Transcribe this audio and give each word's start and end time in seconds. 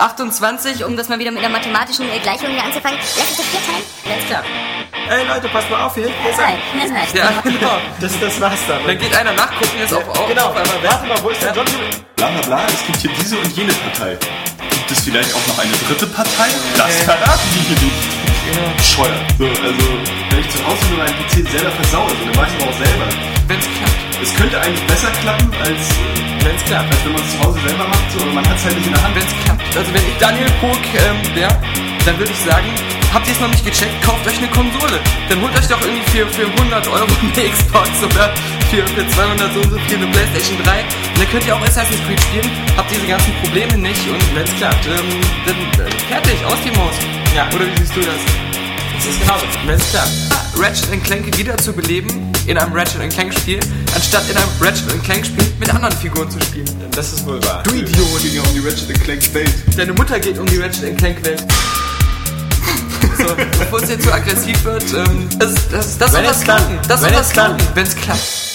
28, 0.00 0.84
um 0.84 0.96
das 0.96 1.08
mal 1.08 1.18
wieder 1.18 1.32
mit 1.32 1.40
einer 1.42 1.48
mathematischen 1.48 2.08
äh, 2.08 2.20
Gleichung 2.20 2.50
hier 2.50 2.62
anzufangen. 2.62 3.00
Lass 3.18 3.30
uns 3.30 3.36
das 3.38 3.46
vier 3.46 3.60
teilen. 3.66 3.84
Alles 4.06 4.26
klar. 4.26 4.44
Ey 5.10 5.26
Leute, 5.26 5.48
passt 5.48 5.68
mal 5.70 5.86
auf, 5.86 5.94
hier 5.96 6.06
Nein, 6.06 6.14
ein. 6.38 6.58
nein, 6.76 6.92
nein. 6.92 7.08
Ja, 7.14 7.40
genau. 7.42 7.78
Das, 8.00 8.12
das 8.20 8.40
war's 8.40 8.60
dann. 8.68 8.86
Dann 8.86 8.96
geht 8.96 9.12
einer 9.16 9.32
nachgucken, 9.32 9.76
jetzt 9.76 9.92
auf, 9.92 10.08
auf, 10.08 10.28
genau, 10.28 10.50
auf 10.50 10.56
einmal 10.56 10.82
warte 10.84 11.04
mal, 11.08 11.20
wo 11.20 11.30
ist 11.30 11.42
der 11.42 11.52
John? 11.52 11.66
Bla 12.14 12.28
bla 12.28 12.40
bla, 12.42 12.66
es 12.68 12.86
gibt 12.86 12.98
hier 12.98 13.10
diese 13.18 13.38
und 13.38 13.56
jene 13.56 13.72
Partei. 13.72 14.16
Gibt 14.70 14.90
es 14.92 15.00
vielleicht 15.00 15.34
auch 15.34 15.46
noch 15.48 15.58
eine 15.58 15.72
dritte 15.72 16.06
Partei? 16.06 16.46
Das 16.76 16.94
verraten 17.02 17.48
die 17.54 17.60
hier 17.66 17.82
nicht. 17.88 18.17
Bescheuert. 18.76 19.24
So, 19.38 19.44
also, 19.44 19.84
wenn 20.30 20.40
ich 20.40 20.50
zu 20.50 20.58
Hause 20.64 20.82
nur 20.88 20.98
meinen 21.04 21.16
PC 21.20 21.44
selber 21.50 21.70
versaue, 21.70 22.08
so, 22.08 22.24
dann 22.24 22.36
weiß 22.36 22.48
ich 22.48 22.62
aber 22.62 22.70
auch 22.70 22.78
selber. 22.78 23.06
Wenn's 23.48 23.68
klappt. 23.76 23.98
Es 24.22 24.34
könnte 24.34 24.60
eigentlich 24.60 24.86
besser 24.86 25.10
klappen, 25.22 25.48
als, 25.62 25.82
Wenn's 26.42 26.64
klappt. 26.64 26.90
als 26.90 27.04
wenn 27.04 27.12
man 27.12 27.22
es 27.22 27.30
zu 27.32 27.38
Hause 27.44 27.58
selber 27.66 27.86
macht, 27.88 28.06
so, 28.12 28.18
aber 28.22 28.32
man 28.32 28.48
hat 28.48 28.56
es 28.56 28.64
halt 28.64 28.76
nicht 28.76 28.86
in 28.86 28.94
der 28.94 29.02
Hand. 29.02 29.14
Wenn's 29.14 29.34
klappt. 29.44 29.76
Also 29.76 29.94
wenn 29.94 30.02
ich 30.02 30.16
Daniel 30.18 30.50
Pog 30.60 30.82
ähm, 30.96 31.18
wäre, 31.34 31.56
dann 32.04 32.18
würde 32.18 32.32
ich 32.32 32.40
sagen, 32.40 32.68
habt 33.12 33.26
ihr 33.26 33.32
es 33.32 33.40
noch 33.40 33.48
nicht 33.48 33.64
gecheckt, 33.64 33.94
kauft 34.02 34.26
euch 34.26 34.38
eine 34.38 34.48
Konsole. 34.48 34.98
Dann 35.28 35.40
holt 35.42 35.54
euch 35.56 35.68
doch 35.68 35.80
irgendwie 35.80 36.04
für, 36.10 36.26
für 36.28 36.46
100 36.46 36.88
Euro 36.88 37.04
eine 37.20 37.50
Xbox 37.52 37.88
oder 38.02 38.32
für, 38.70 38.86
für 38.86 39.08
200 39.08 39.52
so 39.52 39.60
und 39.60 39.70
so 39.70 39.78
viel 39.86 39.96
eine 39.96 40.06
Playstation 40.08 40.56
3. 40.64 40.80
Und 40.80 41.18
dann 41.18 41.30
könnt 41.30 41.46
ihr 41.46 41.54
auch 41.54 41.62
Assassin's 41.62 42.00
Creed 42.06 42.20
spielen, 42.20 42.50
habt 42.76 42.90
diese 42.90 43.06
ganzen 43.06 43.32
Probleme 43.42 43.76
nicht 43.76 44.02
und 44.08 44.22
wenn's 44.34 44.54
klappt, 44.56 44.86
ähm, 44.86 45.20
dann 45.46 45.86
äh, 45.86 45.90
fertig, 46.08 46.44
aus 46.44 46.58
die 46.64 46.72
Maus. 46.72 46.96
Ja. 47.34 47.46
Oder 47.54 47.66
wie 47.66 47.76
siehst 47.78 47.96
du 47.96 48.00
das? 48.00 48.47
Das 48.98 49.06
ist 49.06 49.20
genauso. 49.20 49.46
Wenn's 49.64 49.90
klappt. 49.90 50.10
Ratchet 50.58 51.04
Clank 51.04 51.38
wieder 51.38 51.56
zu 51.56 51.72
beleben 51.72 52.32
in 52.48 52.58
einem 52.58 52.72
Ratchet 52.72 53.08
Clank 53.12 53.32
Spiel, 53.32 53.60
anstatt 53.94 54.28
in 54.28 54.36
einem 54.36 54.48
Ratchet 54.60 55.04
Clank 55.04 55.24
Spiel 55.24 55.44
mit 55.60 55.72
anderen 55.72 55.94
Figuren 55.96 56.28
zu 56.28 56.40
spielen. 56.40 56.68
Das 56.90 57.12
ist 57.12 57.24
wohl 57.24 57.40
wahr. 57.44 57.62
Du 57.62 57.70
Idiot! 57.70 58.20
Ging 58.20 58.34
ja 58.34 58.42
um 58.42 58.52
die 58.52 58.58
Ratchet 58.58 59.00
Clank 59.04 59.34
Welt. 59.34 59.54
Deine 59.76 59.92
Mutter 59.92 60.18
geht 60.18 60.36
um 60.36 60.46
die 60.46 60.56
Ratchet 60.56 60.98
Clank 60.98 61.24
Welt. 61.24 61.44
So, 63.18 63.36
bevor 63.36 63.82
es 63.82 63.88
jetzt 63.88 64.04
zu 64.04 64.12
aggressiv 64.12 64.64
wird, 64.64 64.84
ähm, 64.94 65.28
das, 65.38 65.54
das, 65.70 65.98
das 65.98 66.00
Wenn 66.00 66.08
soll 66.10 66.22
das 66.24 66.40
klappen. 66.42 66.78
Das 66.88 67.00
soll 67.00 67.10
das 67.12 67.30
klappen, 67.30 67.56
wenn 67.74 67.86
es 67.86 67.94
klappt. 67.94 68.47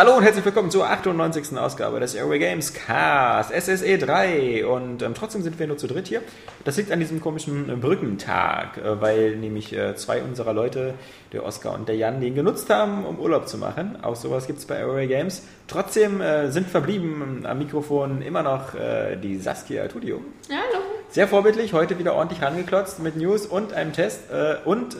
Hallo 0.00 0.16
und 0.16 0.22
herzlich 0.22 0.46
willkommen 0.46 0.70
zur 0.70 0.88
98. 0.88 1.58
Ausgabe 1.58 2.00
des 2.00 2.14
Airway 2.14 2.38
Games 2.38 2.72
Cast, 2.72 3.52
SSE 3.52 3.98
3. 3.98 4.64
Und 4.64 5.02
ähm, 5.02 5.12
trotzdem 5.12 5.42
sind 5.42 5.58
wir 5.58 5.66
nur 5.66 5.76
zu 5.76 5.88
dritt 5.88 6.06
hier. 6.08 6.22
Das 6.64 6.78
liegt 6.78 6.90
an 6.90 7.00
diesem 7.00 7.20
komischen 7.20 7.68
äh, 7.68 7.76
Brückentag, 7.76 8.78
äh, 8.78 8.98
weil 9.02 9.36
nämlich 9.36 9.74
äh, 9.76 9.94
zwei 9.96 10.22
unserer 10.22 10.54
Leute, 10.54 10.94
der 11.34 11.44
Oskar 11.44 11.74
und 11.74 11.86
der 11.86 11.96
Jan, 11.96 12.18
den 12.18 12.34
genutzt 12.34 12.70
haben, 12.70 13.04
um 13.04 13.18
Urlaub 13.18 13.46
zu 13.46 13.58
machen. 13.58 13.98
Auch 14.00 14.16
sowas 14.16 14.46
gibt 14.46 14.60
es 14.60 14.64
bei 14.64 14.76
Airway 14.76 15.06
Games. 15.06 15.42
Trotzdem 15.68 16.22
äh, 16.22 16.50
sind 16.50 16.70
verblieben 16.70 17.44
am 17.44 17.58
Mikrofon 17.58 18.22
immer 18.22 18.42
noch 18.42 18.74
äh, 18.74 19.16
die 19.16 19.36
Saskia 19.36 19.86
Tudium. 19.86 20.24
Ja, 20.48 20.56
hallo. 20.66 20.82
Sehr 21.10 21.28
vorbildlich, 21.28 21.74
heute 21.74 21.98
wieder 21.98 22.14
ordentlich 22.14 22.40
rangeklotzt 22.40 23.00
mit 23.00 23.16
News 23.16 23.44
und 23.44 23.74
einem 23.74 23.92
Test. 23.92 24.30
Äh, 24.32 24.56
und 24.64 24.96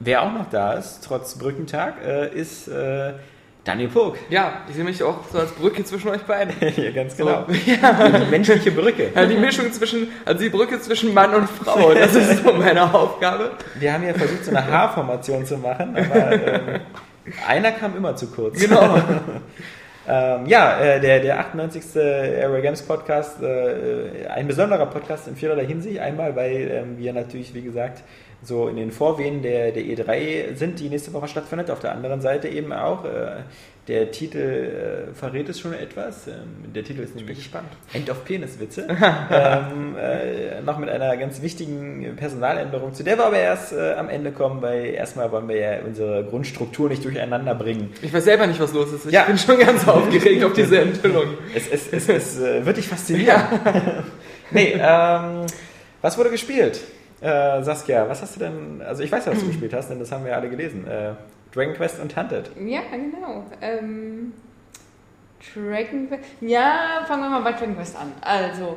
wer 0.00 0.22
auch 0.22 0.32
noch 0.32 0.48
da 0.48 0.72
ist, 0.72 1.04
trotz 1.04 1.36
Brückentag, 1.36 2.02
ist 2.34 2.70
Daniel 3.64 3.88
Pog. 3.88 4.18
Ja, 4.28 4.60
ich 4.68 4.74
sehe 4.74 4.84
mich 4.84 5.02
auch 5.02 5.20
so 5.32 5.38
als 5.38 5.52
Brücke 5.52 5.82
zwischen 5.84 6.08
euch 6.08 6.22
beiden. 6.22 6.54
ja, 6.76 6.90
ganz 6.90 7.16
genau. 7.16 7.46
So, 7.48 7.54
ja. 7.70 8.10
Die 8.10 8.30
menschliche 8.30 8.70
Brücke. 8.70 9.10
ja, 9.14 9.24
die 9.24 9.36
Mischung 9.36 9.72
zwischen, 9.72 10.08
also 10.24 10.42
die 10.42 10.50
Brücke 10.50 10.78
zwischen 10.80 11.14
Mann 11.14 11.34
und 11.34 11.48
Frau, 11.48 11.94
das 11.94 12.14
ist 12.14 12.44
so 12.44 12.52
meine 12.52 12.94
Aufgabe. 12.94 13.52
Wir 13.76 13.94
haben 13.94 14.06
ja 14.06 14.12
versucht, 14.12 14.44
so 14.44 14.50
eine 14.50 14.70
H-Formation 14.70 15.46
zu 15.46 15.56
machen, 15.56 15.96
aber 15.96 16.32
ähm, 16.32 16.80
einer 17.48 17.72
kam 17.72 17.96
immer 17.96 18.14
zu 18.14 18.26
kurz. 18.26 18.60
Genau. 18.60 18.96
ähm, 20.06 20.46
ja, 20.46 20.78
äh, 20.78 21.00
der, 21.00 21.20
der 21.20 21.40
98. 21.40 21.96
Airway 21.96 22.60
Games 22.60 22.82
Podcast, 22.82 23.42
äh, 23.42 24.26
ein 24.28 24.46
besonderer 24.46 24.84
Podcast 24.86 25.26
in 25.26 25.36
vielerlei 25.36 25.64
Hinsicht. 25.64 26.00
Einmal, 26.00 26.36
weil 26.36 26.70
ähm, 26.70 26.98
wir 26.98 27.14
natürlich, 27.14 27.54
wie 27.54 27.62
gesagt, 27.62 28.02
so 28.46 28.68
in 28.68 28.76
den 28.76 28.90
Vorwehen 28.90 29.42
der, 29.42 29.72
der 29.72 29.82
E3 29.82 30.54
sind, 30.56 30.80
die 30.80 30.88
nächste 30.88 31.12
Woche 31.12 31.28
stattfindet. 31.28 31.70
Auf 31.70 31.80
der 31.80 31.92
anderen 31.92 32.20
Seite 32.20 32.48
eben 32.48 32.72
auch. 32.72 33.04
Äh, 33.04 33.42
der 33.86 34.10
Titel 34.10 34.38
äh, 35.10 35.14
verrät 35.14 35.46
es 35.50 35.60
schon 35.60 35.74
etwas. 35.74 36.26
Ähm, 36.26 36.72
der 36.74 36.84
Titel 36.84 37.02
ist 37.02 37.14
nämlich 37.16 37.36
gespannt. 37.36 37.68
End 37.92 38.08
of 38.08 38.24
Peniswitze. 38.24 38.86
ähm, 39.30 39.94
äh, 40.00 40.62
noch 40.62 40.78
mit 40.78 40.88
einer 40.88 41.14
ganz 41.18 41.42
wichtigen 41.42 42.16
Personaländerung, 42.16 42.94
zu 42.94 43.02
der 43.02 43.18
wir 43.18 43.26
aber 43.26 43.36
erst 43.38 43.74
äh, 43.74 43.92
am 43.92 44.08
Ende 44.08 44.32
kommen, 44.32 44.62
weil 44.62 44.86
erstmal 44.86 45.30
wollen 45.32 45.48
wir 45.48 45.56
ja 45.58 45.78
unsere 45.86 46.24
Grundstruktur 46.24 46.88
nicht 46.88 47.04
durcheinander 47.04 47.54
bringen. 47.54 47.92
Ich 48.00 48.12
weiß 48.12 48.24
selber 48.24 48.46
nicht, 48.46 48.58
was 48.58 48.72
los 48.72 48.90
ist. 48.90 49.04
Ich 49.04 49.12
Ja. 49.12 49.24
bin 49.24 49.36
schon 49.36 49.58
ganz 49.58 49.86
aufgeregt 49.88 50.42
auf 50.44 50.54
diese 50.54 50.78
Enthüllung. 50.80 51.26
Es, 51.54 51.68
es, 51.68 51.92
es, 51.92 52.08
es 52.08 52.40
äh, 52.40 52.64
wird 52.64 52.78
dich 52.78 52.88
faszinieren. 52.88 53.42
nee, 54.50 54.74
ähm, 54.78 55.42
was 56.00 56.16
wurde 56.16 56.30
gespielt? 56.30 56.80
Äh, 57.24 57.62
Saskia, 57.62 58.06
was 58.06 58.20
hast 58.20 58.36
du 58.36 58.40
denn, 58.40 58.82
also 58.82 59.02
ich 59.02 59.10
weiß 59.10 59.24
ja, 59.24 59.32
was 59.32 59.40
du 59.40 59.46
gespielt 59.48 59.72
hast, 59.72 59.88
denn 59.88 59.98
das 59.98 60.12
haben 60.12 60.26
wir 60.26 60.36
alle 60.36 60.50
gelesen. 60.50 60.86
Äh, 60.86 61.14
Dragon 61.54 61.72
Quest 61.72 61.98
und 62.00 62.14
Hunted. 62.14 62.50
Ja, 62.62 62.82
genau. 62.92 63.46
Ähm, 63.62 64.34
Dragon 65.54 66.08
Quest. 66.08 66.22
Ja, 66.42 67.02
fangen 67.06 67.22
wir 67.22 67.30
mal 67.30 67.40
bei 67.40 67.52
Dragon 67.52 67.76
Quest 67.76 67.96
an. 67.96 68.12
Also, 68.20 68.76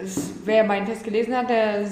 es, 0.00 0.30
wer 0.44 0.62
meinen 0.62 0.86
Test 0.86 1.02
gelesen 1.02 1.36
hat, 1.36 1.50
der, 1.50 1.84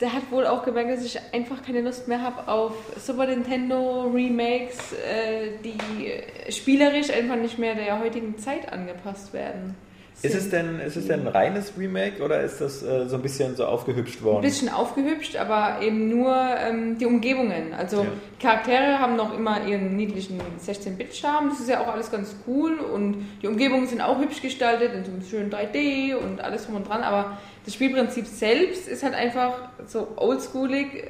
der 0.00 0.12
hat 0.12 0.32
wohl 0.32 0.44
auch 0.48 0.64
gemerkt, 0.64 0.90
dass 0.90 1.04
ich 1.04 1.16
einfach 1.32 1.62
keine 1.62 1.82
Lust 1.82 2.08
mehr 2.08 2.20
habe 2.20 2.48
auf 2.48 2.72
Super 2.98 3.26
Nintendo 3.26 4.10
Remakes, 4.12 4.94
äh, 4.94 5.50
die 5.62 6.50
spielerisch 6.52 7.10
einfach 7.10 7.36
nicht 7.36 7.56
mehr 7.56 7.76
der 7.76 8.00
heutigen 8.00 8.36
Zeit 8.38 8.72
angepasst 8.72 9.32
werden. 9.32 9.76
Ist 10.22 10.34
es 10.34 10.48
denn, 10.50 10.80
ist 10.80 10.96
es 10.96 11.06
denn 11.08 11.20
ein 11.20 11.26
reines 11.28 11.74
Remake 11.78 12.22
oder 12.22 12.40
ist 12.40 12.60
das 12.60 12.82
äh, 12.82 13.06
so 13.06 13.16
ein 13.16 13.22
bisschen 13.22 13.54
so 13.54 13.66
aufgehübscht 13.66 14.20
Ein 14.20 14.24
worden? 14.24 14.40
bisschen 14.42 14.70
aufgehübscht, 14.70 15.36
aber 15.36 15.82
eben 15.82 16.08
nur 16.08 16.34
ähm, 16.58 16.96
die 16.98 17.04
Umgebungen. 17.04 17.74
Also 17.74 18.02
Ja. 18.02 18.06
die 18.38 18.42
Charaktere 18.42 18.98
haben 18.98 19.16
noch 19.16 19.36
immer 19.36 19.66
ihren 19.66 19.94
niedlichen 19.94 20.40
16-Bit-Charme. 20.66 21.50
Das 21.50 21.60
ist 21.60 21.68
ja 21.68 21.80
auch 21.82 21.88
alles 21.88 22.10
ganz 22.10 22.34
cool 22.46 22.78
und 22.78 23.26
die 23.42 23.46
Umgebungen 23.46 23.86
sind 23.86 24.00
auch 24.00 24.18
hübsch 24.18 24.40
gestaltet 24.40 24.94
in 24.94 25.04
so 25.04 25.10
einem 25.12 25.22
schönen 25.22 25.50
3D 25.52 26.14
und 26.16 26.40
alles 26.40 26.64
drum 26.64 26.76
und 26.76 26.88
dran. 26.88 27.02
Aber 27.02 27.36
das 27.66 27.74
Spielprinzip 27.74 28.26
selbst 28.26 28.88
ist 28.88 29.02
halt 29.02 29.14
einfach 29.14 29.52
so 29.86 30.08
oldschoolig 30.16 31.04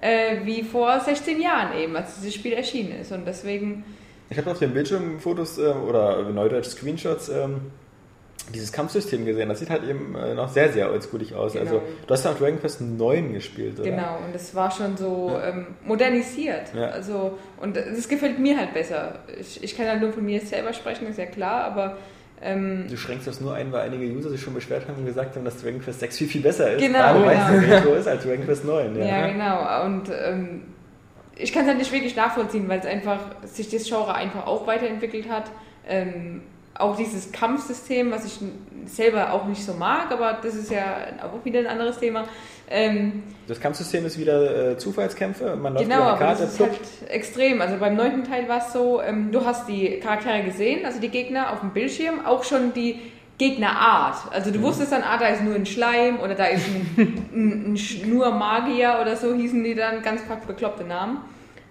äh, 0.00 0.38
wie 0.44 0.62
vor 0.64 0.98
16 1.00 1.40
Jahren 1.40 1.78
eben, 1.78 1.96
als 1.96 2.16
dieses 2.16 2.34
Spiel 2.34 2.52
erschienen 2.54 3.00
ist. 3.00 3.12
Und 3.12 3.26
deswegen, 3.26 3.84
Ich 4.28 4.36
habe 4.38 4.50
auf 4.50 4.58
dem 4.58 4.72
Bildschirm 4.74 5.20
Fotos 5.20 5.56
ähm, 5.58 5.84
oder 5.88 6.22
neudeutsch 6.30 6.66
Screenshots 6.66 7.28
ähm, 7.28 7.70
dieses 8.52 8.72
Kampfsystem 8.72 9.24
gesehen. 9.24 9.48
Das 9.48 9.60
sieht 9.60 9.70
halt 9.70 9.84
eben 9.88 10.14
äh, 10.14 10.34
noch 10.34 10.48
sehr, 10.48 10.72
sehr 10.72 10.90
oldschoolig 10.90 11.34
aus. 11.34 11.52
Genau. 11.52 11.64
Also 11.64 11.82
du 12.06 12.12
hast 12.12 12.24
ja 12.24 12.32
auch 12.32 12.38
Dragon 12.38 12.60
Quest 12.60 12.80
9 12.80 13.32
gespielt, 13.32 13.80
oder? 13.80 13.90
genau, 13.90 14.18
und 14.24 14.34
das 14.34 14.54
war 14.54 14.70
schon 14.70 14.96
so 14.96 15.38
ähm, 15.42 15.68
modernisiert. 15.84 16.74
Ja. 16.74 16.88
Also, 16.88 17.38
und 17.60 17.76
das 17.76 18.08
gefällt 18.08 18.38
mir 18.38 18.58
halt 18.58 18.74
besser. 18.74 19.20
Ich, 19.40 19.62
ich 19.62 19.76
kann 19.76 19.86
ja 19.86 19.96
nur 19.96 20.12
von 20.12 20.24
mir 20.24 20.40
selber 20.40 20.72
sprechen, 20.72 21.06
ist 21.06 21.18
ja 21.18 21.26
klar, 21.26 21.64
aber 21.64 21.96
ähm, 22.42 22.86
Du 22.88 22.96
schränkst 22.96 23.26
das 23.26 23.40
nur 23.40 23.54
ein, 23.54 23.72
weil 23.72 23.82
einige 23.82 24.04
User 24.04 24.28
sich 24.28 24.42
schon 24.42 24.54
beschwert 24.54 24.86
haben 24.86 24.98
und 24.98 25.06
gesagt 25.06 25.36
haben, 25.36 25.44
dass 25.44 25.62
Dragon 25.62 25.80
Quest 25.80 26.00
6 26.00 26.18
viel, 26.18 26.28
viel 26.28 26.42
besser 26.42 26.72
ist. 26.72 26.80
Genau, 26.80 27.24
es 27.24 27.32
genau. 27.32 27.46
so 27.46 27.72
retro 27.72 27.94
ist 27.94 28.08
als 28.08 28.22
Dragon 28.22 28.44
Quest 28.44 28.64
9. 28.64 28.98
Ja. 28.98 29.04
Ja, 29.04 29.26
genau. 29.28 29.86
Und 29.86 30.10
ähm, 30.10 30.62
ich 31.36 31.52
kann 31.52 31.62
es 31.62 31.68
halt 31.68 31.78
nicht 31.78 31.92
wirklich 31.92 32.14
nachvollziehen, 32.14 32.68
weil 32.68 32.80
es 32.80 32.86
einfach 32.86 33.20
sich 33.44 33.70
das 33.70 33.84
Genre 33.84 34.14
einfach 34.14 34.46
auch 34.46 34.66
weiterentwickelt 34.66 35.28
hat. 35.28 35.50
Ähm, 35.88 36.42
auch 36.78 36.96
dieses 36.96 37.30
Kampfsystem, 37.32 38.10
was 38.10 38.24
ich 38.26 38.38
selber 38.86 39.32
auch 39.32 39.46
nicht 39.46 39.64
so 39.64 39.74
mag, 39.74 40.10
aber 40.10 40.38
das 40.42 40.54
ist 40.54 40.70
ja 40.70 40.96
auch 41.22 41.44
wieder 41.44 41.60
ein 41.60 41.66
anderes 41.66 41.98
Thema. 41.98 42.24
Ähm, 42.68 43.22
Das 43.46 43.60
Kampfsystem 43.60 44.04
ist 44.06 44.18
wieder 44.18 44.72
äh, 44.72 44.76
Zufallskämpfe. 44.78 45.54
Man 45.56 45.74
läuft 45.74 45.84
genau, 45.88 46.00
über 46.02 46.08
eine 46.10 46.18
Karte, 46.18 46.42
das 46.44 46.54
ist 46.54 46.60
halt 46.60 46.80
extrem. 47.08 47.60
Also 47.60 47.76
beim 47.78 47.94
neunten 47.94 48.24
Teil 48.24 48.48
war 48.48 48.58
es 48.58 48.72
so, 48.72 49.00
ähm, 49.02 49.30
du 49.30 49.44
hast 49.44 49.68
die 49.68 50.00
Charaktere 50.00 50.42
gesehen, 50.42 50.84
also 50.84 50.98
die 51.00 51.10
Gegner 51.10 51.52
auf 51.52 51.60
dem 51.60 51.70
Bildschirm, 51.70 52.24
auch 52.26 52.42
schon 52.44 52.72
die 52.72 53.00
Gegnerart. 53.38 54.16
Also 54.32 54.50
Mhm. 54.50 54.54
du 54.54 54.62
wusstest 54.62 54.92
dann, 54.92 55.02
ah, 55.02 55.18
da 55.18 55.26
ist 55.28 55.42
nur 55.42 55.54
ein 55.54 55.66
Schleim 55.66 56.20
oder 56.20 56.34
da 56.34 56.46
ist 56.46 56.66
ein, 56.66 56.86
ein, 57.34 57.72
ein 57.72 57.76
Sch- 57.76 58.06
nur 58.06 58.30
Magier 58.32 58.98
oder 59.00 59.16
so 59.16 59.34
hießen 59.34 59.62
die 59.62 59.74
dann, 59.74 60.02
ganz 60.02 60.22
bekloppte 60.46 60.84
Namen. 60.84 61.18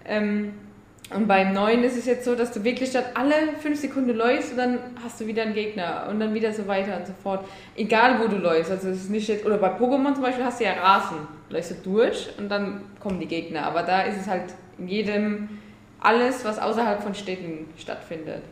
Ähm, 0.06 0.52
und 1.10 1.28
beim 1.28 1.52
neuen 1.52 1.84
ist 1.84 1.98
es 1.98 2.06
jetzt 2.06 2.24
so, 2.24 2.34
dass 2.34 2.52
du 2.52 2.64
wirklich 2.64 2.90
dann 2.90 3.04
alle 3.14 3.34
fünf 3.60 3.78
Sekunden 3.78 4.16
läufst 4.16 4.52
und 4.52 4.56
dann 4.56 4.78
hast 5.04 5.20
du 5.20 5.26
wieder 5.26 5.42
einen 5.42 5.52
Gegner 5.52 6.06
und 6.08 6.18
dann 6.18 6.32
wieder 6.32 6.52
so 6.52 6.66
weiter 6.66 6.96
und 6.96 7.06
so 7.06 7.12
fort. 7.22 7.44
Egal 7.76 8.20
wo 8.20 8.26
du 8.26 8.36
läufst. 8.36 8.70
Also 8.70 8.88
es 8.88 9.02
ist 9.02 9.10
nicht 9.10 9.28
jetzt, 9.28 9.44
oder 9.44 9.58
bei 9.58 9.68
Pokémon 9.68 10.14
zum 10.14 10.22
Beispiel 10.22 10.44
hast 10.44 10.60
du 10.60 10.64
ja 10.64 10.72
Rasen. 10.72 11.18
Läufst 11.50 11.72
du 11.72 11.74
durch 11.84 12.30
und 12.38 12.48
dann 12.48 12.80
kommen 13.00 13.20
die 13.20 13.26
Gegner. 13.26 13.66
Aber 13.66 13.82
da 13.82 14.02
ist 14.02 14.18
es 14.18 14.26
halt 14.26 14.54
in 14.78 14.88
jedem 14.88 15.48
alles, 16.00 16.44
was 16.44 16.58
außerhalb 16.58 17.02
von 17.02 17.14
Städten 17.14 17.66
stattfindet. 17.76 18.42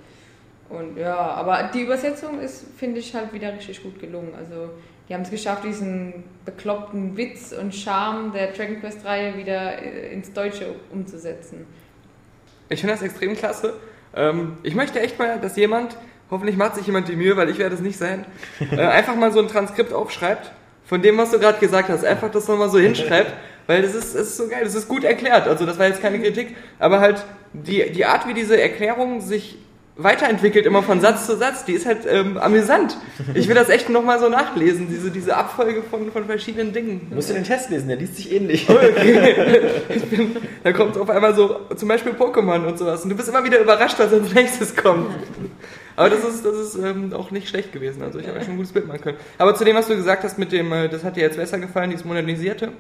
Und 0.68 0.98
ja, 0.98 1.16
aber 1.16 1.70
die 1.74 1.82
Übersetzung 1.82 2.38
ist, 2.38 2.66
finde 2.76 3.00
ich, 3.00 3.14
halt 3.14 3.32
wieder 3.32 3.52
richtig 3.54 3.82
gut 3.82 3.98
gelungen. 3.98 4.34
Also 4.36 4.70
die 5.08 5.14
haben 5.14 5.22
es 5.22 5.30
geschafft, 5.30 5.64
diesen 5.64 6.24
bekloppten 6.44 7.16
Witz 7.16 7.52
und 7.52 7.74
Charme 7.74 8.32
der 8.32 8.52
Dragon 8.52 8.78
Quest 8.80 9.04
Reihe 9.04 9.36
wieder 9.36 9.82
äh, 9.82 10.12
ins 10.12 10.32
Deutsche 10.32 10.74
umzusetzen. 10.90 11.66
Ich 12.72 12.80
finde 12.80 12.94
das 12.94 13.02
extrem 13.02 13.36
klasse. 13.36 13.74
Ähm, 14.14 14.56
ich 14.62 14.74
möchte 14.74 15.00
echt 15.00 15.18
mal, 15.18 15.38
dass 15.40 15.56
jemand 15.56 15.96
hoffentlich 16.32 16.56
macht 16.56 16.76
sich 16.76 16.86
jemand 16.86 17.08
die 17.08 17.16
Mühe, 17.16 17.36
weil 17.36 17.50
ich 17.50 17.58
werde 17.58 17.74
es 17.74 17.80
nicht 17.82 17.98
sein, 17.98 18.24
äh, 18.72 18.80
einfach 18.80 19.14
mal 19.14 19.30
so 19.32 19.38
ein 19.38 19.48
Transkript 19.48 19.92
aufschreibt, 19.92 20.50
von 20.84 21.02
dem, 21.02 21.18
was 21.18 21.30
du 21.30 21.38
gerade 21.38 21.58
gesagt 21.58 21.90
hast, 21.90 22.04
einfach 22.04 22.30
das 22.30 22.48
nochmal 22.48 22.70
so 22.70 22.78
hinschreibt, 22.78 23.32
weil 23.66 23.82
das 23.82 23.94
ist, 23.94 24.14
das 24.14 24.28
ist 24.28 24.36
so 24.38 24.48
geil, 24.48 24.64
das 24.64 24.74
ist 24.74 24.88
gut 24.88 25.04
erklärt, 25.04 25.46
also 25.46 25.66
das 25.66 25.78
war 25.78 25.86
jetzt 25.86 26.00
keine 26.00 26.18
Kritik, 26.18 26.56
aber 26.78 27.00
halt 27.00 27.24
die, 27.52 27.92
die 27.92 28.06
Art, 28.06 28.26
wie 28.26 28.34
diese 28.34 28.60
Erklärung 28.60 29.20
sich 29.20 29.58
weiterentwickelt, 29.96 30.64
immer 30.64 30.82
von 30.82 31.00
Satz 31.00 31.26
zu 31.26 31.36
Satz, 31.36 31.64
die 31.64 31.72
ist 31.72 31.84
halt 31.86 32.06
ähm, 32.08 32.38
amüsant. 32.38 32.96
Ich 33.34 33.48
will 33.48 33.54
das 33.54 33.68
echt 33.68 33.90
nochmal 33.90 34.18
so 34.18 34.28
nachlesen, 34.28 34.88
diese, 34.88 35.10
diese 35.10 35.36
Abfolge 35.36 35.82
von, 35.82 36.10
von 36.10 36.24
verschiedenen 36.24 36.72
Dingen. 36.72 37.08
Musst 37.14 37.30
du 37.30 37.34
den 37.34 37.44
Test 37.44 37.70
lesen, 37.70 37.88
der 37.88 37.98
liest 37.98 38.16
sich 38.16 38.32
ähnlich. 38.32 38.66
Ich 39.88 40.04
bin, 40.04 40.36
da 40.64 40.72
kommt 40.72 40.96
auf 40.96 41.10
einmal 41.10 41.34
so, 41.34 41.60
zum 41.76 41.88
Beispiel 41.88 42.12
Pokémon 42.12 42.66
und 42.66 42.78
sowas. 42.78 43.02
Und 43.02 43.10
du 43.10 43.16
bist 43.16 43.28
immer 43.28 43.44
wieder 43.44 43.60
überrascht, 43.60 43.98
was 43.98 44.12
als 44.12 44.32
nächstes 44.32 44.74
kommt. 44.74 45.10
Aber 45.96 46.08
das 46.08 46.24
ist, 46.24 46.44
das 46.44 46.56
ist 46.56 46.74
ähm, 46.76 47.12
auch 47.12 47.30
nicht 47.30 47.48
schlecht 47.48 47.72
gewesen. 47.72 48.02
Also 48.02 48.18
ich 48.18 48.26
habe 48.26 48.38
ja 48.38 48.44
schon 48.44 48.54
ein 48.54 48.56
gutes 48.56 48.72
Bild 48.72 48.86
machen 48.86 49.00
können. 49.00 49.18
Aber 49.38 49.54
zu 49.54 49.64
dem, 49.64 49.76
was 49.76 49.88
du 49.88 49.96
gesagt 49.96 50.24
hast 50.24 50.38
mit 50.38 50.52
dem, 50.52 50.72
äh, 50.72 50.88
das 50.88 51.04
hat 51.04 51.16
dir 51.16 51.22
jetzt 51.22 51.36
besser 51.36 51.58
gefallen, 51.58 51.90
dieses 51.90 52.04
modernisierte. 52.04 52.72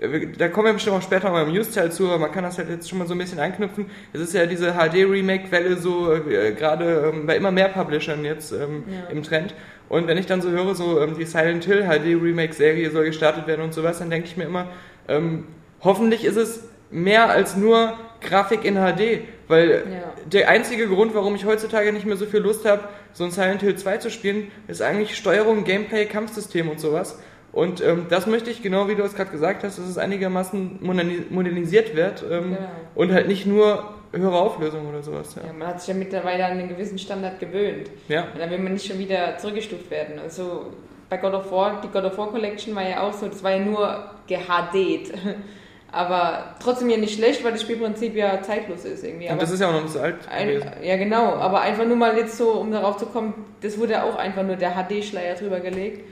Äh, 0.00 0.26
Da 0.38 0.48
kommen 0.48 0.66
wir 0.66 0.72
bestimmt 0.74 0.96
auch 0.96 1.02
später 1.02 1.30
mal 1.30 1.42
im 1.46 1.52
News-Teil 1.52 1.90
zu, 1.92 2.06
aber 2.08 2.18
man 2.18 2.32
kann 2.32 2.44
das 2.44 2.58
halt 2.58 2.68
jetzt 2.70 2.88
schon 2.88 2.98
mal 2.98 3.06
so 3.06 3.14
ein 3.14 3.18
bisschen 3.18 3.38
anknüpfen. 3.38 3.86
Es 4.12 4.20
ist 4.20 4.34
ja 4.34 4.46
diese 4.46 4.72
HD-Remake-Welle 4.74 5.76
so 5.76 6.12
äh, 6.12 6.52
gerade 6.52 7.12
ähm, 7.14 7.26
bei 7.26 7.36
immer 7.36 7.50
mehr 7.50 7.68
Publishern 7.68 8.24
jetzt 8.24 8.52
ähm, 8.52 8.84
Ja. 8.88 9.10
im 9.10 9.22
Trend. 9.22 9.54
Und 9.88 10.06
wenn 10.08 10.18
ich 10.18 10.26
dann 10.26 10.42
so 10.42 10.50
höre, 10.50 10.74
so 10.74 11.00
ähm, 11.00 11.16
die 11.18 11.24
Silent 11.24 11.64
Hill 11.64 11.84
HD-Remake-Serie 11.84 12.90
soll 12.90 13.04
gestartet 13.06 13.46
werden 13.46 13.62
und 13.62 13.72
sowas, 13.74 13.98
dann 13.98 14.10
denke 14.10 14.26
ich 14.26 14.36
mir 14.36 14.44
immer, 14.44 14.68
ähm, 15.08 15.44
hoffentlich 15.82 16.24
ist 16.24 16.36
es 16.36 16.64
mehr 16.90 17.28
als 17.30 17.56
nur 17.56 17.92
Grafik 18.20 18.64
in 18.64 18.74
HD, 18.74 19.20
weil 19.48 19.70
Ja. 19.70 20.12
der 20.24 20.48
einzige 20.48 20.88
Grund, 20.88 21.14
warum 21.14 21.34
ich 21.36 21.44
heutzutage 21.44 21.92
nicht 21.92 22.06
mehr 22.06 22.16
so 22.16 22.26
viel 22.26 22.40
Lust 22.40 22.64
habe, 22.64 22.82
so 23.12 23.24
ein 23.24 23.30
Silent 23.30 23.60
Hill 23.62 23.76
2 23.76 23.98
zu 23.98 24.10
spielen, 24.10 24.50
ist 24.68 24.82
eigentlich 24.82 25.16
Steuerung, 25.16 25.64
Gameplay, 25.64 26.06
Kampfsystem 26.06 26.68
und 26.68 26.80
sowas. 26.80 27.18
Und 27.56 27.80
ähm, 27.82 28.04
das 28.10 28.26
möchte 28.26 28.50
ich, 28.50 28.60
genau 28.60 28.86
wie 28.86 28.94
du 28.96 29.02
es 29.02 29.14
gerade 29.14 29.30
gesagt 29.30 29.64
hast, 29.64 29.78
dass 29.78 29.86
es 29.88 29.96
einigermaßen 29.96 30.78
moderni- 30.82 31.22
modernisiert 31.30 31.96
wird 31.96 32.22
ähm, 32.30 32.50
Genau. 32.54 32.58
und 32.94 33.12
halt 33.14 33.28
nicht 33.28 33.46
nur 33.46 33.94
höhere 34.12 34.38
Auflösung 34.38 34.86
oder 34.86 35.02
sowas. 35.02 35.34
Ja, 35.36 35.46
Ja. 35.46 35.52
man 35.54 35.68
hat 35.68 35.80
sich 35.80 35.88
ja 35.88 35.94
mittlerweile 35.94 36.44
an 36.44 36.52
einen 36.58 36.68
gewissen 36.68 36.98
Standard 36.98 37.40
gewöhnt. 37.40 37.90
ja. 38.08 38.24
Und 38.34 38.38
dann 38.40 38.50
will 38.50 38.58
man 38.58 38.74
nicht 38.74 38.86
schon 38.86 38.98
wieder 38.98 39.38
zurückgestuft 39.38 39.90
werden. 39.90 40.18
Also 40.22 40.66
bei 41.08 41.16
God 41.16 41.32
of 41.32 41.50
War, 41.50 41.80
die 41.82 41.88
God 41.88 42.04
of 42.04 42.18
War 42.18 42.28
Collection 42.28 42.74
war 42.76 42.86
ja 42.86 43.00
auch 43.02 43.14
so, 43.14 43.26
das 43.26 43.42
war 43.42 43.52
ja 43.52 43.60
nur 43.60 44.04
gehdet. 44.26 45.14
Aber 45.92 46.56
trotzdem 46.62 46.90
ja 46.90 46.98
nicht 46.98 47.14
schlecht, 47.16 47.42
weil 47.42 47.52
das 47.52 47.62
Spielprinzip 47.62 48.14
ja 48.16 48.42
zeitlos 48.42 48.84
ist 48.84 49.02
irgendwie. 49.04 49.26
Und 49.26 49.32
Aber 49.32 49.40
das 49.40 49.52
ist 49.52 49.60
ja 49.60 49.68
auch 49.68 49.72
noch 49.72 49.82
nicht 49.82 49.92
so 49.92 50.00
alt 50.00 50.16
ein, 50.30 50.60
ja 50.82 50.96
genau, 50.96 51.36
aber 51.36 51.60
einfach 51.62 51.86
nur 51.86 51.96
mal 51.96 52.16
jetzt 52.18 52.36
so, 52.36 52.50
um 52.50 52.70
darauf 52.72 52.96
zu 52.98 53.06
kommen, 53.06 53.32
das 53.62 53.78
wurde 53.78 53.92
ja 53.94 54.02
auch 54.02 54.16
einfach 54.16 54.42
nur 54.42 54.56
der 54.56 54.72
HD-Schleier 54.72 55.36
drüber 55.36 55.60
gelegt. 55.60 56.04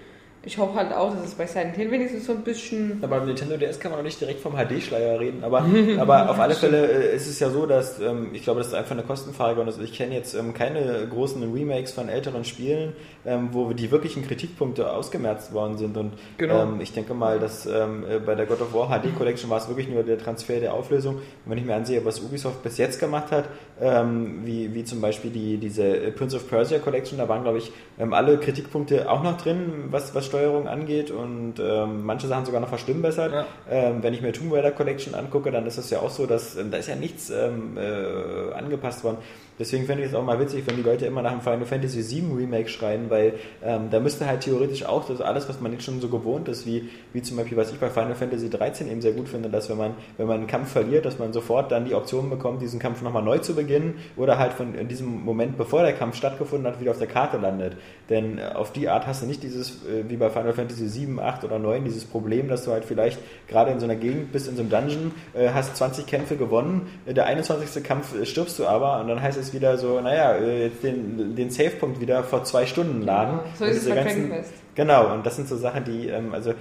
Ich 0.46 0.58
hoffe 0.58 0.75
halt 0.75 0.93
auch, 0.93 1.14
dass 1.14 1.25
es 1.25 1.35
bei 1.35 1.46
Silent 1.46 1.76
Hill 1.76 1.91
wenigstens 1.91 2.26
so 2.26 2.32
ein 2.32 2.43
bisschen... 2.43 2.99
Aber 3.02 3.19
beim 3.19 3.26
Nintendo 3.26 3.56
DS 3.56 3.81
kann 3.81 3.91
man 3.91 4.00
noch 4.00 4.05
nicht 4.05 4.20
direkt 4.20 4.41
vom 4.41 4.55
HD-Schleier 4.55 5.19
reden, 5.19 5.43
aber, 5.43 5.64
aber 5.99 6.31
auf 6.31 6.38
alle 6.38 6.55
Fälle 6.55 6.87
äh, 6.87 7.17
ist 7.17 7.26
es 7.26 7.41
ja 7.41 7.50
so, 7.50 7.67
dass 7.67 8.00
ähm, 8.00 8.31
ich 8.32 8.43
glaube, 8.43 8.58
das 8.61 8.69
ist 8.69 8.75
einfach 8.75 8.93
eine 8.93 9.02
Kostenfrage 9.02 9.61
und 9.61 9.67
also 9.67 9.81
ich 9.82 9.93
kenne 9.93 10.14
jetzt 10.14 10.35
ähm, 10.35 10.52
keine 10.52 11.06
großen 11.08 11.43
Remakes 11.52 11.93
von 11.93 12.08
älteren 12.08 12.44
Spielen, 12.44 12.93
ähm, 13.25 13.49
wo 13.52 13.73
die 13.73 13.91
wirklichen 13.91 14.26
Kritikpunkte 14.26 14.93
ausgemerzt 14.93 15.52
worden 15.52 15.79
sind 15.79 15.96
und 15.96 16.12
Genau. 16.37 16.62
ähm, 16.62 16.81
ich 16.81 16.93
denke 16.93 17.14
mal, 17.14 17.38
dass 17.38 17.67
ähm, 17.67 18.05
äh, 18.08 18.19
bei 18.19 18.35
der 18.35 18.47
God 18.47 18.61
of 18.61 18.75
War 18.75 18.88
HD 18.88 19.17
Collection 19.17 19.49
war 19.50 19.58
es 19.58 19.69
wirklich 19.69 19.88
nur 19.88 20.02
der 20.02 20.19
Transfer 20.19 20.61
der 20.61 20.75
Auflösung. 20.75 21.17
Und 21.17 21.23
wenn 21.47 21.58
ich 21.58 21.64
mir 21.64 21.75
ansehe, 21.75 22.05
was 22.05 22.20
Ubisoft 22.20 22.62
bis 22.62 22.79
jetzt 22.79 23.00
gemacht 23.00 23.31
hat, 23.31 23.49
ähm, 23.81 24.40
wie, 24.44 24.75
wie 24.75 24.85
zum 24.85 25.00
Beispiel 25.00 25.31
die, 25.31 25.56
diese 25.58 25.85
Prince 26.12 26.37
of 26.37 26.49
Persia 26.49 26.79
Collection, 26.79 27.19
da 27.19 27.29
waren 27.29 27.43
glaube 27.43 27.58
ich 27.58 27.73
alle 28.11 28.38
Kritikpunkte 28.38 29.11
auch 29.11 29.23
noch 29.23 29.37
drin, 29.40 29.85
was, 29.90 30.14
was 30.14 30.26
Steuerung 30.35 30.67
angeht 30.67 31.13
und 31.13 31.55
ähm, 31.61 32.05
manche 32.05 32.27
Sachen 32.27 32.45
sogar 32.45 32.61
noch 32.61 32.69
verschlimmbessert. 32.69 33.33
Ja. 33.33 33.47
Ähm, 33.71 34.03
wenn 34.03 34.15
ich 34.15 34.21
mir 34.21 34.33
Tomb 34.33 34.53
Raider 34.53 34.73
Collection 34.73 35.15
angucke, 35.15 35.53
dann 35.53 35.65
ist 35.67 35.79
es 35.79 35.91
ja 35.91 36.01
auch 36.01 36.11
so, 36.11 36.27
dass 36.27 36.57
ähm, 36.57 36.73
da 36.73 36.79
ist 36.79 36.89
ja 36.89 36.97
nichts 36.97 37.31
ähm, 37.31 37.79
äh, 37.79 38.53
angepasst 38.53 39.05
worden. 39.05 39.19
Deswegen 39.59 39.87
fände 39.87 40.03
ich 40.03 40.11
es 40.11 40.15
auch 40.15 40.25
mal 40.25 40.41
witzig, 40.41 40.65
wenn 40.67 40.77
die 40.77 40.83
Leute 40.83 41.06
immer 41.06 41.23
nach 41.23 41.31
dem 41.31 41.41
Final 41.41 41.65
Fantasy 41.65 42.03
VII 42.03 42.37
Remake 42.37 42.69
schreien, 42.69 43.09
weil 43.09 43.35
ähm, 43.62 43.89
da 43.91 44.01
müsste 44.01 44.27
halt 44.27 44.41
theoretisch 44.41 44.85
auch 44.85 45.06
das 45.06 45.21
alles, 45.21 45.49
was 45.49 45.61
man 45.61 45.73
jetzt 45.73 45.85
schon 45.85 46.01
so 46.01 46.09
gewohnt 46.09 46.49
ist, 46.49 46.67
wie, 46.67 46.89
wie 47.12 47.23
zum 47.23 47.37
Beispiel, 47.37 47.56
was 47.56 47.71
ich 47.71 47.79
bei 47.79 47.89
Final 47.89 48.15
Fantasy 48.15 48.51
13 48.51 48.91
eben 48.91 49.01
sehr 49.01 49.12
gut 49.12 49.29
finde, 49.29 49.49
dass 49.49 49.71
wenn 49.71 49.79
man, 49.79 49.95
wenn 50.17 50.27
man 50.27 50.39
einen 50.39 50.47
Kampf 50.49 50.73
verliert, 50.73 51.05
dass 51.05 51.19
man 51.19 51.33
sofort 51.33 51.71
dann 51.71 51.85
die 51.85 51.95
Option 51.95 52.31
bekommt, 52.31 52.62
diesen 52.62 52.81
Kampf 52.81 53.03
nochmal 53.03 53.23
neu 53.23 53.39
zu 53.39 53.55
beginnen 53.55 53.95
oder 54.17 54.39
halt 54.39 54.55
von 54.55 54.75
in 54.75 54.89
diesem 54.89 55.25
Moment, 55.25 55.57
bevor 55.57 55.83
der 55.83 55.93
Kampf 55.93 56.17
stattgefunden 56.17 56.67
hat, 56.67 56.81
wieder 56.81 56.91
auf 56.91 56.99
der 56.99 57.07
Karte 57.07 57.37
landet. 57.37 57.77
Denn 58.11 58.39
äh, 58.39 58.53
auf 58.55 58.73
die 58.73 58.89
Art 58.89 59.07
hast 59.07 59.23
du 59.23 59.27
nicht 59.27 59.43
dieses, 59.43 59.85
äh, 59.87 60.09
wie 60.09 60.17
bei 60.17 60.31
Final 60.31 60.53
Fantasy 60.53 60.89
7, 60.89 61.21
8 61.21 61.45
oder 61.45 61.59
9, 61.59 61.85
dieses 61.85 62.05
Problem, 62.05 62.49
dass 62.49 62.65
du 62.65 62.73
halt 62.73 62.85
vielleicht 62.85 63.21
gerade 63.49 63.71
in 63.71 63.79
so 63.79 63.85
einer 63.85 63.97
Gegend 63.97 64.33
bist, 64.33 64.49
in 64.49 64.57
so 64.57 64.62
einem 64.62 64.71
Dungeon, 64.71 65.12
äh, 65.35 65.50
hast 65.50 65.77
20 65.77 66.07
Kämpfe 66.07 66.37
gewonnen, 66.37 66.89
der 67.07 67.27
21. 67.27 67.85
Kampf 67.85 68.15
stirbst 68.25 68.59
du 68.59 68.67
aber 68.67 69.00
und 69.00 69.09
dann 69.09 69.23
heißt 69.23 69.39
es 69.39 69.44
wieder 69.52 69.76
so, 69.76 70.00
naja, 70.00 70.32
äh, 70.37 70.64
jetzt 70.64 70.82
den, 70.82 71.35
den 71.37 71.50
Savepunkt 71.50 72.00
wieder 72.00 72.23
vor 72.23 72.44
zwei 72.44 72.64
Stunden 72.67 73.02
laden. 73.02 73.41
Ja, 73.44 73.56
so 73.56 73.64
ist 73.64 73.82
es 73.82 73.88
bei 73.88 73.96
ganzen-. 73.96 74.32
Genau, 74.76 75.12
und 75.14 75.25
das 75.25 75.37
sind 75.37 75.49
so 75.49 75.56
Sachen, 75.56 75.85
die, 75.85 76.08
ähm, 76.08 76.32
also 76.35 76.50
äh, 76.50 76.55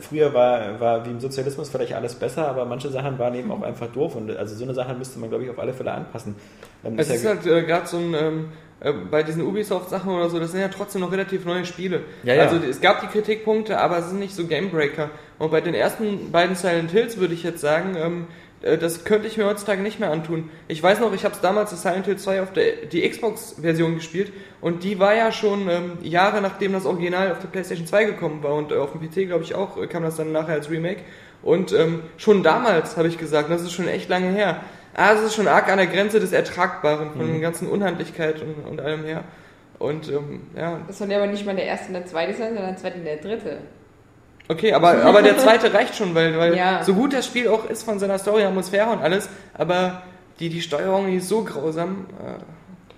früher 0.00 0.34
war, 0.34 0.80
war 0.80 1.06
wie 1.06 1.10
im 1.10 1.20
Sozialismus 1.20 1.68
vielleicht 1.68 1.92
alles 1.94 2.14
besser, 2.16 2.48
aber 2.48 2.64
manche 2.64 2.88
Sachen 2.88 3.16
waren 3.18 3.34
eben 3.34 3.52
auch 3.52 3.62
einfach 3.62 3.86
doof 3.88 4.16
und 4.16 4.36
also 4.36 4.56
so 4.56 4.64
eine 4.64 4.74
Sache 4.74 4.94
müsste 4.94 5.18
man, 5.20 5.28
glaube 5.28 5.44
ich, 5.44 5.50
auf 5.50 5.58
alle 5.58 5.72
Fälle 5.72 5.92
anpassen. 5.92 6.34
Ähm, 6.84 6.94
Es 6.98 7.08
ist 7.08 7.16
ist 7.16 7.22
ja- 7.24 7.30
halt 7.30 7.46
äh, 7.46 7.62
gerade 7.62 7.86
so 7.86 7.96
ein, 7.98 8.12
ähm, 8.14 8.48
äh, 8.80 8.92
bei 8.92 9.22
diesen 9.22 9.42
Ubisoft-Sachen 9.46 10.12
oder 10.12 10.28
so, 10.30 10.40
das 10.40 10.50
sind 10.50 10.60
ja 10.60 10.68
trotzdem 10.68 11.00
noch 11.00 11.12
relativ 11.12 11.44
neue 11.44 11.64
Spiele. 11.64 12.00
Ja, 12.24 12.34
ja. 12.34 12.42
Also 12.44 12.56
es 12.68 12.80
gab 12.80 13.00
die 13.02 13.06
Kritikpunkte, 13.06 13.78
aber 13.78 13.98
es 13.98 14.08
sind 14.08 14.18
nicht 14.18 14.34
so 14.34 14.44
Gamebreaker. 14.46 15.10
Und 15.38 15.52
bei 15.52 15.60
den 15.60 15.74
ersten 15.74 16.32
beiden 16.32 16.56
Silent 16.56 16.90
Hills 16.90 17.18
würde 17.18 17.34
ich 17.34 17.44
jetzt 17.44 17.60
sagen, 17.60 17.94
ähm, 17.96 18.26
äh, 18.26 18.47
das 18.60 19.04
könnte 19.04 19.28
ich 19.28 19.36
mir 19.36 19.46
heutzutage 19.46 19.82
nicht 19.82 20.00
mehr 20.00 20.10
antun. 20.10 20.50
Ich 20.66 20.82
weiß 20.82 20.98
noch, 20.98 21.12
ich 21.12 21.24
habe 21.24 21.34
es 21.34 21.40
damals 21.40 21.70
das 21.70 21.82
Silent 21.82 22.06
Hill 22.06 22.16
2 22.16 22.42
auf 22.42 22.52
der 22.52 22.86
die 22.90 23.08
Xbox-Version 23.08 23.94
gespielt 23.94 24.32
und 24.60 24.82
die 24.82 24.98
war 24.98 25.14
ja 25.14 25.30
schon 25.30 25.68
ähm, 25.68 25.98
Jahre 26.02 26.42
nachdem 26.42 26.72
das 26.72 26.84
Original 26.84 27.30
auf 27.30 27.38
der 27.38 27.48
PlayStation 27.48 27.86
2 27.86 28.04
gekommen 28.04 28.42
war 28.42 28.54
und 28.54 28.72
äh, 28.72 28.76
auf 28.76 28.92
dem 28.92 29.00
PC 29.00 29.28
glaube 29.28 29.44
ich 29.44 29.54
auch 29.54 29.80
äh, 29.80 29.86
kam 29.86 30.02
das 30.02 30.16
dann 30.16 30.32
nachher 30.32 30.54
als 30.54 30.70
Remake. 30.70 31.02
Und 31.42 31.72
ähm, 31.72 32.02
schon 32.16 32.42
damals 32.42 32.96
habe 32.96 33.06
ich 33.06 33.16
gesagt, 33.16 33.48
das 33.48 33.62
ist 33.62 33.72
schon 33.72 33.86
echt 33.86 34.08
lange 34.08 34.30
her. 34.32 34.60
Ah, 34.94 35.12
es 35.12 35.22
ist 35.22 35.36
schon 35.36 35.46
arg 35.46 35.70
an 35.70 35.78
der 35.78 35.86
Grenze 35.86 36.18
des 36.18 36.32
Ertragbaren 36.32 37.12
von 37.12 37.30
der 37.30 37.40
ganzen 37.40 37.68
Unhandlichkeit 37.68 38.42
und, 38.42 38.68
und 38.68 38.80
allem 38.80 39.04
her. 39.04 39.22
Und 39.78 40.08
ähm, 40.08 40.48
ja, 40.56 40.80
Das 40.88 40.98
soll 40.98 41.10
ja 41.10 41.18
aber 41.18 41.28
nicht 41.28 41.46
mal 41.46 41.54
der 41.54 41.66
erste 41.66 41.88
und 41.88 41.94
der 41.94 42.06
zweite 42.06 42.34
sein, 42.34 42.48
sondern 42.48 42.72
der 42.72 42.76
zweite 42.76 42.98
und 42.98 43.04
der 43.04 43.18
dritte. 43.18 43.58
Okay, 44.48 44.72
aber, 44.72 45.02
aber 45.04 45.22
der 45.22 45.38
zweite 45.38 45.72
reicht 45.72 45.94
schon, 45.96 46.14
weil, 46.14 46.36
weil 46.38 46.56
Ja. 46.56 46.82
so 46.82 46.94
gut 46.94 47.12
das 47.12 47.26
Spiel 47.26 47.48
auch 47.48 47.64
ist 47.68 47.82
von 47.84 47.98
seiner 47.98 48.18
Story, 48.18 48.44
Atmosphäre 48.44 48.90
und 48.90 49.00
alles, 49.00 49.28
aber 49.54 50.02
die, 50.40 50.48
die 50.48 50.60
Steuerung, 50.62 51.06
die 51.06 51.16
ist 51.16 51.28
so 51.28 51.42
grausam. 51.44 52.06
Äh, 52.24 52.38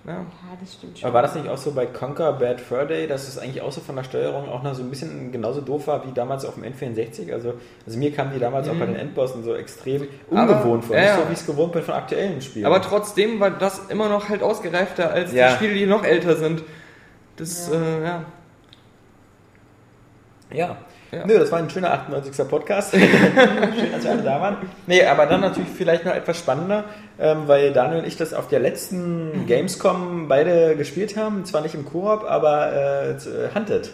ja. 0.07 0.13
Ja, 0.13 0.23
das 0.59 0.73
stimmt 0.73 0.97
schon. 0.97 1.07
Aber 1.07 1.15
war 1.15 1.21
das 1.21 1.35
nicht 1.35 1.47
auch 1.47 1.57
so 1.59 1.73
bei 1.73 1.85
Conquer 1.85 2.33
Bad 2.33 2.59
Fur 2.59 2.85
Day, 2.85 3.05
dass 3.07 3.27
es 3.27 3.37
eigentlich 3.37 3.61
auch 3.61 3.71
so 3.71 3.81
von 3.81 3.95
der 3.95 4.03
Steuerung 4.03 4.49
auch 4.49 4.63
noch 4.63 4.73
so 4.73 4.81
ein 4.81 4.89
bisschen 4.89 5.31
genauso 5.31 5.61
doof 5.61 5.85
war 5.85 6.05
wie 6.07 6.11
damals 6.11 6.43
auf 6.43 6.55
dem 6.55 6.63
N64? 6.63 7.31
Also, 7.31 7.53
also 7.85 7.99
mir 7.99 8.11
kam 8.11 8.31
die 8.33 8.39
damals 8.39 8.67
auch 8.67 8.73
bei 8.73 8.87
den 8.87 8.95
Endbossen 8.95 9.43
so 9.43 9.53
extrem 9.53 10.01
Mhm. 10.01 10.37
Aber- 10.37 10.53
ungewohnt 10.55 10.85
vor. 10.85 10.95
ja, 10.95 11.01
Nicht 11.03 11.11
ja. 11.11 11.17
so, 11.21 11.29
wie 11.29 11.33
ich 11.33 11.39
es 11.39 11.45
gewohnt 11.45 11.71
bin 11.73 11.83
von 11.83 11.93
aktuellen 11.93 12.41
Spielen. 12.41 12.65
Aber 12.65 12.81
trotzdem 12.81 13.39
war 13.39 13.51
das 13.51 13.89
immer 13.89 14.09
noch 14.09 14.27
halt 14.29 14.41
ausgereifter 14.41 15.11
als 15.11 15.33
Ja. 15.33 15.49
die 15.49 15.55
Spiele, 15.57 15.73
die 15.75 15.85
noch 15.85 16.03
älter 16.03 16.35
sind. 16.35 16.63
Das, 17.37 17.69
Ja. 17.71 18.23
Äh, 20.51 20.57
ja. 20.57 20.77
Ja. 21.11 21.25
Nö, 21.25 21.37
das 21.37 21.51
war 21.51 21.59
ein 21.59 21.69
schöner 21.69 21.91
98. 21.91 22.47
Podcast. 22.47 22.91
Schön, 22.95 23.01
dass 23.91 24.03
wir 24.03 24.11
alle 24.11 24.21
da 24.23 24.39
waren. 24.39 24.57
Nee, 24.87 25.03
aber 25.05 25.25
dann 25.25 25.41
natürlich 25.41 25.69
vielleicht 25.69 26.05
noch 26.05 26.13
etwas 26.15 26.37
spannender, 26.37 26.85
ähm, 27.19 27.43
weil 27.47 27.73
Daniel 27.73 27.99
und 27.99 28.07
ich 28.07 28.15
das 28.15 28.33
auf 28.33 28.47
der 28.47 28.59
Mhm. 28.59 28.65
letzten 28.65 29.45
Gamescom 29.45 30.27
beide 30.29 30.75
gespielt 30.77 31.17
haben. 31.17 31.43
Zwar 31.43 31.61
nicht 31.61 31.75
im 31.75 31.85
Koop, 31.85 32.23
aber 32.23 32.71
äh, 33.11 33.17
z- 33.17 33.53
Hunted. 33.53 33.91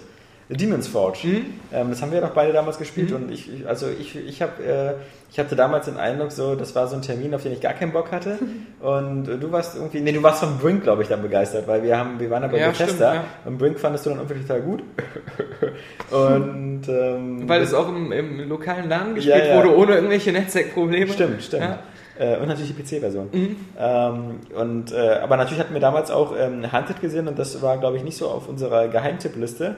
Demon's 0.50 0.88
Forge. 0.88 1.28
Mhm. 1.28 1.46
Ähm, 1.74 1.90
das 1.90 2.02
haben 2.02 2.12
wir 2.12 2.22
doch 2.22 2.30
beide 2.32 2.54
damals 2.54 2.78
gespielt 2.78 3.12
und 3.12 3.30
ich, 3.32 3.52
ich- 3.54 3.68
also 3.68 3.88
ich, 3.88 4.16
ich, 4.16 4.42
hab, 4.42 4.60
äh, 4.62 4.94
ich 5.30 5.38
hatte 5.40 5.56
damals 5.58 5.86
den 5.86 5.98
Eindruck, 5.98 6.32
so, 6.32 6.56
das 6.56 6.74
war 6.74 6.88
so 6.88 6.96
ein 6.96 7.02
Termin, 7.02 7.36
auf 7.36 7.44
den 7.44 7.52
ich 7.52 7.60
gar 7.60 7.74
keinen 7.74 7.92
Bock 7.92 8.12
hatte. 8.14 8.38
Und 8.80 9.28
äh, 9.28 9.38
du 9.38 9.52
warst 9.52 9.76
irgendwie, 9.76 10.00
nee, 10.00 10.12
du 10.14 10.24
warst 10.24 10.40
von 10.42 10.58
Brink, 10.60 10.84
glaube 10.84 11.02
ich, 11.02 11.10
dann 11.10 11.22
begeistert, 11.22 11.68
weil 11.68 11.84
wir 11.84 11.98
haben, 11.98 12.20
wir 12.20 12.30
waren 12.30 12.44
da 12.44 12.48
bei 12.48 12.60
Ja, 12.60 12.70
Bethesda 12.70 13.14
ja. 13.16 13.24
und 13.44 13.58
Brink 13.58 13.78
fandest 13.80 14.06
du 14.06 14.12
dann 14.12 14.20
irgendwie 14.20 14.42
total 14.42 14.62
gut. 14.62 14.84
und 16.12 16.82
ähm, 16.88 17.48
Weil 17.50 17.62
es 17.62 17.74
auch 17.74 17.90
im, 17.90 18.12
im 18.12 18.48
lokalen 18.48 18.88
Laden 18.90 19.16
gespielt 19.16 19.36
Ja, 19.38 19.46
ja. 19.46 19.58
wurde, 19.58 19.76
ohne 19.76 19.96
irgendwelche 19.96 20.32
Netzwerkprobleme. 20.32 21.12
Stimmt, 21.12 21.44
stimmt. 21.44 21.78
Äh, 22.20 22.38
und 22.38 22.48
natürlich 22.48 22.74
die 22.76 22.82
PC-Version. 22.82 23.30
Ähm, 23.80 24.40
und, 24.56 24.92
äh, 24.92 25.20
aber 25.22 25.38
natürlich 25.38 25.60
hatten 25.60 25.74
wir 25.74 25.82
damals 25.82 26.12
auch 26.12 26.34
ähm, 26.38 26.72
Hunted 26.72 27.02
gesehen 27.02 27.28
und 27.28 27.38
das 27.38 27.62
war, 27.62 27.78
glaube 27.78 27.98
ich, 27.98 28.04
nicht 28.04 28.18
so 28.18 28.28
auf 28.28 28.48
unserer 28.48 28.88
Geheimtippliste. 28.88 29.76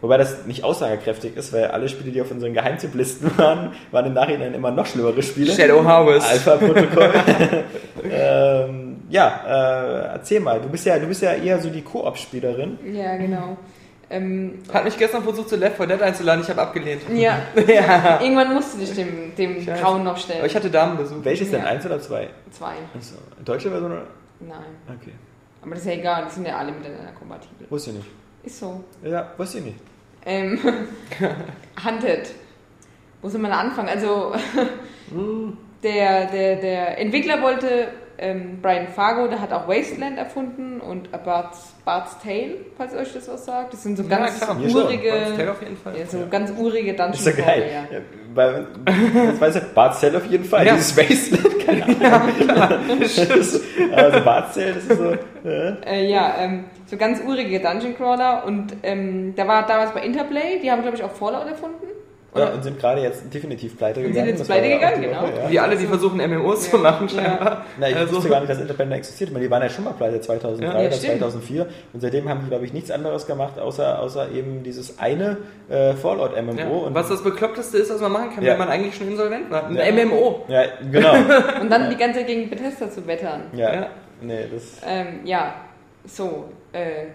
Wobei 0.00 0.16
das 0.16 0.46
nicht 0.46 0.64
aussagekräftig 0.64 1.36
ist, 1.36 1.52
weil 1.52 1.66
alle 1.66 1.88
Spiele, 1.88 2.12
die 2.12 2.20
auf 2.20 2.30
unseren 2.30 2.54
Geheimtipplisten 2.54 3.30
waren, 3.38 3.72
waren 3.90 4.06
im 4.06 4.14
Nachhinein 4.14 4.54
immer 4.54 4.70
noch 4.70 4.86
schlimmere 4.86 5.22
Spiele. 5.22 5.52
Shadow 5.52 5.84
Harvest. 5.84 6.30
Alpha-Protokoll. 6.30 7.12
ähm, 8.10 8.96
ja, 9.10 9.40
äh, 9.46 10.14
erzähl 10.14 10.40
mal, 10.40 10.60
du 10.60 10.68
bist 10.68 10.86
ja, 10.86 10.98
du 10.98 11.06
bist 11.06 11.22
ja 11.22 11.32
eher 11.34 11.60
so 11.60 11.68
die 11.68 11.82
Koop-Spielerin. 11.82 12.78
Ja, 12.92 13.16
genau. 13.16 13.56
Ähm, 14.12 14.58
Hat 14.72 14.84
mich 14.84 14.98
gestern 14.98 15.22
versucht, 15.22 15.48
zu 15.48 15.56
Left 15.56 15.76
4 15.78 15.86
Dead 15.86 16.02
einzuladen, 16.02 16.42
ich 16.42 16.50
habe 16.50 16.60
abgelehnt. 16.60 17.02
ja, 17.14 17.38
ja. 17.66 18.20
irgendwann 18.20 18.52
musst 18.52 18.74
du 18.74 18.78
dich 18.78 18.94
dem, 18.94 19.34
dem. 19.34 19.64
Grauen 19.64 20.04
noch 20.04 20.10
Aber 20.12 20.20
stellen. 20.20 20.44
ich 20.44 20.54
hatte 20.54 20.70
Damenbesuch. 20.70 21.16
Welches 21.22 21.50
denn? 21.50 21.62
Ja. 21.62 21.68
Eins 21.68 21.86
oder 21.86 21.98
zwei? 22.00 22.28
Zwei. 22.50 22.74
Achso, 22.94 23.16
deutsche 23.42 23.70
Version 23.70 23.92
oder? 23.92 24.06
Nein. 24.40 24.58
Okay. 25.00 25.12
Aber 25.62 25.70
das 25.70 25.80
ist 25.80 25.86
ja 25.86 25.92
egal, 25.94 26.24
die 26.28 26.34
sind 26.34 26.46
ja 26.46 26.58
alle 26.58 26.72
miteinander 26.72 27.12
kompatibel. 27.18 27.66
Wusste 27.70 27.90
ich 27.90 27.96
nicht. 27.96 28.08
Ist 28.42 28.58
so. 28.60 28.84
Ja, 29.02 29.30
wusste 29.38 29.58
ich 29.58 29.64
nicht. 29.64 29.78
Ähm, 30.26 30.58
Hunted. 31.84 32.30
Wo 33.22 33.28
soll 33.28 33.40
man 33.40 33.52
anfangen? 33.52 33.88
Also, 33.88 34.34
der, 35.82 36.26
der, 36.26 36.56
der 36.56 36.98
Entwickler 36.98 37.40
wollte, 37.40 37.88
ähm, 38.22 38.60
Brian 38.62 38.88
Fargo, 38.88 39.26
der 39.28 39.40
hat 39.40 39.52
auch 39.52 39.68
Wasteland 39.68 40.16
erfunden 40.16 40.80
und 40.80 41.10
Bart's, 41.24 41.74
Bart's 41.84 42.16
Tale, 42.22 42.56
falls 42.78 42.94
euch 42.94 43.12
das 43.12 43.28
was 43.28 43.44
sagt. 43.44 43.72
Das 43.72 43.82
sind 43.82 43.96
so 43.96 44.04
Ja, 44.04 44.18
ganz 44.18 44.38
klar. 44.40 44.56
Urige, 44.58 45.10
Bart's 45.10 45.36
Tale 45.36 45.50
auf 45.50 45.62
jeden 45.62 45.76
Fall. 45.76 45.98
ja, 45.98 46.06
so 46.06 46.18
ganz 46.30 46.52
urige 46.56 46.94
Dungeon 46.94 47.12
Ist 47.14 47.26
ja 47.26 47.32
geil. 47.32 47.62
Crawler, 47.62 47.98
Ja, 47.98 48.04
bei, 48.34 48.64
das 49.28 49.40
weiß 49.40 49.56
ich, 49.56 49.62
Bart 49.74 49.94
Cell 49.96 50.16
auf 50.16 50.24
jeden 50.26 50.44
Fall. 50.44 50.66
Ja. 50.66 50.74
Dieses 50.74 50.96
Wasteland, 50.96 51.66
keine 51.66 51.84
Ahnung. 52.62 53.00
Ist- 53.02 53.60
also 53.92 54.20
Bart 54.24 54.54
Cell, 54.54 54.74
das 54.74 54.84
ist 54.84 54.96
so. 54.98 55.12
Äh, 55.48 55.72
Äh, 55.84 56.08
ja, 56.10 56.34
ähm, 56.38 56.64
so 56.86 56.96
ganz 56.96 57.20
urige 57.26 57.58
Dungeon 57.60 57.96
Crawler 57.96 58.44
und 58.46 58.74
ähm, 58.84 59.34
da 59.36 59.46
war 59.48 59.66
damals 59.66 59.92
bei 59.92 60.02
Interplay, 60.02 60.60
die 60.62 60.70
haben 60.70 60.82
glaube 60.82 60.96
ich 60.96 61.02
auch 61.02 61.10
Fallout 61.12 61.46
erfunden. 61.48 61.86
Ja, 62.34 62.48
und 62.50 62.62
sind 62.62 62.78
gerade 62.78 63.02
jetzt 63.02 63.32
definitiv 63.32 63.76
pleite 63.76 64.00
Und 64.00 64.04
sind 64.06 64.12
gegangen. 64.14 64.28
jetzt 64.30 64.40
Das 64.40 64.48
war 64.48 64.56
pleite 64.56 64.70
ja 64.72 64.76
gegangen, 64.78 65.02
die 65.02 65.08
Woche, 65.08 65.32
genau. 65.32 65.42
Ja. 65.44 65.50
Wie 65.50 65.58
alle, 65.60 65.76
die 65.76 65.86
versuchen, 65.86 66.18
MMOs 66.18 66.70
zu 66.70 66.78
machen, 66.78 67.08
Ja. 67.08 67.22
scheinbar. 67.22 67.64
Na, 67.78 67.88
ich 67.90 67.96
Also- 67.96 68.14
wusste 68.16 68.28
gar 68.30 68.40
nicht, 68.40 68.50
dass 68.50 68.58
Interpender 68.60 68.96
existiert. 68.96 69.30
Die 69.36 69.50
waren 69.50 69.62
ja 69.62 69.68
schon 69.68 69.84
mal 69.84 69.92
pleite 69.92 70.20
2003 70.20 70.64
Ja, 70.66 70.72
oder 70.72 70.82
ja, 70.84 70.92
stimmt. 70.92 71.18
2004 71.18 71.66
und 71.92 72.00
seitdem 72.00 72.28
haben 72.28 72.40
die, 72.44 72.48
glaube 72.48 72.64
ich, 72.64 72.72
nichts 72.72 72.90
anderes 72.90 73.26
gemacht, 73.26 73.58
außer, 73.58 73.98
außer 74.00 74.30
eben 74.30 74.62
dieses 74.62 74.98
eine 74.98 75.36
äh, 75.68 75.92
Fallout-MMO. 75.94 76.58
Ja. 76.58 76.66
und 76.68 76.94
Was 76.94 77.08
das 77.08 77.22
Bekloppteste 77.22 77.78
ist, 77.78 77.92
was 77.92 78.00
man 78.00 78.12
machen 78.12 78.30
kann, 78.34 78.44
Ja. 78.44 78.52
wenn 78.52 78.58
man 78.60 78.68
eigentlich 78.68 78.94
schon 78.96 79.08
insolvent 79.08 79.50
war. 79.50 79.66
Ein 79.66 79.76
Ja. 79.76 79.84
MMO. 79.92 80.44
Ja, 80.48 80.62
genau. 80.90 81.12
Und 81.60 81.70
dann 81.70 81.90
die 81.90 81.96
ganze 81.96 82.20
Zeit 82.20 82.26
gegen 82.28 82.48
Bethesda 82.48 82.90
zu 82.90 83.06
wettern. 83.06 83.42
Ja, 83.54 83.74
Ja. 83.74 83.86
nee, 84.20 84.46
das. 84.52 84.80
Ähm, 84.86 85.20
ja, 85.24 85.54
so. 86.06 86.44
Äh, 86.72 87.06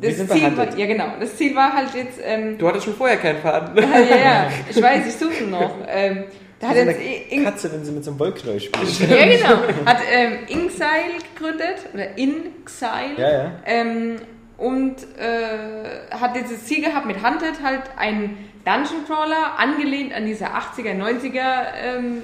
das 0.00 0.16
Ziel 0.28 0.56
war, 0.56 0.76
ja 0.78 0.86
genau, 0.86 1.06
das 1.18 1.36
Ziel 1.36 1.54
war 1.56 1.72
halt 1.72 1.94
jetzt, 1.94 2.18
ähm, 2.22 2.58
Du 2.58 2.68
hattest 2.68 2.84
schon 2.84 2.94
vorher 2.94 3.16
keinen 3.16 3.40
Faden. 3.40 3.76
ja, 3.82 3.98
ja, 3.98 4.16
ja, 4.16 4.50
ich 4.70 4.80
weiß, 4.80 5.06
ich 5.06 5.14
suche 5.14 5.44
noch. 5.44 5.78
Ähm, 5.88 6.24
da 6.60 6.68
hat 6.68 6.76
jetzt 6.76 6.88
eine 6.88 6.98
I- 7.04 7.26
Ing- 7.30 7.44
Katze, 7.44 7.72
wenn 7.72 7.84
sie 7.84 7.92
mit 7.92 8.04
so 8.04 8.10
einem 8.12 8.20
Wollknäuel 8.20 8.60
spielt. 8.60 9.00
ja 9.10 9.26
genau, 9.26 9.84
hat 9.86 9.98
ähm, 10.10 10.32
Inxile 10.48 11.18
gegründet 11.34 11.76
oder 11.92 12.16
Inxile. 12.16 13.14
Ja, 13.18 13.32
ja. 13.32 13.52
Ähm, 13.66 14.16
und 14.56 14.96
äh, 15.18 16.14
hat 16.16 16.36
jetzt 16.36 16.52
das 16.52 16.64
Ziel 16.64 16.82
gehabt 16.84 17.06
mit 17.06 17.16
Hunted 17.16 17.60
halt 17.62 17.82
einen 17.96 18.38
Dungeon 18.64 19.04
Crawler, 19.06 19.58
angelehnt 19.58 20.14
an 20.14 20.24
diese 20.26 20.46
80er, 20.46 20.94
90er 20.96 21.42
ähm, 21.84 22.22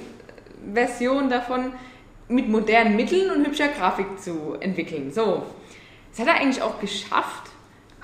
Version 0.73 1.29
davon, 1.29 1.73
mit 2.29 2.47
modernen 2.47 2.95
Mitteln 2.95 3.29
und 3.31 3.45
hübscher 3.45 3.67
Grafik 3.67 4.17
zu 4.17 4.55
entwickeln. 4.61 5.11
So, 5.11 5.43
das 6.11 6.19
hat 6.19 6.27
er 6.27 6.41
eigentlich 6.41 6.61
auch 6.61 6.79
geschafft, 6.79 7.49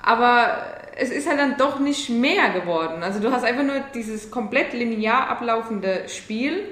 aber 0.02 0.58
es 0.96 1.10
ist 1.10 1.28
halt 1.28 1.38
dann 1.38 1.56
doch 1.56 1.78
nicht 1.78 2.10
mehr 2.10 2.50
geworden. 2.50 3.02
Also 3.02 3.20
du 3.20 3.30
hast 3.30 3.44
einfach 3.44 3.62
nur 3.62 3.80
dieses 3.94 4.30
komplett 4.30 4.72
linear 4.72 5.28
ablaufende 5.28 6.08
Spiel 6.08 6.64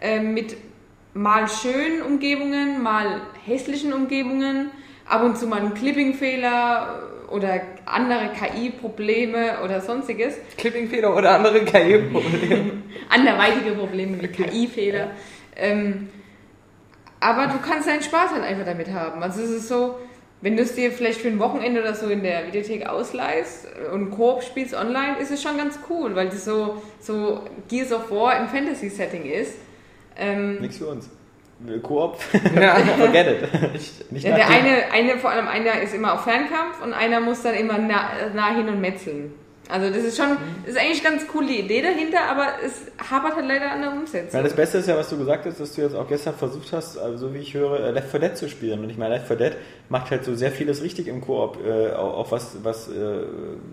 äh, 0.00 0.20
mit 0.20 0.56
mal 1.14 1.48
schönen 1.48 2.02
Umgebungen, 2.02 2.82
mal 2.82 3.22
hässlichen 3.44 3.92
Umgebungen, 3.92 4.70
ab 5.06 5.24
und 5.24 5.38
zu 5.38 5.46
mal 5.46 5.60
einen 5.60 5.74
Clipping-Fehler 5.74 7.02
oder 7.30 7.60
andere 7.86 8.30
KI-Probleme 8.32 9.60
oder 9.64 9.80
sonstiges. 9.80 10.34
Clipping-Fehler 10.58 11.16
oder 11.16 11.36
andere 11.36 11.64
KI-Probleme. 11.64 12.72
Anderweitige 13.08 13.72
Probleme 13.72 14.20
wie 14.20 14.28
KI-Fehler. 14.28 15.12
Ähm, 15.56 16.08
aber 17.20 17.46
du 17.46 17.58
kannst 17.58 17.88
deinen 17.88 18.02
Spaß 18.02 18.32
halt 18.32 18.44
einfach 18.44 18.64
damit 18.64 18.90
haben. 18.90 19.22
Also 19.22 19.42
es 19.42 19.50
ist 19.50 19.68
so, 19.68 19.98
wenn 20.42 20.56
du 20.56 20.62
es 20.62 20.74
dir 20.74 20.90
vielleicht 20.90 21.20
für 21.20 21.28
ein 21.28 21.38
Wochenende 21.38 21.80
oder 21.80 21.94
so 21.94 22.08
in 22.08 22.22
der 22.22 22.46
Videothek 22.46 22.88
ausleihst 22.88 23.66
und 23.92 24.10
Koop 24.10 24.42
spielst 24.42 24.74
online, 24.74 25.18
ist 25.20 25.30
es 25.30 25.42
schon 25.42 25.56
ganz 25.58 25.78
cool, 25.90 26.14
weil 26.14 26.28
das 26.28 26.44
so, 26.44 26.82
so 26.98 27.42
Gears 27.68 27.92
of 27.92 28.10
War 28.10 28.38
im 28.40 28.48
Fantasy-Setting 28.48 29.24
ist. 29.26 29.54
Ähm, 30.16 30.60
Nichts 30.60 30.78
für 30.78 30.86
uns. 30.86 31.10
Koop, 31.82 32.18
ja. 32.58 32.74
forget 32.98 33.26
it. 33.26 34.10
Nicht 34.12 34.24
ja, 34.24 34.34
der 34.34 34.48
eine, 34.48 34.90
eine, 34.92 35.18
vor 35.18 35.30
allem 35.30 35.46
einer 35.46 35.82
ist 35.82 35.94
immer 35.94 36.14
auf 36.14 36.24
Fernkampf 36.24 36.82
und 36.82 36.94
einer 36.94 37.20
muss 37.20 37.42
dann 37.42 37.54
immer 37.54 37.76
nah, 37.76 38.08
nah 38.34 38.54
hin 38.54 38.66
und 38.68 38.80
metzeln. 38.80 39.34
Also 39.70 39.88
das 39.88 40.04
ist 40.04 40.16
schon, 40.16 40.36
das 40.64 40.74
ist 40.74 40.80
eigentlich 40.80 41.02
ganz 41.02 41.24
cool 41.34 41.46
die 41.46 41.60
Idee 41.60 41.82
dahinter, 41.82 42.18
aber 42.30 42.46
es 42.64 42.82
hapert 43.10 43.36
halt 43.36 43.46
leider 43.46 43.70
an 43.70 43.82
der 43.82 43.92
Umsetzung. 43.92 44.38
Ja, 44.38 44.42
das 44.42 44.54
Beste 44.54 44.78
ist 44.78 44.88
ja, 44.88 44.96
was 44.96 45.08
du 45.10 45.18
gesagt 45.18 45.46
hast, 45.46 45.60
dass 45.60 45.74
du 45.74 45.82
jetzt 45.82 45.94
auch 45.94 46.08
gestern 46.08 46.34
versucht 46.34 46.72
hast, 46.72 46.98
also 46.98 47.28
so 47.28 47.34
wie 47.34 47.38
ich 47.38 47.54
höre, 47.54 47.80
äh, 47.80 47.90
Left 47.90 48.10
4 48.10 48.20
Dead 48.20 48.36
zu 48.36 48.48
spielen. 48.48 48.80
Und 48.80 48.90
ich 48.90 48.98
meine, 48.98 49.14
Left 49.14 49.28
4 49.28 49.36
Dead 49.36 49.52
macht 49.88 50.10
halt 50.10 50.24
so 50.24 50.34
sehr 50.34 50.50
vieles 50.50 50.82
richtig 50.82 51.08
im 51.08 51.20
Koop, 51.20 51.58
äh, 51.64 51.92
auch, 51.92 52.30
was, 52.30 52.58
was, 52.62 52.88
äh, 52.88 53.22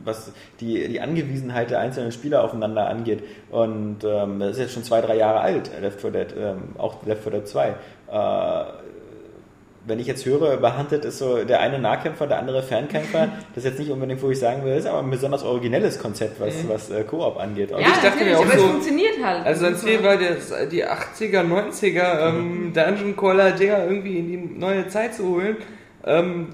was 0.04 0.32
die, 0.60 0.88
die 0.88 1.02
Angewiesenheit 1.02 1.72
der 1.72 1.80
einzelnen 1.80 2.12
Spieler 2.12 2.44
aufeinander 2.44 2.88
angeht. 2.88 3.24
Und 3.50 4.04
ähm, 4.04 4.40
das 4.40 4.52
ist 4.52 4.60
jetzt 4.60 4.74
schon 4.74 4.84
zwei, 4.84 5.02
drei 5.02 5.18
Jahre 5.18 5.42
alt, 5.42 5.72
Left 5.82 6.02
4 6.02 6.12
Dead, 6.12 6.28
ähm, 6.38 6.76
auch 6.78 7.06
Left 7.06 7.24
4 7.24 7.32
Dead 7.32 7.48
2. 7.48 7.68
Äh, 8.10 8.66
wenn 9.88 10.00
ich 10.00 10.08
jetzt 10.08 10.26
höre, 10.26 10.58
behandelt 10.58 11.06
ist 11.06 11.18
so 11.18 11.44
der 11.46 11.62
eine 11.62 11.80
Nahkämpfer, 11.80 12.28
der 12.28 12.40
andere 12.40 12.62
Fernkämpfer, 12.62 13.30
das 13.56 13.64
ist 13.64 13.70
jetzt 13.72 13.80
nicht 13.80 13.90
unbedingt, 13.90 14.22
wo 14.22 14.30
ich 14.30 14.38
sagen 14.40 14.64
will, 14.66 14.74
ist 14.76 14.86
aber 14.86 15.00
ein 15.00 15.10
besonders 15.10 15.44
originelles 15.44 15.98
Konzept, 16.00 16.40
was, 16.40 16.54
was 16.68 16.90
äh, 16.90 17.04
Koop 17.04 17.38
angeht. 17.40 17.72
ja, 17.72 17.78
ich 17.80 17.88
dachte 18.02 18.24
mir 18.24 18.38
auch 18.38 18.44
aber 18.46 18.54
es 18.54 18.62
so- 18.62 18.68
funktioniert 18.68 19.14
halt. 19.24 19.46
Also 19.46 19.62
sein 19.62 19.72
Das 19.74 19.82
ist 19.82 19.88
Ziel 19.88 19.98
so. 20.00 20.04
war, 20.04 20.18
das, 20.18 20.70
die 20.70 20.86
80er, 20.86 21.42
90er 21.44 22.28
ähm, 22.30 22.72
Dungeon 22.74 23.16
Crawler 23.16 23.52
Dinger 23.52 23.86
irgendwie 23.86 24.20
in 24.20 24.28
die 24.28 24.60
neue 24.60 24.88
Zeit 24.90 25.16
zu 25.16 25.28
holen. 25.28 25.58
Ähm, 26.06 26.50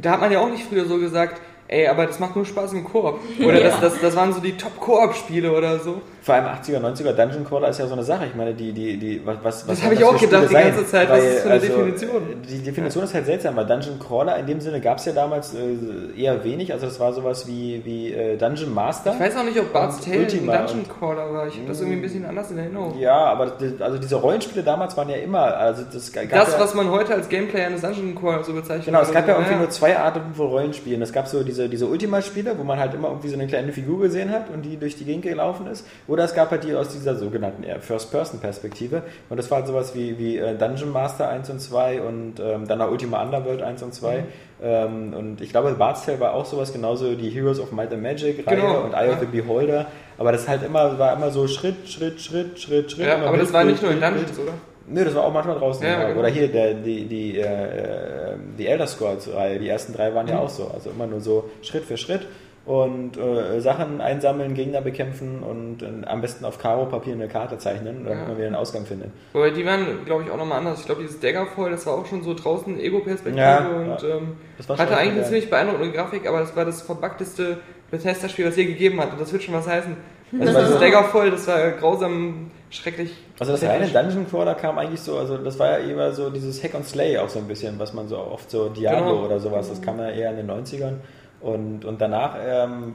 da 0.00 0.12
hat 0.12 0.20
man 0.20 0.32
ja 0.32 0.40
auch 0.40 0.50
nicht 0.50 0.64
früher 0.64 0.84
so 0.86 0.98
gesagt, 0.98 1.40
ey, 1.68 1.86
aber 1.86 2.06
das 2.06 2.18
macht 2.18 2.34
nur 2.36 2.44
Spaß 2.44 2.72
im 2.72 2.84
Koop. 2.84 3.20
Oder 3.44 3.60
Ja. 3.62 3.68
das, 3.68 3.80
das, 3.80 4.00
das 4.00 4.16
waren 4.16 4.32
so 4.32 4.40
die 4.40 4.56
Top-Koop-Spiele 4.56 5.52
oder 5.52 5.78
so. 5.78 6.02
Vor 6.22 6.36
allem 6.36 6.44
80er, 6.44 6.78
90er 6.78 7.12
Dungeon 7.14 7.44
Crawler 7.44 7.68
ist 7.68 7.80
ja 7.80 7.86
so 7.88 7.94
eine 7.94 8.04
Sache. 8.04 8.26
Ich 8.26 8.36
meine, 8.36 8.54
die, 8.54 8.72
die, 8.72 8.96
die, 8.96 9.26
was, 9.26 9.38
was, 9.42 9.66
was 9.66 9.82
habe 9.82 9.94
ich 9.94 10.04
auch 10.04 10.16
gedacht 10.16 10.44
Spiele 10.44 10.60
die 10.60 10.70
ganze 10.70 10.86
Zeit, 10.86 11.10
was 11.10 11.18
ist 11.18 11.34
das 11.34 11.42
für 11.42 11.50
eine 11.50 11.60
Definition? 11.60 12.22
Die 12.48 12.58
Definition 12.58 13.04
ist 13.04 13.14
halt 13.14 13.26
seltsam, 13.26 13.56
weil 13.56 13.66
Dungeon 13.66 13.98
Crawler 13.98 14.36
in 14.38 14.46
dem 14.46 14.60
Sinne 14.60 14.80
gab 14.80 14.98
es 14.98 15.04
ja 15.06 15.12
damals 15.14 15.52
äh, 15.52 16.20
eher 16.20 16.44
wenig. 16.44 16.72
Also 16.72 16.86
das 16.86 17.00
war 17.00 17.12
sowas 17.12 17.48
wie, 17.48 17.84
wie 17.84 18.12
äh, 18.12 18.36
Dungeon 18.36 18.72
Master. 18.72 19.14
Ich 19.14 19.20
weiß 19.20 19.36
auch 19.36 19.44
nicht, 19.44 19.58
ob 19.58 19.72
Bart's 19.72 20.00
Tale 20.00 20.20
Ultima 20.20 20.52
ein 20.52 20.66
Dungeon 20.68 20.86
Crawler 20.88 21.32
war. 21.32 21.48
Ich 21.48 21.56
habe 21.56 21.66
das 21.66 21.80
irgendwie 21.80 21.98
ein 21.98 22.02
bisschen 22.02 22.24
anders 22.24 22.52
in 22.52 22.58
Erinnerung. 22.58 22.96
Ja, 23.00 23.16
aber 23.16 23.54
also 23.80 23.98
diese 23.98 24.14
Rollenspiele 24.14 24.62
damals 24.62 24.96
waren 24.96 25.08
ja 25.08 25.16
immer, 25.16 25.56
also 25.56 25.82
das 25.92 26.12
gab 26.12 26.30
Das, 26.30 26.52
ja, 26.52 26.60
was 26.60 26.74
man 26.74 26.88
heute 26.88 27.14
als 27.14 27.28
Gameplay 27.28 27.62
eines 27.62 27.80
Dungeon 27.80 28.14
Crawlers 28.14 28.46
so 28.46 28.52
bezeichnet. 28.52 28.86
Genau, 28.86 29.00
es 29.00 29.10
gab 29.10 29.26
ja 29.26 29.34
Also, 29.34 29.42
irgendwie 29.42 29.58
nur 29.58 29.70
zwei 29.70 29.98
Arten 29.98 30.34
von 30.36 30.46
Rollenspielen. 30.46 31.02
Es 31.02 31.12
gab 31.12 31.26
so 31.26 31.42
diese, 31.42 31.68
diese 31.68 31.88
Ultima-Spiele, 31.88 32.56
wo 32.56 32.62
man 32.62 32.78
halt 32.78 32.94
immer 32.94 33.08
irgendwie 33.08 33.28
so 33.28 33.34
eine 33.34 33.48
kleine 33.48 33.72
Figur 33.72 34.00
gesehen 34.02 34.30
hat 34.30 34.50
und 34.50 34.62
die 34.62 34.76
durch 34.76 34.94
die 34.94 35.04
Gegend 35.04 35.24
gelaufen 35.24 35.66
ist. 35.66 35.84
Oder 36.12 36.24
es 36.24 36.34
gab 36.34 36.50
halt 36.50 36.62
die 36.64 36.74
aus 36.74 36.90
dieser 36.90 37.14
sogenannten 37.16 37.64
First-Person-Perspektive. 37.80 39.02
Und 39.30 39.36
das 39.38 39.50
war 39.50 39.58
halt 39.58 39.66
sowas 39.66 39.94
wie, 39.94 40.18
wie 40.18 40.36
äh, 40.36 40.54
Dungeon 40.56 40.92
Master 40.92 41.28
1 41.30 41.48
und 41.48 41.58
2 41.60 42.02
und 42.02 42.34
ähm, 42.38 42.68
dann 42.68 42.82
auch 42.82 42.90
Ultima 42.90 43.22
Underworld 43.22 43.62
1 43.62 43.82
und 43.82 43.94
2. 43.94 44.24
Ähm, 44.62 45.14
und 45.14 45.40
ich 45.40 45.50
glaube, 45.50 45.72
Bard's 45.72 46.04
Tale 46.04 46.20
war 46.20 46.34
auch 46.34 46.44
sowas, 46.44 46.70
genauso 46.72 47.14
die 47.14 47.30
Heroes 47.30 47.58
of 47.58 47.72
Might 47.72 47.92
and 47.94 48.02
Magic 48.02 48.46
Reihe 48.46 48.56
Genau, 48.56 48.82
und 48.82 48.92
Eye 48.92 49.08
of 49.08 49.14
ja. 49.14 49.20
the 49.20 49.26
Beholder. 49.40 49.86
Aber 50.18 50.32
das 50.32 50.46
halt 50.46 50.62
immer, 50.62 50.98
war 50.98 51.16
immer 51.16 51.30
so 51.30 51.48
Schritt, 51.48 51.88
Schritt, 51.88 52.20
Schritt, 52.20 52.60
Schritt, 52.60 52.92
Schritt. 52.92 53.06
Ja, 53.06 53.16
aber 53.16 53.38
das 53.38 53.46
Bild, 53.46 53.52
war 53.54 53.60
Bild, 53.64 53.72
nicht 53.74 53.82
nur 53.82 53.92
in 53.92 54.00
Dungeons, 54.00 54.38
oder? 54.38 54.52
Nö, 54.86 55.04
das 55.04 55.14
war 55.14 55.24
auch 55.24 55.32
manchmal 55.32 55.58
draußen. 55.58 55.82
Ja, 55.86 55.92
Ja, 56.02 56.08
genau. 56.08 56.20
Oder 56.20 56.28
hier 56.28 56.48
der, 56.48 56.74
die, 56.74 57.06
die, 57.06 57.38
äh, 57.38 58.34
die 58.58 58.66
Elder 58.66 58.86
Scrolls-Reihe, 58.86 59.58
die 59.58 59.68
ersten 59.68 59.94
drei 59.94 60.14
waren 60.14 60.26
ja 60.28 60.34
Mhm. 60.34 60.40
auch 60.40 60.50
so. 60.50 60.70
Also 60.74 60.90
immer 60.90 61.06
nur 61.06 61.20
so 61.20 61.48
Schritt 61.62 61.84
für 61.84 61.96
Schritt 61.96 62.26
und 62.64 63.16
äh, 63.16 63.60
Sachen 63.60 64.00
einsammeln, 64.00 64.54
Gegner 64.54 64.80
bekämpfen 64.80 65.42
und 65.42 65.82
äh, 65.82 66.06
am 66.06 66.20
besten 66.20 66.44
auf 66.44 66.58
Karo-Papier 66.58 67.14
eine 67.14 67.26
Karte 67.26 67.58
zeichnen, 67.58 68.04
damit 68.04 68.18
Ja. 68.20 68.28
man 68.28 68.36
wieder 68.36 68.46
einen 68.46 68.54
Ausgang 68.56 68.86
findet. 68.86 69.10
Wobei 69.32 69.50
die 69.50 69.66
waren, 69.66 70.04
glaube 70.04 70.22
ich, 70.22 70.30
auch 70.30 70.36
nochmal 70.36 70.58
anders. 70.58 70.80
Ich 70.80 70.86
glaube, 70.86 71.02
dieses 71.02 71.18
Daggerfall, 71.18 71.70
das 71.72 71.86
war 71.86 71.94
auch 71.94 72.06
schon 72.06 72.22
so 72.22 72.34
draußen 72.34 72.78
Ego-Perspektive 72.78 73.40
Ja, 73.44 73.66
und. 73.66 74.04
Ähm, 74.04 74.36
hatte 74.78 74.96
eigentlich 74.96 75.12
eine 75.14 75.24
ziemlich 75.24 75.50
beeindruckende 75.50 75.90
Grafik, 75.92 76.28
aber 76.28 76.38
das 76.40 76.54
war 76.54 76.64
das 76.64 76.82
verbugteste 76.82 77.58
Bethesda-Spiel, 77.90 78.44
was 78.44 78.52
es 78.52 78.58
je 78.58 78.66
gegeben 78.66 79.00
hat. 79.00 79.12
Und 79.12 79.20
das 79.20 79.32
wird 79.32 79.42
schon 79.42 79.54
was 79.54 79.66
heißen. 79.66 79.96
Also, 80.32 80.44
Das 80.46 80.54
weil 80.54 80.62
ist 80.64 80.72
so, 80.72 80.78
Daggerfall, 80.78 81.30
das 81.32 81.46
war 81.48 81.70
grausam, 81.72 82.50
schrecklich. 82.70 83.12
also 83.38 83.52
das 83.52 83.62
reine 83.64 83.86
Dungeon 83.88 84.26
Crawler 84.30 84.54
kam 84.54 84.78
eigentlich 84.78 85.00
so, 85.00 85.18
also 85.18 85.36
das 85.36 85.58
war 85.58 85.78
ja 85.78 85.86
eher 85.86 86.12
so 86.12 86.30
dieses 86.30 86.62
Hack 86.64 86.74
and 86.74 86.86
Slay 86.86 87.18
auch 87.18 87.28
so 87.28 87.38
ein 87.40 87.46
bisschen, 87.48 87.78
was 87.78 87.92
man 87.92 88.08
so 88.08 88.16
oft 88.16 88.50
so 88.50 88.70
Diablo 88.70 89.10
Genau. 89.16 89.26
oder 89.26 89.38
sowas, 89.40 89.68
das 89.68 89.82
kam 89.82 89.98
ja 89.98 90.08
eher 90.08 90.30
in 90.30 90.36
den 90.38 90.50
90ern 90.50 90.94
und, 91.42 91.84
und 91.84 92.00
danach, 92.00 92.36
ähm, 92.40 92.94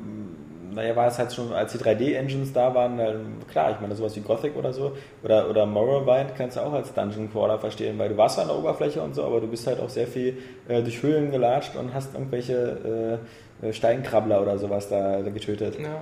naja, 0.72 0.96
war 0.96 1.08
es 1.08 1.18
halt 1.18 1.34
schon, 1.34 1.54
als 1.54 1.72
die 1.74 1.80
3D-Engines 1.80 2.54
da 2.54 2.74
waren, 2.74 3.00
ähm, 3.00 3.38
klar, 3.50 3.72
ich 3.72 3.80
meine, 3.80 3.96
sowas 3.96 4.16
wie 4.16 4.22
Gothic 4.22 4.56
oder 4.56 4.74
so, 4.74 4.94
oder, 5.24 5.50
oder 5.50 5.66
Morrowind 5.66 6.36
kannst 6.36 6.58
du 6.58 6.62
auch 6.62 6.74
als 6.74 6.94
Dungeon 6.94 7.32
Crawler 7.32 7.58
verstehen, 7.60 7.98
weil 7.98 8.10
du 8.10 8.18
warst 8.18 8.36
zwar 8.36 8.44
an 8.44 8.50
der 8.50 8.60
Oberfläche 8.60 9.02
und 9.02 9.16
so, 9.16 9.24
aber 9.24 9.42
du 9.42 9.48
bist 9.48 9.66
halt 9.68 9.80
auch 9.80 9.90
sehr 9.90 10.08
viel 10.08 10.38
äh, 10.68 10.82
durch 10.82 11.02
Höhlen 11.02 11.32
gelatscht 11.32 11.76
und 11.76 11.94
hast 11.94 12.14
irgendwelche 12.14 13.20
äh, 13.62 13.74
Steinkrabbler 13.74 14.42
oder 14.42 14.58
sowas 14.58 14.88
da, 14.88 15.22
da 15.22 15.30
getötet. 15.30 15.80
Ja. 15.80 16.02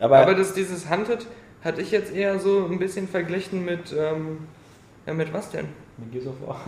Aber, 0.00 0.18
Aber 0.18 0.34
das, 0.34 0.52
dieses 0.52 0.90
Hunted 0.90 1.26
hatte 1.62 1.80
ich 1.80 1.90
jetzt 1.90 2.14
eher 2.14 2.38
so 2.38 2.66
ein 2.70 2.78
bisschen 2.78 3.08
verglichen 3.08 3.64
mit, 3.64 3.94
ähm, 3.96 4.46
ja, 5.06 5.14
mit 5.14 5.32
was 5.32 5.50
denn? 5.50 5.68
mit 5.98 6.12
Gears 6.12 6.26
of 6.26 6.46
War. 6.46 6.60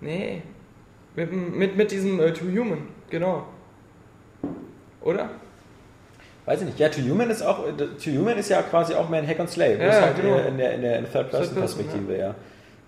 Nee. 0.00 0.42
Mit, 1.14 1.32
mit, 1.32 1.76
mit 1.76 1.90
diesem 1.90 2.18
äh, 2.20 2.32
To 2.32 2.44
Human, 2.44 2.88
genau. 3.10 3.44
Oder? 5.04 5.30
Weiß 6.44 6.60
ich 6.60 6.66
nicht. 6.66 6.78
Ja, 6.78 6.88
To 6.88 7.00
Human 7.00 7.30
ist 7.30 7.42
auch, 7.42 7.58
To 7.76 8.10
Human 8.10 8.36
ist 8.36 8.48
ja 8.48 8.62
quasi 8.62 8.94
auch 8.94 9.08
mehr 9.08 9.22
ein 9.22 9.28
Hack 9.28 9.38
and 9.40 9.48
Slay. 9.50 9.78
Ja, 9.78 9.84
Ja, 9.86 10.00
halt 10.00 10.16
genau. 10.16 10.38
in 10.38 10.58
der, 10.58 10.74
in 10.74 10.82
der 10.82 10.98
in 10.98 11.04
Third 11.04 11.30
Person, 11.30 11.54
Third-Person-Perspektive, 11.54 12.18
ja. 12.18 12.34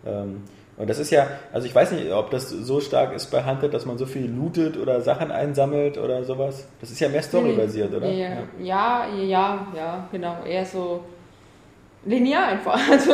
Ähm, 0.07 0.43
und 0.77 0.91
das 0.91 0.99
ist 0.99 1.11
ja, 1.11 1.29
also 1.53 1.69
ich 1.69 1.75
weiß 1.75 1.93
nicht, 1.93 2.11
ob 2.11 2.33
das 2.33 2.49
so 2.51 2.81
stark 2.81 3.15
ist 3.15 3.27
bei 3.31 3.45
Hunted, 3.45 3.73
dass 3.73 3.87
man 3.87 3.97
so 3.97 4.07
viel 4.07 4.29
lootet 4.29 4.77
oder 4.77 5.01
Sachen 5.03 5.31
einsammelt 5.31 5.99
oder 5.99 6.25
sowas. 6.25 6.67
Das 6.81 6.91
ist 6.91 6.99
ja 6.99 7.09
mehr 7.09 7.23
Story-basiert, 7.23 7.95
oder? 7.95 8.09
Ja, 8.09 8.39
ja, 8.59 9.07
ja, 9.23 9.67
ja, 9.77 10.09
genau. 10.11 10.39
Eher 10.45 10.65
so 10.67 11.05
linear 12.05 12.47
einfach. 12.49 12.81
Also 12.91 13.13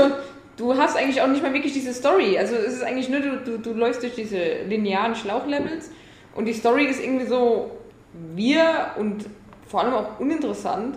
du 0.56 0.74
hast 0.74 0.96
eigentlich 0.96 1.20
auch 1.20 1.26
nicht 1.26 1.42
mal 1.42 1.52
wirklich 1.52 1.74
diese 1.74 1.92
Story. 1.92 2.38
Also 2.38 2.54
es 2.54 2.74
ist 2.74 2.82
eigentlich 2.82 3.10
nur, 3.10 3.20
du, 3.20 3.36
du, 3.44 3.58
du 3.58 3.74
läufst 3.74 4.02
durch 4.02 4.14
diese 4.14 4.62
linearen 4.66 5.14
Schlauchlevels 5.14 5.90
und 6.34 6.46
die 6.46 6.54
Story 6.54 6.84
ist 6.86 7.02
irgendwie 7.02 7.26
so 7.26 7.70
wir 8.12 8.92
und 8.98 9.26
vor 9.66 9.82
allem 9.82 9.94
auch 9.94 10.20
uninteressant. 10.20 10.96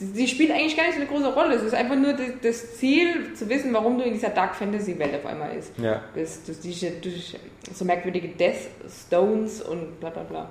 Die, 0.00 0.12
die 0.12 0.28
spielt 0.28 0.50
eigentlich 0.50 0.76
gar 0.76 0.84
nicht 0.84 0.94
so 0.94 1.00
eine 1.00 1.08
große 1.08 1.32
Rolle. 1.32 1.54
Es 1.54 1.62
ist 1.62 1.74
einfach 1.74 1.96
nur 1.96 2.12
das, 2.12 2.30
das 2.42 2.76
Ziel, 2.76 3.34
zu 3.34 3.48
wissen, 3.48 3.72
warum 3.72 3.98
du 3.98 4.04
in 4.04 4.12
dieser 4.12 4.30
Dark 4.30 4.54
Fantasy 4.54 4.98
Welt 4.98 5.14
auf 5.14 5.26
einmal 5.26 5.56
ist. 5.56 5.72
Ja. 5.78 6.02
Das, 6.14 6.44
das, 6.44 6.60
diese, 6.60 6.90
durch 6.90 7.38
so 7.72 7.84
merkwürdige 7.84 8.28
Death 8.28 8.68
Stones 9.06 9.62
und 9.62 9.98
bla 10.00 10.10
bla 10.10 10.22
bla. 10.22 10.48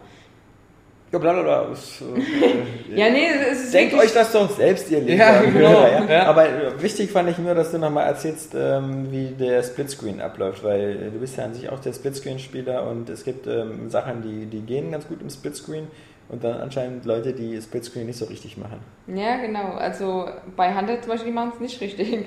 Ja, 1.15 1.19
bla 1.19 1.31
bla 1.31 1.43
bla. 1.43 1.72
Es, 1.72 2.01
äh, 2.01 2.95
Ja, 2.95 3.10
nee, 3.10 3.27
es 3.50 3.63
ist 3.63 3.74
Denkt 3.74 3.93
euch 3.93 4.13
das 4.13 4.34
doch 4.34 4.50
selbst, 4.50 4.91
ihr 4.91 5.00
Leser 5.00 5.15
Ja, 5.17 5.41
genau. 5.41 5.88
Ja? 5.88 6.05
Ja. 6.05 6.25
Aber 6.25 6.45
äh, 6.45 6.81
wichtig 6.81 7.10
fand 7.10 7.29
ich 7.29 7.38
nur, 7.38 7.55
dass 7.55 7.72
du 7.72 7.77
nochmal 7.77 8.07
erzählst, 8.07 8.53
ähm, 8.53 9.12
wie 9.12 9.27
der 9.29 9.63
Splitscreen 9.63 10.19
abläuft, 10.19 10.62
weil 10.65 11.07
äh, 11.07 11.12
du 11.12 11.19
bist 11.19 11.38
ja 11.38 11.45
an 11.45 11.53
sich 11.53 11.69
auch 11.69 11.79
der 11.79 11.93
Splitscreen-Spieler 11.93 12.86
und 12.86 13.10
es 13.10 13.24
gibt 13.24 13.48
ähm, 13.48 13.89
Sachen, 13.89 14.24
die, 14.24 14.45
die 14.45 14.60
gehen 14.60 14.91
ganz 14.91 15.07
gut 15.07 15.22
im 15.22 15.29
Splitscreen 15.29 15.88
und 16.27 16.43
dann 16.43 16.60
anscheinend 16.60 17.05
Leute, 17.05 17.31
die 17.31 17.62
Splitscreen 17.62 18.07
nicht 18.07 18.19
so 18.19 18.25
richtig 18.25 18.57
machen. 18.57 18.79
Ja, 19.07 19.38
genau. 19.38 19.75
Also 19.75 20.27
bei 20.57 20.75
Hunter 20.75 21.01
zum 21.01 21.12
Beispiel, 21.12 21.31
die 21.31 21.36
machen 21.36 21.53
es 21.55 21.62
nicht 21.62 21.79
richtig. 21.79 22.25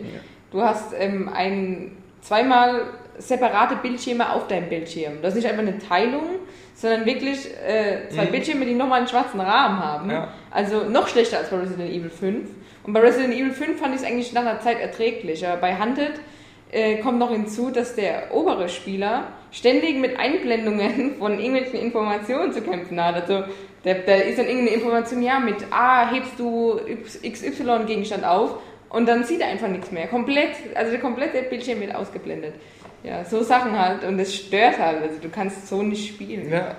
Du 0.50 0.62
hast 0.62 0.94
ähm, 0.98 1.28
ein, 1.28 1.92
zweimal 2.22 2.84
separate 3.18 3.76
Bildschirme 3.76 4.32
auf 4.32 4.46
deinem 4.46 4.70
Bildschirm. 4.70 5.18
Das 5.20 5.34
ist 5.34 5.42
nicht 5.42 5.50
einfach 5.50 5.62
eine 5.62 5.78
Teilung, 5.78 6.24
sondern 6.80 7.06
wirklich 7.06 7.44
äh, 7.66 8.08
zwei 8.08 8.26
Mhm. 8.26 8.30
Bildschirme, 8.30 8.64
die 8.64 8.74
nochmal 8.74 9.00
einen 9.00 9.08
schwarzen 9.08 9.40
Rahmen 9.40 9.84
haben. 9.84 10.10
Ja. 10.10 10.28
Also 10.50 10.84
noch 10.88 11.08
schlechter 11.08 11.38
als 11.38 11.50
bei 11.50 11.56
Resident 11.58 11.90
Evil 11.90 12.08
5. 12.10 12.48
Und 12.84 12.92
bei 12.92 13.00
Resident 13.00 13.34
Evil 13.34 13.50
5 13.50 13.80
fand 13.80 13.94
ich 13.96 14.02
es 14.02 14.06
eigentlich 14.06 14.32
nach 14.32 14.42
einer 14.42 14.60
Zeit 14.60 14.80
erträglich. 14.80 15.44
Aber 15.44 15.60
bei 15.60 15.76
Hunted 15.76 16.12
äh, 16.70 16.98
kommt 16.98 17.18
noch 17.18 17.32
hinzu, 17.32 17.70
dass 17.70 17.96
der 17.96 18.32
obere 18.32 18.68
Spieler 18.68 19.24
ständig 19.50 19.96
mit 19.96 20.20
Einblendungen 20.20 21.16
von 21.18 21.40
irgendwelchen 21.40 21.80
Informationen 21.80 22.52
zu 22.52 22.62
kämpfen 22.62 23.02
hat. 23.04 23.16
Also 23.22 23.44
da, 23.82 23.94
da 23.94 24.14
ist 24.14 24.38
dann 24.38 24.46
irgendeine 24.46 24.76
Information, 24.76 25.20
ja, 25.22 25.40
mit 25.40 25.56
A 25.72 26.08
hebst 26.12 26.38
du 26.38 26.78
XY-Gegenstand 27.28 28.24
auf 28.24 28.58
und 28.88 29.08
dann 29.08 29.24
sieht 29.24 29.40
er 29.40 29.48
einfach 29.48 29.68
nichts 29.68 29.90
mehr. 29.90 30.06
Komplett, 30.06 30.50
also 30.74 30.92
der 30.92 31.00
komplette 31.00 31.42
Bildschirm 31.42 31.80
wird 31.80 31.94
ausgeblendet. 31.94 32.54
Ja, 33.02 33.24
so 33.24 33.42
Sachen 33.42 33.78
halt 33.78 34.04
und 34.04 34.18
das 34.18 34.34
stört 34.34 34.78
halt. 34.78 35.02
Also 35.02 35.16
du 35.20 35.28
kannst 35.28 35.68
so 35.68 35.82
nicht 35.82 36.08
spielen. 36.08 36.50
Ja. 36.50 36.76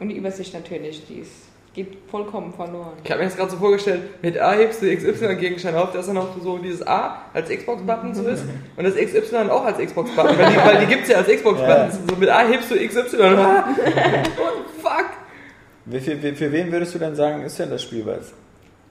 Und 0.00 0.08
die 0.08 0.16
Übersicht 0.16 0.54
natürlich, 0.54 1.06
die 1.06 1.20
ist, 1.20 1.32
geht 1.74 1.98
vollkommen 2.10 2.52
verloren. 2.52 2.92
Ich 3.02 3.10
habe 3.10 3.20
mir 3.20 3.26
das 3.26 3.36
gerade 3.36 3.50
so 3.50 3.56
vorgestellt, 3.56 4.22
mit 4.22 4.38
A 4.38 4.52
hebst 4.52 4.82
du 4.82 4.94
XY-Gegenstand 4.94 5.76
auf, 5.76 5.92
dass 5.92 6.06
dann 6.06 6.18
auch 6.18 6.28
so 6.40 6.58
dieses 6.58 6.86
A 6.86 7.22
als 7.34 7.48
Xbox-Button 7.48 8.14
so 8.14 8.22
ist 8.26 8.44
und 8.76 8.84
das 8.84 8.94
XY 8.94 9.50
auch 9.50 9.64
als 9.64 9.78
Xbox-Button, 9.78 10.38
weil 10.38 10.50
die, 10.50 10.56
weil 10.56 10.80
die 10.80 10.86
gibt 10.86 11.02
es 11.04 11.08
ja 11.08 11.18
als 11.18 11.28
Xbox-Buttons. 11.28 11.98
So 12.08 12.16
mit 12.16 12.28
A 12.28 12.46
hebst 12.46 12.70
du 12.70 12.76
XY. 12.76 13.18
What 13.18 13.64
the 13.76 14.82
fuck? 14.82 15.06
Viel, 16.00 16.22
wie, 16.22 16.32
für 16.32 16.52
wen 16.52 16.70
würdest 16.70 16.94
du 16.94 16.98
denn 16.98 17.14
sagen, 17.14 17.42
ist 17.42 17.58
denn 17.58 17.70
das 17.70 17.82
Spiel 17.82 18.04
was? 18.04 18.32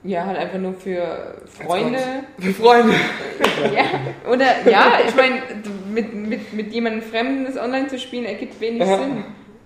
Ja, 0.07 0.25
halt 0.25 0.37
einfach 0.37 0.57
nur 0.57 0.73
für 0.73 1.35
Freunde. 1.45 1.99
Für 2.39 2.53
Freunde. 2.53 2.93
Ja, 3.75 3.83
oder 4.31 4.69
ja, 4.69 4.99
ich 5.07 5.15
meine, 5.15 5.41
mit, 5.91 6.13
mit, 6.13 6.53
mit 6.53 6.71
jemandem 6.71 7.01
Fremden 7.01 7.45
das 7.45 7.57
online 7.57 7.87
zu 7.87 7.97
spielen, 7.99 8.25
ergibt 8.25 8.59
wenig 8.61 8.81
Ja. 8.81 8.97
Sinn. 8.97 9.23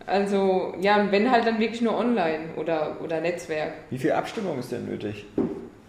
Also, 0.08 0.74
ja, 0.80 1.00
und 1.00 1.12
wenn 1.12 1.30
halt 1.30 1.46
dann 1.46 1.60
wirklich 1.60 1.82
nur 1.82 1.98
online 1.98 2.46
oder, 2.56 2.98
oder 3.04 3.22
Netzwerk. 3.22 3.74
Wie 3.90 3.98
viel 3.98 4.14
Abstimmung 4.14 4.58
ist 4.60 4.72
denn 4.72 4.86
nötig? 4.88 5.26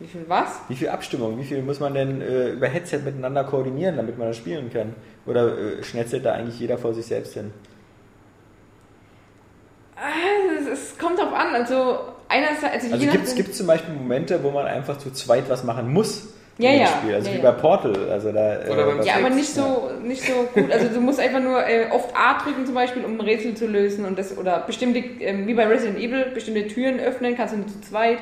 Wie 0.00 0.06
viel 0.06 0.24
was? 0.28 0.60
Wie 0.68 0.74
viel 0.74 0.88
Abstimmung? 0.88 1.38
Wie 1.38 1.44
viel 1.44 1.62
muss 1.62 1.80
man 1.80 1.94
denn 1.94 2.20
äh, 2.20 2.50
über 2.50 2.66
Headset 2.68 2.98
miteinander 3.04 3.44
koordinieren, 3.44 3.96
damit 3.96 4.18
man 4.18 4.28
das 4.28 4.36
spielen 4.36 4.70
kann? 4.72 4.94
Oder 5.26 5.56
äh, 5.56 5.82
schnetzelt 5.82 6.24
da 6.26 6.32
eigentlich 6.32 6.58
jeder 6.60 6.76
vor 6.76 6.92
sich 6.92 7.06
selbst 7.06 7.34
hin? 7.34 7.52
Ah, 9.96 10.10
Es, 10.60 10.66
es 10.66 10.98
kommt 10.98 11.18
drauf 11.18 11.32
an. 11.32 11.54
Also, 11.54 11.98
einerseits. 12.32 12.84
Also, 12.92 13.06
Also 13.06 13.34
gibt 13.34 13.50
es 13.50 13.56
zum 13.56 13.66
Beispiel 13.66 13.94
Momente, 13.94 14.42
wo 14.42 14.50
man 14.50 14.66
einfach 14.66 14.98
zu 14.98 15.12
zweit 15.12 15.48
was 15.48 15.62
machen 15.64 15.92
muss 15.92 16.28
Ja, 16.58 16.70
in 16.70 16.76
dem 16.76 16.82
ja. 16.82 16.86
Spiel? 16.88 17.14
Also 17.14 17.28
Ja, 17.30 17.34
wie 17.34 17.42
ja. 17.42 17.50
bei 17.50 17.58
Portal. 17.58 18.10
Also 18.10 18.32
da, 18.32 18.54
äh, 18.56 19.04
Ja, 19.06 19.14
aber 19.16 19.30
nicht 19.30 19.48
so, 19.48 19.90
nicht 20.02 20.22
so 20.22 20.48
gut. 20.54 20.70
Also 20.72 20.88
du 20.88 21.00
musst 21.00 21.20
einfach 21.20 21.40
nur 21.40 21.66
äh, 21.66 21.86
oft 21.90 22.10
A 22.16 22.42
drücken 22.42 22.66
zum 22.66 22.74
Beispiel, 22.74 23.04
um 23.04 23.14
ein 23.14 23.20
Rätsel 23.20 23.54
zu 23.54 23.66
lösen 23.66 24.04
und 24.04 24.18
das 24.18 24.36
oder 24.36 24.60
bestimmte, 24.66 24.98
ähm, 25.20 25.46
wie 25.46 25.54
bei 25.54 25.66
Resident 25.66 25.98
Evil, 25.98 26.26
bestimmte 26.34 26.66
Türen 26.66 26.98
öffnen, 27.00 27.36
kannst 27.36 27.54
du 27.54 27.58
nur 27.58 27.68
zu 27.68 27.80
zweit. 27.80 28.18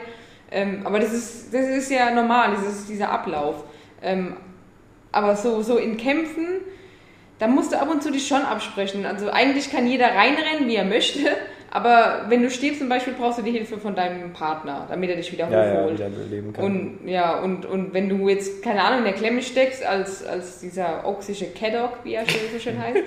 Ähm, 0.52 0.80
aber 0.84 0.98
das 0.98 1.12
ist, 1.12 1.54
das 1.54 1.66
ist 1.66 1.90
ja 1.90 2.10
normal, 2.12 2.56
dieses, 2.58 2.86
dieser 2.86 3.10
Ablauf. 3.10 3.56
Ähm, 4.02 4.36
aber 5.12 5.36
so, 5.36 5.62
so 5.62 5.76
in 5.76 5.96
Kämpfen, 5.96 6.46
da 7.38 7.46
musst 7.46 7.72
du 7.72 7.80
ab 7.80 7.88
und 7.90 8.02
zu 8.02 8.10
dich 8.10 8.26
schon 8.28 8.42
absprechen. 8.42 9.06
Also 9.06 9.30
eigentlich 9.30 9.70
kann 9.72 9.86
jeder 9.86 10.06
reinrennen, 10.14 10.66
wie 10.68 10.76
er 10.76 10.84
möchte, 10.84 11.20
aber 11.70 12.26
wenn 12.28 12.42
du 12.42 12.50
stirbst 12.50 12.80
zum 12.80 12.88
Beispiel, 12.88 13.14
brauchst 13.14 13.38
du 13.38 13.42
die 13.42 13.52
Hilfe 13.52 13.78
von 13.78 13.94
deinem 13.94 14.32
Partner, 14.32 14.86
damit 14.88 15.08
er 15.10 15.16
dich 15.16 15.30
wieder 15.32 15.48
ja, 15.48 15.66
ja, 15.66 15.80
hochholt. 15.80 15.98
wieder 15.98 16.08
beleben 16.08 16.52
kann. 16.52 16.64
Und 16.64 17.08
ja, 17.08 17.38
und, 17.40 17.64
und 17.64 17.94
wenn 17.94 18.08
du 18.08 18.28
jetzt, 18.28 18.62
keine 18.62 18.82
Ahnung, 18.82 18.98
in 19.00 19.04
der 19.04 19.14
Klemme 19.14 19.40
steckst, 19.40 19.84
als, 19.84 20.26
als 20.26 20.60
dieser 20.60 21.06
oxische 21.06 21.46
Caddock, 21.46 21.98
wie 22.04 22.14
er 22.14 22.24
so 22.26 22.58
schön 22.58 22.76
heißt, 22.82 22.98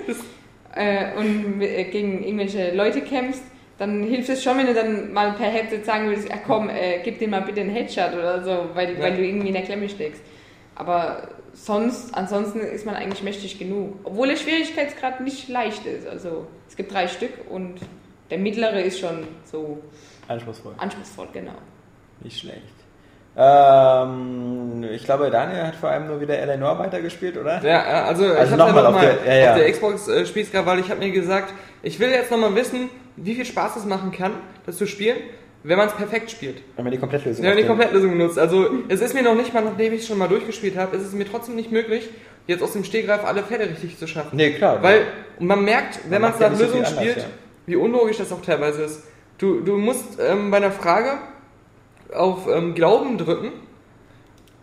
äh, 0.74 1.18
und 1.18 1.60
äh, 1.60 1.84
gegen 1.84 2.24
irgendwelche 2.24 2.74
Leute 2.74 3.02
kämpfst, 3.02 3.42
dann 3.76 4.02
hilft 4.04 4.28
es 4.28 4.42
schon, 4.42 4.56
wenn 4.56 4.66
du 4.66 4.74
dann 4.74 5.12
mal 5.12 5.32
per 5.32 5.48
Headset 5.48 5.82
sagen 5.84 6.06
würdest, 6.06 6.28
ja 6.28 6.36
komm, 6.46 6.70
äh, 6.70 7.00
gib 7.04 7.18
dir 7.18 7.28
mal 7.28 7.42
bitte 7.42 7.60
einen 7.60 7.70
Headshot 7.70 8.14
oder 8.14 8.42
so, 8.42 8.68
weil, 8.74 8.94
Ja. 8.94 9.00
weil 9.00 9.16
du 9.16 9.22
irgendwie 9.24 9.48
in 9.48 9.54
der 9.54 9.64
Klemme 9.64 9.88
steckst. 9.88 10.22
Aber 10.76 11.28
sonst, 11.52 12.14
ansonsten 12.14 12.60
ist 12.60 12.86
man 12.86 12.94
eigentlich 12.94 13.22
mächtig 13.22 13.58
genug. 13.58 13.94
Obwohl 14.04 14.28
der 14.28 14.36
Schwierigkeitsgrad 14.36 15.20
nicht 15.20 15.48
leicht 15.48 15.86
ist. 15.86 16.06
Also 16.06 16.46
es 16.68 16.76
gibt 16.76 16.92
drei 16.92 17.08
Stück 17.08 17.32
und 17.50 17.74
der 18.30 18.38
mittlere 18.38 18.80
ist 18.82 18.98
schon 19.00 19.26
so 19.44 19.82
Anspruchsvoll. 20.28 20.74
anspruchsvoll, 20.78 21.28
genau. 21.32 21.52
Nicht 22.20 22.38
schlecht. 22.40 22.62
Ähm, 23.36 24.84
ich 24.92 25.04
glaube, 25.04 25.30
Daniel 25.30 25.64
hat 25.66 25.76
vor 25.76 25.90
allem 25.90 26.06
nur 26.06 26.20
wieder 26.20 26.38
Eleanor 26.38 26.78
weitergespielt, 26.78 27.36
oder? 27.36 27.62
Ja, 27.64 28.04
also, 28.04 28.24
Also 28.26 28.54
ich 28.54 28.60
habe 28.60 28.72
nochmal 28.72 28.82
ja 28.84 28.88
auf 28.90 29.00
der- 29.24 29.26
ja, 29.38 29.44
ja. 29.44 29.50
auf 29.52 29.58
der 29.58 29.72
Xbox 29.72 30.08
äh, 30.08 30.26
spielst 30.26 30.52
gerade, 30.52 30.66
weil 30.66 30.78
ich 30.78 30.90
habe 30.90 31.00
mir 31.00 31.10
gesagt, 31.10 31.52
ich 31.82 31.98
will 32.00 32.10
jetzt 32.10 32.30
nochmal 32.30 32.54
wissen, 32.54 32.88
wie 33.16 33.34
viel 33.34 33.44
Spaß 33.44 33.76
es 33.76 33.84
machen 33.84 34.12
kann, 34.12 34.32
das 34.66 34.76
zu 34.76 34.86
spielen, 34.86 35.16
wenn 35.62 35.78
man 35.78 35.88
es 35.88 35.94
perfekt 35.94 36.30
spielt. 36.30 36.62
Wenn 36.76 36.84
man 36.84 36.92
die 36.92 36.98
Komplettlösung 36.98 37.44
Ja, 37.44 37.50
auf 37.52 37.56
die 37.56 37.64
Komplettlösung 37.64 38.10
benutzt. 38.12 38.38
Also 38.38 38.68
es 38.88 39.00
ist 39.00 39.14
mir 39.14 39.22
noch 39.22 39.34
nicht 39.34 39.52
mal, 39.52 39.62
nachdem 39.64 39.92
ich 39.94 40.00
es 40.02 40.06
schon 40.08 40.18
mal 40.18 40.28
durchgespielt 40.28 40.76
habe, 40.76 40.96
ist 40.96 41.02
es 41.04 41.12
mir 41.12 41.24
trotzdem 41.28 41.56
nicht 41.56 41.72
möglich, 41.72 42.08
jetzt 42.46 42.62
aus 42.62 42.72
dem 42.72 42.84
Stehgreif 42.84 43.24
alle 43.24 43.42
Fälle 43.42 43.68
richtig 43.68 43.98
zu 43.98 44.06
schaffen. 44.06 44.36
Nee, 44.36 44.52
klar. 44.52 44.82
Weil 44.82 45.06
man 45.38 45.64
merkt, 45.64 45.98
wenn 46.08 46.20
Man 46.20 46.22
man 46.22 46.32
es 46.34 46.40
nach 46.40 46.54
so 46.54 46.62
Lösung 46.64 46.78
anders, 46.84 46.94
spielt, 46.94 47.16
ja. 47.16 47.24
Wie 47.66 47.76
unlogisch 47.76 48.18
das 48.18 48.32
auch 48.32 48.42
teilweise 48.42 48.82
ist. 48.82 49.02
Du, 49.38 49.60
du 49.60 49.76
musst 49.76 50.18
ähm, 50.20 50.50
bei 50.50 50.58
einer 50.58 50.70
Frage 50.70 51.18
auf 52.14 52.46
ähm, 52.48 52.74
Glauben 52.74 53.18
drücken 53.18 53.52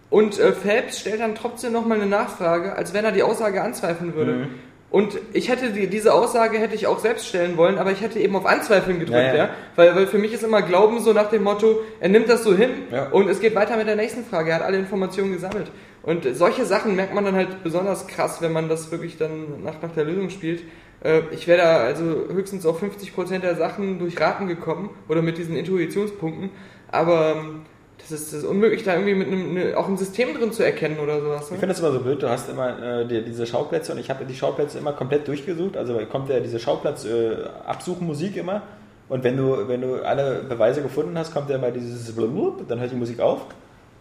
und 0.10 0.40
äh, 0.40 0.52
Phelps 0.54 1.00
stellt 1.00 1.20
dann 1.22 1.36
trotzdem 1.36 1.74
nochmal 1.74 1.98
eine 2.00 2.10
Nachfrage, 2.10 2.76
als 2.76 2.94
wenn 2.94 3.06
er 3.06 3.12
die 3.12 3.24
Aussage 3.24 3.62
anzweifeln 3.62 4.16
würde. 4.16 4.32
Mhm. 4.34 4.48
Und 4.92 5.18
ich 5.32 5.48
hätte 5.48 5.70
die, 5.72 5.88
diese 5.88 6.14
Aussage 6.14 6.58
hätte 6.60 6.76
ich 6.76 6.86
auch 6.86 7.00
selbst 7.00 7.26
stellen 7.26 7.56
wollen, 7.56 7.78
aber 7.78 7.92
ich 7.92 8.02
hätte 8.02 8.20
eben 8.20 8.36
auf 8.36 8.46
Anzweifeln 8.46 9.00
gedrückt, 9.00 9.20
ja. 9.20 9.28
Ja, 9.28 9.36
ja. 9.36 9.50
Weil, 9.78 9.96
weil 9.96 10.08
für 10.08 10.18
mich 10.18 10.34
ist 10.34 10.44
immer 10.44 10.62
Glauben 10.62 11.00
so 11.00 11.14
nach 11.14 11.30
dem 11.30 11.44
Motto, 11.44 11.80
er 12.02 12.10
nimmt 12.10 12.28
das 12.28 12.44
so 12.44 12.54
hin 12.54 12.72
Ja. 12.92 13.08
und 13.08 13.30
es 13.30 13.40
geht 13.40 13.56
weiter 13.56 13.78
mit 13.78 13.88
der 13.88 13.96
nächsten 13.96 14.26
Frage. 14.26 14.50
Er 14.50 14.58
hat 14.58 14.64
alle 14.64 14.78
Informationen 14.78 15.32
gesammelt. 15.32 15.72
Und 16.04 16.28
solche 16.36 16.66
Sachen 16.66 16.98
merkt 16.98 17.14
man 17.14 17.24
dann 17.24 17.36
halt 17.36 17.64
besonders 17.64 18.08
krass, 18.08 18.42
wenn 18.42 18.52
man 18.52 18.68
das 18.68 18.92
wirklich 18.92 19.18
dann 19.18 19.64
nach, 19.64 19.82
nach 19.82 19.94
der 19.94 20.04
Lösung 20.04 20.30
spielt. 20.30 20.64
Äh, 21.04 21.22
Ich 21.32 21.48
wäre 21.48 21.58
da 21.62 21.78
also 21.78 22.04
höchstens 22.32 22.66
auf 22.66 22.82
50% 22.82 23.40
der 23.40 23.56
Sachen 23.56 24.00
durch 24.00 24.20
Raten 24.20 24.48
gekommen 24.48 24.90
oder 25.10 25.22
mit 25.22 25.38
diesen 25.38 25.56
Intuitionspunkten. 25.56 26.50
Aber 26.92 27.36
ähm, 27.38 27.62
das 27.98 28.12
ist, 28.12 28.34
das 28.34 28.40
ist 28.40 28.46
unmöglich, 28.46 28.84
da 28.84 28.94
irgendwie 28.94 29.14
mit 29.14 29.28
einem, 29.28 29.54
ne, 29.54 29.78
auch 29.78 29.88
ein 29.88 29.98
System 29.98 30.34
drin 30.34 30.52
zu 30.52 30.64
erkennen 30.64 31.00
oder 31.00 31.22
sowas. 31.22 31.46
Ich 31.46 31.52
Ne? 31.52 31.58
finde 31.58 31.68
das 31.74 31.80
immer 31.80 31.92
so 31.92 32.00
blöd, 32.00 32.22
du 32.22 32.30
hast 32.30 32.50
immer 32.50 32.82
äh, 33.02 33.08
die, 33.08 33.24
diese 33.24 33.46
Schauplätze 33.46 33.92
und 33.94 34.00
ich 34.00 34.10
habe 34.10 34.26
die 34.26 34.34
Schauplätze 34.36 34.80
immer 34.80 34.94
komplett 34.94 35.28
durchgesucht. 35.28 35.78
Also 35.78 36.00
kommt 36.12 36.30
ja 36.30 36.40
diese 36.40 36.60
Schauplatz 36.60 37.06
äh, 37.06 37.36
Absuchen-Musik 37.66 38.38
immer. 38.38 38.64
Und 39.08 39.24
wenn 39.24 39.38
du, 39.38 39.68
wenn 39.68 39.82
du 39.82 39.96
alle 40.06 40.42
Beweise 40.48 40.82
gefunden 40.82 41.18
hast, 41.18 41.34
kommt 41.34 41.50
ja 41.50 41.58
immer 41.58 41.70
dieses 41.72 42.12
Blub, 42.16 42.68
dann 42.68 42.80
hört 42.80 42.92
die 42.92 42.96
Musik 42.96 43.20
auf. 43.20 43.42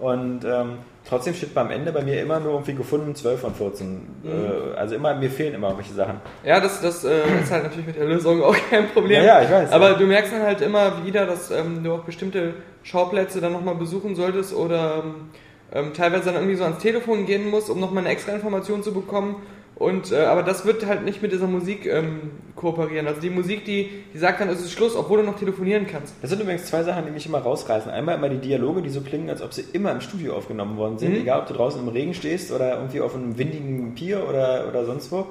Und 0.01 0.45
ähm, 0.47 0.79
trotzdem 1.07 1.35
steht 1.35 1.53
beim 1.53 1.71
Ende 1.71 1.93
bei 1.93 2.03
mir 2.03 2.23
immer 2.23 2.41
nur 2.41 2.53
irgendwie 2.53 2.75
gefunden 2.75 3.15
12 3.15 3.41
von 3.41 3.55
14. 3.55 4.01
Äh, 4.25 4.79
also 4.79 4.95
immer, 4.95 5.15
mir 5.15 5.31
fehlen 5.31 5.55
immer 5.55 5.77
welche 5.77 5.93
Sachen. 5.93 6.21
Ja, 6.43 6.59
das, 6.59 6.81
das 6.81 7.05
äh, 7.05 7.21
ist 7.43 7.51
halt 7.51 7.65
natürlich 7.65 7.87
mit 7.87 7.97
der 7.97 8.07
Lösung 8.07 8.43
auch 8.43 8.57
kein 8.71 8.89
Problem. 8.89 9.23
Ja, 9.23 9.41
ja, 9.41 9.43
ich 9.43 9.51
weiß, 9.51 9.73
Aber 9.73 9.91
ja. 9.91 9.99
du 9.99 10.07
merkst 10.07 10.33
dann 10.33 10.43
halt 10.43 10.63
immer 10.63 11.05
wieder, 11.05 11.27
dass 11.27 11.51
ähm, 11.51 11.85
du 11.85 11.93
auch 11.93 12.05
bestimmte 12.05 12.55
Schauplätze 12.83 13.43
dann 13.43 13.53
nochmal 13.53 13.75
besuchen 13.75 14.17
solltest 14.17 14.55
oder 14.55 15.05
ähm, 15.73 15.93
teilweise 15.93 16.27
dann 16.27 16.37
irgendwie 16.37 16.57
so 16.57 16.65
ans 16.65 16.79
Telefon 16.79 17.27
gehen 17.27 17.51
musst, 17.51 17.69
um 17.69 17.79
nochmal 17.79 18.05
eine 18.05 18.13
extra 18.13 18.33
Information 18.33 18.83
zu 18.83 18.95
bekommen. 18.95 19.37
Und, 19.81 20.13
äh, 20.13 20.25
aber 20.25 20.43
das 20.43 20.67
wird 20.67 20.85
halt 20.85 21.07
nicht 21.07 21.23
mit 21.23 21.33
dieser 21.33 21.47
Musik 21.47 21.87
ähm, 21.87 22.33
kooperieren. 22.55 23.07
Also 23.07 23.23
die 23.23 23.31
Musik, 23.31 23.65
die, 23.65 23.89
die 24.13 24.19
sagt 24.19 24.39
dann, 24.39 24.51
es 24.51 24.61
ist 24.61 24.73
Schluss, 24.73 24.95
obwohl 24.95 25.21
du 25.21 25.25
noch 25.25 25.39
telefonieren 25.39 25.87
kannst. 25.87 26.13
Das 26.21 26.29
sind 26.29 26.43
übrigens 26.43 26.67
zwei 26.67 26.83
Sachen, 26.83 27.07
die 27.07 27.11
mich 27.11 27.25
immer 27.25 27.39
rausreißen. 27.39 27.91
Einmal 27.91 28.17
immer 28.17 28.29
die 28.29 28.37
Dialoge, 28.37 28.83
die 28.83 28.91
so 28.91 29.01
klingen, 29.01 29.31
als 29.31 29.41
ob 29.41 29.55
sie 29.55 29.65
immer 29.73 29.91
im 29.93 30.03
Studio 30.03 30.37
aufgenommen 30.37 30.77
worden 30.77 30.99
sind. 30.99 31.15
Mhm. 31.15 31.23
Egal, 31.23 31.41
ob 31.41 31.47
du 31.47 31.55
draußen 31.55 31.81
im 31.81 31.89
Regen 31.89 32.13
stehst 32.13 32.53
oder 32.53 32.75
irgendwie 32.75 33.01
auf 33.01 33.15
einem 33.15 33.39
windigen 33.39 33.95
Pier 33.95 34.29
oder, 34.29 34.67
oder 34.69 34.85
sonst 34.85 35.11
wo. 35.13 35.29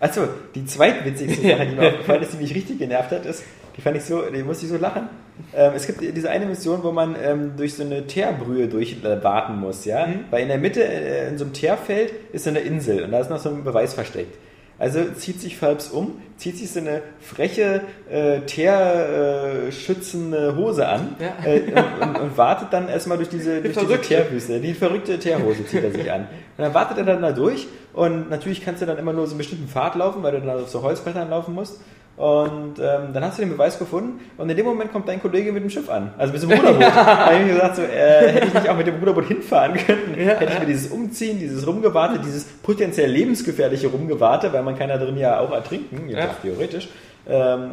Achso, 0.00 0.22
die 0.54 0.64
zweitwitzigste 0.64 1.42
Sache, 1.50 1.66
die 1.66 1.76
mir 1.76 1.88
aufgefallen 1.88 2.22
ist, 2.22 2.32
die 2.32 2.38
mich 2.38 2.54
richtig 2.54 2.78
genervt 2.78 3.10
hat, 3.10 3.26
ist, 3.26 3.44
die 3.80 3.82
fand 3.82 3.96
ich 3.96 4.04
so, 4.04 4.20
die 4.20 4.42
musste 4.42 4.66
ich 4.66 4.72
so 4.72 4.76
lachen. 4.76 5.08
Ähm, 5.56 5.72
es 5.74 5.86
gibt 5.86 6.02
diese 6.02 6.28
eine 6.28 6.44
Mission, 6.44 6.82
wo 6.82 6.92
man 6.92 7.16
ähm, 7.18 7.52
durch 7.56 7.72
so 7.72 7.82
eine 7.82 8.06
Teerbrühe 8.06 8.68
durchwarten 8.68 9.58
muss, 9.58 9.86
ja. 9.86 10.06
Mhm. 10.06 10.24
Weil 10.28 10.42
in 10.42 10.48
der 10.48 10.58
Mitte, 10.58 10.84
äh, 10.84 11.30
in 11.30 11.38
so 11.38 11.44
einem 11.44 11.54
Teerfeld, 11.54 12.12
ist 12.34 12.44
so 12.44 12.50
eine 12.50 12.60
Insel 12.60 13.04
und 13.04 13.12
da 13.12 13.20
ist 13.20 13.30
noch 13.30 13.38
so 13.38 13.48
ein 13.48 13.64
Beweis 13.64 13.94
versteckt. 13.94 14.36
Also 14.78 15.02
zieht 15.16 15.40
sich 15.40 15.56
Phelps 15.56 15.88
um, 15.88 16.20
zieht 16.36 16.58
sich 16.58 16.70
so 16.70 16.80
eine 16.80 17.00
freche, 17.20 17.80
äh, 18.10 18.40
teerschützende 18.40 20.56
Hose 20.56 20.86
an 20.86 21.16
Ja. 21.18 21.32
äh, 21.50 21.60
und, 21.60 22.02
und, 22.06 22.18
und 22.20 22.36
wartet 22.36 22.74
dann 22.74 22.88
erstmal 22.88 23.16
durch 23.16 23.30
diese, 23.30 23.62
durch 23.62 23.78
diese. 23.78 23.98
Teerwüste. 23.98 24.60
Die 24.60 24.74
verrückte 24.74 25.18
Teerhose 25.18 25.64
zieht 25.64 25.84
er 25.84 25.90
sich 25.90 26.12
an. 26.12 26.26
Und 26.58 26.64
dann 26.64 26.74
wartet 26.74 26.98
er 26.98 27.04
dann 27.04 27.22
da 27.22 27.32
durch 27.32 27.66
und 27.94 28.28
natürlich 28.28 28.62
kannst 28.62 28.82
du 28.82 28.86
dann 28.86 28.98
immer 28.98 29.14
nur 29.14 29.26
so 29.26 29.32
einen 29.32 29.38
bestimmten 29.38 29.68
Pfad 29.68 29.94
laufen, 29.94 30.22
weil 30.22 30.32
du 30.32 30.40
dann 30.40 30.60
auf 30.60 30.68
so 30.68 30.82
Holzbrettern 30.82 31.30
laufen 31.30 31.54
musst. 31.54 31.80
Und 32.20 32.78
ähm, 32.78 33.14
dann 33.14 33.24
hast 33.24 33.38
du 33.38 33.42
den 33.42 33.50
Beweis 33.50 33.78
gefunden 33.78 34.20
und 34.36 34.50
in 34.50 34.54
dem 34.54 34.66
Moment 34.66 34.92
kommt 34.92 35.08
dein 35.08 35.22
Kollege 35.22 35.52
mit 35.52 35.62
dem 35.62 35.70
Schiff 35.70 35.88
an, 35.88 36.12
also 36.18 36.34
mit 36.34 36.42
einem 36.42 36.52
Ruderboot. 36.60 36.82
da 36.82 37.26
habe 37.26 37.34
ich 37.36 37.46
mir 37.46 37.52
gesagt, 37.54 37.76
so, 37.76 37.82
äh, 37.82 38.28
hätte 38.32 38.46
ich 38.48 38.52
nicht 38.54 38.68
auch 38.68 38.76
mit 38.76 38.86
dem 38.86 38.96
Ruderboot 38.96 39.24
hinfahren 39.28 39.72
können, 39.74 40.12
hätte 40.16 40.52
ich 40.52 40.58
mir 40.60 40.66
dieses 40.66 40.90
Umziehen, 40.90 41.38
dieses 41.38 41.66
Rumgewarte, 41.66 42.18
dieses 42.18 42.44
potenziell 42.44 43.10
lebensgefährliche 43.10 43.86
Rumgewarte, 43.86 44.52
weil 44.52 44.62
man 44.62 44.76
kann 44.78 44.90
da 44.90 44.98
drin 44.98 45.16
ja 45.16 45.40
auch 45.40 45.50
ertrinken, 45.50 46.10
Ja. 46.10 46.26
theoretisch. 46.42 46.88
Ähm, 47.26 47.70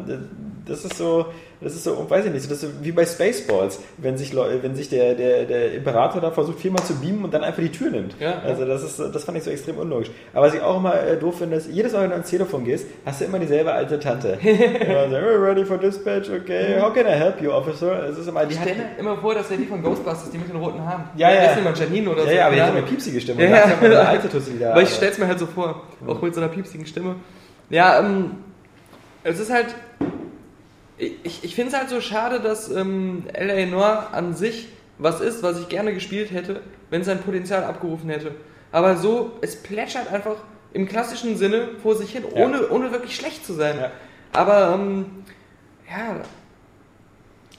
das 0.66 0.82
ist 0.86 0.96
so, 0.96 1.26
das 1.60 1.74
ist 1.74 1.84
so, 1.84 2.08
weiß 2.08 2.26
ich 2.26 2.32
nicht, 2.32 2.44
das 2.44 2.52
ist 2.52 2.60
so 2.62 2.68
wie 2.82 2.92
bei 2.92 3.04
Spaceballs, 3.04 3.80
wenn 3.96 4.16
sich, 4.16 4.32
Leu- 4.32 4.58
wenn 4.62 4.74
sich 4.76 4.88
der, 4.88 5.14
der, 5.14 5.44
der 5.44 5.74
Imperator 5.74 6.20
da 6.20 6.30
versucht, 6.30 6.60
viermal 6.60 6.82
zu 6.84 6.94
beamen 6.96 7.24
und 7.24 7.34
dann 7.34 7.42
einfach 7.44 7.62
die 7.62 7.70
Tür 7.72 7.90
nimmt. 7.90 8.14
Ja, 8.20 8.40
also 8.44 8.64
das 8.64 8.82
ist, 8.82 8.98
das 8.98 9.24
fand 9.24 9.38
ich 9.38 9.44
so 9.44 9.50
extrem 9.50 9.76
unlogisch. 9.78 10.10
Aber 10.32 10.46
was 10.46 10.54
ich 10.54 10.60
auch 10.60 10.76
immer 10.76 10.94
äh, 11.02 11.16
doof 11.16 11.38
finde, 11.38 11.56
ist, 11.56 11.68
jedes 11.70 11.92
Mal, 11.92 12.02
wenn 12.02 12.10
du 12.10 12.14
ans 12.14 12.30
Telefon 12.30 12.64
gehst, 12.64 12.86
hast 13.04 13.20
du 13.20 13.24
immer 13.24 13.38
dieselbe 13.38 13.72
alte 13.72 13.98
Tante. 13.98 14.38
immer 14.42 15.08
so, 15.10 15.16
"Oh, 15.16 15.42
ready 15.42 15.64
for 15.64 15.78
dispatch, 15.78 16.28
okay, 16.30 16.80
how 16.80 16.92
can 16.94 17.06
I 17.06 17.10
help 17.10 17.40
you, 17.42 17.50
officer? 17.50 18.04
Es 18.08 18.18
ist 18.18 18.28
immer, 18.28 18.44
die 18.46 18.54
Ich 18.54 18.60
stelle 18.60 18.76
mir 18.76 18.84
immer 18.98 19.16
vor, 19.16 19.34
das 19.34 19.50
wäre 19.50 19.60
die 19.60 19.66
von 19.66 19.82
Ghostbusters, 19.82 20.30
die 20.30 20.38
mit 20.38 20.48
den 20.48 20.56
roten 20.56 20.84
Haaren. 20.84 21.04
Ja, 21.16 21.32
ja. 21.32 21.50
Ist 21.52 21.58
immer 21.58 21.74
Janine 21.74 22.10
oder 22.10 22.22
ja, 22.24 22.28
so. 22.30 22.34
ja, 22.36 22.46
aber 22.46 22.54
die 22.54 22.62
hat 22.62 22.70
eine 22.72 22.82
piepsige 22.82 23.20
Stimme. 23.20 23.42
Ja, 23.48 23.64
Und 23.64 23.82
da 23.82 23.88
ja. 23.88 24.00
eine 24.00 24.08
alte 24.08 24.28
Tussi 24.28 24.54
wieder. 24.54 24.72
Aber 24.72 24.82
ich 24.82 24.90
stelle 24.90 25.10
es 25.12 25.18
mir 25.18 25.26
halt 25.26 25.38
so 25.38 25.46
vor, 25.46 25.82
auch 26.06 26.22
mit 26.22 26.34
so 26.34 26.40
einer 26.40 26.50
piepsigen 26.50 26.86
Stimme. 26.86 27.16
Ja, 27.70 27.98
ähm, 28.00 28.30
es 29.24 29.38
ist 29.40 29.52
halt, 29.52 29.74
ich, 30.98 31.44
ich 31.44 31.54
finde 31.54 31.72
es 31.72 31.78
halt 31.78 31.88
so 31.90 32.00
schade, 32.00 32.40
dass 32.40 32.70
ähm, 32.70 33.24
L.A. 33.32 33.66
Noir 33.66 34.08
an 34.12 34.34
sich 34.34 34.68
was 34.98 35.20
ist, 35.20 35.42
was 35.42 35.60
ich 35.60 35.68
gerne 35.68 35.94
gespielt 35.94 36.32
hätte, 36.32 36.60
wenn 36.90 37.02
es 37.02 37.06
sein 37.06 37.20
Potenzial 37.20 37.64
abgerufen 37.64 38.10
hätte. 38.10 38.34
Aber 38.72 38.96
so, 38.96 39.32
es 39.40 39.56
plätschert 39.62 40.12
einfach 40.12 40.36
im 40.72 40.86
klassischen 40.88 41.36
Sinne 41.36 41.68
vor 41.82 41.94
sich 41.94 42.10
hin, 42.12 42.24
Ja. 42.34 42.44
ohne, 42.44 42.68
ohne 42.68 42.90
wirklich 42.92 43.14
schlecht 43.16 43.46
zu 43.46 43.54
sein. 43.54 43.76
Ja. 43.80 43.90
Aber, 44.32 44.74
ähm, 44.74 45.06
ja, 45.88 46.16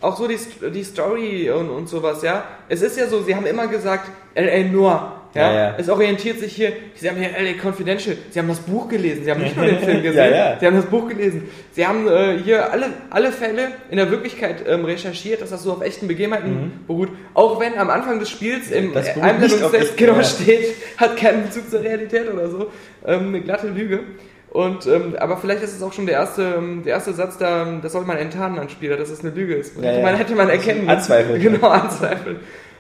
auch 0.02 0.16
so 0.18 0.28
die, 0.28 0.38
die 0.72 0.84
Story 0.84 1.50
und, 1.50 1.70
und 1.70 1.90
sowas, 1.90 2.22
ja. 2.22 2.44
Es 2.68 2.82
ist 2.82 2.98
ja 2.98 3.08
so, 3.08 3.22
sie 3.24 3.36
haben 3.36 3.46
immer 3.46 3.68
gesagt, 3.68 4.10
L.A. 4.34 4.64
Noir. 4.70 5.19
Ja, 5.34 5.42
Ja, 5.42 5.54
ja. 5.54 5.76
Es 5.78 5.90
orientiert 5.90 6.40
sich 6.40 6.56
hier, 6.56 6.74
sie 6.96 7.10
haben 7.10 7.18
hier 7.18 7.36
L.A. 7.36 7.54
Confidential, 7.62 8.18
sie 8.32 8.40
haben 8.40 8.48
das 8.48 8.60
Buch 8.60 8.88
gelesen, 8.88 9.24
sie 9.24 9.32
haben 9.32 9.42
nicht 9.42 9.56
nur 9.56 9.66
den 9.66 9.80
Film 9.80 10.02
gesehen, 10.04 10.34
Ja, 10.34 10.58
sie 10.60 10.66
haben 10.66 10.76
das 10.76 10.86
Buch 10.86 11.08
gelesen. 11.08 11.50
Sie 11.72 11.86
haben 11.86 12.08
äh, 12.08 12.38
hier 12.44 12.72
alle, 12.72 12.88
alle 13.10 13.32
Fälle 13.32 13.70
in 13.92 13.98
der 13.98 14.10
Wirklichkeit 14.12 14.64
ähm, 14.68 14.86
recherchiert, 14.86 15.42
dass 15.42 15.52
das 15.52 15.64
so 15.64 15.74
auf 15.74 15.82
echten 15.82 16.08
Begebenheiten 16.08 16.82
beruht. 16.88 17.10
Auch 17.34 17.60
wenn 17.60 17.78
am 17.78 17.90
Anfang 17.90 18.20
des 18.20 18.30
Spiels 18.30 18.72
im 18.72 18.90
Mhm. 18.90 18.96
Auf 19.64 19.96
genau 19.96 20.24
steht, 20.24 20.76
hat 20.98 21.18
keinen 21.18 21.44
Bezug 21.44 21.70
zur 21.70 21.82
Realität 21.82 22.32
oder 22.32 22.50
so. 22.50 22.68
Ähm, 23.06 23.28
eine 23.30 23.42
glatte 23.42 23.68
Lüge. 23.68 24.00
Und, 24.50 24.88
ähm, 24.88 25.16
aber 25.20 25.38
vielleicht 25.38 25.62
ist 25.62 25.76
es 25.76 25.84
auch 25.84 25.94
schon 25.94 26.08
der 26.08 26.16
erste, 26.16 26.56
ähm, 26.58 26.82
der 26.84 26.94
erste 26.94 27.14
Satz 27.14 27.38
da, 27.38 27.68
ähm, 27.68 27.82
das 27.84 27.92
soll 27.92 28.04
man 28.06 28.18
enttarnen 28.18 28.58
an 28.58 28.68
Spieler, 28.70 28.98
dass 28.98 29.10
es 29.12 29.20
eine 29.22 29.30
Lüge 29.30 29.54
ist. 29.54 29.78
Man, 29.80 30.16
hätte 30.16 30.34
man 30.34 30.50
erkennen 30.50 30.80
müssen. 30.82 30.90
Anzweifeln. 30.90 31.40
Genau, 31.42 31.68
anzweifeln. 31.68 32.38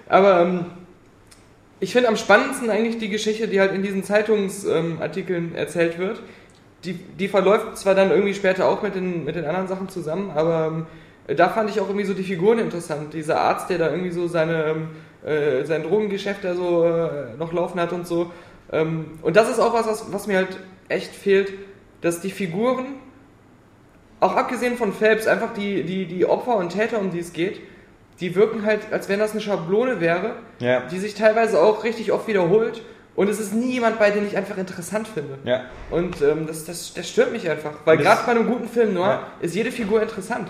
Aber 0.07 0.41
ähm, 0.41 0.65
ich 1.79 1.93
finde 1.93 2.09
am 2.09 2.17
spannendsten 2.17 2.69
eigentlich 2.69 2.97
die 2.97 3.09
Geschichte, 3.09 3.47
die 3.47 3.59
halt 3.59 3.73
in 3.73 3.83
diesen 3.83 4.03
Zeitungsartikeln 4.03 5.55
erzählt 5.55 5.97
wird. 5.97 6.21
Die, 6.83 6.93
die 6.93 7.27
verläuft 7.27 7.77
zwar 7.77 7.95
dann 7.95 8.11
irgendwie 8.11 8.33
später 8.33 8.67
auch 8.67 8.81
mit 8.81 8.95
den, 8.95 9.25
mit 9.25 9.35
den 9.35 9.45
anderen 9.45 9.67
Sachen 9.67 9.89
zusammen, 9.89 10.31
aber 10.33 10.85
ähm, 11.27 11.35
da 11.35 11.49
fand 11.49 11.69
ich 11.69 11.79
auch 11.79 11.87
irgendwie 11.87 12.05
so 12.05 12.13
die 12.13 12.23
Figuren 12.23 12.59
interessant. 12.59 13.13
Dieser 13.13 13.39
Arzt, 13.41 13.69
der 13.69 13.77
da 13.77 13.91
irgendwie 13.91 14.11
so 14.11 14.27
seine, 14.27 14.63
ähm, 14.65 14.87
äh, 15.25 15.65
sein 15.65 15.83
Drogengeschäft 15.83 16.43
da 16.43 16.55
so 16.55 16.85
äh, 16.85 17.35
noch 17.37 17.53
laufen 17.53 17.79
hat 17.79 17.93
und 17.93 18.07
so. 18.07 18.31
Ähm, 18.71 19.19
und 19.21 19.35
das 19.35 19.49
ist 19.49 19.59
auch 19.59 19.73
was, 19.73 19.87
was, 19.87 20.11
was 20.11 20.27
mir 20.27 20.37
halt 20.37 20.57
echt 20.87 21.13
fehlt, 21.13 21.53
dass 22.01 22.21
die 22.21 22.31
Figuren, 22.31 22.85
auch 24.21 24.35
abgesehen 24.35 24.75
von 24.75 24.91
Phelps, 24.93 25.27
einfach 25.27 25.53
die, 25.53 25.83
die, 25.83 26.05
die 26.05 26.25
Opfer 26.25 26.57
und 26.57 26.69
Täter, 26.69 26.99
um 26.99 27.11
die 27.11 27.19
es 27.19 27.31
geht, 27.33 27.61
die 28.21 28.35
wirken 28.35 28.65
halt, 28.65 28.81
als 28.91 29.07
wenn 29.09 29.19
das 29.19 29.31
eine 29.31 29.41
Schablone 29.41 29.99
wäre, 30.01 30.33
Ja. 30.59 30.81
die 30.91 30.99
sich 30.99 31.13
teilweise 31.15 31.61
auch 31.61 31.83
richtig 31.83 32.11
oft 32.11 32.27
wiederholt. 32.27 32.81
Und 33.15 33.29
es 33.29 33.39
ist 33.39 33.53
nie 33.53 33.71
jemand 33.73 33.99
bei, 33.99 34.11
den 34.11 34.25
ich 34.25 34.37
einfach 34.37 34.57
interessant 34.57 35.07
finde. 35.07 35.37
Ja. 35.43 35.63
Und 35.91 36.21
ähm, 36.21 36.47
das, 36.47 36.63
das, 36.63 36.93
das 36.93 37.09
stört 37.09 37.31
mich 37.33 37.49
einfach. 37.49 37.71
Weil 37.83 37.97
gerade 37.97 38.21
bei 38.25 38.31
einem 38.31 38.47
guten 38.47 38.67
Film 38.69 38.93
Noir 38.93 39.07
Ja. 39.09 39.27
ist 39.41 39.55
jede 39.55 39.71
Figur 39.71 40.01
interessant. 40.01 40.49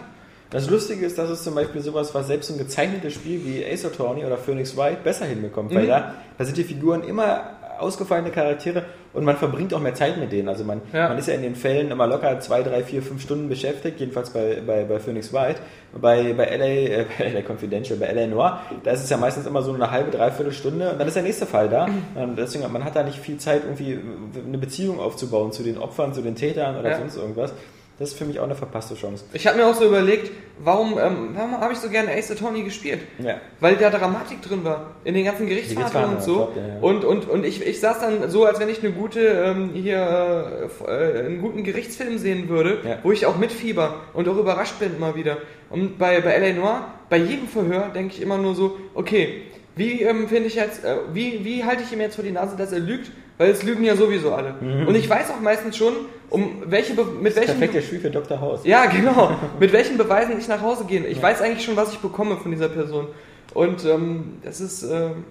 Das 0.52 0.70
Lustige 0.70 1.06
ist, 1.06 1.18
dass 1.18 1.30
es 1.30 1.44
zum 1.44 1.56
Beispiel 1.56 1.82
sowas, 1.82 2.14
was 2.14 2.28
selbst 2.28 2.48
so 2.48 2.54
ein 2.56 2.58
gezeichnetes 2.60 3.14
Spiel 3.14 3.44
wie 3.46 3.66
Ace 3.66 3.86
Attorney 3.86 4.26
oder 4.26 4.38
Phoenix 4.38 4.76
Wright 4.78 5.04
besser 5.04 5.26
hinbekommt, 5.26 5.74
weil 5.74 5.84
Mhm. 5.84 5.88
da, 5.88 6.14
da 6.38 6.46
sind 6.46 6.58
die 6.58 6.64
Figuren 6.64 7.04
immer 7.04 7.52
ausgefallene 7.80 8.30
Charaktere 8.32 8.84
und 9.14 9.26
man 9.26 9.36
verbringt 9.38 9.74
auch 9.74 9.80
mehr 9.80 9.94
Zeit 9.96 10.18
mit 10.18 10.32
denen. 10.32 10.48
Also 10.50 10.64
man, 10.64 10.82
Ja. 10.94 11.10
man 11.10 11.18
ist 11.18 11.28
ja 11.28 11.34
in 11.34 11.42
den 11.42 11.56
Fällen 11.56 11.90
immer 11.92 12.06
locker 12.08 12.40
zwei, 12.40 12.62
drei, 12.64 12.84
vier, 12.84 13.02
fünf 13.02 13.22
Stunden 13.22 13.50
beschäftigt, 13.50 14.00
jedenfalls 14.00 14.30
bei, 14.30 14.62
bei, 14.66 14.84
bei 14.84 15.00
Phoenix 15.00 15.34
Wright. 15.34 15.58
Bei, 16.00 16.34
bei 16.34 16.46
LA, 16.56 16.66
äh, 16.66 17.06
bei 17.18 17.30
LA 17.32 17.42
Confidential, 17.42 17.98
bei 17.98 18.12
LA 18.12 18.28
Noir, 18.28 18.62
da 18.84 18.92
ist 18.92 19.04
es 19.04 19.10
ja 19.10 19.18
meistens 19.18 19.48
immer 19.48 19.62
so 19.64 19.74
eine 19.74 19.90
halbe, 19.90 20.12
dreiviertel 20.12 20.54
Stunde 20.54 20.92
und 20.92 21.00
dann 21.00 21.08
ist 21.08 21.16
der 21.16 21.24
nächste 21.24 21.46
Fall 21.46 21.70
da. 21.70 21.88
Und 22.16 22.38
deswegen, 22.38 22.72
man 22.72 22.84
hat 22.86 22.96
da 22.96 23.04
nicht 23.04 23.18
viel 23.20 23.38
Zeit, 23.38 23.64
irgendwie 23.64 24.00
eine 24.48 24.58
Beziehung 24.58 25.00
aufzubauen 25.00 25.52
zu 25.52 25.64
den 25.64 25.78
Opfern, 25.78 26.14
zu 26.14 26.22
den 26.22 26.36
Tätern 26.36 26.78
oder 26.78 26.92
Ja. 26.92 26.98
sonst 27.00 27.18
irgendwas. 27.18 27.54
Das 28.00 28.12
ist 28.12 28.18
für 28.18 28.24
mich 28.24 28.40
auch 28.40 28.46
eine 28.46 28.56
verpasste 28.56 28.96
Chance. 28.96 29.26
Ich 29.34 29.46
habe 29.46 29.58
mir 29.58 29.68
auch 29.68 29.76
so 29.76 29.86
überlegt, 29.86 30.32
warum, 30.64 30.98
ähm, 30.98 31.32
warum 31.36 31.60
habe 31.60 31.74
ich 31.74 31.80
so 31.80 31.90
gerne 31.90 32.12
Ace 32.14 32.32
Attorney 32.32 32.64
gespielt? 32.64 33.02
Ja. 33.20 33.42
Weil 33.60 33.76
da 33.76 33.90
Dramatik 33.90 34.42
drin 34.42 34.64
war. 34.64 34.92
In 35.04 35.16
den 35.16 35.26
ganzen 35.26 35.48
Gerichtsverhandlungen 35.48 36.16
und 36.16 36.24
so. 36.24 36.36
Gerichtsverhandlungen, 36.46 36.82
ja, 36.82 36.90
ja. 36.90 36.96
Und, 36.96 37.04
und, 37.04 37.30
und 37.30 37.46
ich, 37.46 37.66
ich 37.66 37.82
saß 37.82 38.00
dann 38.00 38.30
so, 38.30 38.46
als 38.46 38.58
wenn 38.62 38.70
ich 38.70 38.82
eine 38.82 38.94
gute, 38.94 39.20
ähm, 39.20 39.72
hier, 39.74 40.70
äh, 40.88 41.20
einen 41.26 41.42
guten 41.42 41.66
Gerichtsfilm 41.66 42.18
sehen 42.18 42.48
würde, 42.48 42.80
Ja. 42.86 43.00
wo 43.04 43.12
ich 43.12 43.26
auch 43.26 43.38
mitfieber 43.38 43.96
und 44.14 44.30
auch 44.30 44.38
überrascht 44.38 44.80
bin 44.80 44.96
immer 44.96 45.16
wieder. 45.16 45.38
Und 45.70 45.98
bei, 45.98 46.22
bei 46.22 46.32
L.A. 46.32 46.54
Noir, 46.54 46.94
bei 47.10 47.18
jedem 47.18 47.50
Verhör 47.50 47.90
denke 47.94 48.14
ich 48.16 48.22
immer 48.22 48.38
nur 48.38 48.56
so, 48.56 48.78
okay, 48.94 49.44
wie 49.76 50.04
ähm, 50.04 50.30
finde 50.30 50.48
ich 50.48 50.56
jetzt, 50.56 50.86
äh, 50.86 50.96
wie, 51.14 51.44
wie 51.44 51.66
halte 51.66 51.84
ich 51.84 51.92
ihm 51.92 52.00
jetzt 52.00 52.16
vor 52.16 52.24
die 52.24 52.32
Nase, 52.32 52.56
dass 52.56 52.72
er 52.72 52.80
lügt? 52.80 53.12
Weil 53.40 53.52
es 53.52 53.64
lügen 53.64 53.86
ja 53.86 53.96
sowieso 53.96 54.34
alle. 54.34 54.54
Mhm. 54.60 54.86
Und 54.86 54.96
ich 54.96 55.10
weiß 55.10 55.32
auch 55.32 55.40
meistens 55.40 55.78
schon, 55.78 55.94
um 56.30 56.62
welche, 56.66 56.94
Be 56.94 57.06
mit 57.06 57.34
welchen 57.38 57.58
Perfektes 57.58 57.86
Spiel 57.86 58.02
für 58.02 58.12
Dr. 58.12 58.40
House. 58.42 58.60
Ja, 58.66 58.86
genau. 58.86 59.32
Mit 59.60 59.72
welchen 59.72 59.98
Beweisen 59.98 60.38
ich 60.38 60.50
nach 60.50 60.62
Hause 60.62 60.84
gehe. 60.84 61.06
Ich 61.08 61.22
weiß 61.22 61.42
eigentlich 61.42 61.64
schon, 61.64 61.78
was 61.78 61.94
ich 61.94 62.00
bekomme 62.00 62.36
von 62.36 62.52
dieser 62.52 62.68
Person. 62.68 63.08
Und 63.54 63.86
ähm, 63.86 64.40
das 64.44 64.60
ist. 64.60 64.84
Ähm, 64.84 65.24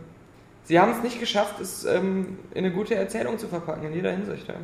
sie 0.65 0.81
haben 0.81 0.93
es 0.93 1.03
nicht 1.03 1.21
geschafft, 1.21 1.61
es 1.61 1.85
ähm, 1.85 2.39
in 2.55 2.65
eine 2.65 2.73
gute 2.73 2.95
Erzählung 2.95 3.39
zu 3.39 3.47
verpacken, 3.47 3.87
in 3.87 3.95
jeder 3.95 4.11
Hinsicht. 4.11 4.49
Ja. 4.49 4.55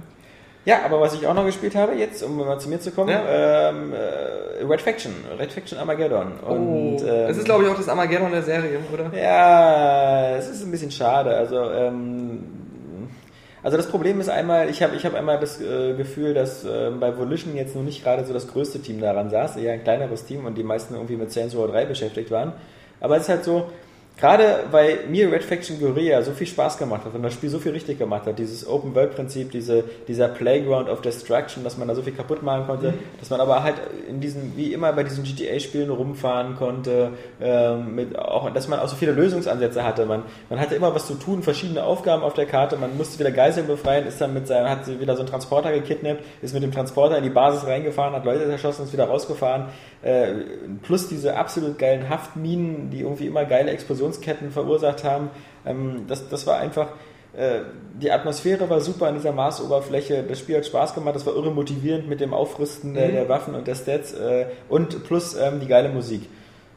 Ja, 0.66 0.78
aber 0.86 0.98
was 0.98 1.12
ich 1.12 1.26
auch 1.26 1.34
noch 1.34 1.44
gespielt 1.44 1.74
habe, 1.74 1.92
jetzt, 1.92 2.22
um 2.22 2.38
mal 2.38 2.58
zu 2.58 2.70
mir 2.70 2.80
zu 2.80 2.90
kommen, 2.92 3.10
Ja. 3.10 3.68
ähm, 3.68 3.92
äh, 3.92 4.64
Red 4.64 4.80
Faction, 4.80 5.12
Red 5.38 5.52
Faction 5.52 5.76
Armageddon. 5.78 6.32
Und, 6.40 7.02
oh, 7.02 7.06
ähm, 7.06 7.28
das 7.28 7.36
ist, 7.36 7.44
glaube 7.44 7.64
ich, 7.64 7.70
auch 7.70 7.76
das 7.76 7.90
Armageddon 7.90 8.32
der 8.32 8.42
Serie, 8.42 8.78
oder? 8.90 9.10
Ja, 9.14 10.36
es 10.38 10.48
ist 10.48 10.64
ein 10.64 10.70
bisschen 10.70 10.90
schade. 10.90 11.36
Also, 11.36 11.70
ähm, 11.70 12.63
also 13.64 13.78
das 13.78 13.88
Problem 13.88 14.20
ist 14.20 14.28
einmal, 14.28 14.68
ich 14.68 14.82
habe 14.82 14.94
ich 14.94 15.06
hab 15.06 15.14
einmal 15.14 15.40
das 15.40 15.58
äh, 15.58 15.94
Gefühl, 15.94 16.34
dass 16.34 16.66
äh, 16.66 16.90
bei 17.00 17.16
Volition 17.16 17.56
jetzt 17.56 17.74
noch 17.74 17.82
nicht 17.82 18.04
gerade 18.04 18.24
so 18.26 18.34
das 18.34 18.46
größte 18.46 18.80
Team 18.80 19.00
daran 19.00 19.30
saß, 19.30 19.56
eher 19.56 19.72
ein 19.72 19.82
kleineres 19.82 20.26
Team 20.26 20.44
und 20.44 20.58
die 20.58 20.62
meisten 20.62 20.92
irgendwie 20.92 21.16
mit 21.16 21.32
Saints 21.32 21.56
Row 21.56 21.66
3 21.70 21.86
beschäftigt 21.86 22.30
waren. 22.30 22.52
Aber 23.00 23.16
es 23.16 23.22
ist 23.22 23.28
halt 23.30 23.44
so, 23.44 23.70
gerade 24.16 24.64
weil 24.70 25.00
mir 25.08 25.30
Red 25.30 25.42
Faction 25.42 25.80
Guerilla 25.80 26.22
so 26.22 26.32
viel 26.32 26.46
Spaß 26.46 26.78
gemacht 26.78 27.04
hat 27.04 27.14
und 27.14 27.22
das 27.22 27.34
Spiel 27.34 27.50
so 27.50 27.58
viel 27.58 27.72
richtig 27.72 27.98
gemacht 27.98 28.26
hat, 28.26 28.38
dieses 28.38 28.66
Open-World-Prinzip, 28.66 29.50
diese, 29.50 29.84
dieser 30.06 30.28
Playground 30.28 30.88
of 30.88 31.00
Destruction, 31.00 31.64
dass 31.64 31.76
man 31.76 31.88
da 31.88 31.94
so 31.94 32.02
viel 32.02 32.12
kaputt 32.12 32.42
machen 32.42 32.66
konnte, 32.66 32.94
dass 33.18 33.30
man 33.30 33.40
aber 33.40 33.62
halt 33.64 33.76
in 34.08 34.20
diesen, 34.20 34.56
wie 34.56 34.72
immer 34.72 34.92
bei 34.92 35.02
diesen 35.02 35.24
GTA-Spielen 35.24 35.90
rumfahren 35.90 36.54
konnte, 36.56 37.10
ähm, 37.40 37.94
mit 37.96 38.18
auch, 38.18 38.48
dass 38.52 38.68
man 38.68 38.78
auch 38.78 38.88
so 38.88 38.96
viele 38.96 39.12
Lösungsansätze 39.12 39.82
hatte. 39.82 40.06
Man, 40.06 40.22
man 40.48 40.60
hatte 40.60 40.76
immer 40.76 40.94
was 40.94 41.06
zu 41.06 41.14
tun, 41.14 41.42
verschiedene 41.42 41.82
Aufgaben 41.82 42.22
auf 42.22 42.34
der 42.34 42.46
Karte, 42.46 42.76
man 42.76 42.96
musste 42.96 43.18
wieder 43.18 43.32
Geiseln 43.32 43.66
befreien, 43.66 44.06
ist 44.06 44.20
dann 44.20 44.32
mit 44.32 44.46
seinem, 44.46 44.68
hat 44.68 44.86
wieder 45.00 45.16
so 45.16 45.22
einen 45.22 45.30
Transporter 45.30 45.72
gekidnappt, 45.72 46.22
ist 46.40 46.54
mit 46.54 46.62
dem 46.62 46.72
Transporter 46.72 47.18
in 47.18 47.24
die 47.24 47.30
Basis 47.30 47.66
reingefahren, 47.66 48.14
hat 48.14 48.24
Leute 48.24 48.44
erschossen, 48.44 48.84
ist 48.84 48.92
wieder 48.92 49.06
rausgefahren. 49.06 49.66
Äh, 50.04 50.34
plus 50.82 51.08
diese 51.08 51.34
absolut 51.38 51.78
geilen 51.78 52.10
Haftminen, 52.10 52.90
die 52.90 53.00
irgendwie 53.00 53.26
immer 53.26 53.46
geile 53.46 53.70
Explosionsketten 53.70 54.50
verursacht 54.50 55.02
haben. 55.02 55.30
Ähm, 55.64 56.04
das, 56.06 56.28
das 56.28 56.46
war 56.46 56.58
einfach, 56.58 56.88
äh, 57.34 57.60
die 57.98 58.12
Atmosphäre 58.12 58.68
war 58.68 58.82
super 58.82 59.06
an 59.06 59.14
dieser 59.14 59.32
Marsoberfläche, 59.32 60.22
das 60.22 60.40
Spiel 60.40 60.58
hat 60.58 60.66
Spaß 60.66 60.94
gemacht, 60.94 61.14
das 61.14 61.24
war 61.24 61.34
irre 61.34 61.50
motivierend 61.50 62.06
mit 62.06 62.20
dem 62.20 62.34
Aufrüsten 62.34 62.92
der, 62.92 63.12
der 63.12 63.30
Waffen 63.30 63.54
und 63.54 63.66
der 63.66 63.76
Stats 63.76 64.12
äh, 64.12 64.44
und 64.68 65.04
plus 65.04 65.36
ähm, 65.36 65.60
die 65.60 65.68
geile 65.68 65.88
Musik. 65.88 66.28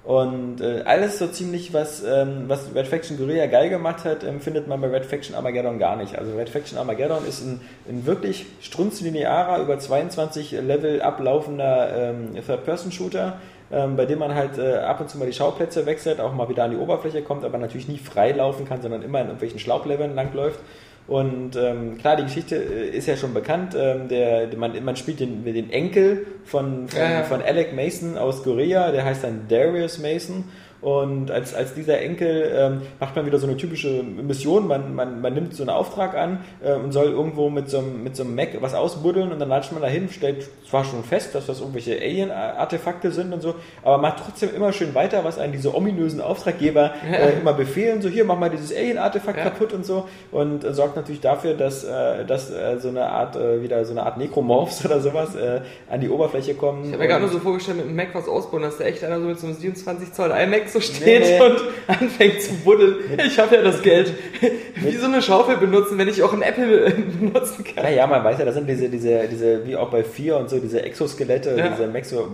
Und 0.07 0.61
äh, 0.61 0.83
alles 0.85 1.19
so 1.19 1.27
ziemlich, 1.27 1.73
was, 1.73 2.01
ähm, 2.01 2.45
was 2.47 2.73
Red 2.73 2.87
Faction 2.87 3.17
Guerilla 3.17 3.47
geil 3.47 3.67
gemacht 3.67 4.05
hat, 4.05 4.23
ähm, 4.23 4.39
findet 4.39 4.65
man 4.65 4.79
bei 4.79 4.87
Red 4.87 5.05
Faction 5.05 5.35
Armageddon 5.35 5.79
gar 5.79 5.97
nicht. 5.97 6.17
Also 6.17 6.33
Red 6.37 6.49
Faction 6.49 6.77
Armageddon 6.77 7.25
ist 7.27 7.41
ein, 7.41 7.59
ein 7.89 8.05
wirklich 8.05 8.45
strunzlinearer, 8.61 9.61
über 9.61 9.77
22 9.77 10.51
Level 10.51 11.01
ablaufender 11.01 11.93
ähm, 11.93 12.35
Third-Person-Shooter, 12.35 13.41
ähm, 13.69 13.97
bei 13.97 14.05
dem 14.05 14.19
man 14.19 14.33
halt 14.33 14.57
äh, 14.57 14.77
ab 14.77 15.01
und 15.01 15.09
zu 15.09 15.17
mal 15.17 15.25
die 15.25 15.33
Schauplätze 15.33 15.85
wechselt, 15.85 16.21
auch 16.21 16.33
mal 16.33 16.47
wieder 16.47 16.63
an 16.63 16.71
die 16.71 16.77
Oberfläche 16.77 17.21
kommt, 17.21 17.43
aber 17.43 17.57
natürlich 17.57 17.89
nie 17.89 17.97
frei 17.97 18.31
laufen 18.31 18.65
kann, 18.65 18.81
sondern 18.81 19.01
immer 19.01 19.19
in 19.19 19.25
irgendwelchen 19.25 19.59
Schlauchleveln 19.59 20.15
langläuft. 20.15 20.59
Und 21.07 21.55
ähm, 21.55 21.97
klar, 21.97 22.17
die 22.17 22.23
Geschichte 22.23 22.55
äh, 22.55 22.89
ist 22.89 23.07
ja 23.07 23.15
schon 23.15 23.33
bekannt. 23.33 23.75
Ähm, 23.77 24.09
der, 24.09 24.49
man, 24.57 24.83
man 24.83 24.95
spielt 24.97 25.21
den, 25.21 25.45
den 25.45 25.69
Enkel 25.69 26.27
von, 26.43 26.89
von, 26.89 26.99
Ja, 26.99 27.11
ja. 27.11 27.23
von 27.23 27.41
Alec 27.41 27.73
Mason 27.73 28.17
aus 28.17 28.43
Korea, 28.43 28.91
der 28.91 29.05
heißt 29.05 29.23
dann 29.23 29.47
Darius 29.47 29.99
Mason. 29.99 30.43
Und 30.81 31.31
als, 31.31 31.55
als 31.55 31.73
dieser 31.73 31.99
Enkel 31.99 32.51
ähm, 32.55 32.81
macht 32.99 33.15
man 33.15 33.25
wieder 33.25 33.39
so 33.39 33.47
eine 33.47 33.57
typische 33.57 34.03
Mission. 34.03 34.67
Man, 34.67 34.93
man, 34.93 35.21
man 35.21 35.33
nimmt 35.33 35.53
so 35.55 35.63
einen 35.63 35.71
Auftrag 35.71 36.15
an 36.15 36.39
äh, 36.63 36.73
und 36.73 36.91
soll 36.91 37.05
irgendwo 37.07 37.49
mit 37.49 37.69
so, 37.69 37.79
einem, 37.79 38.03
mit 38.03 38.15
so 38.15 38.23
einem 38.23 38.35
Mac 38.35 38.49
was 38.61 38.73
ausbuddeln 38.75 39.31
und 39.31 39.39
dann 39.39 39.49
latscht 39.49 39.71
man 39.71 39.81
dahin, 39.81 40.09
stellt 40.09 40.47
zwar 40.69 40.85
schon 40.85 41.03
fest, 41.03 41.33
dass 41.33 41.47
das 41.47 41.59
irgendwelche 41.61 41.99
Alien-Artefakte 41.99 43.11
sind 43.11 43.33
und 43.33 43.41
so, 43.41 43.55
aber 43.83 43.97
macht 43.97 44.23
trotzdem 44.23 44.53
immer 44.55 44.71
schön 44.71 44.93
weiter, 44.95 45.23
was 45.23 45.39
einen 45.39 45.51
diese 45.53 45.73
ominösen 45.75 46.21
Auftraggeber 46.21 46.93
äh, 47.11 47.39
immer 47.39 47.53
befehlen. 47.53 48.01
So, 48.01 48.09
hier, 48.09 48.25
mach 48.25 48.37
mal 48.37 48.49
dieses 48.49 48.71
Alien-Artefakt 48.75 49.37
Ja. 49.37 49.43
kaputt 49.45 49.73
und 49.73 49.85
so. 49.85 50.07
Und 50.31 50.63
äh, 50.63 50.73
sorgt 50.73 50.95
natürlich 50.95 51.21
dafür, 51.21 51.53
dass, 51.55 51.83
äh, 51.83 52.25
dass 52.25 52.51
äh, 52.51 52.77
so 52.79 52.89
eine 52.89 53.07
Art, 53.09 53.35
äh, 53.35 53.61
wieder 53.63 53.83
so 53.85 53.91
eine 53.91 54.03
Art 54.03 54.17
Necromorphs 54.17 54.83
oder 54.85 54.99
sowas 54.99 55.35
äh, 55.35 55.61
an 55.89 56.01
die 56.01 56.09
Oberfläche 56.09 56.53
kommen. 56.53 56.83
Ich 56.85 56.91
habe 56.91 57.01
mir 57.01 57.07
gerade 57.07 57.21
nur 57.21 57.31
so 57.31 57.39
vorgestellt, 57.39 57.77
mit 57.77 57.87
dem 57.87 57.95
Mac 57.95 58.09
was 58.13 58.27
ausbauen, 58.27 58.61
dass 58.61 58.77
da 58.77 58.83
echt 58.83 59.03
einer 59.03 59.19
so 59.19 59.25
mit 59.25 59.39
so 59.39 59.47
einem 59.47 59.55
27 59.55 60.13
Zoll 60.13 60.31
iMac 60.31 60.66
so 60.69 60.79
steht 60.79 61.05
Nee, 61.05 61.19
nee. 61.19 61.41
und 61.41 61.61
anfängt 61.87 62.41
zu 62.41 62.53
buddeln. 62.63 62.95
Ich 63.25 63.37
habe 63.39 63.55
ja 63.55 63.61
das 63.61 63.81
Geld. 63.81 64.13
Wie 64.75 64.91
so 64.95 65.05
eine 65.05 65.21
Schaufel 65.21 65.57
benutzen, 65.57 65.97
wenn 65.97 66.07
ich 66.07 66.21
auch 66.23 66.33
einen 66.33 66.41
Apple 66.41 66.85
äh, 66.85 66.91
benutzen 66.91 67.63
kann. 67.63 67.83
Ja, 67.85 67.89
ja, 67.89 68.07
man 68.07 68.23
weiß 68.23 68.39
ja, 68.39 68.45
das 68.45 68.55
sind 68.55 68.67
diese, 68.67 68.89
diese, 68.89 69.27
diese, 69.27 69.65
wie 69.65 69.75
auch 69.75 69.89
bei 69.89 70.03
4 70.03 70.37
und 70.37 70.49
so, 70.49 70.59
diese 70.59 70.81
Exoskelette, 70.83 71.55
Ja. 71.57 71.69
diese 71.69 71.87
Mexo, 71.87 72.27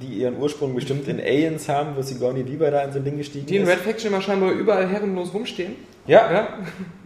die 0.00 0.20
ihren 0.22 0.36
Ursprung 0.38 0.74
bestimmt 0.74 1.08
in 1.08 1.20
Aliens 1.20 1.68
haben, 1.68 1.90
wo 1.96 2.02
Sigourney 2.02 2.46
Weaver 2.46 2.70
da 2.70 2.82
in 2.82 2.92
so 2.92 2.98
ein 2.98 3.04
Ding 3.04 3.16
gestiegen 3.18 3.46
Die 3.46 3.56
in 3.56 3.62
ist. 3.62 3.68
Red 3.70 3.78
Faction 3.78 4.10
immer 4.10 4.20
scheinbar 4.22 4.50
überall 4.52 4.86
herrenlos 4.88 5.32
rumstehen. 5.34 5.74
Ja, 6.06 6.32
Ja? 6.32 6.48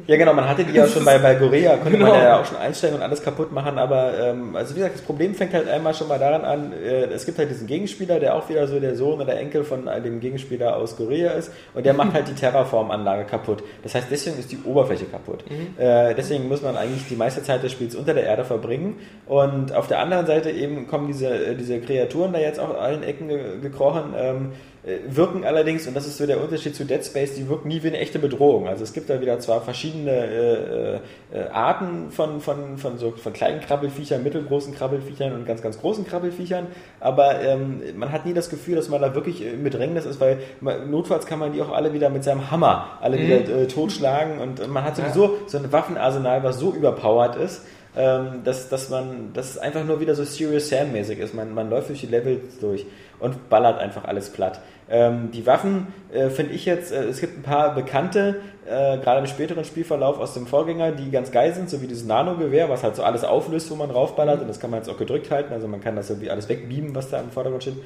ja, 0.07 0.17
genau, 0.17 0.33
man 0.35 0.49
hatte 0.49 0.65
die 0.65 0.73
ja 0.73 0.87
schon 0.87 1.05
bei, 1.05 1.19
bei 1.19 1.35
Gorea, 1.35 1.77
konnte 1.77 1.99
Genau. 1.99 2.11
man 2.11 2.21
ja 2.23 2.41
auch 2.41 2.45
schon 2.45 2.57
einstellen 2.57 2.95
und 2.95 3.03
alles 3.03 3.23
kaputt 3.23 3.53
machen, 3.53 3.79
aber 3.79 4.13
ähm, 4.19 4.57
also 4.57 4.75
wie 4.75 4.79
gesagt, 4.81 4.97
das 4.97 5.03
Problem 5.03 5.35
fängt 5.35 5.55
halt 5.55 5.69
einmal 5.69 5.95
schon 5.95 6.09
mal 6.09 6.19
daran 6.19 6.45
an, 6.45 6.73
äh, 6.73 7.05
es 7.07 7.27
gibt 7.27 7.39
halt 7.39 7.51
diesen 7.51 7.67
Gegenspieler, 7.67 8.19
der 8.21 8.35
auch 8.35 8.49
wieder 8.49 8.67
so 8.67 8.81
der 8.81 8.95
Sohn 8.97 9.21
oder 9.21 9.39
Enkel 9.39 9.65
von 9.65 9.87
äh, 9.87 10.01
dem 10.01 10.21
Gegenspieler 10.21 10.77
aus 10.77 10.97
Korea 10.97 11.33
ist 11.33 11.53
und 11.75 11.87
der 11.87 11.95
macht 11.95 12.13
halt 12.15 12.29
die 12.29 12.35
Terraform-Anlage 12.35 13.25
kaputt. 13.25 13.63
Das 13.83 13.95
heißt, 13.95 14.09
deswegen 14.11 14.39
ist 14.39 14.51
die 14.53 14.59
Oberfläche 14.65 15.05
kaputt. 15.07 15.45
Äh, 15.79 16.15
deswegen 16.15 16.49
muss 16.49 16.63
man 16.63 16.77
eigentlich 16.77 17.07
die 17.09 17.17
meiste 17.17 17.43
Zeit 17.43 17.63
des 17.63 17.73
Spiels 17.73 17.95
unter 17.95 18.15
der 18.15 18.25
Erde 18.25 18.45
verbringen 18.45 18.99
und 19.27 19.75
auf 19.75 19.87
der 19.87 20.01
anderen 20.01 20.27
Seite 20.27 20.51
eben 20.51 20.87
kommen 20.89 21.07
diese, 21.07 21.29
äh, 21.29 21.55
diese 21.55 21.81
Kreaturen 21.81 22.33
da 22.33 22.39
jetzt 22.39 22.59
auch 22.59 22.79
allen 22.81 23.03
Ecken 23.03 23.29
ge 23.29 23.41
gekrochen, 23.63 24.15
ähm, 24.17 24.53
äh, 24.53 24.70
wirken 25.09 25.45
allerdings, 25.45 25.87
und 25.87 25.95
das 25.95 26.07
ist 26.07 26.17
so 26.17 26.27
der 26.27 26.43
Unterschied 26.43 26.75
zu 26.75 26.85
Dead 26.85 27.05
Space, 27.05 27.35
die 27.35 27.49
wirken 27.49 27.69
nie 27.69 27.83
wie 27.83 27.89
eine 27.89 27.99
echte 27.99 28.19
Bedrohung. 28.19 28.67
Also 28.67 28.85
es 28.85 28.93
gibt 28.93 29.11
da 29.11 29.21
wieder 29.21 29.39
zwar 29.39 29.61
verschiedene 29.61 30.11
äh, 30.11 30.95
äh, 31.37 31.49
Arten 31.53 32.11
von, 32.11 32.41
von, 32.41 32.79
von 32.79 32.97
so 32.97 33.11
von 33.11 33.33
kleinen 33.33 33.61
Krabbelfiechern, 33.61 34.23
mittelgroßen 34.23 34.75
Krabbelfiechern 34.75 35.33
und 35.33 35.47
ganz, 35.47 35.61
ganz 35.61 35.81
großen 35.81 36.07
Krabbelfiechern, 36.07 36.67
aber 36.99 37.41
ähm, 37.43 37.83
man 37.97 38.11
hat 38.11 38.25
nie 38.25 38.33
das 38.33 38.49
Gefühl, 38.49 38.77
dass 38.77 38.89
man 38.89 39.03
da 39.03 39.15
wirklich 39.15 39.45
äh, 39.45 39.53
mit 39.53 39.71
Bedrängnis 39.71 40.07
ist, 40.07 40.21
weil 40.21 40.39
man, 40.61 40.91
notfalls 40.91 41.27
kann 41.27 41.39
man 41.39 41.53
die 41.53 41.63
auch 41.63 41.73
alle 41.73 41.93
wieder 41.93 42.11
mit 42.11 42.25
seinem 42.25 42.51
Hammer 42.51 42.99
alle 43.01 43.19
wieder 43.19 43.37
äh, 43.37 43.67
totschlagen 43.67 44.39
und 44.39 44.67
man 44.69 44.85
hat 44.85 44.97
sowieso 44.97 45.39
so 45.47 45.59
ein 45.59 45.71
Waffenarsenal, 45.73 46.43
was 46.43 46.59
so 46.59 46.73
überpowered 46.73 47.37
ist, 47.37 47.63
ähm, 47.97 48.43
dass, 48.45 48.69
dass 48.69 48.89
man, 48.89 49.33
dass 49.35 49.51
es 49.51 49.59
einfach 49.59 49.85
nur 49.85 50.01
wieder 50.01 50.15
so 50.15 50.25
Serious 50.25 50.69
Sam 50.69 50.93
mäßig 50.93 51.19
ist. 51.19 51.35
Man, 51.35 51.55
man 51.55 51.71
läuft 51.71 51.89
durch 51.89 52.01
die 52.01 52.07
Levels 52.07 52.59
durch 52.61 52.87
und 53.21 53.49
ballert 53.49 53.79
einfach 53.79 54.05
alles 54.05 54.31
platt. 54.31 54.61
Ähm, 54.89 55.31
die 55.33 55.47
Waffen 55.47 55.87
äh, 56.13 56.31
finde 56.31 56.53
ich 56.53 56.65
jetzt, 56.65 56.91
äh, 56.91 57.05
es 57.05 57.21
gibt 57.21 57.39
ein 57.39 57.43
paar 57.43 57.75
bekannte, 57.75 58.41
äh, 58.67 58.99
gerade 58.99 59.21
im 59.21 59.27
späteren 59.27 59.65
Spielverlauf 59.65 60.19
aus 60.19 60.35
dem 60.35 60.49
Vorgänger, 60.49 60.91
die 60.91 61.13
ganz 61.13 61.31
geil 61.31 61.55
sind, 61.55 61.71
so 61.71 61.81
wie 61.81 61.87
dieses 61.87 62.05
Nano-Gewehr, 62.05 62.69
was 62.69 62.83
halt 62.83 62.97
so 62.97 63.05
alles 63.05 63.23
auflöst, 63.23 63.71
wo 63.71 63.77
man 63.77 63.91
raufballert 63.91 64.41
und 64.41 64.49
das 64.49 64.59
kann 64.59 64.71
man 64.71 64.81
jetzt 64.81 64.89
auch 64.89 64.99
gedrückt 64.99 65.31
halten, 65.31 65.53
also 65.53 65.69
man 65.69 65.81
kann 65.81 65.95
das 65.95 66.11
irgendwie 66.11 66.31
alles 66.31 66.49
wegbeamen, 66.49 66.93
was 66.95 67.09
da 67.09 67.21
im 67.21 67.31
Vordergrund 67.31 67.63
steht. 67.63 67.77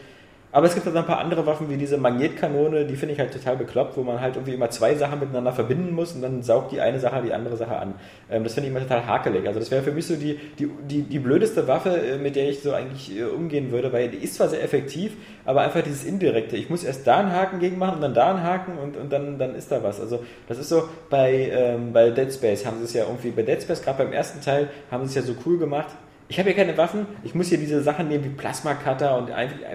Aber 0.54 0.68
es 0.68 0.74
gibt 0.74 0.86
halt 0.86 0.94
ein 0.94 1.04
paar 1.04 1.18
andere 1.18 1.46
Waffen, 1.46 1.68
wie 1.68 1.76
diese 1.76 1.98
Magnetkanone, 1.98 2.84
die 2.84 2.94
finde 2.94 3.14
ich 3.14 3.18
halt 3.18 3.32
total 3.32 3.56
bekloppt, 3.56 3.96
wo 3.96 4.04
man 4.04 4.20
halt 4.20 4.36
irgendwie 4.36 4.54
immer 4.54 4.70
zwei 4.70 4.94
Sachen 4.94 5.18
miteinander 5.18 5.52
verbinden 5.52 5.92
muss 5.92 6.12
und 6.12 6.22
dann 6.22 6.44
saugt 6.44 6.70
die 6.70 6.80
eine 6.80 7.00
Sache 7.00 7.22
die 7.24 7.32
andere 7.32 7.56
Sache 7.56 7.76
an. 7.76 7.94
Ähm, 8.30 8.44
das 8.44 8.54
finde 8.54 8.68
ich 8.68 8.76
immer 8.76 8.80
total 8.80 9.04
hakelig. 9.04 9.48
Also 9.48 9.58
das 9.58 9.72
wäre 9.72 9.82
für 9.82 9.90
mich 9.90 10.06
so 10.06 10.14
die, 10.14 10.38
die, 10.60 10.70
die, 10.88 11.02
die 11.02 11.18
blödeste 11.18 11.66
Waffe, 11.66 11.90
äh, 11.90 12.18
mit 12.18 12.36
der 12.36 12.48
ich 12.48 12.60
so 12.60 12.72
eigentlich 12.72 13.18
äh, 13.18 13.24
umgehen 13.24 13.72
würde, 13.72 13.92
weil 13.92 14.08
die 14.10 14.18
ist 14.18 14.36
zwar 14.36 14.48
sehr 14.48 14.62
effektiv, 14.62 15.16
aber 15.44 15.62
einfach 15.62 15.82
dieses 15.82 16.04
Indirekte. 16.04 16.56
Ich 16.56 16.70
muss 16.70 16.84
erst 16.84 17.04
da 17.04 17.18
einen 17.18 17.32
Haken 17.32 17.58
gegen 17.58 17.76
machen 17.76 17.96
und 17.96 18.02
dann 18.02 18.14
da 18.14 18.30
einen 18.30 18.44
Haken 18.44 18.78
und, 18.78 18.96
und 18.96 19.12
dann, 19.12 19.38
dann 19.38 19.56
ist 19.56 19.72
da 19.72 19.82
was. 19.82 20.00
Also 20.00 20.22
das 20.46 20.58
ist 20.58 20.68
so, 20.68 20.88
bei, 21.10 21.50
ähm, 21.52 21.92
bei 21.92 22.10
Dead 22.10 22.32
Space 22.32 22.64
haben 22.64 22.78
sie 22.78 22.84
es 22.84 22.94
ja 22.94 23.06
irgendwie, 23.06 23.32
bei 23.32 23.42
Dead 23.42 23.60
Space, 23.60 23.82
gerade 23.82 24.04
beim 24.04 24.12
ersten 24.12 24.40
Teil, 24.40 24.68
haben 24.88 25.04
sie 25.04 25.18
es 25.18 25.26
ja 25.26 25.34
so 25.34 25.36
cool 25.44 25.58
gemacht, 25.58 25.88
ich 26.34 26.38
habe 26.40 26.50
hier 26.50 26.64
keine 26.64 26.76
Waffen, 26.76 27.06
ich 27.22 27.32
muss 27.36 27.46
hier 27.46 27.58
diese 27.58 27.80
Sachen 27.80 28.08
nehmen 28.08 28.24
wie 28.24 28.28
Plasma-Cutter 28.30 29.16
und 29.18 29.28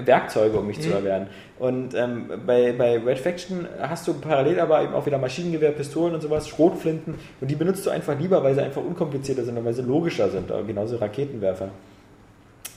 Werkzeuge, 0.05 0.59
um 0.59 0.67
mich 0.67 0.81
zu 0.81 0.91
erwehren. 0.91 1.27
Und 1.57 1.93
ähm, 1.93 2.29
bei, 2.45 2.73
bei 2.73 2.97
Red 2.97 3.17
Faction 3.17 3.65
hast 3.79 4.05
du 4.09 4.13
parallel 4.15 4.59
aber 4.59 4.83
eben 4.83 4.93
auch 4.93 5.05
wieder 5.05 5.17
Maschinengewehr, 5.17 5.71
Pistolen 5.71 6.13
und 6.13 6.19
sowas, 6.19 6.49
Schrotflinten 6.49 7.15
und 7.39 7.49
die 7.49 7.55
benutzt 7.55 7.85
du 7.85 7.91
einfach 7.91 8.19
lieber, 8.19 8.43
weil 8.43 8.55
sie 8.55 8.61
einfach 8.61 8.81
unkomplizierter 8.81 9.45
sind 9.45 9.57
und 9.57 9.63
weil 9.63 9.73
sie 9.73 9.83
logischer 9.83 10.29
sind, 10.29 10.51
aber 10.51 10.63
genauso 10.63 10.97
Raketenwerfer. 10.97 11.69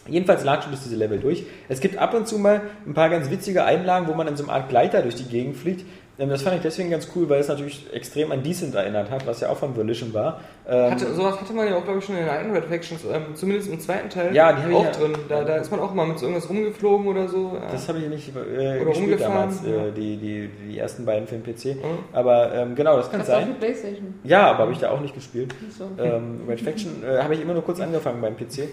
Jedenfalls 0.07 0.45
latschen 0.45 0.71
durch 0.71 0.83
diese 0.85 0.97
Level 0.97 1.19
durch. 1.19 1.45
Es 1.69 1.81
gibt 1.81 1.99
ab 1.99 2.15
und 2.15 2.29
zu 2.29 2.39
mal 2.39 2.61
ein 2.87 2.95
paar 2.95 3.09
ganz 3.09 3.31
witzige 3.31 3.65
Einlagen, 3.65 4.07
wo 4.07 4.15
man 4.15 4.29
in 4.29 4.37
so 4.37 4.45
einer 4.45 4.53
Art 4.53 4.69
Gleiter 4.69 5.03
durch 5.03 5.17
die 5.17 5.25
Gegend 5.25 5.57
fliegt. 5.57 5.85
Ähm, 6.23 6.29
Das 6.31 6.43
fand 6.43 6.57
ich 6.57 6.63
deswegen 6.63 6.91
ganz 6.91 7.09
cool, 7.17 7.29
weil 7.29 7.41
es 7.41 7.49
natürlich 7.49 7.87
extrem 7.93 8.31
an 8.33 8.43
Decent 8.43 8.75
erinnert 8.75 9.11
hat, 9.11 9.27
was 9.27 9.41
ja 9.41 9.49
auch 9.51 9.57
von 9.57 9.77
Volition 9.77 10.15
war. 10.15 10.41
Ähm, 10.69 10.93
Hatte, 10.93 11.13
sowas 11.15 11.41
hatte 11.41 11.53
man 11.53 11.67
ja 11.69 11.77
auch, 11.77 11.85
glaube 11.85 11.99
ich, 11.99 12.05
schon 12.05 12.17
in 12.17 12.23
den 12.23 12.31
alten 12.31 12.51
Red 12.53 12.65
Factions, 12.67 13.03
ähm, 13.13 13.35
zumindest 13.35 13.71
im 13.71 13.81
zweiten 13.81 14.09
Teil, 14.09 14.35
Ja, 14.35 14.53
die 14.53 14.73
auch 14.75 14.85
ja- 14.85 14.91
drin. 14.93 15.13
Da, 15.29 15.43
da 15.45 15.57
ist 15.57 15.71
man 15.71 15.81
auch 15.81 15.93
mal 15.95 16.07
mit 16.07 16.19
so 16.19 16.27
irgendwas 16.27 16.49
rumgeflogen 16.49 17.07
oder 17.09 17.29
so. 17.29 17.53
Ja. 17.55 17.71
Das 17.73 17.89
habe 17.89 17.99
ich 17.99 18.09
nicht 18.09 18.29
äh, 18.37 18.39
Oder 18.39 18.85
gespielt 18.85 18.97
rumgefahren, 19.21 19.35
damals, 19.35 19.63
ja. 19.67 19.87
äh, 19.87 19.93
die, 19.93 20.17
die, 20.17 20.49
die 20.69 20.79
ersten 20.79 21.05
beiden 21.05 21.27
für 21.27 21.37
den 21.37 21.43
PC. 21.43 21.77
Mhm. 21.77 21.81
Aber 22.13 22.55
ähm, 22.55 22.75
genau, 22.75 22.97
das 22.97 23.11
kann 23.11 23.21
auch 23.23 23.25
sein. 23.27 23.47
für 23.49 23.55
Playstation? 23.55 24.15
Ja, 24.25 24.51
aber 24.51 24.59
habe 24.61 24.73
ich 24.73 24.79
da 24.79 24.91
auch 24.91 25.01
nicht 25.01 25.15
gespielt. 25.15 25.55
So. 25.77 25.89
Ähm, 26.03 26.43
Red 26.49 26.61
Faction 26.61 27.03
äh, 27.05 27.23
habe 27.23 27.35
ich 27.35 27.41
immer 27.41 27.55
nur 27.55 27.63
kurz 27.65 27.81
angefangen 27.81 28.21
beim 28.21 28.37
PC. 28.37 28.69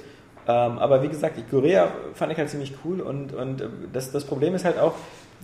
Ähm, 0.47 0.79
aber 0.79 1.03
wie 1.03 1.09
gesagt, 1.09 1.37
die 1.37 1.43
Korea 1.43 1.87
fand 2.13 2.31
ich 2.31 2.37
halt 2.37 2.49
ziemlich 2.49 2.73
cool 2.83 3.01
und, 3.01 3.33
und 3.33 3.61
äh, 3.61 3.65
das, 3.93 4.11
das 4.11 4.23
Problem 4.23 4.55
ist 4.55 4.65
halt 4.65 4.79
auch, 4.79 4.93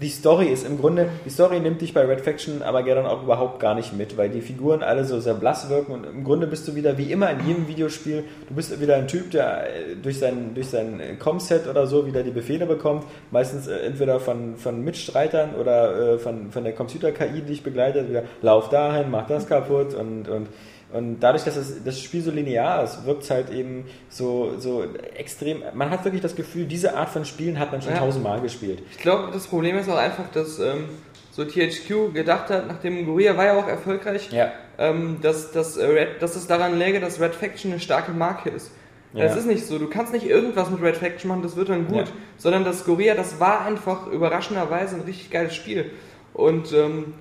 die 0.01 0.09
Story 0.09 0.47
ist 0.47 0.65
im 0.65 0.79
Grunde, 0.79 1.09
die 1.23 1.29
Story 1.29 1.59
nimmt 1.59 1.81
dich 1.81 1.93
bei 1.93 2.01
Red 2.01 2.21
Faction 2.21 2.61
aber 2.61 2.83
dann 2.83 3.05
auch 3.05 3.23
überhaupt 3.23 3.59
gar 3.59 3.75
nicht 3.75 3.93
mit, 3.93 4.17
weil 4.17 4.29
die 4.29 4.41
Figuren 4.41 4.83
alle 4.83 5.05
so 5.05 5.19
sehr 5.19 5.35
blass 5.35 5.69
wirken 5.69 5.93
und 5.93 6.05
im 6.05 6.23
Grunde 6.23 6.47
bist 6.47 6.67
du 6.67 6.75
wieder 6.75 6.97
wie 6.97 7.11
immer 7.11 7.29
in 7.31 7.47
jedem 7.47 7.67
Videospiel, 7.67 8.25
du 8.47 8.55
bist 8.55 8.79
wieder 8.79 8.97
ein 8.97 9.07
Typ, 9.07 9.31
der 9.31 9.63
äh, 9.63 9.95
durch 9.95 10.19
sein, 10.19 10.51
durch 10.53 10.67
sein 10.67 10.99
äh, 10.99 11.15
Com-Set 11.15 11.67
oder 11.67 11.87
so 11.87 12.05
wieder 12.05 12.23
die 12.23 12.31
Befehle 12.31 12.65
bekommt, 12.65 13.05
meistens 13.31 13.67
äh, 13.67 13.77
entweder 13.77 14.19
von, 14.19 14.57
von 14.57 14.83
Mitstreitern 14.83 15.55
oder 15.55 16.19
von, 16.19 16.51
von 16.51 16.63
der 16.63 16.73
Computer-KI, 16.73 17.41
die 17.41 17.41
dich 17.41 17.63
begleitet, 17.63 18.09
wieder 18.09 18.23
lauf 18.41 18.69
dahin, 18.69 19.09
mach 19.09 19.27
das 19.27 19.47
kaputt 19.47 19.93
und, 19.93 20.27
und 20.27 20.47
und 20.93 21.19
dadurch, 21.19 21.43
dass 21.43 21.55
es, 21.57 21.83
das 21.83 21.99
Spiel 21.99 22.21
so 22.21 22.31
linear 22.31 22.83
ist, 22.83 23.05
wirkt 23.05 23.23
es 23.23 23.31
halt 23.31 23.49
eben 23.49 23.85
so, 24.09 24.53
so 24.59 24.83
extrem. 25.15 25.63
Man 25.73 25.89
hat 25.89 26.05
wirklich 26.05 26.21
das 26.21 26.35
Gefühl, 26.35 26.65
diese 26.65 26.95
Art 26.95 27.09
von 27.09 27.25
Spielen 27.25 27.59
hat 27.59 27.71
man 27.71 27.81
schon 27.81 27.91
Ja. 27.93 27.99
tausendmal 27.99 28.39
gespielt. 28.41 28.81
Ich 28.91 28.99
glaube, 28.99 29.31
das 29.33 29.47
Problem 29.47 29.77
ist 29.77 29.89
auch 29.89 29.97
einfach, 29.97 30.29
dass 30.31 30.59
ähm, 30.59 30.85
so 31.31 31.43
THQ 31.43 32.13
gedacht 32.13 32.49
hat, 32.49 32.67
nachdem 32.67 33.05
Guerilla 33.05 33.35
war 33.35 33.45
ja 33.45 33.57
auch 33.57 33.67
erfolgreich, 33.67 34.31
Ja. 34.31 34.51
ähm, 34.77 35.17
dass, 35.21 35.51
dass, 35.51 35.75
äh, 35.75 35.85
Red, 35.85 36.21
dass 36.21 36.35
es 36.35 36.47
daran 36.47 36.77
läge, 36.77 36.99
dass 36.99 37.19
Red 37.19 37.35
Faction 37.35 37.71
eine 37.71 37.81
starke 37.81 38.11
Marke 38.11 38.49
ist. 38.49 38.71
Ja. 39.13 39.23
Das 39.23 39.35
ist 39.37 39.45
nicht 39.47 39.65
so. 39.65 39.79
Du 39.79 39.87
kannst 39.87 40.13
nicht 40.13 40.25
irgendwas 40.27 40.69
mit 40.69 40.81
Red 40.81 40.97
Faction 40.97 41.29
machen, 41.29 41.41
das 41.41 41.55
wird 41.55 41.69
dann 41.69 41.87
gut. 41.87 41.97
Ja. 42.07 42.13
Sondern 42.37 42.63
das 42.65 42.85
Guerilla, 42.85 43.15
das 43.15 43.39
war 43.39 43.65
einfach 43.65 44.07
überraschenderweise 44.07 44.95
ein 44.95 45.01
richtig 45.01 45.31
geiles 45.31 45.55
Spiel. 45.55 45.91
Und 46.33 46.73
ähm, 46.73 47.13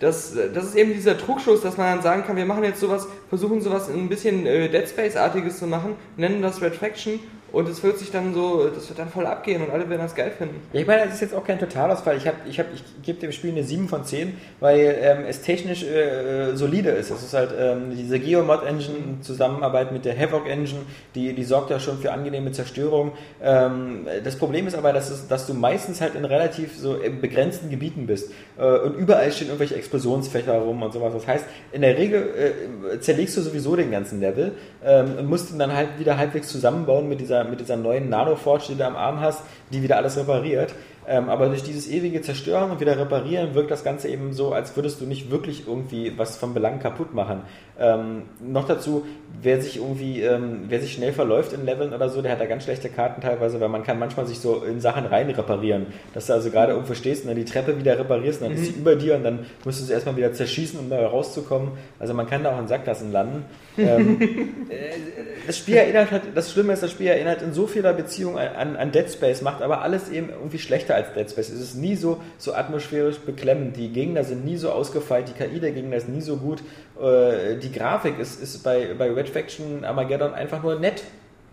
das, 0.00 0.34
das 0.54 0.66
ist 0.66 0.76
eben 0.76 0.92
dieser 0.92 1.18
Trugschluss, 1.18 1.62
dass 1.62 1.76
man 1.76 1.94
dann 1.94 2.02
sagen 2.02 2.24
kann, 2.24 2.36
wir 2.36 2.46
machen 2.46 2.62
jetzt 2.64 2.80
sowas, 2.80 3.08
versuchen 3.28 3.60
sowas 3.60 3.88
ein 3.88 4.08
bisschen 4.08 4.46
äh, 4.46 4.68
Dead 4.68 4.88
Space-artiges 4.88 5.58
zu 5.58 5.66
machen, 5.66 5.96
nennen 6.16 6.40
das 6.40 6.62
Red 6.62 6.76
Faction 6.76 7.18
und 7.50 7.68
es 7.68 7.82
wird 7.82 7.98
sich 7.98 8.10
dann 8.10 8.34
so, 8.34 8.68
das 8.68 8.88
wird 8.88 8.98
dann 8.98 9.08
voll 9.08 9.26
abgehen 9.26 9.62
und 9.62 9.70
alle 9.70 9.88
werden 9.88 10.02
das 10.02 10.14
geil 10.14 10.32
finden. 10.36 10.60
Ich 10.72 10.86
meine, 10.86 11.04
das 11.04 11.14
ist 11.14 11.20
jetzt 11.20 11.34
auch 11.34 11.44
kein 11.44 11.58
Totalausfall. 11.58 12.16
Ich, 12.16 12.26
hab, 12.26 12.34
ich, 12.46 12.58
hab, 12.58 12.66
ich 12.74 12.82
gebe 13.02 13.18
dem 13.20 13.32
Spiel 13.32 13.52
eine 13.52 13.64
7 13.64 13.88
von 13.88 14.04
10, 14.04 14.36
weil 14.60 14.98
ähm, 15.00 15.24
es 15.26 15.40
technisch 15.40 15.82
äh, 15.82 16.54
solide 16.54 16.90
ist. 16.90 17.10
Es 17.10 17.22
ist 17.22 17.32
halt 17.32 17.50
ähm, 17.58 17.96
diese 17.96 18.20
Geomod-Engine 18.20 18.96
in 18.96 19.22
Zusammenarbeit 19.22 19.92
mit 19.92 20.04
der 20.04 20.18
Havoc-Engine, 20.18 20.82
die, 21.14 21.32
die 21.32 21.44
sorgt 21.44 21.70
ja 21.70 21.80
schon 21.80 21.98
für 21.98 22.12
angenehme 22.12 22.52
Zerstörung. 22.52 23.12
Ähm, 23.42 24.06
das 24.22 24.36
Problem 24.36 24.66
ist 24.66 24.76
aber, 24.76 24.92
dass, 24.92 25.10
es, 25.10 25.26
dass 25.26 25.46
du 25.46 25.54
meistens 25.54 26.00
halt 26.00 26.14
in 26.14 26.24
relativ 26.26 26.76
so 26.76 26.96
in 26.96 27.20
begrenzten 27.20 27.70
Gebieten 27.70 28.06
bist 28.06 28.30
äh, 28.58 28.62
und 28.62 28.94
überall 28.96 29.32
stehen 29.32 29.48
irgendwelche 29.48 29.76
Explosionsfächer 29.76 30.58
rum 30.58 30.82
und 30.82 30.92
sowas. 30.92 31.14
Das 31.14 31.26
heißt, 31.26 31.44
in 31.72 31.80
der 31.80 31.96
Regel 31.96 32.28
äh, 32.92 33.00
zerlegst 33.00 33.36
du 33.36 33.40
sowieso 33.40 33.74
den 33.74 33.90
ganzen 33.90 34.20
Level 34.20 34.52
ähm, 34.84 35.26
musst 35.26 35.50
ihn 35.50 35.58
dann 35.58 35.72
halt 35.72 35.98
wieder 35.98 36.16
halbwegs 36.16 36.48
zusammenbauen 36.48 37.08
mit 37.08 37.20
dieser, 37.20 37.44
mit 37.44 37.60
dieser 37.60 37.76
neuen 37.76 38.08
Nano-Forge, 38.08 38.64
die 38.68 38.74
du 38.76 38.86
am 38.86 38.96
Arm 38.96 39.20
hast, 39.20 39.42
die 39.72 39.82
wieder 39.82 39.96
alles 39.96 40.16
repariert. 40.16 40.74
Ähm, 41.08 41.30
aber 41.30 41.48
durch 41.48 41.62
dieses 41.62 41.88
ewige 41.88 42.20
Zerstören 42.20 42.70
und 42.70 42.80
wieder 42.80 42.98
reparieren 42.98 43.54
wirkt 43.54 43.70
das 43.70 43.82
Ganze 43.82 44.08
eben 44.08 44.34
so, 44.34 44.52
als 44.52 44.76
würdest 44.76 45.00
du 45.00 45.06
nicht 45.06 45.30
wirklich 45.30 45.66
irgendwie 45.66 46.12
was 46.18 46.36
von 46.36 46.52
Belang 46.52 46.80
kaputt 46.80 47.14
machen. 47.14 47.42
Ähm, 47.80 48.24
noch 48.40 48.66
dazu, 48.66 49.06
wer 49.40 49.62
sich 49.62 49.76
irgendwie, 49.76 50.20
ähm, 50.20 50.64
wer 50.68 50.80
sich 50.80 50.92
schnell 50.92 51.12
verläuft 51.12 51.54
in 51.54 51.64
Leveln 51.64 51.94
oder 51.94 52.10
so, 52.10 52.20
der 52.20 52.32
hat 52.32 52.40
da 52.40 52.44
ganz 52.44 52.64
schlechte 52.64 52.90
Karten 52.90 53.22
teilweise, 53.22 53.58
weil 53.58 53.70
man 53.70 53.84
kann 53.84 53.98
manchmal 53.98 54.26
sich 54.26 54.40
so 54.40 54.64
in 54.64 54.80
Sachen 54.80 55.06
rein 55.06 55.30
reparieren. 55.30 55.86
Dass 56.12 56.26
du 56.26 56.34
also 56.34 56.50
gerade 56.50 56.72
irgendwo 56.72 56.92
stehst 56.92 57.22
und 57.22 57.28
dann 57.28 57.36
die 57.36 57.46
Treppe 57.46 57.78
wieder 57.78 57.98
reparierst 57.98 58.42
und 58.42 58.48
dann 58.48 58.56
ist 58.58 58.66
sie 58.66 58.78
über 58.78 58.94
dir 58.94 59.14
und 59.14 59.24
dann 59.24 59.46
musst 59.64 59.80
du 59.80 59.84
sie 59.84 59.94
erstmal 59.94 60.16
wieder 60.16 60.34
zerschießen, 60.34 60.78
um 60.78 60.90
da 60.90 61.06
rauszukommen. 61.06 61.70
Also 61.98 62.12
man 62.12 62.26
kann 62.26 62.44
da 62.44 62.54
auch 62.54 62.58
in 62.60 62.68
Sackgassen 62.68 63.12
landen. 63.12 63.44
ähm, 63.78 64.20
äh, 64.68 64.90
das 65.46 65.56
Spiel 65.56 65.76
erinnert 65.76 66.10
halt, 66.10 66.22
das 66.34 66.52
Schlimme 66.52 66.74
ist, 66.74 66.82
das 66.82 66.90
Spiel 66.90 67.06
erinnert 67.06 67.40
in 67.40 67.54
so 67.54 67.66
vieler 67.66 67.94
Beziehung 67.94 68.36
an, 68.36 68.76
an 68.76 68.92
Dead 68.92 69.10
Space, 69.10 69.40
macht 69.40 69.62
aber 69.62 69.80
alles 69.80 70.10
eben 70.10 70.28
irgendwie 70.28 70.58
schlechter 70.58 70.97
als 70.98 71.12
Dead 71.14 71.30
Space. 71.30 71.48
Es 71.50 71.60
ist 71.60 71.74
nie 71.76 71.96
so, 71.96 72.18
so 72.36 72.54
atmosphärisch 72.54 73.18
beklemmend. 73.18 73.76
Die 73.76 73.88
Gegner 73.92 74.24
sind 74.24 74.44
nie 74.44 74.56
so 74.56 74.70
ausgefeilt, 74.70 75.28
die 75.28 75.32
KI 75.32 75.60
der 75.60 75.72
Gegner 75.72 75.96
ist 75.96 76.08
nie 76.08 76.20
so 76.20 76.36
gut. 76.36 76.60
Äh, 77.00 77.56
die 77.56 77.72
Grafik 77.72 78.18
ist, 78.18 78.42
ist 78.42 78.62
bei, 78.62 78.88
bei 78.98 79.10
Red 79.10 79.28
Faction 79.30 79.84
Armageddon 79.84 80.34
einfach 80.34 80.62
nur 80.62 80.78
nett. 80.78 81.02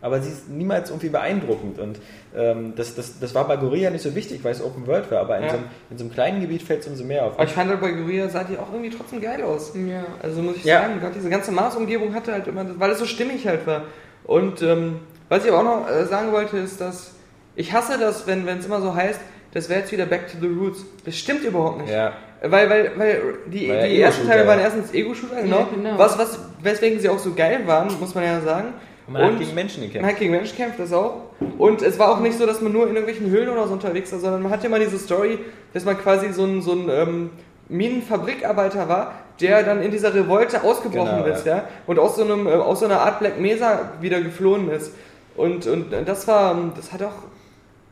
Aber 0.01 0.21
sie 0.21 0.29
ist 0.29 0.49
niemals 0.49 0.89
irgendwie 0.91 1.10
beeindruckend. 1.10 1.79
Und 1.79 1.99
ähm, 2.36 2.73
das, 2.75 2.93
das, 2.93 3.17
das 3.19 3.34
war 3.34 3.47
bei 3.47 3.55
Gorilla 3.58 3.89
nicht 3.89 4.03
so 4.03 4.13
wichtig, 4.13 4.43
weil 4.43 4.51
es 4.51 4.62
Open 4.63 4.86
World 4.86 5.10
war. 5.10 5.21
Aber 5.21 5.38
in, 5.38 5.43
Ja. 5.45 5.49
so, 5.49 5.55
einem, 5.58 5.65
in 5.89 5.97
so 5.97 6.03
einem 6.03 6.13
kleinen 6.13 6.41
Gebiet 6.41 6.62
fällt 6.62 6.81
es 6.81 6.88
umso 6.88 7.03
mehr 7.03 7.25
auf. 7.25 7.34
Aber 7.34 7.43
ich 7.45 7.49
fand 7.51 7.69
halt 7.71 7.81
bei 7.81 7.91
Guerilla 7.91 8.29
sah 8.29 8.43
die 8.43 8.58
auch 8.58 8.71
irgendwie 8.71 8.95
trotzdem 8.95 9.19
geil 9.21 9.41
aus. 9.41 9.71
Ja. 9.73 10.05
Also 10.21 10.41
muss 10.43 10.58
ich 10.58 10.63
Ja. 10.65 10.81
sagen, 10.81 10.99
gerade 10.99 11.13
diese 11.15 11.29
ganze 11.29 11.51
Mars-Umgebung 11.51 12.13
hatte 12.13 12.34
halt 12.34 12.45
immer, 12.47 12.65
weil 12.79 12.91
es 12.91 12.99
so 12.99 13.05
stimmig 13.05 13.47
halt 13.47 13.65
war. 13.65 13.84
Und 14.25 14.62
ähm, 14.62 14.99
was 15.29 15.43
ich 15.43 15.51
aber 15.51 15.62
auch 15.62 15.79
noch 15.81 15.89
äh, 15.89 16.05
sagen 16.05 16.31
wollte, 16.31 16.58
ist, 16.58 16.79
dass 16.81 17.12
ich 17.55 17.73
hasse 17.73 17.97
das, 17.97 18.27
wenn 18.27 18.47
es 18.47 18.65
immer 18.65 18.81
so 18.81 18.93
heißt, 18.93 19.19
das 19.55 19.69
wäre 19.69 19.79
jetzt 19.79 19.91
wieder 19.93 20.05
Back 20.05 20.27
to 20.27 20.37
the 20.41 20.47
Roots. 20.47 20.85
Das 21.05 21.15
stimmt 21.17 21.45
überhaupt 21.45 21.79
nicht. 21.79 21.89
Ja. 21.89 22.11
Weil, 22.41 22.69
weil, 22.69 22.91
weil 22.97 23.21
die, 23.47 23.69
Weil 23.69 23.77
ja 23.77 23.87
die 23.87 24.01
ersten 24.01 24.27
Teile 24.27 24.45
waren 24.45 24.59
ja. 24.59 24.65
erstens 24.65 24.93
Ego-Shooter, 24.93 25.41
genau. 25.41 25.59
Ja, 25.59 25.67
genau. 25.73 25.97
Was, 25.97 26.17
was, 26.19 26.39
weswegen 26.61 26.99
sie 26.99 27.07
auch 27.07 27.17
so 27.17 27.33
geil 27.33 27.61
waren, 27.65 27.87
muss 27.99 28.13
man 28.13 28.25
ja 28.25 28.41
sagen. 28.41 28.73
Man 29.07 29.23
hat 29.23 29.39
gegen 29.39 29.55
Menschen 29.55 29.83
gekämpft. 29.83 30.01
Man 30.01 30.11
hat 30.11 30.19
gegen 30.19 30.31
Menschen 30.31 30.57
gekämpft, 30.57 30.79
das 30.79 30.91
auch. 30.91 31.21
Und 31.57 31.81
es 31.81 31.97
war 31.97 32.11
auch 32.11 32.19
nicht 32.19 32.37
so, 32.37 32.45
dass 32.45 32.59
man 32.59 32.73
nur 32.73 32.83
in 32.83 32.95
irgendwelchen 32.95 33.29
Höhlen 33.29 33.47
oder 33.47 33.65
so 33.65 33.73
unterwegs 33.73 34.11
war, 34.11 34.19
sondern 34.19 34.43
man 34.43 34.51
hatte 34.51 34.67
immer 34.67 34.79
diese 34.79 34.99
Story, 34.99 35.39
dass 35.73 35.85
man 35.85 35.97
quasi 35.97 36.33
so 36.33 36.43
ein, 36.43 36.61
so 36.61 36.73
ein 36.73 36.89
ähm, 36.89 37.29
Minenfabrikarbeiter 37.69 38.89
war, 38.89 39.13
der 39.39 39.63
dann 39.63 39.81
in 39.81 39.91
dieser 39.91 40.13
Revolte 40.13 40.63
ausgebrochen 40.63 41.23
Genau, 41.23 41.33
ist, 41.33 41.45
ja. 41.45 41.69
Und 41.87 41.97
aus 41.97 42.17
so, 42.17 42.25
einem, 42.25 42.45
äh, 42.45 42.51
aus 42.51 42.81
so 42.81 42.87
einer 42.87 42.99
Art 42.99 43.19
Black 43.19 43.39
Mesa 43.39 43.91
wieder 44.01 44.19
geflohen 44.19 44.69
ist. 44.69 44.91
Und, 45.37 45.65
und 45.65 45.93
das 46.05 46.27
war, 46.27 46.51
ähm, 46.51 46.73
das 46.75 46.91
hat 46.91 47.01
auch. 47.03 47.13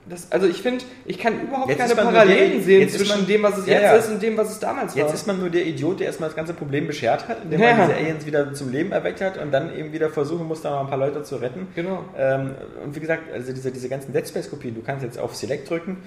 Das, 0.06 0.30
also 0.34 0.48
ich 0.48 0.62
finde, 0.62 0.84
ich 1.06 1.18
kann 1.18 1.42
überhaupt 1.44 1.70
Jetzt 1.70 1.80
keine 1.80 1.96
Parallelen 1.96 2.52
der- 2.54 2.62
sehen 2.62 2.82
jetzt 2.82 2.98
zwischen 2.98 3.20
man- 3.20 3.26
dem, 3.28 3.42
was 3.44 3.58
es 3.60 3.66
Ja, 3.68 3.74
jetzt 3.74 3.84
ja. 3.84 3.96
ist 3.96 4.10
und 4.10 4.22
dem, 4.22 4.36
was 4.36 4.52
es 4.52 4.60
damals 4.60 4.94
war. 4.96 5.02
Jetzt 5.02 5.14
ist 5.14 5.26
man 5.28 5.40
nur 5.40 5.50
der 5.50 5.66
Idiot, 5.66 6.02
der 6.02 6.08
erstmal 6.08 6.28
das 6.28 6.36
ganze 6.36 6.54
Problem 6.54 6.88
beschert 6.88 7.26
hat, 7.30 7.38
indem 7.46 7.62
Ja. 7.62 7.74
man 7.74 7.88
diese 7.88 7.98
Aliens 8.00 8.26
wieder 8.26 8.54
zum 8.54 8.70
Leben 8.72 8.92
erweckt 8.92 9.22
hat 9.22 9.38
und 9.38 9.52
dann 9.52 9.74
eben 9.78 9.94
wieder 9.94 10.10
versuchen 10.10 10.46
muss, 10.46 10.62
da 10.62 10.72
mal 10.72 10.82
ein 10.82 10.88
paar 10.88 10.98
Leute 10.98 11.24
zu 11.24 11.38
retten. 11.38 11.68
Genau. 11.74 12.04
Ähm, 12.18 12.52
und 12.84 12.94
wie 12.96 13.00
gesagt, 13.00 13.32
also 13.34 13.54
diese, 13.54 13.72
diese 13.72 13.88
ganzen 13.88 14.12
Dead 14.12 14.28
Space-Kopien, 14.28 14.76
du 14.76 14.82
kannst 14.82 15.06
jetzt 15.06 15.18
auf 15.18 15.36
Select 15.36 15.70
drücken 15.70 15.98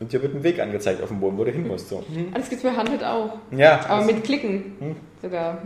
und 0.00 0.12
dir 0.12 0.20
wird 0.20 0.34
ein 0.34 0.42
Weg 0.42 0.60
angezeigt 0.60 1.02
auf 1.02 1.08
dem 1.08 1.20
Boden, 1.20 1.38
wo 1.38 1.44
du 1.44 1.52
hin 1.52 1.66
musst. 1.66 1.88
So. 1.88 2.00
Ah, 2.34 2.38
Das 2.38 2.50
gibt's 2.50 2.64
bei 2.64 2.72
Handheld 2.72 3.02
auch. 3.02 3.38
Ja, 3.50 3.80
Aber 3.88 4.04
mit 4.04 4.22
Klicken 4.24 4.76
Hm. 4.78 4.96
sogar. 5.22 5.62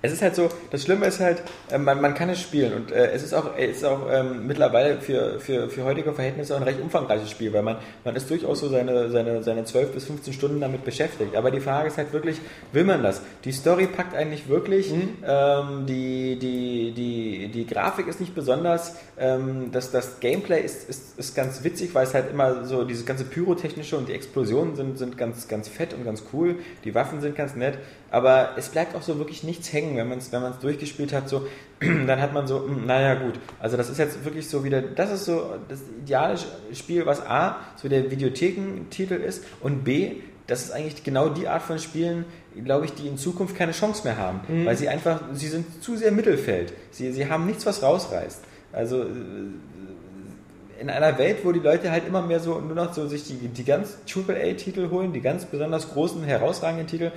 Es 0.00 0.12
ist 0.12 0.22
halt 0.22 0.36
so, 0.36 0.48
das 0.70 0.84
Schlimme 0.84 1.06
ist 1.06 1.18
halt, 1.18 1.42
äh, 1.72 1.78
man, 1.78 2.00
man 2.00 2.14
kann 2.14 2.28
es 2.28 2.40
spielen 2.40 2.72
und 2.72 2.92
äh, 2.92 3.10
es 3.10 3.24
ist 3.24 3.34
auch, 3.34 3.56
es 3.56 3.78
ist 3.78 3.84
auch 3.84 4.06
ähm, 4.10 4.46
mittlerweile 4.46 5.00
für, 5.00 5.40
für, 5.40 5.68
für 5.68 5.82
heutige 5.84 6.12
Verhältnisse 6.12 6.54
auch 6.54 6.60
ein 6.60 6.64
recht 6.64 6.80
umfangreiches 6.80 7.30
Spiel, 7.30 7.52
weil 7.52 7.62
man, 7.62 7.78
man 8.04 8.14
ist 8.14 8.30
durchaus 8.30 8.60
so 8.60 8.68
seine, 8.68 9.10
seine, 9.10 9.42
seine 9.42 9.64
12 9.64 9.92
bis 9.92 10.04
15 10.04 10.32
Stunden 10.32 10.60
damit 10.60 10.84
beschäftigt. 10.84 11.34
Aber 11.34 11.50
die 11.50 11.60
Frage 11.60 11.88
ist 11.88 11.98
halt 11.98 12.12
wirklich, 12.12 12.40
will 12.72 12.84
man 12.84 13.02
das? 13.02 13.22
Die 13.44 13.50
Story 13.50 13.88
packt 13.88 14.14
eigentlich 14.14 14.48
wirklich, 14.48 14.92
ähm, 14.92 15.86
die, 15.86 16.38
die, 16.38 16.92
die, 16.92 17.48
die 17.48 17.66
Grafik 17.66 18.06
ist 18.06 18.20
nicht 18.20 18.36
besonders, 18.36 18.94
ähm, 19.18 19.70
das, 19.72 19.90
das 19.90 20.20
Gameplay 20.20 20.60
ist, 20.60 20.88
ist, 20.88 21.18
ist 21.18 21.34
ganz 21.34 21.64
witzig, 21.64 21.92
weil 21.94 22.06
es 22.06 22.14
halt 22.14 22.30
immer 22.30 22.64
so, 22.64 22.84
dieses 22.84 23.04
ganze 23.04 23.24
Pyrotechnische 23.24 23.96
und 23.96 24.08
die 24.08 24.12
Explosionen 24.12 24.76
sind, 24.76 24.96
sind 24.96 25.18
ganz, 25.18 25.48
ganz 25.48 25.66
fett 25.66 25.92
und 25.92 26.04
ganz 26.04 26.22
cool, 26.32 26.56
die 26.84 26.94
Waffen 26.94 27.20
sind 27.20 27.34
ganz 27.34 27.56
nett, 27.56 27.78
aber 28.10 28.50
es 28.56 28.68
bleibt 28.68 28.94
auch 28.94 29.02
so 29.02 29.18
wirklich 29.18 29.42
nichts 29.44 29.72
hängen, 29.72 29.96
wenn 29.96 30.08
man 30.08 30.18
es 30.18 30.32
wenn 30.32 30.42
man's 30.42 30.58
durchgespielt 30.58 31.12
hat, 31.12 31.28
so, 31.28 31.46
dann 31.80 32.20
hat 32.20 32.32
man 32.32 32.46
so, 32.46 32.62
hm, 32.64 32.86
naja 32.86 33.14
gut, 33.14 33.34
also 33.60 33.76
das 33.76 33.90
ist 33.90 33.98
jetzt 33.98 34.24
wirklich 34.24 34.48
so 34.48 34.64
wieder, 34.64 34.80
das 34.80 35.10
ist 35.10 35.24
so 35.24 35.54
das 35.68 35.80
ideale 36.02 36.38
Spiel, 36.72 37.06
was 37.06 37.24
A, 37.24 37.58
so 37.76 37.88
der 37.88 38.10
Videothekentitel 38.10 39.14
ist 39.14 39.44
und 39.60 39.84
B, 39.84 40.16
das 40.46 40.62
ist 40.62 40.70
eigentlich 40.70 41.04
genau 41.04 41.28
die 41.28 41.46
Art 41.46 41.62
von 41.62 41.78
Spielen, 41.78 42.24
glaube 42.64 42.86
ich, 42.86 42.94
die 42.94 43.06
in 43.06 43.18
Zukunft 43.18 43.54
keine 43.54 43.72
Chance 43.72 44.04
mehr 44.04 44.16
haben, 44.16 44.40
weil 44.64 44.76
sie 44.76 44.88
einfach, 44.88 45.20
sie 45.34 45.48
sind 45.48 45.82
zu 45.82 45.96
sehr 45.96 46.10
Mittelfeld, 46.10 46.72
sie, 46.90 47.12
sie 47.12 47.28
haben 47.28 47.46
nichts, 47.46 47.66
was 47.66 47.82
rausreißt. 47.82 48.40
Also 48.72 49.02
äh, 49.02 49.06
in 50.80 50.90
einer 50.90 51.18
Welt, 51.18 51.38
wo 51.44 51.52
die 51.52 51.60
Leute 51.60 51.90
halt 51.90 52.06
immer 52.06 52.22
mehr 52.22 52.40
so 52.40 52.60
nur 52.60 52.74
noch 52.74 52.94
so 52.94 53.06
sich 53.06 53.24
die, 53.24 53.48
die 53.48 53.64
ganz 53.64 53.98
AAA-Titel 54.14 54.90
holen, 54.90 55.12
die 55.12 55.20
ganz 55.20 55.44
besonders 55.44 55.90
großen, 55.90 56.22
herausragenden 56.24 56.86
Titel 56.86 57.10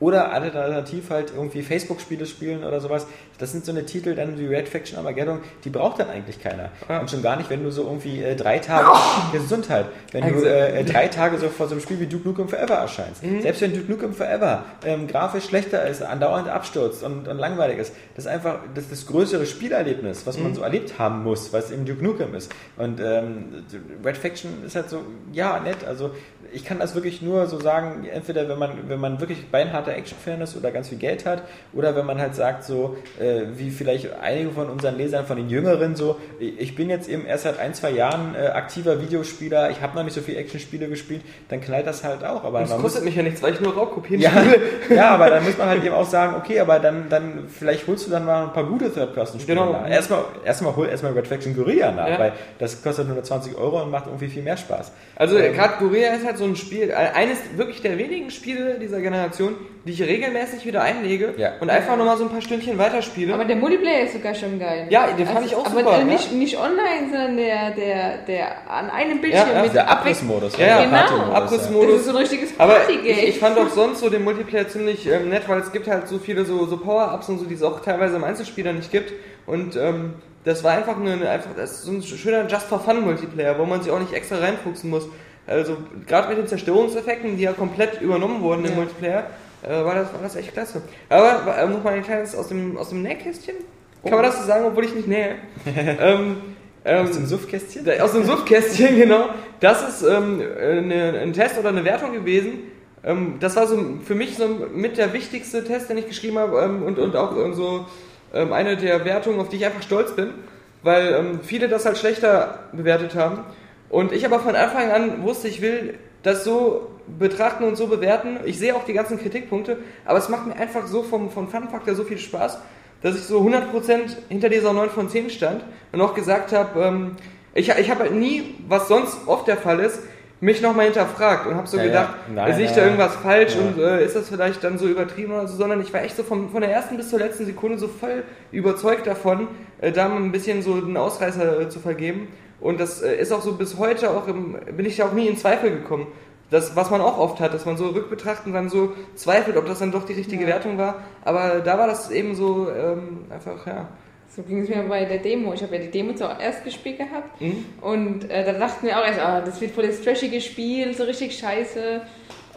oder 0.00 0.32
alternativ 0.32 1.10
halt 1.10 1.32
irgendwie 1.34 1.62
Facebook-Spiele 1.62 2.26
spielen 2.26 2.64
oder 2.64 2.80
sowas. 2.80 3.06
Das 3.38 3.52
sind 3.52 3.64
so 3.64 3.72
eine 3.72 3.84
Titel 3.84 4.14
dann 4.14 4.38
wie 4.38 4.46
Red 4.46 4.68
Faction 4.68 4.98
Armageddon, 4.98 5.40
die 5.64 5.70
braucht 5.70 6.00
dann 6.00 6.10
eigentlich 6.10 6.40
keiner. 6.40 6.70
Ja. 6.88 7.00
Und 7.00 7.10
schon 7.10 7.22
gar 7.22 7.36
nicht, 7.36 7.50
wenn 7.50 7.62
du 7.62 7.70
so 7.70 7.84
irgendwie 7.84 8.22
äh, 8.22 8.36
drei 8.36 8.58
Tage 8.58 8.88
Gesundheit, 9.32 9.86
wenn 10.12 10.32
du 10.32 10.42
äh, 10.44 10.84
drei 10.84 11.08
Tage 11.08 11.38
so 11.38 11.48
vor 11.48 11.66
so 11.66 11.72
einem 11.72 11.80
Spiel 11.80 12.00
wie 12.00 12.06
Duke 12.06 12.28
Nukem 12.28 12.48
Forever 12.48 12.74
erscheinst. 12.74 13.22
Selbst 13.42 13.60
wenn 13.60 13.72
Duke 13.72 13.90
Nukem 13.90 14.12
Forever 14.12 14.64
ähm, 14.84 15.06
grafisch 15.06 15.44
schlechter 15.44 15.86
ist, 15.86 16.02
andauernd 16.02 16.48
abstürzt 16.48 17.02
und, 17.02 17.26
und 17.28 17.38
langweilig 17.38 17.78
ist, 17.78 17.92
das 18.14 18.26
ist 18.26 18.30
einfach 18.30 18.60
das, 18.74 18.88
das 18.88 19.06
größere 19.06 19.46
Spielerlebnis, 19.46 20.26
was 20.26 20.38
man 20.38 20.54
so 20.54 20.62
erlebt 20.62 20.98
haben 20.98 21.22
muss, 21.24 21.52
was 21.52 21.70
eben 21.70 21.84
Duke 21.84 22.02
Nukem 22.02 22.34
ist. 22.34 22.52
Und 22.76 23.00
ähm, 23.00 23.64
Red 24.04 24.16
Faction 24.16 24.64
ist 24.64 24.76
halt 24.76 24.90
so, 24.90 25.02
ja, 25.32 25.60
nett. 25.60 25.84
Also 25.86 26.10
ich 26.52 26.64
kann 26.64 26.78
das 26.78 26.94
wirklich 26.94 27.22
nur 27.22 27.46
so 27.46 27.60
sagen, 27.60 28.04
entweder 28.04 28.48
wenn 28.48 28.58
man, 28.58 28.88
wenn 28.88 29.00
man 29.00 29.20
wirklich 29.20 29.50
beinharter 29.88 29.98
Action-Fan 29.98 30.40
ist 30.40 30.56
oder 30.56 30.70
ganz 30.70 30.88
viel 30.88 30.98
Geld 30.98 31.26
hat, 31.26 31.42
oder 31.72 31.96
wenn 31.96 32.06
man 32.06 32.18
halt 32.20 32.34
sagt, 32.34 32.64
so 32.64 32.96
äh, 33.20 33.42
wie 33.56 33.70
vielleicht 33.70 34.08
einige 34.20 34.50
von 34.50 34.68
unseren 34.68 34.96
Lesern, 34.96 35.26
von 35.26 35.36
den 35.36 35.48
Jüngeren, 35.48 35.96
so, 35.96 36.16
ich 36.38 36.74
bin 36.74 36.90
jetzt 36.90 37.08
eben 37.08 37.26
erst 37.26 37.44
seit 37.44 37.58
ein, 37.58 37.74
zwei 37.74 37.90
Jahren 37.90 38.34
äh, 38.34 38.48
aktiver 38.48 39.00
Videospieler, 39.00 39.70
ich 39.70 39.80
habe 39.80 39.96
noch 39.96 40.04
nicht 40.04 40.14
so 40.14 40.20
viel 40.20 40.36
Action-Spiele 40.36 40.88
gespielt, 40.88 41.22
dann 41.48 41.60
knallt 41.60 41.86
das 41.86 42.04
halt 42.04 42.24
auch. 42.24 42.44
Aber 42.44 42.60
Das 42.60 42.70
man 42.70 42.78
muss, 42.80 42.92
kostet 42.92 43.04
mich 43.04 43.16
ja 43.16 43.22
nichts, 43.22 43.42
weil 43.42 43.54
ich 43.54 43.60
nur 43.60 43.74
Raubkopien 43.74 44.20
ja, 44.20 44.30
spiele. 44.30 44.60
ja, 44.96 45.10
aber 45.10 45.30
dann 45.30 45.44
muss 45.44 45.56
man 45.58 45.68
halt 45.68 45.84
eben 45.84 45.94
auch 45.94 46.08
sagen, 46.08 46.34
okay, 46.36 46.60
aber 46.60 46.78
dann, 46.78 47.08
dann 47.08 47.48
vielleicht 47.48 47.86
holst 47.86 48.06
du 48.06 48.10
dann 48.10 48.24
mal 48.24 48.44
ein 48.44 48.52
paar 48.52 48.64
gute 48.64 48.92
Third-Person-Spiele 48.92 49.58
Genau. 49.58 49.72
nach. 49.72 49.88
Erstmal, 49.88 50.24
erstmal 50.44 50.76
hol 50.76 50.88
erstmal 50.88 51.12
Red 51.12 51.26
Faction 51.26 51.54
Guerilla 51.54 51.90
nach, 51.92 52.08
Ja. 52.08 52.18
weil 52.18 52.32
das 52.58 52.82
kostet 52.82 53.08
nur 53.08 53.22
20 53.22 53.56
Euro 53.56 53.82
und 53.82 53.90
macht 53.90 54.06
irgendwie 54.06 54.28
viel 54.28 54.42
mehr 54.42 54.56
Spaß. 54.56 54.92
Also 55.16 55.38
Ähm, 55.38 55.54
gerade 55.54 55.74
Korea 55.78 56.12
ist 56.14 56.24
halt 56.26 56.38
so 56.38 56.44
ein 56.44 56.56
Spiel, 56.56 56.92
eines 56.92 57.38
wirklich 57.56 57.80
der 57.82 57.98
wenigen 57.98 58.30
Spiele 58.30 58.78
dieser 58.78 59.00
Generation, 59.00 59.54
die 59.84 59.92
ich 59.92 60.02
regelmäßig 60.02 60.66
wieder 60.66 60.82
einlege 60.82 61.34
Ja. 61.36 61.52
und 61.60 61.70
einfach 61.70 61.96
nochmal 61.96 62.16
so 62.16 62.24
ein 62.24 62.30
paar 62.30 62.40
Stündchen 62.42 62.76
weiterspiele. 62.78 63.32
Aber 63.32 63.44
der 63.44 63.56
Multiplayer 63.56 64.02
ist 64.02 64.12
sogar 64.14 64.34
schon 64.34 64.58
geil. 64.58 64.86
Ja, 64.90 65.06
den 65.08 65.26
fand 65.26 65.46
ich 65.46 65.54
auch 65.54 65.64
aber 65.66 65.78
super, 65.80 65.96
äh, 65.96 65.98
ja. 66.00 66.04
nicht, 66.04 66.32
nicht 66.32 66.56
online, 66.58 67.08
sondern 67.10 67.36
der, 67.36 67.70
der, 67.70 68.18
der 68.26 68.70
an 68.70 68.90
einem 68.90 69.20
Bildschirm 69.20 69.48
Ja, 69.48 69.56
ja, 69.56 69.62
mit 69.62 69.74
Der 69.74 69.90
Abrissmodus. 69.90 70.56
Ja, 70.58 70.66
ja, 70.66 70.84
Genau. 70.84 71.32
Abrissmodus. 71.32 71.90
Das 71.92 72.00
ist 72.00 72.04
so 72.06 72.10
ein 72.10 72.16
richtiges 72.16 72.50
Aber 72.58 72.74
Partygame. 72.74 73.08
ich, 73.08 73.28
ich 73.28 73.38
fand 73.38 73.58
auch 73.58 73.68
sonst 73.68 74.00
so 74.00 74.10
den 74.10 74.24
Multiplayer 74.24 74.68
ziemlich 74.68 75.06
ähm, 75.06 75.28
nett, 75.30 75.48
weil 75.48 75.60
es 75.60 75.72
gibt 75.72 75.86
halt 75.88 76.08
so 76.08 76.18
viele 76.18 76.44
so, 76.44 76.66
so 76.66 76.76
Power-Ups 76.76 77.28
und 77.28 77.38
so, 77.38 77.44
die 77.46 77.54
es 77.54 77.62
auch 77.62 77.80
teilweise 77.80 78.16
im 78.16 78.24
Einzelspieler 78.24 78.72
nicht 78.72 78.90
gibt. 78.92 79.12
Und 79.46 79.76
ähm, 79.76 80.14
das 80.44 80.62
war 80.64 80.72
einfach 80.72 80.96
eine, 80.98 81.28
einfach, 81.28 81.50
das 81.56 81.72
ist 81.72 81.82
so 81.84 81.92
ein 81.92 82.02
schöner 82.02 82.46
Just-for-Fun-Multiplayer, 82.48 83.58
wo 83.58 83.64
man 83.64 83.82
sich 83.82 83.90
auch 83.92 83.98
nicht 84.00 84.12
extra 84.12 84.36
reinfuchsen 84.38 84.90
muss. 84.90 85.08
Also 85.46 85.78
gerade 86.06 86.28
mit 86.28 86.36
den 86.38 86.46
Zerstörungseffekten, 86.46 87.36
die 87.38 87.44
ja 87.44 87.52
komplett 87.52 88.00
übernommen 88.02 88.42
wurden 88.42 88.64
im 88.64 88.70
Ja. 88.72 88.76
Multiplayer, 88.76 89.26
äh, 89.62 89.84
war, 89.84 89.94
das, 89.94 90.12
war 90.12 90.20
das 90.22 90.36
echt 90.36 90.52
klasse. 90.52 90.82
Aber 91.08 91.56
äh, 91.56 91.66
nochmal 91.66 91.94
ein 91.94 92.02
kleines 92.02 92.34
aus 92.36 92.48
dem, 92.48 92.76
aus 92.76 92.90
dem 92.90 93.02
Nähkästchen. 93.02 93.56
Kann 94.02 94.12
man 94.12 94.22
das 94.22 94.38
so 94.40 94.46
sagen, 94.46 94.64
obwohl 94.66 94.84
ich 94.84 94.94
nicht 94.94 95.08
nähe? 95.08 95.36
ähm, 95.66 96.36
ähm, 96.84 97.06
Aus 97.06 97.12
dem 97.12 97.26
Suffkästchen? 97.26 97.84
da- 97.84 98.00
Aus 98.02 98.12
dem 98.12 98.24
Suffkästchen, 98.24 98.96
genau. 98.98 99.30
Das 99.60 99.86
ist 99.88 100.02
ähm, 100.02 100.40
eine, 100.60 101.18
ein 101.20 101.32
Test 101.32 101.58
oder 101.58 101.70
eine 101.70 101.84
Wertung 101.84 102.12
gewesen. 102.12 102.60
Ähm, 103.04 103.34
das 103.40 103.56
war 103.56 103.66
so 103.66 103.76
für 104.04 104.14
mich 104.14 104.36
so 104.36 104.46
mit 104.72 104.96
der 104.98 105.12
wichtigste 105.12 105.64
Test, 105.64 105.90
den 105.90 105.98
ich 105.98 106.06
geschrieben 106.08 106.38
habe 106.38 106.60
ähm, 106.60 106.82
und, 106.84 106.98
und 106.98 107.16
auch 107.16 107.36
ähm, 107.36 107.54
so 107.54 107.86
eine 108.32 108.76
der 108.76 109.04
Wertungen, 109.06 109.40
auf 109.40 109.48
die 109.48 109.56
ich 109.56 109.64
einfach 109.64 109.82
stolz 109.82 110.12
bin, 110.14 110.34
weil 110.82 111.38
viele 111.42 111.66
das 111.68 111.86
halt 111.86 111.96
schlechter 111.96 112.58
bewertet 112.72 113.14
haben. 113.14 113.40
Und 113.88 114.12
ich 114.12 114.26
aber 114.26 114.38
von 114.38 114.54
Anfang 114.54 114.90
an 114.90 115.22
wusste, 115.22 115.48
ich 115.48 115.62
will 115.62 115.94
das 116.22 116.44
so 116.44 116.88
betrachten 117.18 117.64
und 117.64 117.76
so 117.76 117.86
bewerten. 117.86 118.38
Ich 118.44 118.58
sehe 118.58 118.74
auch 118.74 118.84
die 118.84 118.92
ganzen 118.92 119.18
Kritikpunkte, 119.18 119.78
aber 120.04 120.18
es 120.18 120.28
macht 120.28 120.46
mir 120.46 120.56
einfach 120.56 120.86
so 120.86 121.02
vom, 121.02 121.30
vom 121.30 121.48
Fun-Faktor 121.48 121.94
so 121.94 122.04
viel 122.04 122.18
Spaß, 122.18 122.58
dass 123.02 123.16
ich 123.16 123.22
so 123.22 123.40
100% 123.40 124.16
hinter 124.28 124.48
dieser 124.48 124.72
9 124.72 124.90
von 124.90 125.08
10 125.08 125.30
stand 125.30 125.64
und 125.92 126.00
auch 126.00 126.14
gesagt 126.14 126.52
habe, 126.52 126.80
ähm, 126.80 127.16
ich, 127.54 127.68
ich 127.70 127.90
habe 127.90 128.00
halt 128.00 128.14
nie, 128.14 128.54
was 128.68 128.88
sonst 128.88 129.26
oft 129.26 129.46
der 129.46 129.56
Fall 129.56 129.80
ist, 129.80 130.00
mich 130.40 130.62
nochmal 130.62 130.84
hinterfragt 130.86 131.46
und 131.46 131.56
habe 131.56 131.66
so 131.66 131.76
Ja, 131.78 131.82
ja. 131.82 131.88
gedacht, 131.88 132.14
Nein, 132.32 132.54
sehe 132.54 132.64
ich 132.64 132.70
ja, 132.70 132.76
da 132.76 132.82
ja. 132.82 132.86
irgendwas 132.88 133.16
falsch 133.16 133.54
Ja. 133.56 133.60
und 133.60 133.78
äh, 133.78 134.04
ist 134.04 134.14
das 134.14 134.28
vielleicht 134.28 134.62
dann 134.62 134.78
so 134.78 134.86
übertrieben 134.86 135.32
oder 135.32 135.48
so, 135.48 135.56
sondern 135.56 135.80
ich 135.80 135.92
war 135.92 136.02
echt 136.02 136.16
so 136.16 136.22
vom, 136.22 136.50
von 136.50 136.60
der 136.60 136.70
ersten 136.70 136.96
bis 136.96 137.10
zur 137.10 137.18
letzten 137.18 137.44
Sekunde 137.46 137.78
so 137.78 137.88
voll 137.88 138.22
überzeugt 138.52 139.06
davon, 139.06 139.48
äh, 139.80 139.90
da 139.90 140.08
mal 140.08 140.16
ein 140.16 140.30
bisschen 140.30 140.62
so 140.62 140.74
einen 140.74 140.96
Ausreißer 140.96 141.62
äh, 141.62 141.68
zu 141.68 141.80
vergeben. 141.80 142.28
Und 142.60 142.80
das 142.80 143.02
äh, 143.02 143.16
ist 143.16 143.32
auch 143.32 143.42
so 143.42 143.54
bis 143.54 143.78
heute 143.78 144.10
auch 144.10 144.28
im, 144.28 144.56
bin 144.76 144.86
ich 144.86 144.98
ja 144.98 145.06
auch 145.06 145.12
nie 145.12 145.26
in 145.26 145.36
Zweifel 145.36 145.70
gekommen. 145.70 146.06
Das, 146.50 146.74
was 146.76 146.90
man 146.90 147.00
auch 147.02 147.18
oft 147.18 147.40
hat, 147.40 147.52
dass 147.52 147.66
man 147.66 147.76
so 147.76 147.88
rückbetrachtend 147.88 148.54
dann 148.54 148.70
so 148.70 148.92
zweifelt, 149.14 149.56
ob 149.56 149.66
das 149.66 149.80
dann 149.80 149.92
doch 149.92 150.04
die 150.06 150.14
richtige 150.14 150.42
Ja. 150.42 150.48
Wertung 150.48 150.78
war. 150.78 151.02
Aber 151.24 151.60
da 151.60 151.78
war 151.78 151.86
das 151.86 152.10
eben 152.10 152.34
so 152.34 152.68
ähm, 152.70 153.26
einfach, 153.30 153.66
ja. 153.66 153.88
So 154.34 154.42
ging 154.42 154.62
es 154.62 154.68
mir 154.68 154.82
bei 154.88 155.04
der 155.04 155.18
Demo. 155.18 155.52
Ich 155.52 155.62
habe 155.62 155.76
ja 155.76 155.82
die 155.82 155.90
Demo 155.90 156.14
zuerst 156.14 156.64
gespielt 156.64 156.98
gehabt. 156.98 157.40
Mhm. 157.40 157.64
Und 157.80 158.30
äh, 158.30 158.44
da 158.44 158.52
dachten 158.52 158.86
wir 158.86 158.98
auch 158.98 159.04
erst, 159.04 159.20
ah, 159.20 159.40
das 159.44 159.60
wird 159.60 159.72
voll 159.72 159.86
das 159.88 160.00
trashige 160.00 160.40
Spiel, 160.40 160.94
so 160.94 161.04
richtig 161.04 161.36
scheiße. 161.36 162.00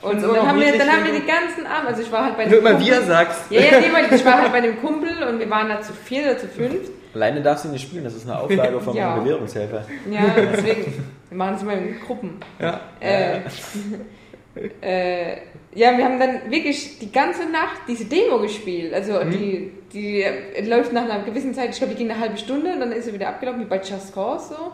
Und 0.02 0.22
dann 0.24 0.48
haben, 0.48 0.60
wir, 0.60 0.78
dann 0.78 0.90
haben 0.92 1.06
wir 1.06 1.14
die 1.14 1.28
ganzen 1.28 1.66
Abend, 1.68 1.90
also 1.90 2.02
ich 2.02 2.12
war 2.12 2.26
halt 2.26 2.38
bei 2.38 2.46
du 2.46 2.58
immer 2.58 2.72
Kumpel- 2.72 2.88
wir 2.88 3.02
sagst. 3.04 3.52
Ja, 3.52 3.62
ja, 3.62 3.80
nee, 3.80 4.16
ich 4.16 4.26
war 4.26 4.42
halt 4.42 4.52
bei 4.54 4.62
dem 4.62 4.80
Kumpel 4.82 5.10
und 5.30 5.38
wir 5.40 5.50
waren 5.50 5.70
da 5.70 5.80
zu 5.82 5.94
vier 5.94 6.24
oder 6.24 6.38
zu 6.40 6.48
fünf. 6.48 6.90
Alleine 7.14 7.42
darfst 7.42 7.66
du 7.66 7.70
nicht 7.70 7.84
spielen, 7.84 8.04
das 8.06 8.16
ist 8.16 8.28
eine 8.28 8.40
Auflage 8.40 8.80
vom 8.82 8.96
Ja. 8.96 9.18
Bewährungshelfer. 9.18 9.84
Ja, 10.10 10.22
deswegen. 10.54 11.04
Wir 11.32 11.38
machen 11.38 11.56
es 11.56 11.62
immer 11.64 11.74
in 11.74 11.98
Gruppen. 12.02 12.40
Ja. 12.60 12.82
Äh, 13.00 13.40
äh, 14.82 15.38
ja, 15.74 15.98
wir 15.98 16.04
haben 16.04 16.20
dann 16.20 16.52
wirklich 16.52 17.00
die 17.00 17.12
ganze 17.12 17.46
Nacht 17.50 17.82
diese 17.88 18.06
Demo 18.06 18.40
gespielt. 18.40 18.94
Also 18.94 19.14
Mhm. 19.24 19.32
die, 19.32 19.72
die 19.94 20.26
läuft 20.70 20.92
nach 20.92 21.04
einer 21.10 21.24
gewissen 21.24 21.54
Zeit, 21.54 21.70
ich 21.70 21.78
glaube, 21.78 21.94
die 21.94 22.00
ging 22.00 22.12
eine 22.12 22.20
halbe 22.20 22.38
Stunde 22.38 22.74
und 22.74 22.82
dann 22.82 22.92
ist 22.92 23.06
sie 23.06 23.14
wieder 23.14 23.30
abgelaufen, 23.30 23.62
wie 23.62 23.66
bei 23.66 23.78
Just 23.78 24.14
Cause 24.14 24.54
so. 24.56 24.72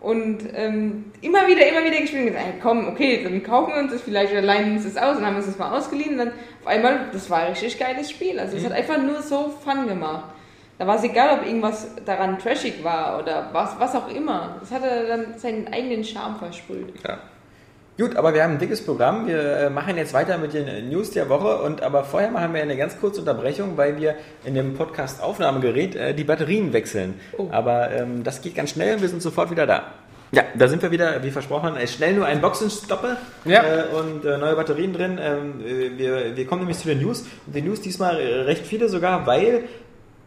Und 0.00 0.38
ähm, 0.54 1.12
immer 1.20 1.46
wieder, 1.46 1.66
immer 1.68 1.84
wieder 1.84 2.00
gespielt 2.00 2.22
und 2.22 2.32
gesagt, 2.32 2.46
komm, 2.62 2.88
okay, 2.88 3.20
dann 3.22 3.42
kaufen 3.42 3.74
wir 3.74 3.80
uns 3.82 3.92
das 3.92 4.00
vielleicht 4.00 4.32
oder 4.32 4.40
leihen 4.40 4.72
uns 4.72 4.84
das 4.84 4.96
aus 4.96 5.18
und 5.18 5.26
haben 5.26 5.36
uns 5.36 5.44
das 5.44 5.58
mal 5.58 5.76
ausgeliehen 5.76 6.12
und 6.12 6.18
dann 6.18 6.28
auf 6.62 6.66
einmal, 6.68 7.10
das 7.12 7.28
war 7.28 7.40
ein 7.40 7.48
richtig 7.52 7.78
geiles 7.78 8.10
Spiel. 8.10 8.38
Also 8.40 8.56
Mhm. 8.56 8.62
es 8.64 8.70
hat 8.70 8.72
einfach 8.78 8.96
nur 8.96 9.20
so 9.20 9.52
Fun 9.62 9.86
gemacht. 9.86 10.24
Da 10.80 10.86
war 10.86 10.96
es 10.96 11.04
egal, 11.04 11.38
ob 11.38 11.46
irgendwas 11.46 11.88
daran 12.06 12.38
trashig 12.38 12.82
war 12.82 13.18
oder 13.22 13.50
was, 13.52 13.78
was 13.78 13.94
auch 13.94 14.08
immer. 14.08 14.56
Es 14.62 14.70
hatte 14.70 14.86
dann 15.06 15.38
seinen 15.38 15.68
eigenen 15.68 16.02
Charme 16.02 16.36
versprüht. 16.36 16.94
Gut, 17.98 18.16
aber 18.16 18.32
wir 18.32 18.42
haben 18.42 18.52
ein 18.52 18.58
dickes 18.58 18.82
Programm. 18.82 19.26
Wir 19.26 19.42
äh, 19.42 19.68
machen 19.68 19.98
jetzt 19.98 20.14
weiter 20.14 20.38
mit 20.38 20.54
den 20.54 20.66
äh, 20.66 20.80
News 20.80 21.10
der 21.10 21.28
Woche 21.28 21.58
und 21.58 21.82
aber 21.82 22.04
vorher 22.04 22.30
machen 22.30 22.54
wir 22.54 22.62
eine 22.62 22.78
ganz 22.78 22.98
kurze 22.98 23.20
Unterbrechung, 23.20 23.76
weil 23.76 23.98
wir 24.00 24.14
in 24.46 24.54
dem 24.54 24.72
Podcast 24.72 25.22
Aufnahmegerät 25.22 25.96
äh, 25.96 26.14
die 26.14 26.24
Batterien 26.24 26.72
wechseln. 26.72 27.20
Aber 27.50 27.90
ähm, 27.90 28.24
das 28.24 28.40
geht 28.40 28.54
ganz 28.54 28.70
schnell 28.70 28.94
und 28.94 29.02
wir 29.02 29.08
sind 29.10 29.20
sofort 29.20 29.50
wieder 29.50 29.66
da. 29.66 29.82
Ja, 30.32 30.44
da 30.54 30.68
sind 30.68 30.80
wir 30.80 30.92
wieder, 30.92 31.24
wie 31.24 31.30
versprochen, 31.32 31.76
äh, 31.76 31.88
schnell 31.88 32.14
nur 32.14 32.24
ein 32.24 32.40
Boxenstoppe 32.40 33.16
Ja. 33.44 33.64
äh, 33.64 33.84
und 33.98 34.24
äh, 34.24 34.38
neue 34.38 34.54
Batterien 34.54 34.92
drin. 34.92 35.18
Ähm, 35.20 35.60
äh, 35.60 35.98
wir, 35.98 36.36
wir 36.36 36.46
kommen 36.46 36.60
nämlich 36.60 36.78
zu 36.78 36.86
den 36.86 37.02
News. 37.02 37.22
Und 37.46 37.54
die 37.56 37.62
News 37.62 37.80
diesmal 37.80 38.20
äh, 38.20 38.40
recht 38.42 38.64
viele 38.64 38.88
sogar, 38.88 39.26
weil 39.26 39.64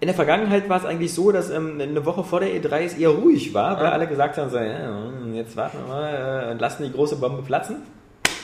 in 0.03 0.07
der 0.07 0.15
Vergangenheit 0.15 0.67
war 0.67 0.77
es 0.79 0.85
eigentlich 0.85 1.13
so, 1.13 1.31
dass 1.31 1.49
ähm, 1.49 1.79
eine 1.81 2.05
Woche 2.05 2.23
vor 2.25 2.41
der 2.41 2.49
E3 2.49 2.79
es 2.83 2.93
eher 2.95 3.09
ruhig 3.09 3.53
war, 3.53 3.79
weil 3.79 3.87
alle 3.87 4.05
gesagt 4.05 4.37
haben, 4.37 4.49
so, 4.49 4.57
ja, 4.57 4.87
hm, 5.21 5.33
jetzt 5.33 5.55
warten 5.55 5.77
wir 5.85 5.87
mal 5.93 6.45
äh, 6.47 6.51
und 6.51 6.59
lassen 6.59 6.83
die 6.83 6.91
große 6.91 7.15
Bombe 7.15 7.41
platzen. 7.41 7.77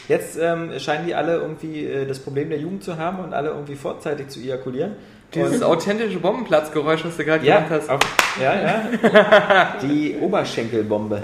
Jetzt 0.08 0.40
ähm, 0.42 0.72
scheinen 0.80 1.06
die 1.06 1.14
alle 1.14 1.36
irgendwie 1.36 1.86
äh, 1.86 2.06
das 2.08 2.20
Problem 2.20 2.50
der 2.50 2.60
Jugend 2.60 2.84
zu 2.84 2.98
haben 2.98 3.20
und 3.24 3.34
alle 3.34 3.50
irgendwie 3.50 3.76
vorzeitig 3.76 4.30
zu 4.30 4.40
ejakulieren. 4.40 4.94
Dieses 5.36 5.58
Und- 5.58 5.64
authentische 5.64 6.18
Bombenplatzgeräusch, 6.20 7.04
was 7.06 7.18
du 7.18 7.26
gerade 7.26 7.46
ja, 7.46 7.58
gemacht 7.58 7.72
hast. 7.74 7.90
auf, 7.90 8.00
ja, 8.42 8.54
ja. 8.56 9.76
Die 9.84 10.16
Oberschenkelbombe. 10.20 11.22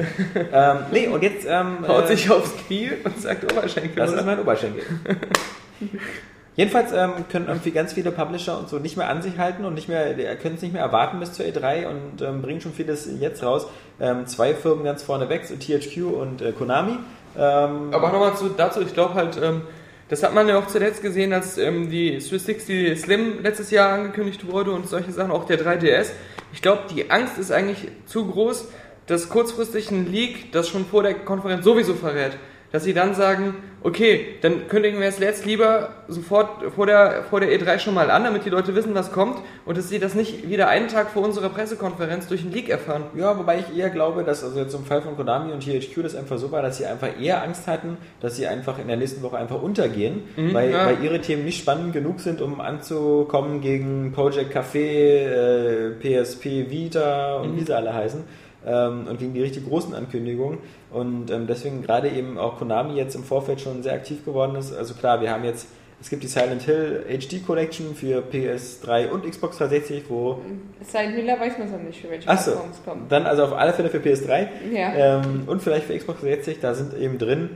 ähm, 0.54 0.78
nee, 0.92 1.08
und 1.08 1.24
jetzt 1.24 1.48
ähm, 1.50 1.88
Haut 1.88 2.04
äh, 2.04 2.08
sich 2.16 2.30
aufs 2.30 2.54
Knie 2.68 2.92
und 3.04 3.20
sagt 3.20 3.52
Oberschenkel. 3.52 3.96
das 3.96 4.12
oder? 4.12 4.20
ist 4.20 4.26
mein 4.26 4.40
Oberschenkel. 4.40 4.84
Jedenfalls 6.56 6.94
ähm, 6.94 7.26
können 7.30 7.48
irgendwie 7.48 7.72
ganz 7.72 7.94
viele 7.94 8.12
Publisher 8.12 8.58
und 8.58 8.70
so 8.70 8.80
nicht 8.80 8.96
mehr 8.96 9.10
an 9.10 9.22
sich 9.22 9.38
halten 9.38 9.66
und 9.66 9.74
nicht 9.74 9.90
mehr, 9.90 10.14
die 10.14 10.24
können 10.42 10.56
es 10.56 10.62
nicht 10.62 10.74
mehr 10.74 10.82
erwarten 10.82 11.20
bis 11.20 11.34
zur 11.34 11.46
E3 11.46 11.88
und 11.88 12.22
ähm, 12.22 12.42
bringen 12.42 12.62
schon 12.62 12.74
vieles 12.74 13.10
jetzt 13.20 13.44
raus. 13.44 13.68
Ähm, 14.00 14.26
zwei 14.26 14.54
Firmen 14.54 14.86
ganz 14.86 15.04
vorne 15.04 15.28
weg, 15.28 15.46
so 15.46 15.56
THQ 15.56 16.14
und 16.16 16.42
äh, 16.42 16.54
Konami. 16.54 16.98
Ähm, 17.38 17.94
Aber 17.94 18.12
nochmal 18.12 18.36
zu, 18.38 18.50
dazu, 18.50 18.82
ich 18.82 18.94
glaube 18.94 19.16
halt, 19.16 19.38
ähm, 19.42 19.64
das 20.08 20.24
hat 20.24 20.34
man 20.34 20.48
ja 20.48 20.58
auch 20.58 20.68
zuletzt 20.68 21.02
gesehen, 21.02 21.34
als 21.34 21.58
ähm, 21.58 21.90
die 21.90 22.20
360 22.20 23.00
Slim 23.00 23.42
letztes 23.42 23.72
Jahr 23.72 23.92
angekündigt 23.92 24.50
wurde 24.50 24.72
und 24.72 24.88
solche 24.88 25.12
Sachen, 25.12 25.32
auch 25.32 25.46
der 25.46 25.60
3DS. 25.60 26.12
Ich 26.54 26.62
glaube, 26.62 26.84
die 26.96 27.12
Angst 27.12 27.38
ist 27.38 27.52
eigentlich 27.52 27.90
zu 28.06 28.28
groß, 28.28 28.70
dass 29.08 29.30
kurzfristig 29.30 29.92
ein 29.92 30.10
Leak 30.10 30.52
das 30.52 30.70
schon 30.70 30.86
vor 30.86 31.04
der 31.04 31.16
Konferenz 31.16 31.66
sowieso 31.66 31.96
verrät. 31.96 32.38
Dass 32.72 32.84
sie 32.84 32.94
dann 32.94 33.16
sagen, 33.16 33.56
okay, 33.86 34.36
dann 34.42 34.68
kündigen 34.68 35.00
wir 35.00 35.08
es 35.08 35.20
jetzt 35.20 35.46
lieber 35.46 35.90
sofort 36.08 36.74
vor 36.74 36.88
der, 36.88 37.24
vor 37.30 37.40
der 37.40 37.50
E3 37.50 37.78
schon 37.78 37.94
mal 37.94 38.10
an, 38.10 38.24
damit 38.24 38.44
die 38.44 38.50
Leute 38.50 38.74
wissen, 38.74 38.96
was 38.96 39.12
kommt 39.12 39.38
und 39.64 39.78
dass 39.78 39.90
sie 39.90 40.00
das 40.00 40.16
nicht 40.16 40.50
wieder 40.50 40.68
einen 40.70 40.88
Tag 40.88 41.12
vor 41.12 41.24
unserer 41.24 41.50
Pressekonferenz 41.50 42.28
durch 42.28 42.42
einen 42.42 42.52
Leak 42.52 42.68
erfahren. 42.68 43.04
Ja, 43.16 43.38
wobei 43.38 43.60
ich 43.60 43.78
eher 43.78 43.92
glaube, 43.92 44.24
dass 44.24 44.44
also 44.44 44.60
jetzt 44.60 44.74
im 44.74 44.86
Fall 44.86 45.04
von 45.04 45.16
Konami 45.16 45.54
und 45.54 45.64
THQ 45.64 46.02
das 46.02 46.16
einfach 46.16 46.40
so 46.40 46.52
war, 46.52 46.64
dass 46.64 46.78
sie 46.78 46.86
einfach 46.86 47.10
eher 47.22 47.44
Angst 47.44 47.68
hatten, 47.68 47.98
dass 48.22 48.36
sie 48.36 48.48
einfach 48.48 48.80
in 48.80 48.88
der 48.88 48.98
nächsten 48.98 49.22
Woche 49.22 49.38
einfach 49.38 49.62
untergehen, 49.62 50.24
weil, 50.36 50.72
ja. 50.72 50.88
weil 50.88 51.04
ihre 51.04 51.22
Themen 51.22 51.46
nicht 51.46 51.60
spannend 51.60 51.94
genug 51.94 52.22
sind, 52.22 52.42
um 52.42 52.60
anzukommen 52.60 53.62
gegen 53.62 54.12
Project 54.14 54.56
Café, 54.56 54.80
äh, 54.80 55.92
PSP 55.92 56.72
Vita 56.72 57.38
und 57.38 57.56
wie 57.56 57.64
sie 57.64 57.76
alle 57.76 57.94
heißen. 57.94 58.24
Ähm, 58.68 59.06
und 59.08 59.20
gegen 59.20 59.36
die 59.36 59.44
richtig 59.44 59.68
großen 59.68 59.94
Ankündigungen. 59.94 60.58
Und 60.96 61.30
ähm, 61.30 61.46
deswegen 61.46 61.82
gerade 61.82 62.08
eben 62.10 62.38
auch 62.38 62.58
Konami 62.58 62.94
jetzt 62.94 63.16
im 63.16 63.26
Vorfeld 63.26 63.60
schon 63.60 63.84
sehr 63.84 63.92
aktiv 63.94 64.24
geworden 64.24 64.56
ist. 64.56 64.74
Also 64.74 64.94
klar, 64.94 65.20
wir 65.20 65.30
haben 65.30 65.44
jetzt, 65.44 65.68
es 66.00 66.10
gibt 66.10 66.24
die 66.24 66.28
Silent 66.28 66.62
Hill 66.62 67.04
HD 67.10 67.46
Collection 67.46 67.94
für 67.96 68.24
PS3 68.24 69.10
und 69.10 69.30
Xbox 69.30 69.58
360, 69.58 70.06
wo 70.08 70.40
Seit 70.82 71.14
Miller 71.14 71.38
weiß 71.38 71.58
man 71.58 71.68
es 71.68 71.74
noch 71.74 71.82
nicht, 71.82 72.00
für 72.00 72.10
welche 72.10 72.30
Achso, 72.30 72.52
Plattform 72.52 72.72
es 72.72 72.86
kommt. 72.86 73.12
dann 73.12 73.26
also 73.26 73.44
auf 73.44 73.52
alle 73.52 73.74
Fälle 73.74 73.90
für 73.90 73.98
PS3 73.98 74.48
Ja, 74.74 75.20
ähm, 75.20 75.44
und 75.48 75.62
vielleicht 75.62 75.86
für 75.88 75.98
Xbox 75.98 76.22
360, 76.22 76.60
da 76.62 76.74
sind 76.74 76.98
eben 76.98 77.18
drin 77.18 77.50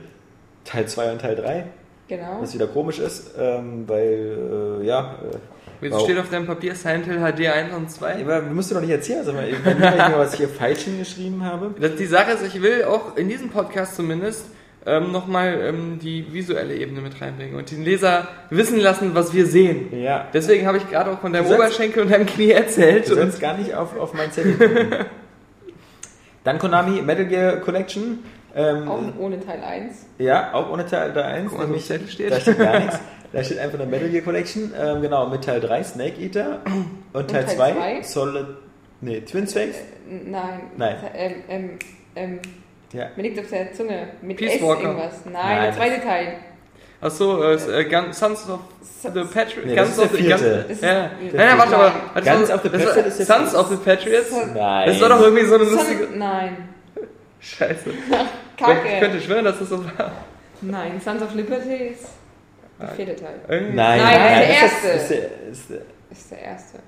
Teil 0.66 0.86
2 0.86 1.12
und 1.12 1.22
Teil 1.22 1.36
3, 1.36 1.64
genau. 2.08 2.42
was 2.42 2.52
wieder 2.52 2.66
komisch 2.66 2.98
ist, 2.98 3.30
ähm, 3.38 3.84
weil, 3.86 4.80
äh, 4.82 4.86
ja, 4.86 5.14
äh, 5.32 5.36
Jetzt 5.80 5.92
Wow. 5.94 6.04
steht 6.04 6.18
auf 6.18 6.28
deinem 6.28 6.46
Papier 6.46 6.74
Silent 6.74 7.06
Hill 7.06 7.18
HD 7.20 7.46
1 7.48 7.74
und 7.74 7.90
2. 7.90 8.20
aber 8.22 8.42
musst 8.42 8.70
du 8.70 8.74
doch 8.74 8.82
nicht 8.82 8.90
erzählen, 8.90 9.20
also, 9.20 9.32
ich 9.32 9.56
was 10.16 10.34
hier 10.34 10.48
falsch 10.48 10.80
hingeschrieben 10.80 11.42
habe. 11.44 11.74
Das, 11.80 11.96
die 11.96 12.06
Sache 12.06 12.32
ist, 12.32 12.44
ich 12.46 12.60
will 12.60 12.84
auch 12.84 13.16
in 13.16 13.28
diesem 13.28 13.48
Podcast 13.48 13.96
zumindest 13.96 14.44
ähm, 14.86 15.12
nochmal 15.12 15.58
ähm, 15.62 15.98
die 16.02 16.32
visuelle 16.32 16.74
Ebene 16.74 17.00
mit 17.00 17.20
reinbringen 17.20 17.56
und 17.56 17.70
den 17.70 17.84
Leser 17.84 18.28
wissen 18.50 18.78
lassen, 18.78 19.14
was 19.14 19.32
wir 19.34 19.46
sehen. 19.46 19.88
Ja, 19.98 20.26
Deswegen 20.32 20.66
habe 20.66 20.78
ich 20.78 20.88
gerade 20.88 21.10
auch 21.12 21.20
von 21.20 21.32
deinem 21.32 21.46
Oberschenkel 21.46 22.02
und 22.02 22.10
deinem 22.10 22.26
Knie 22.26 22.50
erzählt. 22.50 23.08
du 23.08 23.14
sollst 23.14 23.40
gar 23.40 23.56
nicht 23.56 23.74
auf, 23.74 23.96
auf 23.98 24.12
mein 24.14 24.32
Zettel. 24.32 25.06
Dann 26.44 26.58
Konami 26.58 27.02
Metal 27.02 27.26
Gear 27.26 27.56
Collection. 27.56 28.20
Ähm, 28.54 28.88
Auch 28.88 29.00
ohne 29.18 29.38
Teil 29.44 29.62
1. 29.62 30.06
Ja, 30.18 30.52
auch 30.54 30.70
ohne 30.70 30.84
Teil 30.86 31.16
1. 31.16 31.50
Guck 31.50 31.60
dem 31.60 31.78
Zettel 31.78 32.08
steht. 32.08 32.32
Da 32.32 32.40
steht 32.40 32.58
gar 32.58 32.80
nichts. 32.80 32.98
Da 33.32 33.44
steht 33.44 33.58
einfach 33.60 33.78
eine 33.78 33.88
Metal 33.88 34.08
Gear 34.08 34.24
Collection. 34.24 34.72
Ähm, 34.80 35.02
genau, 35.02 35.26
mit 35.28 35.44
Teil 35.44 35.60
3 35.60 35.84
Snake 35.84 36.20
Eater 36.20 36.58
und 37.12 37.30
Teil 37.30 37.44
Teil 37.44 37.56
2 37.56 37.72
zwei? 37.72 38.02
Solid. 38.02 38.46
Nee, 39.02 39.20
Twin 39.20 39.46
Snakes? 39.46 39.76
N- 40.10 40.30
Nein. 40.32 40.60
Nein. 40.76 40.96
Ähm, 41.14 41.34
ähm, 41.48 41.70
ähm, 42.16 42.38
Ja. 42.92 43.06
mir 43.16 43.22
liegt 43.22 43.38
auf 43.38 43.48
der 43.48 43.72
Zunge. 43.72 44.08
Mit 44.20 44.36
Peace 44.36 44.56
S 44.56 44.62
Walker. 44.62 44.82
irgendwas. 44.82 45.12
Nein, 45.24 45.32
Nein, 45.34 45.62
der 45.62 45.72
zweite 45.74 46.00
Teil. 46.02 46.32
Achso, 47.00 47.42
äh, 47.42 47.54
äh, 47.54 47.84
Gun- 47.84 48.12
Sons 48.12 48.46
of 48.50 48.60
the 49.04 49.08
Patriots. 49.32 49.56
Nee, 49.64 49.74
das 49.76 49.88
ist 49.90 50.00
der 50.00 50.08
vierte. 50.10 50.64
Das 50.68 50.70
ist- 50.76 50.82
Ja. 50.82 50.88
Der 50.90 51.08
Nein, 51.32 51.48
nein, 51.48 51.58
warte 51.58 51.70
mal. 51.76 51.92
Warte 52.12 52.30
Guns 52.30 52.50
of 52.50 52.62
the 52.62 52.68
Patriots 52.68 53.18
ist 53.20 53.26
Sons 53.26 53.54
of 53.54 53.68
the 53.68 53.76
Patriots? 53.76 54.32
Nein. 54.54 54.88
Das 54.88 55.00
war 55.00 55.08
doch 55.08 55.20
irgendwie 55.22 55.44
so 55.46 55.54
eine 55.54 55.64
lustige. 55.64 56.08
Nein. 56.16 56.68
Scheiße. 57.40 57.90
Kacke. 58.56 58.88
Ich 58.94 59.00
könnte 59.00 59.20
schwören, 59.20 59.44
dass 59.44 59.58
das 59.58 59.68
so 59.70 59.84
war. 59.84 60.12
Nein, 60.60 61.00
Sons 61.02 61.22
of 61.22 61.34
Liberty 61.34 61.74
ist 61.88 62.06
der 62.80 62.88
vierte 62.88 63.16
Teil. 63.16 63.40
Irgendwie. 63.48 63.74
Nein, 63.76 64.00
Nein, 64.00 64.20
der 64.20 64.48
erste. 64.48 64.88
Ist 64.88 65.10
der, 65.10 65.48
ist 65.50 65.70
der, 65.70 65.80
Ist 66.10 66.30
der 66.30 66.38
erste. 66.42 66.78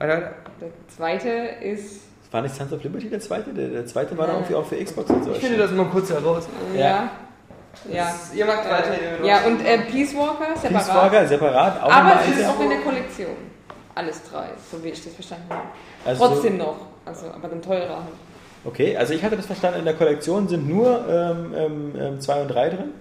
Der 0.00 0.32
zweite 0.96 1.28
ist. 1.28 2.02
war 2.30 2.42
nicht 2.42 2.54
Sons 2.54 2.72
of 2.72 2.82
Liberty 2.82 3.08
der 3.10 3.20
zweite? 3.20 3.52
Der, 3.52 3.68
der 3.68 3.86
zweite 3.86 4.16
war 4.16 4.26
Nein. 4.26 4.36
irgendwie 4.36 4.54
auch 4.54 4.64
für 4.66 4.82
Xbox 4.82 5.10
und 5.10 5.24
so. 5.24 5.32
Ich 5.32 5.38
finde 5.40 5.58
das 5.58 5.70
mal 5.72 5.86
kurz 5.86 6.10
heraus. 6.10 6.48
Ja. 6.74 7.10
Ja. 7.90 8.04
Das- 8.06 8.34
Ihr 8.34 8.44
macht 8.46 8.68
weiter. 8.68 8.94
ihr- 9.20 9.26
Ja, 9.26 9.40
und 9.46 9.64
äh, 9.64 9.78
Peace 9.90 10.14
Walker 10.16 10.56
separat. 10.56 10.86
Peace 10.86 10.94
Walker 10.94 11.26
separat, 11.26 11.82
auch 11.82 11.90
Aber 11.90 12.20
es 12.28 12.36
ist 12.38 12.46
auch 12.48 12.60
in 12.60 12.68
der 12.70 12.80
Kollektion. 12.80 13.36
Alles 13.94 14.22
drei, 14.30 14.46
so 14.70 14.82
wie 14.82 14.88
ich 14.88 15.04
das 15.04 15.14
verstanden 15.14 15.46
habe. 15.50 15.62
Also- 16.04 16.26
Trotzdem 16.26 16.56
noch. 16.58 16.76
Also, 17.04 17.26
aber 17.28 17.48
dann 17.48 17.62
teurer. 17.62 18.06
Okay, 18.64 18.96
also 18.96 19.14
ich 19.14 19.22
hatte 19.22 19.36
das 19.36 19.46
verstanden, 19.46 19.80
in 19.80 19.84
der 19.84 19.94
Kollektion 19.94 20.48
sind 20.48 20.68
nur 20.68 21.04
2 21.04 21.12
ähm, 21.12 21.54
ähm, 21.56 21.94
ähm, 22.00 22.20
zwei 22.20 22.40
und 22.42 22.48
3 22.48 22.68
drin. 22.70 22.92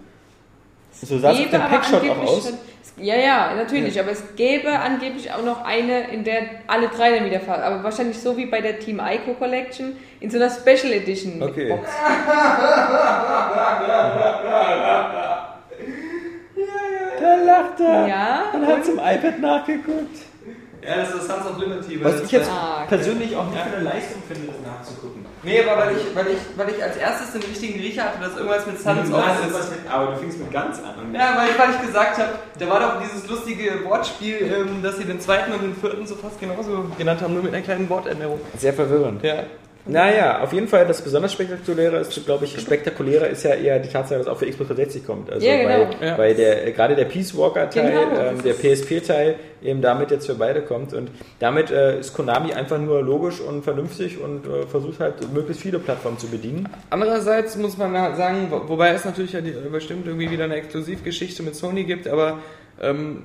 So 0.92 1.18
sah 1.20 1.32
es 1.32 1.40
auf 1.40 1.50
dem 1.50 1.62
Packshot 1.62 2.10
auch 2.10 2.24
aus. 2.24 2.54
Ja, 3.00 3.16
ja, 3.16 3.54
natürlich, 3.56 4.00
aber 4.00 4.12
es 4.12 4.24
gäbe 4.36 4.72
angeblich 4.72 5.32
auch 5.32 5.44
noch 5.44 5.64
eine, 5.64 6.10
in 6.10 6.24
der 6.24 6.42
alle 6.66 6.88
drei 6.88 7.12
dann 7.16 7.26
wieder 7.26 7.40
fahren. 7.40 7.62
Aber 7.62 7.84
wahrscheinlich 7.84 8.18
so 8.20 8.36
wie 8.36 8.48
bei 8.48 8.60
der 8.60 8.80
Team 8.80 9.00
Ico 9.00 9.36
Collection 9.36 9.96
in 10.20 10.32
so 10.32 10.38
einer 10.38 10.50
Special 10.50 10.92
Edition 10.94 11.42
Okay. 11.44 11.70
Box. 11.70 11.88
Da 17.20 17.36
lacht 17.36 17.80
er. 17.80 18.08
Ja, 18.08 18.44
Und 18.54 18.66
hat 18.68 18.86
zum 18.86 18.96
iPad 18.98 19.40
nachgeguckt. 19.40 20.18
Ja, 20.88 20.96
das 20.98 21.10
ist 21.14 21.28
Sons 21.28 21.46
of 21.46 21.58
Liberty. 21.60 22.04
Was 22.04 22.22
ich 22.22 22.32
jetzt 22.32 22.50
Ah, 22.50 22.78
okay. 22.80 22.88
persönlich 22.88 23.36
auch 23.36 23.46
nicht 23.52 23.62
für 23.62 23.76
eine 23.76 23.84
Leistung 23.84 24.24
finde, 24.28 24.48
das 24.48 24.56
nachzugucken. 24.66 25.26
Nee, 25.44 25.62
aber 25.62 25.82
weil 25.86 25.98
ich, 25.98 26.16
weil, 26.16 26.28
ich, 26.28 26.40
weil 26.56 26.70
ich 26.70 26.82
als 26.84 26.98
erstes 26.98 27.32
den 27.34 27.42
richtigen 27.44 27.80
Riecher 27.80 28.04
hatte, 28.06 28.20
dass 28.22 28.36
irgendwas 28.38 28.66
mit 28.66 28.80
Sons 28.80 29.12
of 29.12 29.24
ist. 29.48 29.72
aber 29.92 30.12
du 30.14 30.18
fingst 30.18 30.40
mit 30.40 30.52
ganz 30.52 30.80
an. 30.80 31.14
Ja, 31.14 31.36
weil 31.38 31.50
ich, 31.50 31.60
weil 31.60 31.70
ich 31.72 31.82
gesagt 31.82 32.18
habe, 32.18 32.30
da 32.58 32.70
war 32.70 32.80
doch 32.80 33.02
dieses 33.02 33.28
lustige 33.30 33.84
Wortspiel, 33.86 34.38
ähm, 34.42 34.82
dass 34.82 34.98
sie 34.98 35.04
den 35.06 35.20
zweiten 35.20 35.52
und 35.52 35.62
den 35.62 35.76
vierten 35.76 36.08
so 36.08 36.16
fast 36.16 36.40
genauso 36.40 36.86
genannt 36.98 37.22
haben, 37.22 37.34
nur 37.34 37.44
mit 37.44 37.54
einer 37.54 37.64
kleinen 37.64 37.90
Wortänderung. 37.90 38.40
Sehr 38.58 38.74
verwirrend. 38.74 39.24
Ja. 39.24 39.44
Naja, 39.88 40.42
auf 40.42 40.54
jeden 40.54 40.68
Fall 40.68 40.86
das 40.86 41.02
besonders 41.02 41.34
spektakuläre 41.34 41.98
ist, 41.98 42.26
glaube 42.26 42.46
ich, 42.46 42.60
spektakulärer 42.60 43.28
ist 43.28 43.44
ja 43.44 43.56
eher 43.56 43.80
die 43.80 43.90
Tatsache, 43.90 44.20
dass 44.20 44.28
auch 44.28 44.38
für 44.38 44.46
Xbox 44.50 44.68
360 44.70 45.06
kommt. 45.06 45.32
Also 45.32 45.46
Ja, 45.46 45.58
genau. 45.58 45.70
weil, 46.00 46.08
Ja. 46.08 46.18
weil 46.18 46.36
der, 46.36 46.68
äh, 46.68 46.72
gerade 46.72 46.96
der 46.96 47.06
Peace 47.06 47.36
Walker 47.38 47.70
Teil, 47.70 47.92
Genau, 47.92 48.20
ähm, 48.30 48.42
der 48.44 48.54
ist- 48.54 48.62
PSP-Teil 48.62 49.36
eben 49.64 49.82
damit 49.82 50.12
jetzt 50.12 50.26
für 50.28 50.36
beide 50.36 50.62
kommt. 50.62 50.94
Und 50.94 51.10
damit 51.40 51.72
äh, 51.72 52.00
ist 52.00 52.14
Konami 52.14 52.54
einfach 52.54 52.78
nur 52.80 53.02
logisch 53.02 53.40
und 53.40 53.64
vernünftig 53.64 54.20
und 54.22 54.46
äh, 54.46 54.68
versucht 54.68 55.00
halt 55.00 55.16
möglichst 55.34 55.64
viele 55.64 55.80
Plattformen 55.80 56.18
zu 56.20 56.28
bedienen. 56.28 56.68
Andererseits 56.90 57.56
muss 57.58 57.78
man 57.78 57.98
halt 57.98 58.18
sagen, 58.18 58.48
wo- 58.50 58.68
wobei 58.70 58.90
es 58.90 59.06
natürlich 59.06 59.34
ja 59.34 59.42
die, 59.42 59.52
bestimmt 59.72 60.06
irgendwie 60.08 60.30
wieder 60.30 60.44
eine 60.46 60.56
Exklusivgeschichte 60.56 61.44
mit 61.44 61.56
Sony 61.56 61.84
gibt, 61.86 62.08
aber 62.08 62.40
ähm, 62.82 63.24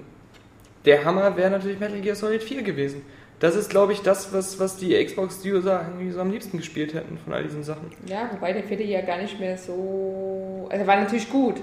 der 0.84 1.04
Hammer 1.04 1.36
wäre 1.36 1.50
natürlich 1.50 1.78
Metal 1.78 2.00
Gear 2.00 2.16
Solid 2.16 2.42
4 2.42 2.62
gewesen. 2.62 3.02
Das 3.43 3.57
ist, 3.57 3.70
glaube 3.70 3.93
ich, 3.93 4.03
das, 4.03 4.32
was, 4.32 4.61
was 4.61 4.76
die 4.76 5.05
Xbox-User 5.05 5.86
irgendwie 5.88 6.12
so 6.12 6.20
am 6.20 6.30
liebsten 6.30 6.59
gespielt 6.59 6.95
hätten 6.95 7.18
von 7.24 7.32
all 7.32 7.43
diesen 7.43 7.64
Sachen. 7.64 7.90
Ja, 8.07 8.30
wobei 8.32 8.53
der 8.53 8.62
vierte 8.62 8.84
ja 8.84 9.01
gar 9.01 9.18
nicht 9.18 9.40
mehr 9.40 9.59
so. 9.59 10.68
Also 10.70 10.86
war 10.86 10.97
natürlich 11.01 11.28
gut. 11.28 11.57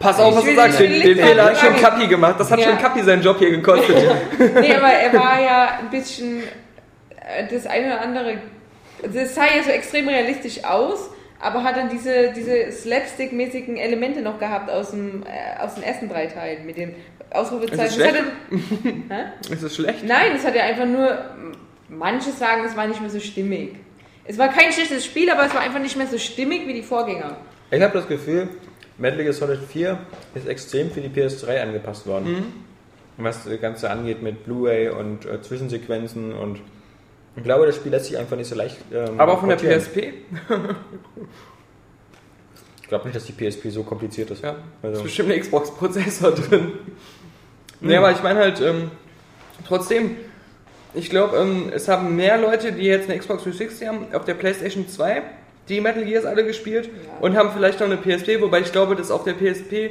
Pass 0.00 0.18
auf, 0.18 0.34
was 0.34 0.42
du 0.44 0.54
sagst. 0.54 0.80
Den, 0.80 0.90
den 1.02 1.18
Fehler 1.18 1.44
hat 1.44 1.58
schon. 1.58 1.76
Kappi 1.76 2.06
gemacht. 2.06 2.36
Das 2.38 2.50
hat 2.50 2.58
Ja. 2.58 2.70
schon 2.70 2.78
Kappi 2.78 3.02
seinen 3.02 3.22
Job 3.22 3.38
hier 3.38 3.50
gekostet. 3.50 3.96
Nee, 4.38 4.72
aber 4.74 4.88
er 4.88 5.12
war 5.12 5.40
ja 5.40 5.78
ein 5.80 5.90
bisschen. 5.90 6.42
äh, 7.10 7.46
Das 7.50 7.66
eine 7.66 7.86
oder 7.88 8.00
andere. 8.00 8.38
Es 9.02 9.34
sah 9.34 9.44
ja 9.44 9.62
so 9.62 9.70
extrem 9.70 10.08
realistisch 10.08 10.64
aus, 10.64 11.10
aber 11.40 11.62
hat 11.64 11.76
dann 11.76 11.88
diese, 11.88 12.32
diese 12.34 12.70
Slapstick-mäßigen 12.72 13.76
Elemente 13.76 14.20
noch 14.22 14.38
gehabt 14.38 14.70
aus, 14.70 14.90
dem, 14.90 15.22
äh, 15.22 15.60
aus 15.62 15.74
den 15.74 15.84
ersten 15.84 16.08
drei 16.08 16.26
Teilen 16.26 16.66
mit 16.66 16.76
den 16.76 16.94
Ausrufezeichen. 17.30 17.84
Ist 17.84 17.90
es 17.92 17.96
Das 17.98 18.08
schlecht? 18.08 18.24
hatte, 19.10 19.32
Ist 19.54 19.62
das 19.64 19.74
schlecht? 19.76 20.04
nein, 20.04 20.32
es 20.36 20.44
hat 20.46 20.54
ja 20.54 20.62
einfach 20.64 20.86
nur. 20.86 21.18
Manche 21.90 22.30
sagen, 22.32 22.64
es 22.66 22.76
war 22.76 22.86
nicht 22.86 23.00
mehr 23.00 23.08
so 23.08 23.18
stimmig. 23.18 23.76
Es 24.26 24.36
war 24.36 24.48
kein 24.48 24.70
schlechtes 24.72 25.06
Spiel, 25.06 25.30
aber 25.30 25.46
es 25.46 25.54
war 25.54 25.62
einfach 25.62 25.80
nicht 25.80 25.96
mehr 25.96 26.06
so 26.06 26.18
stimmig 26.18 26.66
wie 26.66 26.74
die 26.74 26.82
Vorgänger. 26.82 27.36
Ich 27.70 27.80
habe 27.80 27.94
das 27.94 28.06
Gefühl, 28.06 28.50
Metal 28.98 29.22
Gear 29.22 29.32
Solid 29.32 29.58
4 29.66 29.98
ist 30.34 30.46
extrem 30.46 30.90
für 30.90 31.00
die 31.00 31.08
PS3 31.08 31.62
angepasst 31.62 32.06
worden. 32.06 32.30
Mhm. 33.16 33.24
Was 33.24 33.44
das 33.44 33.58
Ganze 33.60 33.90
angeht 33.90 34.22
mit 34.22 34.44
Blu-ray 34.44 34.90
und 34.90 35.24
äh, 35.24 35.40
Zwischensequenzen 35.40 36.34
und 36.34 36.60
ich 37.38 37.44
glaube, 37.44 37.66
das 37.66 37.76
Spiel 37.76 37.92
lässt 37.92 38.06
sich 38.06 38.18
einfach 38.18 38.36
nicht 38.36 38.48
so 38.48 38.54
leicht. 38.56 38.76
Ähm, 38.92 39.18
Aber 39.18 39.38
von 39.38 39.48
der. 39.48 39.56
PSP? 39.56 40.12
Ich 42.82 42.88
glaube 42.88 43.04
nicht, 43.06 43.16
dass 43.16 43.24
die 43.26 43.32
PSP 43.32 43.68
so 43.70 43.82
kompliziert 43.82 44.30
ist. 44.30 44.42
Ja. 44.42 44.56
Also, 44.82 44.96
ist 44.98 45.02
bestimmt 45.04 45.30
ein 45.30 45.40
Xbox-Prozessor 45.40 46.32
drin. 46.32 46.72
Nee, 47.80 47.96
aber 47.96 48.10
ich 48.12 48.22
meine 48.22 48.40
halt, 48.40 48.60
ähm, 48.60 48.90
trotzdem, 49.66 50.16
ich 50.94 51.10
glaube, 51.10 51.36
ähm, 51.36 51.70
es 51.72 51.86
haben 51.86 52.16
mehr 52.16 52.38
Leute, 52.38 52.72
die 52.72 52.82
jetzt 52.84 53.08
eine 53.08 53.18
Xbox 53.18 53.44
360 53.44 53.86
haben, 53.88 54.06
auf 54.14 54.24
der 54.24 54.34
PlayStation 54.34 54.88
2, 54.88 55.22
die 55.68 55.80
Metal 55.80 56.04
Gears 56.04 56.24
alle 56.24 56.44
gespielt 56.44 56.86
Ja. 56.86 56.90
und 57.20 57.36
haben 57.36 57.50
vielleicht 57.54 57.78
noch 57.80 57.86
eine 57.86 57.98
PSP, 57.98 58.40
wobei 58.40 58.60
ich 58.60 58.72
glaube, 58.72 58.96
dass 58.96 59.10
auf 59.10 59.22
der 59.24 59.34
PSP 59.34 59.90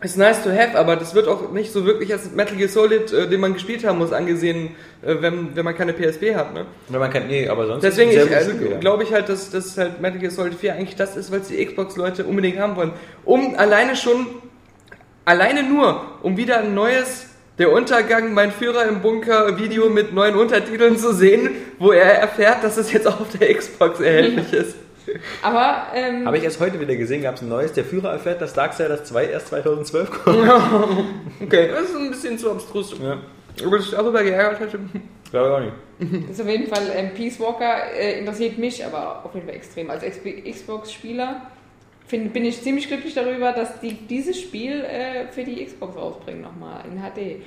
ist 0.00 0.16
nice 0.16 0.42
to 0.44 0.50
have, 0.50 0.78
aber 0.78 0.94
das 0.94 1.14
wird 1.14 1.26
auch 1.26 1.50
nicht 1.50 1.72
so 1.72 1.84
wirklich 1.84 2.12
als 2.12 2.30
Metal 2.30 2.56
Gear 2.56 2.68
Solid, 2.68 3.12
äh, 3.12 3.28
den 3.28 3.40
man 3.40 3.54
gespielt 3.54 3.84
haben 3.84 3.98
muss, 3.98 4.12
angesehen, 4.12 4.76
äh, 5.02 5.16
wenn, 5.20 5.56
wenn 5.56 5.64
man 5.64 5.76
keine 5.76 5.92
PSP 5.92 6.36
hat. 6.36 6.54
Ne? 6.54 6.66
wenn 6.88 7.00
man 7.00 7.10
kann, 7.10 7.26
nee, 7.26 7.48
aber 7.48 7.66
sonst 7.66 7.82
Deswegen 7.82 8.12
äh, 8.12 8.70
ja. 8.70 8.78
glaube 8.78 9.02
ich 9.02 9.12
halt, 9.12 9.28
dass, 9.28 9.50
dass 9.50 9.76
halt 9.76 10.00
Metal 10.00 10.20
Gear 10.20 10.30
Solid 10.30 10.54
4 10.54 10.74
eigentlich 10.74 10.96
das 10.96 11.16
ist, 11.16 11.32
was 11.32 11.48
die 11.48 11.64
Xbox-Leute 11.64 12.24
unbedingt 12.24 12.58
haben 12.58 12.76
wollen. 12.76 12.92
Um 13.24 13.56
alleine 13.56 13.96
schon, 13.96 14.26
alleine 15.24 15.64
nur, 15.64 16.02
um 16.22 16.36
wieder 16.36 16.60
ein 16.60 16.74
neues 16.74 17.26
Der 17.58 17.72
Untergang, 17.72 18.34
mein 18.34 18.52
Führer 18.52 18.86
im 18.86 19.02
Bunker 19.02 19.58
Video 19.58 19.88
mit 19.88 20.12
neuen 20.12 20.36
Untertiteln 20.36 20.96
zu 20.96 21.12
sehen, 21.12 21.50
wo 21.80 21.90
er 21.90 22.20
erfährt, 22.20 22.62
dass 22.62 22.76
es 22.76 22.92
jetzt 22.92 23.08
auch 23.08 23.20
auf 23.20 23.36
der 23.36 23.52
Xbox 23.52 23.98
erhältlich 23.98 24.52
ist. 24.52 24.76
Aber, 25.42 25.86
ähm, 25.94 26.26
Habe 26.26 26.38
ich 26.38 26.44
erst 26.44 26.60
heute 26.60 26.78
wieder 26.80 26.96
gesehen, 26.96 27.22
gab 27.22 27.34
es 27.36 27.42
ein 27.42 27.48
neues. 27.48 27.72
Der 27.72 27.84
Führer 27.84 28.12
erfährt, 28.12 28.40
dass 28.40 28.52
Darksiders 28.54 29.04
2 29.04 29.26
erst 29.26 29.48
2012 29.48 30.10
kommt. 30.24 30.36
Okay, 31.42 31.68
das 31.68 31.82
ist 31.90 31.96
ein 31.96 32.10
bisschen 32.10 32.38
zu 32.38 32.50
abstrus. 32.50 32.94
Ja, 33.02 33.18
Aber 33.64 33.78
das 33.78 33.90
darüber 33.90 34.22
geärgert 34.22 34.60
hätte. 34.60 34.78
glaube 35.30 35.48
ich 35.48 35.52
auch 35.54 35.60
nicht. 36.10 36.28
Das 36.28 36.30
ist 36.38 36.40
auf 36.42 36.48
jeden 36.48 36.66
Fall 36.66 36.82
ähm, 36.94 37.10
Peace 37.14 37.38
Walker 37.40 37.92
äh, 37.98 38.18
interessiert 38.18 38.58
mich, 38.58 38.84
aber 38.84 39.24
auf 39.24 39.34
jeden 39.34 39.46
Fall 39.46 39.56
extrem. 39.56 39.90
Als 39.90 40.02
Xb- 40.02 40.50
Xbox-Spieler 40.50 41.42
bin 42.10 42.44
ich 42.44 42.62
ziemlich 42.62 42.88
glücklich 42.88 43.14
darüber, 43.14 43.52
dass 43.52 43.80
die 43.80 43.92
dieses 43.92 44.40
Spiel 44.40 44.82
äh, 44.84 45.26
für 45.30 45.44
die 45.44 45.64
Xbox 45.64 45.96
rausbringen 45.96 46.40
nochmal 46.42 46.82
in 46.90 46.98
HD. 47.00 47.42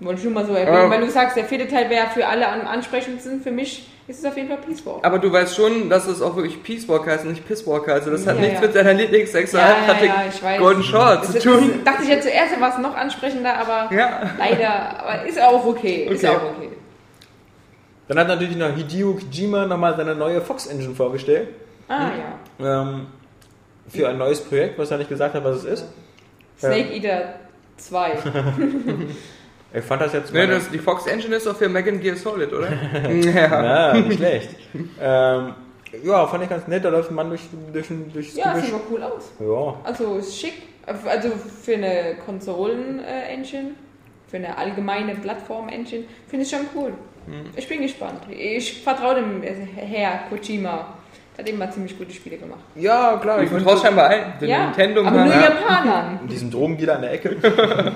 Wollte 0.00 0.18
ich 0.18 0.24
nur 0.24 0.34
mal 0.34 0.44
so 0.44 0.52
erwähnen, 0.52 0.74
Ja. 0.84 0.90
weil 0.90 1.00
du 1.00 1.10
sagst, 1.10 1.36
der 1.36 1.44
vierte 1.44 1.68
Teil 1.68 1.88
wäre 1.88 2.08
für 2.08 2.26
alle 2.26 2.46
am 2.48 2.66
ansprechendsten. 2.66 3.40
Für 3.40 3.52
mich 3.52 3.88
ist 4.06 4.18
es 4.18 4.24
auf 4.24 4.36
jeden 4.36 4.48
Fall 4.48 4.58
Peace 4.58 4.84
Walker. 4.84 5.04
Aber 5.06 5.18
du 5.18 5.32
weißt 5.32 5.56
schon, 5.56 5.88
dass 5.88 6.06
es 6.06 6.20
auch 6.20 6.36
wirklich 6.36 6.62
Peace 6.62 6.86
Walker 6.88 7.10
heißt 7.12 7.24
und 7.24 7.30
nicht 7.32 7.46
Piss 7.46 7.66
Walker. 7.66 7.94
Also 7.94 8.10
das 8.10 8.26
hat 8.26 8.36
Ja, 8.36 8.40
nichts 8.42 8.60
ja. 8.60 8.66
mit 8.66 8.76
deiner 8.76 8.92
Lieblingssexualpratik 8.94 10.08
Ja, 10.08 10.14
ja, 10.16 10.22
ja, 10.22 10.28
ich 10.28 10.42
weiß. 10.42 10.58
Golden 10.60 10.82
Short 10.82 11.22
Das 11.22 11.30
zu 11.32 11.38
ist, 11.38 11.44
tun. 11.44 11.70
das 11.84 11.94
dachte 11.94 12.02
ich 12.04 12.10
ja 12.10 12.20
zuerst, 12.20 12.60
war 12.60 12.68
es 12.70 12.78
noch 12.78 12.94
ansprechender, 12.94 13.54
aber 13.56 13.94
Ja. 13.94 14.30
leider, 14.38 15.00
aber 15.00 15.24
ist 15.26 15.40
auch 15.40 15.64
okay. 15.64 16.06
Ist 16.10 16.22
Okay. 16.24 16.36
auch 16.36 16.42
okay. 16.56 16.68
Dann 18.08 18.18
hat 18.18 18.28
natürlich 18.28 18.56
noch 18.56 18.74
Hideo 18.76 19.14
Kojima 19.14 19.64
nochmal 19.64 19.96
seine 19.96 20.14
neue 20.14 20.42
Fox 20.42 20.66
Engine 20.66 20.94
vorgestellt. 20.94 21.48
Ah 21.88 22.10
ja. 22.60 22.82
Ähm, 22.82 23.06
für 23.88 24.08
ein 24.08 24.18
neues 24.18 24.40
Projekt, 24.42 24.78
was 24.78 24.90
er 24.90 24.98
nicht 24.98 25.08
gesagt 25.08 25.34
hat, 25.34 25.42
was 25.44 25.58
es 25.58 25.64
ist. 25.64 25.84
Snake 26.58 26.92
Eater 26.94 27.34
2. 27.78 28.12
Ich 29.76 29.84
fand 29.84 30.02
das 30.02 30.12
jetzt 30.12 30.32
Ne, 30.32 30.46
mal- 30.46 30.54
das, 30.54 30.70
die 30.70 30.78
Fox 30.78 31.06
Engine 31.06 31.36
ist 31.36 31.46
doch 31.46 31.56
für 31.56 31.68
Megan 31.68 32.00
Gear 32.00 32.16
Solid, 32.16 32.52
oder? 32.52 32.68
ja. 33.10 33.92
Ja, 33.92 33.94
nicht 33.94 34.16
schlecht. 34.18 34.50
ähm, 35.00 35.54
ja, 36.04 36.26
fand 36.26 36.44
ich 36.44 36.48
ganz 36.50 36.66
nett. 36.68 36.84
Da 36.84 36.88
läuft 36.90 37.10
ein 37.10 37.14
Mann 37.14 37.28
durch, 37.28 37.42
durch, 37.72 37.86
durchs 38.12 38.36
Ja, 38.36 38.52
Gebüsch. 38.52 38.66
sieht 38.66 38.74
aber 38.74 38.84
cool 38.90 39.02
aus. 39.02 39.32
Ja, 39.40 39.74
Also 39.84 40.16
ist 40.16 40.38
schick. 40.38 40.54
Also 40.86 41.30
für 41.62 41.74
eine 41.74 42.16
Konsolen-Engine, 42.26 43.70
für 44.28 44.36
eine 44.36 44.56
allgemeine 44.58 45.14
Plattform-Engine, 45.14 46.04
finde 46.28 46.44
ich 46.44 46.50
schon 46.50 46.60
cool. 46.74 46.92
Hm. 47.26 47.46
Ich 47.56 47.66
bin 47.68 47.80
gespannt. 47.80 48.20
Ich 48.28 48.82
vertraue 48.82 49.14
dem 49.16 49.42
Herr 49.42 50.20
Kojima. 50.28 50.88
Der 51.36 51.44
hat 51.44 51.50
immer 51.50 51.70
ziemlich 51.70 51.96
gute 51.98 52.12
Spiele 52.12 52.36
gemacht. 52.36 52.60
ja 52.76 53.16
klar. 53.20 53.42
Ich 53.42 53.48
vertraue 53.48 53.78
scheinbar 53.78 54.08
allen. 54.10 54.34
Den 54.40 54.48
ja, 54.50 54.64
Nintendo 54.66 55.00
aber 55.04 55.24
nur 55.24 55.34
ja. 55.34 55.40
Japanern. 55.42 56.18
In 56.22 56.28
diesem 56.28 56.50
Drogendealer 56.50 56.96
an 56.96 57.02
der 57.02 57.12
Ecke. 57.12 57.36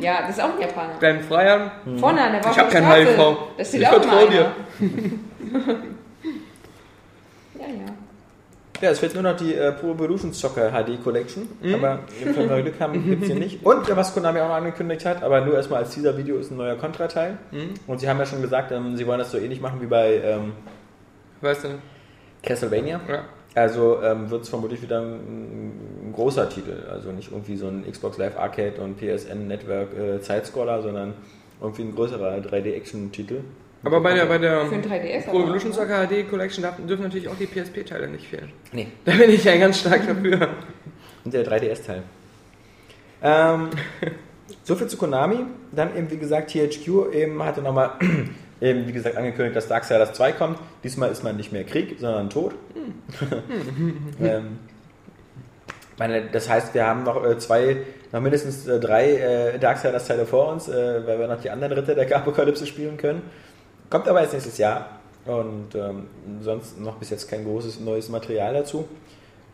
Ja, 0.00 0.22
das 0.22 0.30
ist 0.38 0.42
auch 0.42 0.54
ein 0.54 0.60
Japaner. 0.60 0.94
Deinen 1.00 1.20
Freiern. 1.22 1.70
Vorne 1.98 2.22
an 2.22 2.32
der 2.32 2.40
Ich 2.40 2.58
hab 2.58 2.66
auf 2.66 2.72
kein 2.72 2.82
der 2.88 3.06
Straße. 3.12 3.30
HIV. 3.30 3.36
Das 3.58 3.68
steht 3.68 3.80
Ich 3.80 3.86
auch 3.88 3.92
vertrau 3.92 4.18
immer 4.20 4.30
dir. 4.30 4.52
Ja, 7.54 7.66
ja. 7.68 7.92
Ja, 8.80 8.90
es 8.90 8.98
fehlt 8.98 9.14
nur 9.14 9.22
noch 9.22 9.36
die 9.36 9.54
äh, 9.54 9.70
Pro 9.72 9.92
Evolution 9.92 10.32
Soccer 10.32 10.70
HD 10.72 11.00
Collection. 11.04 11.48
Mhm. 11.60 11.74
Aber 11.74 12.00
wenn 12.24 12.48
wir 12.48 12.62
Glück 12.62 12.80
haben, 12.80 13.04
gibt 13.04 13.22
es 13.22 13.28
hier 13.28 13.36
nicht. 13.38 13.64
Und 13.64 13.96
was 13.96 14.12
Konami 14.12 14.40
auch 14.40 14.50
angekündigt 14.50 15.04
hat, 15.04 15.22
aber 15.22 15.40
nur 15.42 15.54
erstmal 15.54 15.82
als 15.84 15.90
dieser 15.90 16.16
Video 16.16 16.36
ist 16.38 16.50
ein 16.50 16.56
neuer 16.56 16.74
Contra-Teil. 16.76 17.38
Mhm. 17.52 17.74
Und 17.86 18.00
sie 18.00 18.08
haben 18.08 18.18
ja 18.18 18.26
schon 18.26 18.42
gesagt, 18.42 18.72
ähm, 18.72 18.96
sie 18.96 19.06
wollen 19.06 19.20
das 19.20 19.30
so 19.30 19.38
ähnlich 19.38 19.60
machen 19.60 19.80
wie 19.80 19.86
bei 19.86 20.20
ähm, 20.24 20.52
Weißt 21.42 21.64
du? 21.64 21.68
Castlevania. 22.42 23.00
Ja. 23.08 23.24
Also 23.54 24.02
ähm, 24.02 24.30
wird 24.30 24.44
es 24.44 24.48
vermutlich 24.48 24.80
wieder 24.80 25.00
ein, 25.00 26.08
ein 26.08 26.12
großer 26.14 26.48
Titel. 26.48 26.86
Also 26.90 27.12
nicht 27.12 27.30
irgendwie 27.30 27.56
so 27.56 27.66
ein 27.66 27.84
Xbox 27.90 28.18
Live 28.18 28.38
Arcade 28.38 28.80
und 28.80 28.98
PSN 28.98 29.46
Network 29.46 29.88
äh, 29.96 30.20
Zeitscroller, 30.20 30.82
sondern 30.82 31.14
irgendwie 31.60 31.82
ein 31.82 31.94
größerer 31.94 32.36
3D-Action-Titel. 32.38 33.40
Aber 33.84 34.00
bei 34.00 34.14
der, 34.14 34.26
bei 34.26 34.38
der 34.38 34.66
Für 34.66 34.76
ein 34.76 34.82
3DS. 34.82 35.24
Pro 35.24 35.30
aber 35.30 35.44
Evolution 35.44 35.72
Soccer 35.72 36.06
HD 36.06 36.28
Collection 36.28 36.64
dürfen 36.86 37.02
natürlich 37.02 37.28
auch 37.28 37.36
die 37.36 37.46
PSP-Teile 37.46 38.08
nicht 38.08 38.26
fehlen. 38.28 38.50
Nee, 38.72 38.88
Da 39.04 39.12
bin 39.12 39.30
ich 39.30 39.44
ja 39.44 39.56
ganz 39.56 39.80
stark 39.80 40.06
dafür. 40.06 40.48
und 41.24 41.34
der 41.34 41.44
3DS-Teil. 41.44 42.02
Ähm, 43.22 43.70
so 44.64 44.74
viel 44.76 44.86
zu 44.86 44.96
Konami. 44.96 45.44
Dann 45.72 45.96
eben, 45.96 46.10
wie 46.10 46.16
gesagt, 46.16 46.52
THQ 46.52 47.12
eben 47.12 47.42
hatte 47.42 47.60
nochmal, 47.60 47.92
eben, 48.60 48.86
wie 48.86 48.92
gesagt, 48.92 49.16
angekündigt, 49.16 49.56
dass 49.56 49.68
Darksiders 49.68 50.12
2 50.12 50.32
kommt. 50.32 50.58
Diesmal 50.84 51.10
ist 51.10 51.24
man 51.24 51.36
nicht 51.36 51.52
mehr 51.52 51.64
Krieg, 51.64 51.96
sondern 51.98 52.30
Tod. 52.30 52.54
Ähm, 54.20 54.58
meine, 55.98 56.22
das 56.30 56.48
heißt, 56.48 56.74
wir 56.74 56.86
haben 56.86 57.04
noch 57.04 57.24
äh, 57.24 57.38
zwei, 57.38 57.78
noch 58.12 58.20
mindestens 58.20 58.66
äh, 58.66 58.80
drei 58.80 59.16
äh, 59.16 59.58
Darksiders-Teile 59.58 60.26
vor 60.26 60.48
uns, 60.48 60.68
äh, 60.68 61.06
weil 61.06 61.18
wir 61.18 61.28
noch 61.28 61.40
die 61.40 61.50
anderen 61.50 61.72
Ritter 61.74 61.94
der 61.94 62.16
Apokalypse 62.16 62.66
spielen 62.66 62.96
können. 62.96 63.22
Kommt 63.88 64.08
aber 64.08 64.20
erst 64.20 64.32
nächstes 64.32 64.58
Jahr. 64.58 64.98
Und 65.24 65.74
ähm, 65.76 66.08
sonst 66.40 66.80
noch 66.80 66.96
bis 66.96 67.10
jetzt 67.10 67.30
kein 67.30 67.44
großes 67.44 67.78
neues 67.78 68.08
Material 68.08 68.54
dazu. 68.54 68.88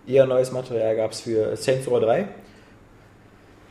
Eher 0.06 0.24
neues 0.24 0.50
Material 0.50 0.96
gab 0.96 1.12
es 1.12 1.20
für 1.20 1.54
Saints 1.56 1.86
Row 1.86 2.00
3. 2.00 2.26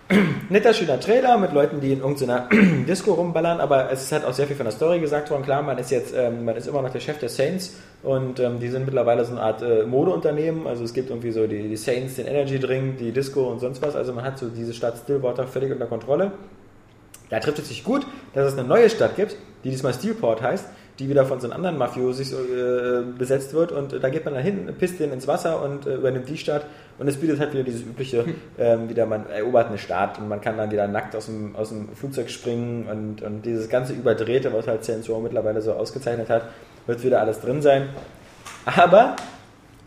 Netter, 0.50 0.74
schöner 0.74 1.02
Trailer 1.02 1.38
mit 1.38 1.52
Leuten, 1.52 1.82
die 1.82 1.92
in 1.92 2.00
irgendeiner 2.00 2.48
Disco 2.88 3.14
rumballern, 3.14 3.60
aber 3.60 3.92
es 3.92 4.04
ist 4.04 4.12
halt 4.14 4.24
auch 4.24 4.34
sehr 4.34 4.48
viel 4.48 4.56
von 4.56 4.66
der 4.66 4.72
Story 4.72 5.02
gesagt 5.02 5.30
worden. 5.30 5.44
Klar, 5.44 5.62
man 5.62 5.78
ist 5.78 5.92
jetzt, 5.92 6.14
ähm, 6.16 6.46
man 6.46 6.56
ist 6.56 6.68
immer 6.68 6.82
noch 6.82 6.92
der 6.92 7.02
Chef 7.02 7.20
der 7.20 7.28
Saints 7.28 7.76
und 8.04 8.40
ähm, 8.40 8.60
die 8.62 8.70
sind 8.70 8.86
mittlerweile 8.86 9.26
so 9.26 9.32
eine 9.34 9.42
Art 9.42 9.62
äh, 9.62 9.84
Modeunternehmen. 9.84 10.66
Also 10.66 10.86
es 10.86 10.94
gibt 10.94 11.10
irgendwie 11.10 11.32
so 11.32 11.46
die, 11.46 11.68
die 11.68 11.76
Saints, 11.76 12.16
den 12.16 12.26
Energy 12.26 12.58
Drink, 12.58 13.00
die 13.00 13.12
Disco 13.12 13.52
und 13.52 13.60
sonst 13.60 13.82
was. 13.82 13.98
Also 13.98 14.14
man 14.14 14.24
hat 14.24 14.40
so 14.40 14.48
diese 14.48 14.74
Stadt 14.74 14.98
Stillwater 14.98 15.46
völlig 15.46 15.74
unter 15.74 15.88
Kontrolle. 15.88 16.32
Da 17.30 17.42
trifft 17.42 17.60
es 17.60 17.68
sich 17.68 17.84
gut, 17.84 18.08
dass 18.34 18.54
es 18.54 18.58
eine 18.58 18.66
neue 18.66 18.90
Stadt 18.90 19.18
gibt, 19.18 19.36
die 19.66 19.72
diesmal 19.72 19.94
Steelport 19.94 20.42
heißt, 20.42 20.68
die 21.00 21.10
wieder 21.10 21.26
von 21.26 21.40
so 21.40 21.48
einem 21.48 21.56
anderen 21.56 21.78
Mafiosis 21.78 22.34
äh, 22.34 23.04
besetzt 23.18 23.54
wird 23.54 23.72
und 23.72 23.94
äh, 23.94 24.00
da 24.00 24.10
geht 24.10 24.26
man 24.26 24.34
dann 24.34 24.44
hin, 24.44 24.68
pisst 24.78 25.00
den 25.00 25.12
ins 25.12 25.28
Wasser 25.28 25.62
und 25.62 25.86
äh, 25.86 25.96
übernimmt 25.96 26.28
die 26.28 26.38
Stadt 26.38 26.66
und 26.98 27.08
es 27.08 27.18
bietet 27.18 27.40
halt 27.40 27.54
wieder 27.54 27.64
dieses 27.64 27.82
übliche, 27.82 28.26
ähm, 28.58 28.90
wieder 28.90 29.06
man 29.06 29.30
erobert 29.30 29.68
eine 29.68 29.78
Stadt 29.78 30.18
und 30.18 30.28
man 30.28 30.42
kann 30.42 30.58
dann 30.58 30.72
wieder 30.72 30.88
nackt 30.88 31.16
aus 31.16 31.28
dem, 31.28 31.56
aus 31.56 31.70
dem 31.70 31.90
Flugzeug 31.96 32.30
springen 32.30 32.88
und, 32.88 33.22
und 33.22 33.46
dieses 33.46 33.70
ganze 33.70 33.94
Überdrehte, 33.94 34.52
was 34.54 34.68
halt 34.68 34.84
Saints 34.84 35.10
Row 35.10 35.22
mittlerweile 35.22 35.62
so 35.62 35.74
ausgezeichnet 35.74 36.30
hat, 36.30 36.44
wird 36.88 37.04
wieder 37.04 37.22
alles 37.22 37.42
drin 37.42 37.62
sein. 37.62 37.90
Aber 38.66 39.16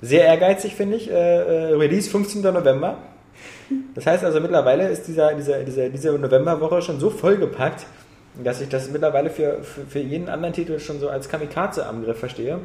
sehr 0.03 0.25
ehrgeizig 0.25 0.75
finde 0.75 0.97
ich, 0.97 1.11
äh, 1.11 1.15
äh, 1.15 1.75
Release 1.75 2.09
15. 2.09 2.43
November. 2.43 2.99
Das 3.95 4.07
heißt 4.07 4.25
also 4.25 4.41
mittlerweile 4.41 4.89
ist 4.89 5.07
dieser, 5.07 5.35
dieser, 5.35 5.63
dieser, 5.65 5.89
diese 5.89 6.13
Novemberwoche 6.13 6.83
schon 6.83 6.99
so 7.01 7.11
vollgepackt, 7.11 7.87
dass 8.43 8.61
ich 8.61 8.69
das 8.69 8.91
mittlerweile 8.91 9.31
für, 9.31 9.63
für, 9.63 9.87
für 9.87 9.99
jeden 9.99 10.29
anderen 10.29 10.55
Titel 10.55 10.79
schon 10.79 11.01
so 11.01 11.09
als 11.09 11.29
Kamikaze-Angriff 11.29 12.19
verstehe. 12.19 12.59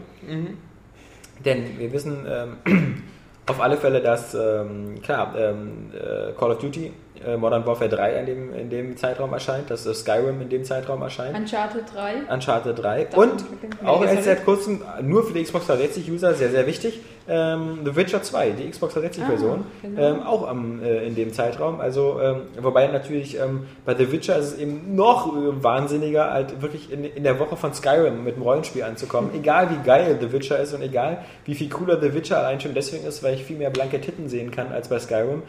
Denn 1.43 1.79
wir 1.79 1.91
wissen 1.91 2.25
ähm, 2.27 3.03
auf 3.45 3.59
alle 3.59 3.77
Fälle, 3.77 4.01
dass, 4.01 4.33
ähm, 4.35 5.01
klar, 5.01 5.33
ähm, 5.37 5.91
äh, 5.93 6.31
Call 6.33 6.51
of 6.51 6.59
Duty 6.59 6.91
Modern 7.37 7.65
Warfare 7.65 7.89
3 7.89 8.19
in 8.19 8.25
dem, 8.25 8.53
in 8.53 8.69
dem 8.69 8.97
Zeitraum 8.97 9.33
erscheint, 9.33 9.69
dass 9.69 9.85
äh, 9.85 9.93
Skyrim 9.93 10.41
in 10.41 10.49
dem 10.49 10.63
Zeitraum 10.63 11.01
erscheint. 11.01 11.35
Uncharted 11.37 11.83
3. 11.93 12.33
Uncharted 12.33 12.77
3 12.83 13.03
Darf 13.05 13.17
und 13.17 13.43
auch 13.85 14.03
erst 14.03 14.23
seit 14.23 14.45
kurzem 14.45 14.81
nur 15.01 15.23
für 15.25 15.33
die 15.33 15.43
Xbox 15.43 15.69
360-User 15.69 16.33
sehr, 16.33 16.49
sehr 16.49 16.67
wichtig. 16.67 16.99
Ähm, 17.27 17.79
The 17.83 17.95
Witcher 17.95 18.21
2, 18.21 18.51
die 18.51 18.69
Xbox 18.69 18.95
360-Version, 18.95 19.59
Ah, 19.61 19.63
genau. 19.81 20.01
ähm, 20.01 20.21
auch 20.23 20.47
am, 20.47 20.83
äh, 20.83 21.07
in 21.07 21.15
dem 21.15 21.33
Zeitraum. 21.33 21.81
Also, 21.81 22.19
ähm, 22.21 22.41
wobei 22.61 22.85
natürlich 22.87 23.39
ähm, 23.39 23.65
bei 23.83 23.95
The 23.95 24.11
Witcher 24.11 24.37
ist 24.37 24.53
es 24.53 24.57
eben 24.59 24.95
noch 24.95 25.35
äh, 25.35 25.63
wahnsinniger, 25.63 26.29
halt 26.31 26.61
wirklich 26.61 26.91
in, 26.91 27.03
in 27.03 27.23
der 27.23 27.39
Woche 27.39 27.57
von 27.57 27.73
Skyrim 27.73 28.23
mit 28.23 28.35
dem 28.35 28.43
Rollenspiel 28.43 28.83
anzukommen. 28.83 29.31
Egal 29.35 29.71
wie 29.71 29.83
geil 29.83 30.17
The 30.21 30.31
Witcher 30.31 30.59
ist 30.59 30.73
und 30.75 30.83
egal 30.83 31.23
wie 31.45 31.55
viel 31.55 31.69
cooler 31.69 31.99
The 31.99 32.13
Witcher 32.13 32.37
allein 32.37 32.59
schon 32.61 32.75
deswegen 32.75 33.07
ist, 33.07 33.23
weil 33.23 33.33
ich 33.33 33.43
viel 33.43 33.57
mehr 33.57 33.71
blanke 33.71 33.99
Titten 33.99 34.29
sehen 34.29 34.51
kann 34.51 34.71
als 34.71 34.89
bei 34.89 34.99
Skyrim. 34.99 35.41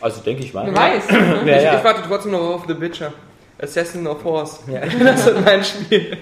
Also 0.00 0.20
denke 0.20 0.42
ich 0.42 0.54
mal. 0.54 0.66
Wer 0.66 0.74
weiß. 0.74 1.04
Ja, 1.46 1.56
ich, 1.56 1.62
ja. 1.62 1.78
ich 1.78 1.84
warte 1.84 2.02
trotzdem 2.06 2.32
noch 2.32 2.40
auf 2.40 2.64
The 2.66 2.80
Witcher. 2.80 3.12
Assassin 3.60 4.06
of 4.06 4.22
Force. 4.22 4.60
Ja. 4.70 4.80
Das 5.04 5.26
ist 5.26 5.44
mein 5.44 5.64
Spiel. 5.64 6.16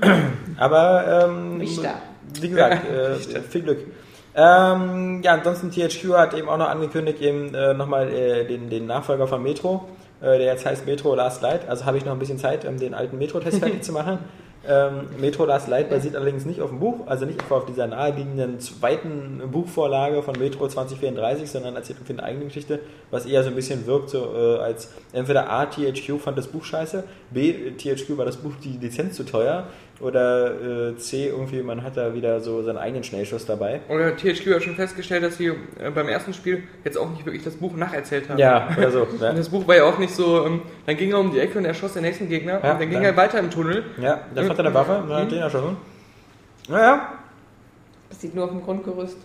Aber 0.56 1.26
ähm, 1.28 1.58
Richter. 1.60 1.94
wie 2.40 2.48
gesagt, 2.48 2.82
äh, 2.90 3.40
viel 3.40 3.62
Glück. 3.62 3.78
Ähm, 4.34 5.20
ja, 5.22 5.34
ansonsten 5.34 5.70
THQ 5.70 6.14
hat 6.14 6.34
eben 6.34 6.48
auch 6.48 6.56
noch 6.56 6.68
angekündigt, 6.68 7.20
eben 7.20 7.54
äh, 7.54 7.74
nochmal 7.74 8.12
äh, 8.12 8.46
den, 8.46 8.70
den 8.70 8.86
Nachfolger 8.86 9.26
von 9.26 9.42
Metro, 9.42 9.88
äh, 10.20 10.38
der 10.38 10.46
jetzt 10.46 10.64
heißt 10.64 10.86
Metro 10.86 11.14
Last 11.14 11.42
Light. 11.42 11.68
Also 11.68 11.84
habe 11.84 11.98
ich 11.98 12.04
noch 12.04 12.12
ein 12.12 12.18
bisschen 12.18 12.38
Zeit, 12.38 12.64
um 12.64 12.78
den 12.78 12.94
alten 12.94 13.18
Metro-Test 13.18 13.58
fertig 13.60 13.82
zu 13.82 13.92
machen. 13.92 14.18
Ähm, 14.70 15.08
Metro 15.18 15.46
Last 15.46 15.66
Light 15.66 15.90
basiert 15.90 16.14
allerdings 16.14 16.44
nicht 16.44 16.60
auf 16.60 16.70
dem 16.70 16.78
Buch, 16.78 17.08
also 17.08 17.26
nicht 17.26 17.40
auf 17.50 17.66
dieser 17.66 17.88
naheliegenden 17.88 18.60
zweiten 18.60 19.42
Buchvorlage 19.50 20.22
von 20.22 20.38
Metro 20.38 20.68
2034, 20.68 21.50
sondern 21.50 21.74
erzählt 21.74 21.98
irgendwie 21.98 22.12
eine 22.12 22.22
eigene 22.22 22.44
Geschichte, 22.44 22.78
was 23.10 23.26
eher 23.26 23.42
so 23.42 23.48
ein 23.48 23.56
bisschen 23.56 23.84
wirkt, 23.86 24.10
so 24.10 24.32
äh, 24.32 24.58
als 24.58 24.92
entweder 25.12 25.50
A, 25.50 25.66
THQ 25.66 26.20
fand 26.22 26.38
das 26.38 26.46
Buch 26.46 26.64
scheiße, 26.64 27.02
B, 27.32 27.72
THQ 27.72 28.16
war 28.16 28.24
das 28.24 28.36
Buch 28.36 28.52
die 28.62 28.78
Lizenz 28.80 29.16
zu 29.16 29.24
teuer 29.24 29.66
oder 30.00 30.90
äh, 30.90 30.96
C, 30.96 31.28
irgendwie 31.28 31.62
man 31.62 31.82
hat 31.82 31.96
da 31.96 32.14
wieder 32.14 32.40
so 32.40 32.62
seinen 32.62 32.78
eigenen 32.78 33.04
Schnellschuss 33.04 33.44
dabei. 33.46 33.80
Oder 33.88 34.16
THQ 34.16 34.54
hat 34.54 34.62
schon 34.62 34.74
festgestellt, 34.74 35.22
dass 35.22 35.36
sie 35.36 35.46
äh, 35.78 35.90
beim 35.94 36.08
ersten 36.08 36.32
Spiel 36.32 36.62
jetzt 36.84 36.96
auch 36.96 37.10
nicht 37.10 37.24
wirklich 37.26 37.44
das 37.44 37.56
Buch 37.56 37.74
nacherzählt 37.76 38.28
haben. 38.30 38.38
Ja, 38.38 38.68
oder 38.78 38.90
so. 38.90 39.06
Ja, 39.20 39.30
Und 39.30 39.38
das 39.38 39.48
Buch 39.50 39.68
war 39.68 39.76
ja 39.76 39.84
auch 39.84 39.98
nicht 39.98 40.14
so, 40.14 40.46
ähm, 40.46 40.62
dann 40.86 40.96
ging 40.96 41.10
er 41.12 41.18
um 41.20 41.30
die 41.32 41.38
Ecke 41.38 41.58
und 41.58 41.64
er 41.66 41.74
schoss 41.74 41.92
den 41.92 42.02
nächsten 42.02 42.28
Gegner 42.28 42.60
Ja, 42.62 42.72
und 42.72 42.80
dann 42.80 42.88
ging 42.88 42.92
dann- 42.92 43.04
er 43.04 43.16
weiter 43.16 43.38
im 43.38 43.50
Tunnel. 43.50 43.84
ja 44.00 44.20
der 44.34 44.48
hat 44.48 44.58
eine 44.58 44.72
Waffe, 44.72 45.04
na, 45.06 45.24
den 45.24 45.38
ja 45.38 45.50
schon. 45.50 45.76
Naja. 46.68 47.12
Basiert 48.08 48.34
nur 48.34 48.44
auf 48.44 48.50
dem 48.50 48.62
Grundgerüst. 48.62 49.18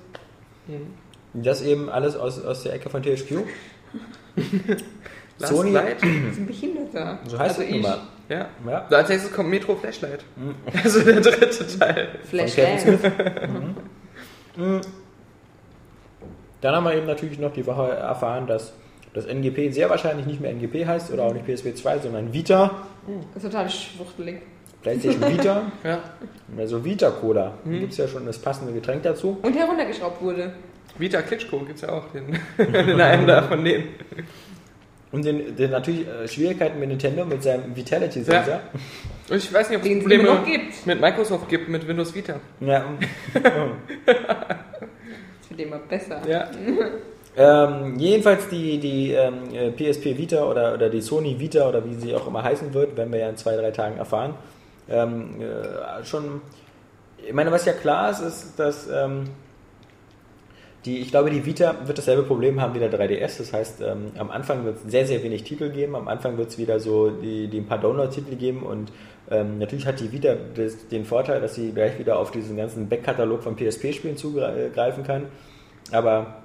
Das 1.33 1.61
eben 1.61 1.89
alles 1.89 2.15
aus, 2.15 2.43
aus 2.43 2.63
der 2.63 2.73
Ecke 2.73 2.89
von 2.89 3.01
THQ. 3.01 3.39
Sony, 5.37 5.71
Light? 5.71 5.97
Das 6.01 6.33
ist 6.33 6.37
ein 6.39 6.47
Behinderter. 6.47 7.19
so 7.27 7.37
heißt 7.39 7.59
also 7.59 7.73
es 7.75 7.81
mal. 7.81 7.99
Ja. 8.29 8.47
Ja. 8.67 8.85
Als 8.89 9.09
nächstes 9.09 9.31
kommt 9.33 9.49
Metro 9.49 9.75
Flashlight. 9.75 10.23
Also 10.83 11.01
der 11.01 11.21
dritte 11.21 11.67
Teil. 11.79 12.07
Flash 12.29 12.55
Kevin 12.55 12.79
Smith. 12.79 13.01
Dance. 14.57 14.81
Dann 16.61 16.75
haben 16.75 16.83
wir 16.85 16.95
eben 16.95 17.05
natürlich 17.05 17.37
noch 17.39 17.53
die 17.53 17.65
Woche 17.65 17.91
erfahren, 17.91 18.47
dass 18.47 18.73
das 19.13 19.25
NGP 19.27 19.71
sehr 19.71 19.89
wahrscheinlich 19.89 20.25
nicht 20.25 20.41
mehr 20.41 20.51
NGP 20.51 20.85
heißt 20.85 21.11
oder 21.11 21.23
auch 21.23 21.33
nicht 21.33 21.45
PSP 21.45 21.75
2, 21.75 21.99
sondern 21.99 22.33
Vita, 22.33 22.71
Das 23.33 23.43
ist 23.43 23.51
total 23.51 23.69
schwuchtelig. 23.69 24.41
PlayStation 24.81 25.31
Vita, 25.33 25.71
Ja. 25.83 25.99
also 26.57 26.83
Vita 26.83 27.09
Cola. 27.11 27.53
Da 27.63 27.71
gibt 27.71 27.91
es 27.91 27.97
ja 27.97 28.07
schon 28.07 28.25
das 28.25 28.37
passende 28.37 28.73
Getränk 28.73 29.03
dazu. 29.03 29.37
Und 29.41 29.53
heruntergeschraubt 29.55 30.21
wurde. 30.21 30.53
Vita 30.97 31.21
Klitschko 31.21 31.59
gibt's 31.59 31.81
ja 31.81 31.89
auch, 31.89 32.03
den, 32.11 32.37
den 32.57 33.01
einen 33.01 33.27
da 33.27 33.41
von 33.43 33.63
denen. 33.63 33.85
Und 35.15 35.23
den, 35.23 35.55
den 35.55 35.71
natürlich 35.71 36.05
äh, 36.05 36.27
Schwierigkeiten 36.27 36.77
mit 36.77 36.89
Nintendo 36.89 37.23
mit 37.23 37.41
seinem 37.41 37.73
Vitality 37.73 38.21
Sensor. 38.21 38.55
Ja. 38.55 38.61
Und 39.29 39.37
ich 39.37 39.53
weiß 39.53 39.69
nicht, 39.69 39.79
ob 39.79 39.85
es 39.85 39.99
Probleme 39.99 40.23
immer 40.23 40.33
noch 40.35 40.45
gibt. 40.45 40.85
mit 40.85 40.99
Microsoft 40.99 41.47
gibt, 41.47 41.69
mit 41.69 41.87
Windows 41.87 42.13
Vita. 42.13 42.35
Ja. 42.59 42.85
Das 44.05 45.49
wird 45.57 45.61
immer 45.61 45.77
besser. 45.77 46.21
Ja. 46.27 46.49
Ähm, 47.37 47.99
jedenfalls 47.99 48.47
die, 48.47 48.77
die 48.77 49.11
ähm, 49.11 49.53
äh, 49.53 49.69
PSP 49.69 50.17
Vita 50.17 50.45
oder, 50.45 50.73
oder 50.73 50.89
die 50.89 51.01
Sony 51.01 51.37
Vita 51.37 51.67
oder 51.67 51.83
wie 51.83 51.93
sie 51.95 52.15
auch 52.15 52.27
immer 52.27 52.41
heißen 52.41 52.73
wird, 52.73 52.95
werden 52.95 53.11
wir 53.11 53.19
ja 53.19 53.27
in 53.27 53.35
zwei, 53.35 53.57
drei 53.57 53.71
Tagen 53.71 53.97
erfahren. 53.97 54.35
Ähm, 54.89 55.41
äh, 55.41 56.05
schon, 56.05 56.39
ich 57.27 57.33
meine, 57.33 57.51
was 57.51 57.65
ja 57.65 57.73
klar 57.73 58.09
ist, 58.09 58.21
ist, 58.21 58.53
dass 58.57 58.87
ähm, 58.89 59.25
die, 60.85 60.99
ich 60.99 61.09
glaube, 61.09 61.31
die 61.31 61.45
Vita 61.45 61.75
wird 61.85 61.97
dasselbe 61.97 62.23
Problem 62.23 62.61
haben 62.61 62.75
wie 62.75 62.79
der 62.79 62.91
3DS. 62.91 63.39
Das 63.39 63.53
heißt, 63.53 63.81
ähm, 63.81 64.11
am 64.17 64.29
Anfang 64.29 64.65
wird 64.65 64.77
es 64.77 64.91
sehr, 64.91 65.05
sehr 65.05 65.23
wenig 65.23 65.43
Titel 65.43 65.69
geben. 65.69 65.95
Am 65.95 66.07
Anfang 66.07 66.37
wird 66.37 66.49
es 66.49 66.57
wieder 66.57 66.79
so 66.79 67.09
die, 67.09 67.47
die 67.47 67.57
ein 67.59 67.65
paar 67.65 67.79
Download-Titel 67.79 68.35
geben 68.35 68.63
und 68.63 68.91
ähm, 69.31 69.57
natürlich 69.57 69.87
hat 69.87 69.99
die 69.99 70.11
Vita 70.11 70.35
das, 70.53 70.87
den 70.87 71.03
Vorteil, 71.03 71.41
dass 71.41 71.55
sie 71.55 71.71
gleich 71.71 71.97
wieder 71.97 72.19
auf 72.19 72.29
diesen 72.29 72.55
ganzen 72.55 72.87
Backkatalog 72.87 73.41
von 73.41 73.55
PSP-Spielen 73.55 74.17
zugreifen 74.17 75.03
kann. 75.03 75.25
Aber 75.91 76.43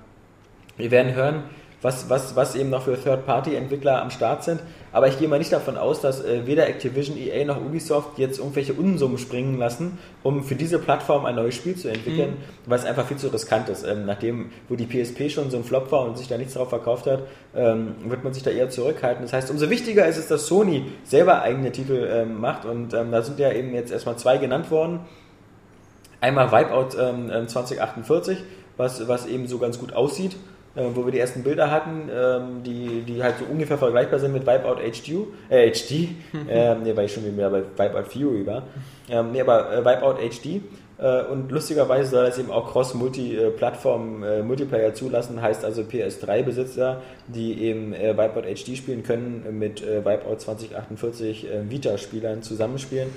wir 0.79 0.91
werden 0.91 1.15
hören, 1.15 1.43
was, 1.83 2.09
was, 2.09 2.37
was 2.37 2.55
eben 2.55 2.71
noch 2.71 2.83
für 2.83 2.99
Third-Party-Entwickler 3.01 4.01
am 4.01 4.11
Start 4.11 4.45
sind. 4.45 4.61
Aber 4.93 5.09
ich 5.09 5.19
gehe 5.19 5.29
mal 5.29 5.39
nicht 5.39 5.53
davon 5.53 5.77
aus, 5.77 6.01
dass 6.01 6.25
äh, 6.25 6.47
weder 6.47 6.67
Activision, 6.67 7.17
EA 7.17 7.45
noch 7.45 7.61
Ubisoft 7.61 8.19
jetzt 8.19 8.39
irgendwelche 8.39 8.73
Unsummen 8.73 9.19
springen 9.19 9.59
lassen, 9.59 9.99
um 10.23 10.43
für 10.43 10.57
diese 10.57 10.79
Plattform 10.79 11.25
ein 11.27 11.37
neues 11.37 11.55
Spiel 11.55 11.77
zu 11.77 11.89
entwickeln, 11.89 12.39
weil 12.67 12.79
es 12.79 12.85
einfach 12.85 13.07
viel 13.07 13.17
zu 13.17 13.29
riskant 13.29 13.69
ist. 13.69 13.85
Ähm, 13.85 14.05
nachdem, 14.07 14.51
wo 14.69 14.75
die 14.75 14.87
PSP 14.87 15.31
schon 15.31 15.51
so 15.51 15.59
ein 15.59 15.65
Flop 15.65 15.93
war 15.93 16.03
und 16.03 16.19
sich 16.19 16.27
da 16.27 16.37
nichts 16.37 16.55
drauf 16.55 16.71
verkauft 16.71 17.07
hat, 17.07 17.23
ähm, 17.55 17.95
wird 18.05 18.25
man 18.25 18.35
sich 18.35 18.43
da 18.43 18.51
eher 18.51 18.69
zurückhalten. 18.69 19.23
Das 19.23 19.33
heißt, 19.33 19.51
umso 19.51 19.71
wichtiger 19.71 20.07
ist 20.07 20.17
es, 20.17 20.27
dass 20.27 20.47
Sony 20.47 20.87
selber 21.05 21.43
eigene 21.43 21.71
Titel 21.71 22.09
ähm, 22.11 22.41
macht 22.41 22.65
und 22.65 22.93
ähm, 22.93 23.13
da 23.13 23.23
sind 23.23 23.39
ja 23.39 23.53
eben 23.53 23.73
jetzt 23.75 23.93
erstmal 23.93 24.17
zwei 24.17 24.39
genannt 24.39 24.71
worden. 24.71 25.01
Einmal 26.21 26.53
Wipeout 26.53 26.99
ähm, 27.01 27.31
ähm, 27.33 27.49
2048, 27.49 28.39
was, 28.77 29.09
was 29.09 29.27
eben 29.27 29.47
so 29.47 29.59
ganz 29.59 29.79
gut 29.79 29.95
aussieht, 29.95 30.37
äh, 30.75 30.85
wo 30.95 31.05
wir 31.05 31.13
die 31.13 31.19
ersten 31.19 31.43
Bilder 31.43 31.71
hatten, 31.71 32.09
ähm, 32.13 32.63
die, 32.63 33.03
die 33.03 33.23
halt 33.23 33.39
so 33.39 33.45
ungefähr 33.45 33.79
vergleichbar 33.79 34.19
sind 34.19 34.33
mit 34.33 34.47
Wipeout 34.47 34.77
HDU, 34.77 35.27
äh, 35.49 35.71
HD, 35.71 36.09
ähm, 36.49 36.83
nee, 36.83 36.95
weil 36.95 37.07
ich 37.07 37.15
schon 37.15 37.25
wieder 37.25 37.51
bei 37.51 37.63
Wipeout 37.77 38.05
Fury 38.11 38.47
war, 38.47 38.63
ähm, 39.09 39.33
nee, 39.33 39.41
aber 39.41 39.73
äh, 39.73 39.85
Wipeout 39.85 40.19
HD. 40.21 40.63
Äh, 41.01 41.25
und 41.25 41.51
lustigerweise 41.51 42.11
soll 42.11 42.27
das 42.27 42.39
eben 42.39 42.51
auch 42.51 42.71
Cross-Multi-Plattform 42.73 44.23
äh, 44.23 44.43
Multiplayer 44.43 44.93
zulassen, 44.93 45.41
heißt 45.41 45.65
also 45.65 45.83
PS3-Besitzer, 45.83 47.01
die 47.27 47.63
eben 47.63 47.95
äh, 47.95 48.17
Wipeout 48.17 48.43
HD 48.43 48.77
spielen 48.77 49.03
können, 49.03 49.59
mit 49.59 49.83
äh, 49.83 50.05
Wipeout 50.05 50.37
2048 50.37 51.51
äh, 51.51 51.71
Vita-Spielern 51.71 52.43
zusammenspielen. 52.43 53.09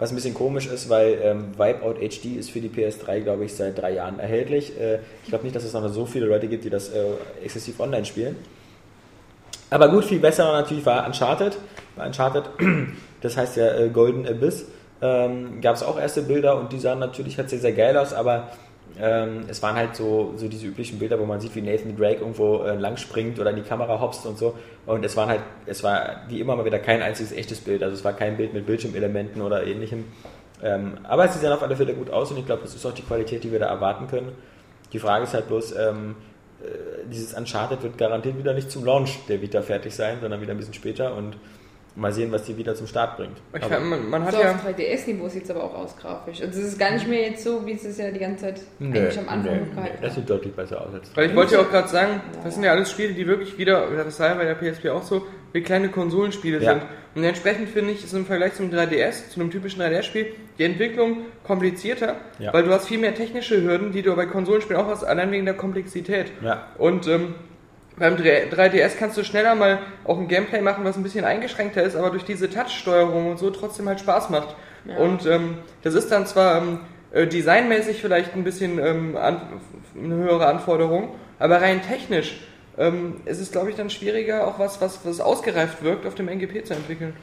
Was 0.00 0.10
ein 0.10 0.14
bisschen 0.14 0.32
komisch 0.32 0.66
ist, 0.66 0.88
weil 0.88 1.18
ähm, 1.22 1.52
Wipeout 1.58 2.00
HD 2.00 2.38
ist 2.38 2.50
für 2.50 2.60
die 2.60 2.70
PS3, 2.70 3.20
glaube 3.20 3.44
ich, 3.44 3.54
seit 3.54 3.78
drei 3.78 3.92
Jahren 3.92 4.18
erhältlich. 4.18 4.72
Äh, 4.80 5.00
ich 5.22 5.28
glaube 5.28 5.44
nicht, 5.44 5.54
dass 5.54 5.62
es 5.62 5.74
noch 5.74 5.86
so 5.90 6.06
viele 6.06 6.24
Leute 6.24 6.48
gibt, 6.48 6.64
die 6.64 6.70
das 6.70 6.88
äh, 6.88 7.04
exzessiv 7.44 7.78
online 7.78 8.06
spielen. 8.06 8.36
Aber 9.68 9.88
gut, 9.90 10.06
viel 10.06 10.18
besser 10.18 10.50
natürlich 10.52 10.86
war 10.86 11.06
Uncharted. 11.06 11.58
Bei 11.96 12.06
Uncharted, 12.06 12.44
das 13.20 13.36
heißt 13.36 13.58
ja 13.58 13.74
äh, 13.76 13.90
Golden 13.90 14.26
Abyss, 14.26 14.64
ähm, 15.02 15.60
gab 15.60 15.76
es 15.76 15.82
auch 15.82 16.00
erste 16.00 16.22
Bilder 16.22 16.58
und 16.58 16.72
die 16.72 16.78
sahen 16.78 16.98
natürlich 16.98 17.36
halt 17.36 17.50
sehr, 17.50 17.60
sehr 17.60 17.72
geil 17.72 17.98
aus, 17.98 18.14
aber 18.14 18.48
ähm, 18.98 19.44
es 19.48 19.62
waren 19.62 19.76
halt 19.76 19.94
so, 19.96 20.32
so 20.36 20.48
diese 20.48 20.66
üblichen 20.66 20.98
Bilder, 20.98 21.18
wo 21.18 21.26
man 21.26 21.40
sieht, 21.40 21.54
wie 21.54 21.62
Nathan 21.62 21.96
Drake 21.96 22.20
irgendwo 22.20 22.62
äh, 22.62 22.74
lang 22.76 22.96
springt 22.96 23.38
oder 23.38 23.50
in 23.50 23.56
die 23.56 23.62
Kamera 23.62 24.00
hopst 24.00 24.26
und 24.26 24.38
so. 24.38 24.54
Und 24.86 25.04
es 25.04 25.16
waren 25.16 25.28
halt, 25.28 25.42
es 25.66 25.82
war 25.82 26.22
wie 26.28 26.40
immer 26.40 26.56
mal 26.56 26.64
wieder 26.64 26.78
kein 26.78 27.02
einziges 27.02 27.32
echtes 27.32 27.60
Bild. 27.60 27.82
Also 27.82 27.94
es 27.94 28.04
war 28.04 28.12
kein 28.12 28.36
Bild 28.36 28.54
mit 28.54 28.66
Bildschirmelementen 28.66 29.42
oder 29.42 29.66
ähnlichem. 29.66 30.04
Ähm, 30.62 30.98
aber 31.04 31.28
sie 31.28 31.38
sehen 31.38 31.52
auf 31.52 31.62
alle 31.62 31.76
Fälle 31.76 31.94
gut 31.94 32.10
aus 32.10 32.30
und 32.30 32.38
ich 32.38 32.46
glaube, 32.46 32.62
das 32.62 32.74
ist 32.74 32.84
auch 32.84 32.92
die 32.92 33.02
Qualität, 33.02 33.44
die 33.44 33.52
wir 33.52 33.58
da 33.58 33.66
erwarten 33.66 34.08
können. 34.08 34.32
Die 34.92 34.98
Frage 34.98 35.24
ist 35.24 35.34
halt 35.34 35.48
bloß, 35.48 35.74
ähm, 35.76 36.16
äh, 36.62 37.08
dieses 37.10 37.34
Uncharted 37.34 37.82
wird 37.82 37.96
garantiert 37.96 38.38
wieder 38.38 38.52
nicht 38.52 38.70
zum 38.70 38.84
Launch 38.84 39.18
der 39.28 39.40
Vita 39.40 39.62
fertig 39.62 39.94
sein, 39.94 40.18
sondern 40.20 40.40
wieder 40.40 40.52
ein 40.52 40.58
bisschen 40.58 40.74
später 40.74 41.14
und 41.14 41.36
mal 41.96 42.12
sehen, 42.12 42.30
was 42.32 42.44
die 42.44 42.56
Vita 42.56 42.74
zum 42.74 42.86
Start 42.86 43.16
bringt. 43.16 43.36
Ich 43.56 43.62
Aber- 43.62 43.80
man, 43.80 44.08
man 44.08 44.24
hat 44.24 44.32
So 44.34 44.40
ja. 44.40 44.52
auf 44.52 44.64
3DS-Niveau 44.64 45.28
sieht 45.28 45.44
es 45.44 45.50
aber 45.50 45.64
auch 45.64 45.74
aus 45.74 45.96
grafisch. 45.96 46.40
Also 46.40 46.60
es 46.60 46.66
ist 46.68 46.78
gar 46.78 46.92
nicht 46.92 47.06
mehr 47.08 47.22
jetzt 47.30 47.42
so, 47.44 47.64
wie 47.66 47.72
es 47.72 47.84
es 47.84 47.98
ja 47.98 48.10
die 48.10 48.18
ganze 48.20 48.44
Zeit 48.46 48.60
eigentlich 48.80 49.18
am 49.18 49.28
Anfang 49.28 49.54
nee, 49.66 49.74
gehalten 49.74 49.98
das 50.02 50.14
sieht 50.14 50.30
deutlich 50.30 50.54
besser 50.54 50.80
aus 50.80 50.94
als 50.94 51.14
Weil 51.16 51.30
ich 51.30 51.36
wollte 51.36 51.54
ja 51.54 51.60
auch 51.60 51.70
gerade 51.70 51.88
sagen, 51.88 52.20
das 52.44 52.54
sind 52.54 52.62
ja 52.64 52.70
alles 52.72 52.90
Spiele, 52.90 53.12
die 53.14 53.26
wirklich 53.26 53.58
wieder, 53.58 53.88
oder 53.90 54.04
das 54.04 54.16
sei 54.16 54.32
bei 54.34 54.44
der 54.44 54.54
PSP 54.54 54.88
auch 54.90 55.02
so, 55.02 55.26
wie 55.52 55.62
kleine 55.62 55.88
Konsolenspiele 55.88 56.60
Ja. 56.62 56.72
sind. 56.74 56.82
Und 57.16 57.24
entsprechend 57.24 57.68
finde 57.68 57.92
ich, 57.92 58.04
ist 58.04 58.12
im 58.14 58.24
Vergleich 58.24 58.54
zum 58.54 58.70
3DS, 58.70 59.30
zu 59.30 59.40
einem 59.40 59.50
typischen 59.50 59.80
3DS-Spiel, 59.82 60.26
die 60.58 60.64
Entwicklung 60.64 61.22
komplizierter, 61.42 62.16
Ja. 62.38 62.52
weil 62.54 62.62
du 62.62 62.70
hast 62.70 62.86
viel 62.86 62.98
mehr 62.98 63.14
technische 63.16 63.60
Hürden, 63.62 63.90
die 63.90 64.02
du 64.02 64.14
bei 64.14 64.26
Konsolenspielen 64.26 64.80
auch 64.80 64.86
hast, 64.86 65.02
allein 65.02 65.32
wegen 65.32 65.44
der 65.44 65.54
Komplexität. 65.54 66.30
Ja. 66.40 66.68
Und 66.78 67.08
ähm, 67.08 67.34
beim 68.00 68.16
3DS 68.16 68.96
kannst 68.98 69.16
du 69.16 69.24
schneller 69.24 69.54
mal 69.54 69.78
auch 70.04 70.18
ein 70.18 70.26
Gameplay 70.26 70.60
machen, 70.62 70.84
was 70.84 70.96
ein 70.96 71.02
bisschen 71.02 71.24
eingeschränkter 71.24 71.82
ist, 71.82 71.94
aber 71.94 72.10
durch 72.10 72.24
diese 72.24 72.50
Touch-Steuerung 72.50 73.30
und 73.30 73.38
so 73.38 73.50
trotzdem 73.50 73.88
halt 73.88 74.00
Spaß 74.00 74.30
macht. 74.30 74.56
Ja. 74.86 74.96
Und 74.96 75.26
ähm, 75.26 75.58
das 75.82 75.94
ist 75.94 76.10
dann 76.10 76.26
zwar 76.26 76.58
ähm, 76.58 76.80
äh, 77.12 77.26
designmäßig 77.26 78.00
vielleicht 78.00 78.34
ein 78.34 78.42
bisschen 78.42 78.78
ähm, 78.78 79.16
an, 79.16 79.60
eine 79.94 80.14
höhere 80.14 80.46
Anforderung, 80.46 81.14
aber 81.38 81.60
rein 81.60 81.82
technisch 81.82 82.40
ähm, 82.78 83.20
ist 83.26 83.40
es, 83.40 83.52
glaube 83.52 83.70
ich, 83.70 83.76
dann 83.76 83.90
schwieriger, 83.90 84.46
auch 84.46 84.58
was, 84.58 84.80
was, 84.80 85.04
was 85.04 85.20
ausgereift 85.20 85.82
wirkt, 85.82 86.06
auf 86.06 86.14
dem 86.14 86.28
NGP 86.28 86.64
zu 86.64 86.72
entwickeln. 86.72 87.14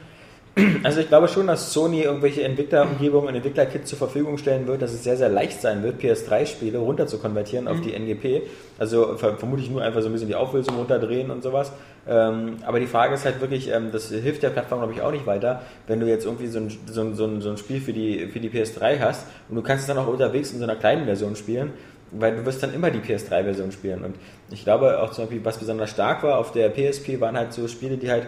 Also 0.82 1.00
ich 1.00 1.08
glaube 1.08 1.28
schon, 1.28 1.46
dass 1.46 1.72
Sony 1.72 2.02
irgendwelche 2.02 2.42
Entwicklerumgebungen 2.42 3.28
und 3.28 3.34
Entwicklerkits 3.34 3.90
zur 3.90 3.98
Verfügung 3.98 4.38
stellen 4.38 4.66
wird, 4.66 4.82
dass 4.82 4.92
es 4.92 5.04
sehr, 5.04 5.16
sehr 5.16 5.28
leicht 5.28 5.60
sein 5.60 5.82
wird, 5.82 6.00
PS3-Spiele 6.00 6.78
runter 6.78 7.06
zu 7.06 7.18
konvertieren 7.18 7.68
auf 7.68 7.80
die 7.80 7.92
NGP. 7.92 8.42
Also 8.78 9.16
ver 9.16 9.36
vermutlich 9.36 9.70
nur 9.70 9.82
einfach 9.82 10.00
so 10.00 10.08
ein 10.08 10.12
bisschen 10.12 10.28
die 10.28 10.34
Auflösung 10.34 10.76
runterdrehen 10.76 11.30
und 11.30 11.42
sowas. 11.42 11.72
Ähm, 12.08 12.56
aber 12.64 12.80
die 12.80 12.86
Frage 12.86 13.14
ist 13.14 13.24
halt 13.24 13.40
wirklich, 13.40 13.70
ähm, 13.70 13.90
das 13.92 14.08
hilft 14.08 14.42
der 14.42 14.50
Plattform 14.50 14.80
glaube 14.80 14.94
ich 14.94 15.02
auch 15.02 15.12
nicht 15.12 15.26
weiter, 15.26 15.62
wenn 15.86 16.00
du 16.00 16.06
jetzt 16.06 16.24
irgendwie 16.24 16.46
so 16.46 16.58
ein, 16.60 16.70
so 16.86 17.02
ein, 17.02 17.14
so 17.14 17.24
ein, 17.26 17.40
so 17.40 17.50
ein 17.50 17.58
Spiel 17.58 17.80
für 17.80 17.92
die, 17.92 18.28
für 18.28 18.40
die 18.40 18.48
PS3 18.48 18.98
hast 19.00 19.26
und 19.48 19.56
du 19.56 19.62
kannst 19.62 19.82
es 19.82 19.88
dann 19.88 19.98
auch 19.98 20.06
unterwegs 20.06 20.52
in 20.52 20.58
so 20.58 20.64
einer 20.64 20.76
kleinen 20.76 21.04
Version 21.04 21.36
spielen, 21.36 21.72
weil 22.10 22.36
du 22.36 22.46
wirst 22.46 22.62
dann 22.62 22.72
immer 22.72 22.90
die 22.90 23.00
PS3-Version 23.00 23.72
spielen. 23.72 24.04
Und 24.04 24.16
ich 24.50 24.64
glaube 24.64 25.02
auch 25.02 25.12
zum 25.12 25.24
Beispiel, 25.24 25.44
was 25.44 25.58
besonders 25.58 25.90
stark 25.90 26.22
war 26.22 26.38
auf 26.38 26.52
der 26.52 26.70
PSP, 26.70 27.20
waren 27.20 27.36
halt 27.36 27.52
so 27.52 27.68
Spiele, 27.68 27.96
die 27.96 28.10
halt 28.10 28.26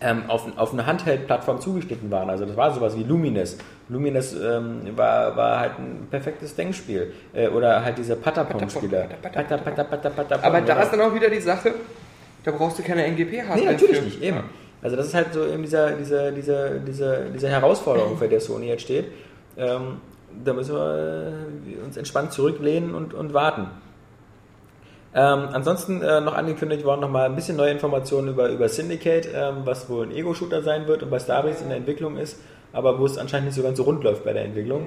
ähm, 0.00 0.24
auf, 0.28 0.46
auf 0.56 0.72
eine 0.72 0.86
Handheld-Plattform 0.86 1.60
zugeschnitten 1.60 2.10
waren. 2.10 2.30
Also 2.30 2.44
das 2.46 2.56
war 2.56 2.72
sowas 2.72 2.96
wie 2.96 3.04
Lumines. 3.04 3.58
Lumines 3.88 4.34
ähm, 4.34 4.96
war, 4.96 5.36
war 5.36 5.60
halt 5.60 5.78
ein 5.78 6.08
perfektes 6.10 6.54
Denkspiel. 6.54 7.12
Äh, 7.34 7.48
oder 7.48 7.84
halt 7.84 7.98
diese 7.98 8.16
Patapon-Spieler. 8.16 9.08
Patapon, 9.22 9.32
Pata, 9.32 9.56
pata, 9.58 9.84
pata, 9.84 10.10
Patapon, 10.10 10.44
Aber 10.44 10.60
da 10.60 10.82
ist 10.82 10.92
dann 10.92 11.00
auch 11.02 11.14
wieder 11.14 11.28
die 11.28 11.40
Sache, 11.40 11.74
da 12.44 12.50
brauchst 12.50 12.78
du 12.78 12.82
keine 12.82 13.06
NGP-Hardware. 13.06 13.58
Nee, 13.58 13.72
natürlich 13.72 13.98
für. 13.98 14.04
nicht, 14.04 14.22
eben. 14.22 14.40
Also 14.82 14.96
das 14.96 15.06
ist 15.06 15.14
halt 15.14 15.34
so 15.34 15.46
eben 15.46 15.62
dieser, 15.62 15.90
dieser, 15.92 16.32
dieser, 16.32 16.70
diese, 16.78 17.26
diese 17.34 17.48
Herausforderung, 17.48 18.16
vor 18.16 18.26
der 18.26 18.40
Sony 18.40 18.68
jetzt 18.68 18.82
steht. 18.82 19.06
Ähm, 19.58 19.98
da 20.44 20.52
müssen 20.52 20.74
wir 20.74 21.32
uns 21.84 21.96
entspannt 21.96 22.32
zurücklehnen 22.32 22.94
und, 22.94 23.12
und 23.12 23.34
warten. 23.34 23.66
Ähm, 25.12 25.48
ansonsten 25.52 26.02
äh, 26.02 26.20
noch 26.20 26.34
angekündigt 26.36 26.84
worden 26.84 27.00
nochmal 27.00 27.26
ein 27.26 27.34
bisschen 27.34 27.56
neue 27.56 27.72
Informationen 27.72 28.28
über, 28.28 28.48
über 28.48 28.68
Syndicate, 28.68 29.28
ähm, 29.34 29.62
was 29.64 29.90
wohl 29.90 30.06
ein 30.06 30.12
Ego-Shooter 30.12 30.62
sein 30.62 30.86
wird 30.86 31.02
und 31.02 31.10
bei 31.10 31.18
Starbreeze 31.18 31.64
in 31.64 31.68
der 31.70 31.78
Entwicklung 31.78 32.16
ist, 32.16 32.38
aber 32.72 32.98
wo 33.00 33.06
es 33.06 33.18
anscheinend 33.18 33.46
nicht 33.46 33.56
so 33.56 33.62
ganz 33.62 33.76
so 33.76 33.82
rund 33.82 34.04
läuft 34.04 34.24
bei 34.24 34.32
der 34.32 34.44
Entwicklung. 34.44 34.86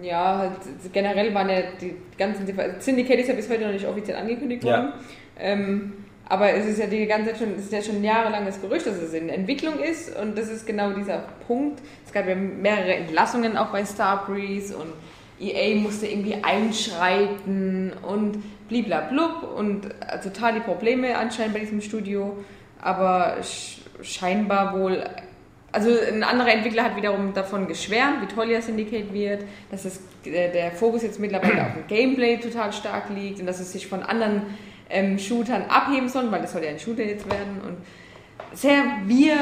Ja, 0.00 0.04
ja, 0.04 0.38
halt 0.38 0.52
generell 0.92 1.34
waren 1.34 1.48
ja 1.48 1.62
die 1.80 1.96
ganzen 2.16 2.46
also 2.58 2.74
Syndicate 2.78 3.18
ist 3.18 3.28
ja 3.28 3.34
bis 3.34 3.50
heute 3.50 3.64
noch 3.64 3.72
nicht 3.72 3.86
offiziell 3.86 4.16
angekündigt 4.16 4.62
Ja. 4.62 4.70
worden. 4.76 4.92
Ähm, 5.38 5.92
aber 6.28 6.52
es 6.52 6.66
ist 6.66 6.78
ja 6.78 6.86
die 6.86 7.04
ganze 7.06 7.30
Zeit 7.30 7.38
schon, 7.38 7.54
es 7.56 7.64
ist 7.64 7.72
ja 7.72 7.82
schon 7.82 8.02
jahrelang 8.02 8.46
das 8.46 8.60
Gerücht, 8.60 8.86
dass 8.86 8.96
es 8.96 9.12
in 9.12 9.28
Entwicklung 9.28 9.78
ist 9.80 10.16
und 10.18 10.38
das 10.38 10.48
ist 10.48 10.66
genau 10.66 10.92
dieser 10.92 11.24
Punkt. 11.46 11.80
Es 12.06 12.12
gab 12.12 12.26
ja 12.28 12.34
mehrere 12.34 12.94
Entlassungen 12.94 13.56
auch 13.56 13.66
bei 13.72 13.84
Starbreeze 13.84 14.76
und 14.76 14.92
EA 15.40 15.76
musste 15.76 16.06
irgendwie 16.06 16.36
einschreiten 16.42 17.92
und 18.02 18.42
bliblablub 18.68 19.54
und 19.56 19.86
äh, 19.86 20.20
total 20.22 20.54
die 20.54 20.60
Probleme 20.60 21.16
anscheinend 21.16 21.54
bei 21.54 21.60
diesem 21.60 21.80
Studio, 21.80 22.36
aber 22.80 23.36
sch 23.42 23.80
scheinbar 24.02 24.78
wohl 24.78 25.04
also 25.74 25.90
ein 25.90 26.22
anderer 26.22 26.52
Entwickler 26.52 26.84
hat 26.84 26.96
wiederum 26.96 27.34
davon 27.34 27.66
geschwärmt, 27.66 28.22
wie 28.22 28.32
toll 28.32 28.50
ja 28.50 28.62
Syndicate 28.62 29.12
wird, 29.12 29.42
dass 29.70 29.84
es, 29.84 30.00
äh, 30.24 30.52
der 30.52 30.70
Fokus 30.70 31.02
jetzt 31.02 31.18
mittlerweile 31.18 31.66
auf 31.66 31.72
dem 31.74 31.86
Gameplay 31.88 32.36
total 32.36 32.72
stark 32.72 33.10
liegt 33.10 33.40
und 33.40 33.46
dass 33.46 33.58
es 33.58 33.72
sich 33.72 33.86
von 33.88 34.02
anderen 34.02 34.42
ähm, 34.88 35.18
Shootern 35.18 35.62
abheben 35.68 36.08
soll, 36.08 36.30
weil 36.30 36.42
das 36.42 36.52
soll 36.52 36.62
ja 36.62 36.70
ein 36.70 36.78
Shooter 36.78 37.02
jetzt 37.02 37.28
werden 37.28 37.60
und 37.66 37.76
sehr 38.54 38.82
wir 39.06 39.36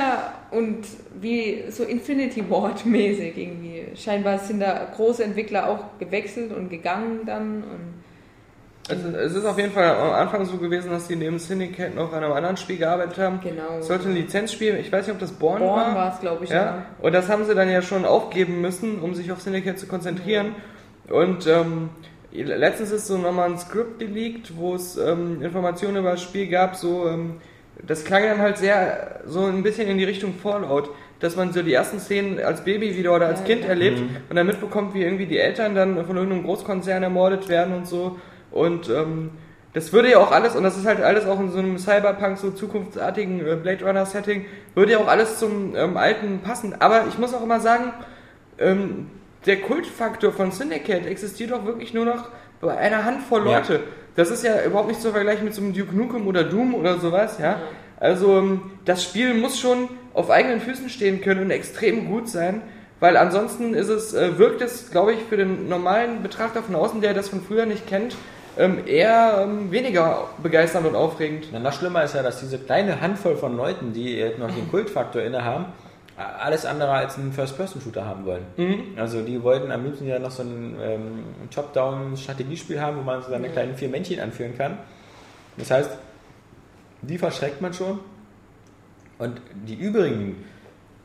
und 0.50 0.86
wie 1.20 1.64
so 1.70 1.84
Infinity 1.84 2.48
Ward 2.50 2.84
mäßig 2.86 3.36
irgendwie. 3.36 3.84
Scheinbar 3.94 4.38
sind 4.38 4.60
da 4.60 4.88
große 4.94 5.24
Entwickler 5.24 5.68
auch 5.68 5.98
gewechselt 5.98 6.52
und 6.52 6.70
gegangen 6.70 7.20
dann 7.26 7.62
und 7.62 8.02
also 8.88 9.08
es 9.16 9.34
ist 9.34 9.44
auf 9.44 9.58
jeden 9.58 9.72
Fall 9.72 9.94
am 9.94 10.10
Anfang 10.10 10.44
so 10.44 10.56
gewesen, 10.56 10.90
dass 10.90 11.06
die 11.06 11.14
neben 11.14 11.38
Syndicate 11.38 11.94
noch 11.94 12.12
an 12.12 12.24
einem 12.24 12.32
anderen 12.32 12.56
Spiel 12.56 12.78
gearbeitet 12.78 13.16
haben. 13.18 13.40
Genau. 13.40 13.78
Es 13.78 13.86
sollte 13.86 14.08
ein 14.08 14.14
Lizenzspiel, 14.14 14.74
ich 14.76 14.90
weiß 14.90 15.06
nicht, 15.06 15.14
ob 15.14 15.20
das 15.20 15.30
Born, 15.30 15.60
Born 15.60 15.76
war. 15.76 15.94
war 15.94 16.12
es, 16.12 16.20
glaube 16.20 16.44
ich, 16.44 16.50
ja. 16.50 16.64
ja. 16.64 16.86
Und 17.00 17.12
das 17.12 17.28
haben 17.28 17.44
sie 17.44 17.54
dann 17.54 17.70
ja 17.70 17.80
schon 17.80 18.04
aufgeben 18.04 18.60
müssen, 18.60 18.98
um 18.98 19.14
sich 19.14 19.30
auf 19.30 19.40
Syndicate 19.40 19.78
zu 19.78 19.86
konzentrieren. 19.86 20.56
Und 21.08 21.46
ähm, 21.46 21.90
letztens 22.32 22.90
ist 22.90 23.06
so 23.06 23.18
nochmal 23.18 23.50
ein 23.50 23.58
Skript 23.58 24.00
geleakt, 24.00 24.56
wo 24.56 24.74
es 24.74 24.96
ähm, 24.96 25.42
Informationen 25.42 25.98
über 25.98 26.12
das 26.12 26.22
Spiel 26.22 26.48
gab, 26.48 26.74
so 26.74 27.08
ähm, 27.08 27.36
das 27.86 28.04
klang 28.04 28.22
dann 28.22 28.38
halt 28.38 28.58
sehr 28.58 29.20
so 29.26 29.44
ein 29.44 29.62
bisschen 29.62 29.88
in 29.88 29.98
die 29.98 30.04
Richtung 30.04 30.34
Fallout, 30.34 30.90
dass 31.20 31.36
man 31.36 31.52
so 31.52 31.62
die 31.62 31.72
ersten 31.72 32.00
Szenen 32.00 32.40
als 32.42 32.64
Baby 32.64 32.96
wieder 32.96 33.14
oder 33.14 33.26
als 33.26 33.40
Ja, 33.40 33.46
Kind 33.46 33.62
ja. 33.62 33.68
erlebt 33.68 34.00
und 34.28 34.36
dann 34.36 34.46
mitbekommt, 34.46 34.94
wie 34.94 35.02
irgendwie 35.02 35.26
die 35.26 35.38
Eltern 35.38 35.74
dann 35.74 36.04
von 36.04 36.16
irgendeinem 36.16 36.44
Großkonzern 36.44 37.02
ermordet 37.02 37.48
werden 37.48 37.74
und 37.74 37.86
so. 37.86 38.18
Und 38.50 38.88
ähm, 38.90 39.30
das 39.72 39.92
würde 39.92 40.10
ja 40.10 40.18
auch 40.18 40.32
alles, 40.32 40.54
und 40.54 40.64
das 40.64 40.76
ist 40.76 40.84
halt 40.86 41.00
alles 41.00 41.24
auch 41.26 41.40
in 41.40 41.50
so 41.50 41.58
einem 41.58 41.78
Cyberpunk, 41.78 42.38
so 42.38 42.50
zukunftsartigen 42.50 43.40
äh, 43.46 43.56
Blade 43.56 43.84
Runner 43.84 44.04
Setting, 44.04 44.44
würde 44.74 44.92
ja 44.92 44.98
auch 44.98 45.08
alles 45.08 45.38
zum 45.38 45.74
ähm, 45.76 45.96
Alten 45.96 46.40
passen. 46.40 46.74
Aber 46.80 47.06
ich 47.08 47.18
muss 47.18 47.32
auch 47.32 47.42
immer 47.42 47.60
sagen, 47.60 47.92
ähm, 48.58 49.10
der 49.46 49.60
Kultfaktor 49.60 50.32
von 50.32 50.50
Syndicate 50.52 51.06
existiert 51.06 51.52
doch 51.52 51.64
wirklich 51.64 51.94
nur 51.94 52.04
noch 52.04 52.28
bei 52.60 52.76
einer 52.76 53.04
Handvoll 53.04 53.48
Ja. 53.48 53.58
Das 54.16 54.30
ist 54.30 54.44
ja 54.44 54.62
überhaupt 54.64 54.88
nicht 54.88 55.00
zu 55.00 55.10
vergleichen 55.10 55.44
mit 55.44 55.54
so 55.54 55.62
einem 55.62 55.72
Duke 55.72 55.96
Nukem 55.96 56.26
oder 56.26 56.44
Doom 56.44 56.74
oder 56.74 56.98
sowas, 56.98 57.38
ja. 57.38 57.60
Also 57.98 58.38
ähm, 58.38 58.62
das 58.84 59.04
Spiel 59.04 59.34
muss 59.34 59.58
schon 59.58 59.88
auf 60.12 60.30
eigenen 60.30 60.60
Füßen 60.60 60.88
stehen 60.88 61.20
können 61.20 61.42
und 61.42 61.50
extrem 61.50 62.08
gut 62.08 62.28
sein, 62.28 62.62
weil 63.00 63.16
ansonsten 63.16 63.74
ist 63.74 63.88
es, 63.88 64.12
äh, 64.12 64.38
wirkt 64.38 64.60
es, 64.60 64.90
glaube 64.90 65.12
ich, 65.12 65.20
für 65.28 65.36
den 65.36 65.68
normalen 65.68 66.22
Betrachter 66.22 66.62
von 66.62 66.74
außen, 66.74 67.00
der 67.00 67.14
das 67.14 67.28
von 67.28 67.42
früher 67.42 67.64
nicht 67.64 67.86
kennt, 67.86 68.16
ähm, 68.58 68.86
eher 68.86 69.44
ähm, 69.44 69.70
weniger 69.70 70.28
begeisternd 70.42 70.86
und 70.86 70.94
aufregend. 70.94 71.48
Na, 71.52 71.58
noch 71.58 71.72
schlimmer 71.72 72.04
ist 72.04 72.14
ja, 72.14 72.22
dass 72.22 72.40
diese 72.40 72.58
kleine 72.58 73.00
Handvoll 73.00 73.36
von 73.36 73.56
Leuten, 73.56 73.92
die 73.92 74.16
jetzt 74.16 74.38
noch 74.38 74.50
den 74.50 74.68
Kultfaktor 74.70 75.22
innehaben, 75.22 75.66
alles 76.38 76.64
andere 76.66 76.90
als 76.92 77.16
einen 77.18 77.32
First-Person-Shooter 77.32 78.04
haben 78.04 78.24
wollen. 78.24 78.44
Also 78.96 79.22
die 79.22 79.42
wollten 79.42 79.70
am 79.70 79.84
liebsten 79.84 80.06
ja 80.06 80.18
noch 80.18 80.30
so 80.30 80.42
ein 80.42 80.76
ähm, 80.80 81.24
Top-Down-Strategiespiel 81.54 82.80
haben, 82.80 82.98
wo 82.98 83.02
man 83.02 83.22
so 83.22 83.30
seine 83.30 83.48
kleinen 83.48 83.74
vier 83.74 83.88
Männchen 83.88 84.20
anführen 84.20 84.56
kann. 84.56 84.78
Das 85.56 85.70
heißt, 85.70 85.90
die 87.02 87.18
verschreckt 87.18 87.60
man 87.60 87.72
schon. 87.72 87.98
Und 89.18 89.40
die 89.66 89.74
übrigen, 89.74 90.44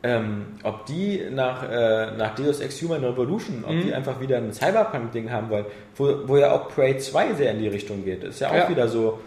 ähm, 0.04 0.46
ob 0.64 0.86
die 0.86 1.22
nach, 1.32 1.64
äh, 1.70 2.12
nach 2.18 2.36
Deus 2.36 2.60
Ex 2.62 2.82
Human 2.82 3.04
Revolution, 3.04 3.64
ob 3.66 3.72
die 3.82 3.94
einfach 3.94 4.20
wieder 4.20 4.38
ein 4.38 4.54
Cyberpunk-Ding 4.54 5.32
haben 5.32 5.50
wollen, 5.50 5.66
wo, 5.96 6.28
wo 6.28 6.38
ja 6.38 6.52
auch 6.52 6.70
Prey 6.70 6.98
2 6.98 7.34
sehr 7.34 7.52
in 7.52 7.60
die 7.60 7.68
Richtung 7.68 8.04
geht. 8.06 8.24
Ist 8.24 8.40
ja 8.40 8.50
auch 8.50 8.56
Ja. 8.56 8.70
wieder 8.70 8.88
so 8.88 9.20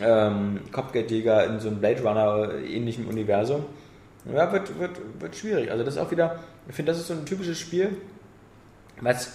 ähm, 0.00 0.60
Kopfgeldjäger 0.70 1.44
in 1.46 1.60
so 1.60 1.68
einem 1.68 1.78
Blade 1.80 2.02
Runner-ähnlichen 2.02 3.06
Universum. 3.06 3.64
Ja, 4.32 4.52
wird, 4.52 4.78
wird, 4.78 5.20
wird 5.20 5.36
schwierig. 5.36 5.70
Also 5.70 5.84
das 5.84 5.94
ist 5.94 6.00
auch 6.00 6.10
wieder, 6.10 6.38
ich 6.68 6.74
finde, 6.74 6.92
das 6.92 7.00
ist 7.00 7.08
so 7.08 7.14
ein 7.14 7.24
typisches 7.24 7.58
Spiel, 7.58 7.96
was 9.00 9.32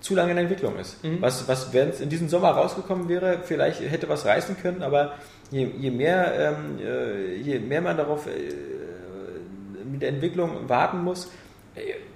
zu 0.00 0.14
lange 0.14 0.32
in 0.32 0.38
Entwicklung 0.38 0.76
ist. 0.78 0.98
Was, 1.20 1.48
was 1.48 1.72
wenn 1.72 1.88
es 1.88 2.00
in 2.00 2.10
diesem 2.10 2.28
Sommer 2.28 2.50
rausgekommen 2.50 3.08
wäre, 3.08 3.38
vielleicht 3.42 3.80
hätte 3.80 4.08
was 4.08 4.26
reißen 4.26 4.58
können, 4.60 4.82
aber 4.82 5.14
je, 5.50 5.64
je 5.78 5.90
mehr, 5.90 6.34
ähm, 6.38 6.78
äh, 6.78 7.36
je 7.36 7.58
mehr 7.58 7.80
man 7.80 7.96
darauf 7.96 8.26
äh, 8.26 8.30
mit 9.90 10.02
der 10.02 10.10
Entwicklung 10.10 10.68
warten 10.68 11.02
muss, 11.02 11.30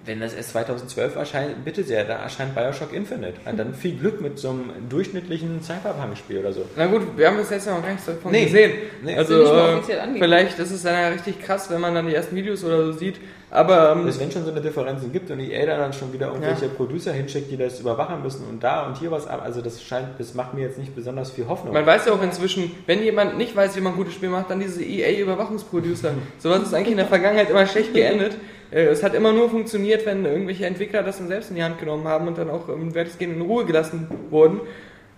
wenn 0.05 0.21
das 0.21 0.35
erst 0.35 0.51
2012 0.51 1.17
erscheint, 1.17 1.65
bitte 1.65 1.83
sehr, 1.83 2.05
da 2.05 2.15
erscheint 2.23 2.55
Bioshock 2.55 2.93
Infinite. 2.93 3.35
Und 3.45 3.59
dann 3.59 3.75
viel 3.75 3.97
Glück 3.97 4.21
mit 4.21 4.39
so 4.39 4.51
einem 4.51 4.71
durchschnittlichen 4.89 5.61
Cyberpunk-Spiel 5.63 6.39
oder 6.39 6.53
so. 6.53 6.65
Na 6.77 6.87
gut, 6.87 7.03
wir 7.17 7.27
haben 7.27 7.37
bis 7.37 7.51
jetzt 7.51 7.67
ja 7.67 7.75
noch 7.75 7.83
gar 7.83 7.91
nichts 7.91 8.07
davon 8.07 8.31
Nee. 8.33 8.45
gesehen. 8.45 8.73
Nee. 9.03 9.17
Also 9.17 9.43
äh, 9.43 9.81
vielleicht 10.17 10.59
ist 10.59 10.71
es 10.71 10.83
dann 10.83 10.95
ja 10.95 11.09
richtig 11.09 11.41
krass, 11.43 11.69
wenn 11.71 11.81
man 11.81 11.95
dann 11.95 12.07
die 12.07 12.15
ersten 12.15 12.37
Videos 12.37 12.65
oder 12.65 12.87
so 12.87 12.93
sieht. 12.93 13.17
Aber 13.51 13.93
ähm, 13.93 14.07
wenn 14.19 14.31
schon 14.31 14.45
so 14.45 14.51
eine 14.51 14.61
Differenzen 14.61 15.11
gibt 15.11 15.31
und 15.31 15.41
EA 15.41 15.65
dann 15.67 15.93
schon 15.93 16.13
wieder 16.13 16.29
irgendwelche 16.29 16.69
Producer 16.69 17.13
hinschickt, 17.13 17.51
die 17.51 17.57
das 17.57 17.81
überwachen 17.81 18.23
müssen 18.23 18.47
und 18.47 18.63
da 18.63 18.87
und 18.87 18.99
hier 18.99 19.11
was 19.11 19.27
ab, 19.27 19.41
also 19.43 19.63
das 19.63 19.83
scheint, 19.83 20.09
das 20.19 20.35
macht 20.35 20.53
mir 20.55 20.61
jetzt 20.61 20.79
nicht 20.79 20.95
besonders 20.95 21.31
viel 21.31 21.49
Hoffnung. 21.49 21.73
man 21.73 21.87
weiß 21.87 22.07
ja 22.07 22.13
auch 22.13 22.23
inzwischen, 22.23 22.71
wenn 22.87 23.03
jemand 23.03 23.39
nicht 23.39 23.57
weiß, 23.57 23.75
wie 23.77 23.81
man 23.81 23.95
gute 23.97 24.11
Spiele 24.11 24.33
macht, 24.33 24.51
dann 24.51 24.61
diese 24.61 24.85
EA-Überwachungsproducer. 24.85 26.13
Sowas 26.39 26.63
ist 26.63 26.75
eigentlich 26.75 26.93
in 26.93 26.99
der 26.99 27.07
Vergangenheit 27.07 27.51
immer 27.51 27.67
schlecht 27.67 27.95
geendet. 27.95 28.37
Äh, 28.71 28.87
Es 28.87 29.03
hat 29.03 29.15
immer 29.15 29.33
nur 29.33 29.51
funktioniert, 29.51 30.07
wenn 30.07 30.25
irgendwelche 30.25 30.67
Entwickler 30.67 31.03
das 31.03 31.19
dann 31.19 31.29
selbst 31.29 31.51
in 31.51 31.57
die 31.57 31.63
Hand 31.63 31.79
genommen 31.79 32.07
haben 32.07 32.29
und 32.29 32.39
dann 32.39 32.51
auch 32.51 32.69
ähm, 32.69 32.95
weitestgehend 32.95 33.37
in 33.37 33.43
Ruhe 33.43 33.65
gelassen 33.65 34.09
wurden. 34.31 34.61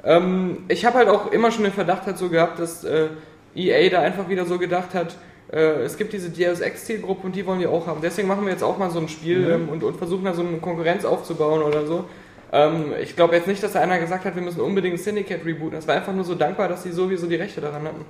Ähm, 0.04 0.64
ich 0.68 0.84
habe 0.84 0.98
halt 0.98 1.08
auch 1.08 1.30
immer 1.32 1.50
schon 1.50 1.64
den 1.64 1.72
Verdacht 1.72 2.06
halt 2.06 2.18
so 2.18 2.28
gehabt, 2.28 2.58
dass 2.58 2.84
äh, 2.84 3.08
EA 3.54 3.90
da 3.90 4.00
einfach 4.00 4.28
wieder 4.28 4.46
so 4.46 4.58
gedacht 4.58 4.94
hat, 4.94 5.16
äh, 5.52 5.82
es 5.82 5.96
gibt 5.96 6.12
diese 6.12 6.30
Deus 6.30 6.60
Ex 6.60 6.84
Zielgruppe 6.84 7.26
und 7.26 7.36
die 7.36 7.44
wollen 7.44 7.60
wir 7.60 7.70
auch 7.70 7.86
haben. 7.86 8.00
Deswegen 8.02 8.28
machen 8.28 8.44
wir 8.44 8.52
jetzt 8.52 8.62
auch 8.62 8.78
mal 8.78 8.90
so 8.90 9.00
ein 9.00 9.08
Spiel 9.08 9.50
ähm, 9.50 9.68
und, 9.68 9.82
und 9.82 9.96
versuchen 9.96 10.24
da 10.24 10.32
so 10.32 10.42
eine 10.42 10.58
Konkurrenz 10.58 11.04
aufzubauen 11.04 11.62
oder 11.62 11.86
so. 11.86 12.04
Ähm, 12.52 12.92
ich 13.00 13.16
glaube 13.16 13.36
jetzt 13.36 13.46
nicht, 13.46 13.62
dass 13.62 13.72
da 13.72 13.80
einer 13.80 13.98
gesagt 13.98 14.24
hat, 14.24 14.34
wir 14.34 14.42
müssen 14.42 14.60
unbedingt 14.60 14.98
Syndicate 15.00 15.44
rebooten. 15.44 15.72
Das 15.72 15.88
war 15.88 15.96
einfach 15.96 16.12
nur 16.12 16.24
so 16.24 16.34
dankbar, 16.34 16.68
dass 16.68 16.82
sie 16.82 16.92
sowieso 16.92 17.26
die 17.26 17.36
Rechte 17.36 17.60
daran 17.60 17.82
hatten. 17.82 18.04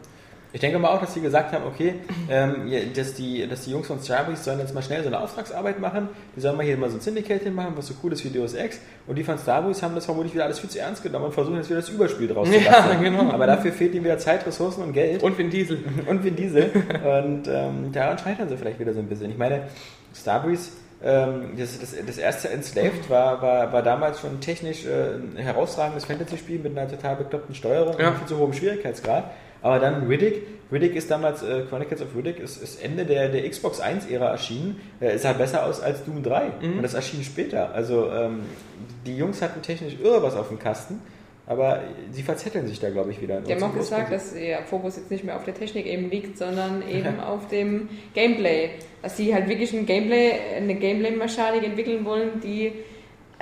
Ich 0.52 0.60
denke 0.60 0.78
mal 0.80 0.88
auch, 0.88 1.00
dass 1.00 1.14
sie 1.14 1.20
gesagt 1.20 1.52
haben, 1.52 1.64
okay, 1.64 1.94
ähm, 2.28 2.66
ja, 2.66 2.80
dass, 2.94 3.14
die, 3.14 3.46
dass 3.46 3.62
die 3.62 3.70
Jungs 3.70 3.86
von 3.86 4.00
Starbreeze 4.02 4.42
sollen 4.42 4.58
jetzt 4.58 4.74
mal 4.74 4.82
schnell 4.82 5.00
so 5.02 5.06
eine 5.06 5.20
Auftragsarbeit 5.20 5.78
machen. 5.78 6.08
Die 6.34 6.40
sollen 6.40 6.56
mal 6.56 6.64
hier 6.66 6.76
mal 6.76 6.90
so 6.90 6.96
ein 6.96 7.00
Syndicate 7.00 7.42
hinmachen, 7.42 7.72
was 7.76 7.86
so 7.86 7.94
cool 8.02 8.12
ist 8.12 8.24
wie 8.24 8.30
Deus 8.30 8.54
Ex. 8.54 8.80
Und 9.06 9.14
die 9.16 9.22
von 9.22 9.38
Starbreeze 9.38 9.82
haben 9.82 9.94
das 9.94 10.06
vermutlich 10.06 10.34
wieder 10.34 10.44
alles 10.44 10.58
viel 10.58 10.68
zu 10.68 10.80
ernst 10.80 11.02
genommen 11.04 11.26
und 11.26 11.32
versuchen 11.34 11.56
jetzt 11.56 11.68
wieder 11.70 11.80
das 11.80 11.88
Überspiel 11.88 12.26
draus 12.26 12.48
zu 12.50 12.58
Ja, 12.58 12.72
basteln. 12.72 13.02
genau. 13.02 13.30
Aber 13.30 13.46
dafür 13.46 13.72
fehlt 13.72 13.94
ihnen 13.94 14.04
wieder 14.04 14.18
Zeit, 14.18 14.44
Ressourcen 14.44 14.82
und 14.82 14.92
Geld. 14.92 15.22
Und 15.22 15.38
Vin 15.38 15.50
Diesel. 15.50 15.78
und 16.08 16.24
Vin 16.24 16.34
Diesel. 16.34 16.70
Und 17.04 17.46
ähm, 17.46 17.92
daran 17.92 18.18
scheitern 18.18 18.48
sie 18.48 18.56
vielleicht 18.56 18.80
wieder 18.80 18.92
so 18.92 18.98
ein 18.98 19.06
bisschen. 19.06 19.30
Ich 19.30 19.38
meine, 19.38 19.62
Starbreeze, 20.14 20.70
ähm, 21.02 21.52
das, 21.56 21.78
das, 21.78 21.94
das 22.04 22.18
erste 22.18 22.48
Enslaved 22.50 23.08
war, 23.08 23.40
war, 23.40 23.72
war 23.72 23.82
damals 23.82 24.20
schon 24.20 24.40
technisch 24.40 24.84
äh, 24.84 25.14
ein 25.14 25.36
herausragendes 25.36 26.04
Fantasy-Spiel 26.06 26.58
mit 26.58 26.76
einer 26.76 26.90
total 26.90 27.16
bekloppten 27.16 27.54
Steuerung 27.54 27.94
Ja. 28.00 28.08
und 28.08 28.18
viel 28.18 28.26
zu 28.26 28.36
hohem 28.38 28.52
Schwierigkeitsgrad. 28.52 29.30
Aber 29.62 29.78
dann 29.78 30.06
Riddick, 30.06 30.42
Riddick 30.72 30.94
ist 30.94 31.10
damals, 31.10 31.42
äh, 31.42 31.62
Chronicles 31.68 32.00
of 32.02 32.08
Riddick 32.16 32.38
ist, 32.38 32.62
ist 32.62 32.82
Ende 32.82 33.04
der, 33.04 33.28
der 33.28 33.48
Xbox 33.48 33.80
1-Ära 33.82 34.30
erschienen. 34.30 34.80
Äh, 35.00 35.12
es 35.12 35.22
sah 35.22 35.32
besser 35.32 35.66
aus 35.66 35.80
als 35.80 36.04
Doom 36.04 36.22
3 36.22 36.50
und 36.62 36.82
das 36.82 36.94
erschien 36.94 37.22
später. 37.22 37.74
Also 37.74 38.10
ähm, 38.10 38.40
die 39.06 39.16
Jungs 39.16 39.42
hatten 39.42 39.62
technisch 39.62 39.96
irre 40.02 40.22
was 40.22 40.36
auf 40.36 40.48
dem 40.48 40.58
Kasten, 40.58 41.00
aber 41.46 41.80
sie 42.12 42.22
verzetteln 42.22 42.68
sich 42.68 42.78
da, 42.78 42.90
glaube 42.90 43.10
ich, 43.10 43.20
wieder. 43.20 43.40
Die 43.40 43.52
haben 43.52 43.62
auch 43.64 43.74
gesagt, 43.74 44.12
dass 44.12 44.34
ihr 44.36 44.58
Fokus 44.66 44.96
jetzt 44.96 45.10
nicht 45.10 45.24
mehr 45.24 45.36
auf 45.36 45.44
der 45.44 45.54
Technik 45.54 45.86
eben 45.86 46.08
liegt, 46.08 46.38
sondern 46.38 46.88
eben 46.88 47.18
auf 47.18 47.48
dem 47.48 47.88
Gameplay. 48.14 48.70
Dass 49.02 49.16
sie 49.16 49.34
halt 49.34 49.48
wirklich 49.48 49.72
ein 49.72 49.84
Gameplay, 49.84 50.32
eine 50.56 50.76
Gameplay-Mechanik 50.76 51.64
entwickeln 51.64 52.04
wollen, 52.04 52.40
die 52.40 52.72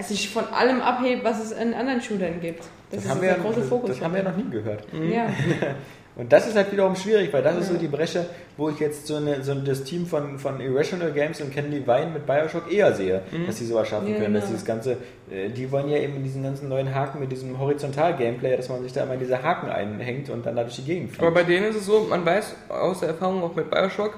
sich 0.02 0.30
von 0.30 0.44
allem 0.46 0.80
abhebt, 0.80 1.24
was 1.24 1.42
es 1.42 1.52
in 1.52 1.74
anderen 1.74 2.00
Shootern 2.00 2.40
gibt. 2.40 2.60
Das, 2.60 2.70
das, 2.90 3.04
ist 3.04 3.10
haben 3.10 3.20
wir, 3.20 3.34
großer 3.34 3.62
Fokus. 3.62 3.90
das 3.90 4.00
haben 4.00 4.14
wir 4.14 4.22
noch 4.22 4.36
nie 4.36 4.48
gehört. 4.50 4.84
Ja, 4.92 5.28
Und 6.18 6.32
das 6.32 6.48
ist 6.48 6.56
halt 6.56 6.70
wiederum 6.72 6.96
schwierig, 6.96 7.32
weil 7.32 7.42
das 7.44 7.56
ist 7.58 7.68
so 7.68 7.74
die 7.76 7.86
Bresche, 7.86 8.26
wo 8.56 8.68
ich 8.70 8.80
jetzt 8.80 9.06
so, 9.06 9.16
eine, 9.16 9.42
so 9.44 9.54
das 9.54 9.84
Team 9.84 10.04
von, 10.04 10.36
von 10.40 10.60
Irrational 10.60 11.12
Games 11.12 11.40
und 11.40 11.52
Candy 11.54 11.86
Vine 11.86 12.10
mit 12.12 12.26
Bioshock 12.26 12.70
eher 12.72 12.92
sehe, 12.92 13.22
dass 13.46 13.58
sie 13.58 13.66
sowas 13.66 13.86
schaffen 13.88 14.08
Ja, 14.08 14.18
können. 14.18 14.34
Dass 14.34 14.42
genau. 14.42 14.52
dieses 14.54 14.66
ganze, 14.66 14.96
äh, 15.30 15.48
die 15.48 15.70
wollen 15.70 15.88
ja 15.88 15.98
eben 15.98 16.16
in 16.16 16.24
diesen 16.24 16.42
ganzen 16.42 16.68
neuen 16.68 16.92
Haken 16.92 17.20
mit 17.20 17.30
diesem 17.30 17.56
Horizontal-Gameplay, 17.58 18.56
dass 18.56 18.68
man 18.68 18.82
sich 18.82 18.92
da 18.92 19.04
immer 19.04 19.14
in 19.14 19.20
diese 19.20 19.40
Haken 19.40 19.68
einhängt 19.70 20.28
und 20.28 20.44
dann 20.44 20.56
da 20.56 20.64
durch 20.64 20.74
die 20.76 20.84
Gegend 20.84 21.10
Aber 21.18 21.30
fliegt. 21.30 21.34
bei 21.34 21.42
denen 21.44 21.66
ist 21.66 21.76
es 21.76 21.86
so, 21.86 22.06
man 22.10 22.26
weiß 22.26 22.52
aus 22.68 22.98
der 22.98 23.10
Erfahrung 23.10 23.44
auch 23.44 23.54
mit 23.54 23.70
Bioshock, 23.70 24.14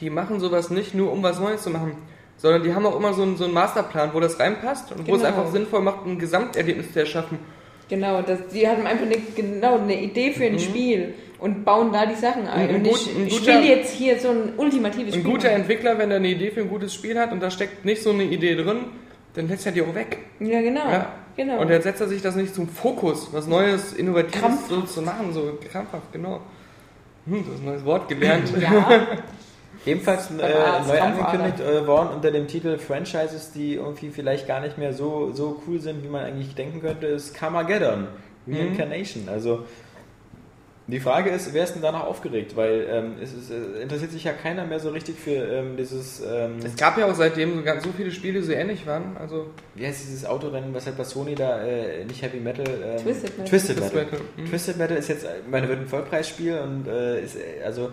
die 0.00 0.10
machen 0.10 0.40
sowas 0.40 0.70
nicht 0.70 0.94
nur, 0.94 1.12
um 1.12 1.22
was 1.22 1.38
Neues 1.38 1.62
zu 1.62 1.70
machen, 1.70 1.96
sondern 2.38 2.62
die 2.62 2.74
haben 2.74 2.84
auch 2.86 2.96
immer 2.96 3.12
so 3.14 3.22
einen, 3.22 3.36
so 3.36 3.44
einen 3.44 3.54
Masterplan, 3.54 4.10
wo 4.14 4.20
das 4.20 4.38
reinpasst 4.38 4.92
und 4.92 5.06
wo 5.06 5.16
es 5.16 5.22
Genau. 5.22 5.28
einfach 5.36 5.50
sinnvoll 5.52 5.80
macht, 5.82 6.06
ein 6.06 6.18
Gesamterlebnis 6.18 6.92
zu 6.92 7.00
erschaffen. 7.00 7.38
Genau. 7.88 8.22
Das, 8.22 8.38
die 8.52 8.66
haben 8.68 8.86
einfach 8.86 9.06
eine, 9.06 9.16
genau 9.34 9.78
eine 9.78 10.00
Idee 10.00 10.32
für 10.32 10.44
ein 10.44 10.58
Spiel 10.58 11.14
und 11.38 11.64
bauen 11.64 11.92
da 11.92 12.06
die 12.06 12.14
Sachen 12.14 12.46
ein. 12.48 12.64
Mhm. 12.68 12.68
Ein 12.70 12.76
Und 12.76 12.82
gut- 12.88 13.00
ich, 13.00 13.16
ein 13.16 13.26
ich 13.26 13.46
will 13.46 13.64
jetzt 13.64 13.92
hier 13.92 14.18
so 14.18 14.30
ein 14.30 14.52
ultimatives 14.56 15.14
Ein 15.14 15.20
Spiel 15.20 15.30
guter 15.32 15.48
machen. 15.48 15.60
Entwickler, 15.62 15.98
wenn 15.98 16.10
er 16.10 16.16
eine 16.16 16.28
Idee 16.28 16.50
für 16.50 16.60
ein 16.60 16.68
gutes 16.68 16.94
Spiel 16.94 17.18
hat 17.18 17.32
und 17.32 17.40
da 17.42 17.50
steckt 17.50 17.84
nicht 17.84 18.02
so 18.02 18.10
eine 18.10 18.24
Idee 18.24 18.54
drin, 18.56 18.86
dann 19.34 19.48
lässt 19.48 19.66
er 19.66 19.72
die 19.72 19.82
auch 19.82 19.94
weg. 19.94 20.18
Ja, 20.40 20.60
genau. 20.62 20.88
Ja. 20.90 21.12
genau. 21.36 21.60
Und 21.60 21.70
dann 21.70 21.82
setzt 21.82 22.00
er 22.00 22.08
sich 22.08 22.22
das 22.22 22.36
nicht 22.36 22.54
zum 22.54 22.68
Fokus, 22.68 23.28
was 23.32 23.46
Neues, 23.46 23.92
Innovatives 23.92 24.40
Krampfhaft. 24.40 24.68
so 24.70 24.80
zu 24.82 25.02
machen, 25.02 25.32
so 25.34 25.58
krampfhaft, 25.70 26.10
genau. 26.12 26.40
Hm, 27.26 27.44
du 27.44 27.52
hast 27.52 27.58
ein 27.60 27.64
neues 27.66 27.84
Wort 27.84 28.08
gelernt. 28.08 28.50
ja, 28.60 29.06
Ebenfalls 29.86 30.30
äh, 30.30 30.34
neu 30.86 31.00
angekündigt 31.00 31.60
äh, 31.60 31.86
worden 31.86 32.10
unter 32.14 32.30
dem 32.32 32.46
Titel 32.48 32.76
Franchises, 32.78 33.52
die 33.52 33.74
irgendwie 33.74 34.10
vielleicht 34.10 34.46
gar 34.46 34.60
nicht 34.60 34.76
mehr 34.78 34.92
so, 34.92 35.32
so 35.32 35.62
cool 35.66 35.80
sind, 35.80 36.02
wie 36.02 36.08
man 36.08 36.24
eigentlich 36.24 36.54
denken 36.54 36.80
könnte, 36.80 37.06
ist 37.06 37.34
Carmageddon, 37.34 38.08
Reincarnation. 38.48 39.28
Also 39.28 39.64
die 40.88 41.00
Frage 41.00 41.30
ist, 41.30 41.52
wer 41.52 41.64
ist 41.64 41.74
denn 41.74 41.82
danach 41.82 42.04
aufgeregt? 42.04 42.54
Weil 42.56 42.86
ähm, 42.88 43.14
es 43.20 43.32
ist, 43.32 43.50
äh, 43.50 43.82
interessiert 43.82 44.12
sich 44.12 44.22
ja 44.22 44.32
keiner 44.32 44.64
mehr 44.64 44.78
so 44.78 44.90
richtig 44.90 45.16
für 45.18 45.32
ähm, 45.34 45.76
dieses, 45.76 46.20
ähm, 46.20 46.58
Es 46.64 46.76
gab 46.76 46.96
ja 46.96 47.06
auch 47.06 47.14
seitdem 47.14 47.56
so, 47.56 47.62
ganz- 47.64 47.82
so 47.82 47.90
viele 47.96 48.12
Spiele, 48.12 48.38
die 48.40 48.46
so 48.46 48.52
ähnlich 48.52 48.86
waren. 48.86 49.16
Also 49.18 49.46
wie 49.74 49.84
heißt 49.84 50.00
dieses 50.04 50.24
Autorennen, 50.24 50.72
was 50.72 50.86
halt 50.86 50.96
bei 50.96 51.02
Sony 51.02 51.34
da, 51.34 51.60
äh, 51.64 52.04
nicht 52.04 52.22
Heavy 52.22 52.38
Metal, 52.38 52.64
ähm, 52.68 53.02
Twisted 53.02 53.30
Metal. 53.36 53.44
Twisted 53.46 53.80
Metal. 53.80 54.04
Metal. 54.04 54.20
Mhm. 54.36 54.44
Twisted 54.46 54.76
Metal 54.78 54.96
ist 54.96 55.08
jetzt, 55.08 55.24
ich 55.24 55.50
meine, 55.50 55.68
wird 55.68 55.80
ein 55.80 55.88
Vollpreisspiel 55.88 56.56
und 56.58 56.86
äh, 56.86 57.20
ist, 57.20 57.34
äh, 57.34 57.64
also 57.64 57.90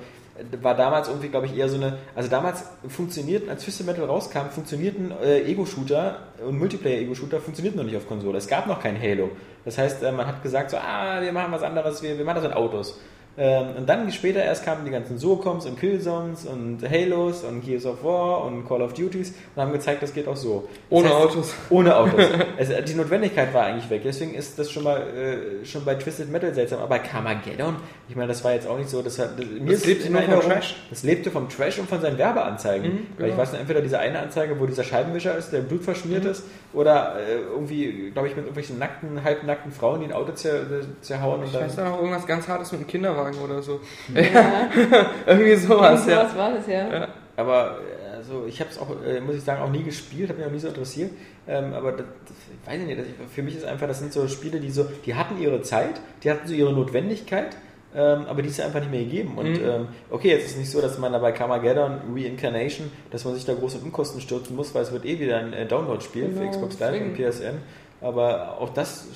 war 0.62 0.76
damals 0.76 1.10
irgendwie, 1.10 1.30
glaube 1.30 1.46
ich, 1.46 1.56
eher 1.56 1.70
so 1.70 1.76
eine, 1.76 2.00
also 2.16 2.30
damals 2.30 2.66
funktionierten, 2.88 3.50
als 3.50 3.64
Twisted 3.64 3.86
Metal 3.86 4.06
rauskam, 4.06 4.50
funktionierten 4.50 5.12
äh, 5.12 5.42
Ego-Shooter 5.42 6.18
und 6.46 6.58
Multiplayer-Ego-Shooter 6.58 7.40
funktionierten 7.40 7.80
noch 7.80 7.86
nicht 7.86 7.98
auf 7.98 8.08
Konsole. 8.08 8.38
Es 8.38 8.48
gab 8.48 8.66
noch 8.66 8.82
kein 8.82 9.00
Halo. 9.00 9.32
Das 9.64 9.78
heißt, 9.78 10.02
äh, 10.02 10.12
man 10.12 10.26
hat 10.26 10.42
gesagt 10.42 10.72
so, 10.72 10.78
ah, 10.78 11.22
wir 11.22 11.32
machen 11.32 11.52
was 11.52 11.62
anderes, 11.62 12.02
wir, 12.02 12.18
wir 12.18 12.26
machen 12.26 12.38
das 12.38 12.46
mit 12.46 12.54
Autos. 12.54 13.00
Ähm, 13.36 13.78
und 13.78 13.90
dann 13.90 14.12
später 14.12 14.44
erst 14.44 14.64
kamen 14.64 14.86
die 14.86 14.92
ganzen 14.92 15.18
Socoms 15.18 15.66
und 15.66 15.80
Killzones 15.80 16.46
und 16.46 16.88
Halos 16.88 17.44
und 17.44 17.62
Gears 17.66 17.86
of 17.88 18.04
War 18.04 18.46
und 18.46 18.68
Call 18.68 18.82
of 18.84 18.94
Duties 18.94 19.34
und 19.56 19.62
haben 19.62 19.72
gezeigt, 19.72 20.04
das 20.04 20.14
geht 20.14 20.28
auch 20.28 20.36
so. 20.36 20.68
Das 20.70 21.00
Ohne 21.00 21.10
heißt, 21.10 21.18
Autos. 21.18 21.56
ohne 21.72 21.96
Autos. 21.96 22.22
es, 22.58 22.70
die 22.86 22.94
Notwendigkeit 22.94 23.52
war 23.54 23.66
eigentlich 23.66 23.90
weg. 23.90 24.02
Deswegen 24.04 24.36
ist 24.36 24.60
das 24.60 24.70
schon 24.70 24.84
mal 24.84 25.02
äh, 25.02 25.66
schon 25.66 25.84
bei 25.84 25.96
Twisted 25.96 26.32
Metal 26.32 26.54
seltsam. 26.54 26.80
Aber 26.80 26.90
bei 26.90 27.00
Carmageddon, 27.00 27.78
ich 28.08 28.16
meine, 28.16 28.28
das 28.28 28.44
war 28.44 28.54
jetzt 28.54 28.68
auch 28.68 28.78
nicht 28.78 28.90
so. 28.90 29.02
Das, 29.02 29.18
hat, 29.18 29.40
das, 29.40 29.46
mir 29.48 29.72
ist 29.74 29.86
lebte 29.88 30.12
nur 30.12 30.22
vom 30.22 30.40
Trash. 30.42 30.76
Das 30.92 31.02
lebte 31.04 31.32
vom 31.32 31.50
Trash 31.50 31.80
und 31.80 31.90
von 31.90 32.02
seinen 32.02 32.20
Werbeanzeigen. 32.20 32.88
Mhm, 32.94 32.98
Weil 33.18 33.26
ich 33.26 33.32
genau. 33.32 33.38
weiß 33.38 33.52
nicht, 33.54 33.62
entweder 33.62 33.82
diese 33.82 33.98
eine 33.98 34.20
Anzeige, 34.20 34.60
wo 34.60 34.68
dieser 34.68 34.84
Scheibenwischer 34.84 35.36
ist, 35.38 35.52
der 35.52 35.62
Blut 35.62 35.82
Mhm. 35.82 35.86
verschmiert 35.86 36.26
ist, 36.26 36.44
oder 36.74 37.20
äh, 37.20 37.36
irgendwie, 37.42 38.12
glaube 38.12 38.28
ich, 38.28 38.36
mit 38.36 38.46
irgendwelchen 38.46 38.80
nackten, 38.80 39.24
halbnackten 39.24 39.72
Frauen, 39.72 40.00
die 40.00 40.08
ein 40.08 40.14
Auto 40.14 40.32
zer, 40.34 40.62
zerhauen 41.02 41.42
und 41.42 41.48
Ich 41.48 41.54
dann. 41.54 41.64
weiß 41.64 41.76
da 41.76 41.90
noch 41.90 41.98
irgendwas 41.98 42.26
ganz 42.26 42.48
Hartes 42.48 42.72
mit 42.72 42.82
einem 42.82 42.88
Kinderwagen 42.88 43.38
oder 43.40 43.62
so. 43.62 43.80
ja. 44.14 44.70
Irgendwie 45.26 45.56
sowas, 45.56 46.06
so 46.06 46.12
ja. 46.12 46.24
was 46.24 46.36
war 46.36 46.54
das, 46.54 46.68
ja. 46.68 46.92
Ja. 46.92 47.08
Aber 47.36 47.78
also 48.16 48.46
ich 48.48 48.60
habe 48.60 48.70
es 48.70 48.78
auch, 48.80 48.90
äh, 49.06 49.20
muss 49.20 49.36
ich 49.36 49.44
sagen, 49.44 49.62
auch 49.62 49.70
nie 49.70 49.84
gespielt, 49.84 50.30
habe 50.30 50.40
mich 50.40 50.48
auch 50.48 50.52
nie 50.52 50.60
so 50.60 50.68
interessiert. 50.70 51.12
Ähm, 51.48 51.74
aber 51.74 51.92
das, 51.92 52.06
das, 52.26 52.38
ich 52.62 52.68
weiß 52.72 52.82
nicht, 52.88 53.00
das, 53.00 53.06
für 53.34 53.44
mich 53.44 53.56
ist 53.58 53.66
einfach, 53.66 53.88
das 53.88 54.00
sind 54.00 54.14
so 54.14 54.28
Spiele, 54.28 54.60
die 54.60 54.70
so, 54.70 54.86
die 55.06 55.16
hatten 55.16 55.42
ihre 55.42 55.62
Zeit, 55.62 56.00
die 56.24 56.32
hatten 56.32 56.48
so 56.48 56.54
ihre 56.54 56.72
Notwendigkeit, 56.74 57.58
ähm, 57.96 58.26
aber 58.28 58.42
die 58.42 58.50
ist 58.50 58.58
ja 58.58 58.66
einfach 58.66 58.80
nicht 58.80 58.92
mehr 58.92 59.04
gegeben. 59.04 59.38
Und 59.38 59.52
Mhm. 59.62 59.66
ähm, 59.70 59.88
okay, 60.10 60.30
jetzt 60.30 60.46
ist 60.46 60.52
es 60.54 60.58
nicht 60.58 60.72
so, 60.72 60.82
dass 60.82 60.98
man 60.98 61.12
da 61.14 61.20
bei 61.20 61.32
Carmageddon 61.32 62.02
Reincarnation, 62.16 62.92
dass 63.12 63.24
man 63.26 63.36
sich 63.36 63.46
da 63.46 63.54
große 63.54 63.78
Unkosten 63.80 64.20
stürzen 64.22 64.56
muss, 64.56 64.74
weil 64.74 64.84
es 64.84 64.92
wird 64.92 65.06
eh 65.06 65.20
wieder 65.20 65.38
ein 65.38 65.54
äh, 65.54 65.66
Download-Spiel 65.66 66.30
für 66.32 66.40
Genau, 66.40 66.50
Xbox 66.52 66.80
Live 66.80 67.02
und. 67.02 67.16
PSN. 67.16 67.56
Aber 68.02 68.58
auch 68.60 68.70
das 68.74 69.08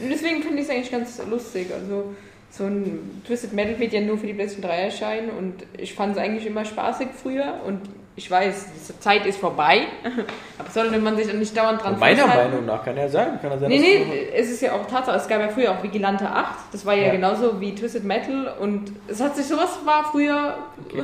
deswegen 0.00 0.42
finde 0.42 0.58
ich 0.62 0.64
es 0.64 0.70
eigentlich 0.70 0.90
ganz 0.90 1.20
lustig. 1.28 1.66
Also 1.74 2.04
so 2.50 2.64
ein 2.64 3.20
Twisted 3.26 3.52
Metal 3.52 3.78
wird 3.78 3.92
ja 3.92 4.00
nur 4.00 4.16
für 4.18 4.26
die 4.26 4.32
PlayStation 4.34 4.68
3 4.70 4.76
erscheinen 4.84 5.30
und 5.30 5.54
ich 5.76 5.94
fand 5.94 6.16
es 6.16 6.22
eigentlich 6.22 6.46
immer 6.46 6.64
spaßig 6.64 7.08
früher 7.22 7.60
und 7.66 7.80
ich 8.20 8.30
weiß, 8.30 8.66
diese 8.78 9.00
Zeit 9.00 9.24
ist 9.24 9.38
vorbei, 9.38 9.86
aber 10.58 10.68
sollte 10.70 10.98
man 10.98 11.16
sich 11.16 11.32
nicht 11.32 11.56
dauernd 11.56 11.82
dran 11.82 11.98
meiner 11.98 12.24
festhalten? 12.24 12.50
Meinung 12.50 12.66
nach 12.66 12.84
kann 12.84 12.94
ja 12.94 13.08
sein. 13.08 13.38
Kann 13.40 13.50
ja 13.52 13.58
sein 13.58 13.70
Nee, 13.70 13.78
nee, 13.78 14.28
es 14.36 14.50
ist 14.50 14.60
ja 14.60 14.72
auch 14.74 14.86
Tatsache. 14.86 15.16
Es 15.16 15.26
gab 15.26 15.40
ja 15.40 15.48
früher 15.48 15.70
auch 15.72 15.82
Vigilante 15.82 16.28
8. 16.28 16.54
Das 16.70 16.84
war 16.84 16.92
ja, 16.94 17.06
Ja. 17.06 17.12
genauso 17.12 17.58
wie 17.62 17.74
Twisted 17.74 18.04
Metal. 18.04 18.52
Und 18.60 18.92
es 19.08 19.22
hat 19.22 19.36
sich 19.36 19.46
sowas 19.46 19.78
war 19.86 20.04
früher, 20.04 20.54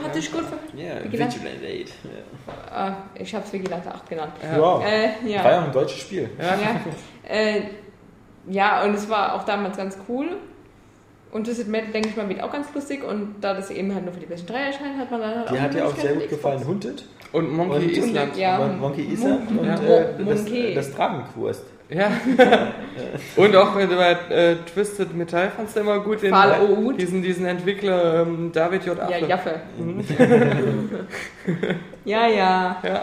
hat 0.05 0.15
sich 0.15 0.31
gut 0.31 0.45
ver 0.45 0.59
Ja, 0.79 1.03
Vigilante. 1.05 1.37
Vigilant 1.37 1.65
8. 1.65 1.95
Ja. 2.05 2.77
Ah, 2.77 2.97
ich 3.15 3.35
habe 3.35 3.45
es 3.47 3.53
Vigilante 3.55 3.89
8 3.95 4.09
genannt. 4.11 4.33
Ja. 4.43 4.57
Äh, 4.57 4.61
War 4.61 4.81
ja. 5.25 5.51
ja 5.51 5.61
auch 5.61 5.65
ein 5.65 5.73
deutsches 5.73 6.01
Spiel. 6.01 6.29
Ja. 6.39 7.35
Äh, 7.35 7.63
ja, 8.49 8.83
und 8.85 8.95
es 8.95 9.09
war 9.09 9.35
auch 9.35 9.45
damals 9.45 9.79
ganz 9.79 9.97
cool. 10.07 10.37
Und 11.33 11.45
Twisted 11.45 11.69
Metal, 11.69 11.93
denke 11.93 12.09
ich 12.09 12.17
mal, 12.17 12.29
wird 12.29 12.43
auch 12.43 12.53
ganz 12.53 12.73
lustig. 12.75 13.05
Und 13.05 13.37
da 13.41 13.53
das 13.55 13.71
eben 13.71 13.93
halt 13.95 14.05
nur 14.05 14.15
für 14.15 14.21
die 14.21 14.27
PlayStation 14.27 14.57
3 14.57 14.67
erscheint, 14.67 14.99
hat 14.99 15.11
man 15.11 15.21
dann 15.21 15.35
halt 15.41 15.51
Die 15.51 15.55
auch 15.57 15.61
hat 15.61 15.75
ja 15.75 15.85
auch 15.87 15.97
sehr 15.97 16.15
gut 16.15 16.29
gefallen. 16.29 16.67
Hunted. 16.67 17.05
Und 17.33 17.53
Monkey 17.53 17.75
Und- 18.01 18.09
Island. 18.09 18.37
Ja. 18.37 18.59
Mon- 18.59 18.79
Monkey 18.81 19.03
Island 19.13 19.51
Mon- 19.51 19.59
und 19.59 19.67
Ja. 19.67 19.75
äh, 19.75 20.13
Mon- 20.19 20.29
das, 20.29 20.43
Monkey. 20.45 20.75
das 20.75 20.95
Dragenquurst. 20.95 21.63
Ja. 21.89 22.11
Und 23.37 23.55
auch 23.55 23.71
bei 23.75 23.85
äh, 24.31 24.57
Twisted 24.75 25.15
Metal 25.15 25.51
fandst 25.55 25.77
du 25.77 25.81
immer 25.81 26.01
gut 26.01 26.21
den, 26.21 26.35
diesen, 26.99 27.23
diesen 27.23 27.47
Entwickler 27.47 28.23
ähm, 28.23 28.51
David 28.53 28.85
J. 28.87 28.97
Ja, 28.99 29.05
Affe. 29.05 29.27
Jaffe. 29.29 29.61
Mhm. 29.79 30.05
Ja, 32.05 32.27
ja. 32.27 32.77
Ja. 32.83 33.03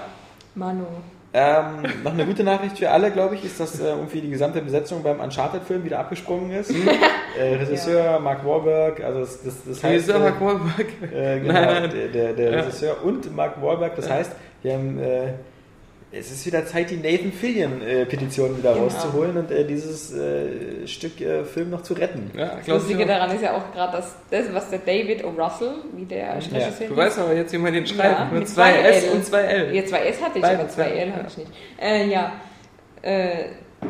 Manu. 0.55 0.85
Ähm, 1.35 1.81
noch 2.03 2.13
eine 2.13 2.25
gute 2.27 2.43
Nachricht 2.43 2.77
für 2.77 2.91
alle, 2.91 3.09
glaube 3.09 3.33
ich, 3.35 3.43
ist, 3.43 3.59
dass 3.59 3.79
äh, 3.79 3.85
irgendwie 3.89 4.21
die 4.21 4.29
gesamte 4.29 4.61
Besetzung 4.61 5.01
beim 5.01 5.19
Uncharted-Film 5.19 5.83
wieder 5.83 5.97
abgesprungen 5.99 6.51
ist. 6.51 6.69
äh, 7.39 7.55
Regisseur 7.55 8.19
Mark 8.19 8.45
Wahlberg, 8.45 9.03
also 9.03 9.21
das, 9.21 9.41
das, 9.43 9.55
das 9.67 9.83
heißt... 9.83 10.05
Dieser 10.07 10.17
äh, 10.17 10.19
Mark 10.19 10.39
Wahlberg. 10.39 10.87
Äh, 11.11 11.39
genau, 11.39 11.53
Nein, 11.53 11.65
nein. 11.65 11.89
der, 11.91 12.07
der, 12.09 12.33
der 12.33 12.51
Ja. 12.51 12.59
Regisseur 12.61 13.03
und 13.03 13.35
Mark 13.35 13.59
Wahlberg. 13.61 13.95
Das 13.95 14.09
heißt, 14.09 14.31
wir 14.61 14.73
haben, 14.73 14.99
äh, 14.99 15.33
es 16.15 16.31
ist 16.31 16.45
wieder 16.45 16.65
Zeit, 16.65 16.91
die 16.91 16.97
Nathan 16.97 17.31
Fillion-Petition 17.31 18.57
wieder 18.57 18.73
Genau. 18.73 18.83
rauszuholen 18.85 19.37
und 19.37 19.51
äh, 19.51 19.65
dieses 19.65 20.13
äh, 20.13 20.87
Stück 20.87 21.19
äh, 21.19 21.43
Film 21.43 21.71
noch 21.71 21.81
zu 21.81 21.93
retten. 21.93 22.31
Ja, 22.37 22.57
Das 22.57 22.67
Lustige 22.67 23.05
daran 23.05 23.35
ist 23.35 23.41
ja 23.41 23.55
auch 23.55 23.73
gerade, 23.73 23.97
dass 23.97 24.15
das, 24.29 24.53
was 24.53 24.69
der 24.69 24.79
David 24.79 25.23
O. 25.23 25.29
Russell, 25.29 25.73
wie 25.95 26.05
der 26.05 26.35
Regisseur 26.35 26.87
du 26.87 26.95
weißt 26.95 27.19
aber 27.19 27.33
jetzt, 27.35 27.51
wie 27.53 27.57
man 27.57 27.73
den 27.73 27.87
schreibt. 27.87 28.19
Ja, 28.19 28.25
mit 28.25 28.39
mit 28.41 28.49
zwei 28.49 28.73
S 28.73 29.05
und 29.09 29.25
zwei 29.25 29.41
L. 29.41 29.75
Ja, 29.75 29.85
zwei 29.85 29.99
S 30.05 30.21
hatte 30.21 30.37
ich, 30.37 30.41
Beide, 30.43 30.59
aber 30.59 30.69
zwei 30.69 30.89
ja. 30.89 30.95
L 30.95 31.13
hatte 31.13 31.27
ich 31.29 31.37
nicht. 31.37 31.51
Äh, 31.81 32.07
ja. 32.09 32.33
Äh, 33.01 33.45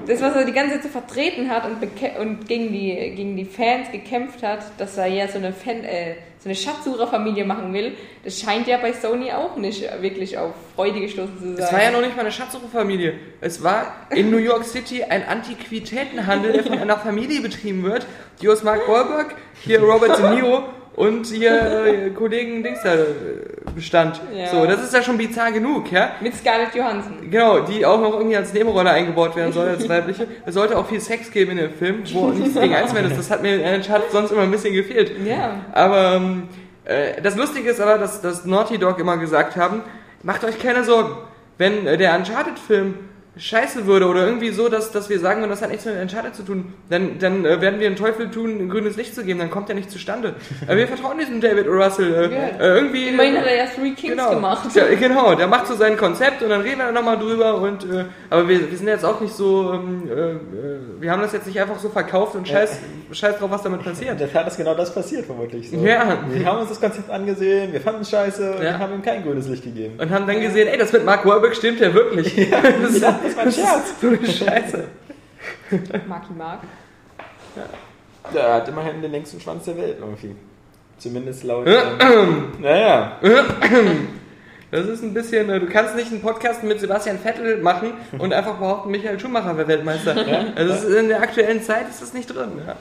das, 0.08 0.22
was 0.22 0.36
er 0.36 0.46
die 0.46 0.54
ganze 0.54 0.76
Zeit 0.76 0.84
so 0.84 0.90
vertreten 0.90 1.50
hat 1.50 1.66
und, 1.66 1.78
und 2.20 2.48
gegen, 2.48 2.72
die, 2.72 2.96
gegen 3.16 3.36
die 3.38 3.46
Fans 3.46 3.92
gekämpft 3.92 4.42
hat, 4.42 4.60
dass 4.78 4.98
er 4.98 5.08
ja 5.08 5.28
so 5.28 5.38
eine, 5.38 5.54
Fan, 5.54 5.84
äh, 5.84 6.16
so 6.44 6.50
eine 6.50 6.58
Schatzsucherfamilie 6.58 7.46
machen 7.46 7.74
will, 7.74 7.94
das 8.26 8.38
scheint 8.42 8.68
ja 8.68 8.78
bei 8.78 8.92
Sony 8.92 9.32
auch 9.32 9.56
nicht 9.56 9.82
wirklich 10.02 10.38
auf 10.38 10.52
Freude 10.76 11.00
gestoßen 11.00 11.38
zu 11.40 11.56
sein. 11.56 11.58
Es 11.58 11.72
war 11.72 11.82
ja 11.82 11.92
noch 11.92 12.02
nicht 12.02 12.18
mal 12.18 12.24
eine 12.24 12.34
Schatzsucherfamilie. 12.34 13.14
Es 13.40 13.64
war 13.64 14.08
in 14.10 14.30
New 14.30 14.38
York 14.38 14.66
City 14.66 15.04
ein 15.04 15.26
Antiquitätenhandel, 15.26 16.52
der 16.52 16.64
von 16.64 16.74
einer 16.80 16.98
Familie 16.98 17.40
betrieben 17.40 17.84
wird, 17.84 18.06
die 18.42 18.50
aus 18.50 18.62
Mark 18.62 18.90
Wahlberg, 18.90 19.36
hier 19.64 19.82
Robert 19.82 20.20
De 20.20 20.36
Niro 20.36 20.64
und 20.96 21.26
hier 21.26 21.86
äh, 21.86 22.10
Kollegen 22.12 22.64
Dings 22.64 22.80
da 22.84 22.94
äh, 22.94 23.06
bestand. 23.74 24.22
Ja. 24.36 24.48
So, 24.48 24.66
das 24.66 24.84
ist 24.84 24.94
ja 24.94 25.02
schon 25.02 25.18
bizarr 25.18 25.52
genug, 25.52 25.92
ja? 25.92 26.12
Mit 26.22 26.36
Scarlett 26.36 26.76
Johansson. 26.76 27.30
Genau, 27.30 27.62
die 27.62 27.86
auch 27.86 28.00
noch 28.00 28.14
irgendwie 28.14 28.38
als 28.38 28.54
Nebenrolle 28.54 28.92
eingebaut 28.92 29.36
werden 29.36 29.52
soll, 29.52 29.70
als 29.70 29.88
weibliche. 29.90 30.28
Es 30.46 30.54
sollte 30.54 30.78
auch 30.78 30.88
viel 30.88 31.00
Sex 31.00 31.32
geben 31.32 31.52
in 31.52 31.58
dem 31.58 31.74
Film, 31.74 32.04
wo 32.14 32.28
nichts 32.28 32.60
gegen 32.60 32.76
einzuwenden 32.76 33.12
ist. 33.12 33.18
Das 33.18 33.32
hat 33.32 33.42
mir 33.42 33.56
in 33.56 33.76
Uncharted 33.76 34.12
sonst 34.12 34.32
immer 34.32 34.42
ein 34.42 34.52
bisschen 34.52 34.74
gefehlt. 34.74 35.14
Ja. 35.26 35.62
Aber 35.72 36.14
ähm, 36.16 36.44
äh, 36.86 37.22
das 37.22 37.36
Lustige 37.36 37.70
ist 37.70 37.80
aber, 37.80 37.98
dass, 37.98 38.22
dass 38.22 38.46
Naughty 38.46 38.78
Dog 38.78 39.00
immer 39.00 39.18
gesagt 39.18 39.56
haben, 39.56 39.82
macht 40.22 40.44
euch 40.44 40.60
keine 40.60 40.84
Sorgen. 40.84 41.16
Wenn 41.58 41.88
äh, 41.88 41.98
der 41.98 42.16
Uncharted-Film 42.16 42.96
scheiße 43.36 43.88
würde 43.88 44.08
oder 44.08 44.26
irgendwie 44.26 44.52
so, 44.52 44.70
dass, 44.70 44.92
dass 44.92 45.10
wir 45.10 45.20
sagen, 45.20 45.40
würden, 45.42 45.50
das 45.50 45.62
hat 45.62 45.70
nichts 45.70 45.86
mit 45.86 46.00
Uncharted 46.00 46.36
zu 46.36 46.44
tun, 46.44 46.74
dann, 46.90 47.18
dann 47.20 47.46
äh, 47.46 47.60
werden 47.62 47.80
wir 47.80 47.90
den 47.90 47.96
Teufel 47.96 48.30
tun, 48.30 48.60
ein 48.60 48.70
grünes 48.70 48.96
Licht 48.96 49.16
zu 49.16 49.24
geben, 49.24 49.40
dann 49.40 49.50
kommt 49.50 49.70
er 49.70 49.76
nicht 49.76 49.90
zustande. 49.90 50.36
äh, 50.68 50.76
wir 50.76 50.88
vertrauen 50.88 51.18
diesem 51.18 51.42
David. 51.42 51.68
Russell. 51.68 52.14
Äh, 52.14 52.34
Ja. 52.34 52.48
äh, 52.60 52.76
irgendwie, 52.76 53.08
Immerhin 53.10 53.38
hat 53.38 53.46
er 53.48 53.56
ja 53.56 53.66
Three 53.66 53.92
Kings 53.92 54.16
genau, 54.16 54.30
gemacht. 54.36 54.70
Ja, 54.76 54.84
genau, 54.94 55.34
der 55.36 55.48
macht 55.48 55.68
so 55.68 55.76
sein 55.76 55.98
Konzept 55.98 56.44
und 56.44 56.50
dann 56.50 56.62
reden 56.62 56.78
wir 56.78 56.92
nochmal 56.92 57.18
drüber 57.18 57.56
und 57.56 57.84
äh, 57.86 58.06
aber 58.30 58.48
wir, 58.48 58.70
wir 58.70 58.78
sind 58.78 58.88
jetzt 58.88 59.04
auch 59.06 59.20
nicht 59.20 59.34
so, 59.34 59.74
ähm, 59.74 60.04
äh, 60.08 60.12
äh, 60.12 60.38
wir 61.00 61.12
haben 61.12 61.22
das 61.22 61.34
jetzt 61.34 61.48
nicht 61.48 61.60
einfach 61.60 61.80
so 61.80 61.90
verkauft 61.90 62.36
und 62.36 62.48
scheiß, 62.48 62.78
scheiß 63.12 63.38
drauf, 63.40 63.50
was 63.52 63.64
damit 63.64 63.82
In 63.82 63.86
passiert. 63.92 64.20
der 64.20 64.32
Tat 64.32 64.48
ist 64.48 64.58
genau 64.58 64.76
das 64.76 64.94
passiert, 64.94 65.26
vermutlich. 65.26 65.70
So. 65.72 65.78
Ja. 65.78 66.20
Wir 66.30 66.46
haben 66.46 66.60
uns 66.60 66.70
das 66.70 66.80
Konzept 66.80 67.10
angesehen, 67.10 67.74
wir 67.74 67.82
fanden 67.82 68.02
es 68.02 68.10
scheiße 68.12 68.54
und 68.54 68.64
Ja. 68.64 68.78
haben 68.78 68.94
ihm 68.94 69.02
kein 69.02 69.24
grünes 69.24 69.48
Licht 69.48 69.64
gegeben. 69.64 69.96
Und 70.00 70.10
haben 70.12 70.28
dann 70.28 70.40
gesehen, 70.40 70.68
ey, 70.68 70.78
das 70.78 70.94
mit 70.94 71.04
Mark 71.04 71.26
Wahlberg 71.26 71.56
stimmt 71.56 71.80
ja 71.80 71.94
wirklich. 71.94 72.34
das, 72.82 72.92
ist, 72.92 73.04
Das 73.24 73.36
war 73.36 73.44
ein 73.44 73.52
Scherz. 73.52 73.94
so 74.02 74.08
eine 74.08 74.26
Scheiße. 74.26 74.84
Marky 76.08 76.34
Mark. 76.34 76.60
Der 78.34 78.54
hat 78.54 78.68
immerhin 78.68 79.02
den 79.02 79.12
längsten 79.12 79.40
Schwanz 79.40 79.66
der 79.66 79.78
Welt 79.78 79.98
irgendwie. 80.00 80.36
Zumindest 80.98 81.44
laut. 81.44 81.68
ähm, 81.68 82.52
naja. 82.60 83.20
Das 84.72 84.88
ist 84.88 85.04
ein 85.04 85.14
bisschen, 85.14 85.50
äh, 85.52 85.60
du 85.60 85.68
kannst 85.68 85.96
nicht 85.96 86.12
einen 86.12 86.22
Podcast 86.22 86.64
mit 86.64 86.80
Sebastian 86.80 87.20
Vettel 87.20 87.62
machen 87.62 87.94
und 88.18 88.34
einfach 88.34 88.58
behaupten, 88.58 88.90
Michael 88.90 89.20
Schumacher 89.20 89.56
wäre 89.56 89.68
Weltmeister. 89.68 90.16
Also 90.56 90.74
das 90.74 90.84
ist 90.84 90.96
in 90.96 91.10
der 91.10 91.22
aktuellen 91.22 91.62
Zeit 91.62 91.88
ist 91.90 92.02
das 92.02 92.14
nicht 92.14 92.34
drin. 92.34 92.54
Ja. 92.66 92.76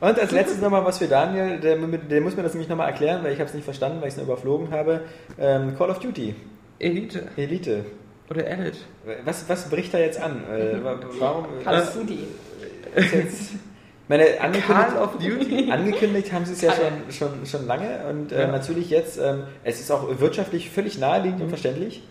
Und 0.00 0.18
als 0.18 0.32
letztes 0.32 0.60
nochmal 0.60 0.84
was 0.84 0.98
für 0.98 1.06
Daniel, 1.06 1.60
der, 1.60 1.76
der 1.76 2.20
muss 2.20 2.36
mir 2.36 2.42
das 2.42 2.54
nämlich 2.54 2.68
nochmal 2.68 2.88
erklären, 2.88 3.22
weil 3.22 3.32
ich 3.32 3.38
habe 3.38 3.48
es 3.48 3.54
nicht 3.54 3.64
verstanden, 3.64 4.00
weil 4.00 4.08
ich 4.08 4.14
es 4.14 4.16
nur 4.16 4.26
überflogen 4.26 4.72
habe. 4.72 5.02
Ähm, 5.38 5.76
Call 5.76 5.90
of 5.90 5.98
Duty, 6.00 6.34
Elite. 6.78 7.28
Elite. 7.36 7.84
Oder 8.30 8.46
Edit. 8.46 8.76
Was, 9.24 9.48
was 9.48 9.68
bricht 9.68 9.92
da 9.92 9.98
jetzt 9.98 10.20
an? 10.20 10.42
Äh, 10.44 10.82
wa- 10.84 10.98
warum? 11.18 11.44
Of 11.66 11.92
Duty. 11.94 12.18
ist 12.94 13.12
jetzt, 13.12 13.50
meine, 14.08 14.40
angekündigt, 14.40 14.88
Call 14.88 15.02
of 15.02 15.12
Duty? 15.18 15.70
angekündigt 15.70 16.32
haben 16.32 16.44
sie 16.44 16.52
es 16.52 16.60
ja 16.60 16.72
schon, 16.72 17.12
schon, 17.12 17.46
schon 17.46 17.66
lange 17.66 18.04
und 18.08 18.30
äh, 18.32 18.42
Ja. 18.42 18.46
natürlich 18.46 18.88
jetzt, 18.90 19.18
ähm, 19.18 19.44
es 19.64 19.80
ist 19.80 19.90
auch 19.90 20.06
wirtschaftlich 20.20 20.70
völlig 20.70 20.98
naheliegend 20.98 21.42
und 21.42 21.48
verständlich. 21.48 22.02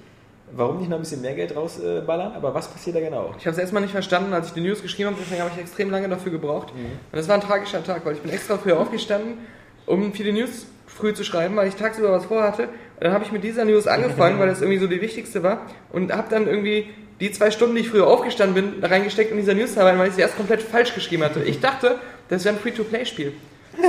Warum 0.51 0.79
nicht 0.79 0.89
noch 0.89 0.97
ein 0.97 1.01
bisschen 1.01 1.21
mehr 1.21 1.35
Geld 1.35 1.55
rausballern? 1.55 2.03
Äh, 2.03 2.05
ballern? 2.05 2.33
aber 2.33 2.53
was 2.53 2.67
passiert 2.67 2.95
da 2.95 2.99
genau? 2.99 3.33
Ich 3.37 3.45
habe 3.45 3.53
es 3.53 3.57
erstmal 3.59 3.81
nicht 3.83 3.91
verstanden, 3.91 4.33
als 4.33 4.47
ich 4.47 4.53
die 4.53 4.61
News 4.61 4.81
geschrieben 4.81 5.11
habe, 5.11 5.19
deswegen 5.21 5.41
habe 5.41 5.51
ich 5.53 5.61
extrem 5.61 5.89
lange 5.89 6.09
dafür 6.09 6.31
gebraucht. 6.31 6.71
Und 6.73 7.15
das 7.17 7.27
war 7.29 7.35
ein 7.35 7.41
tragischer 7.41 7.83
Tag, 7.83 8.03
weil 8.05 8.15
ich 8.15 8.21
bin 8.21 8.31
extra 8.31 8.57
früh 8.57 8.73
aufgestanden, 8.73 9.37
um 9.85 10.11
die 10.11 10.31
News 10.31 10.65
früh 10.87 11.13
zu 11.13 11.23
schreiben, 11.23 11.55
weil 11.55 11.67
ich 11.67 11.75
tagsüber 11.75 12.11
was 12.11 12.25
vorhatte. 12.25 12.67
Dann 12.99 13.13
habe 13.13 13.23
ich 13.23 13.31
mit 13.31 13.43
dieser 13.43 13.65
News 13.65 13.87
angefangen, 13.87 14.39
weil 14.39 14.47
das 14.47 14.61
irgendwie 14.61 14.79
so 14.79 14.87
die 14.87 15.01
wichtigste 15.01 15.41
war. 15.43 15.65
Und 15.91 16.11
habe 16.13 16.27
dann 16.29 16.47
irgendwie 16.47 16.89
die 17.19 17.31
zwei 17.31 17.51
Stunden, 17.51 17.75
die 17.75 17.81
ich 17.81 17.89
früher 17.89 18.07
aufgestanden 18.07 18.55
bin, 18.55 18.81
da 18.81 18.87
reingesteckt 18.87 19.31
in 19.31 19.37
dieser 19.37 19.53
News 19.53 19.77
arbeiten, 19.77 19.99
weil 19.99 20.09
ich 20.09 20.15
sie 20.15 20.21
erst 20.21 20.37
komplett 20.37 20.61
falsch 20.61 20.93
geschrieben 20.93 21.23
hatte. 21.23 21.41
Ich 21.43 21.59
dachte, 21.59 21.95
das 22.29 22.45
wäre 22.45 22.55
ein 22.55 22.59
Free-to-Play-Spiel. 22.61 23.33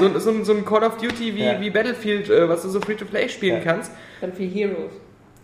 So, 0.01 0.19
so, 0.19 0.31
ein- 0.31 0.45
so 0.45 0.53
ein 0.53 0.65
Call 0.65 0.85
of 0.85 0.99
Duty 0.99 1.35
wie, 1.35 1.45
Ja. 1.45 1.61
wie 1.61 1.71
Battlefield, 1.71 2.29
äh, 2.31 2.49
was 2.49 2.63
du 2.63 2.69
so 2.69 2.81
Free-to-Play 2.81 3.29
spielen 3.29 3.57
Ja. 3.57 3.73
kannst. 3.73 3.91
Dann 4.21 4.33
viel 4.33 4.49
Heroes. 4.49 4.93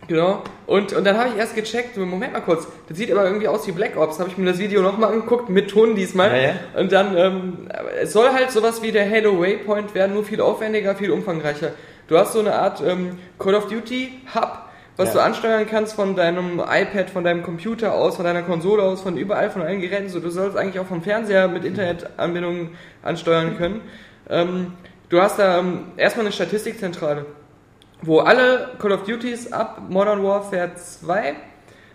Genau. 0.09 0.43
Und, 0.67 0.93
und 0.93 1.05
dann 1.05 1.17
habe 1.17 1.31
ich 1.31 1.37
erst 1.37 1.57
gecheckt, 1.57 1.97
Moment 1.97 2.33
mal 2.33 2.41
kurz, 2.41 2.69
das 2.89 2.97
sieht 2.97 3.11
aber 3.11 3.25
irgendwie 3.25 3.49
aus 3.49 3.67
wie 3.67 3.73
Black 3.73 3.97
Ops. 3.97 4.21
Habe 4.21 4.29
ich 4.31 4.39
mir 4.39 4.45
das 4.51 4.59
Video 4.59 4.83
nochmal 4.83 5.13
angeguckt, 5.13 5.49
mit 5.49 5.69
Ton 5.71 5.97
diesmal. 5.97 6.31
Ja, 6.31 6.43
ja. 6.49 6.55
Und 6.81 6.93
dann, 6.93 7.17
ähm, 7.17 7.53
es 8.01 8.13
soll 8.13 8.29
halt 8.29 8.53
sowas 8.53 8.83
wie 8.83 8.93
der 8.93 9.11
Halo 9.11 9.41
Waypoint 9.41 9.95
werden, 9.95 10.15
nur 10.15 10.23
viel 10.25 10.41
aufwendiger, 10.41 10.95
viel 10.95 11.11
umfangreicher. 11.11 11.73
Du 12.09 12.19
hast 12.19 12.33
so 12.33 12.41
eine 12.41 12.55
Art 12.55 12.83
ähm, 12.87 13.19
Call 13.39 13.55
of 13.55 13.69
Duty 13.69 14.21
Hub, 14.35 14.63
was 14.97 15.09
Ja. 15.09 15.15
du 15.15 15.23
ansteuern 15.23 15.67
kannst 15.67 15.95
von 15.95 16.15
deinem 16.15 16.61
iPad, 16.61 17.11
von 17.11 17.25
deinem 17.25 17.43
Computer 17.43 17.95
aus, 17.95 18.17
von 18.17 18.25
deiner 18.25 18.43
Konsole 18.43 18.83
aus, 18.83 19.03
von 19.03 19.17
überall, 19.17 19.51
von 19.51 19.63
allen 19.63 19.81
Geräten. 19.81 20.09
So, 20.09 20.21
du 20.21 20.31
sollst 20.31 20.57
eigentlich 20.57 20.79
auch 20.79 20.87
vom 20.87 21.03
Fernseher 21.03 21.49
mit 21.49 21.65
Internetanbindungen 21.65 22.77
ansteuern 23.03 23.57
können. 23.57 23.81
Ähm, 24.31 24.73
du 25.09 25.21
hast 25.21 25.39
da 25.39 25.59
ähm, 25.59 25.93
erstmal 25.97 26.27
eine 26.27 26.33
Statistikzentrale 26.33 27.27
wo 28.03 28.21
alle 28.21 28.73
Call 28.79 28.93
of 28.93 29.05
Duties 29.05 29.53
ab 29.53 29.83
Modern 29.89 30.23
Warfare 30.23 30.75
2 30.75 31.35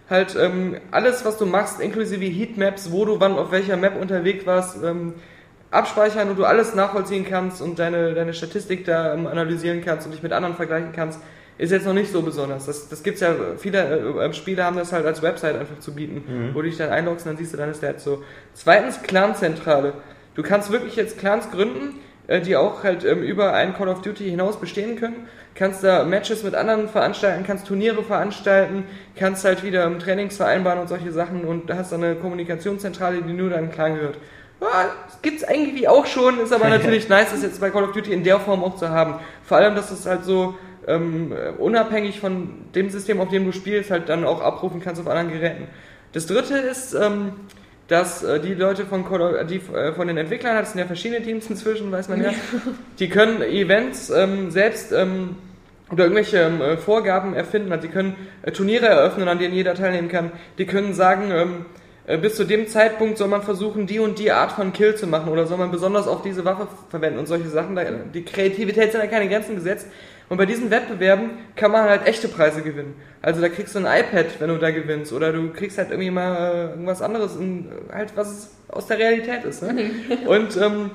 halt 0.09 0.36
ähm, 0.36 0.78
alles, 0.91 1.24
was 1.24 1.38
du 1.38 1.45
machst, 1.45 1.80
inklusive 1.80 2.26
Heatmaps, 2.26 2.91
wo 2.91 3.05
du 3.05 3.20
wann 3.20 3.38
auf 3.38 3.51
welcher 3.51 3.78
Map 3.78 3.99
unterwegs 3.99 4.45
warst, 4.45 4.84
ähm, 4.84 5.14
abspeichern 5.72 6.30
und 6.30 6.38
du 6.38 6.45
alles 6.45 6.76
nachvollziehen 6.76 7.26
kannst 7.28 7.61
und 7.61 7.80
deine, 7.80 8.13
deine 8.13 8.34
Statistik 8.34 8.86
da 8.86 9.13
ähm, 9.13 9.26
analysieren 9.26 9.82
kannst 9.84 10.05
und 10.05 10.13
dich 10.13 10.22
mit 10.22 10.34
anderen 10.34 10.55
vergleichen 10.55 10.91
kannst, 10.93 11.19
ist 11.57 11.72
jetzt 11.72 11.86
noch 11.86 11.93
nicht 11.93 12.11
so 12.11 12.22
besonders. 12.22 12.65
Das, 12.65 12.89
das 12.89 13.03
gibt's 13.03 13.22
ja, 13.22 13.34
viele 13.57 13.80
äh, 13.80 14.34
Spiele 14.34 14.63
haben 14.63 14.78
das 14.78 14.91
halt 14.91 15.05
als 15.05 15.22
Website 15.22 15.57
einfach 15.57 15.80
zu 15.80 15.93
bieten, 15.93 16.51
wo 16.53 16.61
du 16.61 16.67
dich 16.67 16.78
dann 16.78 16.89
einloggst 16.89 17.26
und 17.26 17.32
dann 17.32 17.38
siehst 17.38 17.53
du 17.53 17.57
deine 17.57 17.74
Stats 17.74 18.03
so. 18.03 18.24
Zweitens, 18.53 19.01
Clan-Zentrale. 19.01 19.93
Du 20.36 20.43
kannst 20.43 20.72
wirklich 20.72 20.95
jetzt 20.95 21.19
Clans 21.19 21.51
gründen, 21.51 21.99
äh, 22.28 22.41
die 22.41 22.55
auch 22.55 22.84
halt 22.84 23.03
ähm, 23.03 23.22
über 23.22 23.53
ein 23.53 23.74
Call 23.74 23.89
of 23.89 24.01
Duty 24.01 24.30
hinaus 24.30 24.59
bestehen 24.59 24.95
können. 24.97 25.28
Kannst 25.53 25.84
da 25.84 26.03
Matches 26.03 26.43
mit 26.43 26.55
anderen 26.55 26.88
veranstalten, 26.88 27.43
kannst 27.45 27.67
Turniere 27.67 28.03
veranstalten, 28.03 28.86
kannst 29.15 29.43
halt 29.45 29.63
wieder 29.63 29.86
ähm, 29.86 29.99
Trainings 29.99 30.38
vereinbaren 30.38 30.80
und 30.80 30.88
solche 30.88 31.11
Sachen 31.11 31.43
und 31.43 31.72
hast 31.72 31.91
dann 31.91 32.03
eine 32.03 32.15
Kommunikationszentrale, 32.15 33.22
die 33.22 33.34
nur 33.34 33.49
deinem 33.49 33.72
Clan 33.72 33.95
gehört. 33.95 34.17
Ja, 34.62 34.91
das 35.07 35.22
gibt's 35.22 35.43
eigentlich 35.43 35.88
auch 35.88 36.05
schon, 36.05 36.39
ist 36.39 36.53
aber 36.53 36.70
natürlich 36.70 37.09
nice, 37.09 37.32
das 37.32 37.41
jetzt 37.41 37.59
bei 37.59 37.72
Call 37.72 37.84
of 37.84 37.93
Duty 37.93 38.14
in 38.14 38.24
der 38.24 38.39
Form 38.39 38.64
auch 38.64 38.76
zu 38.76 38.89
haben. 38.89 39.16
Vor 39.43 39.57
allem, 39.57 39.76
dass 39.76 39.91
es 39.91 40.05
halt 40.05 40.24
so 40.24 40.55
ähm, 40.88 41.32
äh, 41.32 41.49
unabhängig 41.59 42.20
von 42.20 42.49
dem 42.76 42.89
System, 42.89 43.20
auf 43.20 43.30
dem 43.30 43.45
du 43.45 43.51
spielst, 43.51 43.91
halt 43.91 44.07
dann 44.07 44.24
auch 44.24 44.41
abrufen 44.41 44.80
kannst 44.82 45.01
auf 45.01 45.07
anderen 45.07 45.32
Geräten. 45.32 45.68
Das 46.14 46.28
dritte 46.28 46.57
ist, 46.57 46.93
ähm, 46.93 47.34
dass 47.88 48.24
äh, 48.24 48.39
die 48.39 48.53
Leute 48.53 48.86
von, 48.86 49.07
Call 49.07 49.22
of, 49.22 49.47
die, 49.47 49.62
äh, 49.74 49.93
von 49.93 50.07
den 50.07 50.18
Entwicklern, 50.18 50.55
das 50.55 50.72
sind 50.72 50.80
ja 50.80 50.86
verschiedene 50.86 51.24
Teams 51.24 51.49
inzwischen, 51.49 51.91
weiß 51.91 52.09
man 52.09 52.24
ja, 52.24 52.32
die 52.99 53.09
können 53.09 53.41
Events 53.41 54.09
ähm, 54.09 54.51
selbst 54.51 54.91
ähm, 54.91 55.36
oder 55.91 56.05
irgendwelche 56.05 56.38
ähm, 56.38 56.62
äh, 56.62 56.78
Vorgaben 56.78 57.34
erfinden. 57.34 57.72
Also 57.72 57.88
die 57.88 57.93
können 57.93 58.16
äh, 58.43 58.51
Turniere 58.51 58.88
eröffnen, 58.88 59.28
an 59.28 59.39
denen 59.39 59.53
jeder 59.53 59.76
teilnehmen 59.76 60.07
kann. 60.07 60.32
Die 60.57 60.66
können 60.66 60.93
sagen, 60.93 61.32
ähm, 61.32 61.66
äh, 61.66 61.80
bis 62.18 62.36
zu 62.36 62.43
dem 62.43 62.68
Zeitpunkt 62.68 63.18
soll 63.18 63.28
man 63.28 63.43
versuchen, 63.43 63.86
die 63.88 63.99
und 63.99 64.20
die 64.20 64.32
Art 64.32 64.53
von 64.53 64.74
Kill 64.74 64.95
zu 64.95 65.07
machen 65.07 65.32
oder 65.32 65.45
soll 65.45 65.57
man 65.57 65.72
besonders 65.72 66.07
auf 66.07 66.22
diese 66.22 66.43
Waffe 66.45 66.68
verwenden 66.89 67.20
und 67.20 67.28
solche 67.28 67.49
Sachen. 67.49 67.76
Da, 67.76 67.84
die 67.84 68.24
Kreativität 68.24 68.91
sind 68.91 69.01
da 69.01 69.07
keine 69.07 69.30
Grenzen 69.30 69.55
gesetzt. 69.55 69.88
Und 70.30 70.38
bei 70.38 70.45
diesen 70.45 70.72
Wettbewerben 70.72 71.32
kann 71.57 71.72
man 71.72 71.89
halt 71.89 72.07
echte 72.07 72.30
Preise 72.30 72.62
gewinnen. 72.62 72.95
Also 73.22 73.41
da 73.41 73.49
kriegst 73.49 73.76
du 73.76 73.80
ein 73.80 73.86
iPad, 73.86 74.39
wenn 74.39 74.47
du 74.47 74.57
da 74.57 74.72
gewinnst, 74.72 75.12
oder 75.12 75.34
du 75.34 75.49
kriegst 75.49 75.78
halt 75.78 75.91
irgendwie 75.91 76.09
mal 76.09 76.36
äh, 76.36 76.70
irgendwas 76.70 77.01
anderes, 77.01 77.36
in, 77.36 77.68
halt 77.91 78.14
was 78.16 78.51
aus 78.70 78.88
der 78.88 78.97
Realität 78.97 79.43
ist. 79.43 79.62
Ne? 79.62 79.91
Und 80.26 80.55
ähm, 80.55 80.91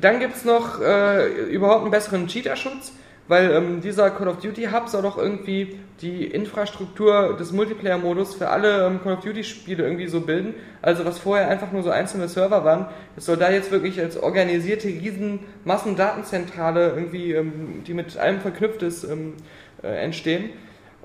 dann 0.00 0.20
gibt's 0.20 0.44
noch 0.44 0.80
äh, 0.80 1.26
überhaupt 1.48 1.82
einen 1.82 1.90
besseren 1.90 2.28
Cheater-Schutz, 2.28 2.92
weil 3.26 3.50
ähm, 3.52 3.80
dieser 3.80 4.10
Call 4.10 4.28
of 4.28 4.38
Duty 4.38 4.68
Hub 4.72 4.88
soll 4.88 5.02
doch 5.02 5.16
irgendwie 5.16 5.78
die 6.02 6.24
Infrastruktur 6.26 7.36
des 7.38 7.52
Multiplayer-Modus 7.52 8.34
für 8.34 8.48
alle 8.48 8.86
ähm, 8.86 9.02
Call 9.02 9.14
of 9.14 9.20
Duty-Spiele 9.20 9.82
irgendwie 9.82 10.08
so 10.08 10.20
bilden. 10.20 10.54
Also 10.82 11.04
was 11.04 11.18
vorher 11.18 11.48
einfach 11.48 11.72
nur 11.72 11.82
so 11.82 11.90
einzelne 11.90 12.28
Server 12.28 12.64
waren, 12.64 12.86
es 13.16 13.24
soll 13.24 13.36
da 13.36 13.50
jetzt 13.50 13.70
wirklich 13.70 13.98
als 14.00 14.22
organisierte 14.22 14.88
riesen 14.88 15.40
Massendatenzentrale 15.64 16.90
irgendwie, 16.90 17.32
ähm, 17.32 17.82
die 17.86 17.94
mit 17.94 18.16
allem 18.18 18.40
verknüpft 18.40 18.82
ist, 18.82 19.04
ähm, 19.04 19.34
äh, 19.82 19.88
entstehen. 20.04 20.50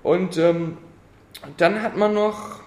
Und 0.03 0.37
ähm, 0.37 0.77
dann 1.57 1.81
hat 1.81 1.95
man 1.95 2.13
noch 2.13 2.61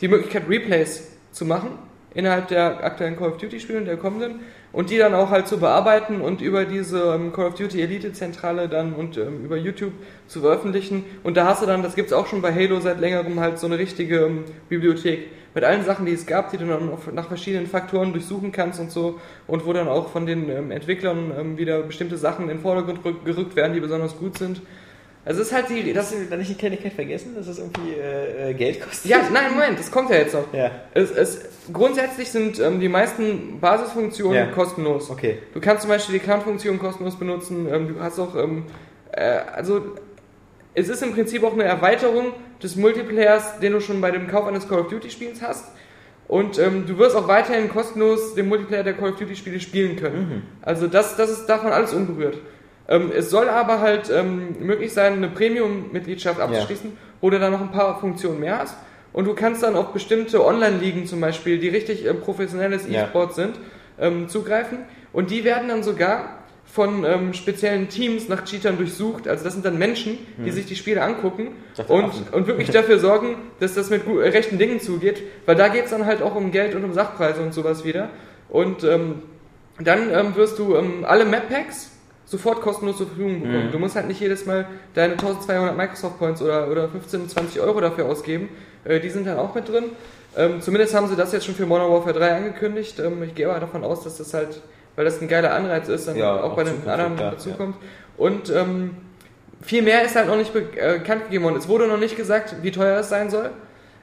die 0.00 0.08
Möglichkeit, 0.08 0.48
Replays 0.48 1.16
zu 1.32 1.44
machen 1.44 1.70
innerhalb 2.12 2.48
der 2.48 2.82
aktuellen 2.84 3.16
Call 3.16 3.30
of 3.30 3.38
Duty 3.38 3.60
Spiele 3.60 3.78
und 3.78 3.84
der 3.86 3.96
kommenden 3.96 4.40
und 4.72 4.90
die 4.90 4.98
dann 4.98 5.14
auch 5.14 5.30
halt 5.30 5.48
zu 5.48 5.58
bearbeiten 5.58 6.20
und 6.20 6.40
über 6.40 6.64
diese 6.64 7.14
ähm, 7.14 7.32
Call 7.32 7.46
of 7.46 7.54
Duty 7.54 7.82
Elite 7.82 8.12
Zentrale 8.12 8.68
dann 8.68 8.92
und 8.92 9.16
ähm, 9.16 9.44
über 9.44 9.56
YouTube 9.56 9.92
zu 10.28 10.40
veröffentlichen 10.40 11.04
und 11.22 11.36
da 11.36 11.44
hast 11.46 11.62
du 11.62 11.66
dann, 11.66 11.82
das 11.82 11.94
gibt's 11.94 12.12
auch 12.12 12.26
schon 12.26 12.42
bei 12.42 12.54
Halo 12.54 12.80
seit 12.80 13.00
längerem 13.00 13.40
halt 13.40 13.58
so 13.58 13.66
eine 13.66 13.78
richtige 13.78 14.26
ähm, 14.26 14.44
Bibliothek 14.68 15.28
mit 15.52 15.64
allen 15.64 15.84
Sachen, 15.84 16.06
die 16.06 16.12
es 16.12 16.26
gab, 16.26 16.52
die 16.52 16.58
du 16.58 16.66
dann 16.66 16.90
nach 17.12 17.26
verschiedenen 17.26 17.66
Faktoren 17.66 18.12
durchsuchen 18.12 18.52
kannst 18.52 18.78
und 18.78 18.92
so 18.92 19.18
und 19.48 19.66
wo 19.66 19.72
dann 19.72 19.88
auch 19.88 20.08
von 20.08 20.24
den 20.24 20.48
ähm, 20.48 20.70
Entwicklern 20.70 21.32
ähm, 21.36 21.58
wieder 21.58 21.82
bestimmte 21.82 22.16
Sachen 22.16 22.44
in 22.44 22.50
den 22.50 22.60
Vordergrund 22.60 23.00
rück- 23.04 23.24
gerückt 23.24 23.56
werden, 23.56 23.74
die 23.74 23.80
besonders 23.80 24.16
gut 24.16 24.38
sind. 24.38 24.62
Also 25.24 25.42
es 25.42 25.48
ist 25.48 25.52
halt 25.54 25.68
die, 25.68 25.92
das, 25.92 26.06
Hast 26.06 26.14
du 26.14 26.24
da 26.30 26.36
nicht 26.36 26.50
die 26.50 26.54
Kleinigkeit 26.54 26.94
vergessen, 26.94 27.34
dass 27.36 27.46
das 27.46 27.58
irgendwie 27.58 27.92
äh, 27.92 28.50
äh, 28.50 28.54
Geld 28.54 28.80
kostet? 28.80 29.10
ja, 29.10 29.18
nein, 29.32 29.52
Moment, 29.52 29.78
das 29.78 29.90
kommt 29.90 30.08
ja 30.10 30.16
jetzt 30.16 30.32
noch. 30.34 30.52
Ja, 30.54 30.70
Es, 30.94 31.10
es, 31.10 31.42
grundsätzlich 31.72 32.30
sind 32.30 32.58
ähm, 32.58 32.80
die 32.80 32.88
meisten 32.88 33.60
Basisfunktionen 33.60 34.34
Ja. 34.34 34.46
kostenlos. 34.46 35.10
okay. 35.10 35.38
Du 35.52 35.60
kannst 35.60 35.82
zum 35.82 35.90
Beispiel 35.90 36.14
die 36.14 36.24
Clan-Funktion 36.24 36.78
kostenlos 36.78 37.16
benutzen. 37.18 37.68
Ähm, 37.70 37.88
du 37.94 38.00
hast 38.00 38.18
auch, 38.18 38.34
ähm, 38.34 38.64
äh, 39.12 39.40
also 39.54 39.82
es 40.74 40.88
ist 40.88 41.02
im 41.02 41.12
Prinzip 41.12 41.42
auch 41.44 41.52
eine 41.52 41.64
Erweiterung 41.64 42.32
des 42.62 42.76
Multiplayers, 42.76 43.58
den 43.60 43.72
du 43.72 43.80
schon 43.80 44.00
bei 44.00 44.10
dem 44.10 44.26
Kauf 44.26 44.46
eines 44.46 44.68
Call 44.68 44.80
of 44.80 44.88
Duty 44.88 45.10
Spiels 45.10 45.42
hast. 45.42 45.66
Und 46.28 46.58
ähm, 46.58 46.84
du 46.86 46.96
wirst 46.96 47.14
auch 47.16 47.26
weiterhin 47.28 47.68
kostenlos 47.68 48.34
den 48.36 48.48
Multiplayer 48.48 48.84
der 48.84 48.94
Call 48.94 49.10
of 49.10 49.18
Duty 49.18 49.34
Spiele 49.36 49.60
spielen 49.60 49.96
können. 49.96 50.44
Also 50.62 50.86
das, 50.86 51.16
das 51.16 51.28
ist 51.28 51.46
davon 51.46 51.72
alles 51.72 51.92
unberührt. 51.92 52.38
Ähm, 52.90 53.12
es 53.16 53.30
soll 53.30 53.48
aber 53.48 53.80
halt 53.80 54.10
ähm, 54.10 54.56
möglich 54.60 54.92
sein, 54.92 55.14
eine 55.14 55.28
Premium-Mitgliedschaft 55.28 56.40
abzuschließen, 56.40 56.96
wo 57.20 57.30
du 57.30 57.38
dann 57.38 57.52
noch 57.52 57.60
ein 57.60 57.70
paar 57.70 58.00
Funktionen 58.00 58.40
mehr 58.40 58.58
hast. 58.58 58.76
Und 59.12 59.26
du 59.26 59.34
kannst 59.34 59.62
dann 59.62 59.76
auf 59.76 59.92
bestimmte 59.92 60.44
Online-Ligen 60.44 61.06
zum 61.06 61.20
Beispiel, 61.20 61.58
die 61.58 61.68
richtig 61.68 62.04
ähm, 62.04 62.20
professionelles 62.20 62.88
Ja. 62.88 63.04
E-Sport 63.04 63.34
sind, 63.34 63.54
ähm, 63.98 64.28
zugreifen. 64.28 64.78
Und 65.12 65.30
die 65.30 65.44
werden 65.44 65.68
dann 65.68 65.82
sogar 65.82 66.40
von 66.64 67.04
ähm, 67.04 67.32
speziellen 67.32 67.88
Teams 67.88 68.28
nach 68.28 68.44
Cheatern 68.44 68.76
durchsucht. 68.76 69.26
Also 69.26 69.42
das 69.42 69.54
sind 69.54 69.64
dann 69.64 69.76
Menschen, 69.76 70.18
die 70.38 70.52
sich 70.52 70.66
die 70.66 70.76
Spiele 70.76 71.02
angucken 71.02 71.48
und, 71.88 72.04
Affen. 72.04 72.26
und 72.30 72.46
wirklich 72.46 72.70
dafür 72.72 73.00
sorgen, 73.00 73.36
dass 73.58 73.74
das 73.74 73.90
mit 73.90 74.06
äh, 74.06 74.28
rechten 74.28 74.58
Dingen 74.58 74.80
zugeht. 74.80 75.22
Weil 75.46 75.56
da 75.56 75.68
geht 75.68 75.84
es 75.84 75.90
dann 75.90 76.06
halt 76.06 76.22
auch 76.22 76.36
um 76.36 76.52
Geld 76.52 76.74
und 76.76 76.84
um 76.84 76.92
Sachpreise 76.92 77.40
und 77.42 77.52
sowas 77.52 77.84
wieder. 77.84 78.10
Und 78.48 78.84
ähm, 78.84 79.22
dann 79.80 80.10
ähm, 80.12 80.36
wirst 80.36 80.58
du 80.58 80.76
ähm, 80.76 81.04
alle 81.04 81.24
Map-Packs 81.24 81.90
sofort 82.30 82.60
kostenlos 82.60 82.98
zur 82.98 83.08
Verfügung 83.08 83.42
bekommen. 83.42 83.66
Mhm. 83.66 83.72
Du 83.72 83.78
musst 83.80 83.96
halt 83.96 84.06
nicht 84.06 84.20
jedes 84.20 84.46
Mal 84.46 84.66
deine 84.94 85.14
1200 85.14 85.76
Microsoft 85.76 86.18
Points 86.18 86.40
oder, 86.40 86.70
oder 86.70 86.88
15, 86.88 87.28
20 87.28 87.60
Euro 87.60 87.80
dafür 87.80 88.06
ausgeben. 88.06 88.48
Äh, 88.84 89.00
die 89.00 89.10
sind 89.10 89.26
dann 89.26 89.36
auch 89.38 89.52
mit 89.54 89.68
drin. 89.68 89.86
Ähm, 90.36 90.60
zumindest 90.60 90.94
haben 90.94 91.08
sie 91.08 91.16
das 91.16 91.32
jetzt 91.32 91.44
schon 91.44 91.56
für 91.56 91.66
Modern 91.66 91.90
Warfare 91.90 92.16
3 92.16 92.36
angekündigt. 92.36 93.00
Ähm, 93.00 93.20
ich 93.24 93.34
gehe 93.34 93.50
aber 93.50 93.58
davon 93.58 93.82
aus, 93.82 94.04
dass 94.04 94.18
das 94.18 94.32
halt, 94.32 94.60
weil 94.94 95.04
das 95.04 95.20
ein 95.20 95.26
geiler 95.26 95.52
Anreiz 95.52 95.88
ist, 95.88 96.06
dann 96.06 96.16
Ja, 96.16 96.36
auch 96.36 96.52
auch 96.52 96.56
bei 96.56 96.62
den 96.62 96.86
anderen 96.86 97.18
ja, 97.18 97.32
dazukommt. 97.32 97.74
Und 98.16 98.48
ähm, 98.50 98.96
viel 99.60 99.82
mehr 99.82 100.04
ist 100.04 100.14
halt 100.14 100.28
noch 100.28 100.36
nicht 100.36 100.54
äh, 100.54 100.98
bekannt 100.98 101.24
gegeben 101.24 101.44
worden. 101.44 101.56
Es 101.56 101.66
wurde 101.66 101.88
noch 101.88 101.98
nicht 101.98 102.16
gesagt, 102.16 102.54
wie 102.62 102.70
teuer 102.70 103.00
es 103.00 103.08
sein 103.08 103.28
soll. 103.28 103.50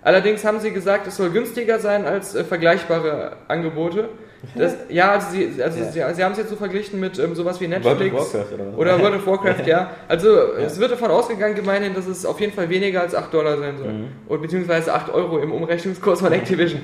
Allerdings 0.02 0.44
haben 0.44 0.60
sie 0.60 0.72
gesagt, 0.72 1.08
es 1.08 1.16
soll 1.16 1.30
günstiger 1.30 1.80
sein 1.80 2.06
als 2.06 2.36
äh, 2.36 2.44
vergleichbare 2.44 3.38
Angebote. 3.48 4.10
Das, 4.56 4.76
ja, 4.90 5.12
also 5.12 5.28
sie, 5.32 5.62
also 5.62 5.80
Ja. 5.80 5.92
sie, 6.10 6.16
sie 6.16 6.24
haben 6.24 6.32
es 6.32 6.38
jetzt 6.38 6.50
so 6.50 6.56
verglichen 6.56 7.00
mit 7.00 7.18
ähm, 7.20 7.36
sowas 7.36 7.60
wie 7.60 7.70
World 7.70 7.84
Netflix 7.86 8.16
Warcraft 8.34 8.54
oder 8.54 8.78
oder 8.78 9.00
World 9.02 9.16
of 9.16 9.28
Warcraft, 9.28 9.66
ja. 9.66 9.92
Also 10.08 10.30
es 10.54 10.80
wird 10.80 10.92
davon 10.92 11.12
ausgegangen 11.12 11.56
gemeinhin, 11.56 11.94
dass 11.94 12.08
es 12.08 12.26
auf 12.26 12.40
jeden 12.40 12.54
Fall 12.54 12.70
weniger 12.70 13.02
als 13.02 13.16
8 13.16 13.34
Dollar 13.34 13.58
sein 13.58 13.78
soll. 13.78 13.94
Mhm. 13.94 14.08
Und 14.28 14.42
beziehungsweise 14.42 14.94
8 14.94 15.14
Euro 15.14 15.40
im 15.40 15.52
Umrechnungskurs 15.52 16.22
von 16.22 16.32
Activision. 16.32 16.82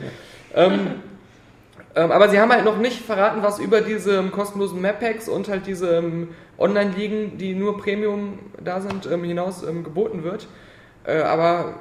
ähm, 0.56 0.80
ähm, 1.96 2.12
aber 2.12 2.28
sie 2.30 2.40
haben 2.40 2.52
halt 2.52 2.66
noch 2.66 2.78
nicht 2.78 3.02
verraten, 3.06 3.44
was 3.44 3.60
über 3.60 3.82
diese 3.82 4.16
ähm, 4.18 4.32
kostenlosen 4.32 4.82
Map-Packs 4.82 5.30
und 5.30 5.48
halt 5.48 5.68
diese 5.68 5.98
ähm, 5.98 6.30
Online-Ligen, 6.58 7.38
die 7.38 7.54
nur 7.54 7.78
Premium 7.78 8.40
da 8.64 8.82
sind, 8.82 9.08
ähm, 9.12 9.24
hinaus 9.24 9.62
geboten 9.84 10.24
wird. 10.24 10.48
Äh, 11.06 11.18
aber 11.22 11.76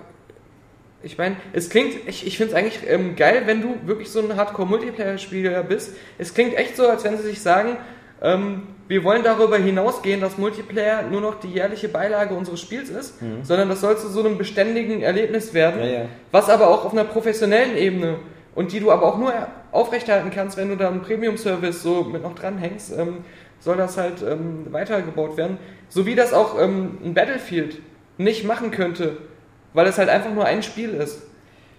ich 1.03 1.19
meine, 1.19 1.37
es 1.53 1.69
klingt, 1.71 1.95
ich, 2.07 2.27
ich 2.27 2.37
finde 2.37 2.53
es 2.53 2.59
eigentlich 2.59 2.81
ähm, 2.89 3.17
geil, 3.17 3.43
wenn 3.47 3.61
du 3.63 3.77
wirklich 3.87 4.11
so 4.11 4.21
ein 4.21 4.37
Hardcore-Multiplayer-Spieler 4.37 5.63
bist. 5.65 5.95
Es 6.19 6.35
klingt 6.35 6.57
echt 6.57 6.77
so, 6.77 6.89
als 6.89 7.05
wenn 7.05 7.17
sie 7.17 7.25
sich 7.25 7.41
sagen, 7.41 7.77
ähm, 8.21 8.63
wir 8.89 9.05
wollen 9.05 9.23
darüber 9.23 9.57
hinausgehen, 9.57 10.21
dass 10.21 10.39
Multiplayer 10.39 11.03
nur 11.03 11.21
noch 11.21 11.41
die 11.41 11.49
jährliche 11.49 11.89
Beilage 11.89 12.35
unseres 12.35 12.61
Spiels 12.61 12.91
ist, 12.91 13.15
sondern 13.43 13.69
das 13.69 13.81
soll 13.81 13.97
zu 13.97 14.09
so 14.09 14.21
einem 14.21 14.37
beständigen 14.39 15.03
Erlebnis 15.03 15.55
werden, 15.55 15.81
Mhm. 15.81 15.87
Ja, 15.87 15.93
ja. 15.93 16.05
was 16.31 16.51
aber 16.51 16.69
auch 16.69 16.85
auf 16.85 16.93
einer 16.93 17.05
professionellen 17.05 17.77
Ebene 17.77 18.17
und 18.55 18.73
die 18.73 18.81
du 18.81 18.91
aber 18.91 19.07
auch 19.07 19.19
nur 19.19 19.33
aufrechterhalten 19.73 20.31
kannst, 20.31 20.57
wenn 20.59 20.69
du 20.69 20.77
da 20.77 20.89
einen 20.89 21.01
Premium-Service 21.01 21.83
so 21.83 22.05
mit 22.05 22.23
noch 22.23 22.35
dranhängst, 22.35 22.93
ähm, 22.99 23.25
soll 23.61 23.77
das 23.77 23.97
halt 23.97 24.23
ähm, 24.23 24.67
weitergebaut 24.71 25.37
werden. 25.37 25.57
So 25.89 26.05
wie 26.05 26.15
das 26.15 26.33
auch 26.33 26.61
ähm, 26.61 26.99
ein 27.03 27.15
Battlefield 27.15 27.79
nicht 28.19 28.45
machen 28.45 28.71
könnte, 28.73 29.17
weil 29.75 29.87
es 29.87 29.99
halt 29.99 30.09
einfach 30.09 30.31
nur 30.31 30.45
ein 30.45 30.63
Spiel 30.63 30.91
ist. 30.95 31.23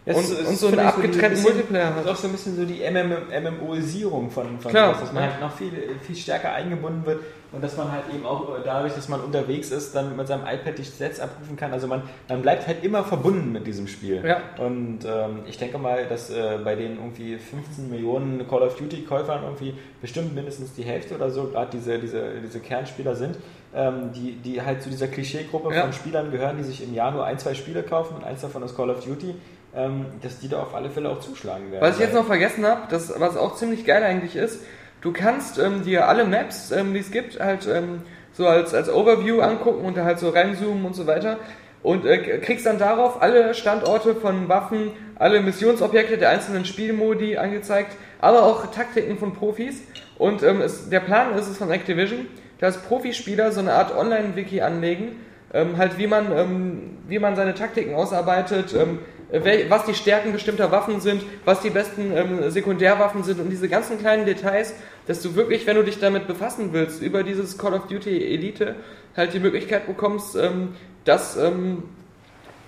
Und- 0.05 0.15
ist- 0.17 0.47
und 0.47 0.57
so 0.57 0.67
einen 0.67 0.79
abgetrennten 0.79 1.23
ein 1.23 1.29
bisschen- 1.31 1.43
Multiplayer 1.53 1.85
hat. 1.87 1.95
Das 1.99 2.03
ist 2.05 2.11
auch 2.11 2.15
so 2.17 2.27
ein 2.27 2.33
bisschen 2.33 2.57
so 2.57 2.65
die 2.65 2.81
MM 2.83 3.13
MMOisierung 3.41 4.29
von, 4.31 4.59
von 4.59 4.69
Klar. 4.71 4.87
sowas, 4.89 4.99
dass 5.01 5.13
man 5.13 5.23
halt 5.23 5.39
noch 5.39 5.55
viel, 5.55 5.71
viel 6.01 6.15
stärker 6.15 6.51
eingebunden 6.51 7.05
wird 7.05 7.19
und 7.53 7.63
dass 7.63 7.77
man 7.77 7.89
halt 7.89 8.03
eben 8.13 8.25
auch 8.25 8.49
dadurch, 8.65 8.93
dass 8.93 9.07
man 9.07 9.21
unterwegs 9.21 9.71
ist, 9.71 9.95
dann 9.95 10.17
mit 10.17 10.27
seinem 10.27 10.41
iPad 10.45 10.77
die 10.77 10.83
Stats 10.83 11.21
abrufen 11.21 11.55
kann. 11.55 11.71
Also 11.71 11.87
man, 11.87 12.01
man 12.27 12.41
bleibt 12.41 12.67
halt 12.67 12.83
immer 12.83 13.05
verbunden 13.05 13.53
mit 13.53 13.65
diesem 13.65 13.87
Spiel. 13.87 14.21
Ja. 14.25 14.41
Und 14.57 14.99
ähm, 15.05 15.43
ich 15.47 15.57
denke 15.57 15.77
mal, 15.77 16.05
dass 16.05 16.29
äh, 16.29 16.57
bei 16.63 16.75
den 16.75 16.97
irgendwie 16.97 17.37
15 17.37 17.89
Millionen 17.89 18.45
Call 18.49 18.63
of 18.63 18.75
Duty 18.75 19.03
Käufern 19.03 19.43
irgendwie 19.43 19.73
bestimmt 20.01 20.35
mindestens 20.35 20.73
die 20.73 20.83
Hälfte 20.83 21.15
oder 21.15 21.29
so 21.29 21.45
gerade 21.45 21.69
diese, 21.71 21.97
diese, 21.99 22.25
diese 22.43 22.59
Kernspieler 22.59 23.15
sind, 23.15 23.37
ähm, 23.75 24.11
die, 24.13 24.33
die 24.33 24.61
halt 24.61 24.81
zu 24.81 24.89
dieser 24.89 25.07
Klischeegruppe 25.07 25.73
Ja. 25.73 25.81
von 25.81 25.93
Spielern 25.93 26.31
gehören, 26.31 26.57
die 26.57 26.63
sich 26.63 26.83
im 26.83 26.93
Jahr 26.93 27.11
nur 27.11 27.25
ein, 27.25 27.39
zwei 27.39 27.53
Spiele 27.53 27.83
kaufen 27.83 28.15
und 28.15 28.23
eins 28.23 28.41
davon 28.41 28.63
ist 28.63 28.75
Call 28.75 28.89
of 28.89 29.03
Duty, 29.03 29.35
ähm, 29.75 30.05
dass 30.21 30.39
die 30.39 30.49
da 30.49 30.61
auf 30.61 30.75
alle 30.75 30.89
Fälle 30.89 31.09
auch 31.09 31.19
zuschlagen 31.19 31.71
werden. 31.71 31.81
Was 31.81 31.95
ich 31.95 32.01
jetzt 32.01 32.13
noch 32.13 32.25
vergessen 32.25 32.65
habe, 32.65 32.81
das, 32.89 33.19
was 33.19 33.35
auch 33.37 33.55
ziemlich 33.55 33.85
geil 33.85 34.03
eigentlich 34.03 34.35
ist, 34.35 34.61
du 35.01 35.11
kannst 35.11 35.57
ähm, 35.59 35.83
dir 35.83 36.07
alle 36.07 36.25
Maps, 36.25 36.71
ähm, 36.71 36.93
die 36.93 36.99
es 36.99 37.11
gibt, 37.11 37.39
halt 37.39 37.67
ähm, 37.67 38.01
so 38.33 38.47
als, 38.47 38.73
als 38.73 38.89
Overview 38.89 39.41
angucken 39.41 39.85
und 39.85 39.97
da 39.97 40.05
halt 40.05 40.19
so 40.19 40.29
reinzoomen 40.29 40.85
und 40.85 40.95
so 40.95 41.07
weiter. 41.07 41.37
Und 41.81 42.05
äh, 42.05 42.39
kriegst 42.39 42.65
dann 42.65 42.79
darauf 42.79 43.21
alle 43.21 43.53
Standorte 43.53 44.15
von 44.15 44.47
Waffen, 44.47 44.91
alle 45.15 45.41
Missionsobjekte 45.41 46.17
der 46.17 46.29
einzelnen 46.29 46.63
Spielmodi 46.63 47.37
angezeigt, 47.37 47.91
aber 48.21 48.43
auch 48.43 48.67
Taktiken 48.71 49.17
von 49.17 49.33
Profis. 49.33 49.81
Und 50.17 50.43
ähm, 50.43 50.61
es, 50.61 50.89
der 50.89 51.01
Plan 51.01 51.33
ist 51.37 51.47
es 51.49 51.57
von 51.57 51.69
Activision, 51.71 52.27
dass 52.59 52.77
Profispieler 52.77 53.51
so 53.51 53.59
eine 53.59 53.73
Art 53.73 53.95
Online-Wiki 53.95 54.61
anlegen, 54.61 55.17
ähm, 55.53 55.77
halt 55.77 55.97
wie 55.97 56.07
man, 56.07 56.31
ähm, 56.35 56.97
wie 57.07 57.19
man 57.19 57.35
seine 57.35 57.53
Taktiken 57.53 57.93
ausarbeitet, 57.93 58.73
ähm, 58.73 58.99
wel, 59.29 59.69
was 59.69 59.85
die 59.85 59.93
Stärken 59.93 60.31
bestimmter 60.31 60.71
Waffen 60.71 61.01
sind, 61.01 61.23
was 61.45 61.61
die 61.61 61.69
besten 61.69 62.15
ähm, 62.15 62.49
Sekundärwaffen 62.51 63.23
sind 63.23 63.39
und 63.39 63.49
diese 63.49 63.67
ganzen 63.67 63.99
kleinen 63.99 64.25
Details, 64.25 64.73
dass 65.07 65.21
du 65.21 65.35
wirklich, 65.35 65.65
wenn 65.65 65.75
du 65.75 65.83
dich 65.83 65.99
damit 65.99 66.27
befassen 66.27 66.69
willst, 66.71 67.01
über 67.01 67.23
dieses 67.23 67.57
Call 67.57 67.73
of 67.73 67.87
Duty 67.87 68.33
Elite 68.33 68.75
halt 69.15 69.33
die 69.33 69.39
Möglichkeit 69.39 69.87
bekommst, 69.87 70.35
ähm, 70.35 70.75
das 71.05 71.37
ähm, 71.37 71.83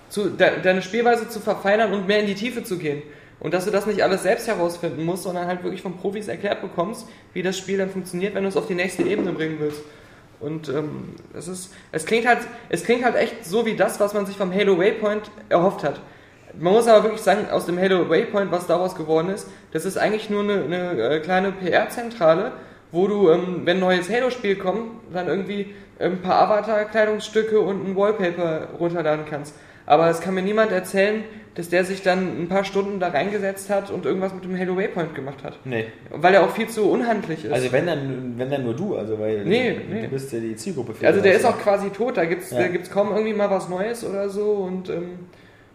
zu, 0.08 0.30
de, 0.30 0.60
deine 0.62 0.82
Spielweise 0.82 1.28
zu 1.28 1.40
verfeinern 1.40 1.92
und 1.92 2.06
mehr 2.06 2.20
in 2.20 2.26
die 2.26 2.34
Tiefe 2.34 2.64
zu 2.64 2.78
gehen. 2.78 3.02
Und 3.38 3.52
dass 3.52 3.66
du 3.66 3.70
das 3.70 3.86
nicht 3.86 4.02
alles 4.02 4.22
selbst 4.22 4.48
herausfinden 4.48 5.04
musst, 5.04 5.24
sondern 5.24 5.46
halt 5.46 5.62
wirklich 5.62 5.82
von 5.82 5.96
Profis 5.96 6.28
erklärt 6.28 6.62
bekommst, 6.62 7.06
wie 7.34 7.42
das 7.42 7.58
Spiel 7.58 7.78
dann 7.78 7.90
funktioniert, 7.90 8.34
wenn 8.34 8.44
du 8.44 8.48
es 8.48 8.56
auf 8.56 8.66
die 8.66 8.74
nächste 8.74 9.02
Ebene 9.02 9.32
bringen 9.32 9.56
willst. 9.58 9.82
Und 10.40 10.68
ähm, 10.68 11.14
es 11.34 11.48
ist, 11.48 11.72
es 11.92 12.04
klingt 12.04 12.26
halt, 12.26 12.40
es 12.68 12.84
klingt 12.84 13.04
halt 13.04 13.16
echt 13.16 13.44
so 13.44 13.64
wie 13.66 13.74
das, 13.74 14.00
was 14.00 14.14
man 14.14 14.26
sich 14.26 14.36
vom 14.36 14.52
Halo 14.52 14.78
Waypoint 14.78 15.30
erhofft 15.48 15.82
hat. 15.82 16.00
Man 16.58 16.72
muss 16.72 16.88
aber 16.88 17.04
wirklich 17.04 17.22
sagen, 17.22 17.50
aus 17.50 17.66
dem 17.66 17.78
Halo 17.78 18.08
Waypoint, 18.08 18.50
was 18.50 18.66
daraus 18.66 18.94
geworden 18.94 19.28
ist, 19.30 19.48
das 19.72 19.84
ist 19.84 19.98
eigentlich 19.98 20.30
nur 20.30 20.42
eine, 20.42 20.64
eine 20.64 21.16
äh, 21.16 21.20
kleine 21.20 21.52
PR-Zentrale, 21.52 22.52
wo 22.92 23.06
du, 23.08 23.30
ähm, 23.30 23.62
wenn 23.64 23.78
ein 23.78 23.80
neues 23.80 24.10
Halo-Spiel 24.10 24.56
kommt, 24.56 24.90
dann 25.12 25.28
irgendwie 25.28 25.74
ein 25.98 26.20
paar 26.20 26.42
Avatar-Kleidungsstücke 26.42 27.60
und 27.60 27.86
ein 27.86 27.96
Wallpaper 27.96 28.68
runterladen 28.78 29.24
kannst. 29.28 29.54
Aber 29.86 30.10
es 30.10 30.20
kann 30.20 30.34
mir 30.34 30.42
niemand 30.42 30.72
erzählen, 30.72 31.22
dass 31.54 31.68
der 31.70 31.84
sich 31.84 32.02
dann 32.02 32.42
ein 32.42 32.48
paar 32.48 32.64
Stunden 32.64 33.00
da 33.00 33.08
reingesetzt 33.08 33.70
hat 33.70 33.90
und 33.90 34.04
irgendwas 34.04 34.34
mit 34.34 34.44
dem 34.44 34.58
Halo 34.58 34.76
Waypoint 34.76 35.14
gemacht 35.14 35.42
hat. 35.42 35.58
Nee. 35.64 35.86
Weil 36.10 36.34
er 36.34 36.42
auch 36.44 36.50
viel 36.50 36.68
zu 36.68 36.90
unhandlich 36.90 37.44
ist. 37.46 37.52
Also 37.52 37.72
wenn 37.72 37.86
dann, 37.86 38.34
wenn 38.36 38.50
dann 38.50 38.64
nur 38.64 38.74
du, 38.74 38.96
also 38.96 39.18
weil 39.18 39.44
Nee, 39.44 39.72
du, 39.88 39.94
nee. 39.94 40.06
bist 40.08 40.32
ja 40.32 40.40
die 40.40 40.54
Zielgruppe 40.56 40.92
für 40.94 41.06
Also 41.06 41.20
der 41.22 41.32
ist 41.34 41.46
auch 41.46 41.58
quasi 41.58 41.88
tot, 41.90 42.16
da 42.18 42.26
gibt's, 42.26 42.50
Ja. 42.50 42.58
da 42.58 42.68
gibt's 42.68 42.90
kaum 42.90 43.10
irgendwie 43.12 43.32
mal 43.32 43.48
was 43.50 43.68
Neues 43.70 44.04
oder 44.04 44.28
so 44.28 44.50
und 44.52 44.90
ähm, 44.90 45.20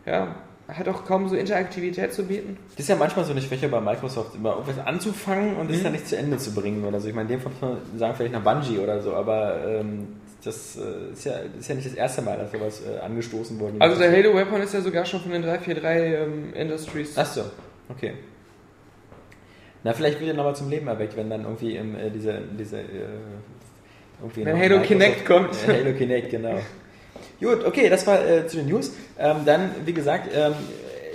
ja, 0.05 0.35
hat 0.67 0.88
auch 0.88 1.03
kaum 1.05 1.27
so 1.27 1.35
Interaktivität 1.35 2.13
zu 2.13 2.23
bieten. 2.27 2.57
Das 2.75 2.81
ist 2.81 2.89
ja 2.89 2.95
manchmal 2.95 3.25
so 3.25 3.31
eine 3.31 3.41
Schwäche 3.41 3.67
bei 3.67 3.81
Microsoft, 3.81 4.35
immer 4.35 4.51
irgendwas 4.51 4.85
anzufangen 4.85 5.55
und 5.57 5.71
es 5.71 5.79
Mhm. 5.79 5.83
dann 5.83 5.91
nicht 5.93 6.07
zu 6.07 6.15
Ende 6.17 6.38
zu 6.38 6.53
bringen 6.53 6.85
oder 6.85 6.99
so. 6.99 7.07
Ich 7.07 7.15
meine, 7.15 7.27
in 7.29 7.39
dem 7.39 7.41
Fall 7.41 7.51
muss 7.53 7.61
man 7.91 7.99
sagen, 7.99 8.13
vielleicht 8.15 8.33
nach 8.33 8.43
Bungie 8.43 8.77
oder 8.77 9.01
so, 9.01 9.13
aber 9.15 9.55
ähm, 9.67 10.07
das 10.43 10.77
äh, 10.77 11.13
ist, 11.13 11.26
ja, 11.26 11.34
ist 11.57 11.69
ja 11.69 11.76
nicht 11.76 11.88
das 11.88 11.93
erste 11.93 12.22
Mal, 12.22 12.38
dass 12.38 12.51
sowas 12.51 12.81
äh, 12.81 12.99
angestoßen 12.99 13.59
wurde. 13.59 13.76
Also 13.80 13.99
der 13.99 14.11
Halo 14.11 14.35
Weapon 14.35 14.61
ist 14.61 14.73
ja 14.73 14.81
sogar 14.81 15.05
schon 15.05 15.22
von 15.22 15.31
den 15.31 15.41
343 15.41 16.13
ähm, 16.13 16.53
Industries. 16.53 17.18
Ach 17.18 17.26
so, 17.26 17.43
okay. 17.89 18.13
Na, 19.84 19.93
vielleicht 19.93 20.19
wird 20.19 20.30
er 20.30 20.35
nochmal 20.35 20.55
zum 20.55 20.69
Leben 20.69 20.88
erweckt, 20.88 21.15
wenn 21.18 21.30
dann 21.30 21.43
irgendwie 21.43 21.76
im, 21.76 21.95
äh, 21.95 22.09
diese, 22.09 22.39
diese 22.57 22.80
äh, 22.80 22.84
irgendwie 24.22 24.45
Wenn 24.45 24.59
Halo 24.59 24.81
Kinect 24.81 25.26
kommt. 25.26 25.55
Äh, 25.68 25.84
Halo 25.84 25.93
Kinect, 25.93 26.30
genau. 26.30 26.59
Gut, 27.39 27.65
okay, 27.65 27.89
das 27.89 28.05
war 28.05 28.23
äh, 28.23 28.47
zu 28.47 28.57
den 28.57 28.68
News. 28.68 28.93
Ähm, 29.18 29.38
dann, 29.45 29.72
wie 29.85 29.93
gesagt, 29.93 30.30
ähm, 30.34 30.53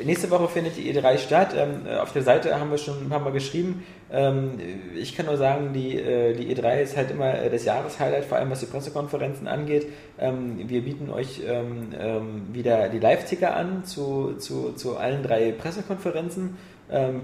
nächste 0.05 0.31
Woche 0.31 0.49
findet 0.49 0.77
die 0.77 0.93
E3 0.93 1.19
statt. 1.19 1.55
Ähm, 1.57 1.87
äh, 1.87 1.97
auf 1.97 2.13
der 2.13 2.23
Seite 2.23 2.59
haben 2.59 2.71
wir 2.71 2.79
schon 2.79 3.05
ein 3.05 3.09
paar 3.09 3.21
Mal 3.21 3.33
geschrieben. 3.33 3.85
Ähm, 4.13 4.59
ich 4.95 5.17
kann 5.17 5.27
nur 5.27 5.37
sagen, 5.37 5.73
die, 5.73 5.99
äh, 5.99 6.35
die 6.35 6.55
E3 6.55 6.83
ist 6.83 6.97
halt 6.97 7.11
immer 7.11 7.35
äh, 7.35 7.51
das 7.51 7.65
Jahreshighlight, 7.65 8.25
vor 8.25 8.39
allem 8.39 8.51
was 8.51 8.61
die 8.61 8.67
Pressekonferenzen 8.67 9.49
angeht. 9.49 9.87
Ähm, 10.19 10.69
wir 10.69 10.83
bieten 10.83 11.11
euch 11.11 11.43
ähm, 11.45 12.47
wieder 12.53 12.89
die 12.89 13.01
Live-Ticker 13.01 13.57
an 13.57 13.85
zu, 13.85 14.35
zu, 14.39 14.73
zu 14.73 14.97
allen 14.97 15.23
drei 15.23 15.53
Pressekonferenzen, 15.53 16.57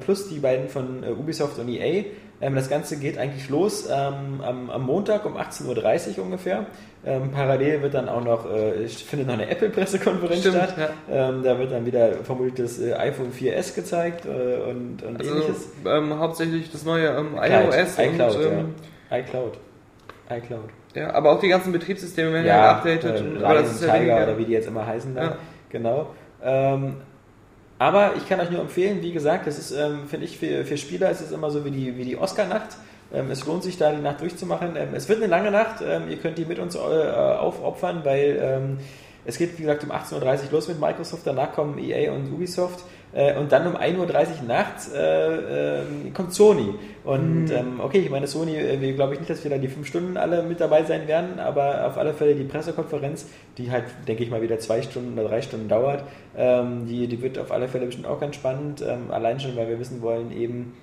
plus 0.01 0.29
die 0.29 0.41
beiden 0.41 0.69
von 0.69 1.05
äh, 1.05 1.13
Ubisoft 1.13 1.61
und 1.61 1.69
EA. 1.69 2.03
Ähm, 2.43 2.55
das 2.57 2.69
Ganze 2.69 2.99
geht 2.99 3.17
eigentlich 3.19 3.49
los 3.49 3.87
ähm, 3.91 4.41
am, 4.43 4.69
am 4.69 4.83
Montag 4.85 5.25
um 5.25 5.37
18.30 5.37 6.19
Uhr 6.19 6.25
ungefähr. 6.25 6.67
Ähm, 7.07 7.31
parallel 7.33 7.83
wird 7.83 7.95
dann 7.95 8.09
auch 8.09 8.23
noch, 8.23 8.51
äh, 8.53 8.87
findet 8.89 9.29
noch 9.29 9.35
eine 9.35 9.49
Apple-Pressekonferenz 9.49 10.41
statt. 10.47 10.75
ja. 10.77 11.29
Ähm, 11.29 11.43
da 11.43 11.59
wird 11.59 11.73
dann 11.73 11.87
wieder 11.87 12.13
vermutlich 12.25 12.55
das 12.55 12.79
äh, 12.81 12.93
iPhone 12.95 13.33
4S 13.33 13.75
gezeigt 13.75 14.27
äh, 14.27 14.69
und, 14.71 15.03
und 15.03 15.19
Also 15.21 15.33
ähnliches. 15.33 15.69
ähm, 15.87 16.19
hauptsächlich 16.19 16.71
das 16.71 16.85
neue 16.85 17.07
iOS 17.09 17.99
iCloud, 17.99 18.37
und 18.37 18.75
ja. 19.11 19.17
iCloud. 19.19 19.59
iCloud. 20.31 20.71
ja. 20.95 21.13
aber 21.15 21.33
auch 21.33 21.41
die 21.41 21.49
ganzen 21.49 21.73
Betriebssysteme 21.73 22.33
werden 22.33 22.47
ja, 22.47 22.57
Ja, 22.57 22.73
geupdatet. 22.81 23.21
äh, 23.21 23.25
und, 23.37 23.45
aber 23.45 23.55
das 23.61 23.81
ja 23.81 23.87
Tiger 23.93 23.99
weniger. 24.01 24.23
oder 24.25 24.39
wie 24.39 24.45
die 24.45 24.53
jetzt 24.53 24.69
immer 24.69 24.87
heißen 24.87 25.15
dann. 25.15 25.25
Ja. 25.31 25.37
Genau. 25.71 26.07
Ähm, 26.43 26.97
aber 27.83 28.15
ich 28.17 28.29
kann 28.29 28.39
euch 28.39 28.51
nur 28.51 28.61
empfehlen, 28.61 29.03
wie 29.03 29.13
gesagt, 29.13 29.47
das 29.47 29.59
ist, 29.59 29.73
ähm, 29.73 30.07
finde 30.07 30.27
ich, 30.27 30.39
für, 30.39 30.65
für 30.65 30.77
Spieler 30.77 31.11
ist 31.11 31.21
es 31.21 31.33
immer 31.33 31.51
so 31.51 31.65
wie 31.65 31.71
die, 31.73 31.97
wie 31.97 32.05
die 32.05 32.17
Oscar-Nacht. 32.17 32.77
Ähm, 33.13 33.31
es 33.31 33.45
lohnt 33.45 33.65
sich 33.65 33.77
da, 33.77 33.91
die 33.91 34.01
Nacht 34.01 34.21
durchzumachen. 34.21 34.77
Ähm, 34.77 34.91
es 34.95 35.09
wird 35.09 35.19
eine 35.19 35.27
lange 35.27 35.51
Nacht. 35.51 35.83
Ähm, 35.85 36.09
ihr 36.09 36.17
könnt 36.19 36.39
die 36.39 36.45
mit 36.45 36.59
uns 36.59 36.77
äh, 36.77 36.79
aufopfern, 36.79 38.05
weil 38.05 38.39
ähm, 38.41 38.79
es 39.25 39.37
geht, 39.37 39.59
wie 39.59 39.63
gesagt, 39.63 39.83
um 39.85 39.91
18.30 39.91 40.15
Uhr 40.15 40.53
los 40.53 40.69
mit 40.69 40.81
Microsoft. 40.81 41.27
Danach 41.27 41.53
kommen 41.53 41.79
EA 41.79 42.13
und 42.13 42.33
Ubisoft. 42.33 42.85
Äh, 43.15 43.37
und 43.39 43.53
dann 43.53 43.67
um 43.67 43.77
1.30 43.77 43.99
Uhr 43.99 44.47
nachts 44.47 44.91
äh, 44.93 45.81
ähm, 45.81 46.13
kommt 46.15 46.33
Sony. 46.33 46.75
Und 47.05 47.51
ähm, 47.51 47.81
okay, 47.81 47.99
ich 47.99 48.11
meine, 48.11 48.27
Sony, 48.27 48.57
äh, 48.57 48.81
wir 48.81 48.95
glaube 48.95 49.15
ich 49.15 49.21
nicht, 49.21 49.31
dass 49.31 49.45
wir 49.45 49.51
da 49.51 49.59
die 49.59 49.69
fünf 49.69 49.87
Stunden 49.87 50.17
alle 50.17 50.43
mit 50.43 50.61
dabei 50.61 50.85
sein 50.85 51.07
werden, 51.07 51.39
aber 51.39 51.87
auf 51.87 51.99
alle 51.99 52.15
Fälle 52.15 52.35
die 52.35 52.45
Pressekonferenz, 52.45 53.27
die 53.59 53.71
halt, 53.71 53.85
denke 54.09 54.25
ich 54.25 54.31
mal, 54.31 54.41
wieder 54.41 54.59
zwei 54.59 54.81
Stunden 54.81 55.19
oder 55.19 55.29
drei 55.29 55.43
Stunden 55.43 55.69
dauert, 55.69 56.05
ähm, 56.37 56.87
die, 56.87 57.07
die 57.07 57.21
wird 57.21 57.39
auf 57.39 57.53
alle 57.53 57.69
Fälle 57.69 57.87
bestimmt 57.87 58.07
auch 58.07 58.21
ganz 58.21 58.37
spannend. 58.37 58.83
Ähm, 58.87 59.11
allein 59.11 59.41
schon, 59.41 59.57
weil 59.57 59.69
wir 59.69 59.79
wissen 59.79 60.01
wollen, 60.01 60.33
eben, 60.33 60.75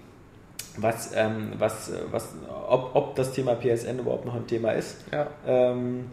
was, 0.78 1.12
ähm, 1.16 1.54
was, 1.58 1.92
was, 2.12 2.36
ob, 2.68 2.92
ob 2.94 3.16
das 3.16 3.32
Thema 3.32 3.56
PSN 3.56 4.00
überhaupt 4.00 4.26
noch 4.26 4.36
ein 4.36 4.46
Thema 4.46 4.72
ist. 4.72 5.04
Ja. 5.12 5.28
Ähm, 5.48 6.06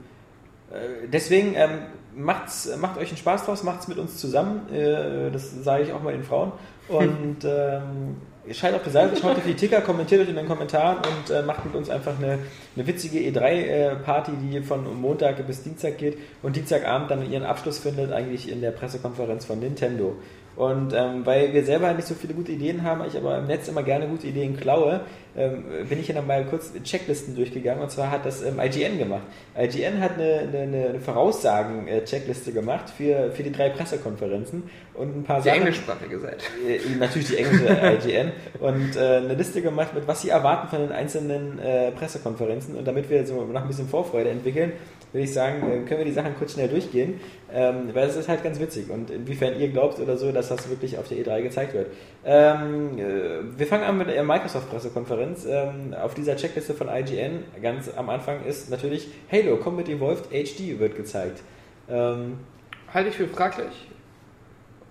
äh, 0.70 1.08
deswegen 1.12 1.54
ähm, 1.54 1.70
macht's, 2.16 2.68
macht 2.78 2.98
euch 2.98 3.08
einen 3.08 3.18
Spaß 3.18 3.44
draus, 3.44 3.62
macht's 3.62 3.86
mit 3.88 3.98
uns 3.98 4.16
zusammen. 4.16 4.72
Äh, 4.72 5.30
das 5.30 5.52
sage 5.62 5.84
ich 5.84 5.92
auch 5.92 6.02
mal 6.02 6.12
den 6.12 6.24
Frauen. 6.24 6.52
Und 6.88 7.44
ähm, 7.44 8.16
Schaltet 8.52 8.78
auf 8.78 8.84
die 8.84 8.90
Seite, 8.90 9.16
schaut 9.16 9.36
auf 9.36 9.44
die 9.44 9.54
Ticker, 9.54 9.80
kommentiert 9.80 10.20
euch 10.20 10.28
in 10.28 10.36
den 10.36 10.46
Kommentaren 10.46 10.98
und 10.98 11.34
äh, 11.34 11.42
macht 11.42 11.64
mit 11.64 11.74
uns 11.74 11.90
einfach 11.90 12.16
eine, 12.16 12.38
eine 12.76 12.86
witzige 12.86 13.18
E3-Party, 13.18 14.32
die 14.40 14.60
von 14.60 15.00
Montag 15.00 15.44
bis 15.48 15.64
Dienstag 15.64 15.98
geht 15.98 16.16
und 16.42 16.54
Dienstagabend 16.54 17.10
dann 17.10 17.28
ihren 17.28 17.42
Abschluss 17.42 17.80
findet, 17.80 18.12
eigentlich 18.12 18.50
in 18.50 18.60
der 18.60 18.70
Pressekonferenz 18.70 19.44
von 19.44 19.58
Nintendo. 19.58 20.14
Und 20.54 20.92
ähm, 20.94 21.26
weil 21.26 21.52
wir 21.52 21.64
selber 21.64 21.92
nicht 21.92 22.06
so 22.06 22.14
viele 22.14 22.34
gute 22.34 22.52
Ideen 22.52 22.84
haben, 22.84 23.02
ich 23.06 23.16
aber 23.16 23.36
im 23.38 23.46
Netz 23.46 23.66
immer 23.66 23.82
gerne 23.82 24.06
gute 24.06 24.28
Ideen 24.28 24.56
klaue, 24.56 25.00
ähm, 25.36 25.64
bin 25.88 26.00
ich 26.00 26.06
hier 26.06 26.14
nochmal 26.14 26.44
kurz 26.46 26.72
Checklisten 26.82 27.36
durchgegangen. 27.36 27.82
Und 27.82 27.90
zwar 27.90 28.10
hat 28.10 28.24
das 28.24 28.42
ähm, 28.42 28.58
IGN 28.60 28.98
gemacht. 28.98 29.22
IGN 29.58 30.00
hat 30.00 30.12
eine, 30.14 30.40
eine, 30.40 30.58
eine 30.60 31.00
Voraussagen-Checkliste 31.00 32.52
gemacht 32.52 32.90
für, 32.90 33.30
für 33.32 33.42
die 33.42 33.52
drei 33.52 33.68
Pressekonferenzen 33.70 34.64
und 34.94 35.16
ein 35.16 35.24
paar 35.24 35.38
Die 35.38 35.48
Sachen. 35.48 35.58
englischsprachige 35.58 36.18
Seite. 36.18 36.44
Äh, 36.66 36.80
natürlich 36.98 37.28
die 37.28 37.36
englische 37.36 37.66
IGN 38.08 38.32
und 38.60 38.96
äh, 38.96 39.16
eine 39.16 39.34
Liste 39.34 39.62
gemacht 39.62 39.94
mit 39.94 40.06
was 40.06 40.22
sie 40.22 40.30
erwarten 40.30 40.68
von 40.68 40.80
den 40.80 40.92
einzelnen 40.92 41.58
äh, 41.58 41.90
Pressekonferenzen 41.92 42.74
und 42.76 42.86
damit 42.86 43.10
wir 43.10 43.26
so 43.26 43.44
noch 43.44 43.62
ein 43.62 43.68
bisschen 43.68 43.88
Vorfreude 43.88 44.30
entwickeln, 44.30 44.72
würde 45.16 45.24
ich 45.24 45.32
sagen, 45.32 45.62
äh, 45.62 45.88
können 45.88 45.98
wir 45.98 46.04
die 46.04 46.12
Sachen 46.12 46.36
kurz 46.36 46.52
schnell 46.52 46.68
durchgehen, 46.68 47.18
ähm, 47.50 47.88
weil 47.94 48.06
es 48.06 48.16
ist 48.16 48.28
halt 48.28 48.44
ganz 48.44 48.60
witzig 48.60 48.90
und 48.90 49.10
inwiefern 49.10 49.58
ihr 49.58 49.68
glaubt 49.68 49.98
oder 49.98 50.18
so, 50.18 50.30
dass 50.30 50.48
das 50.48 50.68
wirklich 50.68 50.98
auf 50.98 51.08
der 51.08 51.18
E3 51.18 51.42
gezeigt 51.42 51.72
wird. 51.72 51.86
Ähm, 52.24 52.98
äh, 52.98 53.58
wir 53.58 53.66
fangen 53.66 53.84
an 53.84 53.96
mit 53.96 54.08
der 54.08 54.22
Microsoft-Pressekonferenz. 54.22 55.46
Ähm, 55.48 55.94
auf 55.94 56.12
dieser 56.12 56.36
Checkliste 56.36 56.74
von 56.74 56.88
IGN 56.88 57.44
ganz 57.62 57.90
am 57.96 58.10
Anfang 58.10 58.44
ist 58.44 58.70
natürlich 58.70 59.08
Halo 59.32 59.56
Combat 59.56 59.88
Evolved 59.88 60.28
HD 60.30 60.78
wird 60.78 60.96
gezeigt. 60.96 61.42
Halte 61.88 63.10
ich 63.10 63.16
für 63.16 63.28
fraglich. 63.28 63.88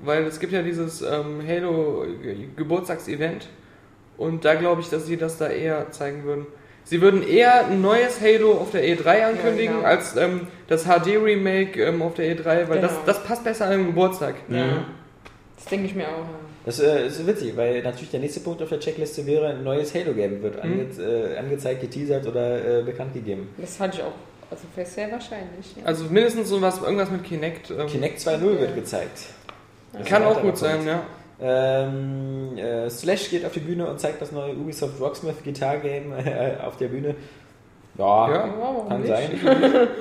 Weil 0.02 0.24
es 0.24 0.40
gibt 0.40 0.54
ja 0.54 0.62
dieses 0.62 1.02
ähm, 1.02 1.42
Halo-Geburtstagsevent 1.48 3.50
und 4.18 4.46
da 4.46 4.56
glaube 4.56 4.82
ich, 4.82 4.90
dass 4.90 5.06
sie 5.06 5.18
das 5.18 5.38
da 5.38 5.48
eher 5.48 5.92
zeigen 5.92 6.24
würden. 6.24 6.48
Sie 6.86 7.02
würden 7.02 7.28
eher 7.28 7.66
ein 7.66 7.82
neues 7.82 8.22
Halo 8.22 8.54
auf 8.54 8.72
der 8.72 8.84
E3 8.84 9.26
ankündigen, 9.26 9.76
genau. 9.78 9.88
als 9.88 10.16
ähm, 10.16 10.48
das 10.68 10.86
HD-Remake 10.86 11.84
ähm, 11.84 12.02
auf 12.02 12.14
der 12.14 12.36
E3, 12.36 12.70
weil 12.70 12.80
das, 12.80 12.92
Genau. 12.92 13.04
das 13.08 13.24
passt 13.24 13.44
besser 13.44 13.66
an 13.66 13.72
den 13.72 13.86
Geburtstag. 13.88 14.36
Ja. 14.50 14.86
Das 15.58 15.66
denke 15.66 15.88
ich 15.88 15.96
mir 15.96 16.08
auch. 16.08 16.26
Das 16.66 16.80
äh, 16.80 17.08
ist 17.08 17.26
witzig, 17.26 17.58
weil 17.58 17.82
natürlich 17.82 18.12
der 18.12 18.20
nächste 18.20 18.40
Punkt 18.40 18.62
auf 18.62 18.70
der 18.70 18.80
Checkliste 18.80 19.26
wäre, 19.26 19.48
ein 19.50 19.64
neues 19.64 19.94
Halo-Game 19.96 20.42
wird 20.44 20.60
ange 20.62 20.84
äh, 21.00 21.38
angezeigt, 21.38 21.82
geteasert 21.82 22.26
oder 22.28 22.80
äh, 22.80 22.84
bekannt 22.84 23.14
gegeben. 23.14 23.50
Das 23.58 23.80
halte 23.80 23.98
ich 23.98 24.04
auch 24.04 24.14
also 24.52 24.64
für 24.76 24.86
sehr 24.86 25.12
wahrscheinlich. 25.12 25.76
Ja. 25.76 25.86
Also 25.86 26.06
mindestens 26.06 26.50
so 26.50 26.62
was, 26.62 26.80
irgendwas 26.82 27.10
mit 27.10 27.24
Kinect. 27.24 27.72
Ähm, 27.72 27.88
Kinect 27.88 28.20
2.0 28.20 28.60
wird 28.60 28.76
gezeigt. 28.76 29.20
Das 29.94 30.08
kann 30.08 30.24
auch 30.24 30.42
gut 30.42 30.58
sein, 30.58 30.78
Punkt. 30.78 30.88
ja. 30.88 31.04
Ähm, 31.42 32.58
äh, 32.58 32.90
Slash 32.90 33.30
geht 33.30 33.46
auf 33.46 33.52
die 33.54 33.60
Bühne 33.60 33.88
und 33.88 34.00
zeigt 34.00 34.22
das 34.22 34.32
neue 34.32 34.54
Ubisoft 34.54 35.00
Rocksmith 35.02 35.44
Guitar 35.44 35.78
Game 35.78 36.14
äh, 36.26 36.58
auf 36.66 36.78
der 36.78 36.88
Bühne. 36.88 37.16
Ja, 37.98 38.30
Ja, 38.32 38.86
kann 38.88 39.02
nicht? 39.02 39.10
sein. 39.10 39.88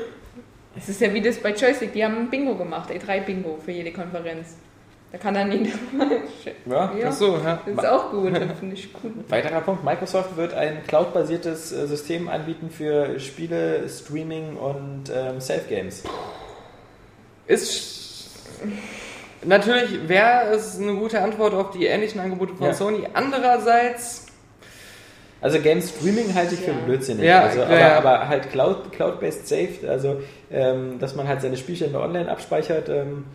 Es 0.77 0.89
ist 0.89 1.01
ja 1.01 1.15
wie 1.15 1.21
das 1.21 1.37
bei 1.37 1.53
Joystick, 1.53 1.93
die 1.93 2.05
haben 2.05 2.17
ein 2.17 2.31
Bingo 2.31 2.57
gemacht, 2.57 2.91
E3-Bingo 2.91 3.59
für 3.65 3.71
jede 3.71 3.93
Konferenz. 3.93 4.57
Da 5.13 5.19
kann 5.19 5.35
dann 5.35 5.53
jeder 5.53 5.71
Ja. 6.67 6.93
ja, 6.99 7.13
so, 7.13 7.37
ja. 7.37 7.61
Das 7.65 7.77
ist 7.85 7.87
auch 7.89 8.11
gut, 8.11 8.35
das 8.35 8.59
finde 8.59 8.75
ich 8.75 8.93
gut. 8.93 9.13
Weiterer 9.31 9.61
Punkt, 9.61 9.85
Microsoft 9.85 10.37
wird 10.37 10.53
ein 10.53 10.83
cloud-basiertes 10.89 11.71
äh, 11.71 11.87
System 11.87 12.29
anbieten 12.29 12.71
für 12.71 13.21
Spiele, 13.21 13.89
Streaming 13.89 14.57
und 14.57 15.05
ähm, 15.15 15.41
Safe-Games. 15.41 16.03
Ist 17.47 18.31
natürlich 19.47 20.09
wäre 20.09 20.51
es 20.55 20.79
eine 20.79 20.95
gute 20.95 21.21
Antwort 21.21 21.55
auf 21.55 21.71
die 21.71 21.87
ähnlichen 21.87 22.21
Angebote 22.21 22.55
von 22.55 22.67
Ja. 22.69 22.75
Sony. 22.75 23.07
Andererseits, 23.15 24.27
Also 25.41 25.61
Game 25.61 25.83
Streaming 25.83 26.35
halte 26.35 26.55
ich 26.55 26.61
für 26.61 26.71
Ja. 26.71 26.77
blödsinnig. 26.87 27.25
Ja, 27.27 27.43
also, 27.43 27.59
ja, 27.61 27.67
aber, 27.67 27.79
ja. 27.79 27.99
aber 27.99 28.29
halt 28.29 28.51
Cloud, 28.51 28.93
Cloud-based 28.93 29.47
saved, 29.47 29.85
also 29.85 30.23
ähm, 30.51 30.99
dass 30.99 31.15
man 31.17 31.29
halt 31.29 31.43
seine 31.43 31.59
Spielstände 31.59 32.01
online 32.01 32.31
abspeichert, 32.31 32.89
ähm, 32.89 33.27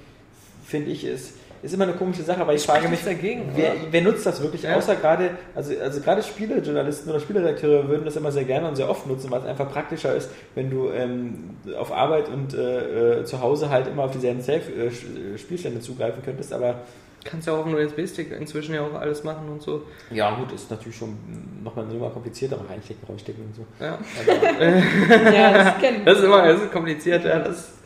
finde 0.65 0.89
ich, 0.89 1.03
ist, 1.05 1.33
ist 1.61 1.73
immer 1.73 1.83
eine 1.83 1.93
komische 1.93 2.23
Sache, 2.23 2.45
weil 2.47 2.55
ich 2.55 2.63
frage 2.63 2.87
mich, 2.87 3.03
dagegen, 3.03 3.51
wer, 3.55 3.73
wer 3.91 4.01
nutzt 4.01 4.25
das 4.25 4.41
wirklich? 4.41 4.63
Ja. 4.63 4.75
Außer 4.75 4.95
gerade, 4.95 5.31
also, 5.55 5.73
also 5.79 6.01
gerade 6.01 6.23
Spielejournalisten 6.23 7.09
oder 7.09 7.19
Spieleredakteure 7.19 7.87
würden 7.87 8.05
das 8.05 8.15
immer 8.15 8.31
sehr 8.31 8.45
gerne 8.45 8.67
und 8.67 8.75
sehr 8.75 8.89
oft 8.89 9.07
nutzen, 9.07 9.29
weil 9.31 9.41
es 9.41 9.45
einfach 9.45 9.71
praktischer 9.71 10.15
ist, 10.15 10.29
wenn 10.55 10.69
du 10.69 10.89
ähm, 10.89 11.57
auf 11.77 11.91
Arbeit 11.91 12.29
und 12.29 12.53
äh, 12.53 13.19
äh, 13.19 13.23
zu 13.25 13.41
Hause 13.41 13.69
halt 13.69 13.87
immer 13.87 14.03
auf 14.03 14.11
dieselben 14.11 14.41
Safe-Spielstände 14.41 15.81
zugreifen 15.81 16.23
könntest, 16.23 16.53
aber 16.53 16.81
kannst 17.23 17.47
ja 17.47 17.53
auch 17.53 17.59
auf 17.59 17.65
einen 17.65 17.75
USB-Stick 17.75 18.31
inzwischen 18.31 18.75
ja 18.75 18.81
auch 18.81 18.93
alles 18.93 19.23
machen 19.23 19.49
und 19.49 19.61
so. 19.61 19.83
ja 20.11 20.33
gut, 20.35 20.51
ist 20.51 20.71
natürlich 20.71 20.97
schon 20.97 21.17
nochmal 21.63 21.85
eine 21.85 21.93
Nummer 21.93 22.09
komplizierter, 22.09 22.57
reinstecken, 22.69 23.07
rausstecken 23.07 23.43
und 23.43 23.55
so. 23.55 23.65
Ja. 23.79 23.97
Ja, 25.31 25.53
das 25.53 25.77
kennen 25.79 26.01
Das 26.05 26.17
ist 26.17 26.23
immer 26.23 26.47
das 26.47 26.61
ist 26.61 26.71
kompliziert, 26.71 27.25
ja. 27.25 27.39
Das, 27.39 27.78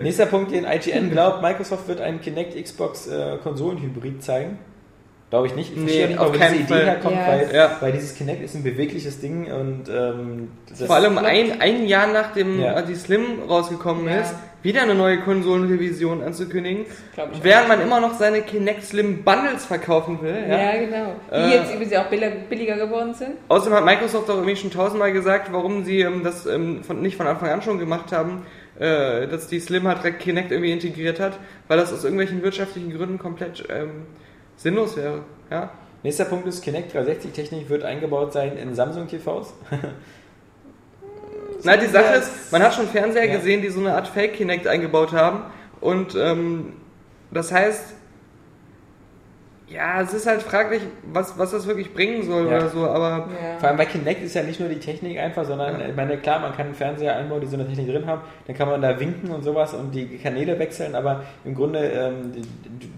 Nächster 0.00 0.26
Punkt, 0.26 0.52
den 0.52 0.64
IGN 0.64 1.10
glaubt, 1.10 1.40
Microsoft 1.42 1.88
wird 1.88 2.00
einen 2.00 2.20
Kinect 2.20 2.62
Xbox 2.62 3.06
äh, 3.06 3.38
Konsolenhybrid 3.42 4.22
zeigen. 4.22 4.58
Glaube 5.30 5.46
ich 5.46 5.54
nicht. 5.54 5.72
Ich 5.74 5.78
verstehe 5.80 6.06
Nee, 6.08 6.12
nicht, 6.14 6.20
wo 6.24 6.30
diese 6.32 6.54
Idee 6.54 6.64
Fall. 6.64 6.84
herkommt, 6.86 7.14
Ja. 7.16 7.26
weil, 7.26 7.50
Ja. 7.54 7.76
weil 7.80 7.92
dieses 7.92 8.14
Kinect 8.14 8.42
ist 8.42 8.54
ein 8.54 8.62
bewegliches 8.62 9.20
Ding 9.20 9.44
und 9.52 9.84
ähm, 9.94 10.48
das 10.68 10.82
vor 10.84 10.96
allem 10.96 11.18
ein, 11.18 11.60
ein 11.60 11.86
Jahr 11.86 12.06
nachdem 12.06 12.58
Ja. 12.60 12.80
die 12.80 12.94
Slim 12.94 13.42
rausgekommen 13.46 14.06
Ja. 14.08 14.20
ist, 14.20 14.34
wieder 14.62 14.82
eine 14.82 14.94
neue 14.94 15.20
Konsolenrevision 15.20 16.22
anzukündigen, 16.22 16.86
während 17.42 17.68
man 17.68 17.80
immer 17.82 18.00
noch 18.00 18.14
seine 18.14 18.40
Kinect 18.40 18.84
Slim 18.84 19.22
Bundles 19.22 19.66
verkaufen 19.66 20.20
will. 20.22 20.34
Ja. 20.48 20.72
Ja, 20.74 20.78
genau. 20.80 21.12
Die 21.30 21.34
Äh, 21.34 21.50
jetzt 21.56 21.74
übrigens 21.74 21.94
auch 21.94 22.06
billiger, 22.06 22.30
billiger 22.48 22.76
geworden 22.76 23.12
sind. 23.14 23.32
Außerdem 23.48 23.74
hat 23.74 23.84
Microsoft 23.84 24.30
auch 24.30 24.34
irgendwie 24.36 24.56
schon 24.56 24.70
tausendmal 24.70 25.12
gesagt, 25.12 25.52
warum 25.52 25.84
sie 25.84 26.00
ähm, 26.00 26.22
das 26.24 26.46
ähm, 26.46 26.82
von, 26.84 27.02
nicht 27.02 27.16
von 27.18 27.26
Anfang 27.26 27.50
an 27.50 27.60
schon 27.62 27.78
gemacht 27.78 28.12
haben, 28.12 28.46
äh, 28.78 29.26
dass 29.26 29.46
die 29.48 29.60
Slim 29.60 29.86
halt 29.88 29.98
direkt 29.98 30.20
Kinect 30.20 30.52
irgendwie 30.52 30.72
integriert 30.72 31.20
hat, 31.20 31.38
weil 31.66 31.78
das 31.78 31.92
aus 31.92 32.04
irgendwelchen 32.04 32.42
wirtschaftlichen 32.42 32.92
Gründen 32.96 33.18
komplett 33.18 33.64
ähm, 33.70 34.06
sinnlos 34.56 34.96
wäre. 34.96 35.22
Ja? 35.50 35.70
Nächster 36.02 36.26
Punkt 36.26 36.46
ist, 36.46 36.62
Kinect 36.62 36.94
360-Technik 36.94 37.68
wird 37.68 37.82
eingebaut 37.82 38.32
sein 38.32 38.56
in 38.56 38.74
Samsung-TVs. 38.74 39.52
Na, 41.64 41.76
die 41.76 41.86
Sache 41.86 42.14
ist, 42.14 42.52
man 42.52 42.62
hat 42.62 42.74
schon 42.74 42.86
Fernseher 42.86 43.26
Ja. 43.26 43.36
gesehen, 43.36 43.62
die 43.62 43.68
so 43.68 43.80
eine 43.80 43.94
Art 43.94 44.06
Fake 44.06 44.34
Kinect 44.34 44.66
eingebaut 44.68 45.12
haben. 45.12 45.42
Und 45.80 46.14
ähm, 46.14 46.74
das 47.32 47.50
heißt, 47.52 47.94
ja, 49.70 50.00
es 50.00 50.14
ist 50.14 50.26
halt 50.26 50.42
fraglich, 50.42 50.82
was, 51.12 51.38
was 51.38 51.50
das 51.50 51.66
wirklich 51.66 51.92
bringen 51.92 52.22
soll 52.24 52.46
Ja. 52.48 52.56
oder 52.56 52.68
so, 52.70 52.86
aber 52.86 53.28
Ja. 53.30 53.58
Vor 53.58 53.68
allem 53.68 53.76
bei 53.76 53.84
Kinect 53.86 54.22
ist 54.22 54.34
ja 54.34 54.42
nicht 54.42 54.60
nur 54.60 54.68
die 54.68 54.78
Technik 54.80 55.18
einfach, 55.18 55.44
sondern 55.44 55.78
Ja. 55.80 55.88
ich 55.88 55.94
meine, 55.96 56.16
klar, 56.18 56.40
man 56.40 56.52
kann 56.52 56.66
einen 56.66 56.74
Fernseher 56.74 57.16
einbauen, 57.16 57.40
die 57.40 57.46
so 57.46 57.54
eine 57.56 57.66
Technik 57.66 57.88
drin 57.88 58.06
haben, 58.06 58.22
dann 58.46 58.56
kann 58.56 58.68
man 58.68 58.80
da 58.80 58.98
winken 58.98 59.30
und 59.30 59.42
sowas 59.42 59.74
und 59.74 59.92
die 59.94 60.18
Kanäle 60.18 60.58
wechseln, 60.58 60.94
aber 60.94 61.24
im 61.44 61.54
Grunde, 61.54 61.80
ähm, 61.80 62.32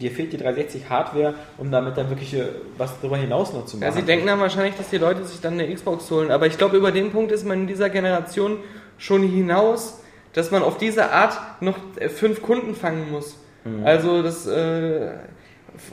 dir 0.01 0.11
fehlt 0.11 0.33
die 0.33 0.37
360 0.39 0.89
Hardware, 0.89 1.35
um 1.59 1.71
damit 1.71 1.97
dann 1.97 2.09
wirklich 2.09 2.35
äh, 2.35 2.45
was 2.79 2.99
darüber 3.01 3.17
hinaus 3.17 3.53
noch 3.53 3.67
zu 3.67 3.77
machen. 3.77 3.87
Ja, 3.89 3.93
sie 3.93 4.03
denken 4.03 4.27
dann 4.27 4.41
wahrscheinlich, 4.41 4.77
dass 4.77 4.91
die 4.91 4.99
Leute 4.99 5.25
sich 5.25 5.41
dann 5.41 5.55
eine 5.55 5.73
Xbox 5.75 6.11
holen. 6.11 6.31
Aber 6.31 6.47
ich 6.47 6.57
glaube, 6.57 6.77
über 6.77 6.93
den 6.93 7.11
Punkt 7.11 7.33
ist 7.33 7.45
man 7.47 7.63
in 7.63 7.67
dieser 7.67 7.91
Generation 7.91 8.59
schon 8.99 9.23
hinaus, 9.23 10.03
dass 10.35 10.51
man 10.53 10.63
auf 10.63 10.79
diese 10.79 11.11
Art 11.11 11.37
noch 11.61 11.77
äh, 11.97 12.09
fünf 12.09 12.43
Kunden 12.43 12.75
fangen 12.77 13.11
muss. 13.11 13.37
Also 13.85 14.23
das, 14.23 14.47
äh, 14.47 15.11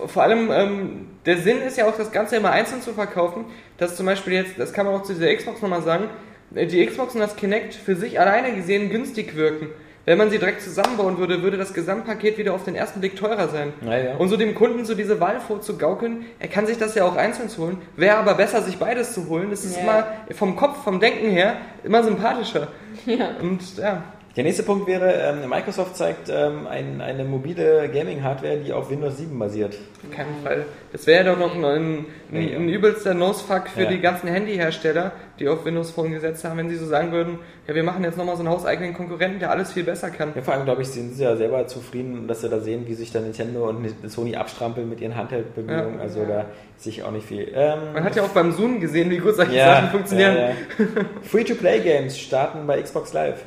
vor 0.07 0.23
allem, 0.23 0.51
ähm, 0.51 1.07
der 1.25 1.37
Sinn 1.37 1.61
ist 1.61 1.77
ja 1.77 1.87
auch, 1.87 1.97
das 1.97 2.11
Ganze 2.11 2.35
immer 2.37 2.51
einzeln 2.51 2.81
zu 2.81 2.93
verkaufen. 2.93 3.45
Dass 3.77 3.95
zum 3.95 4.05
Beispiel 4.05 4.33
jetzt, 4.33 4.57
das 4.57 4.73
kann 4.73 4.85
man 4.85 4.95
auch 4.95 5.03
zu 5.03 5.13
dieser 5.13 5.33
Xbox 5.35 5.61
nochmal 5.61 5.81
sagen, 5.81 6.05
äh, 6.55 6.65
die 6.67 6.85
Xbox 6.85 7.13
und 7.13 7.21
das 7.21 7.35
Kinect 7.35 7.73
für 7.75 7.95
sich 7.95 8.19
alleine 8.19 8.53
gesehen 8.55 8.89
günstig 8.89 9.35
wirken. 9.35 9.67
Wenn 10.05 10.17
man 10.17 10.29
sie 10.29 10.37
direkt 10.39 10.61
zusammenbauen 10.61 11.17
würde, 11.17 11.43
würde 11.43 11.57
das 11.57 11.73
Gesamtpaket 11.73 12.37
wieder 12.37 12.53
auf 12.53 12.63
den 12.63 12.75
ersten 12.75 13.01
Blick 13.01 13.17
teurer 13.17 13.49
sein. 13.49 13.73
Ja, 13.85 13.97
ja. 13.97 14.15
Und 14.15 14.29
so 14.29 14.37
dem 14.37 14.55
Kunden 14.55 14.85
so 14.85 14.95
diese 14.95 15.19
Wahl 15.19 15.41
vorzugaukeln, 15.41 16.25
er 16.39 16.47
kann 16.47 16.65
sich 16.65 16.77
das 16.77 16.95
ja 16.95 17.03
auch 17.03 17.17
einzeln 17.17 17.49
holen, 17.57 17.77
wäre 17.97 18.15
aber 18.15 18.35
besser, 18.35 18.61
sich 18.61 18.77
beides 18.77 19.13
zu 19.13 19.27
holen. 19.27 19.49
Das 19.49 19.65
ist 19.65 19.75
Ja. 19.75 19.81
immer 19.83 20.07
vom 20.33 20.55
Kopf, 20.55 20.81
vom 20.85 21.01
Denken 21.01 21.29
her 21.29 21.57
immer 21.83 22.03
sympathischer. 22.03 22.69
Ja. 23.05 23.31
Und 23.41 23.77
ja, 23.77 24.03
Der 24.37 24.43
nächste 24.43 24.61
Punkt 24.61 24.85
wäre, 24.87 25.11
ähm, 25.13 25.49
Microsoft 25.49 25.97
zeigt 25.97 26.29
ähm, 26.29 26.67
ein, 26.67 27.01
eine 27.01 27.23
mobile 27.23 27.89
Gaming-Hardware, 27.91 28.57
die 28.57 28.71
auf 28.71 28.91
Windows 28.91 29.17
7 29.17 29.37
basiert. 29.39 29.73
auf 30.07 30.15
keinen 30.15 30.43
Fall. 30.43 30.65
Das 30.91 31.07
wäre 31.07 31.25
doch 31.25 31.39
noch 31.39 31.55
ein, 31.55 31.65
ein, 31.65 32.05
Nee, 32.29 32.55
ein 32.55 32.69
übelster 32.69 33.15
Nosefuck 33.15 33.67
für 33.69 33.81
Ja. 33.83 33.89
die 33.89 33.99
ganzen 33.99 34.27
Handyhersteller, 34.27 35.11
die 35.39 35.47
auf 35.49 35.65
Windows 35.65 35.89
Phone 35.89 36.11
gesetzt 36.11 36.45
haben, 36.45 36.57
wenn 36.59 36.69
sie 36.69 36.75
so 36.75 36.85
sagen 36.85 37.11
würden, 37.11 37.39
ja, 37.67 37.73
wir 37.73 37.81
machen 37.81 38.03
jetzt 38.03 38.15
nochmal 38.15 38.35
so 38.35 38.43
einen 38.43 38.49
hauseigenen 38.51 38.93
Konkurrenten, 38.93 39.39
der 39.39 39.49
alles 39.49 39.73
viel 39.73 39.83
besser 39.83 40.11
kann. 40.11 40.33
Ja, 40.35 40.43
vor 40.43 40.53
allem, 40.53 40.65
glaube 40.65 40.83
ich, 40.83 40.89
sind 40.89 41.15
sie 41.15 41.23
ja 41.23 41.35
selber 41.35 41.65
zufrieden, 41.65 42.27
dass 42.27 42.41
sie 42.41 42.49
da 42.49 42.59
sehen, 42.59 42.83
wie 42.85 42.93
sich 42.93 43.11
da 43.11 43.19
Nintendo 43.19 43.67
und 43.67 43.87
Sony 44.07 44.35
abstrampeln 44.35 44.87
mit 44.87 45.01
ihren 45.01 45.15
Handheld-Bemühungen. 45.15 45.95
Ja. 45.95 46.01
Also 46.01 46.23
da 46.25 46.45
sehe 46.77 46.91
ich 46.91 47.01
auch 47.01 47.11
nicht 47.11 47.25
viel. 47.25 47.51
Ähm, 47.55 47.79
Man 47.91 48.03
hat 48.03 48.15
ja 48.15 48.21
auch 48.21 48.29
beim 48.29 48.51
Zoom 48.51 48.79
gesehen, 48.79 49.09
wie 49.09 49.17
gut 49.17 49.35
solche 49.35 49.55
ja, 49.55 49.73
Sachen 49.77 49.89
funktionieren. 49.89 50.37
Free-to-Play-Games 51.23 52.19
starten 52.19 52.67
bei 52.67 52.79
Xbox 52.79 53.13
Live. 53.13 53.43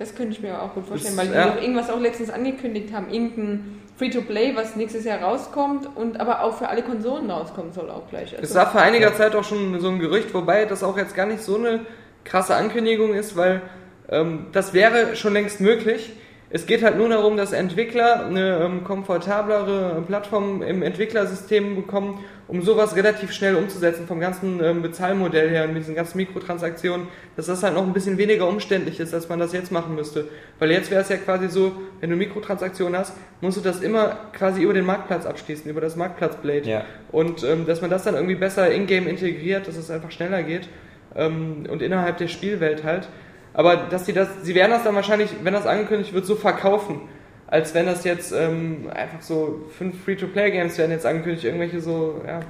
Das 0.00 0.14
könnte 0.14 0.32
ich 0.32 0.40
mir 0.40 0.60
auch 0.60 0.72
gut 0.74 0.86
vorstellen, 0.86 1.14
Das- 1.14 1.26
weil 1.26 1.32
die 1.32 1.38
ja. 1.38 1.46
doch 1.50 1.60
irgendwas 1.60 1.90
auch 1.90 2.00
letztens 2.00 2.30
angekündigt 2.30 2.92
haben. 2.92 3.10
Irgendein 3.10 3.80
Free-to-Play, 3.98 4.56
was 4.56 4.74
nächstes 4.74 5.04
Jahr 5.04 5.20
rauskommt 5.20 5.88
und 5.94 6.18
aber 6.18 6.42
auch 6.42 6.56
für 6.56 6.68
alle 6.68 6.82
Konsolen 6.82 7.30
rauskommen 7.30 7.70
soll 7.72 7.90
auch 7.90 8.08
gleich. 8.08 8.32
Es 8.32 8.38
Also, 8.40 8.54
war 8.54 8.70
vor 8.72 8.80
einiger 8.80 9.14
Zeit 9.14 9.36
auch 9.36 9.44
schon 9.44 9.78
so 9.78 9.88
ein 9.90 9.98
Gerücht, 9.98 10.32
wobei 10.32 10.64
das 10.64 10.82
auch 10.82 10.96
jetzt 10.96 11.14
gar 11.14 11.26
nicht 11.26 11.42
so 11.42 11.56
eine 11.58 11.80
krasse 12.24 12.56
Ankündigung 12.56 13.12
ist, 13.12 13.36
weil 13.36 13.60
ähm, 14.08 14.46
das 14.52 14.72
wäre 14.72 15.16
schon 15.16 15.34
längst 15.34 15.60
möglich. 15.60 16.12
Es 16.52 16.66
geht 16.66 16.82
halt 16.82 16.98
nur 16.98 17.08
darum, 17.08 17.36
dass 17.36 17.52
Entwickler 17.52 18.26
eine 18.26 18.58
ähm, 18.58 18.82
komfortablere 18.82 20.02
Plattform 20.04 20.62
im 20.62 20.82
Entwicklersystem 20.82 21.76
bekommen, 21.76 22.24
um 22.48 22.62
sowas 22.62 22.96
relativ 22.96 23.30
schnell 23.32 23.54
umzusetzen 23.54 24.08
vom 24.08 24.18
ganzen 24.18 24.60
ähm, 24.62 24.82
Bezahlmodell 24.82 25.48
her 25.48 25.64
und 25.64 25.74
mit 25.74 25.82
diesen 25.82 25.94
ganzen 25.94 26.16
Mikrotransaktionen, 26.16 27.06
dass 27.36 27.46
das 27.46 27.62
halt 27.62 27.74
noch 27.74 27.86
ein 27.86 27.92
bisschen 27.92 28.18
weniger 28.18 28.48
umständlich 28.48 28.98
ist, 28.98 29.14
als 29.14 29.28
man 29.28 29.38
das 29.38 29.52
jetzt 29.52 29.70
machen 29.70 29.94
müsste. 29.94 30.26
Weil 30.58 30.72
jetzt 30.72 30.90
wäre 30.90 31.02
es 31.02 31.08
ja 31.08 31.18
quasi 31.18 31.48
so, 31.48 31.70
wenn 32.00 32.10
du 32.10 32.16
Mikrotransaktionen 32.16 32.98
hast, 32.98 33.16
musst 33.40 33.56
du 33.56 33.60
das 33.60 33.80
immer 33.80 34.16
quasi 34.32 34.62
über 34.62 34.74
den 34.74 34.84
Marktplatz 34.84 35.26
abschließen, 35.26 35.70
über 35.70 35.80
das 35.80 35.94
Marktplatzblade. 35.94 36.68
Ja. 36.68 36.84
Und 37.12 37.44
ähm, 37.44 37.64
dass 37.64 37.80
man 37.80 37.90
das 37.90 38.02
dann 38.02 38.16
irgendwie 38.16 38.34
besser 38.34 38.68
in-game 38.72 39.06
integriert, 39.06 39.68
dass 39.68 39.76
es 39.76 39.88
einfach 39.88 40.10
schneller 40.10 40.42
geht 40.42 40.68
ähm, 41.14 41.66
und 41.70 41.80
innerhalb 41.80 42.18
der 42.18 42.26
Spielwelt 42.26 42.82
halt. 42.82 43.08
Aber 43.52 43.76
dass 43.76 44.06
sie 44.06 44.12
das, 44.12 44.28
sie 44.42 44.54
werden 44.54 44.70
das 44.70 44.84
dann 44.84 44.94
wahrscheinlich, 44.94 45.30
wenn 45.42 45.52
das 45.52 45.66
angekündigt 45.66 46.12
wird, 46.12 46.26
so 46.26 46.36
verkaufen, 46.36 47.02
als 47.46 47.74
wenn 47.74 47.86
das 47.86 48.04
jetzt 48.04 48.32
ähm, 48.32 48.88
einfach 48.94 49.20
so 49.22 49.66
fünf 49.76 50.04
Free-to-Play-Games 50.04 50.78
werden 50.78 50.92
jetzt 50.92 51.06
angekündigt, 51.06 51.44
irgendwelche 51.44 51.80
so, 51.80 52.22
ja. 52.26 52.40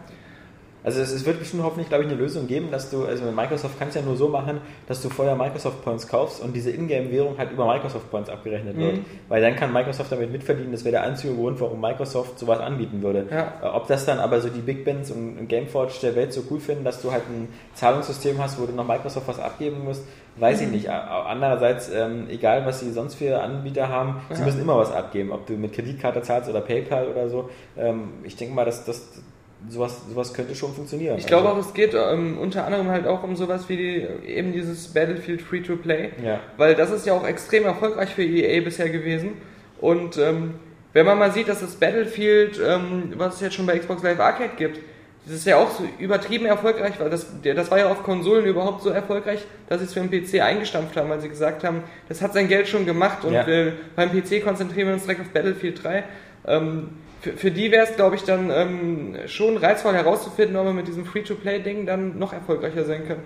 Also 0.83 1.01
es, 1.01 1.13
es 1.13 1.27
wird 1.27 1.39
bestimmt 1.39 1.63
hoffentlich, 1.63 1.89
glaube 1.89 2.05
ich, 2.05 2.11
eine 2.11 2.19
Lösung 2.19 2.47
geben, 2.47 2.71
dass 2.71 2.91
du, 2.91 3.05
also 3.05 3.25
Microsoft 3.31 3.79
kann 3.79 3.89
es 3.89 3.95
ja 3.95 4.03
nur 4.03 4.17
so 4.17 4.29
machen, 4.29 4.61
dass 4.87 5.03
du 5.03 5.11
vorher 5.11 5.37
Microsoft 5.37 5.85
Points 5.85 6.09
kaufst 6.09 6.43
und 6.43 6.55
diese 6.55 6.71
Ingame-Währung 6.71 7.37
halt 7.37 7.53
über 7.53 7.67
Microsoft 7.67 8.11
Points 8.11 8.31
abgerechnet 8.31 8.77
wird. 8.79 8.97
Mhm. 8.97 9.05
Weil 9.29 9.43
dann 9.43 9.57
kann 9.57 9.73
Microsoft 9.73 10.11
damit 10.11 10.33
mitverdienen, 10.33 10.73
das 10.73 10.85
wäre 10.85 10.93
der 10.93 11.03
einzige 11.03 11.35
Grund, 11.35 11.61
warum 11.61 11.81
Microsoft 11.81 12.39
sowas 12.39 12.61
anbieten 12.61 13.03
würde. 13.03 13.27
Ja. 13.31 13.75
Ob 13.75 13.87
das 13.89 14.07
dann 14.07 14.19
aber 14.19 14.41
so 14.41 14.49
die 14.49 14.61
Big 14.61 14.85
Bands 14.85 15.11
und 15.11 15.47
Gameforge 15.49 15.93
der 16.03 16.17
Welt 16.17 16.33
so 16.33 16.43
cool 16.51 16.61
finden, 16.61 16.85
dass 16.85 17.03
du 17.03 17.13
halt 17.13 17.25
ein 17.29 17.49
Zahlungssystem 17.75 18.39
hast, 18.43 18.61
wo 18.61 18.67
du 18.67 18.73
noch 18.73 18.87
Microsoft 18.87 19.29
was 19.29 19.39
abgeben 19.39 19.85
musst, 19.85 20.03
weiß 20.37 20.63
ich 20.63 20.69
nicht. 20.69 20.89
Andererseits, 20.89 21.91
ähm, 21.95 22.27
egal 22.31 22.65
was 22.65 22.81
sie 22.81 22.93
sonst 22.93 23.17
für 23.17 23.41
Anbieter 23.43 23.89
haben, 23.89 24.21
sie 24.31 24.39
Ja. 24.41 24.47
müssen 24.47 24.61
immer 24.63 24.79
was 24.79 24.91
abgeben, 24.93 25.33
ob 25.33 25.47
du 25.47 25.55
mit 25.55 25.73
Kreditkarte 25.73 26.23
zahlst 26.23 26.49
oder 26.49 26.61
PayPal 26.63 27.09
oder 27.09 27.29
so. 27.29 27.51
Ähm, 27.77 28.13
ich 28.25 28.37
denke 28.37 28.55
mal, 28.55 28.65
dass 28.65 28.85
das 28.85 29.23
sowas, 29.69 30.03
sowas 30.09 30.33
könnte 30.35 30.55
schon 30.55 30.73
funktionieren. 30.75 31.19
Ich 31.19 31.27
glaube 31.27 31.49
Also, 31.49 31.61
auch, 31.61 31.67
es 31.67 31.75
geht 31.75 31.95
ähm, 31.95 32.39
unter 32.39 32.65
anderem 32.65 32.89
halt 32.89 33.07
auch 33.07 33.23
um 33.23 33.37
sowas 33.37 33.69
wie 33.69 33.77
die, 33.77 34.07
eben 34.27 34.53
dieses 34.53 34.89
Battlefield 34.89 35.43
Free-to-Play. 35.43 36.11
Ja. 36.25 36.41
Weil 36.57 36.75
das 36.75 36.91
ist 36.91 37.07
ja 37.07 37.13
auch 37.13 37.27
extrem 37.27 37.65
erfolgreich 37.65 38.11
für 38.11 38.23
EA 38.25 38.61
bisher 38.63 38.89
gewesen. 38.89 39.33
Und 39.81 40.17
ähm, 40.19 40.55
wenn 40.93 41.07
man 41.07 41.19
mal 41.19 41.33
sieht, 41.33 41.49
dass 41.49 41.61
das 41.61 41.77
Battlefield, 41.77 42.61
ähm, 42.65 43.13
was 43.17 43.35
es 43.37 43.41
jetzt 43.41 43.55
schon 43.55 43.67
bei 43.67 43.79
Xbox 43.79 44.03
Live 44.03 44.19
Arcade 44.21 44.51
gibt, 44.57 44.81
das 45.27 45.35
ist 45.35 45.47
ja 45.47 45.59
auch 45.59 45.71
so 45.71 45.85
übertrieben 45.99 46.47
erfolgreich, 46.47 46.95
weil 46.99 47.11
das, 47.11 47.27
das 47.45 47.71
war 47.71 47.79
ja 47.79 47.91
auf 47.93 48.03
Konsolen 48.03 48.47
überhaupt 48.47 48.83
so 48.83 48.89
erfolgreich, 48.91 49.41
dass 49.69 49.79
sie 49.81 49.85
es 49.85 49.93
für 49.93 50.01
den 50.01 50.11
PC 50.11 50.41
eingestampft 50.43 50.97
haben, 50.97 51.11
weil 51.11 51.21
sie 51.21 51.29
gesagt 51.29 51.63
haben, 51.63 51.83
das 52.09 52.23
hat 52.23 52.33
sein 52.33 52.49
Geld 52.49 52.67
schon 52.69 52.87
gemacht 52.87 53.25
und 53.25 53.35
Ja. 53.35 53.47
äh, 53.47 53.73
beim 53.95 54.11
PC 54.11 54.43
konzentrieren 54.43 54.89
wir 54.89 54.95
uns 54.95 55.03
direkt 55.03 55.21
auf 55.21 55.29
Battlefield 55.29 55.85
3. 55.85 56.05
Ähm, 56.47 56.89
für, 57.21 57.33
für 57.33 57.51
die 57.51 57.71
wäre 57.71 57.87
es, 57.87 57.97
glaube 57.97 58.17
ich, 58.17 58.23
dann 58.25 58.51
ähm, 58.51 59.17
schon 59.27 59.57
reizvoll 59.57 59.95
herauszufinden, 59.95 60.57
ob 60.57 60.65
wir 60.65 60.73
mit 60.73 60.89
diesem 60.89 61.05
Free-to-Play-Ding 61.05 61.87
dann 61.87 62.19
noch 62.19 62.33
erfolgreicher 62.33 62.85
sein 62.85 63.07
können. 63.07 63.23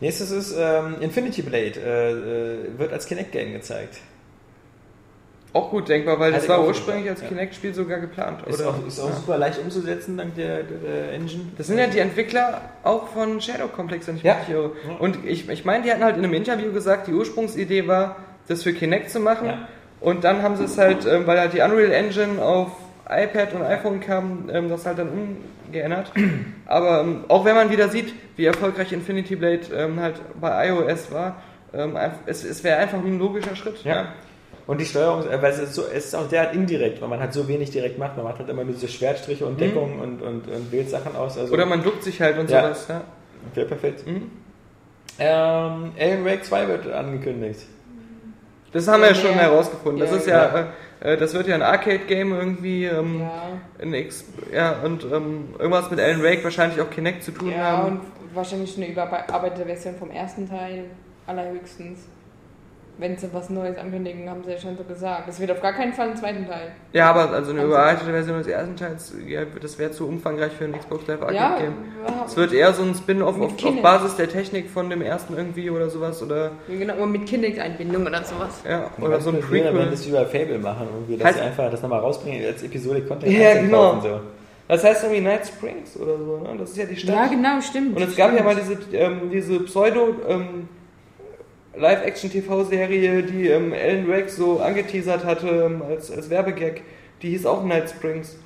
Nächstes 0.00 0.30
ist 0.30 0.56
ähm, 0.58 0.96
Infinity 1.00 1.42
Blade, 1.42 1.74
äh, 1.76 2.10
äh, 2.12 2.78
wird 2.78 2.92
als 2.92 3.06
Kinect-Game 3.06 3.52
gezeigt. 3.52 3.98
Auch 5.52 5.70
gut 5.70 5.88
denkbar, 5.88 6.20
weil 6.20 6.32
Hatte 6.32 6.46
das 6.46 6.48
war 6.48 6.64
ursprünglich 6.64 7.08
als 7.08 7.22
ja. 7.22 7.28
Kinect-Spiel 7.28 7.72
sogar 7.72 7.98
geplant. 7.98 8.46
Ist 8.46 8.60
oder? 8.60 8.70
auch, 8.70 8.86
ist 8.86 9.00
auch 9.00 9.12
super 9.12 9.38
leicht 9.38 9.58
umzusetzen 9.58 10.16
dank 10.16 10.34
der, 10.34 10.62
der 10.62 11.12
Engine. 11.12 11.44
Das 11.56 11.66
sind 11.68 11.78
ja 11.78 11.86
die 11.86 11.98
Entwickler 12.00 12.60
auch 12.84 13.08
von 13.08 13.40
Shadow 13.40 13.66
Complex, 13.68 14.06
wenn 14.06 14.16
ich 14.16 14.22
Ja. 14.22 14.36
mich 14.40 14.50
irre. 14.50 14.72
Und 14.98 15.24
ich, 15.24 15.48
ich 15.48 15.64
meine, 15.64 15.84
die 15.84 15.90
hatten 15.90 16.04
halt 16.04 16.16
in 16.16 16.24
einem 16.24 16.34
Interview 16.34 16.70
gesagt, 16.72 17.06
die 17.06 17.12
Ursprungsidee 17.12 17.88
war, 17.88 18.16
das 18.46 18.62
für 18.62 18.72
Kinect 18.74 19.10
zu 19.10 19.20
machen. 19.20 19.46
Ja. 19.46 19.68
Und 20.00 20.22
dann 20.22 20.42
haben 20.42 20.56
sie 20.56 20.64
es 20.64 20.76
halt, 20.78 21.06
ähm, 21.06 21.26
weil 21.26 21.40
halt 21.40 21.54
die 21.54 21.60
Unreal 21.60 21.92
Engine 21.92 22.40
auf 22.42 22.70
iPad 23.10 23.54
und 23.54 23.62
iPhone 23.62 24.00
kam, 24.00 24.50
ähm, 24.52 24.68
das 24.68 24.84
halt 24.86 24.98
dann 24.98 25.08
umgeändert. 25.66 26.12
Aber 26.66 27.00
ähm, 27.00 27.24
auch 27.28 27.44
wenn 27.44 27.54
man 27.54 27.70
wieder 27.70 27.88
sieht, 27.88 28.12
wie 28.36 28.44
erfolgreich 28.44 28.92
Infinity 28.92 29.36
Blade 29.36 29.60
ähm, 29.74 30.00
halt 30.00 30.16
bei 30.40 30.68
iOS 30.68 31.10
war, 31.10 31.36
ähm, 31.72 31.96
es, 32.26 32.44
es 32.44 32.62
wäre 32.64 32.78
einfach 32.78 32.98
ein 32.98 33.18
logischer 33.18 33.56
Schritt. 33.56 33.82
Ja. 33.84 34.08
Und 34.66 34.78
die 34.80 34.84
Steuerung, 34.84 35.26
äh, 35.30 35.40
weil 35.40 35.52
es 35.52 35.58
ist, 35.58 35.74
so, 35.74 35.84
es 35.86 36.06
ist 36.06 36.14
auch 36.14 36.28
derart 36.28 36.54
indirekt, 36.54 37.00
weil 37.00 37.08
man 37.08 37.20
halt 37.20 37.32
so 37.32 37.48
wenig 37.48 37.70
direkt 37.70 37.98
macht. 37.98 38.16
Man 38.16 38.24
macht 38.26 38.38
halt 38.38 38.48
immer 38.50 38.64
nur 38.64 38.74
diese 38.74 38.88
Schwertstriche 38.88 39.46
und 39.46 39.58
Deckung 39.58 39.98
und, 39.98 40.20
und, 40.20 40.46
und 40.46 40.70
wählt 40.72 40.90
Sachen 40.90 41.16
aus. 41.16 41.38
Also 41.38 41.52
Oder 41.54 41.64
man 41.64 41.82
duckt 41.82 42.02
sich 42.04 42.20
halt 42.20 42.38
und 42.38 42.50
Ja. 42.50 42.62
sowas. 42.64 42.86
Ja. 42.88 43.00
Wäre 43.54 43.66
perfekt. 43.66 44.06
Mhm. 44.06 44.30
Ähm, 45.18 45.92
Alan 45.98 46.24
Wake 46.24 46.44
2 46.44 46.68
wird 46.68 46.92
angekündigt. 46.92 47.60
Das 48.72 48.86
haben 48.86 49.00
wir 49.00 49.08
ja 49.08 49.14
Ja, 49.14 49.20
schon 49.20 49.30
ja. 49.30 49.36
herausgefunden. 49.38 50.00
Das 50.00 50.10
Ja, 50.10 50.16
ist 50.16 50.26
ja, 50.26 50.58
äh, 50.60 50.64
das 51.00 51.34
wird 51.34 51.46
ja 51.46 51.54
ein 51.54 51.62
Arcade-Game 51.62 52.32
irgendwie, 52.32 52.86
ähm, 52.86 53.20
ja. 53.20 53.60
ein 53.80 53.94
X, 53.94 54.24
ja, 54.52 54.80
und 54.82 55.04
ähm, 55.04 55.54
irgendwas 55.58 55.90
mit 55.90 56.00
Alan 56.00 56.22
Wake 56.22 56.42
wahrscheinlich 56.42 56.80
auch 56.80 56.90
Kinect 56.90 57.22
zu 57.22 57.32
tun 57.32 57.50
ja, 57.50 57.58
haben. 57.58 57.86
und 57.86 58.00
wahrscheinlich 58.34 58.76
eine 58.76 58.88
überarbeitete 58.88 59.64
Version 59.64 59.94
vom 59.96 60.10
ersten 60.10 60.48
Teil, 60.48 60.84
allerhöchstens. 61.26 62.00
Wenn 63.00 63.16
sie 63.16 63.28
was 63.32 63.48
Neues 63.48 63.78
ankündigen, 63.78 64.28
haben 64.28 64.42
sie 64.44 64.50
ja 64.50 64.58
schon 64.58 64.76
so 64.76 64.82
gesagt. 64.82 65.28
Es 65.28 65.38
wird 65.38 65.52
auf 65.52 65.60
gar 65.60 65.72
keinen 65.72 65.92
Fall 65.92 66.08
einen 66.08 66.16
zweiten 66.16 66.46
Teil. 66.48 66.72
Ja, 66.92 67.10
aber 67.10 67.30
also 67.30 67.52
eine 67.52 67.62
überarbeitete 67.62 68.10
Version 68.10 68.38
des 68.38 68.48
ersten 68.48 68.74
Teils, 68.74 69.14
ja, 69.24 69.42
das 69.60 69.78
wäre 69.78 69.92
zu 69.92 70.08
umfangreich 70.08 70.50
für 70.52 70.64
ein 70.64 70.72
Xbox 70.76 71.06
Live 71.06 71.20
Ja, 71.20 71.26
Arcade-Game. 71.50 71.74
ja, 72.04 72.24
Es 72.26 72.36
wird 72.36 72.52
eher 72.52 72.72
so 72.72 72.82
ein 72.82 72.94
Spin-off 72.96 73.40
auf, 73.40 73.64
auf. 73.64 73.82
Basis 73.82 74.16
der 74.16 74.28
Technik 74.28 74.68
von 74.68 74.90
dem 74.90 75.00
ersten 75.00 75.36
irgendwie 75.36 75.70
oder 75.70 75.88
sowas 75.90 76.20
oder 76.24 76.50
genau, 76.68 76.94
aber 76.94 77.06
mit 77.06 77.24
Kinect-Einbindung 77.26 78.04
oder 78.04 78.24
sowas. 78.24 78.62
ja, 78.68 78.90
oder 79.00 79.20
so 79.20 79.30
ein 79.30 79.36
Wir 79.36 79.50
werden 79.64 79.74
Prequel. 79.76 79.90
das 79.92 80.06
wie 80.06 80.10
bei 80.12 80.24
Fable 80.26 80.58
machen, 80.58 80.88
irgendwie, 80.92 81.16
dass 81.18 81.28
Heißt- 81.28 81.34
sie 81.38 81.40
einfach 81.42 81.70
das 81.70 81.80
nochmal 81.82 82.00
rausbringen 82.00 82.44
als 82.46 82.62
Episode 82.64 83.02
Content 83.02 83.32
Ja, 83.32 83.54
genau. 83.60 83.92
kaufen, 83.92 84.02
so. 84.02 84.20
Das 84.66 84.82
heißt 84.84 85.04
irgendwie 85.04 85.22
Night 85.22 85.46
Springs 85.46 85.96
oder 85.96 86.18
so, 86.18 86.38
ne? 86.38 86.58
Das 86.58 86.70
ist 86.70 86.76
ja 86.76 86.84
die 86.84 86.96
Stadt. 86.96 87.14
Ja, 87.14 87.26
genau, 87.28 87.60
stimmt. 87.60 87.96
Und 87.96 88.02
es 88.02 88.16
gab 88.16 88.32
ja 88.32 88.38
stimmt. 88.38 88.44
mal 88.44 88.56
diese, 88.56 88.96
ähm, 88.96 89.30
diese 89.32 89.60
Pseudo 89.60 90.16
ähm, 90.28 90.68
Live-Action-TV-Serie, 91.76 93.22
die 93.22 93.48
ähm, 93.48 93.72
Alan 93.72 94.08
Wake 94.08 94.30
so 94.30 94.60
angeteasert 94.60 95.24
hatte 95.24 95.48
ähm, 95.48 95.82
als, 95.82 96.10
als 96.10 96.30
Werbegag. 96.30 96.82
Die 97.22 97.30
hieß 97.30 97.46
auch 97.46 97.64
Night 97.64 97.90
Springs. 97.90 98.36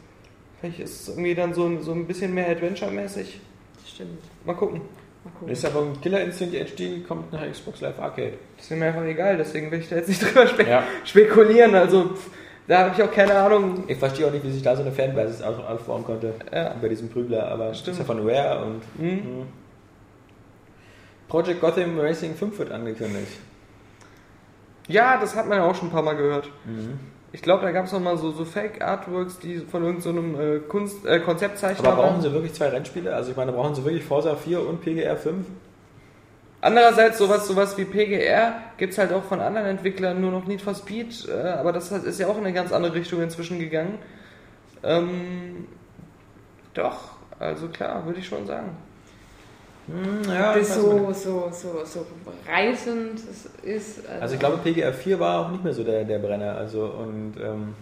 Vielleicht 0.61 0.81
ist 0.81 1.03
es 1.03 1.09
irgendwie 1.09 1.35
dann 1.35 1.55
so, 1.55 1.67
ein- 1.67 1.83
so 1.83 1.93
ein 1.93 2.07
bisschen 2.07 2.35
mehr 2.35 2.49
Adventure-mäßig. 2.49 3.41
Stimmt. 3.87 4.19
Mal 4.45 4.55
gucken. 4.55 4.81
Mal 5.25 5.31
gucken. 5.39 5.53
Ist 5.53 5.63
ja 5.65 5.71
vom 5.71 6.01
Killer 6.01 6.21
Instinct 6.23 6.55
HD 6.55 7.07
kommt 7.07 7.33
nach 7.33 7.49
Xbox 7.51 7.81
Live 7.81 7.99
Arcade. 7.99 8.35
Das 8.57 8.71
ist 8.71 8.77
mir 8.77 8.87
einfach 8.87 9.05
egal, 9.05 9.37
deswegen 9.37 9.71
will 9.71 9.81
ich 9.81 9.89
da 9.89 9.97
jetzt 9.97 10.09
nicht 10.09 10.23
drüber 10.25 10.47
spe 10.47 10.65
Ja. 10.69 10.85
spekulieren. 11.05 11.75
Also, 11.75 12.05
pff, 12.11 12.31
da 12.69 12.79
habe 12.85 12.95
ich 12.97 13.03
auch 13.03 13.11
keine 13.13 13.35
Ahnung. 13.35 13.85
Ich 13.89 13.99
verstehe 13.99 14.27
auch 14.27 14.33
nicht, 14.33 14.45
wie 14.45 14.51
sich 14.53 14.63
da 14.63 14.75
so 14.77 14.83
eine 14.83 14.93
Fanbasis 14.93 15.43
auf- 15.43 15.59
aufbauen 15.69 16.05
konnte 16.05 16.35
Ja. 16.53 16.75
bei 16.81 16.89
diesem 16.89 17.09
Prügler, 17.09 17.49
aber 17.49 17.75
Stimmt. 17.75 17.95
ist 17.95 17.99
ja 17.99 18.05
von 18.05 18.29
Rare 18.29 18.65
und 18.65 18.83
Hm? 18.99 19.23
Project 21.29 21.61
Gotham 21.61 21.99
Racing 21.99 22.35
5 22.35 22.59
wird 22.59 22.73
angekündigt. 22.73 23.39
Ja, 24.89 25.19
das 25.19 25.37
hat 25.37 25.49
man 25.49 25.59
ja 25.59 25.65
auch 25.65 25.75
schon 25.75 25.89
ein 25.89 25.93
paar 25.93 26.03
Mal 26.03 26.17
gehört. 26.17 26.51
Ich 27.33 27.41
glaube, 27.41 27.63
da 27.63 27.71
gab 27.71 27.87
es 27.87 27.93
noch 27.93 28.01
mal 28.01 28.19
so, 28.19 28.31
so 28.31 28.45
Fake-Artworks, 28.45 29.39
die 29.39 29.59
von 29.59 29.83
irgendeinem 29.85 30.35
so 30.35 30.41
äh, 30.41 30.59
Kunst, 30.61 31.07
äh, 31.07 31.21
Konzeptzeichner 31.21 31.89
Aber 31.89 31.97
brauchen 32.03 32.15
waren. 32.15 32.23
sie 32.23 32.33
wirklich 32.33 32.53
zwei 32.53 32.69
Rennspiele? 32.69 33.15
Also 33.15 33.31
ich 33.31 33.37
meine, 33.37 33.53
brauchen 33.53 33.75
sie 33.75 33.85
wirklich 33.85 34.05
Forza 34.05 34.37
4 34.37 34.67
und 34.67 34.83
PGR 34.83 35.17
5? 35.17 35.47
Andererseits, 36.61 37.19
sowas, 37.19 37.49
sowas 37.49 37.77
wie 37.79 37.85
PGR 37.85 38.55
gibt 38.77 38.93
es 38.93 38.99
halt 38.99 39.13
auch 39.13 39.25
von 39.25 39.41
anderen 39.41 39.67
Entwicklern, 39.67 40.21
nur 40.21 40.31
noch 40.31 40.47
Need 40.47 40.63
for 40.63 40.75
Speed, 40.75 41.27
äh, 41.29 41.33
aber 41.33 41.73
das 41.73 41.91
ist 41.91 42.21
ja 42.21 42.29
auch 42.29 42.37
in 42.39 42.45
eine 42.45 42.53
ganz 42.53 42.71
andere 42.73 42.95
Richtung 42.95 43.21
inzwischen 43.23 43.59
gegangen. 43.59 43.99
Ähm, 44.85 45.67
doch, 46.75 47.17
also 47.39 47.69
klar, 47.69 48.05
würde 48.07 48.21
ich 48.21 48.27
schon 48.27 48.47
sagen. 48.47 48.77
Hm, 49.89 50.33
ja, 50.33 50.55
das 50.55 50.75
so, 50.77 51.13
so, 51.13 51.51
so, 51.51 51.83
so 51.85 52.07
reißend 52.49 53.21
ist. 53.65 54.01
Also 54.21 54.35
ich 54.35 54.41
glaube, 54.41 54.59
PGR 54.59 54.93
4 54.93 55.19
war 55.19 55.41
auch 55.47 55.51
nicht 55.51 55.65
mehr 55.65 55.73
so 55.75 55.83
der, 55.83 56.05
der 56.05 56.19
Brenner. 56.19 56.57
Also 56.57 56.85
und 56.85 57.35
ähm, 57.43 57.75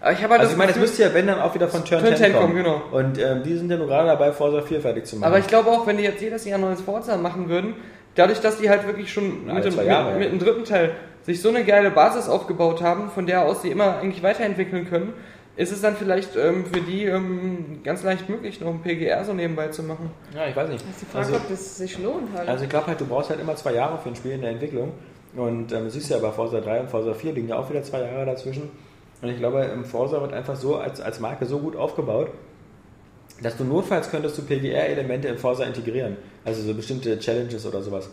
Aber 0.00 0.12
ich 0.12 0.22
habe 0.22 0.32
halt 0.34 0.40
also 0.42 0.52
ich 0.52 0.58
meine, 0.58 0.70
es 0.70 0.76
Gefühl- 0.76 0.80
müsste 0.88 1.02
ja 1.02 1.14
wenn 1.14 1.26
dann 1.26 1.40
auch 1.40 1.52
wieder 1.54 1.68
von 1.68 1.84
Turn, 1.84 2.00
Turn 2.00 2.14
10 2.16 2.26
10 2.26 2.32
kommen. 2.34 2.46
kommen, 2.52 2.56
genau. 2.56 2.82
Und 2.92 3.18
ähm, 3.18 3.42
die 3.42 3.56
sind 3.56 3.70
ja 3.70 3.76
nur 3.76 3.88
gerade 3.88 4.08
dabei, 4.08 4.30
Forza 4.32 4.62
4 4.62 4.80
fertig 4.80 5.06
zu 5.06 5.16
machen. 5.16 5.26
Aber 5.28 5.38
ich 5.40 5.46
glaube 5.48 5.70
auch, 5.70 5.86
wenn 5.86 5.96
die 5.96 6.04
jetzt 6.04 6.20
jedes 6.22 6.44
Jahr 6.44 6.58
ein 6.58 6.60
neues 6.62 6.80
Forza 6.80 7.16
machen 7.16 7.48
würden, 7.48 7.74
dadurch, 8.14 8.40
dass 8.40 8.58
die 8.58 8.70
halt 8.70 8.86
wirklich 8.86 9.12
schon 9.12 9.46
Ja, 9.48 9.54
mit, 9.54 9.64
dem, 9.64 9.74
Jahre, 9.84 10.12
mit, 10.12 10.22
ja. 10.22 10.30
mit 10.30 10.32
dem 10.32 10.38
dritten 10.38 10.64
Teil 10.64 10.92
sich 11.24 11.42
so 11.42 11.48
eine 11.48 11.64
geile 11.64 11.90
Basis 11.90 12.28
aufgebaut 12.28 12.80
haben, 12.82 13.10
von 13.10 13.26
der 13.26 13.42
aus 13.42 13.62
sie 13.62 13.70
immer 13.70 13.96
eigentlich 13.98 14.22
weiterentwickeln 14.22 14.88
können, 14.88 15.14
ist 15.56 15.70
es 15.72 15.80
dann 15.80 15.96
vielleicht 15.96 16.36
ähm, 16.36 16.64
für 16.66 16.80
die 16.80 17.04
ähm, 17.04 17.80
ganz 17.84 18.02
leicht 18.02 18.28
möglich, 18.28 18.60
noch 18.60 18.68
ein 18.70 18.82
PGR 18.82 19.24
so 19.24 19.32
nebenbei 19.32 19.68
zu 19.68 19.82
machen. 19.82 20.10
ja, 20.34 20.46
ich 20.48 20.56
weiß 20.56 20.68
nicht. 20.68 20.82
Das 20.84 20.90
ist 20.90 21.02
die 21.02 21.06
Frage, 21.06 21.26
Also, 21.26 21.36
ob 21.36 21.48
das 21.48 21.76
sich 21.78 21.98
lohnt 21.98 22.28
halt. 22.36 22.48
also 22.48 22.64
ich 22.64 22.70
glaube 22.70 22.86
halt, 22.88 23.00
du 23.00 23.06
brauchst 23.06 23.30
halt 23.30 23.40
immer 23.40 23.54
zwei 23.56 23.72
Jahre 23.74 23.98
für 23.98 24.08
ein 24.08 24.16
Spiel 24.16 24.32
in 24.32 24.40
der 24.40 24.50
Entwicklung. 24.50 24.92
Und 25.36 25.72
ähm, 25.72 25.90
siehst 25.90 26.10
ja 26.10 26.18
bei 26.18 26.30
Forza 26.30 26.60
3 26.60 26.80
und 26.80 26.90
Forza 26.90 27.12
4 27.12 27.32
liegen 27.32 27.48
ja 27.48 27.56
auch 27.58 27.68
wieder 27.68 27.82
zwei 27.82 28.00
Jahre 28.02 28.24
dazwischen. 28.24 28.70
Und 29.20 29.28
ich 29.28 29.38
glaube, 29.38 29.62
im 29.64 29.84
Forza 29.84 30.20
wird 30.20 30.32
einfach 30.32 30.54
so 30.54 30.76
als, 30.76 31.00
als 31.00 31.18
Marke 31.18 31.46
so 31.46 31.58
gut 31.58 31.74
aufgebaut, 31.76 32.28
dass 33.42 33.56
du 33.56 33.64
notfalls 33.64 34.10
könntest 34.10 34.38
du 34.38 34.42
PGR-Elemente 34.42 35.26
in 35.28 35.38
Forza 35.38 35.64
integrieren. 35.64 36.16
Also 36.44 36.62
so 36.62 36.72
bestimmte 36.74 37.18
Challenges 37.18 37.66
oder 37.66 37.82
sowas. 37.82 38.10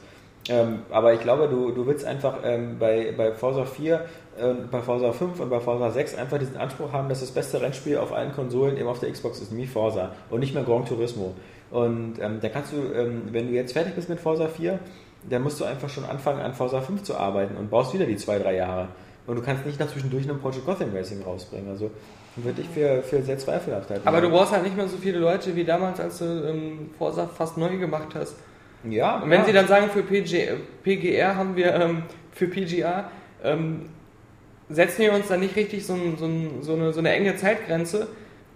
Ähm, 0.50 0.80
aber 0.90 1.14
ich 1.14 1.22
glaube, 1.22 1.48
du, 1.48 1.72
du 1.72 1.86
willst 1.86 2.04
einfach 2.04 2.40
ähm, 2.44 2.78
bei, 2.80 3.14
bei 3.16 3.32
Forza 3.32 3.64
4, 3.64 3.96
äh, 4.40 4.54
bei 4.72 4.82
Forza 4.82 5.12
5 5.12 5.40
und 5.40 5.50
bei 5.50 5.60
Forza 5.60 5.92
6 5.92 6.16
einfach 6.16 6.40
diesen 6.40 6.58
Anspruch 6.58 6.92
haben, 6.92 7.10
dass 7.10 7.20
das 7.20 7.32
beste 7.32 7.62
Rennspiel 7.62 7.98
auf 7.98 8.12
allen 8.12 8.34
Konsolen 8.34 8.78
eben 8.78 8.88
auf 8.88 9.00
der 9.00 9.12
Xbox 9.12 9.40
ist, 9.40 9.52
nämlich 9.52 9.70
Forza 9.70 10.14
und 10.30 10.40
nicht 10.40 10.56
mehr 10.56 10.64
Gran 10.64 10.86
Turismo. 10.86 11.36
Und 11.70 12.16
ähm, 12.20 12.40
da 12.42 12.50
kannst 12.50 12.74
du, 12.74 12.78
ähm, 12.94 13.24
wenn 13.32 13.48
du 13.48 13.54
jetzt 13.54 13.74
fertig 13.74 13.94
bist 13.96 14.10
mit 14.10 14.20
Forza 14.20 14.48
4, 14.48 14.80
dann 15.30 15.44
musst 15.44 15.60
du 15.60 15.66
einfach 15.66 15.90
schon 15.90 16.06
anfangen, 16.06 16.42
an 16.42 16.54
Forza 16.54 16.82
5 16.82 17.04
zu 17.04 17.16
arbeiten 17.16 17.56
und 17.56 17.70
baust 17.70 17.94
wieder 17.94 18.06
die 18.06 18.18
zwei, 18.18 18.40
drei 18.40 18.56
Jahre. 18.56 18.88
Und 19.28 19.36
du 19.36 19.44
kannst 19.44 19.66
nicht 19.66 19.80
nach 19.80 19.88
zwischendurch 19.88 20.28
einen 20.28 20.40
Project 20.40 20.66
Gotham 20.66 20.90
Racing 20.94 21.22
rausbringen. 21.22 21.70
Also 21.70 21.92
würde 22.38 22.62
ich 22.62 22.70
für, 22.70 23.04
für 23.04 23.22
sehr 23.22 23.38
zweifelhaft 23.38 23.90
halten. 23.90 24.08
Aber 24.08 24.22
du 24.22 24.30
brauchst 24.30 24.52
halt 24.52 24.64
nicht 24.64 24.76
mehr 24.76 24.88
so 24.88 24.98
viele 24.98 25.20
Leute 25.20 25.56
wie 25.56 25.64
damals, 25.64 26.00
als 26.00 26.18
du 26.18 26.26
ähm, 26.26 26.90
Forza 26.98 27.28
fast 27.28 27.58
neu 27.58 27.78
gemacht 27.78 28.16
hast. 28.16 28.36
Ja, 28.90 29.18
Und 29.18 29.30
wenn 29.30 29.42
ja. 29.42 29.46
sie 29.46 29.54
dann 29.54 29.68
sagen, 29.68 29.90
für 29.90 30.04
PG, 30.04 30.50
PGR 30.84 31.36
haben 31.36 31.56
wir, 31.56 31.74
ähm, 31.74 32.04
für 32.32 32.48
PGA, 32.48 33.12
ähm, 33.44 33.90
setzen 34.70 35.02
wir 35.04 35.14
uns 35.14 35.28
dann 35.28 35.40
nicht 35.40 35.56
richtig 35.56 35.86
so, 35.86 35.94
ein, 35.94 36.18
so, 36.18 36.26
ein, 36.26 36.62
so, 36.62 36.74
eine, 36.74 36.94
so 36.94 37.00
eine 37.00 37.12
enge 37.12 37.36
Zeitgrenze, 37.36 38.08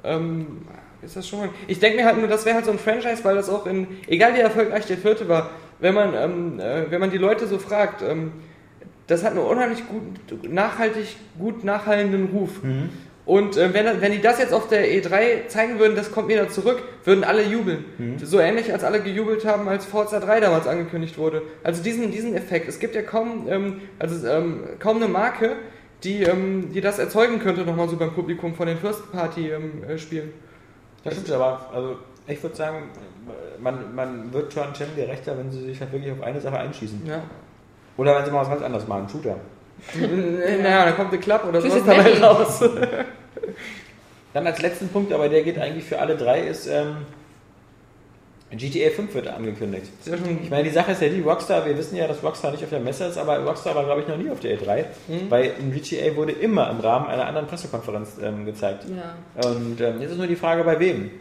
ähm, 0.03 0.65
ist 1.01 1.15
das 1.15 1.27
schon. 1.27 1.49
Ich 1.67 1.79
denke 1.79 1.97
mir 1.97 2.05
halt 2.05 2.17
nur, 2.17 2.27
das 2.27 2.45
wäre 2.45 2.55
halt 2.55 2.65
so 2.65 2.71
ein 2.71 2.79
Franchise, 2.79 3.23
weil 3.23 3.35
das 3.35 3.49
auch 3.49 3.65
in, 3.65 3.87
egal 4.07 4.33
wie 4.35 4.39
erfolgreich 4.39 4.85
der 4.85 4.97
vierte 4.97 5.27
war, 5.27 5.51
wenn 5.79 5.93
man, 5.93 6.13
ähm, 6.15 6.59
äh, 6.59 6.89
wenn 6.89 6.99
man 6.99 7.11
die 7.11 7.17
Leute 7.17 7.47
so 7.47 7.59
fragt, 7.59 8.01
ähm, 8.01 8.31
das 9.07 9.23
hat 9.23 9.31
einen 9.31 9.39
unheimlich 9.39 9.83
gut, 9.87 10.51
nachhaltig, 10.51 11.15
gut 11.37 11.63
nachhallenden 11.63 12.29
Ruf. 12.33 12.63
Mhm. 12.63 12.89
Und 13.25 13.57
äh, 13.57 13.73
wenn, 13.73 14.01
wenn 14.01 14.11
die 14.11 14.21
das 14.21 14.37
jetzt 14.37 14.53
auf 14.53 14.67
der 14.67 14.85
E3 14.85 15.47
zeigen 15.47 15.79
würden, 15.79 15.95
das 15.95 16.11
kommt 16.11 16.27
wieder 16.27 16.47
zurück, 16.49 16.83
würden 17.03 17.23
alle 17.23 17.43
jubeln. 17.43 17.85
Mhm. 17.97 18.19
So 18.19 18.39
ähnlich, 18.39 18.71
als 18.71 18.83
alle 18.83 19.01
gejubelt 19.01 19.45
haben, 19.45 19.67
als 19.67 19.85
Forza 19.85 20.19
3 20.19 20.41
damals 20.41 20.67
angekündigt 20.67 21.17
wurde. 21.17 21.41
Also 21.63 21.81
diesen, 21.81 22.11
diesen 22.11 22.35
Effekt. 22.35 22.69
Es 22.69 22.79
gibt 22.79 22.93
ja 22.93 23.01
kaum, 23.01 23.47
ähm, 23.49 23.81
also, 23.97 24.27
ähm, 24.27 24.63
kaum 24.79 24.97
eine 24.97 25.07
Marke, 25.07 25.55
die, 26.03 26.21
ähm, 26.21 26.71
die 26.71 26.81
das 26.81 26.99
erzeugen 26.99 27.39
könnte, 27.39 27.61
nochmal 27.65 27.89
so 27.89 27.97
beim 27.97 28.13
Publikum 28.13 28.53
von 28.53 28.67
den 28.67 28.77
First-Party-Spielen. 28.77 30.33
Das 31.03 31.13
stimmt 31.13 31.31
aber. 31.31 31.69
Also 31.73 31.97
ich 32.27 32.41
würde 32.41 32.55
sagen, 32.55 32.89
man, 33.59 33.95
man 33.95 34.33
wird 34.33 34.53
schon 34.53 34.73
Cem 34.75 34.95
gerechter, 34.95 35.35
wenn 35.37 35.51
sie 35.51 35.61
sich 35.61 35.79
halt 35.79 35.91
wirklich 35.91 36.11
auf 36.11 36.21
eine 36.21 36.39
Sache 36.39 36.57
einschießen. 36.57 37.05
ja. 37.07 37.23
Oder 37.97 38.17
wenn 38.17 38.25
sie 38.25 38.31
mal 38.31 38.41
was 38.41 38.49
ganz 38.49 38.61
anderes 38.61 38.87
machen, 38.87 39.07
Shooter. 39.07 39.37
naja, 40.61 40.85
dann 40.85 40.95
kommt 40.95 41.11
der 41.11 41.19
Klapp 41.19 41.45
oder 41.47 41.61
sowas 41.61 41.83
dabei 41.85 42.19
raus. 42.19 42.63
Dann 44.33 44.45
als 44.47 44.61
letzten 44.61 44.89
Punkt, 44.89 45.13
aber 45.13 45.29
der 45.29 45.43
geht 45.43 45.57
eigentlich 45.57 45.85
für 45.85 45.97
alle 45.99 46.17
drei, 46.17 46.41
ist 46.41 46.67
ähm, 46.67 46.97
GTA 48.51 48.89
5 48.89 49.13
wird 49.13 49.27
angekündigt. 49.27 49.87
Ich 50.43 50.49
meine, 50.49 50.63
die 50.63 50.69
Sache 50.71 50.91
ist 50.91 51.01
ja 51.01 51.07
die, 51.09 51.21
Rockstar, 51.21 51.65
wir 51.65 51.77
wissen 51.77 51.95
ja, 51.95 52.05
dass 52.07 52.21
Rockstar 52.21 52.51
nicht 52.51 52.63
auf 52.63 52.69
der 52.69 52.79
Messe 52.81 53.05
ist, 53.05 53.17
aber 53.17 53.39
Rockstar 53.45 53.75
war, 53.75 53.85
glaube 53.85 54.01
ich, 54.01 54.07
noch 54.07 54.17
nie 54.17 54.29
auf 54.29 54.39
der 54.41 54.57
E3, 54.59 54.85
Mhm. 55.07 55.29
weil 55.31 55.53
ein 55.59 55.71
GTA 55.71 56.15
wurde 56.15 56.33
immer 56.33 56.69
im 56.69 56.79
Rahmen 56.79 57.07
einer 57.07 57.27
anderen 57.27 57.47
Pressekonferenz 57.47 58.17
ähm, 58.21 58.45
gezeigt. 58.45 58.83
Ja. 58.89 59.49
Und 59.49 59.79
ähm, 59.81 60.01
jetzt 60.01 60.11
ist 60.11 60.17
nur 60.17 60.27
die 60.27 60.35
Frage, 60.35 60.63
bei 60.63 60.79
wem. 60.79 61.11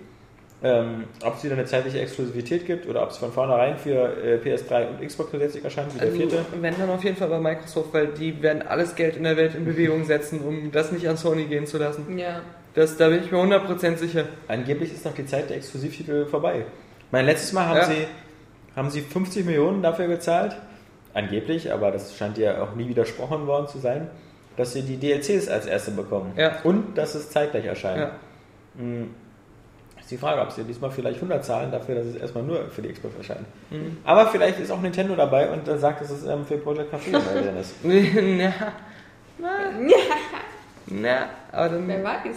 Ähm, 0.66 1.04
ob 1.22 1.36
es 1.36 1.44
wieder 1.44 1.54
eine 1.54 1.66
zeitliche 1.66 2.00
Exklusivität 2.00 2.64
gibt 2.66 2.88
oder 2.88 3.02
ob 3.02 3.10
es 3.10 3.18
von 3.18 3.30
vornherein 3.30 3.76
für 3.76 4.16
äh, 4.16 4.38
PS3 4.42 4.88
und 4.88 5.06
Xbox 5.06 5.30
zusätzlich 5.30 5.62
erscheint, 5.62 5.94
wie 5.94 5.98
der 5.98 6.06
also, 6.08 6.18
vierte. 6.18 6.44
wenn 6.58 6.74
dann 6.78 6.88
auf 6.88 7.04
jeden 7.04 7.16
Fall 7.16 7.28
bei 7.28 7.38
Microsoft, 7.38 7.92
weil 7.92 8.06
die 8.08 8.40
werden 8.42 8.62
alles 8.66 8.94
Geld 8.94 9.16
in 9.18 9.24
der 9.24 9.36
Welt 9.36 9.54
in 9.54 9.66
Bewegung 9.66 10.06
setzen, 10.06 10.40
um 10.40 10.72
das 10.72 10.90
nicht 10.90 11.06
an 11.06 11.18
Sony 11.18 11.44
gehen 11.44 11.66
zu 11.66 11.76
lassen. 11.76 12.16
Ja. 12.16 12.40
Das, 12.72 12.96
da 12.96 13.10
bin 13.10 13.22
ich 13.22 13.30
mir 13.30 13.38
100% 13.38 13.96
sicher. 13.98 14.24
Angeblich 14.48 14.90
ist 14.90 15.04
noch 15.04 15.14
die 15.14 15.26
Zeit 15.26 15.50
der 15.50 15.58
Exklusivtitel 15.58 16.24
vorbei. 16.24 16.64
Mein 17.10 17.26
letztes 17.26 17.52
Mal 17.52 17.66
haben, 17.66 17.76
Ja. 17.76 17.84
sie, 17.84 18.06
haben 18.74 18.88
sie 18.88 19.02
50 19.02 19.44
Millionen 19.44 19.82
dafür 19.82 20.08
gezahlt. 20.08 20.56
Angeblich, 21.12 21.72
aber 21.72 21.90
das 21.90 22.16
scheint 22.16 22.38
ja 22.38 22.62
auch 22.62 22.74
nie 22.74 22.88
widersprochen 22.88 23.46
worden 23.46 23.68
zu 23.68 23.78
sein, 23.78 24.08
dass 24.56 24.72
sie 24.72 24.82
die 24.82 24.96
DLCs 24.96 25.48
als 25.48 25.66
erste 25.66 25.90
bekommen. 25.90 26.32
Ja. 26.36 26.56
Und 26.64 26.96
dass 26.96 27.14
es 27.14 27.28
zeitgleich 27.30 27.66
erscheint. 27.66 27.98
Ja. 28.00 28.10
Hm. 28.78 29.10
Ist 30.04 30.10
die 30.10 30.18
Frage, 30.18 30.42
ob 30.42 30.52
sie 30.52 30.64
diesmal 30.64 30.90
vielleicht 30.90 31.16
100 31.16 31.42
zahlen 31.42 31.72
dafür, 31.72 31.94
dass 31.94 32.04
es 32.04 32.16
erstmal 32.16 32.44
nur 32.44 32.68
für 32.68 32.82
die 32.82 32.92
Xbox 32.92 33.16
erscheint. 33.16 33.46
Mhm. 33.70 33.96
Aber 34.04 34.26
vielleicht 34.26 34.60
ist 34.60 34.70
auch 34.70 34.82
Nintendo 34.82 35.16
dabei 35.16 35.48
und 35.48 35.66
äh, 35.66 35.78
sagt, 35.78 36.02
dass 36.02 36.10
es 36.10 36.26
ähm, 36.26 36.44
für 36.44 36.58
Project 36.58 36.92
Café 36.92 37.10
dabei 37.10 37.40
drin 37.40 37.56
ist. 37.56 37.74
na, 37.82 38.52
na, 39.38 39.48
na, 40.88 41.28
aber 41.50 41.68
dann, 41.70 41.88
Wer 41.88 42.04
weiß. 42.04 42.36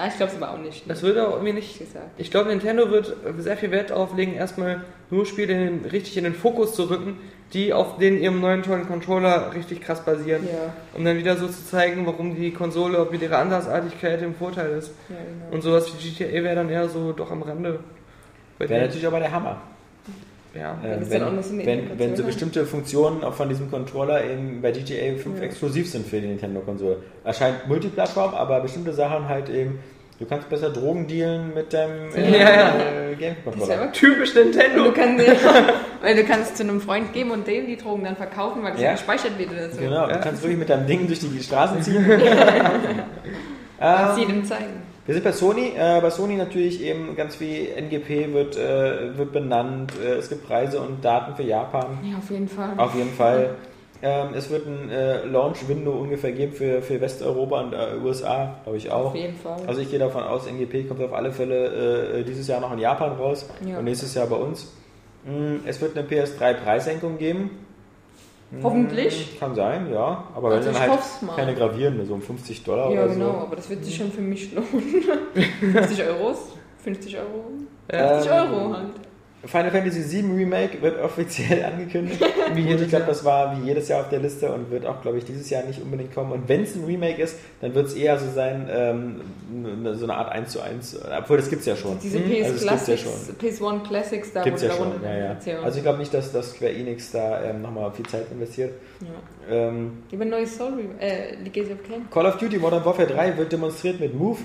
Ja, 0.00 0.06
ich 0.08 0.16
glaube 0.16 0.32
es 0.32 0.42
aber 0.42 0.52
auch 0.54 0.58
nicht. 0.58 0.88
das 0.88 1.02
würde 1.02 1.28
auch 1.28 1.32
irgendwie 1.34 1.52
nicht. 1.52 1.78
gesagt. 1.78 2.06
Ich 2.16 2.30
glaube, 2.30 2.48
Nintendo 2.48 2.90
wird 2.90 3.14
sehr 3.38 3.56
viel 3.56 3.70
Wert 3.70 3.90
darauf 3.90 4.16
legen, 4.16 4.34
erstmal 4.34 4.82
nur 5.10 5.26
Spiele 5.26 5.52
in 5.52 5.82
den, 5.82 5.90
richtig 5.90 6.16
in 6.16 6.24
den 6.24 6.34
Fokus 6.34 6.74
zu 6.74 6.88
rücken, 6.88 7.18
die 7.52 7.72
auf 7.72 7.98
den 7.98 8.20
ihrem 8.20 8.40
neuen 8.40 8.62
tollen 8.62 8.86
Controller 8.86 9.52
richtig 9.54 9.82
krass 9.82 10.04
basieren. 10.04 10.44
Ja, 10.46 10.72
Um 10.96 11.04
dann 11.04 11.18
wieder 11.18 11.36
so 11.36 11.48
zu 11.48 11.66
zeigen, 11.66 12.06
warum 12.06 12.34
die 12.34 12.52
Konsole 12.52 12.98
auch 12.98 13.10
mit 13.10 13.20
ihrer 13.20 13.38
Andersartigkeit 13.38 14.22
im 14.22 14.34
Vorteil 14.34 14.70
ist. 14.70 14.92
ja, 15.08 15.16
genau. 15.16 15.54
Und 15.54 15.62
sowas 15.62 15.92
wie 15.92 16.08
GTA 16.10 16.32
wäre 16.42 16.54
dann 16.54 16.70
eher 16.70 16.88
so 16.88 17.12
doch 17.12 17.30
am 17.30 17.42
Rande. 17.42 17.80
Wäre 18.58 18.80
natürlich 18.82 19.06
aber 19.06 19.18
der 19.20 19.32
Hammer. 19.32 19.60
Ja. 20.54 20.78
Äh, 20.84 20.98
wenn, 21.08 21.66
wenn, 21.66 21.98
wenn 21.98 22.16
so 22.16 22.24
bestimmte 22.24 22.64
Funktionen 22.66 23.22
auch 23.24 23.34
von 23.34 23.48
diesem 23.48 23.70
Controller 23.70 24.24
eben 24.24 24.60
bei 24.62 24.72
GTA 24.72 25.16
5 25.16 25.38
Ja. 25.38 25.44
exklusiv 25.44 25.88
sind 25.90 26.06
für 26.06 26.20
die 26.20 26.26
Nintendo-Konsole. 26.28 26.96
Erscheint 27.24 27.68
Multiplattform, 27.68 28.34
aber 28.34 28.60
bestimmte 28.60 28.92
Sachen 28.92 29.28
halt 29.28 29.48
eben, 29.48 29.78
du 30.18 30.26
kannst 30.26 30.48
besser 30.48 30.70
Drogen 30.70 31.06
dealen 31.06 31.54
mit 31.54 31.72
deinem 31.72 32.12
äh, 32.14 32.30
Ja, 32.32 32.38
ja. 32.38 32.46
äh, 32.48 32.50
Das 32.50 32.74
ist 32.74 32.80
ja 33.10 33.14
Game-Controller. 33.16 33.74
aber 33.82 33.92
Typisch 33.92 34.34
Nintendo. 34.34 34.84
du 34.84 34.92
kannst, 34.92 35.24
weil 36.02 36.16
du 36.16 36.24
kannst 36.24 36.56
zu 36.56 36.62
einem 36.62 36.80
Freund 36.80 37.12
geben 37.12 37.30
und 37.30 37.46
dem 37.46 37.66
die 37.66 37.76
Drogen 37.76 38.04
dann 38.04 38.16
verkaufen, 38.16 38.62
weil 38.62 38.72
das 38.72 38.80
Ja. 38.80 38.92
gespeichert 38.92 39.38
wird 39.38 39.50
oder 39.52 39.70
so. 39.70 39.78
Genau, 39.80 40.08
Ja. 40.08 40.14
du 40.14 40.20
kannst 40.20 40.42
wirklich 40.42 40.58
mit 40.58 40.68
deinem 40.68 40.86
Ding 40.86 41.06
durch 41.06 41.20
die 41.20 41.42
Straßen 41.42 41.82
ziehen. 41.82 42.04
Ähm, 43.82 44.18
jedem 44.18 44.44
zeigen. 44.44 44.82
Wir 45.06 45.14
sind 45.14 45.24
bei 45.24 45.32
Sony. 45.32 45.72
Äh, 45.76 46.00
bei 46.00 46.10
Sony 46.10 46.36
natürlich 46.36 46.82
eben 46.82 47.16
ganz 47.16 47.40
wie 47.40 47.68
NGP 47.68 48.32
wird, 48.32 48.56
äh, 48.56 49.16
wird 49.16 49.32
benannt. 49.32 49.92
Äh, 50.02 50.14
es 50.14 50.28
gibt 50.28 50.46
Preise 50.46 50.80
und 50.80 51.04
Daten 51.04 51.34
für 51.36 51.42
Japan. 51.42 51.98
Ja, 52.02 52.18
auf 52.18 52.30
jeden 52.30 52.48
Fall. 52.48 52.70
Auf 52.76 52.94
jeden 52.94 53.10
Fall. 53.12 53.50
Ähm, 54.02 54.28
es 54.34 54.48
wird 54.48 54.66
ein 54.66 54.88
äh, 54.88 55.26
Launch-Window 55.26 55.90
ungefähr 55.92 56.32
geben 56.32 56.52
für, 56.54 56.80
für 56.80 56.98
Westeuropa 57.00 57.60
und 57.60 57.72
äh, 57.74 57.96
USA, 58.02 58.54
glaube 58.62 58.78
ich 58.78 58.90
auch. 58.90 59.06
Auf 59.06 59.14
jeden 59.14 59.36
Fall. 59.36 59.60
Also 59.66 59.82
ich 59.82 59.90
gehe 59.90 59.98
davon 59.98 60.22
aus, 60.22 60.46
NGP 60.46 60.88
kommt 60.88 61.02
auf 61.02 61.12
alle 61.12 61.30
Fälle 61.32 62.20
äh, 62.20 62.24
dieses 62.24 62.48
Jahr 62.48 62.60
noch 62.60 62.72
in 62.72 62.78
Japan 62.78 63.12
raus 63.12 63.46
Ja. 63.66 63.78
und 63.78 63.84
nächstes 63.84 64.14
Jahr 64.14 64.26
bei 64.26 64.36
uns. 64.36 64.72
Mm, 65.26 65.56
Es 65.66 65.82
wird 65.82 65.98
eine 65.98 66.06
PS3-Preissenkung 66.08 67.18
geben. 67.18 67.50
Mm, 68.50 68.62
Hoffentlich. 68.64 69.38
Kann 69.38 69.54
sein, 69.54 69.92
ja. 69.92 70.24
Aber 70.34 70.50
Also 70.50 70.66
wenn 70.68 70.74
dann 70.74 70.82
halt 70.90 71.00
keine 71.36 71.54
gravierende, 71.54 72.04
so 72.04 72.14
um 72.14 72.22
50 72.22 72.64
Dollar 72.64 72.90
ja, 72.90 73.04
oder 73.04 73.12
genau, 73.14 73.30
so. 73.32 73.38
aber 73.38 73.56
das 73.56 73.70
wird 73.70 73.84
sich 73.84 73.96
schon 73.96 74.10
für 74.10 74.20
mich 74.20 74.52
lohnen. 74.52 75.04
50 75.72 76.02
Euros? 76.04 76.38
50 76.82 77.16
Euro? 77.18 77.44
Ja. 77.92 78.08
50 78.20 78.32
Ähm, 78.32 78.38
Euro 78.38 78.76
halt. 78.76 78.86
Final 79.46 79.70
Fantasy 79.70 80.02
VII 80.22 80.32
Remake 80.36 80.82
wird 80.82 81.00
offiziell 81.02 81.64
angekündigt. 81.72 82.20
Wie 82.54 82.60
jedes 82.62 82.82
ich 82.82 82.88
glaube, 82.88 83.06
das 83.06 83.24
war 83.24 83.56
wie 83.56 83.66
jedes 83.66 83.88
Jahr 83.88 84.00
auf 84.00 84.08
der 84.10 84.18
Liste 84.18 84.52
und 84.52 84.70
wird 84.70 84.84
auch, 84.84 85.00
glaube 85.00 85.18
ich, 85.18 85.24
dieses 85.24 85.48
Jahr 85.48 85.62
nicht 85.64 85.80
unbedingt 85.80 86.12
kommen. 86.14 86.32
Und 86.32 86.48
wenn 86.48 86.62
es 86.64 86.74
ein 86.74 86.84
Remake 86.84 87.22
ist, 87.22 87.36
dann 87.60 87.74
wird 87.74 87.86
es 87.86 87.94
eher 87.94 88.18
so 88.18 88.30
sein, 88.30 88.68
ähm, 88.70 89.20
so 89.96 90.04
eine 90.04 90.14
Art 90.16 90.30
1 90.32 90.50
zu 90.52 90.60
1. 90.60 91.00
Obwohl, 91.18 91.36
das 91.38 91.48
gibt 91.48 91.60
es 91.60 91.66
ja 91.66 91.76
schon. 91.76 91.98
Diese 92.02 92.18
Also, 92.18 92.28
PS 92.28 92.62
ja 92.62 92.68
Classics, 92.68 93.02
schon. 93.02 93.36
PS1 93.48 93.86
Classics, 93.88 94.32
da 94.32 94.42
Gibt's 94.42 94.62
ja 94.62 94.72
schon, 94.72 94.92
ja, 95.02 95.16
ja. 95.54 95.60
Also 95.62 95.78
ich 95.78 95.82
glaube 95.84 95.98
nicht, 95.98 96.12
dass, 96.12 96.32
dass 96.32 96.50
Square 96.52 96.72
Enix 96.74 97.12
da 97.12 97.42
ähm, 97.42 97.62
nochmal 97.62 97.90
viel 97.92 98.06
Zeit 98.06 98.26
investiert. 98.32 98.74
ja. 99.00 99.56
Ähm, 99.68 100.02
Lieber 100.10 100.24
neues 100.26 100.56
Soul, 100.56 100.72
Re- 100.74 101.00
äh, 101.00 101.34
Legacy 101.42 101.72
of 101.72 101.78
Kain. 101.88 102.06
Call 102.10 102.26
of 102.26 102.36
Duty 102.36 102.58
Modern 102.58 102.84
Warfare 102.84 103.08
3 103.08 103.36
wird 103.38 103.52
demonstriert 103.52 103.98
mit 104.00 104.14
Move. 104.14 104.38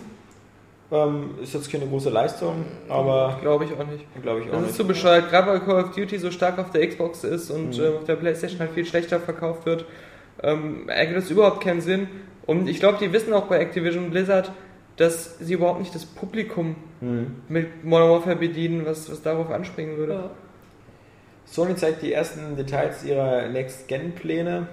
Ähm, 0.92 1.32
ist 1.42 1.54
jetzt 1.56 1.72
keine 1.72 1.88
große 1.88 2.12
Leistung, 2.12 2.64
aber 2.88 3.40
Glaube 3.42 3.66
ich 3.66 3.72
auch 3.74 3.88
nicht. 3.88 4.06
glaube 4.22 4.42
ich 4.42 4.48
auch 4.48 4.52
Das 4.52 4.62
ist 4.62 4.68
nicht. 4.68 4.76
zu 4.78 4.86
bescheuert, 4.86 5.30
gerade 5.32 5.48
weil 5.48 5.60
Call 5.62 5.84
of 5.84 5.96
Duty 5.96 6.20
so 6.20 6.30
stark 6.30 6.60
auf 6.60 6.70
der 6.70 6.88
Xbox 6.88 7.24
ist 7.24 7.50
und 7.50 7.76
Mhm. 7.78 7.84
äh, 7.84 7.88
auf 7.88 8.04
der 8.04 8.16
Playstation 8.18 8.60
halt 8.60 8.72
viel 8.72 8.86
schlechter 8.86 9.20
verkauft 9.20 9.66
wird, 9.66 9.86
ähm, 10.44 10.88
ergibt 10.88 11.18
das 11.18 11.32
überhaupt 11.32 11.62
keinen 11.64 11.82
Sinn. 11.82 12.08
Und 12.46 12.68
ich 12.70 12.80
glaube, 12.80 13.00
die 13.02 13.12
wissen 13.12 13.34
auch 13.34 13.46
bei 13.48 13.58
Activision 13.60 14.12
Blizzard, 14.12 14.52
dass 14.98 15.40
sie 15.40 15.56
überhaupt 15.56 15.80
nicht 15.80 15.96
das 15.96 16.06
Publikum 16.06 16.76
Mhm. 17.02 17.36
mit 17.50 17.84
Modern 17.84 18.12
Warfare 18.12 18.36
bedienen, 18.36 18.86
was, 18.86 19.12
was 19.12 19.22
darauf 19.24 19.50
anspringen 19.50 19.98
würde. 19.98 20.14
Ja. 20.14 20.30
Sony 21.46 21.76
zeigt 21.76 22.04
die 22.04 22.14
ersten 22.14 22.56
Details 22.56 23.04
ihrer 23.04 23.48
Next-Gen-Pläne. 23.50 24.68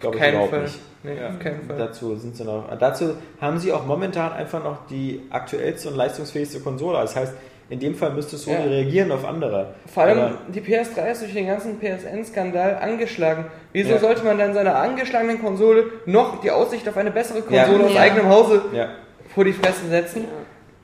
Glaube 0.00 0.16
ich 0.18 0.28
überhaupt 0.28 0.50
Fall. 0.50 0.62
nicht. 0.62 0.78
Nee, 1.02 1.16
Ja, 1.20 1.28
auf 1.28 1.38
keinen 1.38 1.62
Fall. 1.66 1.76
Dazu 1.78 2.16
sind 2.16 2.36
sie 2.36 2.44
noch. 2.44 2.64
Dazu 2.78 3.14
haben 3.40 3.58
sie 3.58 3.72
auch 3.72 3.86
momentan 3.86 4.32
einfach 4.32 4.62
noch 4.64 4.86
die 4.88 5.22
aktuellste 5.30 5.88
und 5.88 5.96
leistungsfähigste 5.96 6.60
Konsole. 6.60 6.98
Das 6.98 7.14
heißt, 7.16 7.32
In 7.72 7.78
dem 7.78 7.94
Fall 7.94 8.10
müsste 8.12 8.36
Sony 8.36 8.56
Ja. 8.56 8.64
reagieren 8.64 9.12
auf 9.12 9.24
andere. 9.24 9.74
Vor 9.86 10.02
allem, 10.02 10.18
Aber- 10.18 10.38
die 10.48 10.60
PS3 10.60 11.12
ist 11.12 11.22
durch 11.22 11.32
den 11.34 11.46
ganzen 11.46 11.78
PSN-Skandal 11.78 12.74
angeschlagen. 12.82 13.44
Wieso 13.72 13.90
Ja. 13.92 13.98
sollte 14.00 14.24
man 14.24 14.36
dann 14.38 14.52
seiner 14.54 14.74
angeschlagenen 14.74 15.40
Konsole 15.40 15.84
noch 16.04 16.40
die 16.40 16.50
Aussicht 16.50 16.88
auf 16.88 16.96
eine 16.96 17.12
bessere 17.12 17.44
Ja. 17.48 17.62
Konsole 17.66 17.84
aus 17.84 17.94
Ja. 17.94 18.00
eigenem 18.00 18.28
Hause 18.28 18.62
ja, 18.72 18.88
vor 19.32 19.44
die 19.44 19.52
Fresse 19.52 19.86
setzen? 19.88 20.24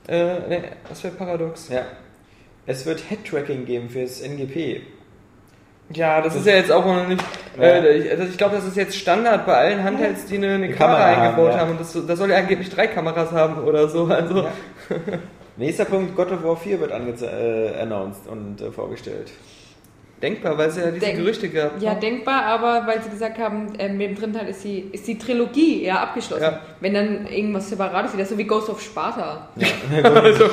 Äh, 0.07 0.35
nee, 0.47 0.61
das 0.87 1.03
wäre 1.03 1.13
paradox. 1.13 1.67
ja. 1.67 1.81
Es 2.65 2.85
wird 2.85 3.01
Head-Tracking 3.09 3.65
geben 3.65 3.89
fürs 3.89 4.21
NGP. 4.21 4.81
Ja, 5.93 6.21
das 6.21 6.35
ist 6.35 6.45
ja 6.45 6.55
jetzt 6.55 6.71
auch 6.71 6.85
noch 6.85 7.07
nicht. 7.07 7.23
Ja. 7.57 7.63
Äh, 7.63 7.97
ich 7.97 8.11
also 8.11 8.23
ich 8.23 8.37
glaube, 8.37 8.55
das 8.55 8.65
ist 8.65 8.75
jetzt 8.75 8.95
Standard 8.97 9.45
bei 9.45 9.53
allen 9.53 9.83
Handhelds, 9.83 10.25
die 10.25 10.35
eine, 10.35 10.47
eine 10.47 10.65
Eine 10.65 10.73
Kamera, 10.73 10.97
Kamera 10.97 11.15
haben, 11.15 11.21
eingebaut 11.21 11.53
ja. 11.53 11.59
haben. 11.59 11.71
Und 11.71 11.79
das, 11.79 11.97
das 12.07 12.19
soll 12.19 12.29
ja 12.29 12.37
angeblich 12.37 12.69
drei 12.69 12.87
Kameras 12.87 13.31
haben 13.31 13.63
oder 13.63 13.87
so. 13.87 14.05
Also, 14.05 14.43
Ja. 14.43 14.51
Nächster 15.57 15.85
Punkt, 15.85 16.15
God 16.15 16.31
of 16.31 16.43
War 16.43 16.55
4 16.55 16.79
wird 16.79 16.91
äh, 16.91 17.81
announced 17.81 18.27
und 18.27 18.61
äh, 18.61 18.71
vorgestellt. 18.71 19.31
Denkbar, 20.21 20.57
weil 20.57 20.69
es 20.69 20.77
ja 20.77 20.89
diese 20.91 21.05
Denk- 21.05 21.17
Gerüchte 21.19 21.49
gab. 21.49 21.81
Ja, 21.81 21.93
denkbar, 21.95 22.43
aber 22.45 22.87
weil 22.87 23.01
sie 23.03 23.09
gesagt 23.09 23.37
haben, 23.37 23.73
ähm, 23.77 23.97
mit 23.97 24.09
dem 24.09 24.15
dritten 24.15 24.33
Teil 24.33 24.47
ist 24.49 24.63
die, 24.63 24.79
ist 24.91 25.07
die 25.07 25.17
Trilogie 25.17 25.85
ja 25.85 26.01
abgeschlossen. 26.01 26.43
Ja. 26.43 26.59
Wenn 26.79 26.93
dann 26.93 27.27
irgendwas 27.27 27.69
Separates 27.69 28.13
wieder, 28.13 28.25
so 28.25 28.37
wie 28.37 28.43
Ghost 28.45 28.69
of 28.69 28.81
Sparta. 28.81 29.47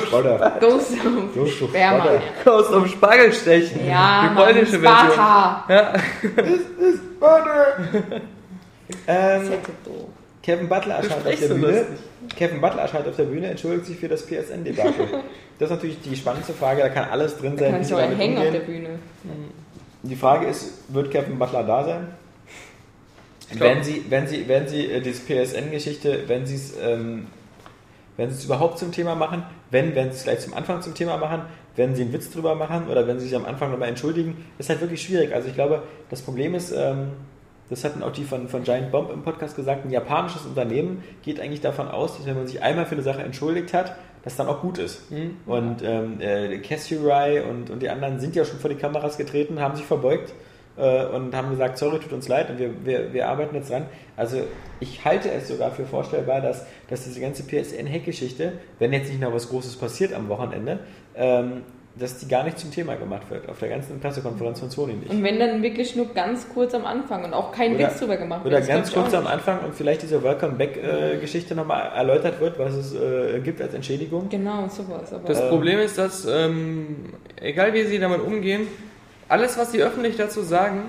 Sparta. 0.07 0.49
Ghost 0.59 0.91
of 0.93 1.33
Ghost 1.35 1.61
of 1.63 1.69
Sperma. 1.69 2.03
Sparta. 2.41 2.51
Aus 2.51 2.69
dem 2.71 2.87
Spargel 2.87 3.33
stechen. 3.33 3.87
Ja, 3.87 4.21
die 4.29 4.35
Mann, 4.35 4.43
polnische 4.45 4.79
Version. 4.79 5.11
Sparta. 5.11 5.63
Ja. 5.67 5.93
Ähm, 9.07 9.45
Zetto. 9.45 10.09
Kevin 10.45 10.69
Butler 10.69 10.95
erscheint 10.97 11.25
auf 11.25 11.39
der 11.39 11.47
Bühne. 11.47 11.85
Kevin 12.35 12.61
Butler 12.61 12.81
erscheint 12.83 13.07
auf 13.07 13.15
der 13.15 13.23
Bühne, 13.23 13.47
entschuldigt 13.47 13.87
sich 13.87 13.97
für 13.97 14.07
das 14.07 14.25
PSN-Debakel. 14.25 15.07
Das 15.57 15.69
ist 15.69 15.75
natürlich 15.75 16.01
die 16.01 16.17
spannendste 16.17 16.51
Frage, 16.51 16.81
da 16.81 16.89
kann 16.89 17.07
alles 17.09 17.37
drin 17.37 17.57
sein. 17.57 17.71
Kann 17.71 17.79
wie 17.79 17.85
ich 17.85 17.93
auch 17.93 17.99
hängen 18.01 18.37
auf 18.37 18.43
der 18.51 18.59
umgehen. 18.59 18.65
Bühne. 18.65 18.99
Die 20.03 20.15
Frage 20.17 20.47
ist, 20.47 20.93
wird 20.93 21.11
Kevin 21.11 21.39
Butler 21.39 21.63
da 21.63 21.85
sein? 21.85 22.07
Wenn 23.53 23.81
sie, 23.81 24.03
wenn 24.09 24.27
sie, 24.27 24.45
wenn 24.49 24.67
sie 24.67 24.91
äh, 24.91 24.99
diese 24.99 25.21
PSN-Geschichte, 25.21 26.23
wenn 26.27 26.45
sie 26.45 26.55
es, 26.55 26.73
ähm, 26.83 27.27
wenn 28.17 28.29
sie 28.31 28.35
es 28.35 28.43
überhaupt 28.43 28.79
zum 28.79 28.91
Thema 28.91 29.15
machen, 29.15 29.43
wenn, 29.71 29.95
wenn 29.95 30.11
sie 30.11 30.17
es 30.17 30.23
gleich 30.25 30.41
zum 30.41 30.53
Anfang 30.53 30.81
zum 30.81 30.93
Thema 30.93 31.15
machen, 31.15 31.43
wenn 31.77 31.95
sie 31.95 32.01
einen 32.01 32.11
Witz 32.11 32.31
drüber 32.31 32.55
machen 32.55 32.89
oder 32.89 33.07
wenn 33.07 33.17
sie 33.17 33.27
sich 33.27 33.35
am 33.37 33.45
Anfang 33.45 33.71
nochmal 33.71 33.87
entschuldigen, 33.87 34.45
ist 34.57 34.67
halt 34.67 34.81
wirklich 34.81 35.01
schwierig. 35.01 35.33
Also 35.33 35.47
ich 35.47 35.55
glaube, 35.55 35.83
das 36.09 36.21
Problem 36.21 36.53
ist, 36.53 36.73
ähm, 36.75 37.13
das 37.69 37.83
hatten 37.83 38.03
auch 38.03 38.11
die 38.11 38.23
von, 38.23 38.47
von 38.47 38.63
Giant 38.63 38.91
Bomb 38.91 39.11
im 39.11 39.23
Podcast 39.23 39.55
gesagt, 39.55 39.85
ein 39.85 39.91
japanisches 39.91 40.45
Unternehmen 40.45 41.03
geht 41.23 41.39
eigentlich 41.39 41.61
davon 41.61 41.87
aus, 41.87 42.17
dass 42.17 42.25
wenn 42.25 42.35
man 42.35 42.47
sich 42.47 42.61
einmal 42.61 42.85
für 42.85 42.95
eine 42.95 43.03
Sache 43.03 43.23
entschuldigt 43.23 43.73
hat, 43.73 43.95
das 44.23 44.35
dann 44.35 44.47
auch 44.47 44.61
gut 44.61 44.77
ist. 44.77 45.11
Mhm. 45.11 45.37
Und 45.45 45.81
ähm, 45.83 46.19
äh, 46.19 46.57
Cassurai 46.59 47.43
und, 47.43 47.69
und 47.69 47.81
die 47.81 47.89
anderen 47.89 48.19
sind 48.19 48.35
ja 48.35 48.45
schon 48.45 48.59
vor 48.59 48.69
die 48.69 48.75
Kameras 48.75 49.17
getreten, 49.17 49.59
haben 49.59 49.75
sich 49.75 49.85
verbeugt 49.85 50.33
äh, 50.77 51.05
und 51.05 51.35
haben 51.35 51.49
gesagt, 51.49 51.77
sorry, 51.77 51.99
tut 51.99 52.13
uns 52.13 52.27
leid 52.27 52.49
und 52.49 52.59
wir, 52.59 52.85
wir, 52.85 53.13
wir 53.13 53.27
arbeiten 53.27 53.55
jetzt 53.55 53.69
dran. 53.69 53.85
Also 54.15 54.37
ich 54.79 55.05
halte 55.05 55.31
es 55.31 55.47
sogar 55.47 55.71
für 55.71 55.85
vorstellbar, 55.85 56.41
dass, 56.41 56.65
dass 56.89 57.03
diese 57.03 57.21
ganze 57.21 57.43
PSN-Hack-Geschichte, 57.43 58.53
wenn 58.79 58.93
jetzt 58.93 59.09
nicht 59.09 59.21
noch 59.21 59.33
was 59.33 59.49
Großes 59.49 59.75
passiert 59.77 60.13
am 60.13 60.27
Wochenende, 60.27 60.79
ähm, 61.15 61.63
dass 61.97 62.17
die 62.17 62.27
gar 62.27 62.43
nicht 62.43 62.59
zum 62.59 62.71
Thema 62.71 62.95
gemacht 62.95 63.29
wird. 63.29 63.47
Auf 63.47 63.59
der 63.59 63.69
ganzen 63.69 63.99
Pressekonferenz 64.01 64.59
von 64.59 64.69
Sony 64.69 64.93
nicht. 64.93 65.09
Und 65.09 65.23
wenn 65.23 65.39
dann 65.39 65.63
wirklich 65.63 65.95
nur 65.95 66.07
ganz 66.13 66.45
kurz 66.53 66.73
am 66.73 66.85
Anfang 66.85 67.23
und 67.23 67.33
auch 67.33 67.51
kein 67.53 67.75
Oder- 67.75 67.87
Witz 67.89 67.99
drüber 67.99 68.17
gemacht 68.17 68.45
Oder 68.45 68.59
das 68.59 68.67
ganz 68.67 68.91
kurz 68.91 69.13
am. 69.13 69.25
Anfang 69.27 69.59
und 69.61 69.73
vielleicht 69.75 70.01
diese 70.01 70.21
Welcome 70.21 70.53
Back-Geschichte 70.53 71.55
nochmal 71.55 71.91
erläutert 71.95 72.39
wird, 72.41 72.59
was 72.59 72.73
es 72.73 72.93
äh, 72.93 73.39
gibt 73.39 73.61
als 73.61 73.73
Entschädigung. 73.73 74.27
Genau, 74.29 74.67
sowas. 74.67 75.13
Aber 75.13 75.25
Das 75.27 75.39
Ähm. 75.39 75.49
Problem 75.49 75.79
ist, 75.79 75.97
dass, 75.97 76.25
ähm, 76.25 77.13
egal 77.41 77.73
wie 77.73 77.83
sie 77.83 77.97
damit 77.99 78.19
umgehen, 78.21 78.67
alles, 79.29 79.57
was 79.57 79.71
sie 79.71 79.81
öffentlich 79.81 80.17
dazu 80.17 80.41
sagen, 80.41 80.83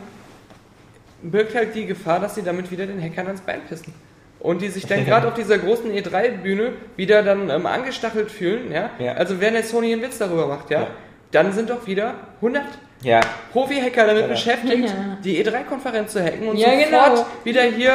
birgt 1.23 1.55
halt 1.55 1.75
die 1.75 1.87
Gefahr, 1.87 2.21
dass 2.21 2.35
sie 2.35 2.43
damit 2.43 2.71
wieder 2.71 2.87
den 2.87 3.01
Hackern 3.01 3.27
ans 3.29 3.41
Bein 3.41 3.61
pissen. 3.69 3.95
Und 4.41 4.63
die 4.63 4.69
sich 4.69 4.87
dann 4.87 5.05
gerade 5.07 5.27
auf 5.29 5.35
dieser 5.35 5.59
großen 5.59 5.91
E3-Bühne 5.93 6.73
wieder 6.97 7.23
dann 7.23 7.51
ähm, 7.51 7.67
angestachelt 7.67 8.31
fühlen, 8.31 8.71
ja? 8.73 8.91
Ja. 8.99 9.13
Also 9.15 9.41
wenn 9.41 9.55
jetzt 9.55 9.71
Sony 9.71 9.93
einen 9.93 10.03
Witz 10.03 10.19
darüber 10.19 10.47
macht, 10.47 10.71
ja, 10.71 10.81
Ja. 10.83 10.87
dann 11.33 11.53
sind 11.53 11.71
doch 11.71 11.87
wieder 11.87 12.15
100 12.41 12.63
Ja, 13.03 13.21
Profi-Hacker 13.53 14.07
damit 14.07 14.23
Ja. 14.23 14.29
beschäftigt, 14.29 14.85
Ja. 14.89 15.19
die 15.25 15.45
E3-Konferenz 15.45 16.13
zu 16.13 16.23
hacken 16.25 16.49
und 16.49 16.57
Ja, 16.57 16.69
sofort 16.71 17.15
genau. 17.15 17.27
wieder 17.45 17.63
hier 17.63 17.91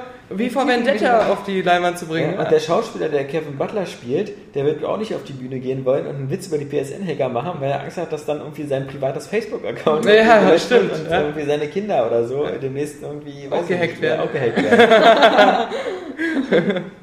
äh, 0.00 0.15
wie 0.30 0.50
vor 0.50 0.66
Vendetta 0.66 1.30
auf 1.30 1.44
die 1.44 1.62
Leinwand 1.62 1.98
zu 1.98 2.06
bringen. 2.06 2.34
Ja, 2.34 2.40
und 2.42 2.50
der 2.50 2.60
Schauspieler, 2.60 3.08
der 3.08 3.24
Kevin 3.24 3.56
Butler 3.56 3.86
spielt, 3.86 4.32
der 4.54 4.64
wird 4.64 4.84
auch 4.84 4.98
nicht 4.98 5.14
auf 5.14 5.24
die 5.24 5.32
Bühne 5.32 5.60
gehen 5.60 5.84
wollen 5.84 6.06
und 6.06 6.16
einen 6.16 6.30
Witz 6.30 6.48
über 6.48 6.58
die 6.58 6.64
PSN-Hacker 6.64 7.28
machen, 7.28 7.60
weil 7.60 7.70
er 7.70 7.80
Angst 7.80 7.96
hat, 7.96 8.12
dass 8.12 8.26
dann 8.26 8.38
irgendwie 8.38 8.64
sein 8.64 8.86
privates 8.86 9.26
Facebook-Account 9.26 10.04
Ja, 10.06 10.58
stimmt, 10.58 10.92
und 10.92 11.10
ja. 11.10 11.20
irgendwie 11.20 11.44
seine 11.44 11.68
Kinder 11.68 12.06
oder 12.06 12.24
so 12.24 12.46
demnächst 12.60 13.02
irgendwie 13.02 13.46
Auch 13.48 13.58
weiß 13.58 13.62
ich 13.62 13.68
gehackt 13.68 14.00
werden. 14.00 14.20
Auch 14.20 14.32
gehackt 14.32 14.62
werden. 14.62 15.66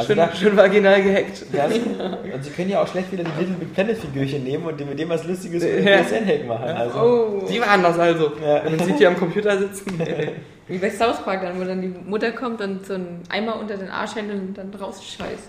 also 0.00 0.06
schön, 0.08 0.16
da, 0.16 0.34
schön 0.34 0.56
vaginal 0.56 1.02
gehackt. 1.02 1.44
das, 1.52 1.72
und 2.34 2.44
sie 2.44 2.50
können 2.50 2.70
ja 2.70 2.82
auch 2.82 2.88
schlecht 2.88 3.10
wieder 3.12 3.24
die 3.24 3.30
Little 3.40 3.54
Big 3.56 3.74
Planet-Figürchen 3.74 4.42
nehmen 4.44 4.64
und 4.66 4.78
mit 4.88 4.98
dem 4.98 5.08
was 5.08 5.24
Lustiges 5.24 5.62
über 5.64 5.78
Ja. 5.78 5.96
den 5.98 6.04
PSN-Hack 6.04 6.46
machen. 6.46 6.64
Also, 6.68 6.98
Oh. 7.00 7.46
Die 7.48 7.60
waren 7.60 7.82
das 7.82 7.98
also. 7.98 8.32
Ja. 8.44 8.62
Man 8.68 8.78
sieht 8.78 8.98
die 8.98 9.06
am 9.06 9.16
Computer 9.16 9.56
sitzen. 9.58 9.98
Wie 10.68 10.78
bei 10.78 10.90
South 10.90 11.22
Park 11.24 11.42
dann, 11.42 11.60
wo 11.60 11.64
dann 11.64 11.80
die 11.82 11.88
Mutter 11.88 12.30
kommt 12.32 12.60
und 12.60 12.86
so 12.86 12.94
einen 12.94 13.22
Eimer 13.28 13.58
unter 13.58 13.76
den 13.76 13.88
Arsch 13.88 14.14
hält 14.14 14.30
und 14.30 14.54
dann 14.56 14.72
raus 14.74 15.00
scheißt. 15.04 15.48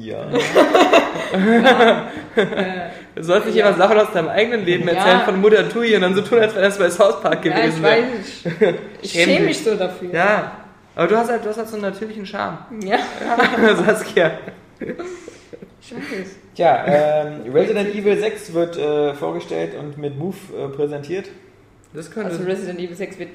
ja. 0.00 0.26
Du 3.14 3.22
sollst 3.24 3.46
nicht 3.48 3.56
immer 3.56 3.74
Sachen 3.74 3.98
aus 3.98 4.12
deinem 4.12 4.28
eigenen 4.28 4.64
Leben 4.64 4.86
Ja. 4.88 4.94
erzählen 4.94 5.20
von 5.22 5.40
Mutter 5.40 5.68
Tui 5.68 5.94
und 5.94 6.02
dann 6.02 6.14
so 6.14 6.22
tun, 6.22 6.38
als 6.38 6.54
wäre 6.54 6.64
das 6.66 6.78
bei 6.78 6.88
South 6.90 7.20
Park 7.20 7.44
Ja, 7.44 7.52
gewesen 7.60 7.76
ich 7.78 7.82
wäre. 7.82 8.02
weiß. 8.02 8.66
Ich, 9.02 9.04
ich 9.04 9.12
Schäm 9.12 9.28
schäme 9.28 9.46
mich 9.46 9.58
so 9.62 9.74
dafür. 9.74 10.10
Ja, 10.12 10.52
aber 11.00 11.08
du 11.08 11.16
hast 11.16 11.30
halt, 11.30 11.42
du 11.42 11.48
hast 11.48 11.56
halt 11.56 11.68
so 11.68 11.76
einen 11.76 11.84
natürlichen 11.84 12.26
Charme. 12.26 12.58
Ja, 12.84 12.98
Saskia. 13.74 14.32
ich 14.78 15.94
weiß. 15.94 16.36
Tja, 16.54 16.84
ähm, 16.86 17.50
Resident 17.50 17.94
Evil 17.94 18.18
6 18.18 18.52
wird 18.52 18.76
äh, 18.76 19.14
vorgestellt 19.14 19.76
und 19.76 19.96
mit 19.96 20.18
Move 20.18 20.36
äh, 20.54 20.68
präsentiert. 20.68 21.30
Das 21.94 22.10
könnte. 22.10 22.28
Also 22.28 22.44
Resident 22.44 22.78
Evil 22.80 22.94
6 22.94 23.18
wird 23.18 23.30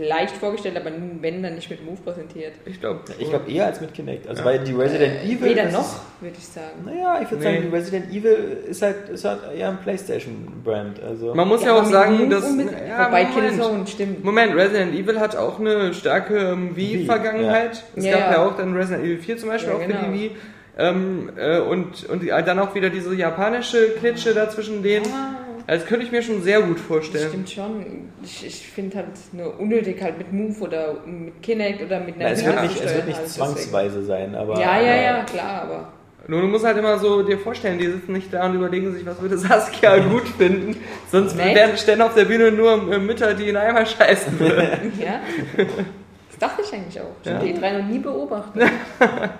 vielleicht 0.00 0.36
vorgestellt, 0.36 0.76
aber 0.78 0.90
wenn, 1.20 1.42
dann 1.42 1.54
nicht 1.56 1.68
mit 1.68 1.84
Move 1.84 1.98
präsentiert. 2.02 2.54
ich 2.64 2.80
glaube. 2.80 3.00
Ich 3.18 3.28
glaube 3.28 3.50
eher 3.50 3.66
als 3.66 3.80
mit 3.82 3.92
Kinect. 3.92 4.26
Also 4.28 4.44
weil 4.44 4.58
die 4.60 4.72
Resident 4.72 5.22
Evil. 5.24 5.50
Weder 5.50 5.66
noch, 5.70 6.00
würde 6.20 6.36
ich 6.38 6.46
sagen. 6.46 6.84
naja, 6.86 7.20
ich 7.22 7.30
würde 7.30 7.44
Nee. 7.44 7.52
sagen, 7.56 7.66
die 7.70 7.76
Resident 7.76 8.10
Evil 8.10 8.56
ist 8.68 8.80
halt, 8.82 9.08
ist 9.10 9.24
halt 9.24 9.40
eher 9.54 9.68
ein 9.68 9.78
PlayStation-Brand. 9.78 11.02
Also 11.02 11.34
Man 11.34 11.48
muss 11.48 11.62
ja, 11.62 11.72
aber 11.72 11.82
auch 11.82 11.84
sagen, 11.86 12.16
Move 12.18 12.28
dass. 12.30 12.44
ja, 12.44 13.06
wobei 13.06 13.24
Moment. 13.24 13.34
Killzone, 13.34 13.86
stimmt. 13.86 14.24
Moment, 14.24 14.54
Resident 14.54 14.94
Evil 14.94 15.20
hat 15.20 15.36
auch 15.36 15.60
eine 15.60 15.92
starke 15.92 16.36
ähm, 16.38 16.74
Wii-Vergangenheit. 16.76 17.84
Es 17.96 18.04
Ja, 18.04 18.12
gab 18.12 18.20
ja. 18.20 18.32
ja. 18.32 18.46
auch 18.46 18.56
dann 18.56 18.74
Resident 18.74 19.04
Evil 19.04 19.18
4 19.18 19.36
zum 19.36 19.48
Beispiel 19.50 19.70
Ja, 19.72 19.76
auch 19.78 19.82
für 19.82 19.88
genau. 19.88 20.00
die 20.12 20.18
Wii. 20.18 20.30
Ähm, 20.78 21.30
äh, 21.36 21.58
und, 21.58 22.08
und 22.08 22.22
die, 22.22 22.28
dann 22.28 22.58
auch 22.58 22.74
wieder 22.74 22.88
diese 22.88 23.14
japanische 23.14 23.90
Klitsche 23.98 24.32
da 24.32 24.48
zwischen 24.48 24.82
denen. 24.82 25.04
Ah, 25.12 25.36
Das 25.66 25.86
könnte 25.86 26.04
ich 26.06 26.12
mir 26.12 26.22
schon 26.22 26.42
sehr 26.42 26.60
gut 26.62 26.78
das 26.78 26.84
vorstellen. 26.84 27.28
stimmt 27.28 27.50
schon. 27.50 27.84
Ich, 28.22 28.46
ich 28.46 28.66
finde 28.68 28.96
halt 28.98 29.06
nur 29.32 29.58
unnötig 29.58 30.02
halt 30.02 30.18
mit 30.18 30.32
Move 30.32 30.58
oder 30.60 30.94
mit 31.06 31.42
Kinect 31.42 31.82
oder 31.82 32.00
mit 32.00 32.16
Na, 32.18 32.26
einer 32.26 32.34
es, 32.34 32.44
wird 32.44 32.56
Wii 32.56 32.62
nicht, 32.68 32.84
es 32.84 32.94
wird 32.94 33.06
nicht 33.06 33.16
halt, 33.16 33.26
deswegen. 33.26 33.46
zwangsweise 33.46 34.02
sein, 34.04 34.34
aber. 34.34 34.60
Ja, 34.60 34.80
ja, 34.80 34.96
ja, 34.96 35.24
klar, 35.24 35.62
aber. 35.62 35.92
Nur 36.28 36.42
du 36.42 36.48
musst 36.48 36.64
halt 36.64 36.76
immer 36.76 36.98
so 36.98 37.22
dir 37.22 37.38
vorstellen, 37.38 37.78
die 37.78 37.86
sitzen 37.86 38.12
nicht 38.12 38.32
da 38.32 38.46
und 38.46 38.54
überlegen 38.54 38.92
sich, 38.92 39.04
was 39.06 39.20
würde 39.20 39.38
Saskia 39.38 39.98
gut 39.98 40.28
finden. 40.28 40.76
Sonst 41.10 41.36
werden 41.36 41.76
stellen 41.76 42.02
auf 42.02 42.14
der 42.14 42.26
Bühne 42.26 42.52
nur 42.52 42.92
äh, 42.92 42.98
Mütter, 42.98 43.34
die 43.34 43.48
in 43.48 43.56
Eimer 43.56 43.84
scheißen 43.86 44.38
würden. 44.38 44.92
Ja. 45.00 45.20
Das 45.56 46.38
dachte 46.38 46.62
ich 46.62 46.72
eigentlich 46.72 47.00
auch. 47.00 47.06
Ich 47.22 47.26
Ja. 47.30 47.36
habe 47.36 47.46
die 47.46 47.54
drei 47.54 47.78
noch 47.78 47.86
nie 47.88 47.98
beobachtet. 47.98 48.62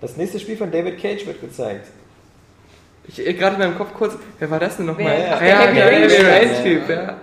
Das 0.00 0.16
nächste 0.18 0.38
Spiel 0.38 0.56
von 0.56 0.70
David 0.70 1.00
Cage 1.00 1.24
wird 1.26 1.40
gezeigt. 1.40 1.86
Ich 3.06 3.26
äh, 3.26 3.32
gerade 3.34 3.54
in 3.54 3.60
meinem 3.60 3.78
Kopf 3.78 3.92
kurz, 3.94 4.16
wer 4.38 4.50
war 4.50 4.60
das 4.60 4.76
denn 4.76 4.86
nochmal? 4.86 5.12
Ja, 5.12 5.18
ja, 5.18 5.38
der 5.38 5.58
Happy 5.58 5.74
der 5.74 5.86
Rain 5.86 6.02
Happy 6.02 6.16
Typ. 6.16 6.26
Rain 6.26 6.62
Typ, 6.62 6.88
ja. 6.88 7.16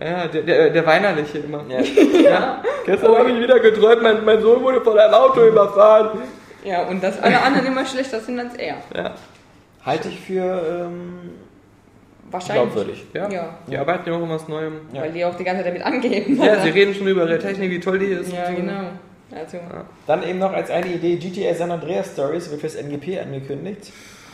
Ja, 0.00 0.26
der, 0.26 0.42
der, 0.42 0.70
der 0.70 0.86
Weinerliche 0.86 1.38
immer. 1.38 1.64
Ja. 1.68 1.80
Ja. 2.22 2.62
Gestern 2.86 3.16
habe 3.16 3.30
ich 3.30 3.40
wieder 3.40 3.60
geträumt, 3.60 4.02
mein, 4.02 4.24
mein 4.24 4.40
Sohn 4.40 4.62
wurde 4.62 4.80
von 4.80 4.98
einem 4.98 5.14
Auto 5.14 5.46
überfahren. 5.46 6.20
Ja, 6.64 6.82
und 6.88 7.02
dass 7.02 7.20
alle 7.20 7.40
anderen 7.40 7.66
immer 7.66 7.84
schlechter 7.84 8.20
sind 8.20 8.38
als 8.38 8.54
er. 8.54 8.76
Ja. 8.94 9.14
Halte 9.84 10.08
ich 10.08 10.20
für 10.20 10.86
ähm, 10.86 11.30
Wahrscheinlich. 12.30 12.72
glaubwürdig. 12.72 13.06
Ja. 13.12 13.28
Ja. 13.28 13.58
Die 13.66 13.76
arbeiten 13.76 14.08
ja 14.08 14.16
auch 14.16 14.22
an 14.22 14.30
was 14.30 14.48
Neuem. 14.48 14.80
Ja. 14.92 15.02
Weil 15.02 15.12
die 15.12 15.24
auch 15.24 15.34
die 15.34 15.44
ganze 15.44 15.62
Zeit 15.62 15.72
damit 15.72 15.84
angeben. 15.84 16.40
Ja, 16.42 16.60
sie 16.60 16.70
reden 16.70 16.94
schon 16.94 17.06
über 17.06 17.28
ihre 17.28 17.38
Technik, 17.38 17.70
wie 17.70 17.80
toll 17.80 17.98
die 17.98 18.06
ist. 18.06 18.32
Ja, 18.32 18.50
genau. 18.50 18.90
Also, 19.34 19.58
Dann 20.06 20.22
eben 20.28 20.38
noch 20.38 20.52
als 20.52 20.70
eine 20.70 20.86
Idee, 20.86 21.16
GTA 21.16 21.54
San 21.54 21.70
Andreas 21.70 22.12
Stories 22.12 22.50
wird 22.50 22.60
fürs 22.60 22.76
NGP 22.76 23.18
angekündigt. 23.20 23.90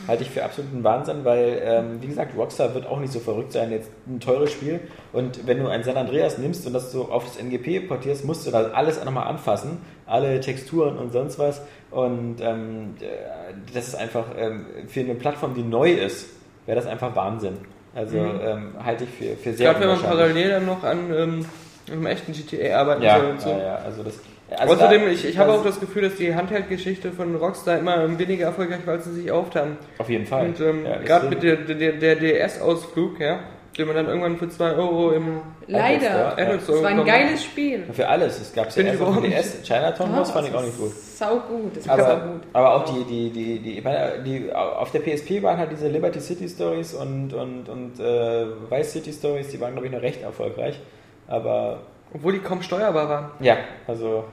Halte 0.07 0.23
ich 0.23 0.29
für 0.29 0.43
absoluten 0.43 0.83
Wahnsinn, 0.83 1.23
weil, 1.25 1.61
ähm, 1.63 2.01
wie 2.01 2.07
gesagt, 2.07 2.35
Rockstar 2.37 2.73
wird 2.73 2.87
auch 2.87 2.99
nicht 2.99 3.13
so 3.13 3.19
verrückt 3.19 3.51
sein, 3.51 3.71
jetzt 3.71 3.89
ein 4.07 4.19
teures 4.19 4.51
Spiel. 4.51 4.79
Und 5.13 5.45
wenn 5.45 5.59
du 5.59 5.67
ein 5.67 5.83
San 5.83 5.97
Andreas 5.97 6.37
nimmst 6.37 6.65
und 6.65 6.73
das 6.73 6.91
so 6.91 7.09
auf 7.11 7.25
das 7.25 7.37
NGP 7.37 7.87
portierst, 7.87 8.25
musst 8.25 8.47
du 8.47 8.51
da 8.51 8.71
alles 8.71 9.03
nochmal 9.03 9.27
anfassen. 9.27 9.77
alle 10.07 10.39
Texturen 10.39 10.97
und 10.97 11.11
sonst 11.11 11.37
was. 11.37 11.61
Und 11.91 12.37
ähm, 12.41 12.95
äh, 12.99 13.05
das 13.73 13.89
ist 13.89 13.95
einfach 13.95 14.25
ähm, 14.37 14.65
für 14.87 15.01
eine 15.01 15.13
Plattform, 15.15 15.53
die 15.53 15.61
neu 15.61 15.91
ist, 15.91 16.27
wäre 16.65 16.75
das 16.77 16.87
einfach 16.87 17.15
Wahnsinn. 17.15 17.57
Also 17.93 18.17
Mhm. 18.17 18.39
ähm, 18.43 18.73
halte 18.83 19.03
ich 19.03 19.09
für, 19.11 19.35
für 19.35 19.53
sehr 19.53 19.71
Gerade 19.73 19.81
wenn 19.81 19.89
man 19.89 20.01
parallel 20.01 20.49
dann 20.49 20.65
noch 20.65 20.83
an 20.83 21.13
ähm, 21.13 21.45
einem 21.91 22.05
echten 22.07 22.31
GTA 22.33 22.79
arbeiten 22.79 23.03
ja, 23.03 23.19
soll 23.19 23.29
und 23.31 23.41
so. 23.41 23.49
ja, 23.49 23.57
ja, 23.59 23.75
also 23.75 24.01
das. 24.03 24.13
Also 24.57 24.73
Außerdem, 24.73 25.01
da- 25.03 25.07
ich, 25.11 25.25
ich 25.27 25.37
habe 25.37 25.53
auch 25.53 25.63
das 25.63 25.79
Gefühl, 25.79 26.01
dass 26.03 26.15
die 26.15 26.33
Handheld-Geschichte 26.33 27.11
von 27.11 27.35
Rockstar 27.35 27.77
immer 27.77 28.17
weniger 28.17 28.47
erfolgreich 28.47 28.85
war, 28.85 28.95
als 28.95 29.05
sie 29.05 29.13
sich 29.13 29.31
auftaten. 29.31 29.77
auf 29.97 30.09
jeden 30.09 30.25
Fall. 30.25 30.47
Und 30.47 30.59
ähm, 30.59 30.85
Ja, 30.85 30.97
gerade 30.97 31.27
mit 31.27 31.43
der, 31.43 31.55
der, 31.57 31.93
der 31.93 32.15
DS-Ausflug, 32.15 33.19
ja, 33.19 33.39
den 33.77 33.85
man 33.87 33.95
dann 33.95 34.07
irgendwann 34.07 34.37
für 34.37 34.49
2 34.49 34.71
Euro 34.73 35.11
im 35.11 35.41
Leider. 35.67 36.03
Ja. 36.05 36.37
Apple 36.37 36.59
Store 36.59 36.77
Es 36.79 36.83
war 36.83 36.89
ein 36.91 37.05
geiles 37.05 37.43
Spiel. 37.43 37.83
für 37.93 38.07
alles. 38.07 38.41
Es 38.41 38.51
gab 38.53 38.65
ja 38.65 38.71
Finde 38.71 38.93
ich 38.93 38.99
erst 38.99 39.07
auf 39.17 39.21
DS. 39.21 39.61
Chinatown 39.63 40.13
Wars 40.15 40.31
fand 40.31 40.47
ich 40.49 40.55
auch 40.55 40.63
nicht 40.63 40.77
gut. 40.77 40.91
Sau 40.95 41.39
gut. 41.47 41.77
Das 41.77 41.87
war 41.87 41.97
sau 41.97 42.03
Aber, 42.05 42.19
gut. 42.25 42.41
aber 42.53 42.75
auch 42.75 42.85
die, 42.85 43.03
die, 43.05 43.29
die, 43.29 43.59
die, 43.59 43.77
ich 43.77 43.83
meine, 43.83 44.23
die, 44.25 44.51
auf 44.51 44.91
der 44.91 44.99
PSP 45.01 45.43
waren 45.43 45.57
halt 45.59 45.71
diese 45.71 45.87
Liberty 45.87 46.19
City 46.19 46.49
Stories 46.49 46.93
und, 46.95 47.33
und, 47.33 47.69
und 47.69 47.99
äh, 47.99 48.45
Vice 48.69 48.91
City 48.93 49.13
Stories, 49.13 49.47
die 49.49 49.61
waren, 49.61 49.73
glaube 49.73 49.85
ich, 49.87 49.93
noch 49.93 50.01
recht 50.01 50.23
erfolgreich. 50.23 50.79
Aber 51.27 51.81
Obwohl 52.13 52.33
die 52.33 52.39
kaum 52.39 52.61
steuerbar 52.63 53.07
waren. 53.07 53.31
ja, 53.39 53.57
also 53.87 54.23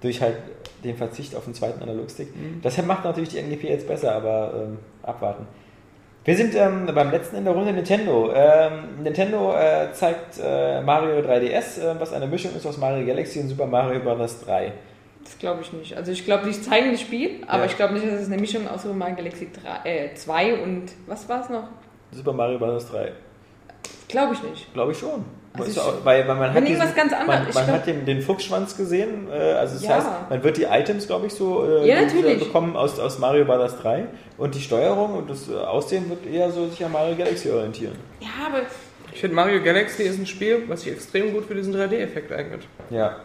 durch 0.00 0.20
halt 0.20 0.36
den 0.84 0.96
Verzicht 0.96 1.34
auf 1.36 1.44
den 1.44 1.54
zweiten 1.54 1.82
Analogstick. 1.82 2.28
Das 2.62 2.80
macht 2.82 3.04
natürlich 3.04 3.30
die 3.30 3.38
NGP 3.38 3.64
jetzt 3.68 3.86
besser, 3.86 4.14
aber 4.14 4.52
ähm, 4.56 4.78
abwarten. 5.02 5.46
Wir 6.24 6.36
sind 6.36 6.54
ähm, 6.54 6.86
beim 6.94 7.10
letzten 7.10 7.36
in 7.36 7.44
der 7.44 7.54
Runde 7.54 7.72
Nintendo. 7.72 8.30
Ähm, 8.34 9.02
Nintendo 9.02 9.54
äh, 9.54 9.92
zeigt 9.92 10.38
äh, 10.42 10.80
Mario 10.82 11.20
3DS, 11.26 11.80
äh, 11.80 11.98
was 12.00 12.12
eine 12.12 12.26
Mischung 12.26 12.54
ist 12.54 12.66
aus 12.66 12.76
Mario 12.76 13.06
Galaxy 13.06 13.40
und 13.40 13.48
Super 13.48 13.66
Mario 13.66 14.00
Bros. 14.00 14.40
3. 14.44 14.72
Das 15.24 15.38
glaube 15.38 15.62
ich 15.62 15.72
nicht. 15.72 15.96
Also 15.96 16.12
ich 16.12 16.24
glaube, 16.24 16.46
die 16.46 16.52
zeigen 16.60 16.92
das 16.92 17.00
Spiel, 17.00 17.42
aber 17.46 17.60
Ja. 17.64 17.66
ich 17.70 17.76
glaube 17.76 17.94
nicht, 17.94 18.06
dass 18.06 18.20
es 18.20 18.26
eine 18.26 18.38
Mischung 18.38 18.68
aus 18.68 18.82
Super 18.82 18.94
Mario 18.94 19.16
Galaxy 19.16 19.48
3, 19.82 19.88
äh, 19.90 20.14
2 20.14 20.62
und 20.62 20.84
was 21.06 21.26
war 21.28 21.42
es 21.42 21.48
noch? 21.48 21.68
Super 22.12 22.32
Mario 22.34 22.58
Bros. 22.58 22.90
3. 22.90 23.12
Glaube 24.08 24.34
ich 24.34 24.42
nicht. 24.42 24.72
Glaube 24.74 24.92
ich 24.92 24.98
schon. 24.98 25.24
Also 25.58 25.80
auch- 25.80 26.04
weil, 26.04 26.26
weil 26.28 26.36
man 26.36 26.54
hat 26.54 26.66
diesen- 26.66 26.78
Man, 26.78 27.26
man 27.26 27.46
glaub- 27.50 27.66
hat 27.68 27.86
den, 27.86 28.04
den 28.06 28.22
Fuchsschwanz 28.22 28.76
gesehen. 28.76 29.28
Äh, 29.30 29.34
also 29.54 29.74
das 29.74 29.82
Ja. 29.84 29.96
heißt, 29.96 30.06
man 30.30 30.44
wird 30.44 30.56
die 30.56 30.64
Items, 30.64 31.06
glaube 31.06 31.26
ich, 31.26 31.32
so 31.34 31.66
äh, 31.66 31.88
Ja, 31.88 31.98
bekommen 32.38 32.76
aus, 32.76 32.98
aus 33.00 33.18
Mario 33.18 33.44
Bros. 33.44 33.76
3. 33.82 34.06
Und 34.38 34.54
die 34.54 34.60
Steuerung 34.60 35.14
und 35.14 35.28
das 35.28 35.48
äh, 35.50 35.54
Aussehen 35.56 36.08
wird 36.08 36.24
eher 36.26 36.50
so 36.52 36.68
sich 36.68 36.84
an 36.84 36.92
Mario 36.92 37.16
Galaxy 37.16 37.50
orientieren. 37.50 37.94
Ja, 38.20 38.28
aber 38.46 38.60
Ich 39.12 39.20
finde 39.20 39.34
Mario 39.34 39.60
Galaxy 39.62 40.04
ist 40.04 40.18
ein 40.20 40.26
Spiel, 40.26 40.62
was 40.68 40.82
sich 40.82 40.92
extrem 40.92 41.32
gut 41.34 41.46
für 41.46 41.54
diesen 41.56 41.74
3D-Effekt 41.74 42.30
eignet. 42.32 42.62
Ja. 42.90 43.16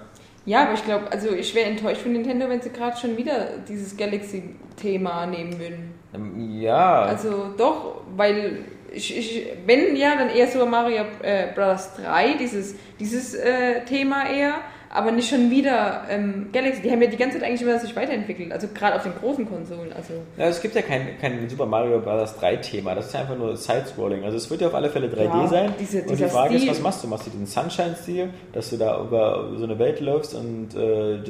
Ja, 0.47 0.63
aber 0.63 0.73
ich 0.73 0.83
glaube, 0.83 1.11
also 1.11 1.29
ich 1.31 1.53
wäre 1.55 1.69
enttäuscht 1.69 2.01
von 2.01 2.11
Nintendo, 2.13 2.49
wenn 2.49 2.61
sie 2.61 2.69
gerade 2.71 2.97
schon 2.97 3.17
wieder 3.17 3.49
dieses 3.67 3.95
Galaxy-Thema 3.97 5.25
nehmen 5.27 5.59
würden. 5.59 5.93
Ähm, 6.15 6.61
Ja. 6.61 7.01
Also 7.03 7.47
doch, 7.57 8.01
weil 8.15 8.59
ich, 8.93 9.17
ich 9.17 9.45
wenn 9.65 9.95
ja, 9.95 10.15
dann 10.15 10.29
eher 10.29 10.47
Super 10.47 10.65
Mario 10.65 11.03
äh, 11.21 11.47
Bros. 11.53 11.89
3, 12.03 12.35
dieses, 12.39 12.75
dieses 12.99 13.33
äh, 13.35 13.83
Thema 13.85 14.29
eher, 14.29 14.53
aber 14.89 15.11
nicht 15.11 15.29
schon 15.29 15.51
wieder 15.51 16.03
ähm, 16.09 16.47
Galaxy. 16.53 16.81
Die 16.81 16.89
haben 16.89 17.01
ja 17.01 17.09
die 17.09 17.17
ganze 17.17 17.37
Zeit 17.37 17.45
eigentlich 17.49 17.61
immer 17.63 17.77
sich 17.77 17.93
weiterentwickelt, 17.93 18.53
also 18.53 18.67
gerade 18.73 18.95
auf 18.95 19.03
den 19.03 19.11
großen 19.19 19.45
Konsolen. 19.49 19.91
Also 19.91 20.13
ja, 20.37 20.45
es 20.45 20.61
gibt 20.61 20.73
ja 20.75 20.81
kein, 20.81 21.19
kein 21.19 21.49
Super 21.49 21.65
Mario 21.65 21.99
Bros. 21.99 22.37
3 22.37 22.55
Thema. 22.57 22.95
Das 22.95 23.07
ist 23.07 23.13
ja 23.13 23.21
einfach 23.21 23.37
nur 23.37 23.57
Side-Scrolling. 23.57 24.23
Also 24.23 24.37
es 24.37 24.49
wird 24.49 24.61
ja 24.61 24.67
auf 24.67 24.75
alle 24.75 24.89
Fälle 24.89 25.07
3D 25.09 25.23
Ja, 25.41 25.47
sein. 25.47 25.73
diese- 25.77 26.03
und 26.03 26.17
die 26.17 26.23
Frage 26.25 26.55
ist, 26.55 26.61
Stil. 26.61 26.71
was 26.71 26.81
machst 26.81 27.03
du? 27.03 27.07
Machst 27.09 27.27
du 27.27 27.31
den 27.31 27.45
Sunshine-Stil, 27.45 28.29
dass 28.53 28.69
du 28.69 28.77
da 28.77 29.01
über 29.01 29.49
so 29.57 29.65
eine 29.65 29.77
Welt 29.77 29.99
läufst 29.99 30.33
und 30.33 30.69
äh, 30.75 31.21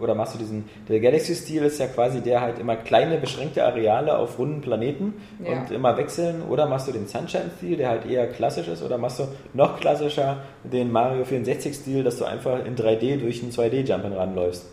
oder 0.00 0.14
machst 0.14 0.34
du 0.34 0.38
diesen, 0.38 0.64
der 0.88 1.00
Galaxy-Stil 1.00 1.62
ist 1.64 1.78
ja 1.78 1.86
quasi 1.86 2.20
der 2.20 2.40
halt 2.40 2.58
immer 2.58 2.76
kleine, 2.76 3.18
beschränkte 3.18 3.64
Areale 3.64 4.18
auf 4.18 4.38
runden 4.38 4.60
Planeten 4.60 5.14
Ja. 5.44 5.52
und 5.60 5.70
immer 5.70 5.96
wechseln. 5.96 6.42
Oder 6.48 6.66
machst 6.66 6.88
du 6.88 6.92
den 6.92 7.06
Sunshine-Stil, 7.06 7.76
der 7.76 7.88
halt 7.88 8.06
eher 8.06 8.26
klassisch 8.28 8.68
ist, 8.68 8.82
oder 8.82 8.98
machst 8.98 9.18
du 9.20 9.24
noch 9.52 9.78
klassischer 9.80 10.38
den 10.64 10.90
Mario 10.92 11.22
64-Stil, 11.24 12.02
dass 12.04 12.18
du 12.18 12.24
einfach 12.24 12.64
in 12.64 12.76
3D 12.76 13.18
durch 13.18 13.42
einen 13.42 13.52
2D-Jump 13.52 14.04
ranläufst. 14.16 14.66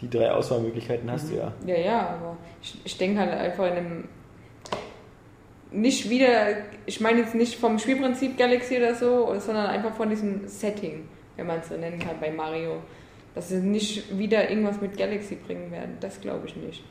Die 0.00 0.08
drei 0.08 0.30
Auswahlmöglichkeiten 0.32 1.10
hast 1.10 1.30
du 1.30 1.36
ja. 1.36 1.52
Ja, 1.66 1.76
ja, 1.78 2.00
aber 2.00 2.36
ich, 2.62 2.74
ich 2.84 2.96
denke 2.98 3.20
halt 3.20 3.32
einfach 3.32 3.66
in 3.66 3.72
einem. 3.72 4.04
Nicht 5.72 6.10
wieder, 6.10 6.28
ich 6.86 7.00
meine 7.00 7.20
jetzt 7.20 7.34
nicht 7.36 7.54
vom 7.54 7.78
Spielprinzip 7.78 8.36
Galaxy 8.36 8.76
oder 8.78 8.94
so, 8.96 9.32
sondern 9.38 9.66
einfach 9.66 9.94
von 9.94 10.10
diesem 10.10 10.48
Setting, 10.48 11.06
wenn 11.36 11.46
man 11.46 11.60
es 11.60 11.68
so 11.68 11.76
nennen 11.76 12.00
kann 12.00 12.16
bei 12.20 12.30
Mario. 12.32 12.78
Dass 13.34 13.48
sie 13.48 13.56
nicht 13.58 14.18
wieder 14.18 14.50
irgendwas 14.50 14.80
mit 14.80 14.96
Galaxy 14.98 15.36
bringen 15.36 15.70
werden, 15.70 15.96
das 16.00 16.20
glaube 16.20 16.46
ich 16.48 16.56
nicht. 16.56 16.82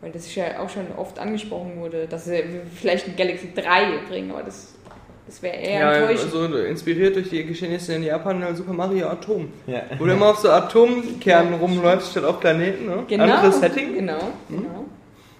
Weil 0.00 0.10
das 0.12 0.32
ja 0.34 0.60
auch 0.60 0.68
schon 0.70 0.86
oft 0.96 1.18
angesprochen 1.18 1.72
wurde, 1.76 2.06
dass 2.06 2.24
sie 2.24 2.42
vielleicht 2.74 3.06
ein 3.06 3.16
Galaxy 3.16 3.48
3 3.54 3.98
bringen, 4.08 4.30
aber 4.30 4.42
das, 4.42 4.74
das 5.26 5.42
wäre 5.42 5.56
eher 5.56 5.80
Ja, 5.80 5.92
enttäuschend. 5.94 6.34
also 6.34 6.58
inspiriert 6.58 7.16
durch 7.16 7.30
die 7.30 7.44
Geschehnisse 7.44 7.94
in 7.94 8.02
Japan 8.04 8.42
äh, 8.42 8.54
Super 8.54 8.72
Mario 8.72 9.08
Atom. 9.08 9.48
Ja. 9.66 9.82
Wo 9.98 10.04
du 10.06 10.12
immer 10.12 10.26
auf 10.30 10.38
so 10.38 10.50
Atomkernen 10.50 11.54
rumläufst 11.54 12.12
statt 12.12 12.24
auf 12.24 12.40
Planeten, 12.40 12.86
ne? 12.86 13.04
Genau. 13.08 13.24
Anderes 13.24 13.60
Setting. 13.60 13.94
Genau, 13.94 14.18
genau. 14.48 14.84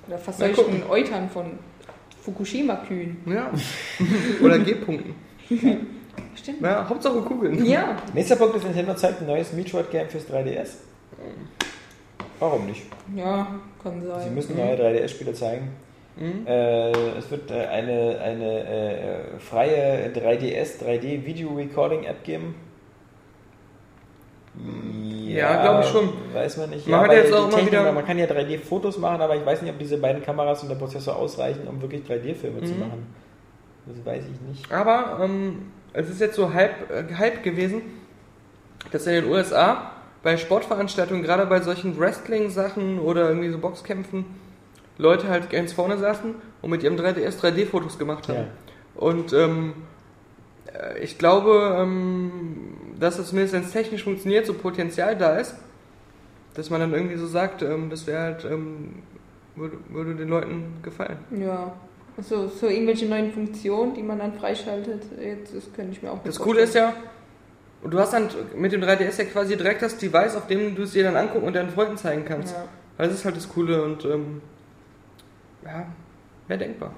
Oder 0.07 0.17
Mal 0.17 0.19
verseuchten 0.19 0.83
Eutern 0.89 1.29
von 1.31 1.59
Fukushima-Kühen. 2.23 3.17
Ja. 3.27 3.51
Oder 4.43 4.59
G-Punkten. 4.59 5.15
Stimmt. 6.49 6.63
Ja, 6.63 6.89
Hauptsache 6.89 7.21
Kugeln. 7.21 7.65
Ja, 7.67 7.97
Nächster 8.15 8.37
Punkt 8.37 8.57
ist, 8.57 8.65
Nintendo 8.65 8.95
zeigt 8.95 9.21
ein 9.21 9.27
neues 9.27 9.53
Metroid-Game 9.53 10.09
fürs 10.09 10.27
3DS. 10.31 10.69
Warum 12.41 12.67
nicht? 12.67 12.85
ja, 13.15 13.47
kann 13.83 14.03
sein. 14.03 14.21
Sie 14.29 14.31
müssen 14.31 14.57
neue 14.57 14.75
3DS-Spiele 14.77 15.35
zeigen. 15.35 15.73
Mhm. 16.17 16.47
Äh, 16.47 16.91
es 17.19 17.31
wird 17.31 17.51
äh, 17.51 17.67
eine, 17.67 18.19
eine 18.21 18.61
äh, 18.65 19.39
freie 19.39 20.11
3DS, 20.13 20.83
3D-Video-Recording-App 20.83 22.25
geben. 22.25 22.55
Ja, 25.27 25.63
glaub 25.63 25.85
ich 25.85 25.91
schon. 25.91 26.09
Weiß 26.33 26.57
man 26.57 26.71
nicht. 26.71 26.87
Man 26.89 27.07
weil 27.09 27.19
jetzt 27.19 27.33
auch 27.33 27.49
Technik, 27.51 27.69
wieder- 27.73 27.93
Man 27.93 28.05
kann 28.07 28.19
ja 28.19 28.27
3D-Fotos 28.27 28.99
machen, 28.99 29.21
aber 29.21 29.37
ich 29.37 29.45
weiß 29.47 29.63
nicht, 29.63 29.71
ob 29.73 29.79
diese 29.79 29.99
beiden 29.99 30.23
Kameras 30.23 30.63
und 30.63 30.69
der 30.71 30.77
Prozessor 30.77 31.15
ausreichen, 31.17 31.69
um 31.69 31.81
wirklich 31.81 32.03
3D-Filme 32.03 32.63
zu 32.65 32.73
Mhm. 32.75 32.81
machen. 32.81 33.07
Das 33.87 34.05
weiß 34.05 34.25
ich 34.25 34.41
nicht. 34.49 34.73
Aber 34.73 35.21
ähm, 35.23 35.71
es 35.99 36.09
ist 36.09 36.21
jetzt 36.21 36.37
so 36.37 36.55
Hype, 36.55 36.91
äh, 36.91 37.15
Hype 37.15 37.43
gewesen, 37.43 37.83
dass 38.93 39.07
in 39.07 39.15
den 39.15 39.25
USA 39.25 39.93
bei 40.23 40.37
Sportveranstaltungen, 40.37 41.23
gerade 41.23 41.45
bei 41.47 41.61
solchen 41.61 41.99
Wrestling-Sachen 41.99 43.01
oder 43.01 43.29
irgendwie 43.29 43.51
so 43.51 43.59
Boxkämpfen, 43.59 44.25
Leute 44.97 45.29
halt 45.29 45.51
ganz 45.51 45.73
vorne 45.73 45.99
saßen 45.99 46.35
und 46.63 46.71
mit 46.71 46.83
ihrem 46.83 46.97
3DS 46.97 47.41
3D-Fotos 47.41 47.99
gemacht 47.99 48.29
haben. 48.29 48.39
Ja. 48.39 48.47
Und 48.95 49.33
ähm, 49.33 49.75
äh, 50.73 50.99
ich 51.01 51.19
glaube, 51.19 51.77
ähm, 51.81 52.51
dass 52.99 53.19
es 53.19 53.33
es 53.33 53.73
technisch 53.73 54.05
funktioniert, 54.05 54.47
so 54.47 54.55
Potenzial 54.55 55.17
da 55.17 55.37
ist, 55.37 55.57
dass 56.55 56.71
man 56.71 56.81
dann 56.81 56.95
irgendwie 56.95 57.17
so 57.17 57.27
sagt, 57.27 57.63
ähm, 57.63 57.91
das 57.91 58.07
wäre 58.07 58.23
halt, 58.23 58.45
ähm, 58.45 59.03
würde, 59.57 59.79
würde 59.89 60.15
den 60.15 60.29
Leuten 60.29 60.79
gefallen. 60.83 61.19
Ja. 61.31 61.73
So, 62.21 62.49
so 62.49 62.67
irgendwelche 62.67 63.07
neuen 63.07 63.31
Funktionen, 63.33 63.95
die 63.95 64.03
man 64.03 64.19
dann 64.19 64.33
freischaltet, 64.35 65.03
jetzt, 65.21 65.55
das 65.55 65.73
könnte 65.73 65.93
ich 65.93 66.03
mir 66.03 66.11
auch 66.11 66.19
Das 66.25 66.39
Coole 66.39 66.63
ist 66.63 66.75
ja, 66.75 66.93
du 67.85 67.99
hast 67.99 68.13
dann 68.13 68.29
mit 68.57 68.73
dem 68.73 68.83
3DS 68.83 69.19
ja 69.19 69.25
quasi 69.25 69.57
direkt 69.57 69.83
das 69.83 69.99
Device, 69.99 70.35
auf 70.35 70.49
dem 70.49 70.75
du 70.75 70.83
es 70.83 70.93
dir 70.93 71.05
dann 71.05 71.17
angucken 71.17 71.47
und 71.47 71.55
deinen 71.55 71.71
Freunden 71.71 71.97
zeigen 71.97 72.25
kannst. 72.25 72.55
Ja. 72.55 72.65
Das 72.99 73.13
ist 73.13 73.25
halt 73.25 73.37
das 73.37 73.49
Coole 73.49 73.83
und 73.85 74.05
ähm, 74.05 74.43
ja, 75.65 75.87
wäre 76.49 76.59
denkbar. 76.59 76.93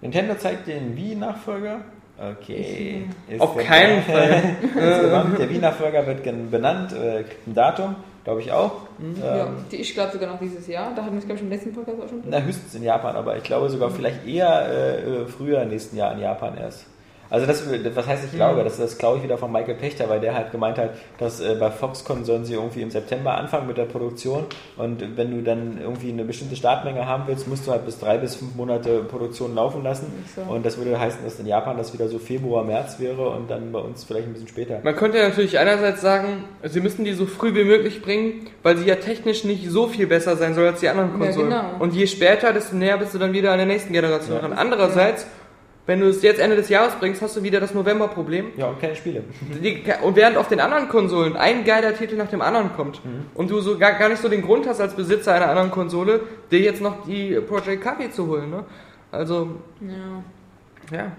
Nintendo 0.00 0.34
zeigt 0.36 0.68
den 0.68 0.96
Wii-Nachfolger. 0.96 1.80
Okay. 2.16 3.06
Ist 3.28 3.40
Auf 3.40 3.56
keinen 3.56 4.02
Fall. 4.02 4.56
Der 4.76 5.50
Wii-Nachfolger 5.50 6.06
wird 6.06 6.50
benannt, 6.50 6.92
äh, 6.92 7.24
kriegt 7.24 7.48
ein 7.48 7.54
Datum, 7.54 7.96
glaube 8.24 8.40
ich 8.40 8.52
auch. 8.52 8.72
Ja, 9.20 9.46
Ähm, 9.46 9.64
die, 9.70 9.76
ich 9.76 9.94
glaube 9.94 10.12
sogar 10.12 10.32
noch 10.32 10.40
dieses 10.40 10.66
Jahr. 10.66 10.94
Da 10.94 11.02
hatten 11.02 11.12
wir 11.14 11.18
es, 11.20 11.24
glaube 11.26 11.38
ich, 11.38 11.42
im 11.42 11.50
letzten 11.50 11.72
Podcast 11.72 12.00
auch 12.02 12.08
schon. 12.08 12.22
na, 12.28 12.40
höchstens 12.40 12.74
in 12.74 12.82
Japan, 12.82 13.16
aber 13.16 13.36
ich 13.36 13.42
glaube 13.42 13.68
sogar 13.70 13.90
vielleicht 13.90 14.26
eher 14.26 14.68
äh, 14.68 15.26
früher 15.26 15.64
nächsten 15.64 15.96
Jahr 15.96 16.12
in 16.12 16.20
Japan 16.20 16.56
erst. 16.56 16.86
Also 17.30 17.46
das, 17.46 17.62
was 17.94 18.06
heißt 18.06 18.24
ich 18.24 18.32
glaube, 18.32 18.64
das, 18.64 18.76
das 18.78 18.98
glaube 18.98 19.18
ich 19.18 19.22
wieder 19.22 19.38
von 19.38 19.52
Michael 19.52 19.76
Pechter, 19.76 20.08
weil 20.08 20.18
der 20.20 20.34
halt 20.34 20.50
gemeint 20.50 20.78
hat, 20.78 20.90
dass 21.18 21.40
äh, 21.40 21.54
bei 21.58 21.70
Foxconn 21.70 22.24
sollen 22.24 22.44
sie 22.44 22.54
irgendwie 22.54 22.82
im 22.82 22.90
September 22.90 23.34
anfangen 23.36 23.68
mit 23.68 23.76
der 23.76 23.84
Produktion 23.84 24.46
und 24.76 25.16
wenn 25.16 25.30
du 25.30 25.42
dann 25.42 25.78
irgendwie 25.80 26.10
eine 26.10 26.24
bestimmte 26.24 26.56
Startmenge 26.56 27.06
haben 27.06 27.24
willst, 27.28 27.46
musst 27.46 27.66
du 27.66 27.70
halt 27.70 27.86
bis 27.86 27.98
drei 28.00 28.18
bis 28.18 28.34
fünf 28.34 28.54
Monate 28.56 29.00
Produktion 29.04 29.54
laufen 29.54 29.82
lassen 29.84 30.06
so. 30.34 30.42
und 30.52 30.66
das 30.66 30.76
würde 30.76 30.98
heißen, 30.98 31.20
dass 31.24 31.38
in 31.38 31.46
Japan 31.46 31.76
das 31.76 31.92
wieder 31.92 32.08
so 32.08 32.18
Februar, 32.18 32.64
März 32.64 32.98
wäre 32.98 33.28
und 33.30 33.48
dann 33.50 33.70
bei 33.70 33.78
uns 33.78 34.02
vielleicht 34.04 34.26
ein 34.26 34.32
bisschen 34.32 34.48
später. 34.48 34.80
Man 34.82 34.96
könnte 34.96 35.18
natürlich 35.22 35.58
einerseits 35.58 36.00
sagen, 36.00 36.44
sie 36.64 36.80
müssen 36.80 37.04
die 37.04 37.12
so 37.12 37.26
früh 37.26 37.54
wie 37.54 37.64
möglich 37.64 38.02
bringen, 38.02 38.48
weil 38.64 38.76
sie 38.76 38.86
ja 38.86 38.96
technisch 38.96 39.44
nicht 39.44 39.68
so 39.70 39.86
viel 39.86 40.06
besser 40.08 40.36
sein 40.36 40.54
soll 40.54 40.66
als 40.66 40.80
die 40.80 40.88
anderen 40.88 41.10
Ja, 41.20 41.26
Konsolen. 41.26 41.50
genau. 41.50 41.62
Und 41.78 41.94
je 41.94 42.06
später, 42.08 42.52
desto 42.52 42.74
näher 42.74 42.98
bist 42.98 43.14
du 43.14 43.18
dann 43.18 43.32
wieder 43.32 43.52
an 43.52 43.58
der 43.58 43.66
nächsten 43.66 43.92
Generation 43.92 44.34
Ja. 44.36 44.40
dran. 44.40 44.52
Andererseits, 44.52 45.26
wenn 45.90 45.98
du 45.98 46.06
es 46.06 46.22
jetzt 46.22 46.38
Ende 46.38 46.54
des 46.54 46.68
Jahres 46.68 46.94
bringst, 47.00 47.20
hast 47.20 47.36
du 47.36 47.42
wieder 47.42 47.58
das 47.58 47.74
November-Problem. 47.74 48.52
Ja, 48.56 48.68
und 48.68 48.80
keine 48.80 48.94
Spiele. 48.94 49.24
Die, 49.60 49.82
und 50.04 50.14
während 50.14 50.36
auf 50.36 50.46
den 50.46 50.60
anderen 50.60 50.88
Konsolen 50.88 51.34
ein 51.36 51.64
geiler 51.64 51.96
Titel 51.96 52.14
nach 52.14 52.28
dem 52.28 52.42
anderen 52.42 52.72
kommt 52.76 53.00
und 53.34 53.50
du 53.50 53.60
so 53.60 53.76
gar, 53.76 53.94
gar 53.94 54.08
nicht 54.08 54.22
so 54.22 54.28
den 54.28 54.42
Grund 54.42 54.68
hast 54.68 54.80
als 54.80 54.94
Besitzer 54.94 55.34
einer 55.34 55.48
anderen 55.48 55.72
Konsole, 55.72 56.20
dir 56.52 56.60
jetzt 56.60 56.80
noch 56.80 57.04
die 57.06 57.40
Project 57.40 57.84
Café 57.84 58.08
zu 58.08 58.28
holen, 58.28 58.50
ne? 58.50 58.64
Also, 59.10 59.48
Ja. 59.80 60.96
ja. 60.96 61.12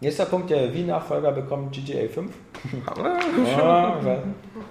Nächster 0.00 0.24
Punkt, 0.24 0.50
der 0.50 0.74
Wii-Nachfolger 0.74 1.30
bekommt 1.30 1.72
GTA 1.72 2.08
5. 2.08 2.32
Ja, 3.56 4.00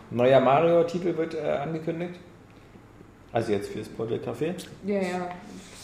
neuer 0.10 0.41
Mario-Titel 0.41 1.15
wird 1.15 1.35
äh, 1.35 1.48
angekündigt. 1.64 2.15
Also 3.31 3.53
jetzt 3.53 3.69
fürs 3.69 3.88
Project 3.88 4.27
Café. 4.27 4.56
Ja, 4.85 4.95
ja. 4.95 5.30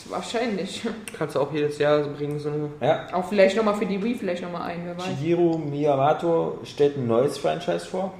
Wahrscheinlich. 0.10 0.82
Kannst 1.18 1.36
du 1.36 1.40
auch 1.40 1.54
jedes 1.54 1.78
Jahr 1.78 2.04
so 2.04 2.12
bringen, 2.12 2.40
so 2.40 2.50
eine. 2.50 2.70
Ja. 2.82 3.08
Auch 3.14 3.28
vielleicht 3.28 3.56
nochmal 3.58 3.76
für 3.76 3.86
die 3.86 4.02
Wii 4.02 4.16
vielleicht 4.16 4.42
nochmal 4.42 4.64
ein, 4.64 4.82
wer 4.86 4.98
weiß. 4.98 5.06
Shigeru 5.20 5.58
Miyamoto 5.58 6.60
stellt 6.64 6.98
ein 6.98 7.08
neues 7.08 7.38
Franchise 7.38 7.86
vor. 7.86 8.14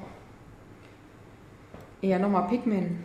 Ja, 2.02 2.20
nochmal 2.20 2.48
Pikmin. 2.48 3.04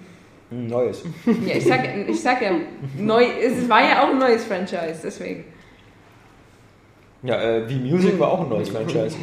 Ein 0.51 0.67
neues. 0.67 1.03
Ja, 1.47 1.57
ich 1.57 1.65
sag, 1.65 1.81
ich 2.09 2.21
sag 2.21 2.43
ja, 2.43 2.53
neu, 2.99 3.25
es 3.25 3.69
war 3.69 3.83
ja 3.83 4.03
auch 4.03 4.11
ein 4.11 4.19
neues 4.19 4.45
Franchise, 4.45 5.01
deswegen. 5.03 5.45
Ja, 7.23 7.41
äh, 7.41 7.69
wie 7.69 7.77
Music 7.77 8.19
war 8.19 8.33
auch 8.33 8.41
ein 8.41 8.49
neues 8.49 8.69
Franchise. 8.71 9.17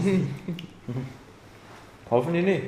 Hoffentlich 2.09 2.45
nicht. 2.45 2.63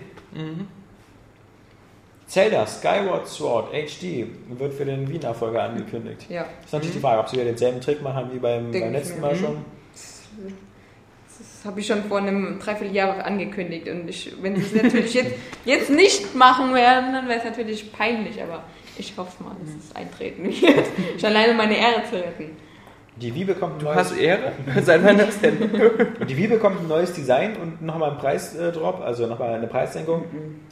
Zelda 2.32 2.66
Skyward 2.66 3.28
Sword 3.28 3.74
HD 3.74 4.26
wird 4.58 4.74
für 4.74 4.86
den 4.86 5.06
Wii-Nachfolger 5.10 5.64
angekündigt. 5.64 6.28
Ja. 6.30 6.46
Ist 6.64 6.72
natürlich 6.72 6.96
die 6.96 7.02
Frage, 7.02 7.20
ob 7.20 7.28
sie 7.28 7.36
wieder 7.36 7.44
denselben 7.44 7.82
Trick 7.82 8.02
machen 8.02 8.30
wie 8.32 8.40
beim, 8.40 8.72
beim 8.72 8.84
ich 8.84 8.92
letzten. 8.92 9.20
Mal 9.20 9.36
schon. 9.36 9.58
Das 11.28 11.66
habe 11.66 11.82
ich 11.82 11.88
schon 11.88 12.06
vor 12.06 12.20
einem 12.20 12.58
Dreivierteljahr 12.58 13.26
angekündigt. 13.26 13.90
Und 13.90 14.08
ich, 14.08 14.32
wenn 14.42 14.56
sie 14.56 14.62
es 14.62 14.82
natürlich 14.82 15.14
jetzt, 15.14 15.34
jetzt 15.66 15.90
nicht 15.90 16.34
machen 16.34 16.74
werden, 16.74 17.12
dann 17.12 17.28
wäre 17.28 17.40
es 17.40 17.44
natürlich 17.44 17.92
peinlich. 17.92 18.42
Aber 18.42 18.64
ich 18.98 19.14
hoffe 19.18 19.44
mal, 19.44 19.54
dass 19.60 19.90
es 19.90 19.94
eintreten 19.94 20.46
wird. 20.46 20.86
Schon 21.20 21.32
alleine 21.32 21.52
um 21.52 21.58
meine 21.58 21.76
Ehre 21.76 22.04
zu 22.10 22.16
retten. 22.16 22.56
Die 23.18 23.36
Wii 23.36 23.44
bekommt 23.44 23.76
ein 23.76 23.80
Du 23.80 23.86
neues, 23.88 23.98
hast 23.98 24.18
Ehre? 24.18 24.54
Seit 24.82 25.04
wann 25.04 25.18
das 25.18 25.38
denn? 25.42 25.70
die 26.30 26.38
Wii 26.38 26.48
bekommt 26.48 26.80
ein 26.80 26.88
neues 26.88 27.12
Design 27.12 27.58
und 27.58 27.82
nochmal 27.82 28.12
einen 28.12 28.20
Preisdrop, 28.20 29.02
also 29.02 29.28
nochmal 29.28 29.56
eine 29.56 29.68
Preissenkung. 29.68 30.24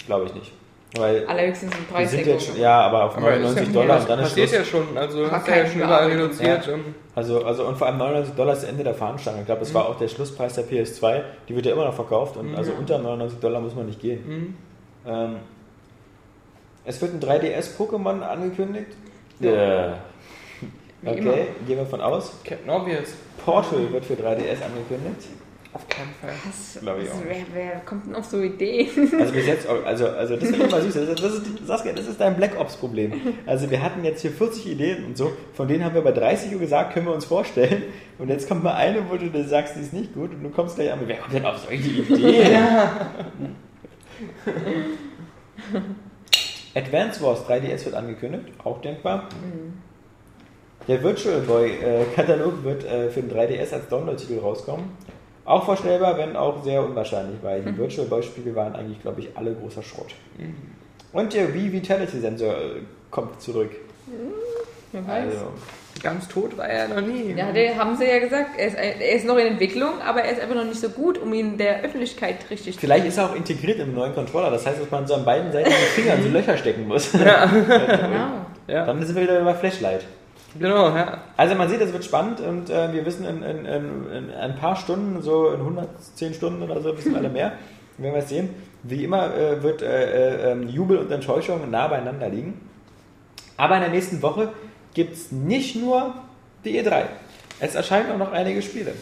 Glaube 0.07 0.27
ich 0.27 0.33
nicht. 0.33 0.53
Weil 0.95 1.27
Allerhöchstens 1.27 1.71
wir 1.71 1.85
Preis. 1.95 2.09
sind 2.11 2.25
jetzt 2.25 2.47
schon, 2.47 2.57
ja, 2.57 2.81
aber 2.81 3.03
auf 3.05 3.17
99 3.19 3.71
Dollar 3.71 3.87
das 3.95 4.03
und 4.03 4.09
dann 4.09 4.19
ist 4.19 4.25
passiert 4.29 4.49
Schluss. 4.49 4.59
ja 4.59 4.65
schon. 4.65 4.97
Also, 4.97 5.23
du 5.25 5.29
ja 5.29 5.65
schon 5.67 5.81
überall 5.81 6.07
reduziert. 6.09 6.67
ähm. 6.67 6.95
Also, 7.13 7.43
also 7.45 7.65
und 7.67 7.77
vor 7.77 7.87
allem 7.87 7.97
99 7.99 8.33
Dollar 8.35 8.53
ist 8.53 8.63
das 8.63 8.69
Ende 8.71 8.83
der 8.83 8.95
Fahnenstange. 8.95 9.41
Ich 9.41 9.45
glaube, 9.45 9.59
das 9.59 9.73
war 9.73 9.87
auch 9.87 9.97
der 9.99 10.07
Schlusspreis 10.07 10.55
der 10.55 10.65
PS2. 10.65 11.21
Die 11.47 11.55
wird 11.55 11.67
ja 11.67 11.73
immer 11.73 11.85
noch 11.85 11.93
verkauft 11.93 12.37
und 12.37 12.55
also 12.55 12.71
unter 12.71 12.97
99 12.97 13.39
Dollar 13.39 13.61
muss 13.61 13.75
man 13.75 13.85
nicht 13.85 14.01
gehen. 14.01 14.23
Mhm. 14.27 14.55
Ähm, 15.05 15.35
es 16.85 16.99
wird 17.01 17.13
ein 17.13 17.19
3DS-Pokémon 17.19 18.21
angekündigt. 18.21 18.87
Ja. 19.41 19.51
Ja. 19.51 19.93
Wie 21.01 21.09
Okay, 21.09 21.19
immer. 21.19 21.31
gehen 21.67 21.77
wir 21.77 21.85
von 21.85 22.01
aus. 22.01 22.33
Captain 22.43 22.69
Obvious. 22.69 23.13
Portal 23.45 23.91
wird 23.91 24.05
für 24.05 24.15
3DS 24.15 24.63
angekündigt. 24.65 25.27
Auf 25.71 25.87
keinen 25.87 26.09
Fall. 26.19 26.31
Was, 26.47 26.79
Glaub 26.81 26.97
ich 26.97 27.07
was, 27.09 27.15
auch 27.15 27.21
wer, 27.27 27.45
wer 27.53 27.79
kommt 27.81 28.07
denn 28.07 28.15
auf 28.15 28.25
so 28.25 28.41
Ideen? 28.41 28.89
Also 29.19 29.33
bis 29.33 29.45
jetzt, 29.45 29.67
also, 29.67 30.07
also 30.07 30.35
das 30.35 30.49
finde 30.49 30.65
ich 30.65 30.71
mal 30.71 30.81
süß. 30.81 30.93
Das 30.95 31.09
ist, 31.09 31.23
das 31.23 31.33
ist, 31.33 31.67
Saskia, 31.67 31.93
das 31.93 32.07
ist 32.07 32.19
dein 32.19 32.35
Black 32.35 32.59
Ops-Problem. 32.59 33.13
Also 33.45 33.69
wir 33.69 33.83
hatten 33.83 34.03
jetzt 34.03 34.21
hier 34.21 34.31
40 34.31 34.65
Ideen 34.65 35.05
und 35.05 35.15
so, 35.15 35.31
von 35.53 35.67
denen 35.67 35.85
haben 35.85 35.93
wir 35.93 36.01
bei 36.01 36.11
30 36.11 36.53
Uhr 36.53 36.59
gesagt, 36.59 36.93
können 36.93 37.05
wir 37.05 37.13
uns 37.13 37.25
vorstellen. 37.25 37.83
Und 38.17 38.29
jetzt 38.29 38.47
kommt 38.47 38.63
mal 38.63 38.73
eine, 38.73 39.07
wo 39.09 39.17
du 39.17 39.29
dir 39.29 39.43
sagst, 39.47 39.75
die 39.75 39.81
ist 39.81 39.93
nicht 39.93 40.15
gut 40.15 40.31
und 40.31 40.43
du 40.43 40.49
kommst 40.49 40.75
gleich 40.75 40.91
an, 40.91 41.01
wer 41.05 41.17
kommt 41.17 41.35
denn 41.35 41.45
auf 41.45 41.59
solche 41.59 41.87
Ideen? 41.87 42.57
Advance 46.75 47.21
Wars 47.21 47.45
3DS 47.47 47.85
wird 47.85 47.95
angekündigt, 47.95 48.45
auch 48.63 48.81
denkbar. 48.81 49.29
Der 50.87 51.03
Virtual 51.03 51.41
Boy-Katalog 51.41 52.63
wird 52.63 52.83
äh, 52.85 53.09
für 53.11 53.21
den 53.21 53.31
3DS 53.31 53.73
als 53.73 53.87
Download-Titel 53.89 54.39
rauskommen. 54.39 54.85
Auch 55.49 55.65
vorstellbar, 55.65 56.15
wenn 56.15 56.35
auch 56.35 56.63
sehr 56.63 56.83
unwahrscheinlich, 56.83 57.39
weil 57.41 57.63
die 57.63 57.75
Virtual 57.75 58.05
Boy-Spiele 58.05 58.53
waren 58.55 58.75
eigentlich, 58.75 59.01
glaube 59.01 59.21
ich, 59.21 59.29
alle 59.35 59.51
großer 59.51 59.81
Schrott. 59.81 60.13
Und 61.11 61.33
der 61.33 61.51
Wii 61.51 61.73
Vitality 61.73 62.19
Sensor 62.19 62.53
äh, 62.53 62.81
kommt 63.09 63.41
zurück. 63.41 63.71
Wer 64.91 65.07
weiß. 65.07 65.33
Also, 65.33 65.47
Ganz 66.03 66.27
tot 66.27 66.55
war 66.55 66.69
er 66.69 66.87
noch 66.87 67.01
nie. 67.01 67.33
Ja, 67.35 67.51
der 67.51 67.75
haben 67.77 67.97
sie 67.97 68.05
ja 68.05 68.19
gesagt, 68.19 68.59
er 68.59 68.67
ist, 68.67 68.75
er 68.75 69.11
ist 69.11 69.25
noch 69.25 69.37
in 69.37 69.47
Entwicklung, 69.47 69.99
aber 70.07 70.21
er 70.21 70.33
ist 70.33 70.39
einfach 70.39 70.55
noch 70.55 70.65
nicht 70.65 70.79
so 70.79 70.89
gut, 70.89 71.17
um 71.17 71.33
ihn 71.33 71.57
der 71.57 71.81
Öffentlichkeit 71.81 72.47
richtig 72.51 72.75
zu 72.75 72.81
vielleicht 72.81 73.07
ist 73.07 73.17
er 73.17 73.31
auch 73.31 73.35
integriert 73.35 73.79
im 73.79 73.95
neuen 73.95 74.13
Controller. 74.13 74.51
Das 74.51 74.67
heißt, 74.67 74.79
dass 74.79 74.91
man 74.91 75.07
so 75.07 75.15
an 75.15 75.25
beiden 75.25 75.51
Seiten 75.51 75.67
mit 75.67 75.77
den 75.79 76.03
Fingern 76.03 76.21
so 76.21 76.29
Löcher 76.37 76.57
stecken 76.57 76.87
muss. 76.87 77.11
Genau. 77.19 78.29
Ja, 78.67 78.85
Dann 78.85 79.03
sind 79.03 79.15
wir 79.15 79.23
wieder 79.23 79.43
bei 79.43 79.55
Flashlight. 79.55 80.05
Genau, 80.57 80.95
ja. 80.95 81.19
Also 81.37 81.55
man 81.55 81.69
sieht, 81.69 81.81
es 81.81 81.93
wird 81.93 82.05
spannend 82.05 82.39
und 82.39 82.69
äh, 82.69 82.93
wir 82.93 83.05
wissen 83.05 83.25
in, 83.25 83.43
in, 83.43 83.65
in, 83.65 84.11
in 84.11 84.31
ein 84.31 84.55
paar 84.55 84.75
Stunden, 84.75 85.21
so 85.21 85.49
in 85.49 85.59
110 85.59 86.33
Stunden 86.33 86.63
oder 86.63 86.81
so, 86.81 86.97
wissen 86.97 87.15
alle 87.15 87.29
mehr. 87.29 87.53
Werden 87.97 88.13
wir 88.13 88.23
es 88.23 88.29
sehen. 88.29 88.49
Wie 88.83 89.03
immer 89.03 89.35
äh, 89.35 89.61
wird 89.61 89.81
äh, 89.81 89.87
äh, 89.87 90.51
ähm, 90.51 90.69
Jubel 90.69 90.97
und 90.97 91.11
Enttäuschung 91.11 91.69
nah 91.69 91.87
beieinander 91.87 92.29
liegen. 92.29 92.61
Aber 93.57 93.75
in 93.75 93.81
der 93.81 93.89
nächsten 93.89 94.21
Woche 94.21 94.53
gibt 94.93 95.13
es 95.13 95.33
nicht 95.33 95.75
nur 95.75 96.13
die 96.63 96.81
E3. 96.81 97.03
Es 97.59 97.75
erscheinen 97.75 98.11
auch 98.13 98.17
noch 98.17 98.31
einige 98.31 98.61
Spiele. 98.61 98.93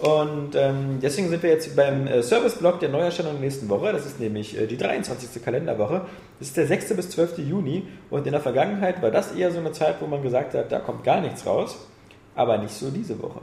Und 0.00 0.54
ähm, 0.54 0.98
deswegen 1.02 1.28
sind 1.28 1.42
wir 1.42 1.50
jetzt 1.50 1.76
beim 1.76 2.06
äh, 2.06 2.22
Service-Block 2.22 2.80
der 2.80 2.88
Neuerstellung 2.88 3.32
der 3.32 3.42
nächsten 3.42 3.68
Woche. 3.68 3.92
Das 3.92 4.06
ist 4.06 4.18
nämlich 4.18 4.58
äh, 4.58 4.66
die 4.66 4.78
23. 4.78 5.44
Kalenderwoche. 5.44 6.06
Das 6.38 6.48
ist 6.48 6.56
der 6.56 6.66
6. 6.66 6.94
bis 6.94 7.10
12. 7.10 7.38
Juni. 7.38 7.86
Und 8.08 8.26
in 8.26 8.32
der 8.32 8.40
Vergangenheit 8.40 9.02
war 9.02 9.10
das 9.10 9.32
eher 9.32 9.50
so 9.50 9.58
eine 9.58 9.72
Zeit, 9.72 9.96
wo 10.00 10.06
man 10.06 10.22
gesagt 10.22 10.54
hat, 10.54 10.72
da 10.72 10.78
kommt 10.78 11.04
gar 11.04 11.20
nichts 11.20 11.44
raus. 11.44 11.76
Aber 12.34 12.56
nicht 12.56 12.72
so 12.72 12.90
diese 12.90 13.20
Woche. 13.22 13.40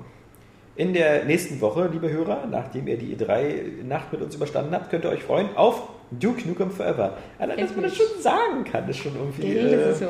In 0.76 0.94
der 0.94 1.26
nächsten 1.26 1.62
Woche, 1.62 1.90
liebe 1.92 2.10
Hörer, 2.10 2.48
nachdem 2.50 2.88
ihr 2.88 2.98
die 2.98 3.16
E3-Nacht 3.16 4.12
mit 4.12 4.22
uns 4.22 4.36
überstanden 4.36 4.74
habt, 4.74 4.90
könnt 4.90 5.06
ihr 5.06 5.10
euch 5.10 5.24
freuen 5.24 5.50
auf 5.56 5.84
Duke 6.12 6.48
Nukem 6.48 6.72
Forever. 6.72 7.18
Allein, 7.38 7.60
dass 7.60 7.76
man 7.76 7.84
das 7.84 7.96
schon 7.96 8.06
sagen 8.20 8.64
kann, 8.64 8.90
ist 8.90 8.98
schon 8.98 9.16
irgendwie... 9.16 9.58
Äh, 9.58 9.92
ist 9.92 10.00
so. 10.00 10.06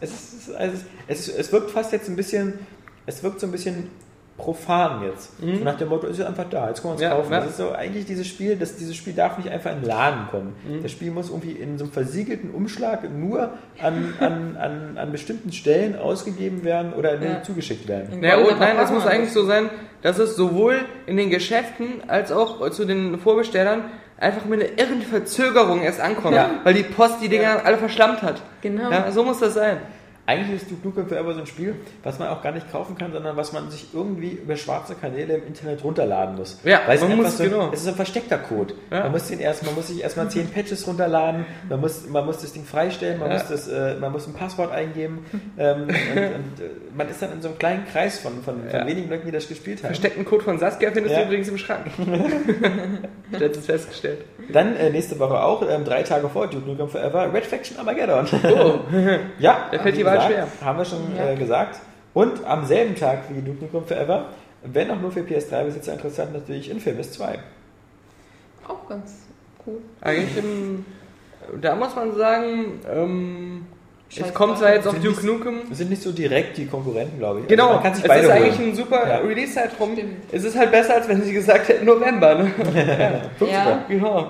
es, 0.00 0.10
ist, 0.10 0.54
also 0.54 0.76
es, 1.06 1.28
es 1.28 1.52
wirkt 1.52 1.70
fast 1.70 1.92
jetzt 1.92 2.08
ein 2.08 2.16
bisschen, 2.16 2.58
es 3.06 3.22
wirkt 3.22 3.40
so 3.40 3.46
ein 3.46 3.52
bisschen 3.52 3.90
profan 4.36 5.02
jetzt. 5.04 5.32
So 5.40 5.64
nach 5.64 5.76
dem 5.76 5.88
Motto, 5.88 6.06
ist 6.06 6.18
ja 6.18 6.26
einfach 6.26 6.44
da, 6.50 6.68
jetzt 6.68 6.82
können 6.82 6.90
wir 6.90 6.92
uns 6.94 7.02
Ja, 7.02 7.10
kaufen. 7.10 7.32
ja. 7.32 7.40
Das 7.40 7.48
ist 7.50 7.56
so 7.56 7.72
eigentlich 7.72 8.04
dieses 8.04 8.26
Spiel, 8.26 8.56
das, 8.56 8.76
dieses 8.76 8.94
Spiel 8.94 9.14
darf 9.14 9.38
nicht 9.38 9.48
einfach 9.50 9.72
in 9.72 9.80
den 9.80 9.86
Laden 9.88 10.28
kommen. 10.30 10.54
Das 10.82 10.92
Spiel 10.92 11.10
muss 11.10 11.30
irgendwie 11.30 11.52
in 11.52 11.78
so 11.78 11.84
einem 11.84 11.92
versiegelten 11.92 12.50
Umschlag 12.50 13.08
nur 13.10 13.50
an, 13.82 14.14
an, 14.20 14.56
an, 14.58 14.98
an 14.98 15.12
bestimmten 15.12 15.52
Stellen 15.52 15.98
ausgegeben 15.98 16.64
werden 16.64 16.92
oder 16.92 17.20
Ja. 17.22 17.42
zugeschickt 17.42 17.88
werden. 17.88 18.08
Goldener 18.10 18.38
und 18.38 18.44
nein, 18.44 18.52
es 18.52 18.58
Verpackung 18.76 18.94
muss 18.94 19.06
eigentlich 19.06 19.32
so 19.32 19.44
sein, 19.46 19.70
dass 20.02 20.18
es 20.18 20.36
sowohl 20.36 20.80
in 21.06 21.16
den 21.16 21.30
Geschäften 21.30 22.02
als 22.06 22.30
auch 22.30 22.68
zu 22.70 22.84
den 22.84 23.18
Vorbestellern 23.18 23.84
einfach 24.18 24.44
mit 24.44 24.60
einer 24.62 24.78
irren 24.78 25.02
Verzögerung 25.02 25.82
erst 25.82 26.00
ankommt, 26.00 26.36
Ja. 26.36 26.50
weil 26.64 26.74
die 26.74 26.82
Post 26.82 27.16
die 27.22 27.28
Dinger 27.28 27.62
alle 27.64 27.76
verschlammt 27.78 28.22
hat. 28.22 28.40
Genau. 28.62 28.90
Ja, 28.90 29.10
so 29.12 29.24
muss 29.24 29.40
das 29.40 29.54
sein. 29.54 29.78
Eigentlich 30.26 30.62
ist 30.62 30.70
Duke 30.70 30.86
Nukem 30.88 31.06
Forever 31.08 31.34
so 31.34 31.40
ein 31.40 31.46
Spiel, 31.46 31.76
was 32.02 32.18
man 32.18 32.28
auch 32.28 32.42
gar 32.42 32.50
nicht 32.52 32.70
kaufen 32.72 32.98
kann, 32.98 33.12
sondern 33.12 33.36
was 33.36 33.52
man 33.52 33.70
sich 33.70 33.86
irgendwie 33.94 34.30
über 34.32 34.56
schwarze 34.56 34.94
Kanäle 34.96 35.34
im 35.36 35.46
Internet 35.46 35.84
runterladen 35.84 36.34
muss. 36.36 36.58
Ja, 36.64 36.80
Weil 36.86 36.96
es 36.96 37.02
man 37.02 37.12
einfach 37.12 37.24
muss- 37.24 37.38
so, 37.38 37.44
genau. 37.44 37.70
Es 37.72 37.82
ist 37.82 37.88
ein 37.88 37.94
versteckter 37.94 38.38
Code. 38.38 38.74
Ja. 38.90 39.04
Man 39.04 39.12
muss 39.12 39.28
den 39.28 39.38
erst, 39.38 39.64
man 39.64 39.74
muss 39.76 39.86
sich 39.88 40.02
erstmal 40.02 40.28
zehn 40.28 40.48
Patches 40.48 40.86
runterladen, 40.86 41.46
man 41.68 41.80
muss, 41.80 42.08
man 42.08 42.26
muss 42.26 42.38
das 42.38 42.52
Ding 42.52 42.64
freistellen, 42.64 43.20
man 43.20 43.30
Ja. 43.30 43.38
muss 43.38 43.48
das, 43.48 43.68
äh, 43.68 43.94
man 44.00 44.10
muss 44.12 44.26
ein 44.26 44.34
Passwort 44.34 44.72
eingeben. 44.72 45.24
ähm, 45.58 45.82
und, 45.82 45.88
und 45.88 45.94
äh, 45.94 46.70
man 46.96 47.08
ist 47.08 47.22
dann 47.22 47.32
in 47.32 47.40
so 47.42 47.48
einem 47.48 47.58
kleinen 47.58 47.86
Kreis 47.86 48.18
von, 48.18 48.42
von, 48.42 48.62
von 48.68 48.80
Ja. 48.80 48.86
wenigen 48.86 49.08
Leuten, 49.08 49.26
die 49.26 49.32
das 49.32 49.46
gespielt 49.48 49.78
haben. 49.78 49.86
Versteckten 49.94 50.24
Code 50.24 50.42
von 50.44 50.58
Saskia 50.58 50.90
findest 50.90 51.16
du 51.16 51.22
übrigens 51.22 51.48
im 51.48 51.58
Schrank. 51.58 51.86
Es 53.32 53.66
festgestellt. 53.66 54.24
Dann 54.52 54.76
äh, 54.76 54.90
nächste 54.90 55.18
Woche 55.18 55.42
auch, 55.42 55.62
ähm, 55.68 55.84
drei 55.84 56.02
Tage 56.02 56.28
vor 56.28 56.46
Duke 56.46 56.66
Nukem 56.68 56.88
Forever, 56.88 57.32
Red 57.32 57.44
Faction 57.44 57.76
Armageddon. 57.78 58.26
Oh, 58.44 58.80
ja, 59.38 59.66
Da 59.72 59.78
fällt 59.80 59.96
die 59.96 60.04
Wahl 60.04 60.15
gesagt, 60.18 60.32
schwer. 60.58 60.66
Haben 60.66 60.78
wir 60.78 60.84
schon 60.84 61.16
Ja. 61.16 61.30
äh, 61.30 61.36
gesagt. 61.36 61.80
Und 62.14 62.44
am 62.44 62.64
selben 62.66 62.94
Tag 62.94 63.18
wie 63.30 63.40
Duke 63.42 63.64
Nukem 63.64 63.84
Forever, 63.86 64.26
wenn 64.64 64.90
auch 64.90 65.00
nur 65.00 65.10
für 65.12 65.20
PS3-Besitzer 65.20 65.92
interessant, 65.92 66.32
natürlich 66.32 66.70
Infamous 66.70 67.12
2. 67.12 67.38
Auch 68.68 68.88
ganz 68.88 69.12
cool. 69.66 69.78
eigentlich 70.00 70.36
im, 70.38 70.84
da 71.60 71.74
muss 71.76 71.94
man 71.94 72.14
sagen, 72.16 72.80
ähm, 72.90 73.66
es 74.18 74.32
kommt 74.34 74.58
zwar 74.58 74.72
jetzt 74.72 74.86
auf 74.88 74.94
Duke 75.00 75.20
die- 75.20 75.26
Nukem. 75.26 75.60
Das 75.68 75.78
sind 75.78 75.90
nicht 75.90 76.00
so 76.02 76.12
direkt 76.12 76.56
die 76.56 76.66
Konkurrenten, 76.66 77.18
glaube 77.18 77.40
ich. 77.40 77.48
Genau, 77.48 77.64
Also 77.64 77.74
man 77.74 77.82
kann 77.82 77.94
sich 77.94 78.04
es 78.04 78.08
beide 78.08 78.26
ist 78.26 78.32
holen. 78.32 78.42
eigentlich 78.44 78.58
ein 78.68 78.74
super 78.74 79.08
Ja. 79.08 79.16
Release-Zeitraum. 79.18 79.90
Es 80.32 80.44
ist 80.44 80.56
halt 80.56 80.70
besser, 80.70 80.94
als 80.94 81.08
wenn 81.08 81.22
sie 81.22 81.32
gesagt 81.32 81.68
hätten 81.68 81.84
November. 81.84 82.34
Ne? 82.36 82.50
Guck's 83.38 83.52
Ja. 83.52 83.84
mal. 84.00 84.26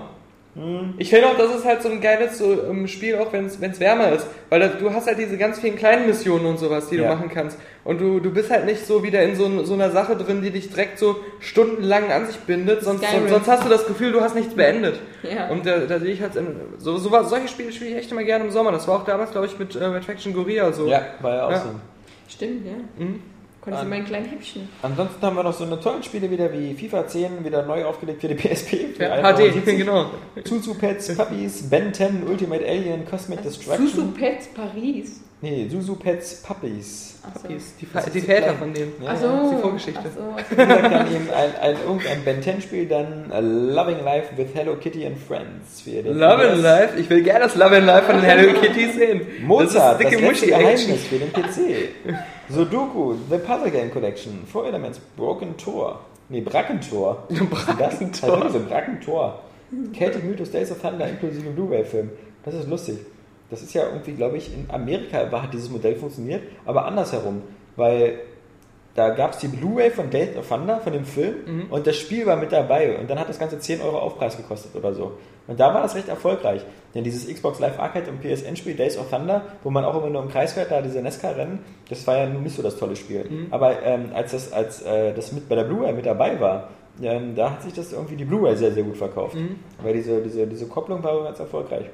Genau. 0.57 0.85
Ich 0.97 1.11
finde 1.11 1.27
auch, 1.29 1.37
das 1.37 1.55
ist 1.55 1.65
halt 1.67 1.83
so 1.83 1.91
ein 1.91 2.01
geiles 2.01 2.39
so, 2.39 2.65
ähm, 2.71 2.89
Spiel, 2.89 3.17
auch 3.17 3.31
wenn 3.33 3.45
es 3.45 3.61
wärmer 3.81 4.13
ist. 4.13 4.27
Weil 4.49 4.61
da, 4.61 4.69
du 4.69 4.91
hast 4.93 5.07
halt 5.07 5.19
diese 5.19 5.37
ganz 5.37 5.59
vielen 5.61 5.77
kleinen 5.77 6.07
Missionen 6.07 6.47
und 6.47 6.59
sowas, 6.59 6.89
die 6.89 6.97
Ja. 6.97 7.03
du 7.11 7.15
machen 7.17 7.29
kannst. 7.33 7.59
Und 7.85 8.01
du, 8.01 8.21
du 8.21 8.31
bist 8.33 8.51
halt 8.51 8.65
nicht 8.65 8.85
so 8.87 9.03
wieder 9.03 9.23
in 9.23 9.37
so, 9.37 9.65
so 9.65 9.75
einer 9.75 9.91
Sache 9.91 10.17
drin, 10.17 10.41
die 10.43 10.51
dich 10.51 10.71
direkt 10.71 10.99
so 10.99 11.17
stundenlang 11.41 12.11
an 12.11 12.27
sich 12.27 12.37
bindet. 12.39 12.83
Sonst, 12.83 13.05
sonst, 13.09 13.29
sonst 13.29 13.49
hast 13.49 13.65
du 13.65 13.69
das 13.69 13.87
Gefühl, 13.87 14.13
du 14.13 14.21
hast 14.23 14.35
nichts 14.35 14.55
beendet. 14.55 14.99
Ja. 15.23 15.49
Und 15.49 15.67
da, 15.67 15.79
da 15.81 16.01
sehe 16.01 16.13
ich 16.13 16.23
halt, 16.23 16.33
so, 16.79 16.97
so 16.97 17.11
was, 17.13 17.29
solche 17.29 17.49
Spiele 17.49 17.71
spiele 17.73 17.91
ich 17.91 17.97
echt 17.99 18.11
immer 18.13 18.25
gerne 18.25 18.45
im 18.45 18.51
Sommer. 18.51 18.73
Das 18.73 18.89
war 18.89 18.97
auch 18.97 19.05
damals, 19.05 19.33
glaube 19.33 19.47
ich, 19.47 19.59
mit 19.59 19.77
äh, 19.77 19.85
Red 19.85 20.05
Faction 20.07 20.33
Gorilla 20.33 20.73
so. 20.73 20.87
Ja, 20.87 21.03
war 21.21 21.35
ja 21.35 21.47
auch 21.47 21.51
Ja. 21.51 21.59
so. 21.61 21.69
Stimmt, 22.29 22.67
ja. 22.67 22.73
Mhm. 23.05 23.21
Konnte 23.67 23.79
ich 23.81 23.81
An- 23.81 23.83
in 23.83 23.91
meinen 23.91 24.07
kleinen 24.07 24.27
Häppchen. 24.27 24.69
Ansonsten 24.81 25.21
haben 25.27 25.35
wir 25.37 25.43
noch 25.43 25.53
so 25.53 25.65
eine 25.65 25.81
tollen 25.81 26.01
Spiele 26.05 26.31
wieder 26.31 26.53
wie 26.53 26.73
FIFA 26.73 27.09
10, 27.09 27.45
wieder 27.45 27.67
neu 27.67 27.85
aufgelegt 27.85 28.21
für 28.21 28.29
die 28.29 28.35
PSP. 28.37 28.95
Für 28.97 29.03
Ja, 29.03 29.15
1,70 29.17 29.61
HD, 29.63 29.77
genau. 29.79 30.07
Zuzu 30.45 30.75
Pets, 30.75 31.17
Puppies, 31.17 31.69
Ben 31.69 31.93
10, 31.93 32.23
Ultimate 32.29 32.65
Alien, 32.65 33.05
Cosmic 33.05 33.43
Destruction. 33.43 33.89
Susu 33.89 34.07
Pets 34.13 34.47
Paris. 34.55 35.21
Nee, 35.43 35.69
Suzu 35.71 35.97
Pets 35.97 36.43
Puppies. 36.43 37.19
Ach 37.23 37.39
so. 37.41 37.49
Die, 37.49 37.55
ist- 37.55 37.79
die, 37.81 37.87
Das 37.93 38.07
ist 38.07 38.15
die 38.15 38.21
Väter 38.23 38.43
klein. 38.43 38.59
von 38.59 38.73
denen. 38.73 38.93
Ja, 39.03 39.11
Ach 39.13 39.17
so. 39.21 39.27
das 39.29 39.45
ist 39.45 39.51
die 39.53 39.61
Vorgeschichte. 39.61 40.01
Ach 40.03 40.45
so. 40.51 40.57
Dann 40.57 41.15
eben 41.15 41.29
ein, 41.31 41.57
ein, 41.61 41.77
irgendein 41.87 42.25
Ben 42.25 42.43
10 42.43 42.63
Spiel, 42.63 42.87
dann 42.87 43.31
äh, 43.31 43.41
Loving 43.41 44.03
Life 44.03 44.37
with 44.39 44.47
Hello 44.55 44.77
Kitty 44.77 45.07
and 45.07 45.19
Friends. 45.19 45.83
Für 45.83 46.03
den 46.03 46.17
Love 46.19 46.49
and. 46.53 46.63
Life, 46.63 46.99
ich 46.99 47.11
will 47.11 47.23
gerne 47.23 47.41
das 47.41 47.55
Love 47.55 47.77
and 47.77 47.87
Life 47.87 48.07
von 48.07 48.17
den 48.17 48.25
Hello 48.25 48.59
Kitty 48.61 48.91
sehen. 48.93 49.21
Mozart, 49.43 50.03
das 50.03 50.11
das, 50.11 50.13
ist 50.13 50.21
dicke 50.21 50.27
letzte. 50.27 50.47
Geheimnis 50.47 51.05
für 51.05 51.19
den 51.19 51.33
PC. 51.33 51.89
Sudoku, 52.49 53.15
The 53.31 53.37
Puzzle 53.39 53.71
Game 53.71 53.91
Collection, 53.91 54.45
Four 54.51 54.69
Elements, 54.69 54.99
Broken 55.17 55.57
Tor. 55.59 56.01
Nee, 56.31 56.41
Brackentor. 56.41 57.25
Brackentor. 57.29 58.37
Das 58.39 58.47
ist 58.47 58.53
so 58.55 58.61
Brackentor. 58.61 59.43
Celtic 59.93 60.25
Mythos 60.25 60.51
Days 60.51 60.71
of 60.71 60.81
Thunder 60.81 61.09
inklusive 61.09 61.51
Blu-ray-Film. 61.51 62.11
Das 62.45 62.55
ist 62.55 62.69
lustig. 62.69 62.99
Das 63.51 63.63
ist 63.63 63.75
ja 63.75 63.85
irgendwie, 63.89 64.13
glaube 64.13 64.37
ich, 64.39 64.53
in 64.53 64.67
Amerika 64.71 65.31
war, 65.31 65.43
hat 65.45 65.53
dieses 65.55 65.71
Modell 65.71 65.97
funktioniert, 65.97 66.43
aber 66.65 66.85
andersherum. 66.87 67.43
Weil 67.77 68.19
da 68.95 69.11
gab 69.11 69.33
es 69.33 69.39
die 69.39 69.49
Blu-ray 69.49 69.91
von 69.91 70.09
Days 70.09 70.37
of 70.39 70.49
Thunder, 70.49 70.81
von 70.81 70.93
dem 70.93 71.05
Film, 71.05 71.35
Mhm. 71.47 71.67
und 71.71 71.87
das 71.87 71.97
Spiel 71.97 72.25
war 72.27 72.37
mit 72.37 72.51
dabei. 72.51 72.99
Und 72.99 73.11
dann 73.11 73.19
hat 73.21 73.29
das 73.29 73.39
Ganze 73.39 73.59
10 73.59 73.83
Euro 73.83 73.99
Aufpreis 73.99 74.37
gekostet 74.39 74.75
oder 74.75 74.95
so. 74.95 75.13
Und 75.47 75.61
da 75.61 75.73
war 75.75 75.83
das 75.83 75.95
recht 75.95 76.09
erfolgreich. 76.09 76.63
Denn 76.95 77.05
dieses 77.05 77.29
Xbox 77.33 77.61
Live 77.61 77.79
Arcade 77.79 78.11
und 78.11 78.21
PSN-Spiel 78.23 78.75
Days 78.75 78.97
of 78.99 79.11
Thunder, 79.11 79.43
wo 79.63 79.71
man 79.71 79.85
auch 79.85 79.97
immer 79.99 80.09
nur 80.09 80.23
im 80.23 80.29
Kreis 80.31 80.55
fährt, 80.55 80.71
da 80.71 80.81
diese 80.81 81.03
Nesca-Rennen, 81.03 81.59
das 81.91 82.07
war 82.07 82.17
ja 82.17 82.27
nun 82.27 82.43
nicht 82.43 82.57
so 82.57 82.63
das 82.63 82.77
tolle 82.79 82.97
Spiel. 82.97 83.25
Mhm. 83.29 83.47
Aber 83.51 83.83
ähm, 83.83 84.07
als 84.15 84.33
das, 84.33 84.51
als, 84.53 84.81
äh, 84.83 85.13
das 85.13 85.31
mit 85.33 85.47
bei 85.49 85.55
der 85.57 85.65
Blu-ray 85.65 85.93
mit 85.93 86.07
dabei 86.07 86.41
war, 86.41 86.71
ähm, 87.03 87.35
da 87.37 87.51
hat 87.51 87.63
sich 87.63 87.75
das 87.75 87.93
irgendwie 87.93 88.17
die 88.17 88.25
Blu-ray 88.25 88.57
sehr, 88.57 88.73
sehr 88.73 88.83
gut 88.83 88.97
verkauft. 88.97 89.35
Mhm. 89.35 89.57
Weil 89.83 89.93
diese, 89.93 90.23
diese, 90.23 90.47
diese 90.47 90.67
Kopplung 90.67 91.03
war 91.05 91.23
ganz 91.23 91.39
erfolgreich. 91.39 91.85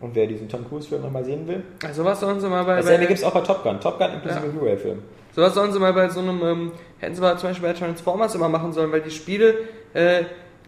Und 0.00 0.14
wer 0.14 0.26
diesen 0.26 0.48
Tom 0.48 0.68
Cruise-Film 0.68 1.02
nochmal 1.02 1.24
sehen 1.24 1.48
will, 1.48 1.62
Also 1.84 2.04
was 2.04 2.20
sollen 2.20 2.38
sie 2.40 2.48
mal 2.48 2.64
bei, 2.64 2.76
dasselbe 2.76 3.04
bei 3.04 3.06
gibt 3.06 3.18
es 3.18 3.24
auch 3.24 3.32
bei 3.32 3.40
Top 3.40 3.62
Gun. 3.62 3.80
Top 3.80 3.98
Gun 3.98 4.12
inklusive 4.12 4.44
Ja. 4.46 4.52
Blu-ray-Film. 4.52 4.98
sowas 5.34 5.54
sollen 5.54 5.72
sie 5.72 5.78
mal 5.78 5.92
bei 5.94 6.08
so 6.10 6.20
einem, 6.20 6.42
ähm, 6.42 6.72
hätten 6.98 7.14
sie 7.14 7.20
mal 7.22 7.38
zum 7.38 7.48
Beispiel 7.50 7.68
bei 7.68 7.74
Transformers 7.74 8.34
immer 8.34 8.48
machen 8.50 8.72
sollen, 8.74 8.92
weil 8.92 9.00
die 9.00 9.10
Spiele, 9.10 9.54
äh, 9.94 10.24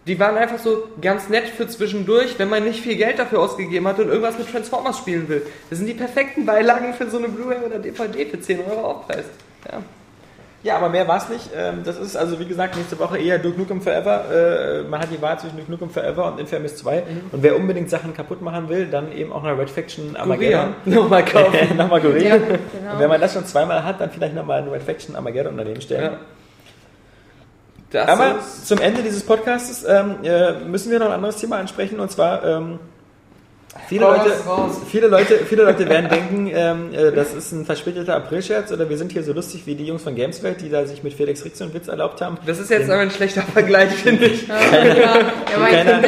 die 0.06 0.18
waren 0.18 0.36
einfach 0.38 0.58
so 0.58 0.84
ganz 1.02 1.28
nett 1.28 1.44
für 1.44 1.68
zwischendurch, 1.68 2.38
wenn 2.38 2.48
man 2.48 2.64
nicht 2.64 2.80
viel 2.80 2.96
Geld 2.96 3.18
dafür 3.18 3.40
ausgegeben 3.40 3.86
hat 3.86 3.98
und 3.98 4.08
irgendwas 4.08 4.38
mit 4.38 4.50
Transformers 4.50 4.96
spielen 4.96 5.28
will. 5.28 5.42
Das 5.68 5.78
sind 5.78 5.86
die 5.86 5.94
perfekten 5.94 6.46
Beilagen 6.46 6.94
für 6.94 7.10
so 7.10 7.18
eine 7.18 7.28
Blu-ray 7.28 7.58
oder 7.66 7.78
DVD 7.78 8.24
für 8.24 8.40
10 8.40 8.60
Euro 8.60 8.80
Aufpreis. 8.80 9.26
Ja. 9.70 9.82
Ja, 10.64 10.76
aber 10.76 10.88
mehr 10.88 11.06
war 11.06 11.18
es 11.18 11.28
nicht. 11.28 11.50
Ähm, 11.56 11.82
Das 11.84 11.96
ist 11.98 12.16
also, 12.16 12.40
wie 12.40 12.44
gesagt, 12.44 12.76
nächste 12.76 12.98
Woche 12.98 13.16
eher 13.18 13.38
Duke 13.38 13.58
Nukem 13.58 13.80
Forever. 13.80 14.24
Äh, 14.30 14.82
Man 14.88 15.00
hat 15.00 15.08
die 15.12 15.22
Wahl 15.22 15.38
zwischen 15.38 15.56
Duke 15.56 15.70
Nukem 15.70 15.90
Forever 15.90 16.32
und 16.32 16.40
Infamous 16.40 16.76
2. 16.76 17.04
Und 17.30 17.42
wer 17.42 17.56
unbedingt 17.56 17.88
Sachen 17.90 18.12
kaputt 18.12 18.42
machen 18.42 18.68
will, 18.68 18.86
dann 18.86 19.12
eben 19.12 19.32
auch 19.32 19.42
noch 19.44 19.56
Red 19.56 19.70
Faction 19.70 20.16
Armageddon. 20.16 20.74
Nochmal 20.84 21.24
kaufen. 21.24 21.76
nochmal 21.76 22.00
Korea. 22.00 22.22
Ja, 22.28 22.34
Und 22.42 22.42
genau. 22.48 22.98
wenn 22.98 23.08
man 23.08 23.20
das 23.20 23.34
schon 23.34 23.46
zweimal 23.46 23.84
hat, 23.84 24.00
dann 24.00 24.10
vielleicht 24.10 24.34
nochmal 24.34 24.62
ein 24.62 24.68
Red 24.68 24.82
Faction 24.82 25.14
Armageddon 25.14 25.56
daneben 25.56 25.80
stellen. 25.80 26.12
Ja. 26.12 26.18
Das 27.90 28.08
Aber 28.08 28.38
ist, 28.38 28.66
zum 28.68 28.80
Ende 28.80 29.02
dieses 29.02 29.24
Podcasts 29.24 29.84
ähm, 29.88 30.16
äh, 30.22 30.52
müssen 30.64 30.90
wir 30.90 30.98
noch 30.98 31.06
ein 31.06 31.12
anderes 31.12 31.36
Thema 31.36 31.56
ansprechen 31.56 32.00
und 32.00 32.10
zwar 32.10 32.44
ähm, 32.44 32.78
viele, 33.88 34.04
Raus, 34.06 34.18
Leute, 34.26 34.44
raus. 34.46 34.80
viele 34.90 35.06
Leute 35.08 35.34
viele 35.46 35.62
Leute 35.64 35.88
werden 35.88 36.08
denken, 36.08 36.50
ähm, 36.52 36.92
äh, 36.92 37.12
das 37.12 37.34
ist 37.34 37.52
ein 37.52 37.64
verspäteter 37.64 38.16
Aprilscherz 38.16 38.72
oder 38.72 38.88
wir 38.88 38.96
sind 38.98 39.12
hier 39.12 39.22
so 39.22 39.32
lustig 39.32 39.66
wie 39.66 39.74
die 39.74 39.86
Jungs 39.86 40.02
von 40.02 40.14
Gameswelt, 40.14 40.60
die 40.60 40.70
da 40.70 40.86
sich 40.86 41.02
mit 41.02 41.12
Felix 41.14 41.44
Rix 41.44 41.60
einen 41.62 41.74
Witz 41.74 41.88
erlaubt 41.88 42.20
haben. 42.20 42.38
das 42.46 42.58
ist 42.58 42.70
jetzt 42.70 42.90
aber 42.90 43.00
ein 43.02 43.10
schlechter 43.10 43.42
Vergleich, 43.42 43.90
finde 43.90 44.26
ich. 44.26 44.46
Ja, 44.48 44.54
er 44.54 45.60
war 45.60 45.68
den, 45.68 45.78
in 45.78 45.86
keiner, 45.86 46.00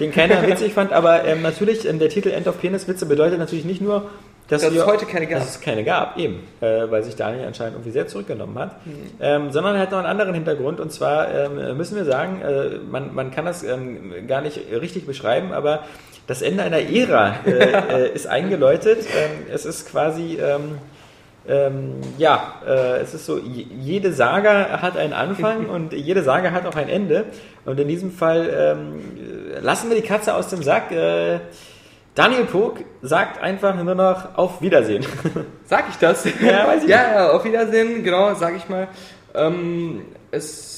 den 0.00 0.12
keiner 0.12 0.46
witzig 0.46 0.74
fand, 0.74 0.92
aber 0.92 1.24
ähm, 1.24 1.42
natürlich, 1.42 1.88
ähm, 1.88 1.98
der 1.98 2.08
Titel 2.08 2.28
End 2.30 2.46
of 2.48 2.60
Penis 2.60 2.86
Witze 2.88 3.06
bedeutet 3.06 3.38
natürlich 3.38 3.64
nicht 3.64 3.80
nur, 3.80 4.10
dass, 4.48 4.60
Dass 4.60 4.70
es 4.72 4.76
wir, 4.76 4.84
heute 4.86 5.06
keine 5.06 5.26
gab. 5.26 5.38
dass 5.38 5.50
es 5.56 5.60
keine 5.62 5.84
gab, 5.84 6.18
eben, 6.18 6.40
äh, 6.60 6.90
weil 6.90 7.02
sich 7.02 7.16
Daniel 7.16 7.46
anscheinend 7.46 7.76
irgendwie 7.76 7.92
sehr 7.92 8.06
zurückgenommen 8.08 8.58
hat, 8.58 8.84
Mhm. 8.84 8.92
ähm, 9.20 9.50
sondern 9.52 9.76
er 9.76 9.80
hat 9.82 9.90
noch 9.90 9.98
einen 9.98 10.06
anderen 10.06 10.34
Hintergrund 10.34 10.80
und 10.80 10.92
zwar 10.92 11.32
ähm, 11.32 11.76
müssen 11.78 11.96
wir 11.96 12.04
sagen, 12.04 12.42
äh, 12.42 12.78
man, 12.90 13.14
man 13.14 13.30
kann 13.30 13.46
das 13.46 13.62
ähm, 13.62 14.12
gar 14.28 14.42
nicht 14.42 14.60
richtig 14.70 15.06
beschreiben, 15.06 15.52
aber 15.52 15.84
das 16.26 16.42
Ende 16.42 16.62
einer 16.62 16.80
Ära 16.80 17.36
äh, 17.46 17.50
äh, 18.06 18.14
ist 18.14 18.26
eingeläutet. 18.26 19.00
Ähm, 19.00 19.46
es 19.52 19.64
ist 19.64 19.90
quasi 19.90 20.38
ähm, 20.40 20.78
ähm, 21.46 22.00
ja, 22.16 22.62
äh, 22.66 23.00
es 23.00 23.12
ist 23.12 23.26
so, 23.26 23.38
jede 23.38 24.12
Saga 24.12 24.80
hat 24.80 24.96
einen 24.96 25.12
Anfang 25.12 25.66
und 25.70 25.92
jede 25.92 26.22
Saga 26.22 26.52
hat 26.52 26.66
auch 26.66 26.76
ein 26.76 26.88
Ende. 26.88 27.26
Und 27.64 27.78
in 27.78 27.88
diesem 27.88 28.12
Fall 28.12 28.50
ähm, 28.56 29.62
lassen 29.62 29.90
wir 29.90 29.96
die 29.96 30.06
Katze 30.06 30.34
aus 30.34 30.48
dem 30.48 30.62
Sack. 30.62 30.90
Äh, 30.90 31.40
Daniel 32.14 32.44
Pog 32.44 32.78
sagt 33.02 33.42
einfach 33.42 33.74
nur 33.74 33.94
noch 33.94 34.38
auf 34.38 34.62
Wiedersehen. 34.62 35.04
Sag 35.66 35.86
ich 35.90 35.96
das? 35.96 36.24
Ja, 36.24 36.66
weiß 36.68 36.84
ich 36.84 36.88
ja, 36.88 37.12
ja, 37.12 37.30
auf 37.32 37.44
Wiedersehen, 37.44 38.04
genau, 38.04 38.34
sag 38.34 38.56
ich 38.56 38.68
mal. 38.68 38.88
Ähm, 39.34 40.02
es 40.30 40.73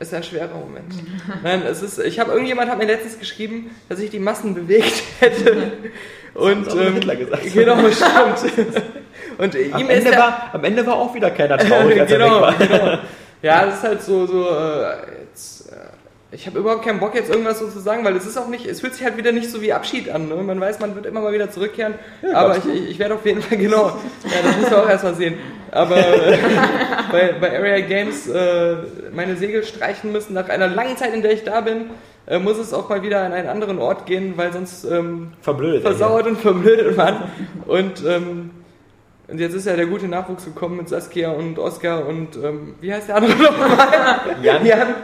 ist 0.00 0.14
ein 0.14 0.22
schwerer 0.22 0.54
Moment. 0.54 0.94
Nein, 1.42 1.62
es 1.62 1.82
ist, 1.82 1.98
ich 1.98 2.18
habe, 2.18 2.32
irgendjemand 2.32 2.70
hat 2.70 2.78
mir 2.78 2.86
letztens 2.86 3.18
geschrieben, 3.18 3.70
dass 3.88 4.00
ich 4.00 4.10
die 4.10 4.18
Massen 4.18 4.54
bewegt 4.54 5.02
hätte. 5.20 5.72
Und, 6.34 6.70
auch 6.70 6.76
ähm, 6.76 6.94
Hitler 6.94 7.16
gesagt. 7.16 7.42
Genau, 7.52 7.76
stimmt. 7.90 8.72
Und 9.38 9.54
Am 9.54 9.80
ihm 9.80 9.90
ist 9.90 10.06
Ende, 10.06 10.18
war, 10.18 10.50
am 10.52 10.64
Ende 10.64 10.86
war 10.86 10.94
auch 10.96 11.14
wieder 11.14 11.30
keiner 11.30 11.58
traurig, 11.58 12.00
als 12.00 12.10
er 12.10 12.18
weg 12.18 12.26
genau, 12.26 12.40
war. 12.40 12.54
genau. 12.54 12.98
Ja, 13.42 13.66
es 13.66 13.74
ist 13.74 13.82
halt 13.82 14.02
so, 14.02 14.26
so 14.26 14.48
äh, 14.48 14.96
ich 16.32 16.46
habe 16.46 16.60
überhaupt 16.60 16.84
keinen 16.84 17.00
Bock 17.00 17.14
jetzt 17.14 17.28
irgendwas 17.28 17.58
so 17.58 17.68
zu 17.68 17.80
sagen, 17.80 18.04
weil 18.04 18.14
es 18.14 18.24
ist 18.24 18.36
auch 18.36 18.48
nicht, 18.48 18.64
es 18.64 18.80
fühlt 18.80 18.94
sich 18.94 19.04
halt 19.04 19.16
wieder 19.16 19.32
nicht 19.32 19.50
so 19.50 19.60
wie 19.62 19.72
Abschied 19.72 20.10
an. 20.10 20.28
Ne? 20.28 20.36
Man 20.36 20.60
weiß, 20.60 20.78
man 20.78 20.94
wird 20.94 21.06
immer 21.06 21.20
mal 21.20 21.32
wieder 21.32 21.50
zurückkehren, 21.50 21.94
aber 22.32 22.56
ich, 22.56 22.66
ich, 22.66 22.90
ich 22.90 22.98
werde 22.98 23.14
auf 23.14 23.26
jeden 23.26 23.42
Fall, 23.42 23.58
genau, 23.58 23.88
ja, 24.24 24.42
das 24.42 24.56
müssen 24.56 24.70
wir 24.70 24.82
auch 24.82 24.88
erstmal 24.88 25.14
sehen. 25.14 25.34
Aber 25.72 25.96
äh, 25.96 26.38
bei, 27.12 27.34
bei 27.40 27.58
Area 27.58 27.80
Games 27.80 28.28
äh, 28.28 28.76
meine 29.12 29.36
Segel 29.36 29.64
streichen 29.64 30.12
müssen, 30.12 30.34
nach 30.34 30.48
einer 30.48 30.68
langen 30.68 30.96
Zeit, 30.96 31.14
in 31.14 31.22
der 31.22 31.32
ich 31.32 31.42
da 31.42 31.62
bin, 31.62 31.90
äh, 32.26 32.38
muss 32.38 32.58
es 32.58 32.72
auch 32.72 32.88
mal 32.88 33.02
wieder 33.02 33.22
an 33.22 33.32
einen 33.32 33.48
anderen 33.48 33.78
Ort 33.80 34.06
gehen, 34.06 34.34
weil 34.36 34.52
sonst 34.52 34.84
ähm, 34.84 35.32
Verblödet. 35.40 35.84
er 35.84 35.90
versauert 35.90 36.26
und 36.26 36.38
verblödet 36.38 36.96
man. 36.96 37.24
Und, 37.66 38.04
ähm, 38.06 38.50
und 39.26 39.38
jetzt 39.38 39.54
ist 39.54 39.66
ja 39.66 39.74
der 39.74 39.86
gute 39.86 40.06
Nachwuchs 40.06 40.44
gekommen 40.44 40.76
mit 40.76 40.88
Saskia 40.88 41.30
und 41.30 41.58
Oscar 41.58 42.06
und 42.06 42.36
ähm, 42.36 42.74
wie 42.80 42.92
heißt 42.92 43.08
der 43.08 43.16
andere 43.16 43.32
nochmal? 43.32 44.36
Jan. 44.42 44.64
Jan. 44.64 44.94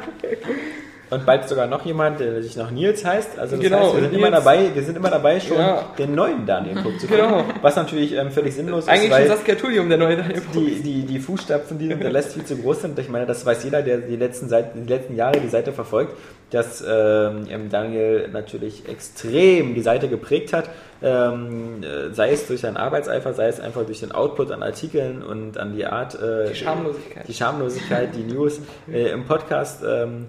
Und 1.08 1.24
bald 1.24 1.48
sogar 1.48 1.68
noch 1.68 1.84
jemand, 1.86 2.18
der 2.18 2.42
sich 2.42 2.56
noch 2.56 2.72
Nils 2.72 3.04
heißt. 3.04 3.38
Also 3.38 3.54
das 3.56 3.64
Genau, 3.64 3.84
heißt, 3.84 3.94
wir 3.94 4.02
sind 4.02 4.14
immer 4.14 4.30
dabei, 4.32 4.70
wir 4.74 4.82
sind 4.82 4.96
immer 4.96 5.08
dabei, 5.10 5.38
schon 5.38 5.56
Ja. 5.58 5.84
den 5.96 6.16
neuen 6.16 6.44
Daniel 6.46 6.82
Pog 6.82 6.98
zu 6.98 7.06
Genau. 7.06 7.38
finden. 7.44 7.52
Was 7.62 7.76
natürlich 7.76 8.12
ähm, 8.16 8.32
völlig 8.32 8.54
sinnlos 8.56 8.88
Eigentlich 8.88 9.04
ist, 9.04 9.10
weil 9.12 9.26
schon 9.28 9.36
Saskia 9.36 9.54
Tulium, 9.54 9.88
der 9.88 9.98
neue 9.98 10.16
Daniel 10.16 10.40
Puck. 10.40 10.52
die, 10.54 10.82
die, 10.82 11.02
die 11.06 11.18
Fußstapfen, 11.20 11.78
die 11.78 11.86
hinterlässt, 11.88 12.32
viel 12.34 12.44
zu 12.44 12.56
groß 12.56 12.82
sind. 12.82 12.98
Ich 12.98 13.08
meine, 13.08 13.24
das 13.24 13.46
weiß 13.46 13.62
jeder, 13.62 13.82
der 13.82 13.98
die 13.98 14.16
letzten, 14.16 14.48
Seiten, 14.48 14.84
die 14.84 14.92
letzten 14.92 15.14
Jahre 15.14 15.38
die 15.38 15.48
Seite 15.48 15.72
verfolgt, 15.72 16.12
dass 16.50 16.82
ähm, 16.88 17.46
Daniel 17.70 18.28
natürlich 18.32 18.88
extrem 18.88 19.74
die 19.74 19.82
Seite 19.82 20.08
geprägt 20.08 20.52
hat. 20.52 20.68
Ähm, 21.02 21.82
äh, 21.82 22.12
sei 22.14 22.32
es 22.32 22.46
durch 22.48 22.60
seinen 22.62 22.76
Arbeitseifer, 22.76 23.32
sei 23.32 23.46
es 23.48 23.60
einfach 23.60 23.84
durch 23.86 24.00
den 24.00 24.10
Output 24.12 24.50
an 24.50 24.62
Artikeln 24.62 25.22
und 25.22 25.56
an 25.58 25.76
die 25.76 25.86
Art. 25.86 26.14
Äh, 26.20 26.48
Die 26.50 26.54
Schamlosigkeit. 26.56 27.28
Die 27.28 27.34
Schamlosigkeit, 27.34 28.08
die 28.16 28.24
News 28.24 28.60
äh, 28.92 29.10
im 29.10 29.24
Podcast. 29.24 29.82
Ähm, 29.86 30.26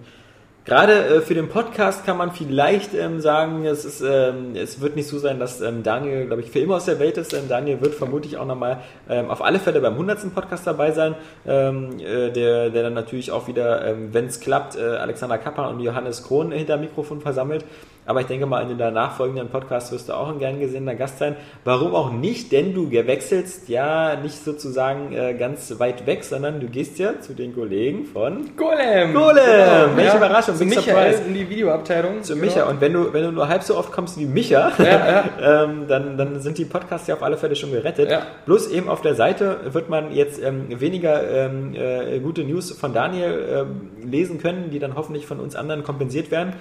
Gerade 0.68 1.06
äh, 1.06 1.22
für 1.22 1.34
den 1.34 1.48
Podcast 1.48 2.06
kann 2.06 2.18
man 2.18 2.34
vielleicht 2.34 2.94
ähm, 2.94 3.22
sagen, 3.22 3.65
es, 3.65 3.85
ist, 3.85 4.02
ähm, 4.02 4.53
es 4.53 4.81
wird 4.81 4.98
nicht 4.98 5.07
so 5.07 5.18
sein, 5.18 5.39
dass 5.39 5.61
ähm, 5.61 5.81
Daniel, 5.81 6.26
glaube 6.26 6.41
ich, 6.41 6.52
für 6.52 6.60
immer 6.60 6.76
aus 6.76 6.84
der 6.84 6.99
Welt 6.99 7.18
ist. 7.18 7.31
Ähm, 7.31 7.48
Daniel 7.48 7.80
wird 7.80 7.95
vermutlich 7.95 8.35
auch 8.35 8.45
nochmal 8.45 8.81
ähm, 9.10 9.30
auf 9.30 9.41
alle 9.41 9.60
Fälle 9.60 9.80
beim 9.80 9.94
100. 9.94 10.35
Podcast 10.35 10.68
dabei 10.68 10.91
sein, 10.91 11.15
ähm, 11.48 11.98
äh, 12.02 12.31
der, 12.31 12.69
der 12.69 12.84
dann 12.84 12.95
natürlich 12.95 13.31
auch 13.31 13.48
wieder, 13.48 13.85
ähm, 13.88 14.10
wenn 14.11 14.26
es 14.26 14.41
klappt, 14.41 14.76
äh, 14.76 14.81
Alexander 14.81 15.38
Kappa 15.38 15.69
und 15.69 15.80
Johannes 15.80 16.23
Krohn 16.23 16.52
hinter 16.52 16.76
Mikrofon 16.76 17.22
versammelt. 17.22 17.64
Aber 18.08 18.22
ich 18.22 18.28
denke 18.28 18.46
mal, 18.46 18.62
in 18.62 18.70
den 18.70 18.78
danach 18.78 19.18
folgenden 19.18 19.50
Podcasts 19.50 19.92
wirst 19.92 20.08
du 20.10 20.14
auch 20.14 20.30
ein 20.30 20.40
gern 20.40 20.60
gesehener 20.60 20.96
Gast 20.96 21.20
sein. 21.20 21.36
Warum 21.66 21.94
auch 21.94 22.12
nicht? 22.12 22.52
Denn 22.54 22.74
du 22.74 22.90
wechselst 22.90 23.68
ja 23.70 24.16
nicht 24.16 24.44
sozusagen 24.44 25.12
äh, 25.14 25.34
ganz 25.34 25.78
weit 25.80 26.06
weg, 26.08 26.24
sondern 26.24 26.60
du 26.62 26.68
gehst 26.68 26.98
ja 27.00 27.20
zu 27.20 27.34
den 27.34 27.54
Kollegen 27.54 28.06
von 28.06 28.56
Golem! 28.56 29.14
Golem! 29.14 29.96
Welche 29.96 30.12
Ja. 30.12 30.18
Überraschung, 30.18 30.56
Zu 30.56 30.66
big 30.66 30.78
Michael 30.78 31.12
surprise. 31.14 31.28
in 31.28 31.34
die 31.34 31.50
Videoabteilung. 31.50 32.24
Zu 32.24 32.34
Genau. 32.36 32.46
Micha. 32.46 32.64
Und 32.70 32.80
wenn 32.82 32.94
du, 32.94 33.12
wenn 33.14 33.24
du 33.24 33.32
nur 33.32 33.48
halb 33.50 33.64
so 33.64 33.78
oft 33.78 33.92
kommst 33.92 34.18
wie 34.18 34.26
Micha, 34.26 34.72
ähm, 34.80 35.86
dann, 35.88 36.18
dann 36.18 36.40
sind 36.40 36.58
die 36.58 36.66
Podcasts 36.66 37.08
ja 37.08 37.16
auf 37.16 37.24
alle 37.24 37.38
Fälle 37.38 37.56
schon 37.56 37.72
gerettet. 37.72 38.10
Ja. 38.10 38.22
Bloß 38.46 38.70
eben 38.72 38.90
auf 38.90 39.02
der 39.02 39.16
Seite 39.16 39.60
wird 39.74 39.90
man 39.90 40.14
jetzt 40.14 40.42
ähm, 40.42 40.68
weniger 40.80 41.30
ähm, 41.30 41.74
äh, 41.76 42.20
gute 42.20 42.44
News 42.44 42.72
von 42.72 42.94
Daniel 42.94 43.44
ähm, 43.52 44.10
lesen 44.10 44.40
können, 44.40 44.70
die 44.72 44.80
dann 44.80 44.96
hoffentlich 44.96 45.26
von 45.26 45.40
uns 45.40 45.56
anderen 45.56 45.84
kompensiert 45.84 46.32
werden. 46.32 46.54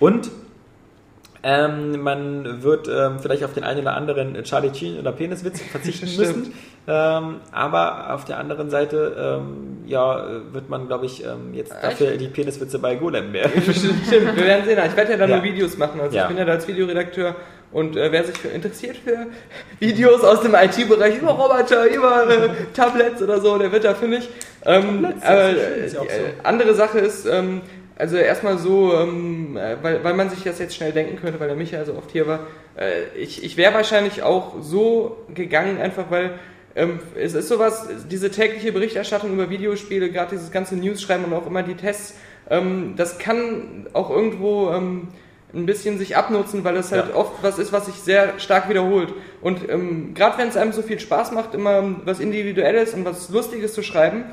Und 0.00 0.30
ähm, 1.44 2.00
man 2.00 2.62
wird 2.62 2.88
ähm, 2.88 3.18
vielleicht 3.20 3.44
auf 3.44 3.52
den 3.52 3.64
einen 3.64 3.80
oder 3.80 3.94
anderen 3.94 4.42
Charlie 4.44 4.74
Sheen 4.74 4.98
oder 4.98 5.12
Peniswitz 5.12 5.60
verzichten 5.72 6.06
müssen. 6.16 6.54
Ähm, 6.86 7.36
aber 7.52 8.14
auf 8.14 8.24
der 8.24 8.38
anderen 8.38 8.70
Seite 8.70 9.14
ähm, 9.42 9.84
ja, 9.86 10.26
äh, 10.26 10.52
wird 10.54 10.68
man, 10.70 10.86
glaube 10.86 11.04
ich, 11.06 11.22
ähm, 11.22 11.52
jetzt 11.54 11.72
dafür 11.82 12.12
die 12.16 12.28
Peniswitze 12.28 12.78
bei 12.78 12.94
Golem 12.94 13.30
mehr. 13.32 13.48
Stimmt, 13.60 14.36
wir 14.36 14.44
werden 14.44 14.64
sehen. 14.64 14.78
Ich 14.86 14.96
werde 14.96 15.12
ja 15.12 15.16
dann 15.18 15.30
Ja. 15.30 15.36
nur 15.36 15.44
Videos 15.44 15.76
machen. 15.76 16.00
Also 16.00 16.16
Ja. 16.16 16.22
ich 16.22 16.28
bin 16.28 16.38
ja 16.38 16.44
da 16.46 16.52
als 16.52 16.66
Videoredakteur 16.66 17.36
und 17.72 17.96
äh, 17.96 18.10
wer 18.10 18.24
sich 18.24 18.38
für 18.38 18.48
interessiert 18.48 18.96
für 18.96 19.26
Videos 19.80 20.22
aus 20.24 20.40
dem 20.42 20.54
IT-Bereich 20.54 21.18
über 21.20 21.32
Roboter, 21.32 21.86
über 21.94 22.28
äh, 22.30 22.48
Tablets 22.72 23.20
oder 23.22 23.40
so, 23.40 23.58
der 23.58 23.70
wird 23.72 23.84
da 23.84 23.94
fündig. 23.94 24.28
Ähm, 24.64 25.02
Tablets, 25.20 25.24
äh, 25.24 25.88
so. 25.88 25.98
äh, 26.04 26.08
andere 26.42 26.74
Sache 26.74 26.98
ist, 27.00 27.26
ähm, 27.26 27.60
also 27.96 28.16
erstmal 28.16 28.58
so, 28.58 28.94
ähm, 28.94 29.56
äh, 29.56 29.76
weil, 29.82 30.02
weil 30.02 30.14
man 30.14 30.30
sich 30.30 30.42
das 30.42 30.58
jetzt 30.58 30.74
schnell 30.74 30.92
denken 30.92 31.16
könnte, 31.20 31.38
weil 31.40 31.48
der 31.48 31.56
Michael 31.56 31.84
so 31.84 31.94
oft 31.94 32.10
hier 32.10 32.26
war, 32.26 32.40
äh, 32.76 33.04
ich, 33.16 33.44
ich 33.44 33.56
wäre 33.56 33.74
wahrscheinlich 33.74 34.22
auch 34.22 34.54
so 34.60 35.24
gegangen, 35.32 35.80
einfach 35.80 36.10
weil 36.10 36.38
ähm, 36.76 36.98
es 37.14 37.34
ist 37.34 37.48
sowas, 37.48 37.86
diese 38.10 38.30
tägliche 38.30 38.72
Berichterstattung 38.72 39.32
über 39.32 39.48
Videospiele, 39.48 40.10
gerade 40.10 40.30
dieses 40.30 40.50
ganze 40.50 40.74
News-Schreiben 40.76 41.24
und 41.24 41.32
auch 41.34 41.46
immer 41.46 41.62
die 41.62 41.76
Tests, 41.76 42.14
ähm, 42.50 42.94
das 42.96 43.18
kann 43.18 43.86
auch 43.92 44.10
irgendwo 44.10 44.70
ähm, 44.70 45.08
ein 45.54 45.66
bisschen 45.66 45.98
sich 45.98 46.16
abnutzen, 46.16 46.64
weil 46.64 46.76
es 46.76 46.90
halt 46.90 47.10
Ja. 47.10 47.14
oft 47.14 47.42
was 47.42 47.60
ist, 47.60 47.72
was 47.72 47.86
sich 47.86 47.94
sehr 47.94 48.40
stark 48.40 48.68
wiederholt. 48.68 49.14
Und 49.40 49.68
ähm, 49.70 50.14
gerade 50.14 50.36
wenn 50.38 50.48
es 50.48 50.56
einem 50.56 50.72
so 50.72 50.82
viel 50.82 50.98
Spaß 50.98 51.30
macht, 51.30 51.54
immer 51.54 51.94
was 52.04 52.18
Individuelles 52.18 52.92
und 52.92 53.04
was 53.04 53.28
Lustiges 53.28 53.72
zu 53.72 53.84
schreiben, 53.84 54.24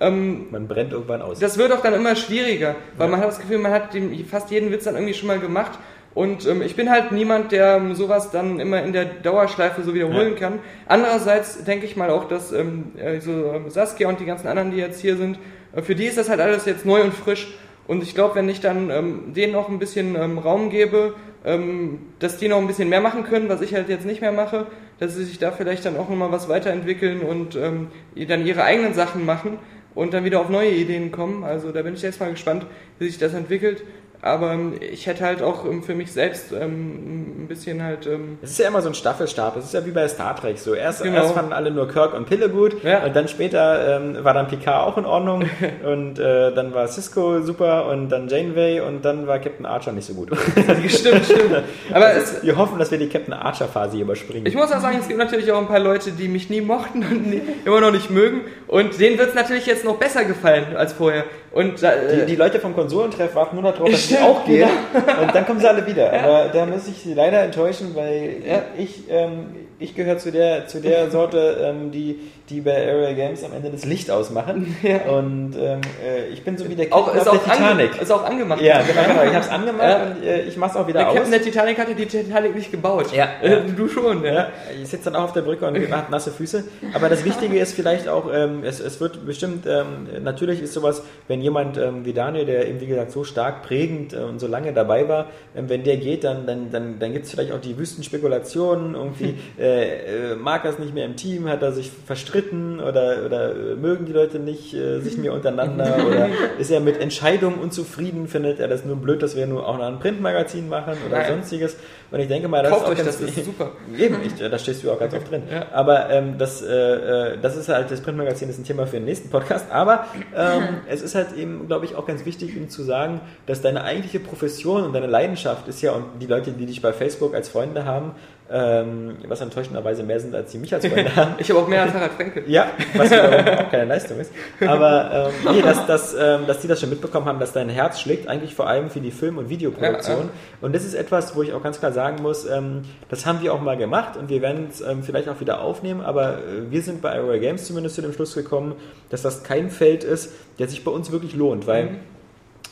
ähm, 0.00 0.46
Man 0.50 0.66
brennt 0.68 0.92
irgendwann 0.92 1.22
aus. 1.22 1.38
das 1.38 1.58
wird 1.58 1.72
auch 1.72 1.80
dann 1.82 1.94
immer 1.94 2.16
schwieriger, 2.16 2.74
weil 2.96 3.06
Ja. 3.06 3.10
man 3.12 3.20
hat 3.20 3.28
das 3.28 3.38
Gefühl, 3.40 3.58
man 3.58 3.72
hat 3.72 3.94
dem, 3.94 4.12
fast 4.24 4.50
jeden 4.50 4.70
Witz 4.72 4.84
dann 4.84 4.94
irgendwie 4.94 5.14
schon 5.14 5.26
mal 5.28 5.38
gemacht. 5.38 5.78
Und 6.12 6.44
ähm, 6.48 6.60
ich 6.62 6.74
bin 6.74 6.90
halt 6.90 7.12
niemand, 7.12 7.52
der 7.52 7.76
ähm, 7.76 7.94
sowas 7.94 8.32
dann 8.32 8.58
immer 8.58 8.82
in 8.82 8.92
der 8.92 9.04
Dauerschleife 9.04 9.82
so 9.82 9.94
wiederholen 9.94 10.34
kann. 10.34 10.58
Andererseits 10.86 11.62
denke 11.64 11.86
ich 11.86 11.96
mal 11.96 12.10
auch, 12.10 12.26
dass 12.26 12.50
ähm, 12.52 12.92
äh, 12.96 13.20
so 13.20 13.30
ähm, 13.30 13.70
Saskia 13.70 14.08
und 14.08 14.18
die 14.18 14.24
ganzen 14.24 14.48
anderen, 14.48 14.72
die 14.72 14.78
jetzt 14.78 15.00
hier 15.00 15.16
sind, 15.16 15.38
äh, 15.74 15.82
für 15.82 15.94
die 15.94 16.06
ist 16.06 16.18
das 16.18 16.28
halt 16.28 16.40
alles 16.40 16.64
jetzt 16.64 16.84
neu 16.84 17.00
und 17.02 17.14
frisch. 17.14 17.54
Und 17.86 18.02
ich 18.02 18.14
glaube, 18.16 18.34
wenn 18.34 18.48
ich 18.48 18.60
dann 18.60 18.90
ähm, 18.90 19.32
denen 19.34 19.52
noch 19.52 19.68
ein 19.68 19.78
bisschen 19.78 20.16
ähm, 20.16 20.38
Raum 20.38 20.70
gebe, 20.70 21.14
ähm, 21.44 22.00
dass 22.18 22.38
die 22.38 22.48
noch 22.48 22.58
ein 22.58 22.66
bisschen 22.66 22.88
mehr 22.88 23.00
machen 23.00 23.22
können, 23.24 23.48
was 23.48 23.60
ich 23.62 23.72
halt 23.74 23.88
jetzt 23.88 24.04
nicht 24.04 24.20
mehr 24.20 24.32
mache, 24.32 24.66
dass 24.98 25.14
sie 25.14 25.24
sich 25.24 25.38
da 25.38 25.52
vielleicht 25.52 25.84
dann 25.86 25.96
auch 25.96 26.08
nochmal 26.08 26.30
was 26.32 26.48
weiterentwickeln 26.48 27.20
und 27.20 27.56
ähm, 27.56 27.88
dann 28.28 28.46
ihre 28.46 28.64
eigenen 28.64 28.94
Sachen 28.94 29.24
machen 29.24 29.58
und 29.94 30.14
dann 30.14 30.24
wieder 30.24 30.40
auf 30.40 30.48
neue 30.48 30.70
Ideen 30.70 31.10
kommen. 31.10 31.44
Also 31.44 31.72
da 31.72 31.82
bin 31.82 31.94
ich 31.94 32.02
jetzt 32.02 32.20
mal 32.20 32.30
gespannt, 32.30 32.66
wie 32.98 33.06
sich 33.06 33.18
das 33.18 33.34
entwickelt. 33.34 33.82
Aber 34.22 34.52
ähm, 34.52 34.74
ich 34.80 35.06
hätte 35.06 35.24
halt 35.24 35.40
auch 35.42 35.64
ähm, 35.64 35.82
für 35.82 35.94
mich 35.94 36.12
selbst 36.12 36.52
ähm, 36.52 37.44
ein 37.44 37.46
bisschen 37.48 37.82
halt. 37.82 38.06
Ähm, 38.06 38.38
Es 38.42 38.50
ist 38.50 38.58
ja 38.58 38.68
immer 38.68 38.82
so 38.82 38.88
ein 38.90 38.94
Staffelstab. 38.94 39.56
Es 39.56 39.64
ist 39.64 39.74
ja 39.74 39.84
wie 39.86 39.92
bei 39.92 40.06
Star 40.08 40.36
Trek 40.36 40.58
so. 40.58 40.74
Erst, 40.74 41.02
Genau. 41.02 41.16
erst 41.16 41.32
fanden 41.34 41.52
alle 41.54 41.70
nur 41.70 41.88
Kirk 41.88 42.12
und 42.14 42.26
Pille 42.26 42.50
gut 42.50 42.82
Ja. 42.84 43.02
und 43.04 43.16
dann 43.16 43.28
später 43.28 43.96
ähm, 43.96 44.22
war 44.22 44.34
dann 44.34 44.46
Picard 44.48 44.86
auch 44.86 44.98
in 44.98 45.06
Ordnung 45.06 45.44
und 45.84 46.18
äh, 46.18 46.52
dann 46.54 46.74
war 46.74 46.86
Cisco 46.88 47.40
super 47.40 47.86
und 47.86 48.10
dann 48.10 48.28
Janeway 48.28 48.80
und 48.80 49.04
dann 49.04 49.26
war 49.26 49.38
Captain 49.38 49.64
Archer 49.64 49.92
nicht 49.92 50.06
so 50.06 50.12
gut. 50.14 50.30
stimmt, 50.88 51.24
stimmt. 51.24 51.62
Aber 51.92 52.12
es, 52.12 52.42
Wir 52.42 52.56
hoffen, 52.58 52.78
dass 52.78 52.90
wir 52.90 52.98
die 52.98 53.08
Captain 53.08 53.32
Archer 53.32 53.68
Phase 53.68 53.96
hier 53.96 54.04
überspringen. 54.04 54.44
ich 54.46 54.54
muss 54.54 54.70
auch 54.70 54.80
sagen, 54.80 54.98
es 55.00 55.08
gibt 55.08 55.18
natürlich 55.18 55.50
auch 55.50 55.58
ein 55.60 55.66
paar 55.68 55.80
Leute, 55.80 56.12
die 56.12 56.28
mich 56.28 56.50
nie 56.50 56.60
mochten 56.60 56.98
und 57.04 57.40
immer 57.64 57.80
noch 57.80 57.92
nicht 57.92 58.10
mögen. 58.10 58.42
Und 58.66 59.00
denen 59.00 59.18
wird 59.18 59.30
es 59.30 59.34
natürlich 59.34 59.66
jetzt 59.66 59.84
noch 59.84 59.96
besser 59.96 60.24
gefallen 60.24 60.76
als 60.76 60.92
vorher. 60.92 61.24
Und 61.52 61.82
da, 61.82 61.92
die, 61.96 62.20
äh, 62.20 62.26
die 62.26 62.36
Leute 62.36 62.60
vom 62.60 62.74
Konsolentreff 62.74 63.34
warten 63.34 63.60
nur 63.60 63.72
drauf, 63.72 63.90
dass 63.90 64.08
sie 64.08 64.18
auch 64.18 64.44
gehen 64.44 64.68
genau. 64.92 65.22
und 65.22 65.34
dann 65.34 65.44
kommen 65.46 65.58
sie 65.58 65.68
alle 65.68 65.84
wieder. 65.86 66.12
Aber 66.12 66.48
da 66.52 66.64
muss 66.64 66.86
ich 66.86 66.96
sie 66.98 67.14
leider 67.14 67.42
enttäuschen, 67.42 67.94
weil 67.94 68.36
Ja. 68.46 68.62
ich, 68.78 69.02
ähm, 69.10 69.46
ich 69.80 69.94
gehöre 69.94 70.18
zu 70.18 70.30
der, 70.30 70.66
zu 70.68 70.80
der 70.80 71.10
Sorte, 71.10 71.56
ähm, 71.62 71.90
die, 71.90 72.20
die 72.50 72.60
bei 72.60 72.74
Area 72.86 73.12
Games 73.12 73.42
am 73.44 73.52
Ende 73.52 73.70
das 73.70 73.84
Licht 73.84 74.10
ausmachen. 74.10 74.76
Ja. 74.82 75.02
Und 75.10 75.54
ähm, 75.56 75.80
äh, 76.04 76.28
ich 76.32 76.42
bin 76.42 76.56
so 76.56 76.68
wie 76.68 76.74
der 76.74 76.92
auch, 76.92 77.12
Captain 77.12 77.20
ist, 77.22 77.28
auf 77.28 77.36
auch 77.38 77.44
der 77.44 77.52
Titanic. 77.54 78.02
ist 78.02 78.10
auch 78.10 78.24
angemacht. 78.24 78.60
Ja, 78.60 78.80
genau, 78.82 79.02
genau. 79.02 79.22
Ich 79.24 79.34
habe 79.34 79.44
es 79.44 79.48
angemacht 79.48 79.82
Ja. 79.88 80.02
und 80.06 80.22
äh, 80.24 80.42
ich 80.42 80.56
mache 80.56 80.70
es 80.70 80.76
auch 80.76 80.86
wieder 80.88 81.00
Der 81.00 81.08
aus. 81.10 81.14
Captain 81.14 81.32
der 81.32 81.42
Titanic 81.42 81.78
hatte 81.78 81.94
die 81.94 82.06
Titanic 82.06 82.54
nicht 82.56 82.70
gebaut. 82.72 83.12
Ja. 83.14 83.28
Äh, 83.42 83.60
du 83.76 83.88
schon, 83.88 84.24
ja. 84.24 84.48
Ich 84.82 84.88
sitze 84.88 85.04
dann 85.10 85.16
auch 85.16 85.24
auf 85.24 85.32
der 85.32 85.42
Brücke 85.42 85.66
und 85.66 85.76
hat 85.92 86.10
nasse 86.10 86.30
Füße. 86.32 86.64
Aber 86.94 87.08
das 87.08 87.24
Wichtige 87.24 87.58
ist 87.58 87.74
vielleicht 87.74 88.08
auch, 88.08 88.24
ähm, 88.32 88.62
es, 88.64 88.80
es 88.80 89.00
wird 89.00 89.24
bestimmt, 89.26 89.66
ähm, 89.66 90.08
natürlich 90.22 90.60
ist 90.62 90.72
sowas, 90.72 91.02
wenn 91.28 91.40
jemand 91.40 91.76
ähm, 91.76 92.04
wie 92.04 92.12
Daniel, 92.12 92.46
der 92.46 92.66
eben 92.66 92.80
wie 92.80 92.86
gesagt 92.86 93.12
so 93.12 93.22
stark 93.22 93.62
prägend 93.62 94.12
äh, 94.14 94.16
und 94.16 94.38
so 94.40 94.46
lange 94.46 94.72
dabei 94.72 95.08
war, 95.08 95.26
ähm, 95.54 95.68
wenn 95.68 95.84
der 95.84 95.98
geht, 95.98 96.24
dann, 96.24 96.46
dann, 96.46 96.70
dann, 96.72 96.98
dann 96.98 97.12
gibt 97.12 97.26
es 97.26 97.30
vielleicht 97.30 97.52
auch 97.52 97.60
die 97.60 97.76
wüsten 97.78 98.02
Spekulationen, 98.02 98.94
irgendwie 98.94 99.34
äh, 99.58 100.32
äh, 100.32 100.34
mag 100.36 100.64
er 100.64 100.70
es 100.72 100.78
nicht 100.78 100.94
mehr 100.94 101.04
im 101.04 101.16
Team, 101.16 101.48
hat 101.48 101.62
er 101.62 101.72
sich 101.72 101.90
verstritten 102.06 102.39
oder, 102.48 103.24
oder 103.26 103.50
äh, 103.50 103.74
mögen 103.76 104.06
die 104.06 104.12
Leute 104.12 104.38
nicht 104.38 104.74
äh, 104.74 105.00
sich 105.00 105.16
mehr 105.16 105.32
untereinander 105.32 105.96
oder 106.08 106.28
ist 106.58 106.70
er 106.70 106.80
mit 106.80 107.00
Entscheidungen 107.00 107.58
unzufrieden, 107.58 108.28
findet 108.28 108.60
er 108.60 108.68
das 108.68 108.84
nur 108.84 108.96
blöd, 108.96 109.22
dass 109.22 109.36
wir 109.36 109.46
nur 109.46 109.66
auch 109.66 109.78
noch 109.78 109.86
ein 109.86 109.98
Printmagazin 109.98 110.68
machen 110.68 110.94
oder 111.06 111.18
Nein. 111.18 111.32
sonstiges. 111.34 111.76
Und 112.10 112.20
ich 112.20 112.28
denke 112.28 112.48
mal, 112.48 112.62
das 112.62 112.72
Kauft 112.72 112.82
ist 112.82 112.86
auch 112.86 112.90
euch 112.90 112.96
ganz 112.98 113.18
das, 113.18 113.26
das 113.26 113.36
ist 113.36 113.44
super. 113.44 113.72
Eben, 113.98 114.16
ich, 114.24 114.34
da 114.34 114.58
stehst 114.58 114.82
du 114.82 114.90
auch 114.90 114.98
ganz 114.98 115.14
oft 115.14 115.30
drin. 115.30 115.42
Ja. 115.50 115.66
Aber 115.72 116.10
ähm, 116.10 116.38
das, 116.38 116.62
äh, 116.62 116.66
äh, 116.74 117.38
das 117.40 117.56
ist 117.56 117.68
halt, 117.68 117.90
das 117.90 118.00
Printmagazin 118.00 118.48
ist 118.48 118.58
ein 118.58 118.64
Thema 118.64 118.86
für 118.86 118.96
den 118.96 119.04
nächsten 119.04 119.30
Podcast. 119.30 119.70
Aber 119.70 120.06
ähm, 120.36 120.62
es 120.88 121.02
ist 121.02 121.14
halt 121.14 121.36
eben, 121.36 121.66
glaube 121.66 121.84
ich, 121.84 121.94
auch 121.94 122.06
ganz 122.06 122.26
wichtig, 122.26 122.56
ihm 122.56 122.68
zu 122.68 122.82
sagen, 122.82 123.20
dass 123.46 123.62
deine 123.62 123.84
eigentliche 123.84 124.20
Profession 124.20 124.82
und 124.84 124.92
deine 124.92 125.06
Leidenschaft 125.06 125.68
ist 125.68 125.82
ja, 125.82 125.92
und 125.92 126.04
die 126.20 126.26
Leute, 126.26 126.52
die 126.52 126.66
dich 126.66 126.82
bei 126.82 126.92
Facebook 126.92 127.34
als 127.34 127.48
Freunde 127.48 127.84
haben, 127.84 128.12
ähm, 128.52 129.16
was 129.28 129.40
enttäuschenderweise 129.40 130.02
mehr 130.02 130.18
sind, 130.18 130.34
als 130.34 130.50
die 130.50 130.58
mich 130.58 130.74
als 130.74 130.86
Freunde 130.86 131.14
haben. 131.14 131.34
Ich 131.38 131.48
habe 131.50 131.60
auch 131.60 131.68
mehr 131.68 131.82
als 131.82 131.94
Harald 131.94 132.12
Frenkel. 132.12 132.44
Ja, 132.46 132.70
was 132.94 133.12
auch 133.12 133.70
keine 133.70 133.84
Leistung 133.84 134.18
ist. 134.18 134.32
Aber 134.66 135.30
ähm, 135.46 135.54
nee, 135.54 135.62
dass, 135.62 135.86
dass, 135.86 136.14
ähm, 136.14 136.46
dass 136.46 136.60
die 136.60 136.68
das 136.68 136.80
schon 136.80 136.90
mitbekommen 136.90 137.26
haben, 137.26 137.38
dass 137.38 137.52
dein 137.52 137.68
Herz 137.68 138.00
schlägt 138.00 138.28
eigentlich 138.28 138.54
vor 138.54 138.66
allem 138.68 138.90
für 138.90 139.00
die 139.00 139.10
Film- 139.10 139.38
und 139.38 139.48
Videoproduktion. 139.48 140.16
Ja, 140.18 140.24
ja. 140.24 140.30
Und 140.60 140.74
das 140.74 140.84
ist 140.84 140.94
etwas, 140.94 141.36
wo 141.36 141.42
ich 141.42 141.52
auch 141.52 141.62
ganz 141.62 141.78
klar 141.78 141.92
sagen 141.92 142.22
muss, 142.22 142.44
ähm, 142.46 142.82
das 143.08 143.26
haben 143.26 143.40
wir 143.42 143.54
auch 143.54 143.60
mal 143.60 143.76
gemacht 143.76 144.16
und 144.16 144.28
wir 144.28 144.42
werden 144.42 144.68
es 144.70 144.80
ähm, 144.80 145.02
vielleicht 145.02 145.28
auch 145.28 145.40
wieder 145.40 145.60
aufnehmen, 145.60 146.00
aber 146.00 146.38
äh, 146.38 146.70
wir 146.70 146.82
sind 146.82 147.02
bei 147.02 147.10
Aero 147.12 147.38
Games 147.38 147.64
zumindest 147.66 147.94
zu 147.94 148.02
dem 148.02 148.12
Schluss 148.12 148.34
gekommen, 148.34 148.74
dass 149.10 149.22
das 149.22 149.42
kein 149.44 149.70
Feld 149.70 150.04
ist, 150.04 150.32
der 150.58 150.68
sich 150.68 150.84
bei 150.84 150.90
uns 150.90 151.12
wirklich 151.12 151.34
lohnt, 151.34 151.66
weil 151.66 151.84
Mhm. 151.84 151.96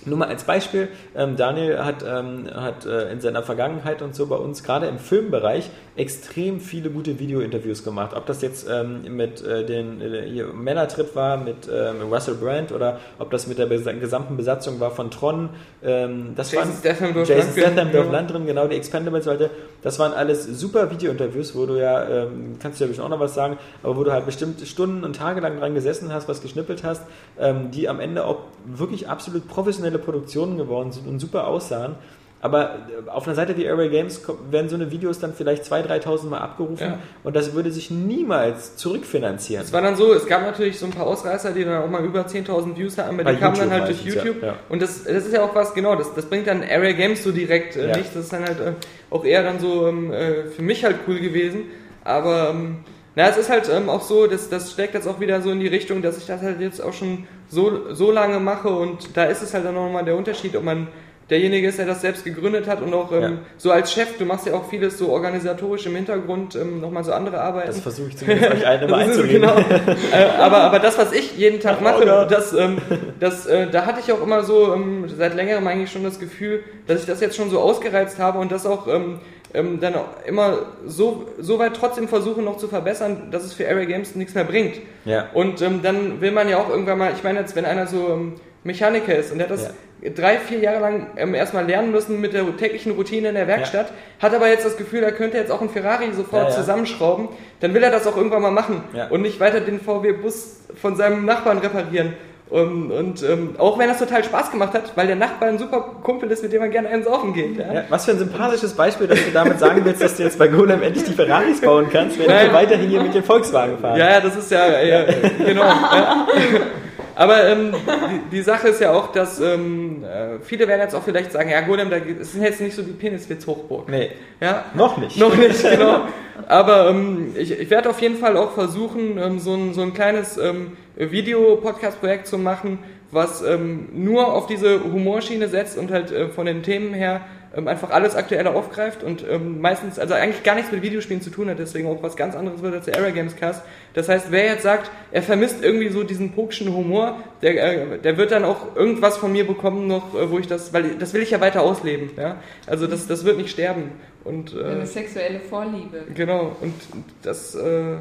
Nur 0.04 0.18
mal 0.18 0.28
als 0.28 0.44
Beispiel, 0.44 0.88
ähm, 1.16 1.36
Daniel 1.36 1.84
hat, 1.84 2.04
ähm, 2.06 2.46
hat 2.54 2.86
äh, 2.86 3.10
in 3.12 3.20
seiner 3.20 3.42
Vergangenheit 3.42 4.02
und 4.02 4.14
so 4.14 4.26
bei 4.26 4.36
uns 4.36 4.62
gerade 4.62 4.86
im 4.86 4.98
Filmbereich 4.98 5.70
extrem 5.96 6.60
viele 6.60 6.90
gute 6.90 7.18
Videointerviews 7.18 7.84
gemacht. 7.84 8.14
Ob 8.14 8.26
das 8.26 8.40
jetzt 8.42 8.68
ähm, 8.70 9.16
mit 9.16 9.44
äh, 9.44 9.64
den 9.64 10.00
äh, 10.00 10.44
Männertrip 10.44 11.14
war, 11.16 11.36
mit 11.36 11.68
ähm, 11.72 12.12
Russell 12.12 12.34
Brand 12.34 12.72
oder 12.72 13.00
ob 13.18 13.30
das 13.30 13.46
mit 13.46 13.58
der 13.58 13.68
besa- 13.68 13.98
gesamten 13.98 14.36
Besatzung 14.36 14.78
war 14.80 14.90
von 14.90 15.10
Tron. 15.10 15.50
Ähm, 15.82 16.32
das 16.36 16.52
Jason 16.52 16.72
Statham, 16.78 17.14
Dolph 17.14 17.28
Jason 17.28 17.52
Statham. 17.52 17.92
Lundgren, 17.92 18.46
genau, 18.46 18.66
die 18.68 18.76
Expendables, 18.76 19.26
Leute. 19.26 19.50
Das 19.82 19.98
waren 19.98 20.12
alles 20.12 20.44
super 20.44 20.90
Videointerviews, 20.90 21.54
wo 21.54 21.64
du 21.66 21.80
ja, 21.80 22.08
ähm, 22.08 22.56
kannst 22.60 22.80
du 22.80 22.84
ja 22.84 22.88
bestimmt 22.88 23.06
auch 23.06 23.10
noch 23.10 23.20
was 23.20 23.34
sagen, 23.34 23.58
aber 23.82 23.96
wo 23.96 24.04
du 24.04 24.12
halt 24.12 24.26
bestimmt 24.26 24.60
Stunden 24.66 25.04
und 25.04 25.14
Tage 25.14 25.40
lang 25.40 25.58
dran 25.58 25.74
gesessen 25.74 26.12
hast, 26.12 26.28
was 26.28 26.42
geschnippelt 26.42 26.82
hast, 26.82 27.02
ähm, 27.38 27.70
die 27.70 27.88
am 27.88 28.00
Ende 28.00 28.24
auch 28.24 28.40
wirklich 28.66 29.08
absolut 29.08 29.46
professionelle 29.46 29.98
Produktionen 29.98 30.56
geworden 30.56 30.90
sind 30.90 31.06
und 31.06 31.20
super 31.20 31.46
aussahen. 31.46 31.94
Aber 32.40 32.76
äh, 33.06 33.10
auf 33.10 33.26
einer 33.26 33.34
Seite 33.34 33.56
wie 33.56 33.64
Airway 33.64 33.88
Games 33.88 34.22
werden 34.50 34.68
so 34.68 34.76
eine 34.76 34.90
Videos 34.92 35.18
dann 35.18 35.34
vielleicht 35.34 35.64
2.000, 35.64 36.04
3.000 36.04 36.26
Mal 36.28 36.38
abgerufen 36.38 36.78
Ja. 36.86 36.98
und 37.24 37.34
das 37.34 37.52
würde 37.54 37.72
sich 37.72 37.90
niemals 37.90 38.76
zurückfinanzieren. 38.76 39.64
Es 39.64 39.72
war 39.72 39.82
dann 39.82 39.96
so, 39.96 40.12
es 40.14 40.26
gab 40.26 40.42
natürlich 40.42 40.78
so 40.78 40.86
ein 40.86 40.92
paar 40.92 41.06
Ausreißer, 41.06 41.50
die 41.52 41.64
dann 41.64 41.82
auch 41.82 41.88
mal 41.90 42.04
über 42.04 42.20
10.000 42.26 42.76
Views 42.76 42.96
hatten, 42.96 43.14
aber 43.14 43.24
Bei 43.24 43.32
die 43.32 43.38
kamen 43.40 43.58
dann 43.58 43.70
halt 43.72 43.88
durch 43.88 44.04
YouTube. 44.04 44.40
ja, 44.40 44.48
ja. 44.48 44.54
Und 44.68 44.80
das, 44.82 45.02
das 45.04 45.26
ist 45.26 45.32
ja 45.32 45.42
auch 45.42 45.54
was, 45.54 45.74
genau, 45.74 45.96
das, 45.96 46.14
das 46.14 46.26
bringt 46.26 46.46
dann 46.46 46.62
Area 46.62 46.92
Games 46.92 47.24
so 47.24 47.32
direkt 47.32 47.76
äh, 47.76 47.88
nicht. 47.96 48.14
Das 48.14 48.24
ist 48.24 48.32
dann 48.32 48.44
halt 48.44 48.60
äh, 48.60 48.72
auch 49.10 49.24
eher 49.24 49.42
dann 49.42 49.58
so 49.58 49.88
ähm, 49.88 50.12
äh, 50.12 50.44
für 50.44 50.62
mich 50.62 50.84
halt 50.84 50.96
cool 51.08 51.18
gewesen. 51.18 51.62
Aber 52.04 52.50
ähm, 52.50 52.78
na, 53.16 53.28
es 53.28 53.36
ist 53.36 53.50
halt 53.50 53.68
ähm, 53.68 53.88
auch 53.88 54.02
so, 54.02 54.28
dass 54.28 54.48
das 54.48 54.70
steckt 54.70 54.94
jetzt 54.94 55.08
auch 55.08 55.18
wieder 55.18 55.42
so 55.42 55.50
in 55.50 55.58
die 55.58 55.66
Richtung, 55.66 56.02
dass 56.02 56.16
ich 56.18 56.26
das 56.26 56.40
halt 56.40 56.60
jetzt 56.60 56.80
auch 56.80 56.92
schon 56.92 57.26
so, 57.48 57.92
so 57.92 58.12
lange 58.12 58.38
mache 58.38 58.68
und 58.68 59.16
da 59.16 59.24
ist 59.24 59.42
es 59.42 59.54
halt 59.54 59.64
dann 59.64 59.74
nochmal 59.74 60.04
der 60.04 60.14
Unterschied, 60.16 60.54
ob 60.54 60.62
man 60.62 60.86
derjenige 61.30 61.68
ist, 61.68 61.78
der 61.78 61.86
das 61.86 62.00
selbst 62.00 62.24
gegründet 62.24 62.66
hat 62.66 62.80
und 62.80 62.92
auch 62.94 63.12
ähm, 63.12 63.22
Ja. 63.22 63.32
so 63.56 63.70
als 63.70 63.92
Chef, 63.92 64.16
du 64.18 64.24
machst 64.24 64.46
ja 64.46 64.54
auch 64.54 64.68
vieles 64.68 64.98
so 64.98 65.10
organisatorisch 65.10 65.86
im 65.86 65.94
Hintergrund, 65.96 66.54
ähm, 66.56 66.80
nochmal 66.80 67.04
so 67.04 67.12
andere 67.12 67.40
Arbeiten. 67.40 67.66
Das 67.68 67.80
versuche 67.80 68.08
ich 68.08 68.16
zumindest 68.16 68.50
euch 68.50 68.66
allen 68.66 68.82
immer 68.88 68.96
einzureden. 68.96 69.42
genau. 69.42 69.56
äh, 69.58 70.24
aber, 70.38 70.58
aber 70.58 70.78
das, 70.78 70.96
was 70.98 71.12
ich 71.12 71.36
jeden 71.36 71.60
Tag 71.60 71.80
mache, 71.80 71.98
Holger. 72.00 72.26
das, 72.26 72.52
ähm, 72.52 72.78
das, 73.20 73.46
äh, 73.46 73.66
da 73.70 73.84
hatte 73.86 74.00
ich 74.00 74.12
auch 74.12 74.22
immer 74.22 74.42
so 74.42 74.72
ähm, 74.74 75.04
seit 75.16 75.34
längerem 75.34 75.66
eigentlich 75.66 75.90
schon 75.92 76.04
das 76.04 76.18
Gefühl, 76.18 76.64
dass 76.86 77.00
ich 77.00 77.06
das 77.06 77.20
jetzt 77.20 77.36
schon 77.36 77.50
so 77.50 77.60
ausgereizt 77.60 78.18
habe 78.18 78.38
und 78.38 78.50
das 78.50 78.64
auch 78.66 78.86
ähm, 78.88 79.20
ähm, 79.54 79.80
dann 79.80 79.94
auch 79.94 80.04
immer 80.26 80.58
so, 80.86 81.26
so 81.38 81.58
weit 81.58 81.74
trotzdem 81.74 82.06
versuche 82.06 82.42
noch 82.42 82.58
zu 82.58 82.68
verbessern, 82.68 83.28
dass 83.30 83.44
es 83.44 83.54
für 83.54 83.66
Area 83.66 83.86
Games 83.86 84.14
nichts 84.14 84.34
mehr 84.34 84.44
bringt. 84.44 84.76
Ja. 85.06 85.26
Und 85.32 85.62
ähm, 85.62 85.80
dann 85.82 86.20
will 86.20 86.32
man 86.32 86.48
ja 86.50 86.58
auch 86.58 86.68
irgendwann 86.68 86.98
mal, 86.98 87.12
ich 87.16 87.24
meine 87.24 87.40
jetzt, 87.40 87.56
wenn 87.56 87.64
einer 87.64 87.86
so 87.86 88.08
ähm, 88.10 88.34
Mechaniker 88.64 89.14
ist 89.14 89.32
und 89.32 89.38
der 89.38 89.48
hat 89.48 89.54
das 89.56 89.70
drei, 90.14 90.38
vier 90.38 90.58
Jahre 90.60 90.80
lang 90.80 91.06
ähm, 91.16 91.34
erstmal 91.34 91.64
lernen 91.66 91.90
müssen 91.90 92.20
mit 92.20 92.32
der 92.32 92.44
täglichen 92.56 92.92
Routine 92.92 93.28
in 93.30 93.34
der 93.34 93.46
Werkstatt, 93.48 93.92
hat 94.20 94.34
aber 94.34 94.48
jetzt 94.48 94.64
das 94.64 94.76
Gefühl, 94.76 95.02
er 95.02 95.12
könnte 95.12 95.36
jetzt 95.36 95.50
auch 95.50 95.60
einen 95.60 95.70
Ferrari 95.70 96.12
sofort 96.12 96.44
Ja, 96.44 96.48
ja. 96.50 96.54
zusammenschrauben, 96.54 97.28
dann 97.60 97.74
will 97.74 97.82
er 97.82 97.90
das 97.90 98.06
auch 98.06 98.16
irgendwann 98.16 98.42
mal 98.42 98.50
machen 98.52 98.82
Ja. 98.94 99.08
und 99.08 99.22
nicht 99.22 99.40
weiter 99.40 99.60
den 99.60 99.80
VW-Bus 99.80 100.60
von 100.80 100.96
seinem 100.96 101.24
Nachbarn 101.24 101.58
reparieren. 101.58 102.14
Und, 102.50 102.90
und 102.92 103.22
ähm, 103.24 103.56
auch 103.58 103.78
wenn 103.78 103.88
das 103.88 103.98
total 103.98 104.24
Spaß 104.24 104.50
gemacht 104.50 104.72
hat, 104.72 104.96
weil 104.96 105.06
der 105.06 105.16
Nachbar 105.16 105.50
ein 105.50 105.58
super 105.58 105.82
Kumpel 106.02 106.30
ist, 106.30 106.42
mit 106.42 106.50
dem 106.50 106.60
man 106.60 106.70
gerne 106.70 106.88
einen 106.88 107.02
saufen 107.04 107.34
geht. 107.34 107.58
Ja? 107.58 107.70
Ja, 107.74 107.84
was 107.90 108.06
für 108.06 108.12
ein 108.12 108.18
sympathisches 108.18 108.72
Beispiel, 108.72 109.06
dass 109.06 109.22
du 109.22 109.30
damit 109.34 109.58
sagen 109.58 109.82
willst, 109.84 110.00
dass 110.00 110.16
du 110.16 110.22
jetzt 110.22 110.38
bei 110.38 110.48
Golem 110.48 110.82
endlich 110.82 111.04
die 111.04 111.12
Ferraris 111.12 111.60
bauen 111.60 111.88
kannst, 111.92 112.18
während 112.18 112.34
Nein. 112.34 112.46
du 112.48 112.52
weiterhin 112.54 112.88
hier 112.88 113.02
mit 113.02 113.14
dem 113.14 113.22
Volkswagen 113.22 113.76
fahren. 113.78 113.98
Ja, 113.98 114.12
ja, 114.12 114.20
das 114.20 114.34
ist 114.36 114.50
ja, 114.50 114.80
ja 114.82 115.04
genau. 115.44 115.62
Aber 117.18 117.48
ähm, 117.48 117.72
die, 117.72 118.36
die 118.36 118.42
Sache 118.42 118.68
ist 118.68 118.80
ja 118.80 118.92
auch, 118.92 119.10
dass 119.10 119.40
ähm, 119.40 120.04
äh, 120.04 120.38
viele 120.40 120.68
werden 120.68 120.82
jetzt 120.82 120.94
auch 120.94 121.02
vielleicht 121.02 121.32
sagen, 121.32 121.50
ja, 121.50 121.60
Golem, 121.62 121.90
da 121.90 121.96
ist 121.96 122.36
jetzt 122.36 122.60
nicht 122.60 122.76
so 122.76 122.82
die 122.82 122.92
Peniswitz-Hochburg. 122.92 123.88
Nee, 123.88 124.10
Ja, 124.40 124.66
noch 124.74 124.96
nicht. 124.98 125.16
noch 125.18 125.34
nicht, 125.34 125.60
genau. 125.68 126.02
Aber 126.46 126.90
ähm, 126.90 127.34
ich, 127.36 127.50
ich 127.58 127.70
werde 127.70 127.90
auf 127.90 128.00
jeden 128.00 128.18
Fall 128.18 128.36
auch 128.36 128.52
versuchen, 128.52 129.18
ähm, 129.18 129.40
so, 129.40 129.52
ein, 129.54 129.74
so 129.74 129.82
ein 129.82 129.94
kleines 129.94 130.38
ähm, 130.38 130.76
Video-Podcast-Projekt 130.94 132.28
zu 132.28 132.38
machen, 132.38 132.78
was 133.10 133.42
ähm, 133.42 133.88
nur 133.94 134.32
auf 134.32 134.46
diese 134.46 134.80
Humorschiene 134.84 135.48
setzt 135.48 135.76
und 135.76 135.90
halt 135.90 136.12
äh, 136.12 136.28
von 136.28 136.46
den 136.46 136.62
Themen 136.62 136.94
her 136.94 137.22
ähm, 137.56 137.66
einfach 137.66 137.90
alles 137.90 138.14
Aktuelle 138.14 138.54
aufgreift 138.54 139.02
und 139.02 139.24
ähm, 139.28 139.60
meistens, 139.60 139.98
also 139.98 140.14
eigentlich 140.14 140.42
gar 140.42 140.54
nichts 140.54 140.70
mit 140.70 140.82
Videospielen 140.82 141.22
zu 141.22 141.30
tun 141.30 141.48
hat, 141.48 141.58
deswegen 141.58 141.88
auch 141.88 142.02
was 142.02 142.16
ganz 142.16 142.36
anderes 142.36 142.62
wird 142.62 142.74
als 142.74 142.84
der 142.84 142.96
Era 142.96 143.10
Games 143.10 143.36
Cast. 143.36 143.62
Das 143.94 144.08
heißt, 144.08 144.30
wer 144.30 144.44
jetzt 144.44 144.62
sagt, 144.62 144.90
er 145.12 145.22
vermisst 145.22 145.64
irgendwie 145.64 145.88
so 145.88 146.02
diesen 146.04 146.32
pokschen 146.32 146.74
Humor, 146.74 147.16
der, 147.40 147.94
äh, 147.94 147.98
der 147.98 148.16
wird 148.18 148.32
dann 148.32 148.44
auch 148.44 148.76
irgendwas 148.76 149.16
von 149.16 149.32
mir 149.32 149.46
bekommen 149.46 149.86
noch, 149.86 150.14
äh, 150.14 150.30
wo 150.30 150.38
ich 150.38 150.46
das, 150.46 150.72
weil 150.72 150.96
das 150.98 151.14
will 151.14 151.22
ich 151.22 151.30
ja 151.30 151.40
weiter 151.40 151.62
ausleben, 151.62 152.10
ja. 152.16 152.36
Also 152.66 152.86
das, 152.86 153.06
das 153.06 153.24
wird 153.24 153.38
nicht 153.38 153.50
sterben. 153.50 153.92
Und 154.24 154.54
äh, 154.54 154.64
Eine 154.64 154.86
sexuelle 154.86 155.40
Vorliebe. 155.40 156.02
Genau, 156.14 156.56
und 156.60 156.74
das, 157.22 157.54
äh, 157.54 157.96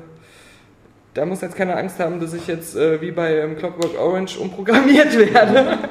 da 1.14 1.26
muss 1.26 1.42
jetzt 1.42 1.56
keine 1.56 1.78
Angst 1.78 2.00
haben, 2.00 2.20
dass 2.20 2.34
ich 2.34 2.48
jetzt 2.48 2.76
äh, 2.76 3.00
wie 3.02 3.12
bei 3.12 3.38
ähm, 3.38 3.58
Clockwork 3.58 3.98
Orange 4.00 4.38
umprogrammiert 4.42 5.18
werde. 5.18 5.78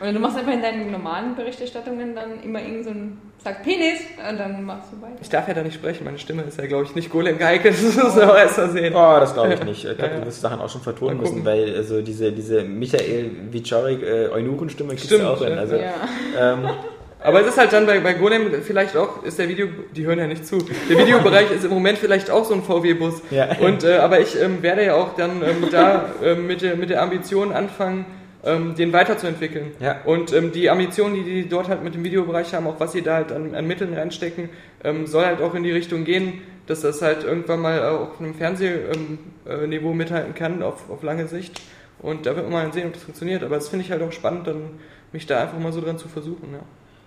Oder 0.00 0.12
du 0.12 0.18
machst 0.18 0.38
einfach 0.38 0.52
in 0.52 0.62
deinen 0.62 0.90
normalen 0.90 1.34
Berichterstattungen 1.34 2.14
dann 2.14 2.42
immer 2.42 2.60
irgend 2.60 2.84
so 2.84 2.90
ein, 2.90 3.18
sag 3.42 3.62
Penis, 3.62 4.00
und 4.30 4.38
dann 4.38 4.64
machst 4.64 4.92
du 4.92 5.02
weiter. 5.02 5.16
Ich 5.20 5.28
darf 5.28 5.46
ja 5.46 5.54
da 5.54 5.62
nicht 5.62 5.74
sprechen, 5.74 6.04
meine 6.04 6.18
Stimme 6.18 6.42
ist 6.42 6.58
ja, 6.58 6.66
glaube 6.66 6.84
ich, 6.84 6.94
nicht 6.94 7.10
Golem 7.10 7.36
geeignet, 7.38 7.74
das 7.82 7.96
muss 8.02 8.14
man 8.16 8.30
auch 8.30 8.36
erst 8.36 8.56
mal 8.58 8.70
sehen. 8.70 8.94
Oh, 8.94 9.16
das 9.20 9.34
glaube 9.34 9.54
ich 9.54 9.62
nicht. 9.64 9.84
Ich 9.84 9.96
glaube, 9.96 10.02
Ja, 10.02 10.14
ja. 10.14 10.20
du 10.20 10.26
wirst 10.26 10.40
Sachen 10.40 10.60
auch 10.60 10.70
schon 10.70 10.80
vertonen 10.80 11.18
müssen, 11.20 11.44
weil 11.44 11.74
also 11.76 12.00
diese, 12.00 12.32
diese 12.32 12.62
Michael 12.62 13.30
Wiczorek 13.50 14.02
äh, 14.02 14.28
Eunuchenstimme 14.28 14.90
kriegst 14.90 15.06
Stimmt, 15.06 15.22
du 15.24 15.28
auch 15.28 15.44
hin. 15.44 15.58
Also, 15.58 15.76
Ja. 15.76 15.92
ähm, 16.38 16.68
Aber 17.22 17.42
es 17.42 17.48
ist 17.48 17.58
halt 17.58 17.70
dann 17.74 17.84
bei, 17.84 18.00
bei 18.00 18.14
Golem 18.14 18.50
vielleicht 18.62 18.96
auch, 18.96 19.22
ist 19.24 19.38
der 19.38 19.46
Video, 19.46 19.66
die 19.94 20.06
hören 20.06 20.18
ja 20.18 20.26
nicht 20.26 20.46
zu, 20.46 20.56
der 20.88 20.98
Videobereich 20.98 21.50
ist 21.50 21.64
im 21.64 21.70
Moment 21.70 21.98
vielleicht 21.98 22.30
auch 22.30 22.46
so 22.46 22.54
ein 22.54 22.62
VW-Bus. 22.62 23.20
Ja. 23.30 23.58
Und, 23.60 23.84
äh, 23.84 23.98
aber 23.98 24.20
ich 24.20 24.40
ähm, 24.40 24.62
werde 24.62 24.86
ja 24.86 24.94
auch 24.94 25.14
dann 25.16 25.42
ähm, 25.42 25.68
da 25.70 26.06
ähm, 26.24 26.46
mit, 26.46 26.62
der, 26.62 26.76
mit 26.76 26.88
der 26.88 27.02
Ambition 27.02 27.52
anfangen, 27.52 28.06
ähm, 28.44 28.74
den 28.74 28.92
weiterzuentwickeln. 28.92 29.72
Ja. 29.80 30.00
Und 30.04 30.32
ähm, 30.32 30.52
die 30.52 30.70
Ambitionen, 30.70 31.14
die 31.14 31.22
die 31.24 31.48
dort 31.48 31.68
halt 31.68 31.82
mit 31.82 31.94
dem 31.94 32.04
Videobereich 32.04 32.54
haben, 32.54 32.66
auch 32.66 32.80
was 32.80 32.92
sie 32.92 33.02
da 33.02 33.16
halt 33.16 33.32
an, 33.32 33.54
an 33.54 33.66
Mitteln 33.66 33.94
reinstecken, 33.94 34.48
ähm, 34.84 35.06
soll 35.06 35.24
halt 35.24 35.40
auch 35.40 35.54
in 35.54 35.62
die 35.62 35.72
Richtung 35.72 36.04
gehen, 36.04 36.42
dass 36.66 36.80
das 36.80 37.02
halt 37.02 37.24
irgendwann 37.24 37.60
mal 37.60 37.82
auch 37.88 38.12
auf 38.12 38.20
einem 38.20 38.34
Fernsehniveau 38.34 38.88
ähm, 39.46 39.68
äh, 39.74 39.94
mithalten 39.94 40.34
kann, 40.34 40.62
auf, 40.62 40.88
auf 40.90 41.02
lange 41.02 41.26
Sicht. 41.26 41.60
Und 42.00 42.26
da 42.26 42.34
wird 42.34 42.48
man 42.48 42.64
mal 42.66 42.72
sehen, 42.72 42.86
ob 42.86 42.94
das 42.94 43.02
funktioniert. 43.02 43.42
Aber 43.42 43.56
das 43.56 43.68
finde 43.68 43.84
ich 43.84 43.90
halt 43.90 44.02
auch 44.02 44.12
spannend, 44.12 44.46
dann 44.46 44.70
mich 45.12 45.26
da 45.26 45.40
einfach 45.40 45.58
mal 45.58 45.72
so 45.72 45.80
dran 45.80 45.98
zu 45.98 46.08
versuchen. 46.08 46.48
Ja. 46.52 46.60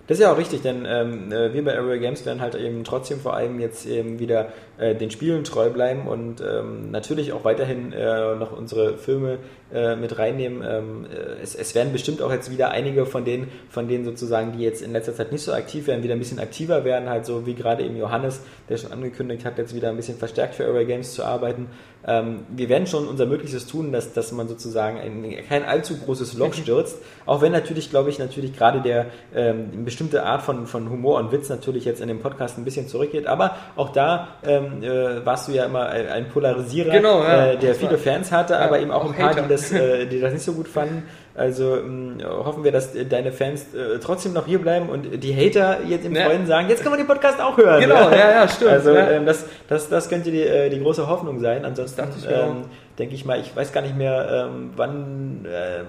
Das 0.06 0.18
ist 0.18 0.22
ja 0.22 0.32
auch 0.32 0.36
richtig, 0.36 0.60
denn 0.60 0.84
ähm, 0.86 1.32
äh, 1.32 1.54
wir 1.54 1.64
bei 1.64 1.78
Area 1.78 1.96
Games 1.96 2.26
werden 2.26 2.42
halt 2.42 2.54
eben 2.56 2.84
trotzdem 2.84 3.20
vor 3.20 3.34
allem 3.34 3.58
jetzt 3.58 3.86
eben 3.86 4.18
wieder 4.18 4.48
äh, 4.76 4.94
den 4.94 5.10
Spielen 5.10 5.44
treu 5.44 5.70
bleiben 5.70 6.06
und 6.06 6.42
ähm, 6.42 6.90
natürlich 6.90 7.32
auch 7.32 7.44
weiterhin 7.44 7.94
äh, 7.94 8.34
noch 8.36 8.52
unsere 8.52 8.98
Filme 8.98 9.38
äh, 9.74 9.96
mit 9.96 10.18
reinnehmen. 10.18 10.62
Ähm, 10.66 11.06
äh, 11.06 11.42
es, 11.42 11.54
es 11.54 11.74
werden 11.74 11.92
bestimmt 11.92 12.22
auch 12.22 12.32
jetzt 12.32 12.50
wieder 12.50 12.70
einige 12.70 13.06
von 13.06 13.24
denen, 13.24 13.48
von 13.68 13.88
denen 13.88 14.04
sozusagen, 14.04 14.52
die 14.52 14.62
jetzt 14.62 14.82
in 14.82 14.92
letzter 14.92 15.14
Zeit 15.14 15.32
nicht 15.32 15.42
so 15.42 15.52
aktiv 15.52 15.86
werden, 15.86 16.02
wieder 16.02 16.14
ein 16.14 16.20
bisschen 16.20 16.38
aktiver 16.38 16.84
werden, 16.84 17.08
halt 17.08 17.26
so 17.26 17.44
wie 17.46 17.54
gerade 17.54 17.84
eben 17.84 17.96
Johannes, 17.96 18.40
der 18.68 18.76
schon 18.76 18.92
angekündigt 18.92 19.44
hat, 19.44 19.58
jetzt 19.58 19.74
wieder 19.74 19.90
ein 19.90 19.96
bisschen 19.96 20.16
verstärkt 20.16 20.54
für 20.54 20.64
Area 20.64 20.84
Games 20.84 21.12
zu 21.12 21.24
arbeiten. 21.24 21.68
Ähm, 22.06 22.40
wir 22.50 22.68
werden 22.68 22.86
schon 22.86 23.08
unser 23.08 23.24
Möglichstes 23.26 23.66
tun, 23.66 23.90
dass, 23.90 24.12
dass 24.12 24.30
man 24.32 24.46
sozusagen 24.46 24.98
ein, 24.98 25.34
kein 25.48 25.64
allzu 25.64 25.96
großes 25.96 26.34
Loch 26.34 26.52
stürzt, 26.52 26.98
auch 27.24 27.40
wenn 27.40 27.52
natürlich, 27.52 27.90
glaube 27.90 28.10
ich, 28.10 28.18
natürlich 28.18 28.54
gerade 28.54 28.82
der 28.82 29.06
ähm, 29.34 29.70
eine 29.72 29.82
bestimmte 29.84 30.24
Art 30.24 30.42
von, 30.42 30.66
von 30.66 30.90
Humor 30.90 31.18
und 31.18 31.32
Witz 31.32 31.48
natürlich 31.48 31.84
jetzt 31.86 32.00
in 32.02 32.08
dem 32.08 32.20
Podcast 32.20 32.58
ein 32.58 32.64
bisschen 32.64 32.88
zurückgeht, 32.88 33.26
aber 33.26 33.56
auch 33.76 33.88
da 33.90 34.28
ähm, 34.46 34.82
äh, 34.82 35.24
warst 35.24 35.48
du 35.48 35.52
ja 35.52 35.64
immer 35.64 35.88
ein, 35.88 36.28
Polarisierer, 36.28 36.90
Genau, 36.90 37.22
ja. 37.22 37.52
äh, 37.52 37.58
der 37.58 37.74
viele 37.74 37.96
Fans 37.96 38.30
hatte, 38.32 38.54
ja, 38.54 38.60
aber 38.60 38.80
eben 38.80 38.90
auch, 38.90 39.04
auch 39.04 39.10
ein 39.10 39.16
paar, 39.16 39.30
Hater. 39.30 39.42
die 39.42 39.48
das, 39.48 39.63
äh, 39.72 40.06
die 40.06 40.20
das 40.20 40.32
nicht 40.32 40.44
so 40.44 40.52
gut 40.52 40.68
fanden. 40.68 41.04
Also 41.34 41.76
ähm, 41.76 42.18
hoffen 42.24 42.62
wir, 42.62 42.70
dass 42.70 42.90
deine 43.08 43.32
Fans 43.32 43.74
äh, 43.74 43.98
trotzdem 44.00 44.32
noch 44.32 44.46
hier 44.46 44.60
bleiben 44.60 44.88
und 44.88 45.22
die 45.22 45.34
Hater 45.34 45.78
jetzt 45.86 46.06
im 46.06 46.14
Ja. 46.14 46.26
Freuen 46.26 46.46
sagen, 46.46 46.68
jetzt 46.68 46.82
kann 46.82 46.90
man 46.92 46.98
den 46.98 47.08
Podcast 47.08 47.40
auch 47.40 47.56
hören. 47.56 47.80
Genau, 47.80 48.08
ja, 48.10 48.30
ja, 48.30 48.48
stimmt. 48.48 48.70
Also 48.70 48.94
ja. 48.94 49.10
ähm, 49.10 49.26
das, 49.26 49.44
das, 49.68 49.88
das 49.88 50.08
könnte 50.08 50.30
die, 50.30 50.42
äh, 50.42 50.70
die 50.70 50.80
große 50.80 51.08
Hoffnung 51.08 51.40
sein. 51.40 51.64
Ansonsten 51.64 51.96
Das 51.96 52.08
dachte 52.08 52.20
ich 52.20 52.30
mir 52.30 52.42
ähm, 52.44 52.64
denke 52.98 53.14
ich 53.14 53.24
mal, 53.24 53.40
ich 53.40 53.54
weiß 53.56 53.72
gar 53.72 53.80
nicht 53.80 53.96
mehr, 53.96 54.48
ähm, 54.52 54.70
wann, 54.76 55.44
äh, 55.46 55.82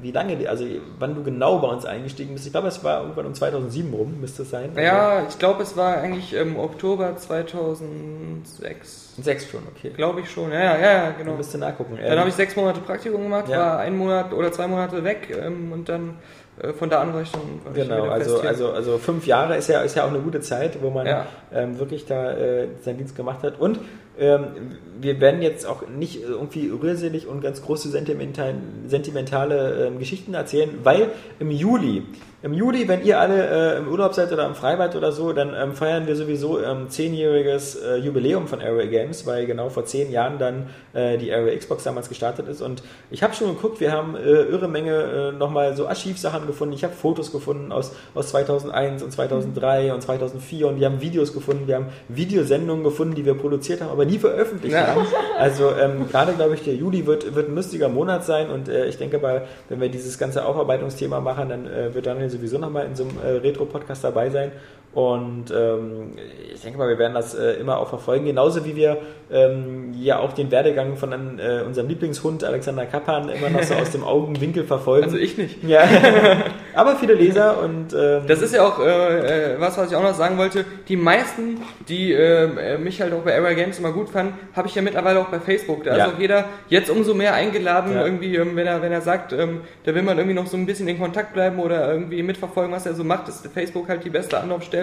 wie 0.00 0.12
lange, 0.12 0.48
also 0.48 0.64
wann 0.98 1.14
du 1.14 1.24
genau 1.24 1.58
bei 1.58 1.68
uns 1.68 1.84
eingestiegen 1.84 2.34
bist. 2.34 2.46
Ich 2.46 2.52
glaube, 2.52 2.68
es 2.68 2.82
war 2.84 3.00
irgendwann 3.02 3.26
um 3.26 3.34
2007 3.34 3.92
rum, 3.92 4.20
müsste 4.20 4.42
es 4.42 4.50
sein. 4.50 4.70
Ja, 4.76 5.26
ich 5.28 5.38
glaube, 5.38 5.62
es 5.62 5.76
war 5.76 5.96
eigentlich 5.98 6.32
im 6.34 6.56
Oktober 6.58 7.16
2006. 7.16 9.10
Also, 9.16 9.22
sechs 9.22 9.50
schon, 9.50 9.62
okay. 9.76 9.90
Glaube 9.90 10.20
ich 10.20 10.30
schon. 10.30 10.52
Ja, 10.52 10.76
ja, 10.78 10.80
ja, 10.80 11.10
genau. 11.10 11.32
Du 11.32 11.36
müsst 11.38 11.56
nachgucken. 11.58 11.98
Dann 12.02 12.18
habe 12.18 12.28
ich 12.28 12.34
sechs 12.34 12.56
Monate 12.56 12.80
Praktikum 12.80 13.22
gemacht, 13.22 13.48
Ja. 13.48 13.58
war 13.58 13.78
ein 13.80 13.96
Monat 13.96 14.32
oder 14.32 14.52
zwei 14.52 14.66
Monate 14.68 15.02
weg 15.04 15.36
ähm, 15.44 15.72
und 15.72 15.88
dann 15.88 16.18
äh, 16.62 16.72
von 16.72 16.88
da 16.90 17.00
an 17.02 17.12
war 17.12 17.22
ich 17.22 17.30
dann 17.32 17.40
war 17.64 17.76
ich 17.76 17.82
Genau, 17.88 18.04
wieder 18.04 18.12
also, 18.12 18.40
also, 18.40 18.70
also 18.72 18.98
fünf 18.98 19.26
Jahre 19.26 19.56
ist 19.56 19.68
ja, 19.68 19.80
ist 19.82 19.96
ja 19.96 20.04
auch 20.04 20.10
eine 20.10 20.20
gute 20.20 20.40
Zeit, 20.40 20.78
wo 20.82 20.90
man 20.90 21.06
Ja. 21.06 21.26
ähm, 21.52 21.78
wirklich 21.78 22.06
da 22.06 22.32
äh, 22.32 22.68
seinen 22.82 22.98
Dienst 22.98 23.16
gemacht 23.16 23.42
hat. 23.42 23.58
Und 23.60 23.80
wir 24.20 25.20
werden 25.20 25.40
jetzt 25.40 25.66
auch 25.66 25.88
nicht 25.88 26.22
irgendwie 26.22 26.68
rührselig 26.68 27.26
und 27.26 27.40
ganz 27.40 27.62
große 27.62 27.88
sentimental, 27.88 28.54
sentimentale 28.86 29.86
ähm, 29.86 29.98
Geschichten 29.98 30.34
erzählen, 30.34 30.70
weil 30.82 31.10
im 31.38 31.50
Juli, 31.50 32.02
im 32.42 32.54
Juli, 32.54 32.88
wenn 32.88 33.04
ihr 33.04 33.20
alle 33.20 33.74
äh, 33.74 33.78
im 33.78 33.88
Urlaub 33.88 34.14
seid 34.14 34.32
oder 34.32 34.46
im 34.46 34.54
Freibad 34.54 34.96
oder 34.96 35.12
so, 35.12 35.32
dann 35.34 35.52
ähm, 35.54 35.74
feiern 35.74 36.06
wir 36.06 36.16
sowieso 36.16 36.58
ähm, 36.62 36.88
zehnjähriges 36.88 37.76
äh, 37.76 37.96
Jubiläum 37.96 38.48
von 38.48 38.62
Area 38.62 38.86
Games, 38.86 39.26
weil 39.26 39.44
genau 39.44 39.68
vor 39.68 39.84
zehn 39.84 40.10
Jahren 40.10 40.38
dann 40.38 40.70
äh, 40.94 41.18
die 41.18 41.30
Area 41.32 41.54
Xbox 41.56 41.84
damals 41.84 42.08
gestartet 42.08 42.48
ist. 42.48 42.62
Und 42.62 42.82
ich 43.10 43.22
habe 43.22 43.34
schon 43.34 43.48
geguckt, 43.54 43.80
wir 43.80 43.92
haben 43.92 44.16
äh, 44.16 44.20
irre 44.20 44.68
Menge 44.68 44.94
äh, 44.94 45.32
nochmal 45.32 45.76
so 45.76 45.86
Archivsachen 45.86 46.46
gefunden. 46.46 46.72
Ich 46.74 46.82
habe 46.82 46.94
Fotos 46.94 47.30
gefunden 47.30 47.72
aus, 47.72 47.92
aus 48.14 48.28
2001 48.28 49.02
und 49.02 49.12
2003 49.12 49.92
und 49.92 50.00
2004 50.00 50.66
und 50.66 50.80
wir 50.80 50.86
haben 50.86 51.02
Videos 51.02 51.34
gefunden, 51.34 51.68
wir 51.68 51.76
haben 51.76 51.86
Videosendungen 52.08 52.84
gefunden, 52.84 53.14
die 53.16 53.26
wir 53.26 53.34
produziert 53.34 53.82
haben, 53.82 53.90
aber 53.90 54.06
nie 54.06 54.18
veröffentlicht 54.18 54.74
Ja. 54.74 54.86
haben. 54.86 55.06
Also 55.38 55.70
ähm, 55.72 56.06
gerade 56.10 56.34
glaube 56.34 56.54
ich, 56.54 56.64
der 56.64 56.74
Juli 56.74 57.06
wird, 57.06 57.34
wird 57.34 57.48
ein 57.48 57.54
lustiger 57.54 57.88
Monat 57.88 58.26
sein 58.26 58.50
und 58.50 58.68
äh, 58.68 58.86
ich 58.86 58.98
denke 58.98 59.18
mal, 59.18 59.46
wenn 59.70 59.80
wir 59.80 59.88
dieses 59.88 60.18
ganze 60.18 60.44
Aufarbeitungsthema 60.44 61.20
machen, 61.20 61.48
dann 61.48 61.64
wird 61.94 62.04
Daniel 62.04 62.29
sowieso 62.30 62.58
nochmal 62.58 62.86
in 62.86 62.96
so 62.96 63.04
einem 63.04 63.18
äh, 63.18 63.38
Retro-Podcast 63.38 64.04
dabei 64.04 64.30
sein 64.30 64.52
Und 64.92 65.52
ähm, 65.56 66.14
ich 66.52 66.60
denke 66.62 66.76
mal, 66.78 66.88
wir 66.88 66.98
werden 66.98 67.14
das 67.14 67.34
äh, 67.36 67.52
immer 67.60 67.78
auch 67.78 67.88
verfolgen, 67.88 68.24
genauso 68.24 68.64
wie 68.64 68.74
wir 68.74 68.96
ähm, 69.30 69.94
ja 69.96 70.18
auch 70.18 70.32
den 70.32 70.50
Werdegang 70.50 70.96
von 70.96 71.12
äh, 71.38 71.62
unserem 71.64 71.86
Lieblingshund 71.88 72.42
Alexander 72.42 72.86
Kappan 72.86 73.28
immer 73.28 73.50
noch 73.50 73.62
so 73.62 73.74
aus 73.80 73.90
dem 73.90 74.02
Augenwinkel 74.02 74.64
verfolgen. 74.64 75.04
Also 75.04 75.16
ich 75.16 75.38
nicht. 75.38 75.62
ja, 75.62 75.84
aber 76.74 76.96
viele 76.96 77.14
Leser 77.14 77.62
und 77.62 77.94
ähm, 77.94 78.22
Das 78.26 78.42
ist 78.42 78.52
ja 78.52 78.66
auch 78.66 78.80
äh, 78.80 79.52
äh, 79.54 79.60
was, 79.60 79.78
was 79.78 79.90
ich 79.92 79.96
auch 79.96 80.02
noch 80.02 80.14
sagen 80.14 80.36
wollte. 80.38 80.64
Die 80.88 80.96
meisten, 80.96 81.58
die 81.88 82.12
äh, 82.12 82.76
mich 82.76 83.00
halt 83.00 83.12
auch 83.12 83.20
bei 83.22 83.36
Area 83.38 83.54
Games 83.54 83.78
immer 83.78 83.92
gut 83.92 84.08
fanden, 84.08 84.34
habe 84.56 84.66
ich 84.66 84.74
ja 84.74 84.82
mittlerweile 84.82 85.20
auch 85.20 85.28
bei 85.28 85.38
Facebook. 85.38 85.84
Da 85.84 85.96
Ja. 85.96 86.06
ist 86.06 86.14
auch 86.14 86.18
jeder 86.18 86.46
jetzt 86.68 86.90
umso 86.90 87.14
mehr 87.14 87.34
eingeladen, 87.34 87.94
Ja. 87.94 88.04
irgendwie, 88.04 88.34
ähm, 88.34 88.56
wenn 88.56 88.66
er, 88.66 88.82
wenn 88.82 88.90
er 88.90 89.02
sagt, 89.02 89.32
ähm, 89.32 89.60
da 89.84 89.94
will 89.94 90.02
man 90.02 90.18
irgendwie 90.18 90.34
noch 90.36 90.48
so 90.48 90.56
ein 90.56 90.66
bisschen 90.66 90.88
in 90.88 90.98
Kontakt 90.98 91.32
bleiben 91.32 91.60
oder 91.60 91.92
irgendwie 91.92 92.24
mitverfolgen, 92.24 92.72
was 92.72 92.86
er 92.86 92.94
so 92.94 93.04
macht, 93.04 93.28
ist 93.28 93.46
Facebook 93.54 93.88
halt 93.88 94.02
die 94.04 94.10
beste 94.10 94.40
Anlaufstelle. 94.40 94.79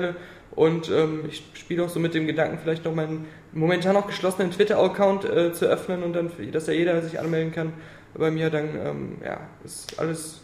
Und 0.52 0.90
ähm, 0.90 1.26
ich 1.30 1.44
spiele 1.54 1.84
auch 1.84 1.90
so 1.90 2.00
mit 2.00 2.14
dem 2.14 2.26
Gedanken, 2.26 2.58
vielleicht 2.62 2.86
noch 2.86 2.96
meinen 2.96 3.26
momentan 3.54 3.94
noch 3.94 4.08
geschlossenen 4.08 4.52
Twitter-Account 4.52 5.26
äh, 5.26 5.54
zu 5.54 5.66
öffnen 5.66 6.04
und 6.04 6.14
dann, 6.14 6.32
dass 6.52 6.68
ja 6.68 6.74
jeder 6.74 7.02
sich 7.02 7.20
anmelden 7.20 7.52
kann. 7.52 7.74
Bei 8.14 8.32
mir, 8.32 8.50
dann, 8.50 8.70
ähm, 8.84 9.18
ja, 9.24 9.42
ist 9.64 10.00
alles 10.00 10.42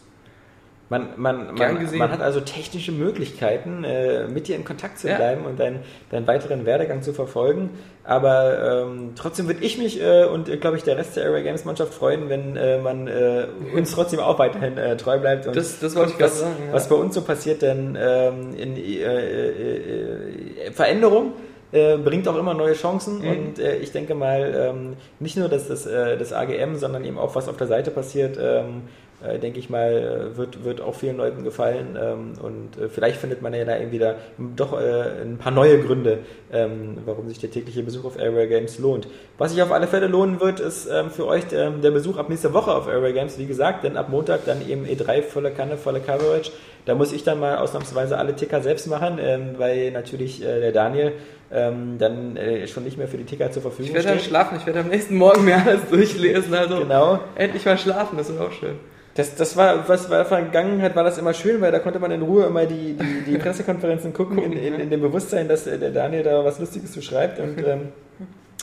Man, 0.90 1.08
man, 1.16 1.54
man, 1.54 1.96
man 1.96 2.10
hat 2.12 2.20
also 2.20 2.40
technische 2.40 2.92
Möglichkeiten, 2.92 3.84
äh, 3.84 4.28
mit 4.28 4.48
dir 4.48 4.56
in 4.56 4.64
Kontakt 4.64 4.98
zu 4.98 5.08
Ja. 5.08 5.16
bleiben 5.16 5.46
und 5.46 5.58
deinen, 5.58 5.78
deinen 6.10 6.26
weiteren 6.26 6.66
Werdegang 6.66 7.00
zu 7.00 7.14
verfolgen. 7.14 7.70
Aber 8.04 8.82
ähm, 8.86 9.12
trotzdem 9.16 9.46
würde 9.46 9.64
ich 9.64 9.78
mich 9.78 10.00
äh, 10.02 10.24
und, 10.26 10.48
äh, 10.50 10.58
glaube 10.58 10.76
ich, 10.76 10.82
der 10.82 10.98
Rest 10.98 11.16
der 11.16 11.24
Area 11.24 11.42
Games 11.42 11.64
Mannschaft 11.64 11.94
freuen, 11.94 12.28
wenn 12.28 12.54
äh, 12.56 12.78
man 12.78 13.08
äh, 13.08 13.46
uns 13.74 13.92
trotzdem 13.92 14.20
auch 14.20 14.38
weiterhin 14.38 14.76
äh, 14.76 14.96
treu 14.98 15.18
bleibt. 15.18 15.46
Und 15.46 15.56
Das- 15.56 15.80
das 15.80 15.96
wollte 15.96 16.12
ich 16.12 16.18
gerade 16.18 16.32
was, 16.32 16.40
sagen, 16.40 16.54
ja. 16.66 16.72
Was 16.74 16.88
bei 16.90 16.96
uns 16.96 17.14
so 17.14 17.22
passiert, 17.22 17.62
denn 17.62 17.96
ähm, 17.98 18.54
in, 18.54 18.76
äh, 18.76 19.48
äh, 19.48 20.66
äh, 20.68 20.72
Veränderung 20.72 21.32
äh, 21.72 21.96
bringt 21.96 22.28
auch 22.28 22.36
immer 22.36 22.54
neue 22.54 22.74
Chancen 22.74 23.20
Mhm. 23.20 23.28
und 23.28 23.58
äh, 23.58 23.76
ich 23.78 23.90
denke 23.90 24.14
mal, 24.14 24.54
ähm, 24.54 24.92
nicht 25.18 25.36
nur 25.36 25.48
das, 25.48 25.66
das, 25.66 25.86
äh, 25.86 26.16
das 26.16 26.32
AGM, 26.32 26.76
sondern 26.76 27.04
eben 27.04 27.18
auch 27.18 27.34
was 27.34 27.48
auf 27.48 27.56
der 27.56 27.66
Seite 27.66 27.90
passiert, 27.90 28.38
ähm, 28.40 28.82
äh, 29.26 29.38
denke 29.38 29.58
ich 29.58 29.70
mal, 29.70 30.30
äh, 30.34 30.36
wird, 30.36 30.64
wird 30.64 30.80
auch 30.80 30.94
vielen 30.94 31.16
Leuten 31.16 31.44
gefallen 31.44 31.96
ähm, 32.00 32.32
und 32.42 32.76
äh, 32.80 32.88
vielleicht 32.88 33.16
findet 33.16 33.42
man 33.42 33.54
ja 33.54 33.64
da 33.64 33.78
eben 33.78 33.90
wieder 33.92 34.16
doch 34.56 34.78
äh, 34.80 35.22
ein 35.22 35.38
paar 35.38 35.52
neue 35.52 35.80
Gründe, 35.80 36.18
ähm, 36.52 36.98
warum 37.04 37.28
sich 37.28 37.38
der 37.38 37.50
tägliche 37.50 37.82
Besuch 37.82 38.04
auf 38.04 38.18
Area 38.18 38.46
Games 38.46 38.78
lohnt. 38.78 39.08
Was 39.38 39.52
sich 39.52 39.62
auf 39.62 39.72
alle 39.72 39.86
Fälle 39.86 40.06
lohnen 40.06 40.40
wird, 40.40 40.60
ist 40.60 40.86
ähm, 40.92 41.10
für 41.10 41.26
euch 41.26 41.44
ähm, 41.52 41.80
der 41.82 41.90
Besuch 41.90 42.16
ab 42.18 42.28
nächster 42.28 42.52
Woche 42.52 42.74
auf 42.74 42.86
Area 42.88 43.12
Games, 43.12 43.38
wie 43.38 43.46
gesagt, 43.46 43.84
denn 43.84 43.96
ab 43.96 44.08
Montag 44.10 44.44
dann 44.46 44.66
eben 44.68 44.84
E3 44.84 45.22
volle 45.22 45.50
Kanne, 45.50 45.76
volle 45.76 46.00
Coverage. 46.00 46.50
Da 46.86 46.94
muss 46.94 47.12
ich 47.12 47.24
dann 47.24 47.40
mal 47.40 47.56
ausnahmsweise 47.58 48.18
alle 48.18 48.36
Ticker 48.36 48.60
selbst 48.60 48.86
machen, 48.88 49.18
ähm, 49.18 49.54
weil 49.56 49.90
natürlich 49.90 50.42
äh, 50.44 50.60
der 50.60 50.72
Daniel 50.72 51.12
ähm, 51.50 51.96
dann 51.98 52.36
äh, 52.36 52.66
schon 52.66 52.84
nicht 52.84 52.98
mehr 52.98 53.08
für 53.08 53.16
die 53.16 53.24
Ticker 53.24 53.50
zur 53.50 53.62
Verfügung 53.62 53.86
Ich 53.88 53.94
werde 53.94 54.08
dann 54.08 54.18
steht. 54.18 54.28
schlafen, 54.28 54.58
ich 54.58 54.66
werde 54.66 54.80
am 54.80 54.88
nächsten 54.88 55.16
Morgen 55.16 55.44
mir 55.44 55.56
alles 55.64 55.88
durchlesen, 55.90 56.52
also 56.52 56.78
Genau. 56.80 57.20
endlich 57.36 57.64
mal 57.64 57.78
schlafen, 57.78 58.18
das 58.18 58.28
ist 58.28 58.38
auch 58.40 58.52
schön. 58.52 58.74
Das, 59.14 59.36
das 59.36 59.56
war, 59.56 59.88
was 59.88 60.10
war 60.10 60.24
Vergangenheit, 60.24 60.96
war 60.96 61.04
das 61.04 61.18
immer 61.18 61.34
schön, 61.34 61.60
weil 61.60 61.70
da 61.70 61.78
konnte 61.78 62.00
man 62.00 62.10
in 62.10 62.22
Ruhe 62.22 62.46
immer 62.46 62.66
die, 62.66 62.94
die, 62.94 63.22
die 63.30 63.38
Pressekonferenzen 63.38 64.12
gucken, 64.12 64.38
in, 64.38 64.52
in, 64.52 64.74
in 64.74 64.90
dem 64.90 65.00
Bewusstsein, 65.00 65.48
dass 65.48 65.66
äh, 65.66 65.78
der 65.78 65.90
Daniel 65.90 66.24
da 66.24 66.44
was 66.44 66.58
Lustiges 66.58 66.92
zu 66.92 67.00
schreibt. 67.00 67.38
Und 67.38 67.58
ähm, 67.66 67.92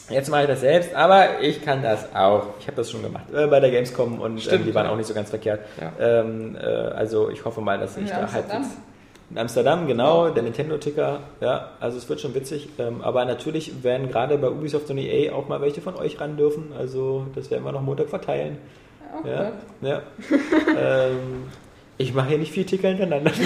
jetzt 0.10 0.30
mache 0.30 0.42
ich 0.42 0.48
das 0.48 0.60
selbst, 0.60 0.94
aber 0.94 1.40
ich 1.42 1.64
kann 1.64 1.82
das 1.82 2.14
auch. 2.14 2.48
Ich 2.60 2.68
habe 2.68 2.76
das 2.76 2.92
schon 2.92 3.02
gemacht 3.02 3.26
äh, 3.34 3.48
bei 3.48 3.62
der 3.62 3.72
Gamescom 3.72 4.20
und 4.20 4.32
ähm, 4.34 4.40
Stimmt, 4.40 4.66
die 4.66 4.76
waren 4.76 4.88
ja. 4.88 4.92
auch 4.92 4.98
nicht 4.98 5.08
so 5.08 5.14
ganz 5.14 5.30
verkehrt. 5.30 5.62
Ja. 5.80 6.22
Ähm, 6.22 6.58
äh, 6.62 6.66
also 6.66 7.30
ich 7.30 7.46
hoffe 7.46 7.62
mal, 7.62 7.80
dass 7.80 7.96
ich 7.96 8.04
In 8.04 8.10
da 8.10 8.22
Amsterdam. 8.24 8.52
halbwegs. 8.52 8.78
In 9.30 9.38
Amsterdam, 9.38 9.88
genau, 9.88 10.28
der 10.28 10.44
Nintendo-Ticker, 10.44 11.22
ja, 11.40 11.70
also 11.80 11.98
es 11.98 12.10
wird 12.10 12.20
schon 12.20 12.36
witzig. 12.36 12.68
Ähm, 12.78 13.02
aber 13.02 13.24
natürlich 13.24 13.82
werden 13.82 14.10
gerade 14.10 14.38
bei 14.38 14.50
Ubisoft 14.50 14.90
und 14.90 14.98
EA 14.98 15.32
auch 15.32 15.48
mal 15.48 15.62
welche 15.62 15.80
von 15.80 15.96
euch 15.96 16.20
ran 16.20 16.36
dürfen. 16.36 16.74
Also 16.78 17.28
das 17.34 17.50
werden 17.50 17.64
wir 17.64 17.72
noch 17.72 17.82
Montag 17.82 18.10
verteilen. 18.10 18.58
Oh 19.14 19.28
Ja, 19.28 19.44
Gott. 19.44 19.54
ja. 19.82 20.02
ähm, 21.08 21.44
ich 21.98 22.14
mache 22.14 22.30
hier 22.30 22.38
nicht 22.40 22.52
viel 22.52 22.66
Ticker 22.66 22.88
hintereinander. 22.90 23.32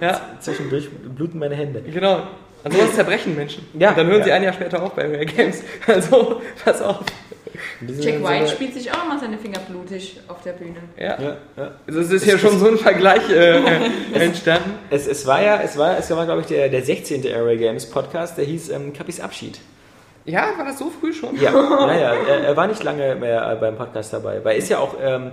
Ja, 0.00 0.20
Zwischendurch 0.40 0.88
bluten 0.90 1.38
meine 1.38 1.54
Hände. 1.56 1.82
genau. 1.82 2.22
An 2.62 2.72
sowas 2.72 2.94
zerbrechen 2.94 3.34
Menschen. 3.36 3.66
Ja, 3.78 3.90
Und 3.90 3.98
dann 3.98 4.06
hören 4.08 4.18
ja. 4.20 4.24
sie 4.24 4.32
ein 4.32 4.42
Jahr 4.42 4.52
später 4.52 4.82
auch 4.82 4.90
bei 4.92 5.02
Rare 5.06 5.24
Games. 5.26 5.62
Also, 5.86 6.40
pass 6.64 6.80
auf. 6.82 7.00
Jack 7.80 8.22
White 8.22 8.46
Sinne- 8.46 8.48
spielt 8.48 8.74
sich 8.74 8.92
auch 8.92 9.06
mal 9.08 9.18
seine 9.18 9.38
Finger 9.38 9.58
blutig 9.68 10.20
auf 10.28 10.42
der 10.42 10.52
Bühne. 10.52 10.76
Ja. 10.98 11.20
Ja, 11.20 11.36
ja. 11.56 11.70
Also 11.86 12.00
es 12.00 12.10
ist 12.12 12.24
hier 12.24 12.38
schon 12.38 12.58
so 12.58 12.68
ein 12.68 12.76
Vergleich 12.78 13.28
äh, 13.30 13.60
entstanden. 14.14 14.72
Es, 14.90 15.06
es 15.06 15.26
war 15.26 15.42
ja, 15.42 15.60
es 15.62 15.76
war, 15.78 15.98
es 15.98 16.10
war 16.10 16.24
glaube 16.26 16.42
ich, 16.42 16.46
der, 16.46 16.68
der 16.68 16.82
16. 16.82 17.26
Area 17.26 17.56
Games 17.56 17.86
Podcast, 17.86 18.36
der 18.38 18.44
hieß 18.44 18.68
ähm, 18.70 18.92
Kappis 18.92 19.20
Abschied. 19.20 19.58
Ja, 20.30 20.48
war 20.56 20.64
das 20.64 20.78
so 20.78 20.90
früh 20.90 21.12
schon? 21.12 21.36
Ja, 21.36 21.52
ja, 21.52 21.94
ja 21.94 22.14
er, 22.28 22.40
er 22.44 22.56
war 22.56 22.66
nicht 22.66 22.82
lange 22.82 23.14
mehr 23.16 23.50
äh, 23.52 23.56
beim 23.56 23.76
Podcast 23.76 24.12
dabei, 24.12 24.44
weil 24.44 24.58
ist 24.58 24.68
ja 24.68 24.78
auch, 24.78 24.94
ähm, 25.02 25.32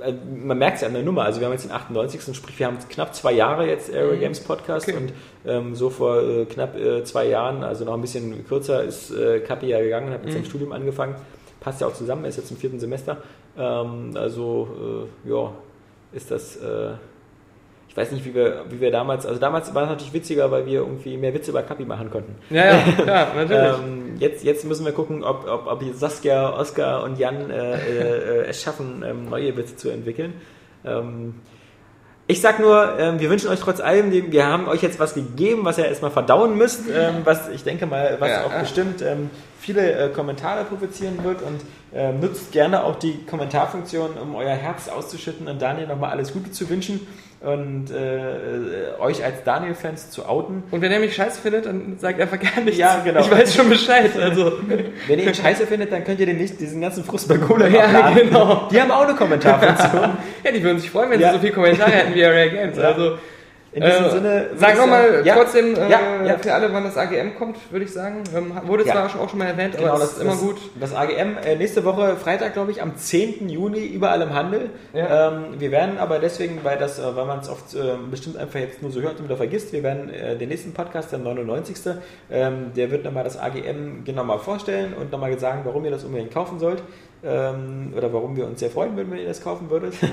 äh, 0.00 0.12
man 0.12 0.58
merkt 0.58 0.76
es 0.76 0.82
ja 0.82 0.88
an 0.88 0.94
der 0.94 1.02
Nummer, 1.02 1.22
also 1.24 1.40
wir 1.40 1.46
haben 1.46 1.52
jetzt 1.52 1.64
den 1.64 1.72
98. 1.72 2.36
Sprich, 2.36 2.58
wir 2.58 2.66
haben 2.66 2.78
knapp 2.88 3.14
zwei 3.14 3.32
Jahre 3.32 3.66
jetzt 3.66 3.92
Area 3.92 4.16
Games 4.16 4.40
Podcast 4.40 4.88
Okay. 4.88 4.96
und 4.96 5.12
ähm, 5.44 5.74
so 5.74 5.90
vor 5.90 6.22
äh, 6.22 6.44
knapp 6.46 6.76
äh, 6.76 7.04
zwei 7.04 7.26
Jahren, 7.26 7.64
also 7.64 7.84
noch 7.84 7.94
ein 7.94 8.00
bisschen 8.00 8.46
kürzer, 8.46 8.82
ist 8.84 9.10
äh, 9.10 9.40
Kappi 9.40 9.66
ja 9.66 9.80
gegangen 9.80 10.08
und 10.08 10.14
hat 10.14 10.24
mit 10.24 10.32
seinem 10.32 10.44
Studium 10.44 10.72
angefangen. 10.72 11.14
Passt 11.60 11.80
ja 11.80 11.86
auch 11.86 11.94
zusammen, 11.94 12.24
er 12.24 12.30
ist 12.30 12.36
jetzt 12.36 12.50
im 12.50 12.56
vierten 12.56 12.80
Semester. 12.80 13.18
Ähm, 13.56 14.12
also, 14.14 15.08
äh, 15.26 15.30
ja, 15.30 15.52
ist 16.12 16.30
das. 16.30 16.58
Äh, 17.92 17.94
ich 17.94 17.96
weiß 17.96 18.12
nicht, 18.12 18.24
wie 18.24 18.34
wir, 18.34 18.64
wie 18.70 18.80
wir 18.80 18.90
damals, 18.90 19.26
also 19.26 19.38
damals 19.38 19.74
war 19.74 19.82
es 19.84 19.88
natürlich 19.90 20.14
witziger, 20.14 20.50
weil 20.50 20.64
wir 20.64 20.80
irgendwie 20.80 21.16
mehr 21.18 21.34
Witze 21.34 21.50
über 21.50 21.62
Kappi 21.62 21.84
machen 21.84 22.10
konnten. 22.10 22.34
Ja, 22.50 22.64
ja, 22.64 22.82
klar, 23.02 23.26
natürlich. 23.36 23.78
Ähm, 23.84 24.16
jetzt, 24.18 24.44
jetzt 24.44 24.64
müssen 24.64 24.84
wir 24.86 24.92
gucken, 24.92 25.22
ob, 25.22 25.46
ob, 25.46 25.66
ob 25.66 25.82
Saskia, 25.94 26.58
Oskar 26.58 27.04
und 27.04 27.18
Jan 27.18 27.50
äh, 27.50 27.74
äh, 27.74 28.46
es 28.46 28.62
schaffen, 28.62 29.04
ähm, 29.06 29.28
neue 29.28 29.56
Witze 29.56 29.76
zu 29.76 29.90
entwickeln. 29.90 30.34
Ähm, 30.84 31.34
ich 32.28 32.40
sag 32.40 32.60
nur, 32.60 32.98
ähm, 32.98 33.20
wir 33.20 33.28
wünschen 33.28 33.50
euch 33.50 33.60
trotz 33.60 33.80
allem, 33.80 34.10
wir 34.10 34.46
haben 34.46 34.68
euch 34.68 34.80
jetzt 34.80 34.98
was 34.98 35.12
gegeben, 35.12 35.64
was 35.64 35.76
ihr 35.76 35.86
erstmal 35.86 36.12
verdauen 36.12 36.56
müsst, 36.56 36.84
ähm, 36.90 37.16
was 37.24 37.48
ich 37.50 37.62
denke 37.64 37.84
mal, 37.84 38.16
was 38.20 38.30
Ja, 38.30 38.44
auch 38.44 38.52
ja. 38.52 38.60
bestimmt 38.60 39.02
ähm, 39.02 39.28
viele 39.58 39.92
äh, 39.92 40.08
Kommentare 40.08 40.64
provozieren 40.64 41.22
wird 41.24 41.42
und 41.42 41.60
ähm, 41.94 42.20
nutzt 42.20 42.52
gerne 42.52 42.84
auch 42.84 42.96
die 42.96 43.18
Kommentarfunktion, 43.26 44.10
um 44.22 44.34
euer 44.34 44.54
Herz 44.54 44.88
auszuschütten 44.88 45.46
und 45.48 45.60
Daniel 45.60 45.86
nochmal 45.86 46.10
alles 46.10 46.32
Gute 46.32 46.50
zu 46.50 46.68
wünschen 46.70 47.06
und 47.40 47.90
äh, 47.90 48.92
äh, 48.92 48.98
euch 49.00 49.24
als 49.24 49.42
Daniel-Fans 49.44 50.10
zu 50.10 50.26
outen. 50.28 50.62
Und 50.70 50.80
wenn 50.80 50.92
er 50.92 51.00
mich 51.00 51.14
scheiße 51.14 51.40
findet, 51.40 51.66
dann 51.66 51.98
sagt 51.98 52.20
einfach 52.20 52.38
gar 52.38 52.62
nichts. 52.62 52.78
Ja, 52.78 53.00
genau. 53.04 53.20
Ich 53.20 53.30
weiß 53.30 53.54
schon 53.54 53.68
Bescheid. 53.68 54.10
Also, 54.18 54.52
Wenn 55.08 55.18
ihr 55.18 55.26
ihn 55.26 55.34
scheiße 55.34 55.66
findet, 55.66 55.90
dann 55.92 56.04
könnt 56.04 56.20
ihr 56.20 56.26
den 56.26 56.36
nicht, 56.38 56.60
diesen 56.60 56.80
ganzen 56.80 57.02
Frust 57.04 57.28
bei 57.28 57.36
Gola 57.36 57.66
Ja, 57.66 57.84
abladen. 57.86 58.28
genau. 58.28 58.68
Die 58.70 58.80
haben 58.80 58.92
auch 58.92 59.02
eine 59.06 59.14
Kommentarfunktion. 59.14 60.10
ja, 60.44 60.52
die 60.52 60.62
würden 60.62 60.78
sich 60.78 60.88
freuen, 60.90 61.10
wenn 61.10 61.20
Ja. 61.20 61.28
sie 61.30 61.34
so 61.34 61.40
viele 61.40 61.52
Kommentare 61.52 61.90
hätten 61.90 62.14
wie 62.14 62.22
Rare 62.22 62.48
Games. 62.50 62.76
Ja. 62.76 62.84
Also, 62.84 63.18
In 63.74 63.82
diesem 63.82 64.04
äh, 64.04 64.10
Sinne. 64.10 64.46
Sag 64.56 64.76
nochmal 64.76 65.22
ja, 65.24 65.34
trotzdem 65.34 65.74
äh, 65.74 65.88
Ja, 65.88 66.00
ja. 66.24 66.38
für 66.38 66.52
alle, 66.52 66.72
wann 66.74 66.84
das 66.84 66.96
AGM 66.98 67.34
kommt, 67.38 67.56
würde 67.72 67.86
ich 67.86 67.92
sagen. 67.92 68.22
Ähm, 68.36 68.52
wurde 68.66 68.84
Ja. 68.86 68.92
zwar 69.08 69.20
auch 69.22 69.28
schon 69.30 69.38
mal 69.38 69.46
erwähnt, 69.46 69.76
Genau, 69.78 69.90
aber 69.92 70.00
das 70.00 70.12
ist 70.12 70.20
immer 70.20 70.32
das, 70.32 70.40
gut. 70.40 70.56
Das 70.78 70.94
AGM 70.94 71.38
äh, 71.42 71.56
nächste 71.56 71.82
Woche, 71.84 72.16
Freitag, 72.16 72.52
glaube 72.52 72.70
ich, 72.70 72.82
am 72.82 72.96
10. 72.96 73.48
Juni 73.48 73.86
überall 73.86 74.20
im 74.20 74.34
Handel. 74.34 74.68
Ähm, 74.94 75.54
wir 75.58 75.70
werden 75.70 75.96
aber 75.98 76.18
deswegen, 76.18 76.60
weil, 76.64 76.76
das, 76.76 76.98
äh, 76.98 77.16
weil 77.16 77.24
man 77.24 77.38
es 77.40 77.48
oft 77.48 77.74
äh, 77.74 77.78
bestimmt 78.10 78.36
einfach 78.36 78.60
jetzt 78.60 78.82
nur 78.82 78.90
so 78.90 79.00
hört 79.00 79.18
und 79.18 79.24
wieder 79.24 79.38
vergisst, 79.38 79.72
wir 79.72 79.82
werden 79.82 80.10
äh, 80.10 80.36
den 80.36 80.50
nächsten 80.50 80.74
Podcast, 80.74 81.10
der 81.10 81.20
99. 81.20 81.76
Ähm, 82.30 82.72
der 82.76 82.90
wird 82.90 83.04
nochmal 83.04 83.24
das 83.24 83.38
AGM 83.38 84.04
genau 84.04 84.24
mal 84.24 84.38
vorstellen 84.38 84.92
und 84.92 85.10
nochmal 85.10 85.38
sagen, 85.38 85.62
warum 85.64 85.82
ihr 85.86 85.90
das 85.90 86.04
unbedingt 86.04 86.32
kaufen 86.34 86.58
sollt. 86.58 86.82
Ähm, 87.24 87.94
oder 87.96 88.12
warum 88.12 88.36
wir 88.36 88.46
uns 88.46 88.60
sehr 88.60 88.68
freuen 88.70 88.96
würden, 88.96 89.10
wenn 89.12 89.18
ihr 89.20 89.28
das 89.28 89.42
kaufen 89.42 89.70
würdet. 89.70 89.94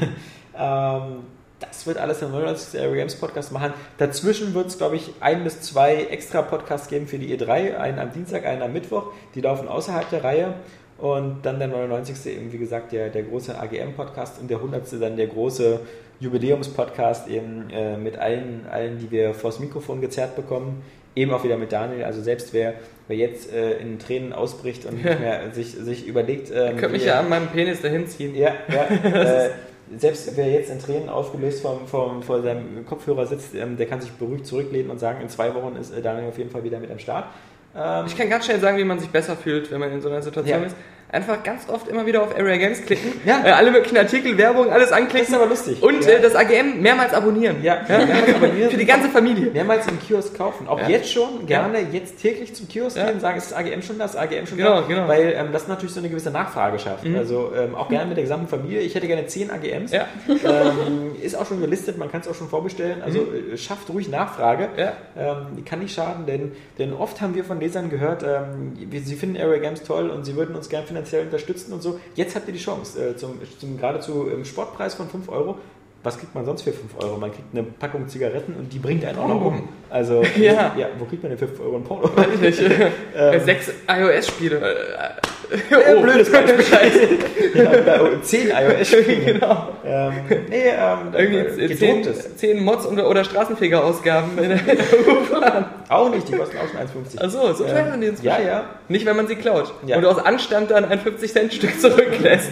das 1.60 1.86
wird 1.86 1.98
alles 1.98 2.22
im 2.22 2.32
99. 2.32 2.80
Area 2.80 2.96
Games 2.96 3.16
Podcast 3.16 3.52
machen. 3.52 3.74
Dazwischen 3.98 4.54
wird 4.54 4.68
es, 4.68 4.78
glaube 4.78 4.96
ich, 4.96 5.12
ein 5.20 5.44
bis 5.44 5.62
zwei 5.62 6.06
extra 6.06 6.42
Podcasts 6.42 6.88
geben 6.88 7.08
für 7.08 7.18
die 7.18 7.38
E3. 7.38 7.78
Einen 7.78 8.00
am 8.00 8.12
Dienstag, 8.14 8.46
einen 8.46 8.62
am 8.62 8.74
Mittwoch. 8.74 9.12
Die 9.36 9.42
laufen 9.42 9.68
außerhalb 9.68 10.10
der 10.10 10.24
Reihe. 10.24 10.54
Und 10.98 11.44
dann 11.44 11.60
der 11.60 11.70
99. 11.70 12.34
eben, 12.34 12.52
wie 12.52 12.58
gesagt, 12.58 12.92
der, 12.92 13.10
der 13.10 13.24
große 13.24 13.58
AGM-Podcast 13.58 14.40
und 14.42 14.50
der 14.50 14.58
100. 14.58 15.02
dann 15.02 15.16
der 15.16 15.28
große 15.28 15.80
Jubiläums-Podcast 16.20 17.30
eben 17.30 17.70
äh, 17.70 17.98
mit 17.98 18.18
allen, 18.18 18.66
allen, 18.70 19.00
die 19.00 19.10
wir 19.10 19.34
vors 19.34 19.60
Mikrofon 19.60 20.02
gezerrt 20.02 20.36
bekommen. 20.36 20.82
Eben 21.16 21.34
auch 21.34 21.44
wieder 21.44 21.58
mit 21.58 21.72
Daniel. 21.72 22.04
Also 22.04 22.22
selbst 22.22 22.54
wer, 22.54 22.74
wer 23.08 23.18
jetzt 23.18 23.52
äh, 23.52 23.78
in 23.80 24.00
Tränen 24.00 24.34
ausbricht 24.34 24.86
und 24.86 25.04
nicht 25.04 25.20
mehr 25.22 25.52
sich, 25.54 25.72
sich 25.72 26.06
überlegt... 26.06 26.52
Ähm, 26.54 26.78
Könnt 26.78 26.94
mich 26.94 27.06
ja 27.06 27.20
an 27.20 27.30
meinem 27.30 27.48
Penis 27.48 27.82
dahin 27.82 28.08
ziehen. 28.08 28.36
ja, 28.36 28.54
ja. 28.68 28.84
äh, 29.04 29.50
selbst 29.98 30.36
wer 30.38 30.48
jetzt 30.50 30.70
in 30.70 30.80
Tränen 30.80 31.10
aufgelöst 31.10 31.62
vor, 31.62 31.80
vor, 31.88 32.22
vor 32.22 32.42
seinem 32.42 32.86
Kopfhörer 32.86 33.26
sitzt, 33.26 33.56
ähm, 33.56 33.78
der 33.78 33.88
kann 33.88 34.02
sich 34.02 34.12
beruhigt 34.12 34.46
zurücklehnen 34.46 34.92
und 34.92 35.00
sagen, 35.00 35.22
in 35.22 35.30
zwei 35.30 35.54
Wochen 35.56 35.76
ist 35.76 35.92
äh, 35.92 36.02
Daniel 36.02 36.30
auf 36.30 36.38
jeden 36.38 36.52
Fall 36.52 36.64
wieder 36.64 36.80
mit 36.80 36.92
am 36.92 37.00
Start. 37.00 37.26
Ähm, 37.76 38.06
Ich 38.08 38.16
kann 38.18 38.30
ganz 38.30 38.46
schnell 38.46 38.60
sagen, 38.60 38.78
wie 38.78 38.84
man 38.84 39.00
sich 39.00 39.10
besser 39.10 39.36
fühlt, 39.36 39.72
wenn 39.72 39.80
man 39.80 39.92
in 39.92 40.02
so 40.02 40.10
einer 40.10 40.22
Situation 40.22 40.62
Ja. 40.62 40.68
ist. 40.68 40.76
Einfach 41.12 41.42
ganz 41.44 41.68
oft 41.70 41.88
immer 41.88 42.06
wieder 42.06 42.22
auf 42.22 42.36
Area 42.38 42.58
Games 42.58 42.86
klicken, 42.86 43.14
Ja. 43.26 43.44
äh, 43.44 43.50
alle 43.52 43.72
möglichen 43.72 43.98
Artikel, 43.98 44.38
Werbung, 44.38 44.72
alles 44.72 44.92
anklicken. 44.92 45.20
Das 45.22 45.30
ist 45.30 45.36
aber 45.36 45.48
lustig. 45.48 45.82
Und 45.82 46.06
Ja. 46.06 46.12
äh, 46.12 46.22
das 46.22 46.36
AGM 46.36 46.82
mehrmals 46.82 47.14
abonnieren. 47.14 47.64
Ja, 47.64 47.82
mehrmals 47.88 48.36
abonnieren. 48.36 48.70
Für 48.70 48.78
die 48.78 48.86
ganze 48.86 49.10
Familie. 49.10 49.52
Mehrmals 49.52 49.88
im 49.88 50.00
Kiosk 50.00 50.38
kaufen. 50.38 50.68
Auch 50.68 50.80
Ja. 50.82 50.88
jetzt 50.90 51.12
schon, 51.12 51.46
gerne 51.48 51.80
jetzt 51.92 52.22
täglich 52.22 52.54
zum 52.54 52.68
Kiosk 52.68 52.96
Ja. 52.98 53.08
gehen, 53.10 53.20
sagen, 53.20 53.38
ist 53.40 53.52
das 53.52 53.58
AGM 53.58 53.82
schon 53.82 53.98
das, 53.98 54.16
AGM 54.16 54.46
schon 54.46 54.58
Genau, 54.60 54.82
da. 54.82 54.88
genau. 54.88 55.08
Weil 55.08 55.34
ähm, 55.36 55.48
das 55.52 55.68
natürlich 55.68 55.94
so 55.94 56.00
eine 56.00 56.10
gewisse 56.10 56.30
Nachfrage 56.32 56.78
schafft. 56.80 57.06
Also 57.18 57.52
ähm, 57.58 57.74
auch 57.76 57.90
gerne 57.90 58.06
mit 58.08 58.18
der 58.18 58.24
gesamten 58.24 58.48
Familie. 58.48 58.82
Ich 58.82 58.94
hätte 58.94 59.08
gerne 59.08 59.26
10 59.26 59.50
AGMs. 59.50 59.92
Ja. 59.92 60.06
Ähm, 60.28 61.16
ist 61.22 61.36
auch 61.36 61.46
schon 61.46 61.62
gelistet, 61.62 61.98
man 61.98 62.12
kann 62.12 62.22
es 62.22 62.28
auch 62.28 62.36
schon 62.36 62.50
vorbestellen. 62.50 63.02
Also 63.02 63.20
äh, 63.54 63.58
schafft 63.58 63.90
ruhig 63.90 64.10
Nachfrage. 64.10 64.70
Ja. 64.78 64.94
Ähm, 65.18 65.66
kann 65.66 65.80
nicht 65.80 65.94
schaden, 65.94 66.26
denn, 66.26 66.52
denn 66.78 66.94
oft 66.94 67.20
haben 67.22 67.36
wir 67.36 67.44
von 67.44 67.60
Lesern 67.60 67.90
gehört, 67.90 68.24
ähm, 68.24 68.74
wir- 68.90 69.02
sie 69.02 69.16
finden 69.16 69.38
Area 69.42 69.60
Games 69.60 69.84
toll 69.84 70.10
und 70.10 70.26
sie 70.26 70.36
würden 70.36 70.56
uns 70.56 70.70
gern 70.70 70.86
finanziell 71.00 71.24
unterstützen 71.24 71.74
und 71.74 71.82
so. 71.82 72.00
Jetzt 72.16 72.36
habt 72.36 72.48
ihr 72.48 72.54
die 72.54 72.60
Chance, 72.60 73.12
äh, 73.12 73.16
zum, 73.16 73.40
zum 73.60 73.78
geradezu 73.78 74.30
ähm, 74.30 74.46
Sportpreis 74.46 74.96
von 74.96 75.10
5 75.10 75.30
Euro. 75.30 75.58
Was 76.02 76.18
kriegt 76.18 76.34
man 76.34 76.46
sonst 76.46 76.62
für 76.62 76.72
5 76.72 76.96
Euro? 77.04 77.18
Man 77.18 77.30
kriegt 77.32 77.54
eine 77.54 77.64
Packung 77.64 78.08
Zigaretten 78.08 78.56
und 78.56 78.72
die 78.72 78.80
bringt 78.80 79.04
einen 79.04 79.18
auch 79.20 79.28
noch 79.28 79.44
um. 79.46 79.68
Also, 79.90 80.24
Ja. 80.38 80.74
ja, 80.78 80.88
wo 80.98 81.04
kriegt 81.06 81.24
man 81.24 81.30
denn 81.32 81.40
5 81.40 81.60
Euro 81.60 81.76
in 81.78 81.84
Porno? 81.84 82.10
Weiß 82.16 82.28
ich 82.36 82.42
nicht. 82.42 82.62
Äh, 83.16 83.40
Sechs 83.42 83.72
iOS-Spiele. 83.90 84.62
Ja, 85.70 85.78
oh. 85.98 86.02
blödes 86.02 86.32
Beispiel. 86.32 86.64
ja, 87.56 87.76
da- 87.82 88.22
10 88.22 88.50
iOS-Spiele. 88.50 89.34
genau. 89.34 89.68
Ähm, 89.84 90.14
nee, 90.48 90.70
ähm, 90.70 91.14
Irgendwie 91.18 91.64
äh, 91.64 91.76
zehn, 91.76 92.08
zehn 92.36 92.64
Mods 92.64 92.86
oder, 92.86 93.10
oder 93.10 93.24
Straßenfeger-Ausgaben. 93.26 94.30
Auch 95.90 96.10
nicht, 96.12 96.28
die 96.30 96.34
kosten 96.34 96.58
auch 96.58 96.68
schon 96.70 97.04
1,50. 97.04 97.20
Achso, 97.22 97.54
so 97.54 97.64
teuer 97.66 97.92
sind 97.92 98.02
die 98.02 98.08
inzwischen. 98.08 98.28
Ja, 98.28 98.40
ja. 98.40 98.64
Nicht, 98.88 99.06
wenn 99.06 99.16
man 99.16 99.28
sie 99.28 99.36
klaut. 99.36 99.74
Ja. 99.88 99.98
Und 99.98 100.06
aus 100.06 100.20
Anstand 100.24 100.70
dann 100.72 100.86
ein 100.86 101.00
50-Cent-Stück 101.00 101.80
zurücklässt. 101.82 102.52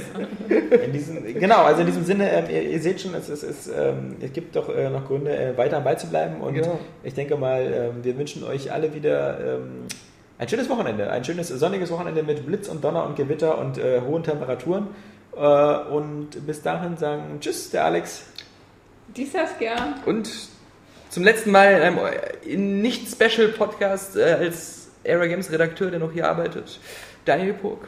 In 0.49 0.91
diesem, 0.91 1.23
genau, 1.39 1.63
also 1.63 1.81
in 1.81 1.87
diesem 1.87 2.03
Sinne, 2.03 2.31
ähm, 2.31 2.45
ihr, 2.49 2.63
ihr 2.63 2.79
seht 2.79 2.99
schon, 3.01 3.13
es, 3.13 3.29
es, 3.43 3.43
es, 3.43 3.67
ähm, 3.67 4.17
es 4.21 4.33
gibt 4.33 4.55
doch 4.55 4.69
äh, 4.69 4.89
noch 4.89 5.07
Gründe, 5.07 5.35
äh, 5.35 5.57
weiter 5.57 5.77
am 5.77 5.83
Ball 5.83 5.97
zu 5.97 6.07
bleiben. 6.07 6.41
Und 6.41 6.53
Genau. 6.55 6.79
ich 7.03 7.13
denke 7.13 7.35
mal, 7.37 7.61
ähm, 7.61 8.03
wir 8.03 8.17
wünschen 8.17 8.43
euch 8.43 8.71
alle 8.71 8.93
wieder 8.93 9.39
ähm, 9.39 9.85
ein 10.39 10.47
schönes 10.47 10.69
Wochenende. 10.69 11.09
Ein 11.09 11.23
schönes 11.23 11.47
sonniges 11.49 11.91
Wochenende 11.91 12.23
mit 12.23 12.45
Blitz 12.45 12.67
und 12.67 12.83
Donner 12.83 13.05
und 13.05 13.15
Gewitter 13.15 13.57
und 13.57 13.77
äh, 13.77 14.01
hohen 14.01 14.23
Temperaturen. 14.23 14.87
Äh, 15.35 15.39
und 15.39 16.45
bis 16.45 16.61
dahin 16.61 16.97
sagen 16.97 17.37
Tschüss, 17.39 17.69
der 17.71 17.85
Alex. 17.85 18.23
Die 19.15 19.25
Saskia. 19.25 19.95
Und 20.05 20.29
zum 21.09 21.23
letzten 21.23 21.51
Mal 21.51 21.73
in 21.73 21.81
einem 21.81 21.99
in 22.45 22.81
nicht-Special-Podcast 22.81 24.17
äh, 24.17 24.23
als 24.33 24.89
Area 25.07 25.27
Games 25.27 25.51
Redakteur, 25.51 25.89
der 25.89 25.99
noch 25.99 26.11
hier 26.11 26.27
arbeitet, 26.27 26.79
Daniel 27.25 27.53
Pog. 27.53 27.87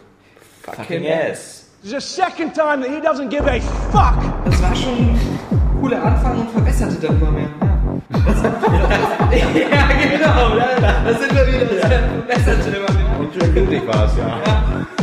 Fucking 0.63 1.03
yes. 1.03 1.19
This 1.29 1.39
is 1.39 1.58
the 1.83 2.01
second 2.01 2.53
time 2.53 2.81
that 2.81 2.89
he 2.89 2.99
doesn't 2.99 3.29
give 3.29 3.47
a 3.47 3.59
fuck. 3.91 4.15
Das 4.45 4.61
war 4.61 4.75
schon 4.75 4.97
ein 4.97 5.79
cooler 5.79 6.03
Anfang 6.03 6.41
und 6.41 6.51
verbesserte 6.51 7.07
dann 7.07 7.19
immer 7.21 7.31
mehr. 7.31 7.49
Ja, 9.31 9.37
ja 9.59 10.17
genau. 10.17 10.55
Da, 10.57 10.91
da 11.05 11.19
sind 11.19 11.33
wir 11.33 11.47
wieder. 11.47 11.65
Das 11.65 11.87
verbesserte 11.87 12.69
immer 12.77 12.91
mehr. 12.91 13.19
Und 13.19 13.33
blutig 13.33 13.87
war 13.87 14.05
es, 14.05 14.17
ja. 14.17 14.39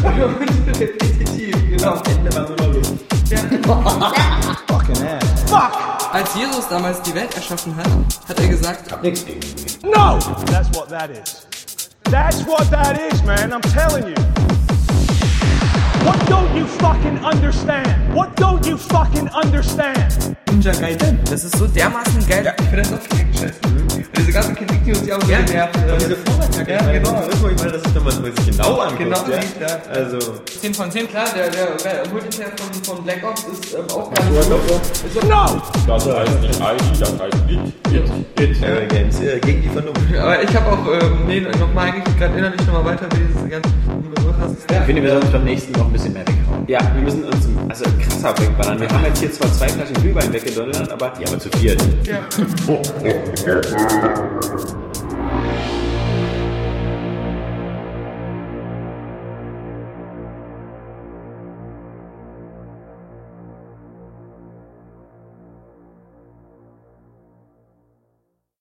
Und 0.02 0.80
repetitiv, 0.80 1.54
genau. 1.70 2.02
Ende 2.08 2.34
war 2.34 2.42
nur 2.48 2.56
noch 2.56 2.74
Luft. 2.74 2.94
Fucking 4.68 5.06
ass. 5.06 5.50
Fuck. 5.50 5.72
Als 6.12 6.34
Jesus 6.34 6.68
damals 6.68 7.02
die 7.02 7.14
Welt 7.14 7.34
erschaffen 7.34 7.74
hat, 7.76 7.88
hat 8.28 8.40
er 8.40 8.48
gesagt, 8.48 8.90
No. 9.82 10.18
That's 10.46 10.68
what 10.74 10.88
that 10.90 11.10
is. 11.10 11.46
That's 12.10 12.46
what 12.46 12.70
that 12.70 12.98
is, 13.12 13.22
man. 13.24 13.52
I'm 13.52 13.60
telling 13.62 14.06
you. 14.08 14.35
What 16.06 16.20
don't 16.28 16.54
you 16.56 16.64
fucking 16.66 17.18
understand? 17.24 18.14
What 18.14 18.36
don't 18.36 18.64
you 18.64 18.76
fucking 18.76 19.28
understand? 19.30 20.36
Ninja 20.48 20.72
Gaiden. 20.72 21.18
das 21.28 21.44
ist 21.44 21.58
so 21.58 21.66
dermaßen 21.66 22.26
geil. 22.28 22.54
Ich 22.58 22.64
finde 22.66 22.82
das 22.82 22.92
auch 22.92 23.16
viel 23.16 23.26
scheiße. 23.34 23.60
Diese 24.16 24.32
ganzen 24.32 24.54
Kritik-News, 24.54 25.02
die 25.02 25.12
auch 25.12 25.20
so 25.20 25.26
genervt. 25.26 25.76
Und 25.76 26.00
diese 26.00 26.16
Vorwärtskacke, 26.16 26.72
Ja, 26.72 26.78
ich 26.86 27.02
genau. 27.02 27.12
das 27.12 27.28
ist, 27.28 27.42
wo 27.42 27.48
ich 27.48 27.58
meine, 27.58 27.72
das 27.72 27.82
ist, 27.82 27.94
wenn 27.94 28.04
man 28.04 28.12
es 28.24 28.44
sich 28.44 28.56
genau 28.56 28.80
anguckt. 28.80 28.98
Genau, 28.98 29.16
ja? 29.28 29.40
ja. 29.60 29.80
Also, 29.92 30.18
10 30.60 30.74
von 30.74 30.90
10, 30.90 31.08
klar, 31.08 31.26
der, 31.36 31.50
der, 31.50 31.66
der 31.76 32.12
Multiplayer 32.12 32.50
von, 32.56 32.84
von 32.84 33.04
Black 33.04 33.24
Ops 33.24 33.44
ist 33.44 33.74
ähm, 33.74 33.84
auch 33.90 34.10
ganz 34.14 34.30
No. 35.28 35.62
Das 35.86 36.06
heißt 36.06 36.40
nicht 36.40 36.60
ID, 36.60 37.00
das 37.00 37.12
heißt 37.20 37.36
It. 37.48 37.72
It. 37.92 38.50
It. 38.50 38.64
Area 38.64 38.86
Games, 38.86 39.20
äh, 39.20 39.38
gegen 39.40 39.62
die 39.62 39.68
Vernunft. 39.68 40.00
Aber 40.18 40.42
ich 40.42 40.54
habe 40.54 40.70
auch, 40.70 41.02
ähm, 41.02 41.26
nee, 41.26 41.40
nochmal 41.40 41.88
eigentlich 41.90 42.16
gerade 42.16 42.38
innerlich 42.38 42.64
nochmal 42.66 42.84
weiter, 42.84 43.06
wie 43.12 43.24
dieses 43.26 43.50
ganze 43.50 43.68
Begriff 44.14 44.34
hast. 44.40 44.70
Ich 44.70 44.86
finde, 44.86 45.02
wir 45.02 45.10
sollten 45.10 45.32
beim 45.32 45.44
nächsten 45.44 45.72
noch 45.72 45.90
bisschen 45.96 46.12
mehr 46.12 46.26
weghauen. 46.26 46.64
Ja, 46.66 46.78
wir 46.94 47.02
müssen 47.02 47.24
uns 47.24 47.48
also 47.68 47.84
krasser 47.98 48.38
wegballern. 48.38 48.80
Wir 48.80 48.88
haben 48.88 49.04
jetzt 49.04 49.20
hier 49.20 49.32
zwar 49.32 49.52
zwei 49.52 49.68
Flaschen 49.68 49.94
Glühwein 49.94 50.32
weggedonnert, 50.32 50.90
aber 50.90 51.12
Ja, 51.18 51.26
aber 51.28 51.38
zu 51.38 51.48
viert. 51.50 51.82
Ja. 52.04 52.20